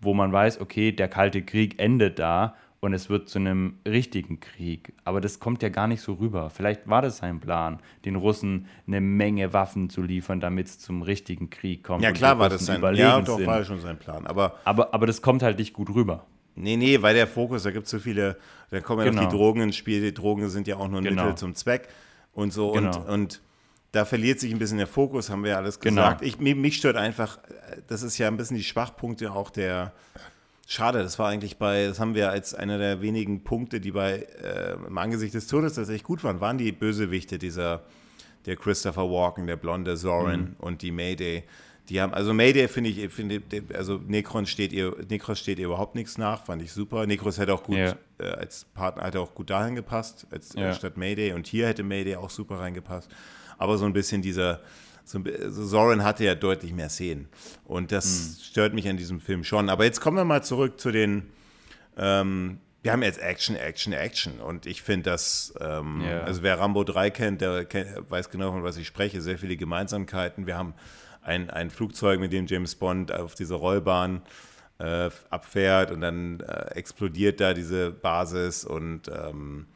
wo 0.00 0.14
man 0.14 0.32
weiß, 0.32 0.60
okay, 0.60 0.92
der 0.92 1.08
Kalte 1.08 1.42
Krieg 1.42 1.78
endet 1.78 2.18
da 2.18 2.54
und 2.80 2.92
es 2.92 3.10
wird 3.10 3.28
zu 3.28 3.38
einem 3.38 3.78
richtigen 3.86 4.40
Krieg. 4.40 4.92
Aber 5.04 5.20
das 5.20 5.40
kommt 5.40 5.62
ja 5.62 5.68
gar 5.68 5.88
nicht 5.88 6.00
so 6.00 6.14
rüber. 6.14 6.50
Vielleicht 6.50 6.88
war 6.88 7.02
das 7.02 7.18
sein 7.18 7.40
Plan, 7.40 7.80
den 8.04 8.16
Russen 8.16 8.66
eine 8.86 9.00
Menge 9.00 9.52
Waffen 9.52 9.90
zu 9.90 10.02
liefern, 10.02 10.40
damit 10.40 10.68
es 10.68 10.78
zum 10.78 11.02
richtigen 11.02 11.50
Krieg 11.50 11.82
kommt. 11.82 12.02
Ja, 12.04 12.12
klar 12.12 12.38
war 12.38 12.48
das 12.48 12.66
sein 12.66 12.78
Plan. 12.80 12.94
Ja, 12.94 13.20
doch, 13.20 13.44
war 13.44 13.64
schon 13.64 13.80
sein 13.80 13.98
Plan. 13.98 14.26
Aber, 14.26 14.54
aber, 14.64 14.94
aber 14.94 15.06
das 15.06 15.22
kommt 15.22 15.42
halt 15.42 15.58
nicht 15.58 15.72
gut 15.72 15.90
rüber. 15.90 16.26
Nee, 16.54 16.76
nee, 16.76 17.02
weil 17.02 17.14
der 17.14 17.26
Fokus, 17.26 17.62
da 17.64 17.70
gibt 17.70 17.86
es 17.86 17.90
so 17.90 17.98
viele, 17.98 18.36
da 18.70 18.80
kommen 18.80 19.04
ja 19.04 19.10
genau. 19.10 19.22
noch 19.22 19.28
die 19.28 19.36
Drogen 19.36 19.60
ins 19.62 19.76
Spiel. 19.76 20.00
Die 20.00 20.14
Drogen 20.14 20.48
sind 20.48 20.66
ja 20.66 20.76
auch 20.76 20.88
nur 20.88 21.00
ein 21.00 21.04
genau. 21.04 21.22
Mittel 21.22 21.38
zum 21.38 21.54
Zweck 21.54 21.88
und 22.32 22.52
so. 22.52 22.72
Genau. 22.72 22.96
Und, 22.98 23.08
und 23.08 23.40
da 23.92 24.04
verliert 24.04 24.38
sich 24.38 24.52
ein 24.52 24.58
bisschen 24.58 24.78
der 24.78 24.86
Fokus, 24.86 25.30
haben 25.30 25.44
wir 25.44 25.52
ja 25.52 25.56
alles 25.56 25.80
genau. 25.80 26.02
gesagt. 26.02 26.22
Ich, 26.22 26.38
mich 26.38 26.76
stört 26.76 26.96
einfach, 26.96 27.38
das 27.86 28.02
ist 28.02 28.18
ja 28.18 28.28
ein 28.28 28.36
bisschen 28.36 28.56
die 28.56 28.64
Schwachpunkte 28.64 29.32
auch 29.32 29.50
der. 29.50 29.92
Schade, 30.70 31.02
das 31.02 31.18
war 31.18 31.30
eigentlich 31.30 31.56
bei, 31.56 31.86
das 31.86 31.98
haben 31.98 32.14
wir 32.14 32.28
als 32.30 32.54
einer 32.54 32.76
der 32.76 33.00
wenigen 33.00 33.42
Punkte, 33.42 33.80
die 33.80 33.90
bei 33.90 34.26
äh, 34.42 34.74
im 34.74 34.98
Angesicht 34.98 35.32
des 35.32 35.46
Todes 35.46 35.72
tatsächlich 35.72 36.04
gut 36.04 36.22
waren, 36.22 36.42
waren 36.42 36.58
die 36.58 36.72
Bösewichte 36.72 37.38
dieser, 37.38 37.84
der 38.44 38.56
Christopher 38.56 39.10
Walken, 39.10 39.46
der 39.46 39.56
blonde 39.56 39.96
Zoran 39.96 40.40
mhm. 40.40 40.56
und 40.58 40.82
die 40.82 40.92
Mayday. 40.92 41.44
Die 41.88 42.02
haben, 42.02 42.12
also 42.12 42.34
Mayday 42.34 42.68
finde 42.68 42.90
ich, 42.90 43.10
finde, 43.10 43.40
also 43.72 43.98
Necron 44.08 44.44
steht 44.44 44.74
ihr, 44.74 44.94
Necros 45.08 45.38
steht 45.38 45.58
ihr 45.58 45.64
überhaupt 45.64 45.94
nichts 45.94 46.18
nach, 46.18 46.44
fand 46.44 46.60
ich 46.60 46.70
super. 46.70 47.06
Necros 47.06 47.38
hätte 47.38 47.54
auch 47.54 47.62
gut, 47.62 47.78
ja. 47.78 47.96
äh, 48.18 48.24
als 48.24 48.66
Partner 48.74 49.04
hätte 49.04 49.20
auch 49.20 49.34
gut 49.34 49.48
dahin 49.48 49.74
gepasst, 49.74 50.26
als 50.30 50.52
ja. 50.52 50.74
statt 50.74 50.98
Mayday. 50.98 51.32
Und 51.32 51.46
hier 51.46 51.66
hätte 51.66 51.82
Mayday 51.82 52.16
auch 52.16 52.28
super 52.28 52.60
reingepasst. 52.60 53.10
Aber 53.56 53.78
so 53.78 53.86
ein 53.86 53.94
bisschen 53.94 54.20
dieser, 54.20 54.60
so, 55.08 55.20
also 55.42 55.64
Soren 55.64 56.04
hatte 56.04 56.24
ja 56.24 56.34
deutlich 56.34 56.74
mehr 56.74 56.90
Szenen. 56.90 57.28
Und 57.64 57.92
das 57.92 58.06
mhm. 58.06 58.42
stört 58.42 58.74
mich 58.74 58.88
an 58.88 58.98
diesem 58.98 59.20
Film 59.20 59.42
schon. 59.42 59.70
Aber 59.70 59.84
jetzt 59.84 60.00
kommen 60.00 60.18
wir 60.18 60.24
mal 60.24 60.42
zurück 60.42 60.78
zu 60.78 60.90
den, 60.90 61.30
ähm, 61.96 62.58
wir 62.82 62.92
haben 62.92 63.02
jetzt 63.02 63.18
Action, 63.20 63.56
Action, 63.56 63.94
Action. 63.94 64.38
Und 64.38 64.66
ich 64.66 64.82
finde 64.82 65.10
das, 65.10 65.54
ähm, 65.60 66.02
ja. 66.06 66.20
also 66.20 66.42
wer 66.42 66.58
Rambo 66.58 66.84
3 66.84 67.10
kennt, 67.10 67.40
der 67.40 67.64
kennt, 67.64 68.10
weiß 68.10 68.28
genau, 68.28 68.52
von 68.52 68.62
was 68.62 68.76
ich 68.76 68.86
spreche, 68.86 69.22
sehr 69.22 69.38
viele 69.38 69.56
Gemeinsamkeiten. 69.56 70.46
Wir 70.46 70.58
haben 70.58 70.74
ein, 71.22 71.48
ein 71.48 71.70
Flugzeug, 71.70 72.20
mit 72.20 72.32
dem 72.32 72.46
James 72.46 72.74
Bond 72.74 73.10
auf 73.10 73.34
diese 73.34 73.54
Rollbahn 73.54 74.20
äh, 74.78 75.08
abfährt 75.30 75.90
und 75.90 76.02
dann 76.02 76.40
äh, 76.40 76.74
explodiert 76.74 77.40
da 77.40 77.54
diese 77.54 77.90
Basis 77.90 78.64
und 78.64 79.08
ähm, 79.08 79.66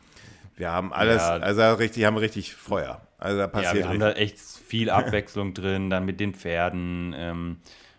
wir 0.57 0.71
haben 0.71 0.93
alles, 0.93 1.23
ja. 1.23 1.39
also 1.39 1.73
richtig, 1.75 2.05
haben 2.05 2.19
richtig 2.19 2.55
Feuer. 2.55 3.01
Also 3.23 3.39
da 3.39 3.47
passiert 3.47 3.75
ja, 3.75 3.81
wir 3.83 3.89
haben 3.89 4.01
da 4.01 4.13
echt 4.13 4.39
viel 4.39 4.91
Abwechslung 4.91 5.55
drin, 5.55 5.91
dann 5.91 6.05
mit 6.05 6.19
den 6.19 6.35
Pferden, 6.35 7.15
ähm, 7.17 7.57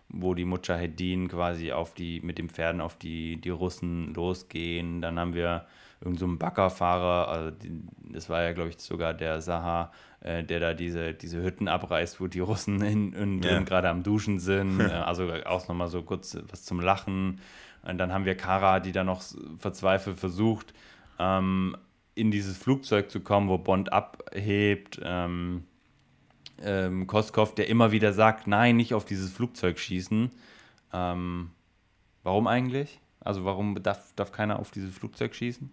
wo 0.08 0.34
die 0.34 0.44
Mujahedin 0.44 1.28
quasi 1.28 1.72
auf 1.72 1.94
die, 1.94 2.20
mit 2.20 2.38
den 2.38 2.50
Pferden 2.50 2.80
auf 2.80 2.96
die, 2.96 3.40
die 3.40 3.48
Russen 3.48 4.12
losgehen. 4.12 5.00
Dann 5.00 5.18
haben 5.18 5.32
wir 5.32 5.64
irgendeinen 6.00 6.32
so 6.32 6.38
Baggerfahrer, 6.38 7.28
also 7.28 7.50
die, 7.50 7.72
das 8.12 8.28
war 8.28 8.42
ja, 8.42 8.52
glaube 8.52 8.68
ich, 8.68 8.78
sogar 8.78 9.14
der 9.14 9.40
Saha, 9.40 9.92
äh, 10.20 10.44
der 10.44 10.60
da 10.60 10.74
diese, 10.74 11.14
diese 11.14 11.42
Hütten 11.42 11.68
abreißt, 11.68 12.20
wo 12.20 12.26
die 12.26 12.40
Russen 12.40 12.82
in, 12.82 13.12
in, 13.14 13.42
ja. 13.42 13.60
gerade 13.60 13.88
am 13.88 14.02
Duschen 14.02 14.38
sind. 14.38 14.80
äh, 14.80 14.92
also 14.92 15.32
auch 15.46 15.66
nochmal 15.68 15.88
so 15.88 16.02
kurz 16.02 16.36
was 16.50 16.64
zum 16.64 16.80
Lachen. 16.80 17.40
Und 17.82 17.96
dann 17.96 18.12
haben 18.12 18.26
wir 18.26 18.36
Kara, 18.36 18.78
die 18.78 18.92
da 18.92 19.04
noch 19.04 19.22
verzweifelt 19.56 20.18
versucht, 20.18 20.74
ähm, 21.18 21.76
in 22.14 22.30
dieses 22.30 22.56
Flugzeug 22.56 23.10
zu 23.10 23.20
kommen, 23.20 23.48
wo 23.48 23.58
Bond 23.58 23.92
abhebt. 23.92 25.00
Ähm, 25.02 25.64
ähm, 26.62 27.06
Koskov, 27.06 27.54
der 27.54 27.68
immer 27.68 27.92
wieder 27.92 28.12
sagt, 28.12 28.46
nein, 28.46 28.76
nicht 28.76 28.94
auf 28.94 29.04
dieses 29.04 29.32
Flugzeug 29.32 29.78
schießen. 29.78 30.30
Ähm, 30.92 31.50
warum 32.22 32.46
eigentlich? 32.46 33.00
Also 33.20 33.44
warum 33.44 33.82
darf, 33.82 34.12
darf 34.14 34.32
keiner 34.32 34.58
auf 34.58 34.70
dieses 34.70 34.94
Flugzeug 34.94 35.34
schießen? 35.34 35.70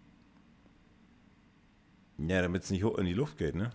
Ja, 2.18 2.41
damit 2.41 2.63
es 2.63 2.72
nicht 2.72 2.84
hoch 2.84 2.97
in 2.97 3.05
die 3.05 3.13
Luft 3.13 3.38
geht, 3.38 3.55
ne? 3.55 3.72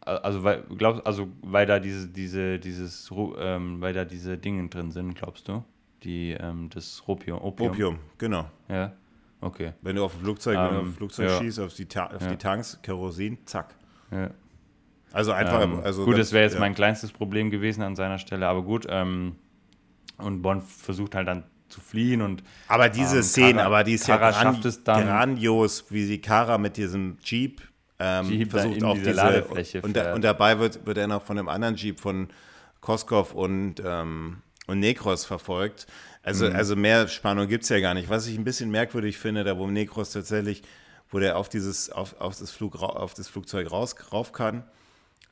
Also 0.00 0.42
weil 0.42 0.62
glaubst 0.62 1.04
also 1.06 1.28
weil 1.42 1.66
da 1.66 1.80
diese 1.80 2.08
diese 2.08 2.58
dieses 2.58 3.12
ähm, 3.38 3.80
weil 3.80 3.92
da 3.92 4.06
diese 4.06 4.38
Dinge 4.38 4.66
drin 4.68 4.90
sind, 4.90 5.14
glaubst 5.14 5.48
du? 5.48 5.64
Die 6.02 6.30
ähm, 6.30 6.70
das 6.70 7.02
Opium, 7.06 7.38
Opium. 7.42 7.70
Opium, 7.70 7.98
genau. 8.16 8.48
Ja. 8.68 8.94
Okay. 9.40 9.72
Wenn 9.82 9.96
du 9.96 10.04
auf 10.04 10.14
ein 10.14 10.20
Flugzeug, 10.20 10.56
wenn 10.56 10.64
du 10.64 10.70
auf 10.70 10.82
ein 10.82 10.86
ähm, 10.86 10.94
Flugzeug 10.94 11.28
ja. 11.28 11.38
schießt, 11.38 11.60
auf 11.60 11.74
die, 11.74 11.86
Ta 11.86 12.06
auf 12.06 12.22
ja. 12.22 12.30
die 12.30 12.36
Tanks, 12.36 12.78
Kerosin, 12.82 13.38
zack. 13.46 13.74
Ja. 14.10 14.30
Also 15.12 15.32
einfach. 15.32 15.62
Ähm, 15.62 15.80
also 15.82 16.04
gut, 16.04 16.18
das 16.18 16.32
wäre 16.32 16.44
jetzt 16.44 16.58
mein 16.58 16.74
kleinstes 16.74 17.12
Problem 17.12 17.50
gewesen 17.50 17.82
an 17.82 17.96
seiner 17.96 18.18
Stelle, 18.18 18.48
aber 18.48 18.62
gut. 18.62 18.86
Ähm, 18.88 19.36
und 20.18 20.42
Bond 20.42 20.64
versucht 20.64 21.14
halt 21.14 21.28
dann 21.28 21.44
zu 21.68 21.80
fliehen 21.80 22.22
und 22.22 22.42
aber 22.66 22.88
diese 22.88 23.18
ähm, 23.18 23.22
Szene, 23.22 23.62
aber 23.62 23.84
die 23.84 23.94
ist 23.94 24.06
Kara 24.06 24.30
ja 24.30 24.50
gran 24.50 24.60
grandios, 24.84 25.84
wie 25.90 26.04
sie 26.04 26.18
Kara 26.18 26.58
mit 26.58 26.76
diesem 26.76 27.18
Jeep, 27.22 27.60
ähm, 27.98 28.28
Jeep 28.28 28.50
versucht 28.50 28.82
auf 28.82 28.94
diese 28.94 29.10
diese 29.10 29.16
Ladefläche 29.16 29.82
und, 29.82 29.96
und 29.96 30.24
dabei 30.24 30.58
wird, 30.58 30.86
wird 30.86 30.98
er 30.98 31.06
noch 31.06 31.22
von 31.22 31.38
einem 31.38 31.48
anderen 31.48 31.76
Jeep 31.76 32.00
von 32.00 32.28
Koskov 32.80 33.34
und, 33.34 33.82
ähm, 33.84 34.38
und 34.66 34.80
Nekros 34.80 35.24
verfolgt. 35.24 35.86
Also, 36.28 36.48
Mhm. 36.48 36.56
also 36.56 36.76
mehr 36.76 37.08
Spannung 37.08 37.48
gibt 37.48 37.64
es 37.64 37.70
ja 37.70 37.80
gar 37.80 37.94
nicht. 37.94 38.08
Was 38.10 38.26
ich 38.26 38.36
ein 38.38 38.44
bisschen 38.44 38.70
merkwürdig 38.70 39.18
finde, 39.18 39.44
da 39.44 39.56
wo 39.58 39.66
Nekros 39.66 40.12
tatsächlich, 40.12 40.62
wo 41.10 41.18
der 41.18 41.36
auf 41.38 41.48
dieses, 41.48 41.90
auf, 41.90 42.20
auf 42.20 42.38
das, 42.38 42.50
Flug, 42.50 42.76
auf 42.82 43.14
das 43.14 43.28
Flugzeug 43.28 43.70
raus, 43.70 43.94
rauf 44.12 44.32
kann, 44.32 44.62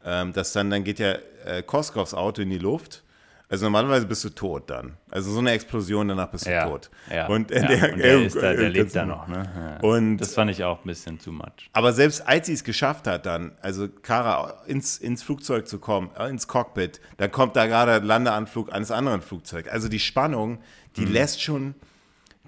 ähm, 0.05 0.33
dass 0.33 0.53
dann, 0.53 0.71
dann 0.71 0.85
geht 0.85 0.99
ja 0.99 1.17
äh, 1.45 1.63
Koskovs 1.63 2.15
Auto 2.15 2.41
in 2.43 2.51
die 2.51 2.59
Luft. 2.59 3.03
Also 3.49 3.67
normalerweise 3.67 4.07
bist 4.07 4.25
du 4.25 4.31
tot 4.31 4.69
dann. 4.71 4.97
Also 5.09 5.31
so 5.31 5.39
eine 5.39 5.53
Explosion, 5.53 6.09
danach 6.09 6.29
bist 6.33 6.47
du 6.47 6.51
ja, 6.51 6.67
tot. 6.69 6.91
Ja. 7.09 7.29
Und, 7.29 7.53
äh, 7.53 7.61
ja. 7.63 7.69
der, 7.69 7.93
und 7.93 7.99
der, 8.01 8.15
äh, 8.15 8.25
ist 8.27 8.35
da, 8.35 8.53
der 8.55 8.71
lebt 8.71 8.97
da 8.97 9.05
noch. 9.07 9.29
Ne? 9.29 9.79
Und- 9.83 10.17
das 10.19 10.35
fand 10.35 10.51
ich 10.51 10.65
auch 10.65 10.79
ein 10.81 10.87
bisschen 10.89 11.21
too 11.21 11.31
much. 11.31 11.71
Aber 11.73 11.93
selbst 11.93 12.27
als 12.27 12.47
sie 12.49 12.55
es 12.55 12.65
geschafft 12.65 13.07
hat, 13.07 13.25
dann, 13.25 13.53
also 13.63 13.89
Kara 13.89 14.65
ins, 14.67 14.99
ins 14.99 15.23
Flugzeug 15.23 15.69
zu 15.69 15.79
kommen, 15.79 16.11
äh, 16.19 16.29
ins 16.29 16.49
Cockpit, 16.49 17.01
dann 17.19 17.31
kommt 17.31 17.55
da 17.55 17.67
gerade 17.67 17.93
ein 17.93 18.05
Landeanflug 18.05 18.73
eines 18.73 18.91
anderen 18.91 19.23
Flugzeugs. 19.23 19.69
Also 19.69 19.89
die 19.89 20.01
Spannung, 20.01 20.59
die 20.97 21.07
Mhm. 21.07 21.13
lässt 21.13 21.43
schon, 21.43 21.75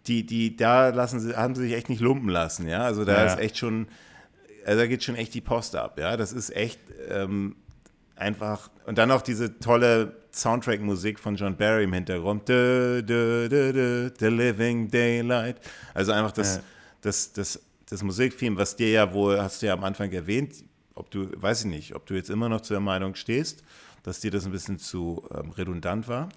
die, 0.06 0.24
die, 0.24 0.56
da 0.56 0.88
lassen 0.88 1.20
sie, 1.20 1.36
haben 1.36 1.54
sie 1.54 1.62
sich 1.62 1.74
echt 1.74 1.88
nicht 1.88 2.00
lumpen 2.00 2.28
lassen, 2.30 2.66
ja. 2.68 2.82
Also 2.82 3.04
da 3.04 3.24
Ja. 3.24 3.32
ist 3.34 3.38
echt 3.40 3.58
schon, 3.58 3.88
also 4.64 4.80
da 4.80 4.86
geht 4.86 5.04
schon 5.04 5.16
echt 5.16 5.34
die 5.34 5.40
Post 5.40 5.76
ab, 5.76 5.98
ja. 5.98 6.16
Das 6.16 6.32
ist 6.32 6.54
echt 6.54 6.80
ähm, 7.08 7.56
einfach. 8.16 8.70
Und 8.86 8.98
dann 8.98 9.10
auch 9.10 9.22
diese 9.22 9.58
tolle 9.58 10.16
Soundtrack-Musik 10.32 11.18
von 11.18 11.36
John 11.36 11.56
Barry 11.56 11.84
im 11.84 11.92
Hintergrund. 11.92 12.48
Du, 12.48 13.02
du, 13.04 13.48
du, 13.48 14.12
the 14.18 14.26
Living 14.26 14.88
Daylight. 14.90 15.56
Also 15.94 16.12
einfach 16.12 16.32
das, 16.32 16.56
Ja. 16.56 16.62
das, 17.02 17.32
das, 17.32 17.60
das 17.88 18.02
Musiktheme, 18.02 18.56
was 18.56 18.76
dir 18.76 18.90
ja 18.90 19.12
wohl, 19.12 19.40
hast 19.40 19.62
du 19.62 19.66
ja 19.66 19.72
am 19.74 19.84
Anfang 19.84 20.10
erwähnt, 20.12 20.64
ob 20.94 21.10
du, 21.10 21.28
weiß 21.40 21.60
ich 21.60 21.66
nicht, 21.66 21.94
ob 21.94 22.06
du 22.06 22.14
jetzt 22.14 22.28
immer 22.30 22.48
noch 22.48 22.60
zu 22.60 22.72
der 22.74 22.80
Meinung 22.80 23.14
stehst, 23.14 23.62
dass 24.02 24.20
dir 24.20 24.30
das 24.30 24.46
ein 24.46 24.52
bisschen 24.52 24.78
zu 24.78 25.22
ähm, 25.34 25.50
redundant 25.50 26.08
war. 26.08 26.28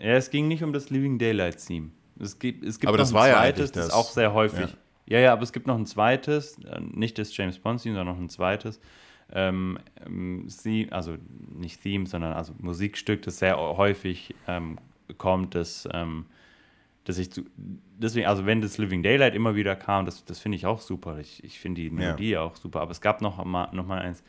Ja, 0.00 0.14
es 0.14 0.30
ging 0.30 0.48
nicht 0.48 0.62
um 0.62 0.72
das 0.72 0.90
Living 0.90 1.18
Daylight 1.18 1.64
Theme. 1.64 1.90
Es 2.18 2.38
gibt, 2.38 2.64
es 2.64 2.78
gibt 2.78 2.88
Aber 2.88 2.96
noch 2.96 3.02
das 3.02 3.12
ein 3.12 3.14
war 3.14 3.28
ja 3.28 3.34
zweites, 3.34 3.60
eigentlich 3.60 3.72
das 3.72 3.86
ist 3.88 3.92
auch 3.92 4.10
sehr 4.10 4.32
häufig. 4.32 4.76
Ja. 5.06 5.18
ja, 5.20 5.32
aber 5.32 5.42
es 5.42 5.52
gibt 5.52 5.66
noch 5.66 5.76
ein 5.76 5.86
zweites, 5.86 6.58
äh, 6.64 6.80
nicht 6.80 7.18
das 7.18 7.36
James 7.36 7.58
Bond 7.58 7.82
Theme, 7.82 7.94
sondern 7.94 8.14
noch 8.14 8.20
ein 8.20 8.28
zweites. 8.28 8.80
Ähm, 9.32 9.78
Theme, 10.62 10.90
also 10.92 11.16
nicht 11.56 11.82
Theme, 11.82 12.06
sondern 12.06 12.32
also 12.32 12.52
Musikstück, 12.58 13.22
das 13.22 13.38
sehr 13.38 13.56
häufig 13.56 14.34
ähm, 14.48 14.78
kommt, 15.18 15.54
das, 15.54 15.88
ähm, 15.92 16.26
dass 17.04 17.18
ich 17.18 17.30
zu, 17.30 17.44
deswegen, 17.56 18.26
also 18.26 18.44
wenn 18.44 18.60
das 18.60 18.76
Living 18.78 19.02
Daylight 19.02 19.34
immer 19.34 19.54
wieder 19.54 19.76
kam, 19.76 20.04
das, 20.04 20.24
das 20.24 20.40
finde 20.40 20.56
ich 20.56 20.66
auch 20.66 20.80
super. 20.80 21.18
Ich, 21.18 21.44
ich 21.44 21.60
finde 21.60 21.82
die 21.82 21.90
Melodie 21.90 22.36
auch 22.38 22.56
super, 22.56 22.80
aber 22.80 22.90
es 22.90 23.00
gab 23.00 23.22
noch 23.22 23.42
mal, 23.44 23.68
noch 23.72 23.86
mal 23.86 24.00
eins, 24.00 24.22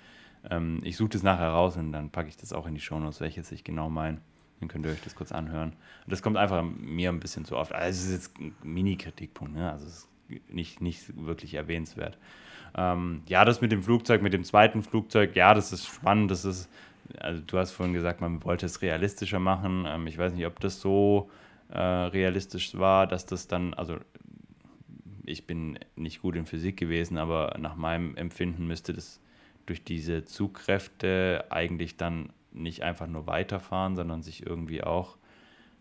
ähm, 0.50 0.82
ich 0.84 0.98
suche 0.98 1.10
das 1.10 1.24
nachher 1.24 1.50
raus 1.50 1.78
und 1.78 1.92
dann 1.92 2.10
packe 2.10 2.30
ich 2.30 2.38
das 2.38 2.54
auch 2.54 2.68
in 2.68 2.76
die 2.76 2.82
Shownotes, 2.82 3.22
welches 3.22 3.52
ich 3.52 3.64
genau 3.64 3.90
meine. 3.90 4.20
Dann 4.62 4.70
könnt 4.70 4.86
ihr 4.86 4.92
euch 4.92 5.02
das 5.02 5.16
kurz 5.16 5.32
anhören. 5.32 5.72
Und 6.06 6.12
das 6.12 6.22
kommt 6.22 6.38
einfach 6.38 6.64
mir 6.64 7.10
ein 7.10 7.20
bisschen 7.20 7.44
zu 7.44 7.58
oft. 7.58 7.74
Also 7.74 7.90
es 7.90 8.06
ist 8.06 8.12
jetzt 8.12 8.40
ein 8.40 8.56
Mini-Kritikpunkt, 8.64 9.54
ne? 9.54 9.72
Also 9.72 9.88
es 9.88 9.94
ist 9.98 10.10
nicht, 10.50 10.82
nicht 10.82 11.26
wirklich 11.26 11.56
erwähnenswert. 11.56 12.18
Ähm, 12.78 13.24
ja, 13.28 13.44
das 13.44 13.60
mit 13.60 13.72
dem 13.72 13.82
Flugzeug, 13.82 14.22
mit 14.22 14.34
dem 14.34 14.44
zweiten 14.44 14.84
Flugzeug, 14.84 15.36
ja, 15.36 15.54
das 15.54 15.74
ist 15.74 15.88
spannend. 15.88 16.32
Das 16.32 16.46
ist, 16.46 16.70
also 17.20 17.42
du 17.46 17.58
hast 17.58 17.72
vorhin 17.72 17.94
gesagt, 17.94 18.22
man 18.22 18.44
wollte 18.44 18.68
es 18.68 18.82
realistischer 18.82 19.40
machen. 19.40 19.86
Ähm, 19.88 20.08
ich 20.08 20.18
weiß 20.18 20.34
nicht, 20.34 20.46
ob 20.46 20.60
das 20.60 20.80
so 20.80 21.30
äh, 21.70 21.80
realistisch 21.80 22.78
war, 22.78 23.08
dass 23.08 23.26
das 23.26 23.48
dann, 23.48 23.74
also 23.74 23.98
ich 25.26 25.48
bin 25.48 25.80
nicht 25.96 26.22
gut 26.22 26.36
in 26.36 26.46
Physik 26.46 26.78
gewesen, 26.78 27.18
aber 27.18 27.56
nach 27.60 27.76
meinem 27.76 28.16
Empfinden 28.16 28.68
müsste 28.68 28.94
das 28.94 29.20
durch 29.66 29.84
diese 29.84 30.26
Zugkräfte 30.26 31.46
eigentlich 31.50 31.98
dann 31.98 32.32
nicht 32.52 32.84
einfach 32.84 33.08
nur 33.08 33.28
weiterfahren, 33.28 33.96
sondern 33.96 34.22
sich 34.22 34.46
irgendwie 34.46 34.84
auch, 34.84 35.18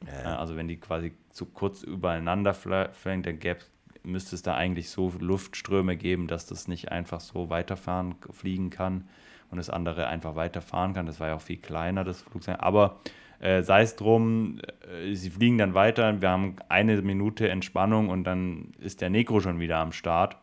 äh, 0.06 0.26
also 0.26 0.56
wenn 0.56 0.68
die 0.68 0.78
quasi 0.78 1.12
zu 1.30 1.47
kurz 1.47 1.82
übereinander 1.82 2.55
fliegen, 2.55 3.22
dann 3.22 3.38
gäbe, 3.38 3.60
müsste 4.02 4.34
es 4.34 4.42
da 4.42 4.55
eigentlich 4.55 4.90
so 4.90 5.12
Luftströme 5.18 5.97
geben, 5.97 6.26
dass 6.26 6.47
das 6.47 6.68
nicht 6.68 6.90
einfach 6.90 7.20
so 7.20 7.51
weiterfahren, 7.51 8.14
fliegen 8.30 8.70
kann 8.70 9.09
und 9.51 9.59
das 9.59 9.70
andere 9.70 10.06
einfach 10.06 10.36
weiterfahren 10.36 10.94
kann. 10.94 11.06
Das 11.06 11.20
war 11.20 11.28
ja 11.28 11.36
auch 11.36 11.42
viel 11.42 11.59
kleiner, 11.59 12.05
das 12.05 12.22
Flugzeug. 12.22 12.56
Aber 12.60 13.01
äh, 13.40 13.62
sei 13.62 13.82
es 13.82 13.97
drum, 13.97 14.60
äh, 14.90 15.14
sie 15.14 15.30
fliegen 15.30 15.59
dann 15.59 15.74
weiter, 15.74 16.20
wir 16.20 16.30
haben 16.30 16.56
eine 16.68 17.01
Minute 17.02 17.48
Entspannung 17.48 18.09
und 18.09 18.24
dann 18.24 18.72
ist 18.78 19.01
der 19.01 19.10
Negro 19.10 19.40
schon 19.40 19.60
wieder 19.60 19.78
am 19.78 19.92
Start 19.92 20.36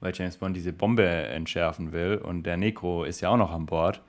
weil 0.00 0.12
James 0.14 0.36
Bond 0.36 0.56
diese 0.56 0.72
Bombe 0.72 1.06
entschärfen 1.06 1.92
will 1.92 2.16
und 2.16 2.44
der 2.44 2.56
Necro 2.56 3.04
ist 3.04 3.20
ja 3.20 3.30
auch 3.30 3.36
noch 3.36 3.52
an 3.52 3.66
Bord. 3.66 4.02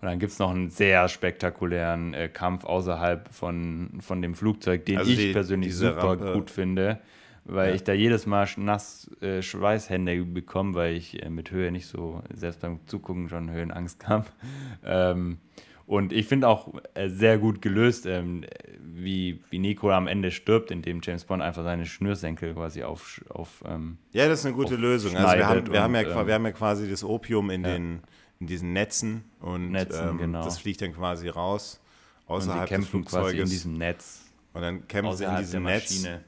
Und 0.00 0.08
dann 0.08 0.18
gibt 0.18 0.32
es 0.32 0.38
noch 0.38 0.50
einen 0.50 0.68
sehr 0.70 1.08
spektakulären 1.08 2.12
äh, 2.14 2.28
Kampf 2.28 2.64
außerhalb 2.64 3.32
von, 3.32 3.90
von 4.00 4.20
dem 4.22 4.34
Flugzeug, 4.34 4.84
den 4.84 4.98
Also 4.98 5.10
ich 5.10 5.16
die- 5.18 5.32
persönlich 5.32 5.74
super 5.74 5.96
Rampe. 6.10 6.32
gut 6.34 6.50
finde, 6.50 7.00
weil 7.44 7.70
Ja. 7.70 7.74
ich 7.76 7.84
da 7.84 7.92
jedes 7.94 8.26
Mal 8.26 8.46
nass 8.58 9.10
äh, 9.22 9.40
Schweißhände 9.40 10.24
bekomme, 10.24 10.74
weil 10.74 10.94
ich 10.96 11.22
äh, 11.22 11.30
mit 11.30 11.50
Höhe 11.50 11.72
nicht 11.72 11.86
so, 11.86 12.22
selbst 12.34 12.60
beim 12.60 12.80
Zugucken 12.86 13.28
schon 13.28 13.50
Höhenangst 13.50 14.06
habe. 14.08 14.26
Ähm, 14.84 15.38
und 15.86 16.12
ich 16.12 16.26
finde 16.26 16.48
auch 16.48 16.72
äh, 16.94 17.08
sehr 17.08 17.38
gut 17.38 17.62
gelöst, 17.62 18.06
ähm, 18.06 18.44
wie, 18.80 19.40
wie 19.50 19.58
Nico 19.60 19.90
am 19.92 20.08
Ende 20.08 20.30
stirbt, 20.32 20.70
indem 20.72 21.00
James 21.02 21.24
Bond 21.24 21.42
einfach 21.42 21.62
seine 21.64 21.86
Schnürsenkel 21.86 22.54
quasi 22.54 22.82
auf, 22.82 23.24
auf 23.28 23.62
ähm, 23.66 23.96
Ja, 24.12 24.28
das 24.28 24.40
ist 24.40 24.46
eine 24.46 24.54
gute 24.56 24.74
Lösung. 24.76 25.16
Also 25.16 25.36
wir 25.38 25.46
haben, 25.48 25.72
wir, 25.72 25.80
haben 25.82 25.94
ja, 25.94 26.00
und, 26.02 26.06
qua- 26.08 26.20
ähm, 26.22 26.26
wir 26.26 26.34
haben 26.34 26.44
ja 26.44 26.52
quasi 26.52 26.90
das 26.90 27.04
Opium 27.04 27.50
in, 27.50 27.62
den, 27.62 28.00
in 28.40 28.46
diesen 28.46 28.72
Netzen 28.72 29.24
und 29.40 29.70
Netzen, 29.70 30.08
ähm, 30.10 30.18
genau. 30.18 30.44
das 30.44 30.58
fliegt 30.58 30.82
dann 30.82 30.92
quasi 30.94 31.28
raus 31.28 31.80
außerhalb 32.26 32.68
des 32.68 32.68
quasi 32.68 32.82
in 32.82 32.86
Flugzeuges. 32.86 33.50
diesem 33.50 33.74
Netz. 33.74 34.20
und 34.52 34.62
dann 34.62 34.88
kämpfen 34.88 35.16
sie 35.16 35.24
in 35.24 35.36
diesem 35.38 35.62
Netz. 35.62 35.90
Maschine. 35.90 36.24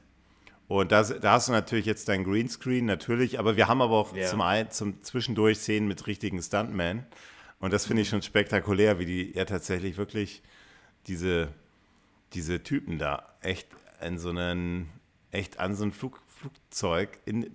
Und 0.67 0.91
das, 0.91 1.19
da 1.19 1.33
hast 1.33 1.47
du 1.47 1.51
natürlich 1.51 1.85
jetzt 1.87 2.07
dein 2.09 2.23
Greenscreen, 2.23 2.85
natürlich, 2.85 3.39
aber 3.39 3.57
wir 3.57 3.67
haben 3.67 3.81
aber 3.81 3.95
auch 3.95 4.15
Ja. 4.15 4.27
zum, 4.27 4.69
zum 4.69 5.03
Zwischendurch 5.03 5.57
Szenen 5.57 5.87
mit 5.87 6.05
richtigen 6.05 6.41
Stuntmen. 6.41 7.05
Und 7.59 7.73
das 7.73 7.85
finde 7.87 8.03
ich 8.03 8.09
schon 8.09 8.21
spektakulär, 8.21 8.99
wie 8.99 9.05
die 9.05 9.31
ja 9.35 9.45
tatsächlich 9.45 9.97
wirklich 9.97 10.41
diese, 11.07 11.49
diese 12.33 12.61
Typen 12.63 12.99
da 12.99 13.25
echt 13.41 13.67
in 14.01 14.19
so 14.19 14.29
einen, 14.29 14.89
echt 15.31 15.59
an 15.59 15.75
so 15.75 15.83
ein 15.85 15.91
Flug, 15.91 16.21
Flugzeug 16.27 17.19
in, 17.25 17.49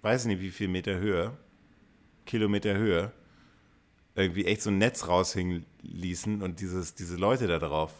weiß 0.00 0.24
nicht 0.26 0.40
wie 0.40 0.50
viel 0.52 0.68
Meter 0.68 0.96
Höhe, 0.98 1.36
Kilometer 2.26 2.74
Höhe, 2.76 3.10
irgendwie 4.14 4.44
echt 4.44 4.62
so 4.62 4.70
ein 4.70 4.78
Netz 4.78 5.08
raushängen 5.08 5.64
ließen 5.82 6.42
und 6.42 6.60
dieses, 6.60 6.94
diese 6.94 7.16
Leute 7.16 7.46
da 7.46 7.58
drauf 7.58 7.92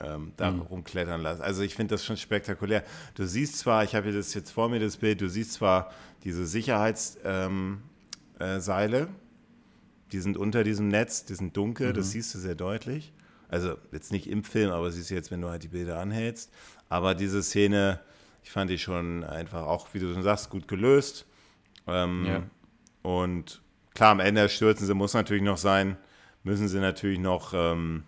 ähm, 0.00 0.32
da 0.36 0.50
rumklettern 0.50 1.20
lassen. 1.20 1.42
Also 1.42 1.62
ich 1.62 1.74
finde 1.74 1.94
das 1.94 2.04
schon 2.04 2.16
spektakulär. 2.16 2.84
Du 3.14 3.26
siehst 3.26 3.58
zwar, 3.58 3.84
ich 3.84 3.94
habe 3.94 4.08
hier 4.08 4.16
das 4.16 4.32
jetzt 4.34 4.50
vor 4.50 4.68
mir, 4.68 4.80
das 4.80 4.96
Bild, 4.96 5.20
du 5.20 5.28
siehst 5.28 5.52
zwar 5.52 5.92
diese 6.24 6.46
Sicherheitsseile, 6.46 7.48
ähm, 7.48 7.82
äh, 8.38 9.06
die 10.12 10.20
sind 10.20 10.36
unter 10.36 10.64
diesem 10.64 10.88
Netz, 10.88 11.24
die 11.24 11.34
sind 11.34 11.56
dunkel, 11.56 11.92
das 11.92 12.10
siehst 12.10 12.34
du 12.34 12.38
sehr 12.38 12.54
deutlich. 12.54 13.12
Also 13.48 13.76
jetzt 13.92 14.12
nicht 14.12 14.28
im 14.28 14.44
Film, 14.44 14.70
aber 14.70 14.90
siehst 14.90 15.10
du 15.10 15.14
jetzt, 15.14 15.30
wenn 15.30 15.40
du 15.40 15.48
halt 15.48 15.62
die 15.62 15.68
Bilder 15.68 15.98
anhältst. 15.98 16.50
Aber 16.88 17.14
diese 17.14 17.42
Szene, 17.42 18.00
ich 18.42 18.50
fand 18.50 18.70
die 18.70 18.78
schon 18.78 19.22
einfach 19.24 19.62
auch, 19.66 19.88
wie 19.92 19.98
du 19.98 20.12
schon 20.12 20.22
sagst, 20.22 20.50
gut 20.50 20.66
gelöst. 20.66 21.26
Ähm, 21.86 22.24
Ja. 22.26 22.42
Und 23.02 23.62
klar, 23.94 24.10
am 24.10 24.20
Ende 24.20 24.48
stürzen 24.48 24.86
sie, 24.86 24.94
muss 24.94 25.14
natürlich 25.14 25.42
noch 25.42 25.58
sein, 25.58 25.96
müssen 26.42 26.68
sie 26.68 26.78
natürlich 26.80 27.18
noch, 27.18 27.52
ähm, 27.54 28.04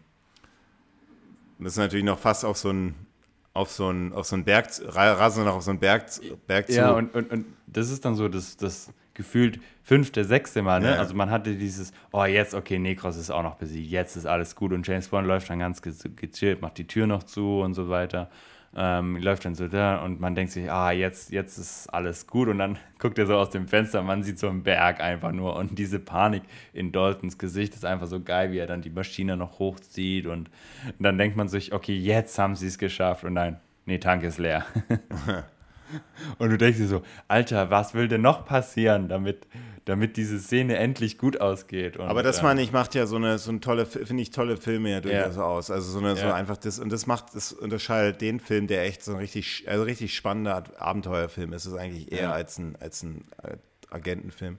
müssen 1.58 1.80
natürlich 1.80 2.04
noch 2.04 2.18
fast 2.18 2.44
auf 2.44 2.56
so 2.56 2.70
einen, 2.70 3.06
auf 3.54 3.70
so 3.70 3.88
einen, 3.88 4.12
auf 4.12 4.26
so 4.26 4.36
einen 4.36 4.44
Berg, 4.44 4.68
ra- 4.86 5.12
rasen 5.12 5.44
noch 5.44 5.56
auf 5.56 5.62
so 5.62 5.70
einen 5.70 5.80
Berg, 5.80 6.06
Berg 6.46 6.66
zu. 6.68 6.74
Ja, 6.74 6.92
und, 6.92 7.14
und, 7.14 7.30
und 7.30 7.46
das 7.66 7.90
ist 7.90 8.04
dann 8.04 8.14
so 8.14 8.28
das, 8.28 8.56
das 8.56 8.90
gefühlt 9.14 9.60
fünfte, 9.82 10.24
sechste 10.24 10.62
Mal, 10.62 10.80
ne? 10.80 10.92
Ja. 10.92 10.98
Also 10.98 11.14
man 11.14 11.30
hatte 11.30 11.54
dieses, 11.54 11.92
oh 12.12 12.24
jetzt, 12.24 12.54
okay, 12.54 12.78
Nekros 12.78 13.16
ist 13.18 13.30
auch 13.30 13.42
noch 13.42 13.56
besiegt, 13.56 13.90
jetzt 13.90 14.16
ist 14.16 14.24
alles 14.24 14.56
gut 14.56 14.72
und 14.72 14.86
James 14.86 15.08
Bond 15.08 15.26
läuft 15.26 15.50
dann 15.50 15.58
ganz 15.58 15.82
ge- 15.82 15.92
gechillt, 16.16 16.62
macht 16.62 16.78
die 16.78 16.86
Tür 16.86 17.06
noch 17.06 17.22
zu 17.24 17.60
und 17.60 17.74
so 17.74 17.90
weiter. 17.90 18.30
Ähm, 18.74 19.16
läuft 19.16 19.44
dann 19.44 19.54
so 19.54 19.68
da 19.68 20.02
und 20.02 20.18
man 20.18 20.34
denkt 20.34 20.52
sich, 20.52 20.70
ah, 20.70 20.92
jetzt, 20.92 21.30
jetzt 21.30 21.58
ist 21.58 21.88
alles 21.88 22.26
gut. 22.26 22.48
Und 22.48 22.58
dann 22.58 22.78
guckt 22.98 23.18
er 23.18 23.26
so 23.26 23.36
aus 23.36 23.50
dem 23.50 23.68
Fenster, 23.68 24.02
man 24.02 24.22
sieht 24.22 24.38
so 24.38 24.48
einen 24.48 24.62
Berg 24.62 25.00
einfach 25.00 25.32
nur. 25.32 25.56
Und 25.56 25.78
diese 25.78 25.98
Panik 25.98 26.42
in 26.72 26.92
Daltons 26.92 27.38
Gesicht 27.38 27.74
ist 27.74 27.84
einfach 27.84 28.06
so 28.06 28.20
geil, 28.20 28.52
wie 28.52 28.58
er 28.58 28.66
dann 28.66 28.82
die 28.82 28.90
Maschine 28.90 29.36
noch 29.36 29.58
hochzieht. 29.58 30.26
Und, 30.26 30.48
und 30.86 31.02
dann 31.02 31.18
denkt 31.18 31.36
man 31.36 31.48
sich, 31.48 31.72
okay, 31.72 31.96
jetzt 31.96 32.38
haben 32.38 32.56
sie 32.56 32.66
es 32.66 32.78
geschafft. 32.78 33.24
Und 33.24 33.34
nein, 33.34 33.60
nee, 33.84 33.98
Tank 33.98 34.22
ist 34.22 34.38
leer. 34.38 34.64
Und 36.38 36.50
du 36.50 36.58
denkst 36.58 36.78
dir 36.78 36.86
so, 36.86 37.02
Alter, 37.28 37.70
was 37.70 37.94
will 37.94 38.08
denn 38.08 38.22
noch 38.22 38.44
passieren, 38.44 39.08
damit, 39.08 39.46
damit 39.84 40.16
diese 40.16 40.38
Szene 40.38 40.76
endlich 40.76 41.18
gut 41.18 41.40
ausgeht. 41.40 41.96
Und, 41.96 42.08
Aber 42.08 42.22
das 42.22 42.38
ähm, 42.38 42.44
meine 42.44 42.62
ich, 42.62 42.72
macht 42.72 42.94
ja 42.94 43.06
so 43.06 43.16
eine, 43.16 43.38
so 43.38 43.50
eine 43.50 43.60
tolle, 43.60 43.86
finde 43.86 44.22
ich, 44.22 44.30
tolle 44.30 44.56
Filme 44.56 44.90
ja 44.90 45.00
durchaus 45.00 45.36
ja. 45.36 45.42
aus. 45.42 45.70
Also 45.70 45.90
so 45.90 45.98
eine, 45.98 46.16
so 46.16 46.26
einfach 46.26 46.56
das, 46.56 46.78
und 46.78 46.92
das 46.92 47.06
macht, 47.06 47.34
das 47.34 47.52
unterscheidet 47.52 48.20
den 48.20 48.40
Film, 48.40 48.66
der 48.66 48.84
echt 48.84 49.02
so 49.02 49.12
ein 49.12 49.18
richtig, 49.18 49.64
also 49.66 49.84
richtig 49.84 50.14
spannender 50.14 50.64
Abenteuerfilm 50.78 51.52
ist, 51.52 51.66
ist 51.66 51.74
eigentlich 51.74 52.12
eher 52.12 52.22
ja. 52.22 52.32
als 52.32 52.58
ein, 52.58 52.76
als 52.80 53.02
ein 53.02 53.24
äh, 53.42 53.56
Agentenfilm. 53.90 54.58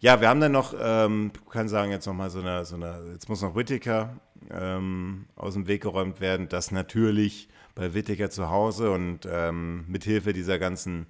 Ja, 0.00 0.22
wir 0.22 0.30
haben 0.30 0.40
dann 0.40 0.52
noch, 0.52 0.74
ähm, 0.80 1.30
kann 1.50 1.68
sagen, 1.68 1.90
jetzt 1.90 2.06
nochmal 2.06 2.30
so 2.30 2.40
eine, 2.40 2.64
so 2.64 2.74
eine, 2.74 3.10
jetzt 3.12 3.28
muss 3.28 3.42
noch 3.42 3.54
Whittaker 3.54 4.16
ähm, 4.50 5.26
aus 5.36 5.52
dem 5.52 5.66
Weg 5.66 5.82
geräumt 5.82 6.22
werden. 6.22 6.48
Das 6.48 6.70
natürlich 6.70 7.50
bei 7.74 7.94
Whittaker 7.94 8.30
zu 8.30 8.50
Hause 8.50 8.90
und 8.90 9.26
ähm, 9.30 9.84
mithilfe 9.88 10.32
dieser 10.32 10.58
ganzen 10.58 11.06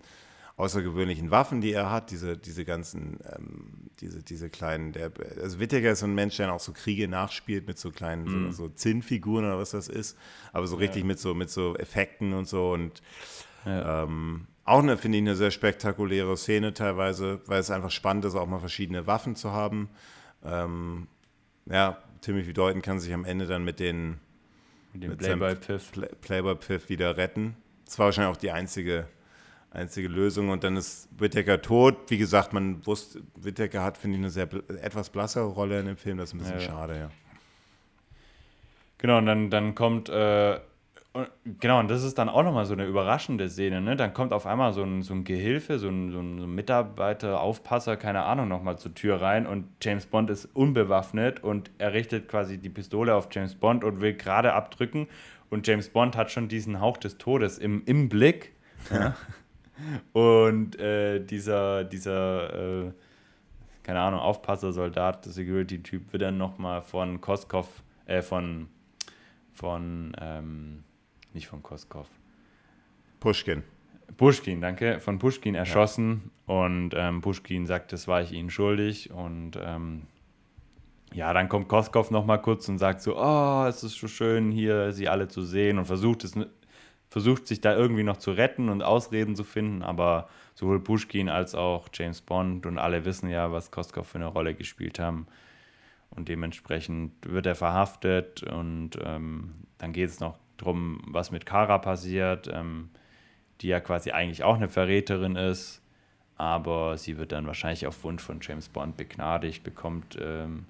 außergewöhnlichen 0.60 1.30
Waffen, 1.30 1.60
die 1.60 1.72
er 1.72 1.90
hat, 1.90 2.10
diese, 2.10 2.36
diese 2.36 2.64
ganzen, 2.64 3.18
ähm, 3.34 3.90
diese, 4.00 4.22
diese 4.22 4.50
kleinen, 4.50 4.92
der, 4.92 5.10
also 5.42 5.58
Whittaker 5.58 5.92
ist 5.92 6.00
so 6.00 6.06
ein 6.06 6.14
Mensch, 6.14 6.36
der 6.36 6.52
auch 6.52 6.60
so 6.60 6.72
Kriege 6.72 7.08
nachspielt 7.08 7.66
mit 7.66 7.78
so 7.78 7.90
kleinen, 7.90 8.24
mm. 8.24 8.52
so, 8.52 8.64
so 8.64 8.68
Zinnfiguren 8.68 9.46
oder 9.46 9.58
was 9.58 9.70
das 9.70 9.88
ist, 9.88 10.18
aber 10.52 10.66
so 10.66 10.76
richtig 10.76 11.02
ja. 11.02 11.06
mit 11.06 11.18
so, 11.18 11.34
mit 11.34 11.50
so 11.50 11.76
Effekten 11.76 12.34
und 12.34 12.46
so 12.46 12.72
und 12.72 13.02
ja. 13.64 14.04
ähm, 14.04 14.46
auch 14.64 14.80
eine, 14.80 14.98
finde 14.98 15.18
ich, 15.18 15.22
eine 15.22 15.34
sehr 15.34 15.50
spektakuläre 15.50 16.36
Szene 16.36 16.74
teilweise, 16.74 17.40
weil 17.46 17.60
es 17.60 17.70
einfach 17.70 17.90
spannend 17.90 18.26
ist, 18.26 18.34
auch 18.34 18.46
mal 18.46 18.60
verschiedene 18.60 19.06
Waffen 19.06 19.34
zu 19.36 19.52
haben. 19.52 19.88
Ähm, 20.44 21.08
ja, 21.66 21.98
Timothy 22.20 22.52
Deuten 22.52 22.82
kann 22.82 23.00
sich 23.00 23.12
am 23.12 23.24
Ende 23.24 23.46
dann 23.46 23.64
mit 23.64 23.80
den 23.80 24.20
mit 24.92 25.02
dem 25.02 25.16
Playboy-Piff 25.16 25.92
Play 25.92 26.08
Playboy-Piff 26.20 26.88
wieder 26.88 27.16
retten. 27.16 27.56
Das 27.84 27.98
war 27.98 28.06
wahrscheinlich 28.06 28.36
auch 28.36 28.40
die 28.40 28.50
einzige, 28.50 29.06
einzige 29.70 30.08
Lösung. 30.08 30.50
Und 30.50 30.64
dann 30.64 30.76
ist 30.76 31.08
Whittaker 31.18 31.60
tot. 31.60 32.10
Wie 32.10 32.18
gesagt, 32.18 32.52
man 32.52 32.84
wusste, 32.86 33.22
Whittaker 33.36 33.82
hat, 33.82 33.98
finde 33.98 34.16
ich, 34.16 34.22
eine 34.22 34.30
sehr 34.30 34.48
etwas 34.82 35.10
blassere 35.10 35.46
Rolle 35.46 35.80
in 35.80 35.86
dem 35.86 35.96
Film. 35.96 36.18
Das 36.18 36.30
ist 36.30 36.34
ein 36.34 36.38
bisschen 36.38 36.60
ja, 36.60 36.66
schade, 36.66 36.98
ja. 36.98 37.10
Genau, 38.98 39.18
und 39.18 39.26
dann, 39.26 39.50
dann 39.50 39.74
kommt 39.74 40.08
äh, 40.08 40.60
und, 41.12 41.28
genau, 41.58 41.80
und 41.80 41.90
das 41.90 42.04
ist 42.04 42.18
dann 42.18 42.28
auch 42.28 42.44
nochmal 42.44 42.66
so 42.66 42.74
eine 42.74 42.86
überraschende 42.86 43.48
Szene. 43.48 43.80
Ne? 43.80 43.96
Dann 43.96 44.14
kommt 44.14 44.32
auf 44.32 44.46
einmal 44.46 44.72
so 44.72 44.82
ein, 44.82 45.02
so 45.02 45.12
ein 45.12 45.24
Gehilfe, 45.24 45.78
so 45.78 45.88
ein, 45.88 46.12
so 46.12 46.20
ein 46.20 46.54
Mitarbeiter, 46.54 47.40
Aufpasser, 47.40 47.96
keine 47.96 48.22
Ahnung, 48.22 48.48
nochmal 48.48 48.78
zur 48.78 48.94
Tür 48.94 49.20
rein 49.20 49.46
und 49.46 49.66
James 49.82 50.06
Bond 50.06 50.30
ist 50.30 50.44
unbewaffnet 50.54 51.42
und 51.42 51.70
er 51.78 51.92
richtet 51.94 52.28
quasi 52.28 52.58
die 52.58 52.68
Pistole 52.68 53.14
auf 53.14 53.28
James 53.32 53.56
Bond 53.56 53.82
und 53.82 54.00
will 54.00 54.14
gerade 54.14 54.52
abdrücken. 54.52 55.08
Und 55.50 55.66
James 55.66 55.88
Bond 55.88 56.16
hat 56.16 56.30
schon 56.30 56.46
diesen 56.46 56.80
Hauch 56.80 56.96
des 56.96 57.18
Todes 57.18 57.58
im, 57.58 57.82
im 57.86 58.08
Blick. 58.08 58.52
Ja? 58.92 59.16
und 60.12 60.78
äh, 60.78 61.18
dieser, 61.24 61.82
dieser 61.82 62.84
äh, 62.84 62.92
keine 63.82 64.00
Ahnung, 64.00 64.20
Aufpasser, 64.20 64.72
Soldat, 64.72 65.24
Security-Typ 65.24 66.12
wird 66.12 66.22
dann 66.22 66.38
nochmal 66.38 66.82
von 66.82 67.20
Koskov, 67.20 67.82
äh, 68.06 68.22
von, 68.22 68.68
von, 69.52 70.12
ähm, 70.20 70.84
nicht 71.34 71.46
von 71.46 71.62
Koskov. 71.62 72.08
Pushkin. 73.20 73.62
Pushkin, 74.16 74.60
danke, 74.60 75.00
von 75.00 75.18
Pushkin 75.18 75.54
erschossen. 75.54 76.30
Ja. 76.46 76.54
und 76.54 76.90
ähm, 76.94 77.20
Pushkin 77.20 77.66
sagt, 77.66 77.92
das 77.92 78.08
war 78.08 78.22
ich 78.22 78.32
ihnen 78.32 78.50
schuldig. 78.50 79.10
Und 79.10 79.52
ähm, 79.62 80.02
ja, 81.12 81.32
dann 81.32 81.48
kommt 81.48 81.68
Koskov 81.68 82.10
noch 82.10 82.24
mal 82.24 82.38
kurz 82.38 82.68
und 82.68 82.78
sagt 82.78 83.02
so, 83.02 83.16
oh, 83.16 83.64
es 83.66 83.82
ist 83.82 83.98
so 83.98 84.08
schön 84.08 84.50
hier, 84.50 84.92
sie 84.92 85.08
alle 85.08 85.28
zu 85.28 85.42
sehen. 85.42 85.78
Und 85.78 85.86
versucht 85.86 86.24
es, 86.24 86.34
versucht 87.08 87.46
sich 87.46 87.60
da 87.60 87.74
irgendwie 87.74 88.02
noch 88.02 88.16
zu 88.16 88.32
retten 88.32 88.68
und 88.68 88.82
Ausreden 88.82 89.36
zu 89.36 89.44
finden, 89.44 89.82
aber 89.82 90.28
sowohl 90.54 90.80
Pushkin 90.80 91.28
als 91.28 91.54
auch 91.54 91.88
James 91.92 92.20
Bond 92.20 92.66
und 92.66 92.78
alle 92.78 93.04
wissen 93.04 93.28
ja, 93.30 93.52
was 93.52 93.70
Koskov 93.70 94.06
für 94.08 94.18
eine 94.18 94.26
Rolle 94.26 94.54
gespielt 94.54 94.98
haben. 94.98 95.26
Und 96.10 96.28
dementsprechend 96.28 97.12
wird 97.24 97.46
er 97.46 97.54
verhaftet. 97.54 98.42
Und 98.42 98.98
ähm, 99.04 99.52
dann 99.78 99.92
geht 99.92 100.08
es 100.10 100.20
noch 100.20 100.39
drum, 100.60 101.00
was 101.06 101.30
mit 101.30 101.46
Kara 101.46 101.78
passiert, 101.78 102.50
ähm, 102.52 102.90
die 103.60 103.68
ja 103.68 103.80
quasi 103.80 104.10
eigentlich 104.10 104.44
auch 104.44 104.56
eine 104.56 104.68
Verräterin 104.68 105.36
ist, 105.36 105.82
aber 106.36 106.96
sie 106.96 107.18
wird 107.18 107.32
dann 107.32 107.46
wahrscheinlich 107.46 107.86
auf 107.86 108.02
Wunsch 108.04 108.22
von 108.22 108.38
James 108.40 108.68
Bond 108.68 108.96
begnadigt, 108.96 109.62
bekommt 109.62 110.18
ähm, 110.20 110.66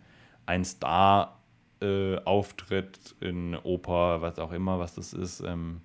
einen 0.47 0.65
Star-Auftritt 0.65 3.15
äh, 3.21 3.29
in 3.29 3.57
Oper, 3.57 4.23
was 4.23 4.39
auch 4.39 4.53
immer, 4.53 4.79
was 4.79 4.95
das 4.95 5.13
ist. 5.13 5.41
Ähm, 5.41 5.81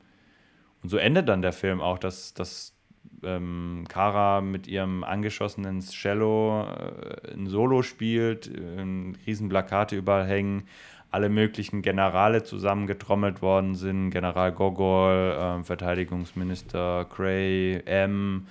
und 0.81 0.89
so 0.89 0.97
endet 0.97 1.29
dann 1.29 1.41
der 1.41 1.53
Film 1.53 1.81
auch, 1.81 1.99
dass, 1.99 2.33
dass 2.33 2.75
ähm, 3.23 3.85
Kara 3.87 4.41
mit 4.41 4.67
ihrem 4.67 5.03
angeschossenen 5.03 5.81
Cello 5.81 6.67
äh, 6.67 7.33
ein 7.33 7.47
Solo 7.47 7.81
spielt, 7.81 8.47
äh, 8.47 8.85
riesen 9.25 9.49
überall 9.49 10.27
hängen 10.27 10.67
alle 11.15 11.29
möglichen 11.29 11.81
Generale 11.81 12.43
zusammengetrommelt 12.43 13.41
worden 13.41 13.75
sind. 13.75 14.09
General 14.09 14.51
Gogol, 14.51 15.31
äh, 15.31 15.63
Verteidigungsminister 15.63 17.05
Gray, 17.05 17.81
M. 17.85 18.47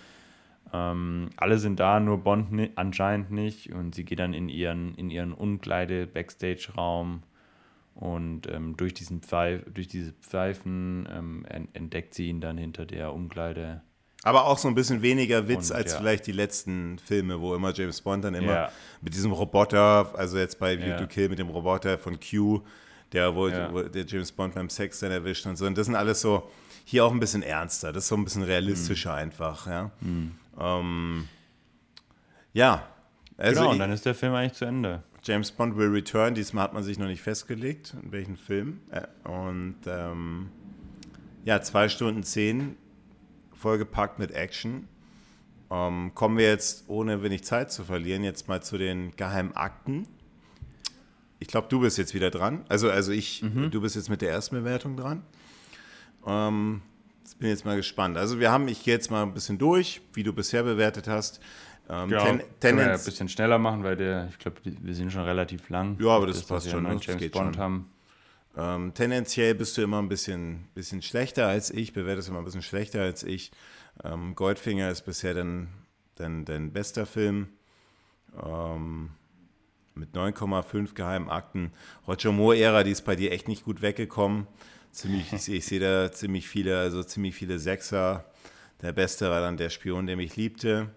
Ähm, 0.73 1.28
alle 1.36 1.59
sind 1.59 1.78
da, 1.78 2.01
nur 2.01 2.24
Bond 2.24 2.53
ni 2.53 2.70
anscheinend 2.74 3.31
nicht. 3.31 3.70
Und 3.70 3.95
sie 3.95 4.07
geht 4.07 4.19
dann 4.19 4.32
in 4.32 4.49
ihren, 4.49 4.95
in 4.95 5.11
ihren 5.11 5.35
Umkleide-Backstage-Raum. 5.35 7.23
Und 7.97 8.51
ähm, 8.51 8.78
durch, 8.78 8.95
diesen 8.95 9.20
Pfeif 9.20 9.62
durch 9.70 9.89
diese 9.89 10.12
Pfeifen 10.15 11.07
ähm, 11.15 11.45
entdeckt 11.74 12.15
sie 12.15 12.31
ihn 12.31 12.41
dann 12.41 12.57
hinter 12.57 12.86
der 12.86 13.12
Umkleide. 13.12 13.82
Aber 14.25 14.47
auch 14.47 14.57
so 14.57 14.69
ein 14.69 14.75
bisschen 14.75 15.03
weniger 15.03 15.47
Witz 15.49 15.71
und, 15.71 15.77
als 15.77 15.93
ja. 15.93 15.99
vielleicht 15.99 16.27
die 16.27 16.33
letzten 16.33 16.99
Filme, 16.99 17.41
wo 17.41 17.55
immer 17.55 17.75
James 17.75 18.01
Bond 18.01 18.25
dann 18.25 18.35
immer 18.35 18.55
ja. 18.55 18.73
mit 19.03 19.15
diesem 19.15 19.33
Roboter, 19.33 20.13
also 20.15 20.39
jetzt 20.39 20.59
bei 20.59 20.79
View 20.79 20.89
ja. 20.89 20.99
to 20.99 21.07
Kill 21.07 21.29
mit 21.29 21.39
dem 21.39 21.51
Roboter 21.51 21.99
von 21.99 22.19
Q, 22.19 22.63
der, 23.13 23.35
wo, 23.35 23.51
wo, 23.51 23.83
der 23.83 24.07
James 24.07 24.33
Bond 24.33 24.55
beim 24.55 24.71
Sex 24.71 25.01
dann 25.01 25.13
erwischt 25.13 25.45
und 25.45 25.57
so. 25.57 25.67
Und 25.67 25.77
das 25.77 25.87
sind 25.87 25.95
alles 25.95 26.23
so, 26.23 26.51
hier 26.87 27.05
auch 27.05 27.13
ein 27.13 27.21
bisschen 27.21 27.43
ernster, 27.43 27.93
das 27.93 28.05
ist 28.05 28.09
so 28.09 28.17
ein 28.17 28.25
bisschen 28.25 28.43
realistischer 28.43 29.13
mhm. 29.13 29.19
einfach, 29.19 29.67
ja. 29.67 29.91
Mhm. 30.01 30.33
Ähm, 30.59 31.29
ja. 32.55 32.89
Also 33.37 33.61
genau, 33.61 33.73
und 33.73 33.79
dann 33.79 33.93
ist 33.93 34.07
der 34.07 34.15
Film 34.15 34.33
eigentlich 34.33 34.55
zu 34.55 34.65
Ende. 34.65 35.03
James 35.23 35.51
Bond 35.51 35.77
will 35.77 35.89
return, 35.89 36.35
diesmal 36.35 36.65
hat 36.65 36.73
man 36.73 36.83
sich 36.83 36.99
noch 36.99 37.09
nicht 37.09 37.21
festgelegt, 37.21 37.95
in 38.03 38.11
welchen 38.11 38.39
Film. 38.39 38.81
Und 39.25 39.77
ähm, 39.87 40.49
ja, 41.45 41.61
zwei 41.61 41.91
Stunden 41.91 42.23
zehn 42.23 42.77
vollgepackt 43.65 44.19
mit 44.19 44.31
Action. 44.31 44.89
Ähm, 45.70 46.12
kommen 46.15 46.36
wir 46.36 46.49
jetzt, 46.49 46.85
ohne 46.89 47.23
wenig 47.23 47.45
Zeit 47.45 47.73
zu 47.73 47.85
verlieren, 47.85 48.23
jetzt 48.23 48.47
mal 48.47 48.62
zu 48.62 48.77
den 48.77 49.16
geheimen 49.16 49.57
Akten. 49.57 50.07
Ich 51.39 51.49
glaube, 51.49 51.69
du 51.69 51.81
bist 51.81 51.97
jetzt 51.97 52.15
wieder 52.15 52.31
dran. 52.31 52.65
Also, 52.69 52.91
also 52.91 53.11
ich, 53.11 53.43
mhm. 53.43 53.70
du 53.70 53.81
bist 53.81 53.97
jetzt 53.97 54.11
mit 54.11 54.20
der 54.20 54.31
ersten 54.31 54.57
Bewertung 54.57 54.97
dran. 54.97 55.23
Ähm, 56.27 56.82
bin 57.45 57.51
jetzt 57.51 57.66
mal 57.66 57.77
gespannt. 57.77 58.16
Also 58.16 58.41
wir 58.41 58.51
haben, 58.51 58.69
ich 58.69 58.85
gehe 58.85 58.95
jetzt 58.95 59.11
mal 59.11 59.23
ein 59.23 59.35
bisschen 59.35 59.59
durch, 59.59 60.01
wie 60.15 60.23
du 60.23 60.32
bisher 60.32 60.62
bewertet 60.62 61.09
hast. 61.09 61.41
Ähm, 61.91 62.09
ja, 62.09 62.24
ten, 62.24 62.43
können 62.61 62.78
wir 62.78 62.86
ja 62.86 62.95
ein 62.95 63.05
bisschen 63.05 63.28
schneller 63.28 63.59
machen, 63.59 63.85
weil 63.85 63.97
der, 63.97 64.28
ich 64.31 64.39
glaube, 64.39 64.57
wir 64.65 64.95
sind 64.95 65.12
schon 65.12 65.24
relativ 65.24 65.69
lang. 65.69 65.99
Ja, 66.01 66.09
aber 66.09 66.27
das, 66.27 66.39
das 66.39 66.47
passt 66.47 66.70
schon. 66.70 66.85
Das 66.85 67.05
James 67.05 67.31
Bond 67.31 67.57
schon. 67.57 67.62
haben. 67.62 67.91
Ähm, 68.57 68.95
tendenziell 68.95 69.55
bist 69.55 69.77
du 69.77 69.83
immer 69.83 70.01
ein 70.01 70.09
bisschen, 70.09 70.69
bisschen 70.75 71.03
schlechter 71.03 71.49
als 71.49 71.71
ich, 71.71 71.93
bewertest 71.93 72.29
immer 72.29 72.39
ein 72.39 72.45
bisschen 72.45 72.63
schlechter 72.63 73.03
als 73.03 73.23
ich. 73.23 73.51
Ähm, 74.03 74.35
Goldfinger 74.35 74.91
ist 74.91 75.03
bisher 75.03 75.35
dein, 75.35 75.69
dein, 76.15 76.45
dein 76.45 76.73
bester 76.73 77.07
Film. 77.07 77.49
Ähm, 78.43 79.11
mit 79.95 80.15
9,5 80.15 80.95
geheimen 80.95 81.31
Akten. 81.31 81.73
Roger 82.07 82.33
Moore-Ära, 82.33 82.83
die 82.83 82.91
ist 82.91 83.05
bei 83.05 83.17
dir 83.17 83.33
echt 83.33 83.49
nicht 83.49 83.65
gut 83.65 83.83
weggekommen. 83.83 84.47
Ziemlich, 84.91 85.33
ich, 85.33 85.49
ich 85.49 85.67
sehe 85.67 85.81
da 85.81 86.13
ziemlich 86.13 86.49
viele, 86.49 86.79
also 86.79 87.03
ziemlich 87.03 87.35
viele 87.35 87.59
Sechser. 87.59 88.25
Der 88.83 88.93
beste 88.93 89.31
war 89.31 89.41
dann 89.41 89.57
der 89.57 89.71
Spion, 89.71 90.07
der 90.07 90.17
mich 90.17 90.37
liebte. 90.37 90.91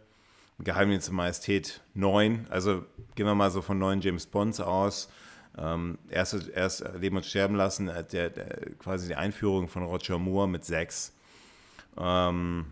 Geheimdienst 0.59 1.11
Majestät 1.11 1.81
9. 1.93 2.47
Also 2.49 2.85
gehen 3.15 3.27
wir 3.27 3.35
mal 3.35 3.51
so 3.51 3.61
von 3.61 3.77
neun 3.77 4.01
James 4.01 4.25
Bonds 4.25 4.59
aus. 4.59 5.09
Ähm, 5.57 5.97
erst, 6.09 6.49
erst 6.49 6.83
Leben 6.99 7.17
und 7.17 7.25
Sterben 7.25 7.55
lassen, 7.55 7.87
äh, 7.87 8.03
der, 8.03 8.29
der, 8.29 8.75
quasi 8.77 9.07
die 9.07 9.15
Einführung 9.15 9.67
von 9.67 9.83
Roger 9.83 10.19
Moore 10.19 10.47
mit 10.47 10.63
sechs. 10.65 11.13
Ähm, 11.97 12.65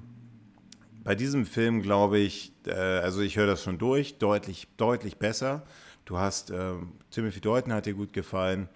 bei 1.04 1.16
diesem 1.16 1.46
Film 1.46 1.82
glaube 1.82 2.20
ich, 2.20 2.54
äh, 2.68 2.74
also 2.74 3.22
ich 3.22 3.38
höre 3.38 3.48
das 3.48 3.64
schon 3.64 3.78
durch, 3.78 4.18
deutlich, 4.18 4.68
deutlich 4.78 5.18
besser. 5.18 5.64
Du 6.06 6.20
hast, 6.20 6.52
äh, 6.52 6.74
Timothy 7.10 7.42
Deuten 7.42 7.74
hat 7.74 7.88
dir 7.88 7.96
gut 7.96 8.14
gefallen. 8.14 8.70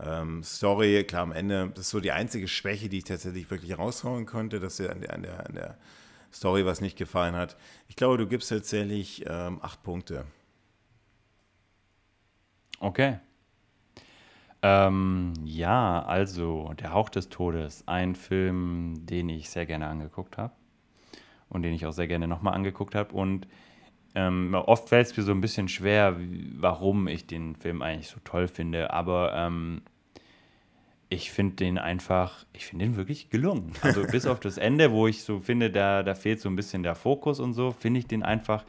Ähm, 0.00 0.42
Story, 0.44 1.04
klar, 1.04 1.22
am 1.22 1.32
Ende, 1.32 1.70
das 1.74 1.86
ist 1.86 1.90
so 1.90 2.00
die 2.00 2.12
einzige 2.12 2.48
Schwäche, 2.48 2.88
die 2.88 2.98
ich 2.98 3.04
tatsächlich 3.04 3.50
wirklich 3.50 3.76
raushauen 3.78 4.26
konnte, 4.26 4.60
dass 4.60 4.76
dir 4.76 4.92
an 4.92 5.00
der, 5.00 5.14
an 5.14 5.22
der, 5.22 5.46
an 5.46 5.54
der 5.54 5.78
Story 6.32 6.66
was 6.66 6.80
nicht 6.80 6.98
gefallen 6.98 7.34
hat. 7.34 7.56
Ich 7.88 7.96
glaube, 7.96 8.18
du 8.18 8.26
gibst 8.26 8.50
tatsächlich 8.50 9.24
ähm, 9.26 9.58
acht 9.62 9.82
Punkte. 9.82 10.26
Okay. 12.78 13.18
Ähm, 14.68 15.32
ja, 15.44 16.02
also 16.02 16.72
Der 16.80 16.92
Hauch 16.92 17.08
des 17.08 17.28
Todes, 17.28 17.84
ein 17.86 18.16
Film, 18.16 19.06
den 19.06 19.28
ich 19.28 19.48
sehr 19.48 19.64
gerne 19.64 19.86
angeguckt 19.86 20.38
habe 20.38 20.54
und 21.48 21.62
den 21.62 21.72
ich 21.72 21.86
auch 21.86 21.92
sehr 21.92 22.08
gerne 22.08 22.26
nochmal 22.26 22.54
angeguckt 22.54 22.96
habe. 22.96 23.14
Und 23.14 23.46
ähm, 24.16 24.54
oft 24.54 24.88
fällt 24.88 25.06
es 25.06 25.16
mir 25.16 25.22
so 25.22 25.30
ein 25.30 25.40
bisschen 25.40 25.68
schwer, 25.68 26.16
warum 26.58 27.06
ich 27.06 27.28
den 27.28 27.54
Film 27.54 27.80
eigentlich 27.80 28.08
so 28.08 28.18
toll 28.24 28.48
finde, 28.48 28.92
aber 28.92 29.34
ähm, 29.36 29.82
ich 31.10 31.30
finde 31.30 31.54
den 31.54 31.78
einfach, 31.78 32.44
ich 32.52 32.66
finde 32.66 32.86
den 32.86 32.96
wirklich 32.96 33.30
gelungen. 33.30 33.70
Also 33.82 34.02
bis 34.10 34.26
auf 34.26 34.40
das 34.40 34.58
Ende, 34.58 34.90
wo 34.90 35.06
ich 35.06 35.22
so 35.22 35.38
finde, 35.38 35.70
da, 35.70 36.02
da 36.02 36.16
fehlt 36.16 36.40
so 36.40 36.48
ein 36.48 36.56
bisschen 36.56 36.82
der 36.82 36.96
Fokus 36.96 37.38
und 37.38 37.52
so, 37.52 37.70
finde 37.70 38.00
ich 38.00 38.08
den 38.08 38.24
einfach, 38.24 38.64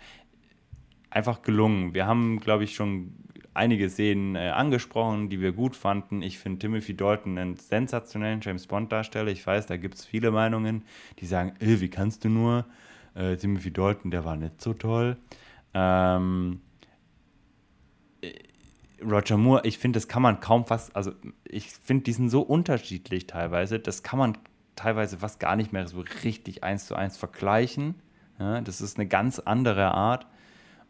einfach 1.09 1.41
gelungen. 1.41 1.95
Wir 1.95 2.05
haben, 2.05 2.39
glaube 2.39 2.65
ich, 2.65 2.75
schon 2.75 3.15
einige 3.57 3.89
Szenen 3.89 4.35
äh, 4.35 4.49
angesprochen, 4.49 5.29
die 5.29 5.41
wir 5.41 5.51
gut 5.51 5.75
fanden. 5.75 6.21
Ich 6.21 6.39
finde 6.39 6.59
Timothy 6.59 6.95
Dalton 6.95 7.37
einen 7.37 7.57
sensationellen 7.57 8.39
James 8.41 8.67
Bond-Darsteller. 8.67 9.31
Ich 9.31 9.45
weiß, 9.45 9.65
da 9.65 9.77
gibt 9.77 9.95
es 9.95 10.05
viele 10.05 10.31
Meinungen, 10.31 10.83
die 11.19 11.25
sagen, 11.25 11.53
äh, 11.59 11.79
wie 11.79 11.89
kannst 11.89 12.23
du 12.23 12.29
nur? 12.29 12.65
Äh, 13.15 13.35
Timothy 13.35 13.71
Dalton, 13.73 14.11
der 14.11 14.23
war 14.23 14.35
nicht 14.35 14.61
so 14.61 14.73
toll. 14.73 15.17
Ähm, 15.73 16.61
äh, 18.21 18.31
Roger 19.03 19.37
Moore, 19.37 19.61
ich 19.65 19.77
finde, 19.77 19.97
das 19.97 20.07
kann 20.07 20.21
man 20.21 20.39
kaum 20.39 20.65
fast, 20.65 20.95
also 20.95 21.11
ich 21.45 21.69
finde, 21.69 22.03
die 22.03 22.13
sind 22.13 22.29
so 22.29 22.41
unterschiedlich 22.41 23.27
teilweise, 23.27 23.79
das 23.79 24.01
kann 24.01 24.17
man 24.17 24.37
teilweise 24.75 25.17
fast 25.17 25.39
gar 25.39 25.55
nicht 25.55 25.73
mehr 25.73 25.87
so 25.87 26.03
richtig 26.23 26.63
eins 26.63 26.87
zu 26.87 26.95
eins 26.95 27.17
vergleichen. 27.17 27.95
Ja, 28.39 28.61
das 28.61 28.81
ist 28.81 28.97
eine 28.97 29.07
ganz 29.07 29.39
andere 29.39 29.91
Art. 29.93 30.27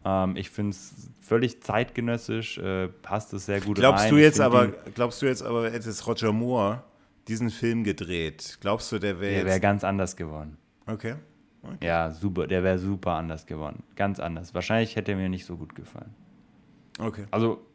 Ähm, 0.05 0.35
ich 0.35 0.49
finde 0.49 0.71
es 0.71 1.11
völlig 1.19 1.61
zeitgenössisch, 1.61 2.57
äh, 2.57 2.87
passt 2.87 3.33
es 3.33 3.45
sehr 3.45 3.61
gut 3.61 3.77
glaubst 3.77 4.05
rein. 4.05 4.11
Du 4.11 4.17
jetzt 4.17 4.39
aber, 4.39 4.67
glaubst 4.95 5.21
du 5.21 5.25
jetzt 5.25 5.43
aber, 5.43 5.69
hätte 5.69 5.89
es 5.89 6.05
Roger 6.07 6.31
Moore 6.31 6.83
diesen 7.27 7.49
Film 7.49 7.83
gedreht, 7.83 8.57
glaubst 8.61 8.91
du, 8.91 8.99
der 8.99 9.19
wäre. 9.19 9.35
Der 9.35 9.45
wäre 9.45 9.59
ganz 9.59 9.83
anders 9.83 10.15
geworden. 10.15 10.57
Okay. 10.85 11.15
okay. 11.61 11.85
Ja, 11.85 12.11
super, 12.11 12.47
der 12.47 12.63
wäre 12.63 12.79
super 12.79 13.13
anders 13.13 13.45
geworden. 13.45 13.83
Ganz 13.95 14.19
anders. 14.19 14.53
Wahrscheinlich 14.53 14.95
hätte 14.95 15.11
er 15.11 15.17
mir 15.17 15.29
nicht 15.29 15.45
so 15.45 15.57
gut 15.57 15.75
gefallen. 15.75 16.13
Okay. 16.99 17.25
Also 17.31 17.67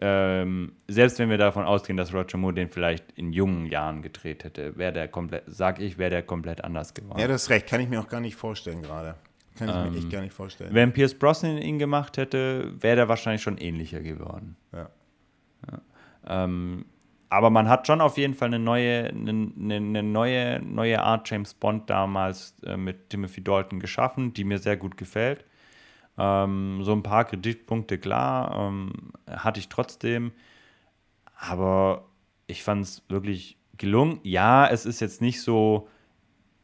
ähm, 0.00 0.72
selbst 0.88 1.18
wenn 1.18 1.30
wir 1.30 1.38
davon 1.38 1.64
ausgehen, 1.64 1.96
dass 1.96 2.12
Roger 2.12 2.36
Moore 2.36 2.54
den 2.54 2.68
vielleicht 2.68 3.12
in 3.12 3.32
jungen 3.32 3.66
Jahren 3.66 4.02
gedreht 4.02 4.44
hätte, 4.44 4.76
wäre 4.76 4.92
der 4.92 5.08
komplett, 5.08 5.44
sag 5.46 5.80
ich, 5.80 5.98
wäre 5.98 6.10
der 6.10 6.22
komplett 6.22 6.64
anders 6.64 6.94
geworden. 6.94 7.20
Ja, 7.20 7.28
das 7.28 7.44
ist 7.44 7.50
recht, 7.50 7.66
kann 7.68 7.80
ich 7.80 7.88
mir 7.88 8.00
auch 8.00 8.08
gar 8.08 8.20
nicht 8.20 8.36
vorstellen 8.36 8.82
gerade. 8.82 9.14
Kann 9.56 9.68
ich 9.68 9.74
ähm, 9.74 9.92
mir 9.92 9.98
echt 9.98 10.10
gar 10.10 10.20
nicht 10.20 10.34
vorstellen. 10.34 10.74
Wenn 10.74 10.92
Pierce 10.92 11.14
Brosnan 11.14 11.58
ihn 11.58 11.78
gemacht 11.78 12.16
hätte, 12.16 12.74
wäre 12.80 12.96
der 12.96 13.08
wahrscheinlich 13.08 13.42
schon 13.42 13.58
ähnlicher 13.58 14.00
geworden. 14.00 14.56
Ja. 14.72 14.90
ja. 15.70 16.44
Ähm, 16.44 16.86
aber 17.28 17.50
man 17.50 17.68
hat 17.68 17.86
schon 17.86 18.00
auf 18.00 18.16
jeden 18.16 18.34
Fall 18.34 18.48
eine 18.48 18.58
neue, 18.58 19.08
eine, 19.08 19.50
eine 19.58 20.02
neue, 20.02 20.60
neue 20.62 21.02
Art 21.02 21.28
James 21.28 21.54
Bond 21.54 21.90
damals 21.90 22.54
äh, 22.64 22.76
mit 22.76 23.10
Timothy 23.10 23.42
Dalton 23.42 23.80
geschaffen, 23.80 24.32
die 24.32 24.44
mir 24.44 24.58
sehr 24.58 24.76
gut 24.76 24.96
gefällt. 24.96 25.44
Ähm, 26.16 26.82
so 26.82 26.92
ein 26.92 27.02
paar 27.02 27.24
Kritikpunkte, 27.24 27.98
klar, 27.98 28.68
ähm, 28.68 28.92
hatte 29.28 29.58
ich 29.60 29.68
trotzdem. 29.68 30.32
Aber 31.36 32.06
ich 32.46 32.62
fand 32.62 32.84
es 32.84 33.02
wirklich 33.08 33.58
gelungen. 33.78 34.20
Ja, 34.22 34.68
es 34.68 34.86
ist 34.86 35.00
jetzt 35.00 35.20
nicht 35.20 35.42
so 35.42 35.88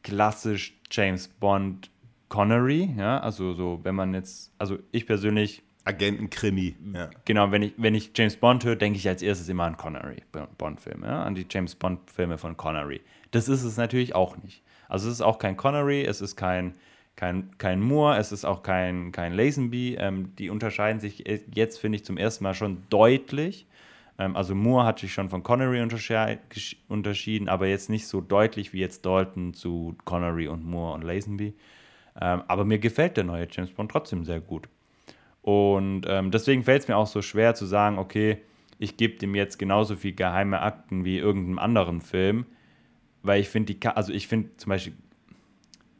klassisch 0.03 0.79
James 0.89 1.27
Bond 1.27 1.90
Connery, 2.31 2.89
ja, 2.97 3.19
also 3.19 3.53
so, 3.53 3.81
wenn 3.83 3.93
man 3.93 4.13
jetzt, 4.13 4.53
also 4.57 4.79
ich 4.93 5.05
persönlich. 5.05 5.63
Agentenkrimi, 5.83 6.77
ja. 6.93 7.09
Genau, 7.25 7.51
wenn 7.51 7.63
ich, 7.63 7.73
wenn 7.75 7.93
ich 7.93 8.11
James 8.15 8.37
Bond 8.37 8.63
höre, 8.63 8.77
denke 8.77 8.97
ich 8.97 9.07
als 9.07 9.21
erstes 9.21 9.49
immer 9.49 9.65
an 9.65 9.75
Connery, 9.75 10.23
Bond-Filme, 10.57 11.07
ja, 11.07 11.23
an 11.23 11.35
die 11.35 11.45
James 11.49 11.75
Bond-Filme 11.75 12.37
von 12.37 12.55
Connery. 12.55 13.01
Das 13.31 13.49
ist 13.49 13.63
es 13.63 13.75
natürlich 13.75 14.15
auch 14.15 14.37
nicht. 14.37 14.63
Also 14.87 15.09
es 15.09 15.15
ist 15.15 15.21
auch 15.21 15.39
kein 15.39 15.57
Connery, 15.57 16.05
es 16.05 16.21
ist 16.21 16.37
kein 16.37 16.75
kein, 17.17 17.57
kein 17.57 17.81
Moore, 17.81 18.17
es 18.17 18.31
ist 18.31 18.45
auch 18.45 18.63
kein, 18.63 19.11
kein 19.11 19.33
Lazenby. 19.33 19.97
Ähm, 19.99 20.33
die 20.37 20.49
unterscheiden 20.49 21.01
sich 21.01 21.25
jetzt, 21.53 21.79
finde 21.79 21.97
ich, 21.97 22.05
zum 22.05 22.17
ersten 22.17 22.45
Mal 22.45 22.53
schon 22.53 22.83
deutlich. 22.89 23.67
Ähm, 24.17 24.37
also 24.37 24.55
Moore 24.55 24.85
hat 24.85 24.99
sich 24.99 25.13
schon 25.13 25.29
von 25.29 25.43
Connery 25.43 25.81
unterschieden, 25.81 27.49
aber 27.49 27.67
jetzt 27.67 27.89
nicht 27.89 28.07
so 28.07 28.21
deutlich 28.21 28.71
wie 28.71 28.79
jetzt 28.79 29.05
Dalton 29.05 29.53
zu 29.53 29.95
Connery 30.05 30.47
und 30.47 30.63
Moore 30.63 30.93
und 30.93 31.03
Lazenby. 31.03 31.53
Ähm, 32.19 32.43
aber 32.47 32.65
mir 32.65 32.79
gefällt 32.79 33.17
der 33.17 33.23
neue 33.23 33.47
James 33.49 33.71
Bond 33.71 33.91
trotzdem 33.91 34.25
sehr 34.25 34.41
gut. 34.41 34.67
Und 35.41 36.03
ähm, 36.07 36.31
deswegen 36.31 36.63
fällt 36.63 36.83
es 36.83 36.87
mir 36.87 36.97
auch 36.97 37.07
so 37.07 37.21
schwer 37.21 37.55
zu 37.55 37.65
sagen, 37.65 37.97
okay, 37.97 38.37
ich 38.77 38.97
gebe 38.97 39.17
dem 39.17 39.35
jetzt 39.35 39.57
genauso 39.59 39.95
viel 39.95 40.13
geheime 40.13 40.61
Akten 40.61 41.05
wie 41.05 41.17
irgendeinem 41.17 41.59
anderen 41.59 42.01
Film, 42.01 42.45
weil 43.23 43.39
ich 43.39 43.49
finde 43.49 43.73
die, 43.73 43.87
also 43.87 44.11
ich 44.11 44.27
finde 44.27 44.55
zum 44.57 44.69
Beispiel 44.69 44.93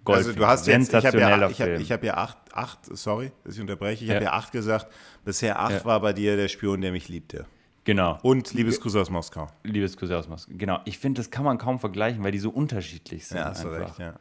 Golf. 0.04 0.18
Also 0.18 0.34
du 0.34 0.48
hast 0.48 0.68
jetzt, 0.68 0.94
ich 0.94 1.06
habe 1.06 1.20
ja, 1.20 1.50
ich 1.50 1.62
hab, 1.62 1.70
ich 1.70 1.92
hab 1.92 2.04
ja 2.04 2.16
acht, 2.16 2.38
acht, 2.54 2.80
sorry, 2.86 3.32
dass 3.44 3.56
ich 3.56 3.62
unterbreche, 3.62 4.04
ich 4.04 4.10
ja. 4.10 4.16
habe 4.16 4.26
ja 4.26 4.34
acht 4.34 4.52
gesagt. 4.52 4.88
Bisher 5.24 5.60
acht 5.60 5.72
ja. 5.72 5.86
war 5.86 6.00
bei 6.00 6.14
dir 6.14 6.36
der 6.36 6.48
Spion, 6.48 6.82
der 6.82 6.92
mich 6.92 7.08
liebte. 7.08 7.46
Genau. 7.84 8.20
Und 8.22 8.54
Liebesgrüße 8.54 9.00
aus 9.00 9.10
Moskau. 9.10 9.48
Liebesgrüße 9.64 10.16
aus 10.16 10.28
Moskau. 10.28 10.54
Genau. 10.56 10.80
Ich 10.86 11.00
finde, 11.00 11.20
das 11.20 11.32
kann 11.32 11.44
man 11.44 11.58
kaum 11.58 11.80
vergleichen, 11.80 12.24
weil 12.24 12.32
die 12.32 12.40
so 12.40 12.52
unterschiedlich 12.52 13.28
sind. 13.28 13.38
Ja, 13.38 13.46
hast 13.46 13.64
du 13.64 13.70
recht, 13.70 13.98
ja. 13.98 14.16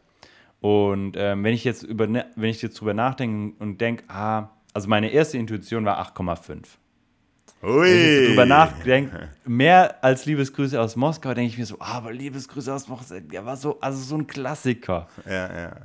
Und 0.60 1.16
ähm, 1.16 1.42
wenn 1.42 1.54
ich 1.54 1.64
jetzt 1.64 1.82
über, 1.82 2.06
ne, 2.06 2.26
wenn 2.36 2.50
ich 2.50 2.60
jetzt 2.60 2.80
drüber 2.80 2.94
nachdenke 2.94 3.54
und 3.62 3.80
denke, 3.80 4.04
ah, 4.08 4.50
also 4.74 4.88
meine 4.88 5.10
erste 5.10 5.38
Intuition 5.38 5.84
war 5.84 5.98
8,5. 6.14 6.64
Ui. 7.62 7.86
Wenn 7.86 8.22
ich 8.22 8.28
drüber 8.28 8.46
nachdenke, 8.46 9.30
mehr 9.44 10.02
als 10.02 10.24
Liebesgrüße 10.26 10.80
aus 10.80 10.96
Moskau, 10.96 11.34
denke 11.34 11.50
ich 11.50 11.58
mir 11.58 11.66
so, 11.66 11.76
ah, 11.80 11.96
aber 11.98 12.12
Liebesgrüße 12.12 12.72
aus 12.72 12.88
Moskau, 12.88 13.20
der 13.20 13.44
war 13.44 13.56
so, 13.56 13.80
also 13.80 14.02
so 14.02 14.16
ein 14.16 14.26
Klassiker. 14.26 15.08
Ja, 15.26 15.60
ja. 15.60 15.76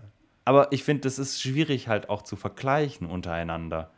Aber 0.46 0.72
ich 0.72 0.84
finde, 0.84 1.02
das 1.02 1.20
ist 1.20 1.42
schwierig 1.42 1.88
halt 1.88 2.10
auch 2.10 2.22
zu 2.22 2.36
vergleichen 2.36 3.08
untereinander. 3.08 3.92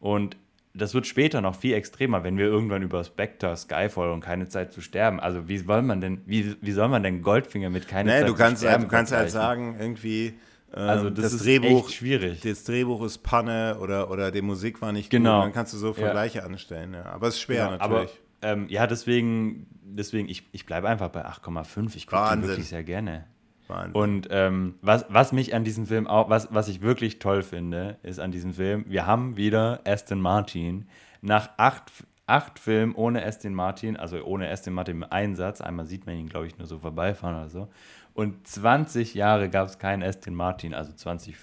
Und 0.00 0.36
das 0.74 0.94
wird 0.94 1.06
später 1.06 1.40
noch 1.40 1.54
viel 1.54 1.74
extremer, 1.74 2.24
wenn 2.24 2.38
wir 2.38 2.46
irgendwann 2.46 2.82
über 2.82 3.04
Spectre, 3.04 3.56
Skyfall 3.56 4.10
und 4.10 4.20
keine 4.20 4.48
Zeit 4.48 4.72
zu 4.72 4.80
sterben. 4.80 5.20
Also 5.20 5.48
wie 5.48 5.58
soll 5.58 5.82
man 5.82 6.00
denn, 6.00 6.22
wie, 6.26 6.56
wie 6.60 6.72
soll 6.72 6.88
man 6.88 7.02
denn 7.02 7.22
Goldfinger 7.22 7.70
mit 7.70 7.88
keine 7.88 8.10
nee, 8.10 8.20
Zeit 8.20 8.28
du 8.28 8.34
kannst, 8.34 8.62
zu 8.62 8.66
sterben? 8.68 8.84
du 8.84 8.88
kannst 8.88 9.12
halt 9.12 9.30
sagen, 9.30 9.76
irgendwie 9.78 10.34
also 10.72 11.08
ähm, 11.08 11.14
das, 11.14 11.24
das 11.24 11.32
ist 11.34 11.44
Drehbuch, 11.44 11.86
echt 11.86 11.94
schwierig. 11.96 12.40
Das 12.40 12.64
Drehbuch 12.64 13.04
ist 13.04 13.18
Panne 13.18 13.76
oder, 13.80 14.10
oder 14.10 14.30
die 14.30 14.40
Musik 14.40 14.80
war 14.80 14.92
nicht 14.92 15.10
genau. 15.10 15.36
gut. 15.36 15.46
Dann 15.46 15.52
kannst 15.52 15.74
du 15.74 15.76
so 15.76 15.92
Vergleiche 15.92 16.38
ja. 16.38 16.44
anstellen. 16.44 16.94
Ja. 16.94 17.06
Aber 17.06 17.28
es 17.28 17.34
ist 17.34 17.42
schwer 17.42 17.66
genau. 17.66 17.78
natürlich. 17.78 18.20
Aber 18.40 18.52
ähm, 18.52 18.66
ja, 18.68 18.86
deswegen, 18.86 19.66
deswegen 19.82 20.28
ich, 20.28 20.48
ich 20.52 20.64
bleibe 20.64 20.88
einfach 20.88 21.10
bei 21.10 21.26
8,5. 21.26 21.96
Ich 21.96 22.06
gucke 22.06 22.42
wirklich 22.42 22.68
sehr 22.68 22.82
gerne. 22.82 23.26
Wahnsinn. 23.72 24.00
Und 24.00 24.28
ähm, 24.30 24.74
was, 24.82 25.06
was 25.08 25.32
mich 25.32 25.54
an 25.54 25.64
diesem 25.64 25.86
Film 25.86 26.06
auch, 26.06 26.28
was, 26.28 26.48
was 26.52 26.68
ich 26.68 26.82
wirklich 26.82 27.18
toll 27.18 27.42
finde, 27.42 27.98
ist 28.02 28.20
an 28.20 28.30
diesem 28.30 28.54
Film, 28.54 28.84
wir 28.88 29.06
haben 29.06 29.36
wieder 29.36 29.80
Aston 29.84 30.20
Martin. 30.20 30.86
Nach 31.20 31.50
acht, 31.56 31.90
acht 32.26 32.58
Filmen 32.58 32.94
ohne 32.94 33.24
Aston 33.24 33.54
Martin, 33.54 33.96
also 33.96 34.22
ohne 34.24 34.50
Aston 34.50 34.74
Martin 34.74 34.96
im 34.96 35.04
Einsatz, 35.04 35.60
einmal 35.60 35.86
sieht 35.86 36.06
man 36.06 36.16
ihn, 36.16 36.28
glaube 36.28 36.46
ich, 36.46 36.58
nur 36.58 36.66
so 36.66 36.78
vorbeifahren 36.78 37.36
oder 37.36 37.48
so, 37.48 37.68
und 38.14 38.46
20 38.46 39.14
Jahre 39.14 39.48
gab 39.48 39.68
es 39.68 39.78
keinen 39.78 40.02
Aston 40.02 40.34
Martin, 40.34 40.74
also 40.74 40.92
20 40.92 41.36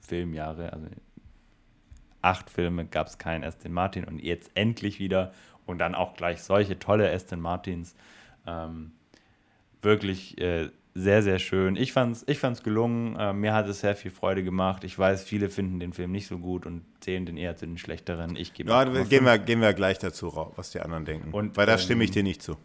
Filmjahre, 0.00 0.72
also 0.72 0.86
acht 2.20 2.50
Filme 2.50 2.86
gab 2.86 3.08
es 3.08 3.18
keinen 3.18 3.44
Aston 3.44 3.72
Martin 3.72 4.04
und 4.04 4.20
jetzt 4.20 4.50
endlich 4.54 4.98
wieder 5.00 5.32
und 5.66 5.78
dann 5.78 5.94
auch 5.94 6.14
gleich 6.14 6.42
solche 6.42 6.78
tolle 6.78 7.12
Aston 7.12 7.40
Martins. 7.40 7.94
Ähm, 8.46 8.92
wirklich 9.82 10.40
äh, 10.40 10.70
sehr, 10.94 11.22
sehr 11.22 11.38
schön. 11.38 11.76
Ich 11.76 11.92
fand 11.92 12.16
es 12.16 12.28
ich 12.28 12.38
fand's 12.38 12.62
gelungen. 12.62 13.16
Äh, 13.16 13.32
mir 13.32 13.54
hat 13.54 13.66
es 13.66 13.80
sehr 13.80 13.96
viel 13.96 14.10
Freude 14.10 14.44
gemacht. 14.44 14.84
Ich 14.84 14.98
weiß, 14.98 15.24
viele 15.24 15.48
finden 15.48 15.80
den 15.80 15.92
Film 15.92 16.12
nicht 16.12 16.26
so 16.26 16.38
gut 16.38 16.66
und 16.66 16.82
zählen 17.00 17.24
den 17.24 17.36
eher 17.36 17.56
zu 17.56 17.66
den 17.66 17.78
schlechteren. 17.78 18.36
Ich 18.36 18.52
gebe 18.52 18.70
ja, 18.70 18.84
gehen 18.84 19.24
wir, 19.24 19.38
gehen 19.38 19.60
wir 19.60 19.72
gleich 19.72 19.98
dazu, 19.98 20.50
was 20.56 20.70
die 20.70 20.80
anderen 20.80 21.04
denken. 21.04 21.32
Und, 21.32 21.56
Weil 21.56 21.66
da 21.66 21.74
ähm, 21.74 21.78
stimme 21.78 22.04
ich 22.04 22.10
dir 22.10 22.22
nicht 22.22 22.42
zu. 22.42 22.56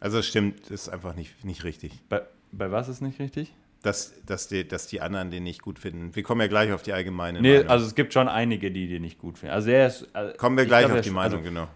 Also 0.00 0.18
es 0.18 0.26
stimmt, 0.26 0.68
ist 0.70 0.88
einfach 0.88 1.14
nicht, 1.14 1.44
nicht 1.44 1.64
richtig. 1.64 1.92
Bei, 2.08 2.22
bei 2.52 2.70
was 2.70 2.88
ist 2.88 3.00
nicht 3.00 3.18
richtig? 3.18 3.52
Dass, 3.82 4.12
dass, 4.26 4.48
die, 4.48 4.68
dass 4.68 4.86
die 4.88 5.00
anderen 5.00 5.30
den 5.30 5.42
nicht 5.42 5.62
gut 5.62 5.78
finden. 5.78 6.14
Wir 6.14 6.22
kommen 6.22 6.42
ja 6.42 6.48
gleich 6.48 6.72
auf 6.72 6.82
die 6.82 6.92
allgemeine 6.92 7.40
nee, 7.40 7.54
Meinung. 7.54 7.70
also 7.70 7.86
es 7.86 7.94
gibt 7.94 8.12
schon 8.12 8.28
einige, 8.28 8.70
die 8.70 8.88
den 8.88 9.00
nicht 9.00 9.18
gut 9.18 9.38
finden. 9.38 9.54
Also 9.54 9.70
er 9.70 9.86
ist, 9.86 10.08
also 10.12 10.36
kommen 10.36 10.58
wir 10.58 10.66
gleich 10.66 10.84
glaub, 10.84 10.98
auf 10.98 11.04
die 11.04 11.10
Meinung, 11.10 11.38
also, 11.38 11.50
genau. 11.50 11.68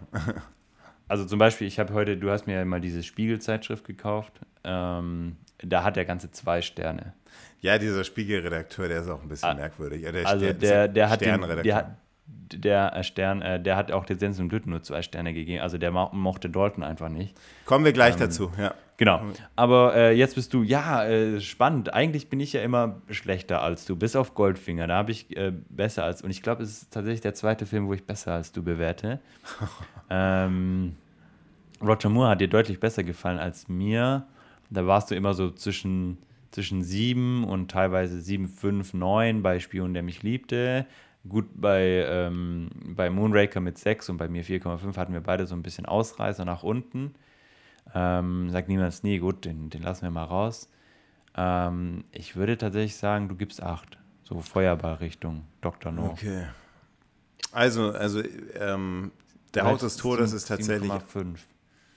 Also 1.06 1.26
zum 1.26 1.38
Beispiel, 1.38 1.66
ich 1.66 1.78
habe 1.78 1.92
heute, 1.92 2.16
du 2.16 2.30
hast 2.30 2.46
mir 2.46 2.54
ja 2.54 2.64
mal 2.64 2.80
diese 2.80 3.02
Spiegelzeitschrift 3.02 3.84
gekauft. 3.84 4.40
Ähm, 4.64 5.36
da 5.58 5.84
hat 5.84 5.96
er 5.96 6.04
ganze 6.04 6.30
zwei 6.30 6.62
Sterne. 6.62 7.14
Ja, 7.60 7.78
dieser 7.78 8.04
Spiegelredakteur, 8.04 8.88
der 8.88 9.00
ist 9.00 9.08
auch 9.08 9.22
ein 9.22 9.28
bisschen 9.28 9.48
ah, 9.48 9.54
merkwürdig. 9.54 10.02
Ja, 10.02 10.12
der 10.12 10.26
also 10.26 10.44
Stern, 10.44 10.60
der, 10.60 10.88
der, 10.88 11.10
hat 11.10 11.20
den, 11.20 11.40
der, 11.62 11.74
hat, 11.74 11.96
der 12.52 13.02
Stern, 13.02 13.42
äh, 13.42 13.60
der 13.60 13.76
hat 13.76 13.90
auch 13.90 14.04
den 14.04 14.18
Sens 14.18 14.38
und 14.38 14.50
Glück 14.50 14.66
nur 14.66 14.82
zwei 14.82 15.02
Sterne 15.02 15.32
gegeben. 15.32 15.62
Also 15.62 15.78
der 15.78 15.90
mochte 15.90 16.50
Dalton 16.50 16.84
einfach 16.84 17.08
nicht. 17.08 17.34
Kommen 17.64 17.84
wir 17.84 17.92
gleich 17.92 18.14
ähm, 18.14 18.20
dazu, 18.20 18.52
ja. 18.58 18.74
Genau. 18.96 19.22
Aber 19.56 19.96
äh, 19.96 20.12
jetzt 20.12 20.36
bist 20.36 20.54
du, 20.54 20.62
ja, 20.62 21.04
äh, 21.04 21.40
spannend. 21.40 21.92
Eigentlich 21.92 22.28
bin 22.28 22.38
ich 22.38 22.52
ja 22.52 22.62
immer 22.62 23.02
schlechter 23.10 23.60
als 23.60 23.86
du, 23.86 23.96
bis 23.96 24.14
auf 24.14 24.34
Goldfinger. 24.34 24.86
Da 24.86 24.96
habe 24.96 25.10
ich 25.10 25.36
äh, 25.36 25.52
besser 25.68 26.04
als, 26.04 26.22
und 26.22 26.30
ich 26.30 26.42
glaube, 26.42 26.62
es 26.62 26.82
ist 26.82 26.92
tatsächlich 26.92 27.20
der 27.20 27.34
zweite 27.34 27.66
Film, 27.66 27.88
wo 27.88 27.94
ich 27.94 28.04
besser 28.04 28.32
als 28.34 28.52
du 28.52 28.62
bewerte. 28.62 29.20
ähm, 30.10 30.94
Roger 31.82 32.08
Moore 32.08 32.30
hat 32.30 32.40
dir 32.40 32.48
deutlich 32.48 32.78
besser 32.78 33.02
gefallen 33.02 33.38
als 33.38 33.68
mir. 33.68 34.26
Da 34.74 34.86
warst 34.86 35.10
du 35.10 35.14
immer 35.14 35.34
so 35.34 35.50
zwischen, 35.50 36.18
zwischen 36.50 36.82
7 36.82 37.44
und 37.44 37.70
teilweise 37.70 38.20
7, 38.20 38.48
5, 38.48 38.94
9 38.94 39.42
bei 39.42 39.60
Spion, 39.60 39.94
der 39.94 40.02
mich 40.02 40.22
liebte. 40.22 40.86
Gut, 41.26 41.46
bei, 41.54 42.04
ähm, 42.06 42.70
bei 42.84 43.08
Moonraker 43.08 43.60
mit 43.60 43.78
6 43.78 44.10
und 44.10 44.18
bei 44.18 44.28
mir 44.28 44.44
4,5 44.44 44.96
hatten 44.96 45.14
wir 45.14 45.22
beide 45.22 45.46
so 45.46 45.54
ein 45.54 45.62
bisschen 45.62 45.86
Ausreißer 45.86 46.44
nach 46.44 46.62
unten. 46.62 47.14
Ähm, 47.94 48.50
sagt 48.50 48.68
niemals 48.68 49.02
nie, 49.02 49.18
gut, 49.18 49.44
den, 49.44 49.70
den 49.70 49.82
lassen 49.82 50.02
wir 50.02 50.10
mal 50.10 50.24
raus. 50.24 50.68
Ähm, 51.36 52.04
ich 52.12 52.36
würde 52.36 52.58
tatsächlich 52.58 52.96
sagen, 52.96 53.28
du 53.28 53.36
gibst 53.36 53.62
8. 53.62 53.98
So 54.22 54.40
Feuerballrichtung 54.40 55.44
Dr. 55.60 55.92
No. 55.92 56.06
Okay. 56.06 56.46
Also, 57.52 57.90
also 57.92 58.22
ähm, 58.58 59.12
der 59.54 59.64
Hauch 59.66 59.78
des 59.78 59.96
Todes 59.96 60.32
ist 60.32 60.48
tatsächlich. 60.48 60.90
7,5. 60.90 61.36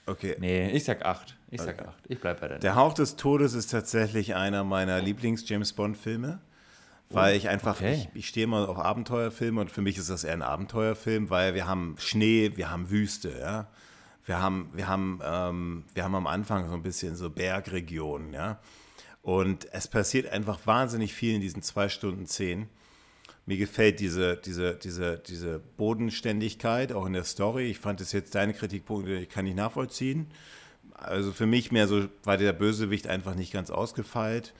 Okay. 0.08 0.36
Nee, 0.38 0.70
ich 0.70 0.84
sag 0.84 1.04
8. 1.04 1.36
Ich 1.50 1.60
sag 1.60 1.78
Okay. 1.78 1.88
8. 1.88 1.96
Ich 2.08 2.20
bleib 2.20 2.40
bei 2.40 2.48
der 2.48 2.58
Der 2.58 2.74
Hauch 2.74 2.94
des 2.94 3.16
Todes 3.16 3.54
ist 3.54 3.70
tatsächlich 3.70 4.34
einer 4.34 4.64
meiner 4.64 5.00
Lieblings-James 5.00 5.72
Bond-Filme. 5.74 6.40
Weil 7.10 7.36
ich 7.36 7.48
einfach, 7.48 7.76
okay. 7.76 7.94
ich, 7.94 8.08
ich 8.12 8.28
stehe 8.28 8.46
mal 8.46 8.66
auf 8.66 8.78
Abenteuerfilme 8.78 9.60
und 9.60 9.70
für 9.70 9.80
mich 9.80 9.96
ist 9.96 10.10
das 10.10 10.24
eher 10.24 10.34
ein 10.34 10.42
Abenteuerfilm, 10.42 11.30
weil 11.30 11.54
wir 11.54 11.66
haben 11.66 11.96
Schnee, 11.98 12.52
wir 12.56 12.70
haben 12.70 12.90
Wüste, 12.90 13.34
ja. 13.40 13.66
Wir 14.26 14.42
haben, 14.42 14.68
wir 14.74 14.88
haben, 14.88 15.20
ähm, 15.24 15.84
wir 15.94 16.04
haben 16.04 16.14
am 16.14 16.26
Anfang 16.26 16.68
so 16.68 16.74
ein 16.74 16.82
bisschen 16.82 17.16
so 17.16 17.30
Bergregionen, 17.30 18.34
ja. 18.34 18.58
Und 19.22 19.72
es 19.72 19.88
passiert 19.88 20.30
einfach 20.30 20.58
wahnsinnig 20.66 21.14
viel 21.14 21.34
in 21.34 21.40
diesen 21.40 21.62
zwei 21.62 21.88
Stunden 21.88 22.26
zehn. 22.26 22.68
Mir 23.48 23.56
gefällt 23.56 23.98
diese, 24.00 24.36
diese, 24.36 24.74
diese, 24.74 25.16
diese 25.26 25.58
Bodenständigkeit 25.78 26.92
auch 26.92 27.06
in 27.06 27.14
der 27.14 27.24
Story. 27.24 27.70
Ich 27.70 27.78
fand 27.78 27.98
es 28.02 28.12
jetzt 28.12 28.34
deine 28.34 28.52
Kritikpunkte, 28.52 29.14
ich 29.14 29.30
kann 29.30 29.46
nicht 29.46 29.56
nachvollziehen. 29.56 30.26
Also 30.92 31.32
für 31.32 31.46
mich 31.46 31.72
mehr 31.72 31.88
so 31.88 32.08
war 32.24 32.36
der 32.36 32.52
Bösewicht 32.52 33.06
einfach 33.06 33.34
nicht 33.34 33.50
ganz 33.50 33.70
ausgefeilt. 33.70 34.52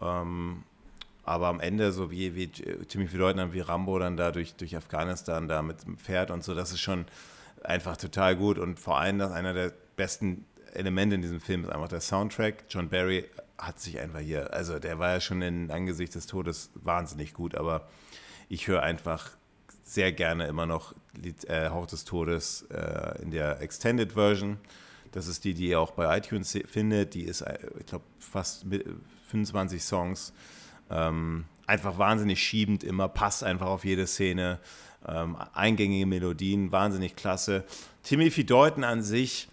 Ähm, 0.00 0.62
aber 1.22 1.48
am 1.48 1.60
Ende, 1.60 1.92
so 1.92 2.10
wie, 2.10 2.34
wie 2.34 2.48
Timothy 2.48 3.18
Leutnant, 3.18 3.52
wie 3.52 3.60
Rambo 3.60 3.98
dann 3.98 4.16
da 4.16 4.32
durch, 4.32 4.54
durch 4.54 4.74
Afghanistan 4.74 5.46
da 5.46 5.60
mit 5.60 5.84
dem 5.84 5.98
Pferd 5.98 6.30
und 6.30 6.42
so, 6.42 6.54
das 6.54 6.72
ist 6.72 6.80
schon 6.80 7.04
einfach 7.62 7.98
total 7.98 8.36
gut. 8.36 8.58
Und 8.58 8.80
vor 8.80 8.98
allem, 8.98 9.18
dass 9.18 9.32
einer 9.32 9.52
der 9.52 9.70
besten 9.96 10.46
Elemente 10.72 11.14
in 11.14 11.20
diesem 11.20 11.42
Film 11.42 11.64
ist 11.64 11.70
einfach 11.70 11.88
der 11.88 12.00
Soundtrack. 12.00 12.64
John 12.70 12.88
Barry 12.88 13.26
hat 13.58 13.80
sich 13.80 14.00
einfach 14.00 14.20
hier, 14.20 14.54
also 14.54 14.78
der 14.78 14.98
war 14.98 15.10
ja 15.10 15.20
schon 15.20 15.42
in 15.42 15.70
Angesicht 15.70 16.14
des 16.14 16.26
Todes 16.26 16.70
wahnsinnig 16.76 17.34
gut, 17.34 17.54
aber 17.54 17.86
ich 18.50 18.66
höre 18.66 18.82
einfach 18.82 19.30
sehr 19.84 20.12
gerne 20.12 20.46
immer 20.46 20.66
noch 20.66 20.94
Lied, 21.14 21.44
äh, 21.44 21.70
Hauch 21.70 21.86
des 21.86 22.04
Todes 22.04 22.66
äh, 22.70 23.22
in 23.22 23.30
der 23.30 23.60
Extended 23.62 24.12
Version. 24.12 24.58
Das 25.12 25.26
ist 25.26 25.44
die, 25.44 25.54
die 25.54 25.68
ihr 25.68 25.80
auch 25.80 25.92
bei 25.92 26.18
iTunes 26.18 26.58
findet. 26.66 27.14
Die 27.14 27.22
ist, 27.22 27.40
äh, 27.42 27.58
ich 27.78 27.86
glaube, 27.86 28.04
fast 28.18 28.66
mit 28.66 28.84
25 29.28 29.82
Songs. 29.82 30.32
Ähm, 30.90 31.44
einfach 31.66 31.96
wahnsinnig 31.98 32.42
schiebend 32.42 32.82
immer, 32.82 33.08
passt 33.08 33.44
einfach 33.44 33.68
auf 33.68 33.84
jede 33.84 34.06
Szene. 34.06 34.58
Ähm, 35.06 35.36
eingängige 35.54 36.06
Melodien, 36.06 36.72
wahnsinnig 36.72 37.14
klasse. 37.14 37.64
Timothy 38.02 38.44
Deuten 38.44 38.82
an 38.82 39.02
sich, 39.02 39.48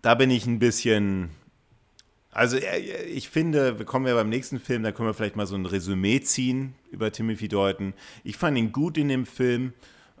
da 0.00 0.14
bin 0.14 0.30
ich 0.30 0.46
ein 0.46 0.58
bisschen. 0.58 1.30
Also 2.32 2.56
äh, 2.56 3.04
ich 3.04 3.28
finde, 3.28 3.78
wir 3.78 3.86
kommen 3.86 4.06
ja 4.06 4.14
beim 4.14 4.30
nächsten 4.30 4.58
Film, 4.58 4.82
da 4.82 4.90
können 4.90 5.08
wir 5.08 5.14
vielleicht 5.14 5.36
mal 5.36 5.46
so 5.46 5.54
ein 5.54 5.66
Resümee 5.66 6.20
ziehen 6.20 6.74
über 6.90 7.12
Timothy 7.12 7.46
Deuten. 7.46 7.94
Ich 8.24 8.36
fand 8.36 8.58
ihn 8.58 8.72
gut 8.72 8.98
in 8.98 9.08
dem 9.08 9.26
Film, 9.26 9.74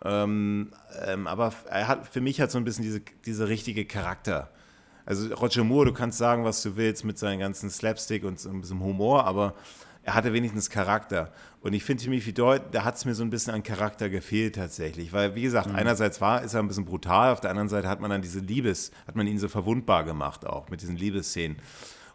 ähm, 0.04 0.72
ähm, 1.06 1.26
aber 1.26 1.52
er 1.70 1.88
hat, 1.88 2.06
für 2.06 2.20
mich 2.20 2.40
hat 2.40 2.50
so 2.50 2.58
ein 2.58 2.64
bisschen 2.64 2.84
diese, 2.84 3.00
diese 3.24 3.48
richtige 3.48 3.86
Charakter. 3.86 4.50
Also 5.06 5.34
Roger 5.34 5.64
Moore, 5.64 5.86
du 5.86 5.92
kannst 5.92 6.18
sagen, 6.18 6.44
was 6.44 6.62
du 6.62 6.76
willst 6.76 7.04
mit 7.04 7.18
seinem 7.18 7.40
ganzen 7.40 7.70
Slapstick 7.70 8.24
und 8.24 8.38
so 8.38 8.50
ein 8.50 8.60
bisschen 8.60 8.80
Humor, 8.80 9.24
aber 9.24 9.54
er 10.04 10.14
hatte 10.14 10.32
wenigstens 10.32 10.68
Charakter. 10.68 11.32
Und 11.60 11.72
ich 11.72 11.84
finde 11.84 12.02
Timothy 12.02 12.32
Deuten, 12.32 12.72
da 12.72 12.84
hat 12.84 12.96
es 12.96 13.04
mir 13.04 13.14
so 13.14 13.22
ein 13.22 13.30
bisschen 13.30 13.54
an 13.54 13.62
Charakter 13.62 14.10
gefehlt 14.10 14.56
tatsächlich. 14.56 15.12
Weil, 15.12 15.34
wie 15.34 15.42
gesagt, 15.42 15.70
einerseits 15.72 16.20
war, 16.20 16.42
ist 16.42 16.54
er 16.54 16.60
ein 16.60 16.68
bisschen 16.68 16.84
brutal, 16.84 17.32
auf 17.32 17.40
der 17.40 17.50
anderen 17.50 17.68
Seite 17.68 17.88
hat 17.88 18.00
man 18.00 18.10
dann 18.10 18.20
diese 18.20 18.40
Liebes, 18.40 18.90
hat 19.06 19.14
man 19.14 19.26
ihn 19.26 19.38
so 19.38 19.48
verwundbar 19.48 20.04
gemacht 20.04 20.44
auch 20.44 20.68
mit 20.68 20.82
diesen 20.82 20.96
Liebesszenen. 20.96 21.56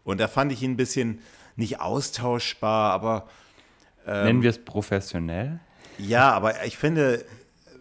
Und 0.07 0.19
da 0.19 0.27
fand 0.29 0.53
ich 0.53 0.63
ihn 0.63 0.71
ein 0.71 0.77
bisschen 0.77 1.19
nicht 1.57 1.81
austauschbar, 1.81 2.93
aber 2.93 3.27
Nennen 4.23 4.41
wir 4.41 4.49
es 4.49 4.63
professionell? 4.63 5.59
ja, 5.97 6.31
aber 6.31 6.63
ich 6.65 6.77
finde, 6.77 7.25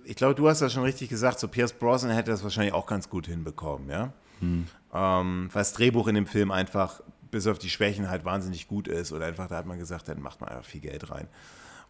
ich 0.05 0.17
glaube, 0.17 0.35
du 0.35 0.49
hast 0.49 0.61
das 0.61 0.73
schon 0.73 0.83
richtig 0.83 1.09
gesagt, 1.09 1.39
so 1.39 1.47
Pierce 1.47 1.73
Brosnan 1.73 2.13
hätte 2.13 2.33
das 2.33 2.43
wahrscheinlich 2.43 2.75
auch 2.75 2.87
ganz 2.87 3.09
gut 3.09 3.27
hinbekommen, 3.29 3.89
ja. 3.91 4.13
Ähm, 4.93 5.51
weil 5.53 5.61
das 5.61 5.73
Drehbuch 5.73 6.09
in 6.09 6.17
dem 6.17 6.27
Film 6.27 6.51
einfach 6.51 7.01
bis 7.31 7.47
auf 7.47 7.59
die 7.59 7.71
Schwächen 7.71 8.11
halt 8.11 8.25
wahnsinnig 8.25 8.67
gut 8.67 8.89
ist 8.89 9.13
und 9.13 9.23
einfach, 9.23 9.47
da 9.47 9.57
hat 9.57 9.67
man 9.67 9.79
gesagt, 9.79 10.09
dann 10.09 10.21
macht 10.21 10.41
man 10.41 10.51
einfach 10.51 10.65
viel 10.65 10.81
Geld 10.81 11.11
rein. 11.11 11.29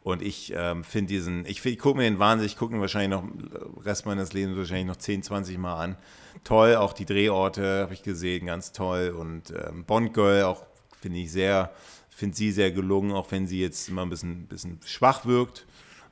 Und 0.06 0.22
ich 0.22 0.52
ähm, 0.54 0.84
finde 0.84 1.08
diesen, 1.08 1.44
ich, 1.46 1.66
ich 1.66 1.80
gucke 1.80 1.98
mir 1.98 2.04
den 2.04 2.20
wahnsinnig, 2.20 2.52
ich 2.52 2.58
gucke 2.58 2.72
ihn 2.72 2.80
wahrscheinlich 2.80 3.10
noch 3.10 3.24
den 3.24 3.50
Rest 3.82 4.06
meines 4.06 4.32
Lebens 4.32 4.56
wahrscheinlich 4.56 4.86
noch 4.86 4.94
10, 4.94 5.24
20 5.24 5.58
Mal 5.58 5.82
an. 5.82 5.96
Toll, 6.44 6.76
auch 6.76 6.92
die 6.92 7.06
Drehorte 7.06 7.80
habe 7.82 7.92
ich 7.92 8.04
gesehen, 8.04 8.46
ganz 8.46 8.70
toll. 8.70 9.12
Und 9.18 9.50
ähm, 9.50 9.82
Bond 9.84 10.14
Girl 10.14 10.44
auch 10.44 10.64
finde 11.00 11.18
ich 11.18 11.32
sehr, 11.32 11.72
finde 12.08 12.36
sie 12.36 12.52
sehr 12.52 12.70
gelungen, 12.70 13.10
auch 13.10 13.32
wenn 13.32 13.48
sie 13.48 13.60
jetzt 13.60 13.88
immer 13.88 14.02
ein 14.02 14.08
bisschen, 14.08 14.46
bisschen 14.46 14.78
schwach 14.84 15.26
wirkt. 15.26 15.66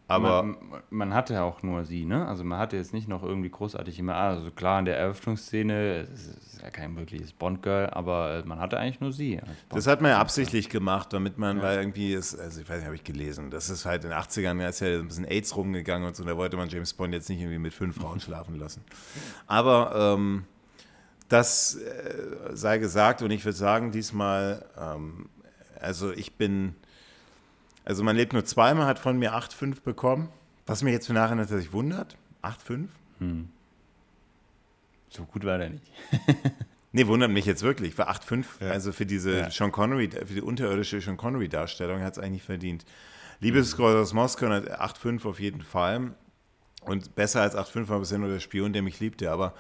Aber 0.07 0.43
man, 0.43 0.83
man 0.91 1.15
hatte 1.15 1.35
ja 1.35 1.45
auch 1.45 1.63
nur 1.63 1.85
sie, 1.85 2.05
ne? 2.05 2.27
Also 2.29 2.45
man 2.45 2.59
hatte 2.59 2.77
jetzt 2.77 2.93
nicht 2.93 3.09
noch 3.09 3.23
irgendwie 3.23 3.49
großartig 3.49 3.99
immer, 3.99 4.15
also 4.15 4.51
klar 4.51 4.79
in 4.79 4.85
der 4.85 4.99
Eröffnungsszene, 4.99 6.07
es 6.13 6.27
ist 6.27 6.63
ja 6.63 6.71
kein 6.71 6.95
wirkliches 6.97 7.33
Bond-Girl, 7.33 7.89
aber 7.91 8.43
äh, 8.45 8.47
man 8.47 8.61
hatte 8.61 8.79
eigentlich 8.79 9.01
nur 9.01 9.13
sie. 9.13 9.41
Das 9.71 9.87
hat 9.87 10.03
man 10.03 10.11
ja 10.11 10.19
absichtlich 10.19 10.69
gemacht, 10.69 11.13
damit 11.15 11.39
man, 11.39 11.63
weil 11.63 11.79
irgendwie 11.79 12.13
ist, 12.13 12.39
also 12.39 12.61
ich 12.61 12.69
weiß 12.69 12.77
nicht, 12.77 12.87
habe 12.87 12.97
ich 12.97 13.05
gelesen, 13.05 13.51
das 13.51 13.71
ist 13.71 13.87
halt 13.87 14.05
in 14.05 14.11
den 14.11 14.19
80ern, 14.19 14.59
da 14.59 14.69
ist 14.69 14.81
ja 14.81 14.89
ein 14.89 15.09
bisschen 15.09 15.25
AIDS 15.25 15.57
rumgegangen 15.57 16.07
und 16.07 16.15
so, 16.15 16.25
da 16.25 16.37
wollte 16.37 16.59
man 16.59 16.69
James 16.69 16.93
Bond 16.93 17.15
jetzt 17.15 17.31
nicht 17.31 17.41
irgendwie 17.41 17.59
mit 17.59 17.73
fünf 17.73 17.97
Frauen 17.97 18.21
schlafen 18.21 18.59
lassen. 18.59 18.85
Aber 19.47 20.17
ähm, 20.17 20.45
das 21.29 21.77
äh, 21.77 22.55
sei 22.55 22.77
gesagt 22.77 23.23
und 23.23 23.31
ich 23.31 23.43
würde 23.45 23.57
sagen, 23.57 23.91
diesmal, 23.91 24.67
ähm, 24.79 25.31
also 25.81 26.13
ich 26.13 26.37
bin, 26.37 26.75
also 27.85 28.03
man 28.05 28.17
lebt 28.17 28.33
nur 28.33 28.45
zweimal, 28.45 28.87
hat 28.87 28.99
von 28.99 29.19
mir 29.19 29.35
8,5 29.35 29.83
bekommen, 29.83 30.29
was 30.67 30.83
mich 30.83 30.93
jetzt 30.93 31.07
für 31.07 31.13
nachher 31.13 31.35
natürlich 31.35 31.73
wundert. 31.73 32.17
8,5? 32.43 32.89
So 35.11 35.25
gut 35.25 35.45
war 35.45 35.59
der 35.59 35.71
nicht. 35.71 35.85
Nee, 36.97 37.09
wundert 37.09 37.33
mich 37.33 37.45
jetzt 37.45 37.65
wirklich. 37.65 37.93
Für 37.97 38.09
8,5, 38.09 38.69
also 38.71 38.93
für 38.93 39.05
diese 39.05 39.37
Ja. 39.37 39.51
Sean 39.51 39.73
Connery, 39.73 40.11
für 40.11 40.33
die 40.33 40.41
unterirdische 40.41 41.01
Sean 41.01 41.17
Connery-Darstellung 41.17 42.01
hat 42.03 42.13
es 42.13 42.19
eigentlich 42.21 42.45
verdient. 42.45 42.85
Liebesgrüße 43.41 43.99
aus 43.99 44.13
Moskau, 44.13 44.47
8,5 44.47 45.27
auf 45.29 45.41
jeden 45.41 45.63
Fall. 45.63 46.15
Und 46.83 47.17
besser 47.17 47.43
als 47.43 47.57
8,5 47.57 47.89
war 47.89 47.99
bisher 47.99 48.19
nur 48.19 48.29
der 48.29 48.39
Spion, 48.39 48.73
der 48.73 48.83
mich 48.83 49.01
liebte. 49.01 49.33
Aber 49.33 49.55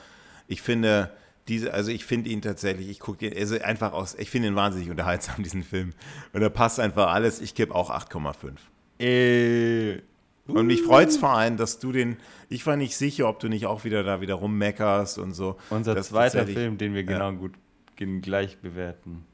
ich 0.47 0.63
finde, 0.63 1.11
diese, 1.49 1.75
also 1.75 1.91
ich 1.91 2.05
finde 2.05 2.31
ihn 2.31 2.41
tatsächlich, 2.43 2.89
ich 2.89 3.01
gucke 3.01 3.27
ihn, 3.27 3.37
also 3.37 3.61
einfach 3.61 3.93
aus, 3.93 4.15
ich 4.19 4.31
finde 4.31 4.49
ihn 4.49 4.57
wahnsinnig 4.57 4.91
unterhaltsam, 4.91 5.37
diesen 5.43 5.63
Film. 5.63 5.93
Und 6.33 6.41
da 6.41 6.49
passt 6.49 6.81
einfach 6.81 7.13
alles. 7.13 7.41
Ich 7.41 7.55
gebe 7.55 7.75
auch 7.75 7.91
8,5. 7.91 8.53
Äh, 8.99 10.01
Und 10.47 10.67
mich 10.67 10.83
freut 10.83 11.09
es 11.09 11.17
vor 11.17 11.31
allem, 11.31 11.57
dass 11.57 11.79
du 11.79 11.93
den, 11.93 12.17
ich 12.49 12.67
war 12.67 12.77
nicht 12.77 12.97
sicher, 12.97 13.29
ob 13.29 13.41
du 13.41 13.49
nicht 13.49 13.67
auch 13.67 13.85
wieder 13.85 14.03
da 14.05 14.21
wieder 14.21 14.35
rummeckerst 14.35 15.19
und 15.19 15.33
so. 15.33 15.57
unser 15.71 15.95
Das 15.95 16.09
zweiter 16.09 16.47
Film, 16.47 16.79
den 16.79 16.95
wir 16.95 17.05
genau 17.05 17.33
gut 17.33 17.53
gen- 17.97 18.21
gleich 18.23 18.59
bewerten. 18.59 19.25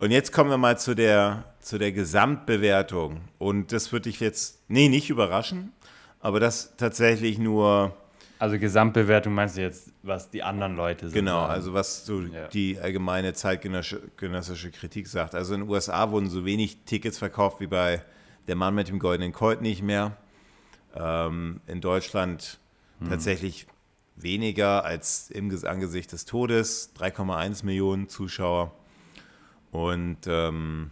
Und 0.00 0.10
jetzt 0.12 0.32
kommen 0.32 0.48
wir 0.50 0.58
mal 0.58 0.78
zu 0.78 0.94
der, 0.94 1.44
zu 1.60 1.76
der 1.78 1.90
Gesamtbewertung. 1.92 3.20
Und 3.38 3.72
das 3.72 3.90
würde 3.92 4.08
ich 4.10 4.20
jetzt, 4.20 4.62
nee, 4.68 4.88
nicht 4.88 5.10
überraschen, 5.10 5.72
aber 6.20 6.40
das 6.40 6.76
tatsächlich 6.76 7.38
nur, 7.38 7.96
Also 8.38 8.58
Gesamtbewertung 8.58 9.34
meinst 9.34 9.56
du 9.56 9.62
jetzt, 9.62 9.92
was 10.02 10.30
die 10.30 10.42
anderen 10.44 10.76
Leute 10.76 11.08
genau, 11.10 11.40
sagen? 11.42 11.52
also 11.52 11.72
was 11.74 12.06
so 12.06 12.20
Ja. 12.20 12.46
die 12.48 12.78
allgemeine 12.78 13.32
zeitgenössische 13.34 14.70
Kritik 14.70 15.08
sagt. 15.08 15.34
Also 15.34 15.54
in 15.54 15.62
den 15.62 15.68
USA 15.70 16.10
wurden 16.10 16.28
so 16.30 16.44
wenig 16.44 16.78
Tickets 16.84 17.18
verkauft 17.18 17.60
wie 17.60 17.66
bei 17.66 18.02
Der 18.46 18.54
Mann 18.56 18.74
mit 18.74 18.88
dem 18.88 18.98
goldenen 18.98 19.32
Colt 19.32 19.60
nicht 19.60 19.82
mehr. 19.82 20.16
Ähm, 20.94 21.60
in 21.66 21.80
Deutschland 21.80 22.58
tatsächlich 23.08 23.66
weniger 24.16 24.84
als 24.84 25.30
im 25.30 25.50
Ges- 25.50 25.64
Angesicht 25.66 26.10
des 26.12 26.24
Todes, 26.24 26.92
3,1 26.98 27.64
Millionen 27.64 28.08
Zuschauer. 28.08 28.72
Und 29.70 30.18
ähm, 30.26 30.90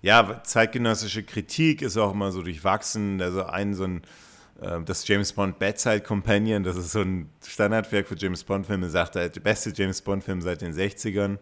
ja, 0.00 0.42
zeitgenössische 0.44 1.22
Kritik 1.24 1.82
ist 1.82 1.96
auch 1.98 2.12
immer 2.12 2.30
so 2.32 2.42
durchwachsen. 2.42 3.20
Also 3.20 3.44
ein 3.44 3.74
so 3.74 3.84
ein 3.84 4.02
das 4.60 5.08
James 5.08 5.32
Bond 5.32 5.58
Bedside 5.58 6.02
Companion, 6.02 6.62
das 6.62 6.76
ist 6.76 6.92
so 6.92 7.00
ein 7.00 7.30
Standardwerk 7.46 8.06
für 8.06 8.16
James 8.16 8.44
Bond 8.44 8.66
Filme, 8.66 8.90
sagt 8.90 9.16
er, 9.16 9.28
der 9.28 9.40
beste 9.40 9.70
James 9.70 10.02
Bond 10.02 10.22
Film 10.22 10.42
seit 10.42 10.60
den 10.60 10.74
60ern. 10.74 11.38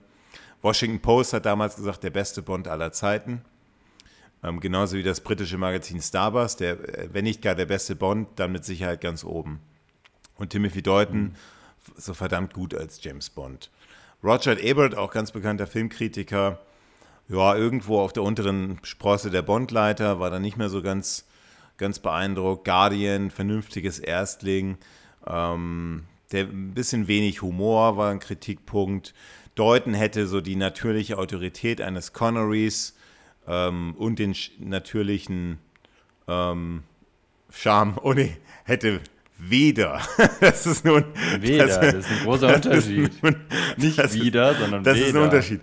Washington 0.63 1.01
Post 1.01 1.33
hat 1.33 1.47
damals 1.47 1.77
gesagt, 1.77 2.05
der 2.05 2.11
beste 2.11 2.43
Bond 2.43 2.69
aller 2.69 2.93
Zeiten. 2.93 3.43
Ähm, 4.43 4.61
genauso 4.61 4.97
wie 4.97 5.03
das 5.03 5.21
britische 5.21 5.59
Magazin 5.59 6.01
Starbus, 6.01 6.57
der, 6.57 6.73
äh, 6.97 7.09
wenn 7.13 7.25
nicht 7.25 7.43
gar 7.43 7.55
der 7.55 7.67
beste 7.67 7.97
Bond, 7.97 8.29
dann 8.37 8.53
mit 8.53 8.65
Sicherheit 8.65 9.01
ganz 9.01 9.25
oben. 9.25 9.61
Und 10.37 10.51
Timothy 10.51 10.83
Deuten 10.83 11.35
so 11.97 12.15
verdammt 12.15 12.55
gut 12.55 12.75
als 12.75 13.03
James 13.03 13.31
Bond. 13.31 13.71
Roger 14.23 14.61
Ebert, 14.61 14.97
auch 14.97 15.11
ganz 15.11 15.33
bekannter 15.33 15.67
Filmkritiker, 15.67 16.61
ja, 17.29 17.57
irgendwo 17.57 18.01
auf 18.01 18.13
der 18.13 18.23
unteren 18.23 18.79
Sprosse 18.83 19.31
der 19.31 19.43
Bondleiter, 19.43 20.19
war 20.19 20.31
dann 20.31 20.43
nicht 20.43 20.57
mehr 20.57 20.69
so 20.69 20.83
ganz 20.83 21.28
ganz 21.79 21.99
beeindruckt. 22.01 22.65
Guardian, 22.65 23.31
vernünftiges 23.31 23.99
Erstling. 23.99 24.77
Ähm, 25.27 26.05
der 26.33 26.45
ein 26.45 26.75
bisschen 26.75 27.09
wenig 27.09 27.43
Humor 27.43 27.97
war 27.97 28.11
ein 28.11 28.19
Kritikpunkt. 28.19 29.15
Deuten 29.55 29.95
hätte 29.95 30.27
so 30.27 30.41
die 30.41 30.57
natürliche 30.57 31.19
Autorität 31.19 31.81
eines 31.81 32.13
Connerys 32.13 32.97
ähm, 33.47 33.95
und 33.97 34.19
den 34.19 34.37
natürlichen 34.59 35.59
ähm, 36.29 36.83
Charme, 37.51 37.99
oh 38.03 38.13
nee, 38.13 38.37
hätte 38.65 39.01
weder. 39.39 40.01
Das 40.41 40.67
ist 40.67 40.85
nun. 40.85 41.05
Weder, 41.41 41.67
das, 41.67 41.81
das 41.81 41.95
ist 41.95 42.11
ein 42.11 42.25
großer 42.25 42.55
Unterschied. 42.57 43.23
Nun, 43.23 43.37
Nicht 43.77 43.99
das, 43.99 44.15
wieder, 44.15 44.55
sondern 44.55 44.85
das 44.85 44.97
weder. 44.97 45.05
Das 45.05 45.09
ist 45.09 45.17
ein 45.17 45.23
Unterschied. 45.23 45.61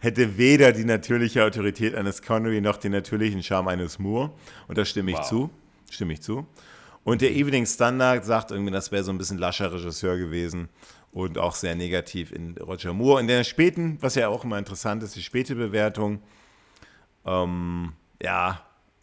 Hätte, 0.00 0.38
weder 0.38 0.72
die 0.72 0.84
natürliche 0.84 1.44
Autorität 1.44 1.94
eines 1.94 2.22
Connery 2.22 2.60
noch 2.60 2.76
den 2.76 2.92
natürlichen 2.92 3.42
Charme 3.42 3.68
eines 3.68 3.98
Moore. 3.98 4.32
Und 4.68 4.78
da 4.78 4.84
stimme 4.84 5.10
ich 5.10 5.18
wow. 5.18 5.28
zu. 5.28 5.50
Stimme 5.90 6.14
ich 6.14 6.22
zu. 6.22 6.46
Und 7.04 7.20
der 7.20 7.32
Evening 7.32 7.66
Standard 7.66 8.24
sagt 8.24 8.50
irgendwie, 8.50 8.72
das 8.72 8.90
wäre 8.90 9.04
so 9.04 9.12
ein 9.12 9.18
bisschen 9.18 9.38
lascher 9.38 9.72
Regisseur 9.72 10.16
gewesen 10.16 10.68
und 11.12 11.38
auch 11.38 11.54
sehr 11.54 11.74
negativ 11.74 12.32
in 12.32 12.56
Roger 12.58 12.94
Moore. 12.94 13.20
In 13.20 13.28
der 13.28 13.44
späten, 13.44 13.98
was 14.00 14.14
ja 14.14 14.28
auch 14.28 14.44
immer 14.44 14.58
interessant 14.58 15.02
ist, 15.02 15.14
die 15.14 15.22
späte 15.22 15.54
Bewertung, 15.54 16.22
ähm, 17.26 17.92
ja, 18.22 18.62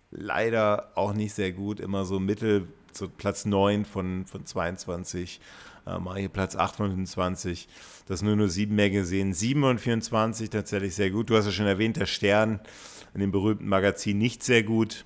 leider 0.10 0.92
auch 0.96 1.14
nicht 1.14 1.34
sehr 1.34 1.52
gut, 1.52 1.80
immer 1.80 2.06
so 2.06 2.20
Mittel 2.20 2.68
so 2.98 3.10
Platz 3.10 3.46
9 3.46 3.86
von, 3.86 4.26
von 4.26 4.46
22, 4.46 5.40
äh, 5.88 6.00
mal 6.00 6.18
hier 6.18 6.30
Platz 6.30 6.56
8 6.56 6.76
von 6.76 6.90
25, 6.90 7.68
das 8.08 8.22
nur 8.22 8.36
nur 8.36 8.50
7 8.50 8.74
mehr 8.74 8.90
gesehen. 8.90 9.34
7 9.34 9.64
und 9.64 9.80
24 9.80 10.50
tatsächlich 10.50 10.96
sehr 10.96 11.12
gut. 11.12 11.30
Du 11.30 11.38
hast 11.38 11.46
ja 11.46 11.52
schon 11.52 11.68
erwähnt, 11.68 11.98
der 11.98 12.06
Stern 12.06 12.60
in 13.14 13.22
dem 13.22 13.32
berühmten 13.32 13.68
Magazin 13.68 14.18
nicht 14.18 14.44
sehr 14.44 14.64
gut. 14.64 15.06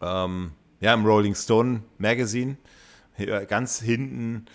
Ähm, 0.00 0.52
ja, 0.80 0.94
im 0.94 1.04
Rolling 1.04 1.34
Stone 1.34 1.82
Magazine, 1.98 2.56
ganz 3.48 3.80
hinten. 3.80 4.46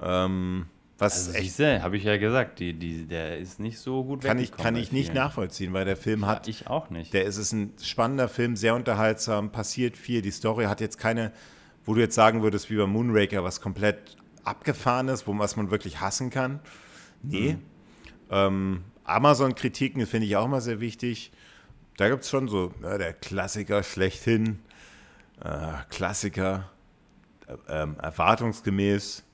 Ähm, 0.00 0.66
was 0.98 1.28
also, 1.28 1.62
echt, 1.62 1.82
habe 1.82 1.96
ich 1.96 2.02
ja 2.02 2.16
gesagt, 2.16 2.58
die, 2.58 2.74
die, 2.74 3.06
der 3.06 3.38
ist 3.38 3.60
nicht 3.60 3.78
so 3.78 4.02
gut 4.02 4.22
kann 4.22 4.40
ich 4.40 4.50
Kann 4.50 4.74
ich 4.74 4.90
nicht 4.90 5.14
nachvollziehen, 5.14 5.72
weil 5.72 5.84
der 5.84 5.96
Film 5.96 6.22
ja, 6.22 6.26
hat. 6.26 6.48
Ich 6.48 6.66
auch 6.66 6.90
nicht. 6.90 7.14
Der 7.14 7.24
ist, 7.24 7.36
ist 7.36 7.52
ein 7.52 7.72
spannender 7.80 8.28
Film, 8.28 8.56
sehr 8.56 8.74
unterhaltsam, 8.74 9.52
passiert 9.52 9.96
viel. 9.96 10.22
Die 10.22 10.32
Story 10.32 10.64
hat 10.64 10.80
jetzt 10.80 10.98
keine 10.98 11.32
wo 11.88 11.94
du 11.94 12.02
jetzt 12.02 12.14
sagen 12.14 12.42
würdest, 12.42 12.68
wie 12.68 12.76
bei 12.76 12.86
Moonraker, 12.86 13.42
was 13.44 13.62
komplett 13.62 14.18
abgefahren 14.44 15.08
ist, 15.08 15.26
wo, 15.26 15.36
was 15.38 15.56
man 15.56 15.70
wirklich 15.70 16.02
hassen 16.02 16.28
kann. 16.28 16.60
Nee. 17.22 17.54
Mhm. 17.54 17.62
Ähm, 18.30 18.84
Amazon-Kritiken 19.04 20.04
finde 20.06 20.26
ich 20.26 20.36
auch 20.36 20.44
immer 20.44 20.60
sehr 20.60 20.80
wichtig. 20.80 21.32
Da 21.96 22.10
gibt 22.10 22.24
es 22.24 22.30
schon 22.30 22.46
so 22.46 22.74
ja, 22.82 22.98
der 22.98 23.14
Klassiker 23.14 23.82
schlechthin. 23.82 24.58
Äh, 25.42 25.72
Klassiker. 25.88 26.68
Äh, 27.46 27.82
ähm, 27.82 27.96
erwartungsgemäß. 28.02 29.24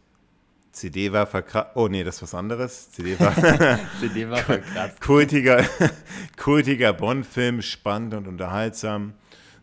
CD 0.70 1.10
war 1.10 1.26
verkratzt. 1.26 1.72
Oh 1.74 1.88
nee, 1.88 2.04
das 2.04 2.16
ist 2.16 2.22
was 2.22 2.34
anderes. 2.36 2.92
CD 2.92 3.18
war, 3.18 3.34
CD 4.00 4.30
war 4.30 4.38
verkratzt. 4.38 5.00
kultiger, 5.00 5.64
kultiger 6.36 6.92
Bond-Film, 6.92 7.62
spannend 7.62 8.14
und 8.14 8.28
unterhaltsam 8.28 9.14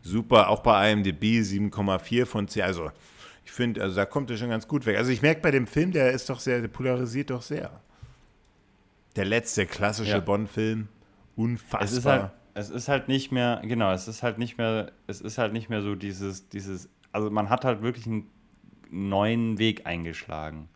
super. 0.02 0.50
Auch 0.50 0.62
bei 0.62 0.92
IMDb 0.92 1.24
7,4 1.42 2.26
von 2.26 2.48
10. 2.48 2.64
Also 2.64 2.92
ich 3.46 3.52
finde, 3.52 3.82
also 3.82 3.96
da 3.96 4.06
kommt 4.06 4.30
er 4.32 4.38
schon 4.38 4.50
ganz 4.50 4.68
gut 4.68 4.86
weg. 4.86 4.98
Also 4.98 5.12
ich 5.12 5.22
merke 5.22 5.42
bei 5.42 5.52
dem 5.52 5.68
Film, 5.68 5.92
der 5.92 6.12
ist 6.12 6.30
doch 6.30 6.40
sehr, 6.40 6.62
der 6.62 6.68
polarisiert 6.68 7.30
doch 7.30 7.42
sehr. 7.42 7.82
Der 9.16 9.26
letzte 9.26 9.66
klassische 9.66 10.12
ja. 10.12 10.20
Bond-Film, 10.20 10.88
unfassbar. 11.36 11.84
Es 11.84 11.92
ist, 11.92 12.06
halt, 12.06 12.32
es 12.54 12.70
ist 12.70 12.88
halt 12.88 13.08
nicht 13.10 13.32
mehr, 13.32 13.62
genau, 13.64 13.92
es 13.92 14.08
ist 14.08 14.24
halt 14.24 14.38
nicht 14.38 14.58
mehr, 14.58 14.92
es 15.08 15.20
ist 15.20 15.38
halt 15.38 15.52
nicht 15.52 15.70
mehr 15.70 15.82
so 15.82 15.96
dieses, 15.96 16.48
dieses, 16.48 16.88
also 17.12 17.30
man 17.30 17.50
hat 17.50 17.66
halt 17.66 17.82
wirklich 17.82 18.06
einen 18.06 18.30
neuen 18.90 19.58
Weg 19.58 19.86
eingeschlagen. 19.86 20.70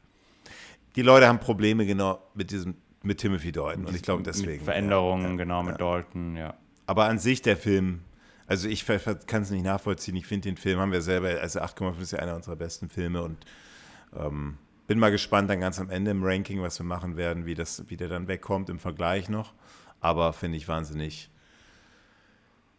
Die 0.97 1.01
Leute 1.01 1.27
haben 1.27 1.39
Probleme 1.39 1.85
genau 1.85 2.19
mit 2.33 2.51
diesem, 2.51 2.75
mit 3.03 3.19
Timothy 3.19 3.51
Dalton 3.51 3.85
und 3.85 3.95
ich 3.95 4.01
glaube 4.01 4.23
deswegen. 4.23 4.51
Mit 4.53 4.63
Veränderungen, 4.63 5.31
ja, 5.31 5.35
genau, 5.37 5.63
mit 5.63 5.73
ja. 5.73 5.77
Dalton, 5.77 6.35
ja. 6.35 6.55
Aber 6.87 7.05
an 7.05 7.19
sich 7.19 7.41
der 7.41 7.55
Film 7.55 8.01
also 8.47 8.67
ich 8.67 8.85
kann 8.85 9.41
es 9.41 9.49
nicht 9.49 9.63
nachvollziehen. 9.63 10.15
Ich 10.15 10.27
finde 10.27 10.49
den 10.49 10.57
Film, 10.57 10.79
haben 10.79 10.91
wir 10.91 11.01
selber, 11.01 11.29
also 11.41 11.59
8,5 11.59 11.99
ist 11.99 12.11
ja 12.11 12.19
einer 12.19 12.35
unserer 12.35 12.55
besten 12.55 12.89
Filme 12.89 13.21
und 13.23 13.45
ähm, 14.15 14.57
bin 14.87 14.99
mal 14.99 15.11
gespannt 15.11 15.49
dann 15.49 15.59
ganz 15.59 15.79
am 15.79 15.89
Ende 15.89 16.11
im 16.11 16.23
Ranking, 16.23 16.61
was 16.61 16.79
wir 16.79 16.85
machen 16.85 17.17
werden, 17.17 17.45
wie, 17.45 17.55
das, 17.55 17.83
wie 17.87 17.97
der 17.97 18.07
dann 18.07 18.27
wegkommt 18.27 18.69
im 18.69 18.79
Vergleich 18.79 19.29
noch. 19.29 19.53
Aber 19.99 20.33
finde 20.33 20.57
ich 20.57 20.67
wahnsinnig, 20.67 21.29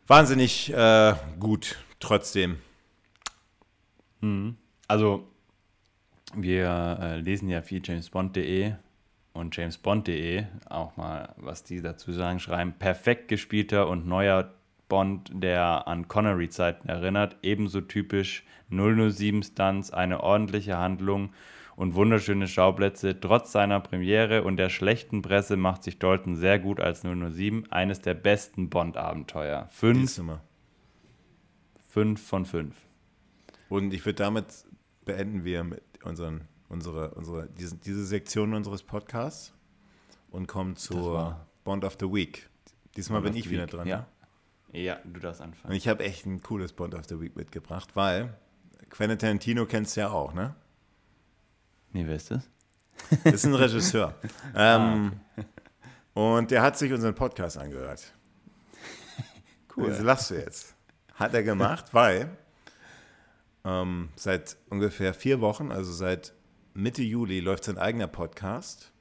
wahnsinnig 0.06 0.72
äh, 0.72 1.14
gut 1.40 1.76
trotzdem. 1.98 2.58
Mhm. 4.20 4.56
Also 4.86 5.26
wir 6.34 6.98
äh, 7.00 7.20
lesen 7.20 7.48
ja 7.48 7.62
viel 7.62 7.80
jamesbond.de 7.84 8.74
und 9.32 9.56
jamesbond.de, 9.56 10.44
auch 10.68 10.96
mal, 10.96 11.34
was 11.36 11.64
die 11.64 11.82
dazu 11.82 12.12
sagen, 12.12 12.38
schreiben, 12.38 12.74
perfekt 12.78 13.28
gespielter 13.28 13.88
und 13.88 14.06
neuer 14.06 14.54
Bond, 14.88 15.30
der 15.32 15.88
an 15.88 16.08
Connery-Zeiten 16.08 16.88
erinnert. 16.88 17.36
Ebenso 17.42 17.80
typisch 17.80 18.44
007-Stunts, 18.70 19.90
eine 19.90 20.22
ordentliche 20.22 20.78
Handlung 20.78 21.32
und 21.76 21.94
wunderschöne 21.94 22.48
Schauplätze. 22.48 23.18
Trotz 23.20 23.52
seiner 23.52 23.80
Premiere 23.80 24.42
und 24.42 24.56
der 24.56 24.70
schlechten 24.70 25.22
Presse 25.22 25.56
macht 25.56 25.82
sich 25.84 25.98
Dalton 25.98 26.36
sehr 26.36 26.58
gut 26.58 26.80
als 26.80 27.02
007. 27.02 27.70
Eines 27.70 28.00
der 28.00 28.14
besten 28.14 28.70
Bond-Abenteuer. 28.70 29.68
Fünf, 29.70 30.20
fünf 31.88 32.26
von 32.26 32.46
fünf. 32.46 32.76
Und 33.68 33.92
ich 33.92 34.04
würde 34.04 34.16
damit 34.16 34.46
beenden 35.04 35.44
wir 35.44 35.64
mit 35.64 35.82
unseren, 36.02 36.42
unsere, 36.68 37.10
unsere, 37.14 37.48
diese, 37.48 37.76
diese 37.76 38.04
Sektion 38.04 38.54
unseres 38.54 38.82
Podcasts 38.82 39.52
und 40.30 40.46
kommen 40.46 40.76
zur 40.76 41.40
Bond 41.64 41.84
of 41.84 41.96
the 42.00 42.06
Week. 42.06 42.48
Diesmal 42.96 43.20
Bond 43.20 43.34
bin 43.34 43.40
ich 43.40 43.50
wieder 43.50 43.66
dran. 43.66 43.86
Ja. 43.86 44.06
Ja, 44.72 44.98
du 45.04 45.20
darfst 45.20 45.40
anfangen. 45.40 45.70
Und 45.70 45.76
ich 45.76 45.88
habe 45.88 46.04
echt 46.04 46.26
ein 46.26 46.42
cooles 46.42 46.72
Bond 46.72 46.94
of 46.94 47.06
the 47.06 47.20
Week 47.20 47.36
mitgebracht, 47.36 47.94
weil 47.94 48.36
Quentin 48.90 49.18
Tarantino 49.18 49.66
kennst 49.66 49.96
du 49.96 50.00
ja 50.00 50.10
auch, 50.10 50.34
ne? 50.34 50.54
Nee, 51.92 52.06
wer 52.06 52.16
ist 52.16 52.30
das? 52.30 52.48
Das 53.24 53.34
ist 53.34 53.46
ein 53.46 53.54
Regisseur. 53.54 54.14
ähm, 54.54 55.12
ah, 55.12 55.12
okay. 55.36 55.46
Und 56.14 56.50
der 56.50 56.62
hat 56.62 56.78
sich 56.78 56.92
unseren 56.92 57.14
Podcast 57.14 57.58
angehört. 57.58 58.12
Cool. 59.76 59.90
Das 59.90 60.00
lachst 60.00 60.30
du 60.30 60.34
jetzt. 60.34 60.74
Hat 61.14 61.34
er 61.34 61.42
gemacht, 61.42 61.92
weil 61.92 62.36
ähm, 63.64 64.08
seit 64.16 64.56
ungefähr 64.70 65.12
vier 65.12 65.40
Wochen, 65.40 65.70
also 65.72 65.92
seit 65.92 66.32
Mitte 66.72 67.02
Juli, 67.02 67.40
läuft 67.40 67.64
sein 67.64 67.78
eigener 67.78 68.06
Podcast. 68.06 68.92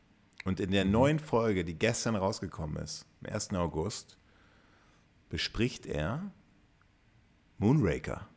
Und 0.44 0.60
in 0.60 0.72
der 0.72 0.86
mhm. 0.86 0.92
neuen 0.92 1.20
Folge, 1.20 1.64
die 1.64 1.78
gestern 1.78 2.16
rausgekommen 2.16 2.78
ist, 2.78 3.06
am 3.24 3.34
1. 3.34 3.54
August, 3.54 4.18
bespricht 5.30 5.86
er 5.86 6.32
Moonraker. 7.58 8.28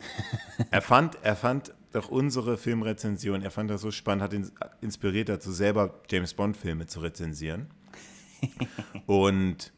er, 0.70 0.82
fand, 0.82 1.18
er 1.22 1.36
fand 1.36 1.74
doch 1.92 2.08
unsere 2.08 2.56
Filmrezension, 2.56 3.42
er 3.42 3.50
fand 3.50 3.70
das 3.70 3.80
so 3.80 3.90
spannend, 3.90 4.22
hat 4.22 4.32
ihn 4.32 4.50
inspiriert 4.80 5.28
dazu, 5.28 5.50
selber 5.52 6.00
James 6.10 6.34
Bond-Filme 6.34 6.86
zu 6.86 7.00
rezensieren. 7.00 7.68
Und 9.06 9.72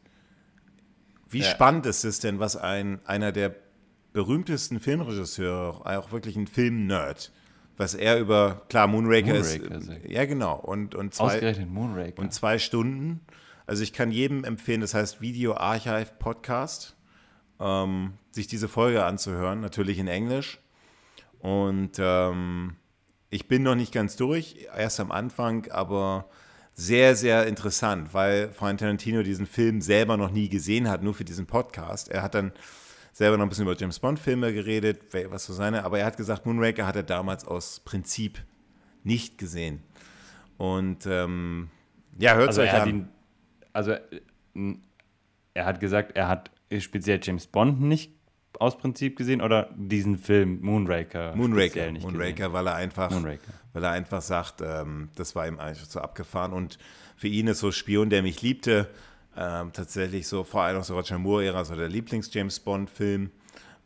wie 1.29 1.39
ja. 1.39 1.45
spannend 1.45 1.85
ist 1.85 2.03
es 2.03 2.19
denn, 2.19 2.39
was 2.39 2.57
ein, 2.57 2.99
einer 3.05 3.31
der 3.31 3.55
berühmtesten 4.13 4.79
Filmregisseure, 4.79 5.85
auch 5.85 6.11
wirklich 6.11 6.35
ein 6.35 6.47
Film-Nerd, 6.47 7.31
was 7.77 7.93
er 7.95 8.19
über, 8.19 8.63
klar, 8.67 8.87
Moonraker, 8.87 9.33
Moonraker 9.33 9.75
ist. 9.75 9.91
Ja, 10.07 10.25
genau. 10.25 10.57
Und, 10.57 10.93
und 10.93 11.13
zwei, 11.13 11.35
Ausgerechnet 11.35 11.69
Moonraker. 11.69 12.21
Und 12.21 12.33
zwei 12.33 12.59
Stunden 12.59 13.21
also 13.71 13.83
ich 13.83 13.93
kann 13.93 14.11
jedem 14.11 14.43
empfehlen, 14.43 14.81
das 14.81 14.93
heißt 14.93 15.21
Video 15.21 15.55
Archive 15.55 16.09
Podcast, 16.19 16.97
ähm, 17.57 18.15
sich 18.29 18.47
diese 18.47 18.67
Folge 18.67 19.05
anzuhören, 19.05 19.61
natürlich 19.61 19.97
in 19.97 20.09
Englisch. 20.09 20.59
Und 21.39 21.91
ähm, 21.97 22.75
ich 23.29 23.47
bin 23.47 23.63
noch 23.63 23.75
nicht 23.75 23.93
ganz 23.93 24.17
durch, 24.17 24.67
erst 24.75 24.99
am 24.99 25.09
Anfang, 25.09 25.71
aber 25.71 26.25
sehr, 26.73 27.15
sehr 27.15 27.47
interessant, 27.47 28.13
weil 28.13 28.51
Frank 28.51 28.79
Tarantino 28.79 29.23
diesen 29.23 29.45
Film 29.45 29.79
selber 29.79 30.17
noch 30.17 30.31
nie 30.31 30.49
gesehen 30.49 30.89
hat, 30.89 31.01
nur 31.01 31.13
für 31.13 31.23
diesen 31.23 31.45
Podcast. 31.45 32.09
Er 32.09 32.23
hat 32.23 32.35
dann 32.35 32.51
selber 33.13 33.37
noch 33.37 33.45
ein 33.45 33.49
bisschen 33.49 33.65
über 33.65 33.77
James 33.77 33.99
Bond-Filme 33.99 34.53
geredet, 34.53 34.99
was 35.29 35.45
so 35.45 35.53
seine, 35.53 35.85
aber 35.85 35.99
er 35.99 36.07
hat 36.07 36.17
gesagt, 36.17 36.45
Moonraker 36.45 36.85
hat 36.85 36.97
er 36.97 37.03
damals 37.03 37.47
aus 37.47 37.79
Prinzip 37.79 38.43
nicht 39.05 39.37
gesehen. 39.37 39.81
Und 40.57 41.05
ähm, 41.05 41.69
ja, 42.19 42.35
hört 42.35 42.49
also 42.49 42.63
euch 42.63 42.73
an. 42.73 43.07
Also 43.73 43.95
er 45.53 45.65
hat 45.65 45.79
gesagt, 45.79 46.15
er 46.15 46.27
hat 46.27 46.51
speziell 46.79 47.19
James 47.21 47.47
Bond 47.47 47.81
nicht 47.81 48.11
aus 48.59 48.77
Prinzip 48.77 49.17
gesehen 49.17 49.41
oder 49.41 49.69
diesen 49.75 50.17
Film 50.17 50.59
Moonraker? 50.61 51.35
Moonraker, 51.35 51.91
nicht 51.91 52.03
Moonraker, 52.03 52.33
gesehen. 52.33 52.53
weil 52.53 52.67
er 52.67 52.75
einfach, 52.75 53.09
Moonraker. 53.11 53.53
weil 53.73 53.83
er 53.83 53.91
einfach 53.91 54.21
sagt, 54.21 54.61
ähm, 54.61 55.09
das 55.15 55.35
war 55.35 55.47
ihm 55.47 55.59
eigentlich 55.59 55.87
so 55.87 55.99
abgefahren 55.99 56.53
und 56.53 56.77
für 57.15 57.27
ihn 57.27 57.47
ist 57.47 57.59
so 57.59 57.71
Spion, 57.71 58.09
der 58.09 58.21
mich 58.21 58.41
liebte, 58.41 58.89
ähm, 59.37 59.71
tatsächlich 59.73 60.27
so 60.27 60.43
vor 60.43 60.63
allem 60.63 60.77
aus 60.77 60.87
der 60.87 60.95
Roger 60.97 61.17
Moore-Ära 61.17 61.63
so 61.65 61.75
der 61.75 61.87
Lieblings-James 61.89 62.59
Bond-Film 62.59 63.31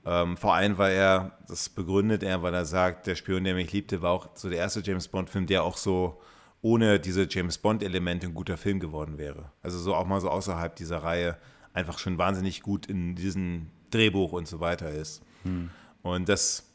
Ähm, 0.08 0.38
vor 0.38 0.54
allem, 0.54 0.78
weil 0.78 0.94
er, 0.94 1.32
das 1.48 1.68
begründet 1.70 2.22
er, 2.22 2.44
weil 2.44 2.54
er 2.54 2.66
sagt, 2.66 3.08
der 3.08 3.16
Spion, 3.16 3.44
der 3.44 3.56
mich 3.56 3.72
liebte, 3.74 4.04
war 4.04 4.12
auch 4.12 4.30
so 4.36 4.50
der 4.50 4.60
erste 4.60 4.82
James 4.82 5.08
Bond-Film, 5.08 5.48
der 5.48 5.64
auch 5.64 5.78
so 5.78 6.22
ohne 6.66 7.00
diese 7.00 7.28
James 7.30 7.60
Bond-Elemente 7.60 8.26
ein 8.26 8.34
guter 8.34 8.58
Film 8.58 8.80
geworden 8.80 9.20
wäre. 9.20 9.52
Also 9.62 9.78
so 9.78 9.94
auch 9.94 10.08
mal 10.08 10.20
so 10.20 10.32
außerhalb 10.32 10.76
dieser 10.76 11.04
Reihe 11.04 11.38
einfach 11.74 12.00
schon 12.00 12.18
wahnsinnig 12.18 12.64
gut 12.64 12.88
in 12.88 13.14
diesem 13.14 13.68
Drehbuch 13.92 14.32
und 14.32 14.48
so 14.48 14.62
weiter 14.62 14.90
ist. 14.90 15.22
Hm. 15.44 15.70
Und 16.02 16.28
das 16.28 16.72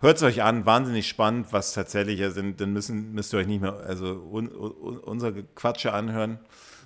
hört 0.00 0.18
es 0.18 0.22
euch 0.22 0.42
an, 0.42 0.66
wahnsinnig 0.66 1.08
spannend, 1.08 1.54
was 1.54 1.72
tatsächlich 1.72 2.20
sind. 2.34 2.60
Dann 2.60 2.74
müssen, 2.74 3.14
müsst 3.14 3.32
ihr 3.32 3.38
euch 3.38 3.46
nicht 3.46 3.62
mehr 3.62 3.72
also 3.72 4.28
un, 4.30 4.54
un, 4.54 4.98
unsere 4.98 5.42
Quatsche 5.42 5.94
anhören, 5.94 6.38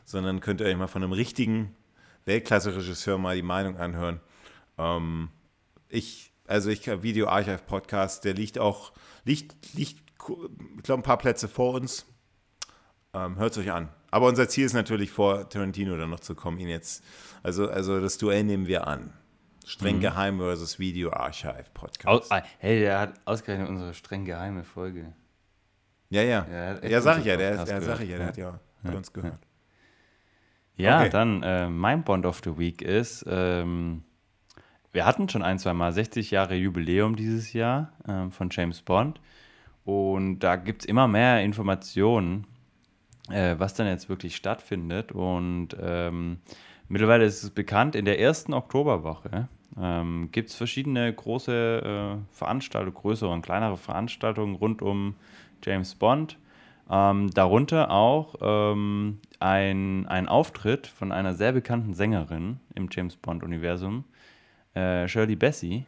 sondern 0.04 0.38
könnt 0.38 0.60
ihr 0.60 0.68
euch 0.68 0.76
mal 0.76 0.86
von 0.86 1.02
einem 1.02 1.12
richtigen 1.12 1.74
Weltklasse-Regisseur 2.26 3.18
mal 3.18 3.34
die 3.34 3.42
Meinung 3.42 3.78
anhören. 3.78 4.20
Ähm, 4.78 5.30
ich, 5.88 6.32
also 6.46 6.70
ich 6.70 6.86
Video 7.02 7.26
Archive 7.26 7.62
Podcast, 7.66 8.24
der 8.24 8.34
liegt 8.34 8.60
auch, 8.60 8.92
liegt, 9.24 9.74
liegt, 9.74 10.05
ich 10.28 10.82
glaube, 10.82 11.00
ein 11.00 11.05
paar 11.05 11.18
Plätze 11.18 11.48
vor 11.48 11.74
uns. 11.74 12.06
Ähm, 13.14 13.36
Hört 13.36 13.52
es 13.52 13.58
euch 13.58 13.72
an. 13.72 13.88
Aber 14.10 14.28
unser 14.28 14.48
Ziel 14.48 14.64
ist 14.64 14.72
natürlich 14.72 15.10
vor 15.10 15.48
Tarantino 15.48 15.96
dann 15.96 16.10
noch 16.10 16.20
zu 16.20 16.34
kommen, 16.34 16.58
ihn 16.58 16.68
jetzt, 16.68 17.05
also, 17.42 17.68
also 17.68 18.00
das 18.00 18.18
Duell 18.18 18.44
nehmen 18.44 18.66
wir 18.66 18.86
an. 18.86 19.12
Streng 19.64 19.96
mhm. 19.96 20.00
geheim 20.00 20.38
versus 20.38 20.78
Video 20.78 21.12
Archive 21.12 21.66
Podcast. 21.74 22.30
Oh, 22.30 22.36
hey, 22.58 22.80
der 22.80 23.00
hat 23.00 23.14
ausgerechnet 23.24 23.68
unsere 23.68 23.94
streng 23.94 24.24
geheime 24.24 24.62
Folge. 24.62 25.12
Ja, 26.08 26.22
ja. 26.22 26.46
Ja, 26.82 27.00
sag 27.00 27.18
ich 27.18 27.24
ja, 27.24 27.36
der, 27.36 27.64
der, 27.64 27.82
sag 27.82 28.00
ich 28.00 28.08
ja, 28.08 28.18
der 28.18 28.26
hat 28.26 28.36
ja, 28.36 28.60
ja. 28.84 28.92
uns 28.92 29.12
gehört. 29.12 29.40
Ja, 30.76 31.00
okay. 31.00 31.10
dann 31.10 31.42
äh, 31.42 31.68
mein 31.68 32.05
Bond 32.05 32.26
of 32.26 32.40
the 32.44 32.58
Week 32.58 32.80
ist, 32.80 33.24
ähm, 33.28 34.05
wir 34.92 35.05
hatten 35.05 35.28
schon 35.28 35.42
ein, 35.42 35.58
zwei 35.58 35.72
Mal 35.72 35.92
60 35.92 36.30
Jahre 36.30 36.55
Jubiläum 36.55 37.16
dieses 37.16 37.52
Jahr 37.52 37.92
ähm, 38.06 38.30
von 38.30 38.50
James 38.50 38.82
Bond. 38.82 39.20
Und 39.86 40.40
da 40.40 40.56
gibt 40.56 40.82
es 40.82 40.86
immer 40.86 41.06
mehr 41.06 41.42
Informationen, 41.42 42.44
äh, 43.31 43.55
was 43.56 43.73
dann 43.74 43.86
jetzt 43.86 44.08
wirklich 44.08 44.34
stattfindet. 44.34 45.12
Und 45.12 45.68
ähm, 45.81 46.39
mittlerweile 46.89 47.24
ist 47.24 47.44
es 47.44 47.50
bekannt, 47.50 47.94
in 47.94 48.05
der 48.05 48.18
ersten 48.18 48.52
Oktoberwoche 48.52 49.48
ähm, 49.81 50.31
gibt 50.32 50.50
es 50.50 50.56
verschiedene 50.56 51.12
große 51.12 52.18
äh, 52.18 52.34
Veranstaltungen, 52.36 52.94
größere 52.94 53.31
und 53.31 53.42
kleinere 53.42 53.76
Veranstaltungen 53.76 54.56
rund 54.56 54.82
um 54.82 55.15
James 55.65 55.94
Bond. 55.94 56.36
Ähm, 56.90 57.31
darunter 57.31 57.92
auch 57.92 58.34
ähm, 58.40 59.20
ein, 59.39 60.06
ein 60.08 60.26
Auftritt 60.26 60.89
von 60.89 61.12
einer 61.12 61.34
sehr 61.34 61.52
bekannten 61.52 61.94
Sängerin 61.94 62.58
im 62.74 62.89
James 62.90 63.16
Bond-Universum, 63.16 64.02
äh, 64.74 65.06
Shirley 65.06 65.36
Bassey 65.36 65.84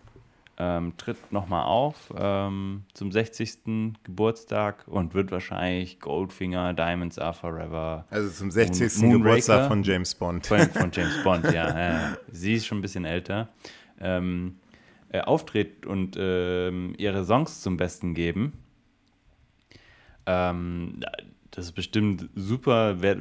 ähm, 0.61 0.97
tritt 0.97 1.33
nochmal 1.33 1.65
auf 1.65 2.13
ähm, 2.17 2.83
zum 2.93 3.13
60. 3.13 3.95
Geburtstag 4.03 4.87
und 4.89 5.15
wird 5.15 5.31
wahrscheinlich 5.31 6.01
Goldfinger, 6.01 6.75
Diamonds 6.75 7.19
Are 7.19 7.33
Forever. 7.33 8.07
Also 8.11 8.29
zum 8.31 8.51
60. 8.51 8.99
Moon, 9.03 9.23
Geburtstag 9.23 9.69
von 9.69 9.85
James 9.85 10.15
Bond. 10.17 10.47
Von, 10.47 10.59
von 10.71 10.91
James 10.93 11.23
Bond, 11.23 11.53
ja. 11.53 12.11
Äh, 12.13 12.17
sie 12.33 12.55
ist 12.55 12.67
schon 12.67 12.79
ein 12.79 12.83
bisschen 12.83 13.05
älter. 13.05 13.51
Ähm, 14.01 14.57
äh, 15.11 15.21
auftritt 15.21 15.87
und 15.87 16.17
ähm, 16.19 16.95
ihre 16.99 17.25
Songs 17.25 17.63
zum 17.63 17.77
Besten 17.77 18.15
geben. 18.15 18.53
Ähm, 20.27 21.01
das 21.53 21.67
ist 21.67 21.73
bestimmt 21.73 22.29
super, 22.35 23.01
wer, 23.01 23.17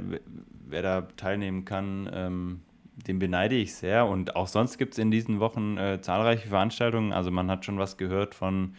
wer 0.68 0.82
da 0.82 1.02
teilnehmen 1.16 1.66
kann 1.66 2.10
ähm, 2.12 2.62
den 3.06 3.19
beneide 3.19 3.56
ich 3.56 3.76
sehr. 3.76 4.06
Und 4.06 4.35
auch 4.35 4.48
sonst 4.48 4.77
gibt 4.77 4.93
es 4.93 5.00
in 5.00 5.11
diesen 5.11 5.40
Wochen 5.40 5.77
äh, 5.77 6.01
zahlreiche 6.01 6.48
Veranstaltungen. 6.48 7.14
Also 7.14 7.32
man 7.32 7.50
hat 7.51 7.66
schon 7.66 7.77
was 7.77 7.98
gehört 7.98 8.34
von, 8.34 8.74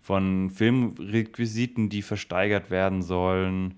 von 0.00 0.50
Filmrequisiten, 0.50 1.88
die 1.88 2.02
versteigert 2.02 2.70
werden 2.70 3.02
sollen. 3.02 3.76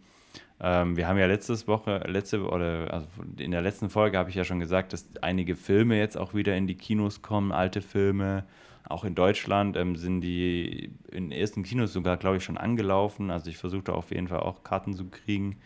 Ähm, 0.61 0.97
wir 0.97 1.09
haben 1.09 1.19
ja 1.19 1.27
letztes 1.27 1.69
Woche, 1.69 1.99
letzte 2.07 2.45
oder 2.49 2.93
also 2.93 3.07
in 3.39 3.51
der 3.51 3.63
letzten 3.63 3.91
Folge 3.91 4.19
habe 4.19 4.31
ich 4.31 4.37
ja 4.37 4.45
schon 4.45 4.61
gesagt, 4.61 4.93
dass 4.93 5.09
einige 5.23 5.57
Filme 5.57 5.99
jetzt 5.99 6.17
auch 6.17 6.35
wieder 6.35 6.57
in 6.57 6.67
die 6.67 6.77
Kinos 6.77 7.23
kommen, 7.23 7.53
alte 7.53 7.81
Filme. 7.81 8.45
Auch 8.87 9.05
in 9.05 9.15
Deutschland 9.15 9.77
ähm, 9.77 9.97
sind 9.97 10.21
die 10.21 10.93
in 11.11 11.33
ersten 11.33 11.63
Kinos 11.63 11.93
sogar, 11.93 12.17
glaube 12.17 12.37
ich, 12.37 12.45
schon 12.45 12.59
angelaufen. 12.59 13.31
Also 13.31 13.49
ich 13.49 13.57
versuche 13.57 13.85
da 13.85 13.93
auf 13.93 14.11
jeden 14.11 14.29
Fall 14.29 14.41
auch 14.41 14.63
Karten 14.63 14.95
zu 14.95 15.07
kriegen. 15.07 15.57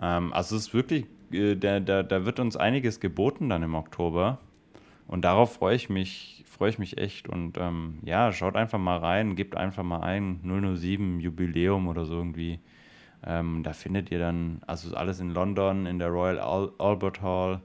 Ähm, 0.00 0.32
also 0.32 0.56
es 0.56 0.68
ist 0.68 0.74
wirklich 0.74 1.06
da, 1.30 1.80
da, 1.80 2.02
da 2.02 2.24
wird 2.24 2.40
uns 2.40 2.56
einiges 2.56 3.00
geboten 3.00 3.48
dann 3.48 3.62
im 3.62 3.74
Oktober. 3.74 4.38
Und 5.06 5.22
darauf 5.24 5.54
freue 5.54 5.74
ich 5.74 5.88
mich, 5.88 6.44
freue 6.46 6.70
ich 6.70 6.78
mich 6.78 6.98
echt. 6.98 7.28
Und 7.28 7.56
ähm, 7.58 7.98
ja, 8.04 8.32
schaut 8.32 8.56
einfach 8.56 8.78
mal 8.78 8.98
rein, 8.98 9.36
gebt 9.36 9.56
einfach 9.56 9.82
mal 9.82 10.00
ein 10.00 10.40
007 10.42 11.20
Jubiläum 11.20 11.88
oder 11.88 12.04
so 12.04 12.14
irgendwie. 12.14 12.60
Ähm, 13.26 13.62
da 13.62 13.72
findet 13.72 14.10
ihr 14.10 14.18
dann, 14.18 14.60
also 14.66 14.94
alles 14.94 15.18
in 15.20 15.30
London, 15.30 15.86
in 15.86 15.98
der 15.98 16.08
Royal 16.08 16.38
Al 16.38 16.70
Albert 16.78 17.22
Hall. 17.22 17.60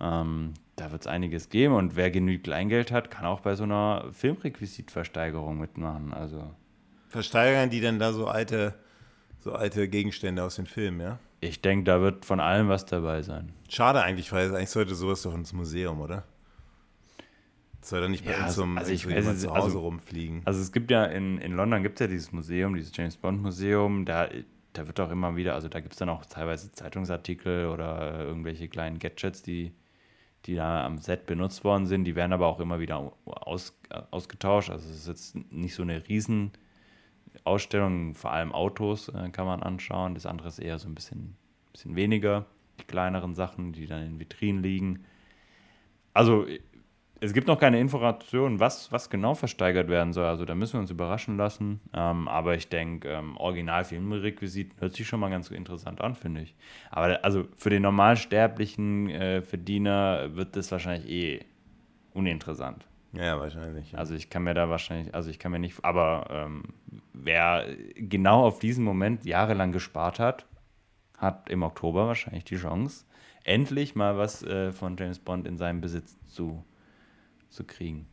Ähm, 0.00 0.54
da 0.76 0.92
wird 0.92 1.02
es 1.02 1.06
einiges 1.08 1.48
geben. 1.48 1.74
Und 1.74 1.96
wer 1.96 2.10
genügend 2.10 2.44
Kleingeld 2.44 2.92
hat, 2.92 3.10
kann 3.10 3.26
auch 3.26 3.40
bei 3.40 3.54
so 3.56 3.64
einer 3.64 4.06
Filmrequisitversteigerung 4.12 5.58
mitmachen. 5.58 6.12
Also. 6.12 6.54
Versteigern 7.08 7.70
die 7.70 7.80
denn 7.80 7.98
da 7.98 8.12
so 8.12 8.28
alte, 8.28 8.74
so 9.40 9.52
alte 9.52 9.88
Gegenstände 9.88 10.44
aus 10.44 10.56
den 10.56 10.66
Filmen, 10.66 11.00
ja? 11.00 11.18
Ich 11.40 11.60
denke, 11.62 11.84
da 11.84 12.00
wird 12.00 12.24
von 12.24 12.40
allem 12.40 12.68
was 12.68 12.86
dabei 12.86 13.22
sein. 13.22 13.52
Schade 13.68 14.02
eigentlich, 14.02 14.32
weil 14.32 14.54
eigentlich 14.54 14.70
sollte 14.70 14.94
sowas 14.94 15.22
doch 15.22 15.34
ins 15.34 15.52
Museum, 15.52 16.00
oder? 16.00 16.24
soll 17.88 18.00
doch 18.00 18.08
nicht 18.08 18.24
bei 18.24 18.32
ja, 18.32 18.44
uns 18.44 18.58
um 18.58 18.78
also 18.78 18.92
ich 18.92 19.08
weiß, 19.08 19.40
zu 19.40 19.50
Hause 19.50 19.62
also, 19.62 19.80
rumfliegen. 19.80 20.42
Also 20.44 20.60
es 20.60 20.72
gibt 20.72 20.90
ja 20.90 21.04
in, 21.04 21.38
in 21.38 21.52
London 21.52 21.82
gibt 21.82 21.96
es 21.96 22.00
ja 22.00 22.06
dieses 22.06 22.32
Museum, 22.32 22.74
dieses 22.74 22.94
James 22.94 23.16
Bond 23.16 23.42
Museum, 23.42 24.04
da, 24.04 24.28
da 24.72 24.86
wird 24.86 25.00
auch 25.00 25.10
immer 25.10 25.36
wieder, 25.36 25.54
also 25.54 25.68
da 25.68 25.80
gibt 25.80 25.94
es 25.94 25.98
dann 25.98 26.08
auch 26.08 26.24
teilweise 26.26 26.70
Zeitungsartikel 26.72 27.66
oder 27.66 28.20
irgendwelche 28.20 28.68
kleinen 28.68 28.98
Gadgets, 28.98 29.42
die, 29.42 29.72
die 30.46 30.54
da 30.54 30.84
am 30.84 30.98
Set 30.98 31.26
benutzt 31.26 31.64
worden 31.64 31.86
sind. 31.86 32.04
Die 32.04 32.14
werden 32.14 32.32
aber 32.32 32.46
auch 32.46 32.60
immer 32.60 32.80
wieder 32.80 33.12
aus, 33.24 33.78
ausgetauscht. 34.10 34.70
Also 34.70 34.88
es 34.88 34.96
ist 34.96 35.08
jetzt 35.08 35.52
nicht 35.52 35.74
so 35.74 35.82
eine 35.82 36.08
riesen 36.08 36.52
Ausstellungen, 37.44 38.14
vor 38.14 38.32
allem 38.32 38.52
Autos, 38.52 39.08
äh, 39.08 39.30
kann 39.30 39.46
man 39.46 39.62
anschauen. 39.62 40.14
Das 40.14 40.26
andere 40.26 40.48
ist 40.48 40.58
eher 40.58 40.78
so 40.78 40.88
ein 40.88 40.94
bisschen, 40.94 41.36
bisschen 41.72 41.96
weniger, 41.96 42.46
die 42.80 42.84
kleineren 42.84 43.34
Sachen, 43.34 43.72
die 43.72 43.86
dann 43.86 44.04
in 44.04 44.20
Vitrinen 44.20 44.62
liegen. 44.62 45.04
Also 46.14 46.46
es 47.20 47.32
gibt 47.32 47.48
noch 47.48 47.58
keine 47.58 47.80
Informationen, 47.80 48.60
was, 48.60 48.92
was 48.92 49.10
genau 49.10 49.34
versteigert 49.34 49.88
werden 49.88 50.12
soll. 50.12 50.26
Also 50.26 50.44
da 50.44 50.54
müssen 50.54 50.74
wir 50.74 50.80
uns 50.80 50.90
überraschen 50.90 51.36
lassen. 51.36 51.80
Ähm, 51.92 52.28
aber 52.28 52.54
ich 52.54 52.68
denke, 52.68 53.08
ähm, 53.08 53.36
Original-Filmrequisiten 53.36 54.80
hört 54.80 54.94
sich 54.94 55.06
schon 55.06 55.20
mal 55.20 55.30
ganz 55.30 55.50
interessant 55.50 56.00
an, 56.00 56.14
finde 56.14 56.42
ich. 56.42 56.54
Aber 56.90 57.24
also 57.24 57.46
für 57.56 57.70
den 57.70 57.82
normalsterblichen 57.82 59.10
äh, 59.10 59.42
Verdiener 59.42 60.36
wird 60.36 60.54
das 60.54 60.70
wahrscheinlich 60.70 61.10
eh 61.10 61.40
uninteressant. 62.14 62.87
Ja, 63.12 63.38
wahrscheinlich. 63.40 63.92
Ja. 63.92 63.98
Also 63.98 64.14
ich 64.14 64.28
kann 64.28 64.44
mir 64.44 64.54
da 64.54 64.68
wahrscheinlich, 64.68 65.14
also 65.14 65.30
ich 65.30 65.38
kann 65.38 65.52
mir 65.52 65.58
nicht, 65.58 65.84
aber 65.84 66.26
ähm, 66.30 66.62
wer 67.12 67.66
genau 67.94 68.44
auf 68.46 68.58
diesen 68.58 68.84
Moment 68.84 69.24
jahrelang 69.24 69.72
gespart 69.72 70.18
hat, 70.18 70.46
hat 71.16 71.48
im 71.48 71.62
Oktober 71.62 72.06
wahrscheinlich 72.06 72.44
die 72.44 72.56
Chance, 72.56 73.04
endlich 73.44 73.94
mal 73.94 74.18
was 74.18 74.42
äh, 74.42 74.72
von 74.72 74.96
James 74.96 75.18
Bond 75.18 75.46
in 75.46 75.56
seinem 75.56 75.80
Besitz 75.80 76.18
zu, 76.26 76.64
zu 77.48 77.64
kriegen. 77.64 78.06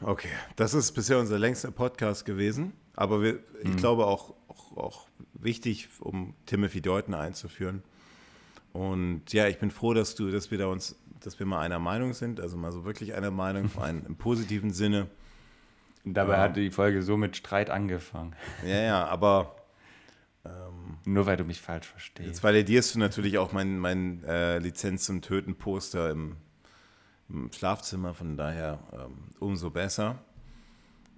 Okay, 0.00 0.30
das 0.56 0.74
ist 0.74 0.92
bisher 0.92 1.18
unser 1.18 1.38
längster 1.38 1.70
Podcast 1.70 2.24
gewesen, 2.24 2.72
aber 2.94 3.22
wir, 3.22 3.40
ich 3.62 3.70
mhm. 3.70 3.76
glaube 3.76 4.06
auch, 4.06 4.34
auch, 4.48 4.76
auch 4.76 5.08
wichtig, 5.34 5.88
um 6.00 6.34
Timothy 6.46 6.80
Deuten 6.80 7.14
einzuführen. 7.14 7.82
Und 8.72 9.32
ja, 9.32 9.48
ich 9.48 9.58
bin 9.58 9.70
froh, 9.70 9.94
dass 9.94 10.14
du, 10.14 10.30
dass 10.30 10.50
wir 10.50 10.58
da 10.58 10.66
uns 10.66 10.96
dass 11.20 11.38
wir 11.38 11.46
mal 11.46 11.60
einer 11.60 11.78
Meinung 11.78 12.12
sind, 12.12 12.40
also 12.40 12.56
mal 12.56 12.72
so 12.72 12.84
wirklich 12.84 13.14
einer 13.14 13.30
Meinung, 13.30 13.68
vor 13.68 13.84
allem 13.84 14.04
im 14.06 14.16
positiven 14.16 14.72
Sinne. 14.72 15.08
Dabei 16.04 16.34
ähm, 16.34 16.40
hat 16.40 16.56
die 16.56 16.70
Folge 16.70 17.02
so 17.02 17.16
mit 17.16 17.36
Streit 17.36 17.70
angefangen. 17.70 18.34
Ja, 18.64 18.80
ja, 18.80 19.06
aber. 19.06 19.56
Ähm, 20.44 20.98
Nur 21.04 21.26
weil 21.26 21.36
du 21.36 21.44
mich 21.44 21.60
falsch 21.60 21.86
verstehst. 21.86 22.28
Jetzt 22.28 22.44
validierst 22.44 22.94
du 22.94 22.98
natürlich 22.98 23.38
auch 23.38 23.52
mein, 23.52 23.78
mein 23.78 24.22
äh, 24.24 24.58
Lizenz 24.58 25.04
zum 25.04 25.20
Töten-Poster 25.20 26.10
im, 26.10 26.36
im, 27.28 27.52
Schlafzimmer, 27.52 28.14
von 28.14 28.36
daher 28.36 28.78
ähm, 28.92 29.24
umso 29.40 29.70
besser. 29.70 30.18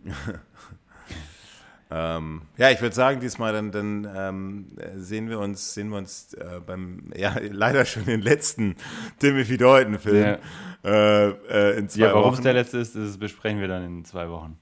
Ähm, 1.92 2.42
ja, 2.56 2.70
ich 2.70 2.80
würde 2.80 2.94
sagen, 2.94 3.20
diesmal 3.20 3.52
dann, 3.52 3.72
dann 3.72 4.08
ähm, 4.16 4.66
sehen 4.96 5.28
wir 5.28 5.40
uns, 5.40 5.74
sehen 5.74 5.88
wir 5.90 5.98
uns 5.98 6.34
äh, 6.34 6.60
beim, 6.64 7.10
ja, 7.16 7.36
leider 7.50 7.84
schon 7.84 8.04
den 8.04 8.22
letzten 8.22 8.76
Timothy 9.18 9.56
Dalton-Film 9.56 10.38
ja. 10.84 10.88
äh, 10.88 11.28
äh, 11.30 11.78
in 11.78 11.88
zwei 11.88 12.02
ja, 12.02 12.14
warum 12.14 12.34
es 12.34 12.40
der 12.40 12.52
letzte 12.52 12.78
ist, 12.78 12.94
das 12.94 13.18
besprechen 13.18 13.60
wir 13.60 13.66
dann 13.66 13.84
in 13.84 14.04
zwei 14.04 14.28
Wochen. 14.30 14.56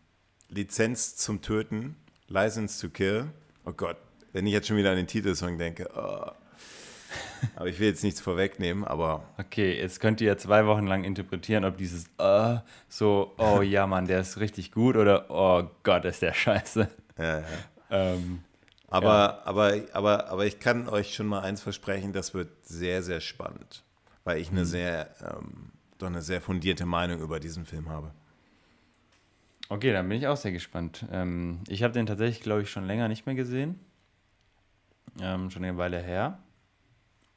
Lizenz 0.48 1.16
zum 1.16 1.42
Töten, 1.42 1.96
License 2.28 2.80
to 2.80 2.90
Kill. 2.90 3.26
Oh 3.66 3.72
Gott, 3.72 3.98
wenn 4.32 4.46
ich 4.46 4.52
jetzt 4.54 4.66
schon 4.66 4.78
wieder 4.78 4.90
an 4.90 4.96
den 4.96 5.06
Titelsong 5.06 5.58
denke. 5.58 5.90
Oh. 5.94 6.30
aber 7.56 7.66
ich 7.66 7.78
will 7.78 7.88
jetzt 7.88 8.04
nichts 8.04 8.20
vorwegnehmen, 8.20 8.84
aber. 8.84 9.24
Okay, 9.38 9.78
jetzt 9.78 10.00
könnt 10.00 10.22
ihr 10.22 10.28
ja 10.28 10.36
zwei 10.38 10.66
Wochen 10.66 10.86
lang 10.86 11.04
interpretieren, 11.04 11.64
ob 11.64 11.76
dieses 11.76 12.06
äh, 12.18 12.56
so, 12.88 13.34
oh 13.38 13.60
ja, 13.60 13.86
Mann, 13.86 14.06
der 14.06 14.20
ist 14.20 14.40
richtig 14.40 14.72
gut 14.72 14.96
oder 14.96 15.26
oh 15.28 15.68
Gott, 15.82 16.06
ist 16.06 16.22
der 16.22 16.32
scheiße. 16.32 16.88
Ja, 17.18 17.40
ja. 17.40 17.44
Ähm, 17.90 18.42
Aber, 18.90 19.06
Ja. 19.06 19.42
aber, 19.44 19.74
aber, 19.92 20.28
aber 20.30 20.46
ich 20.46 20.60
kann 20.60 20.88
euch 20.88 21.14
schon 21.14 21.26
mal 21.26 21.40
eins 21.40 21.60
versprechen, 21.60 22.12
das 22.12 22.32
wird 22.32 22.50
sehr, 22.64 23.02
sehr 23.02 23.20
spannend, 23.20 23.84
weil 24.24 24.38
ich 24.38 24.50
eine 24.50 24.64
sehr, 24.64 25.10
ähm, 25.22 25.72
doch 25.98 26.06
eine 26.06 26.22
sehr 26.22 26.40
fundierte 26.40 26.86
Meinung 26.86 27.20
über 27.20 27.38
diesen 27.40 27.66
Film 27.66 27.88
habe. 27.90 28.12
okay, 29.68 29.92
dann 29.92 30.08
bin 30.08 30.16
ich 30.18 30.26
auch 30.26 30.36
sehr 30.38 30.52
gespannt. 30.52 31.04
Ähm, 31.12 31.60
ich 31.68 31.82
habe 31.82 31.92
den 31.92 32.06
tatsächlich, 32.06 32.40
glaube 32.42 32.62
ich, 32.62 32.70
schon 32.70 32.86
länger 32.86 33.08
nicht 33.08 33.26
mehr 33.26 33.34
gesehen. 33.34 33.78
Ähm, 35.20 35.50
schon 35.50 35.64
eine 35.64 35.76
Weile 35.76 36.00
her. 36.00 36.38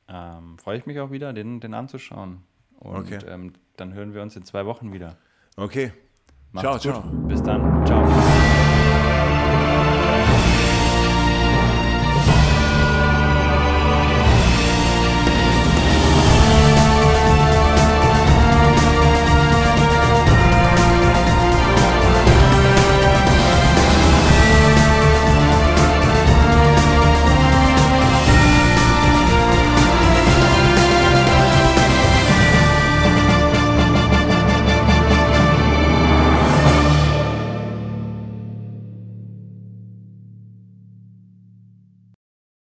Ähm, 0.07 0.57
Freue 0.59 0.77
ich 0.77 0.85
mich 0.85 0.99
auch 0.99 1.11
wieder, 1.11 1.33
den, 1.33 1.59
den 1.59 1.73
anzuschauen. 1.73 2.43
Und 2.79 3.07
Okay. 3.13 3.19
ähm, 3.27 3.53
dann 3.77 3.93
hören 3.93 4.13
wir 4.13 4.21
uns 4.21 4.35
in 4.35 4.45
zwei 4.45 4.65
Wochen 4.65 4.93
wieder. 4.93 5.17
Okay. 5.57 5.91
Macht's 6.51 6.81
Ciao, 6.81 6.93
gut. 6.95 7.03
ciao. 7.03 7.27
Bis 7.27 7.41
dann. 7.43 7.85
Ciao. 7.85 8.20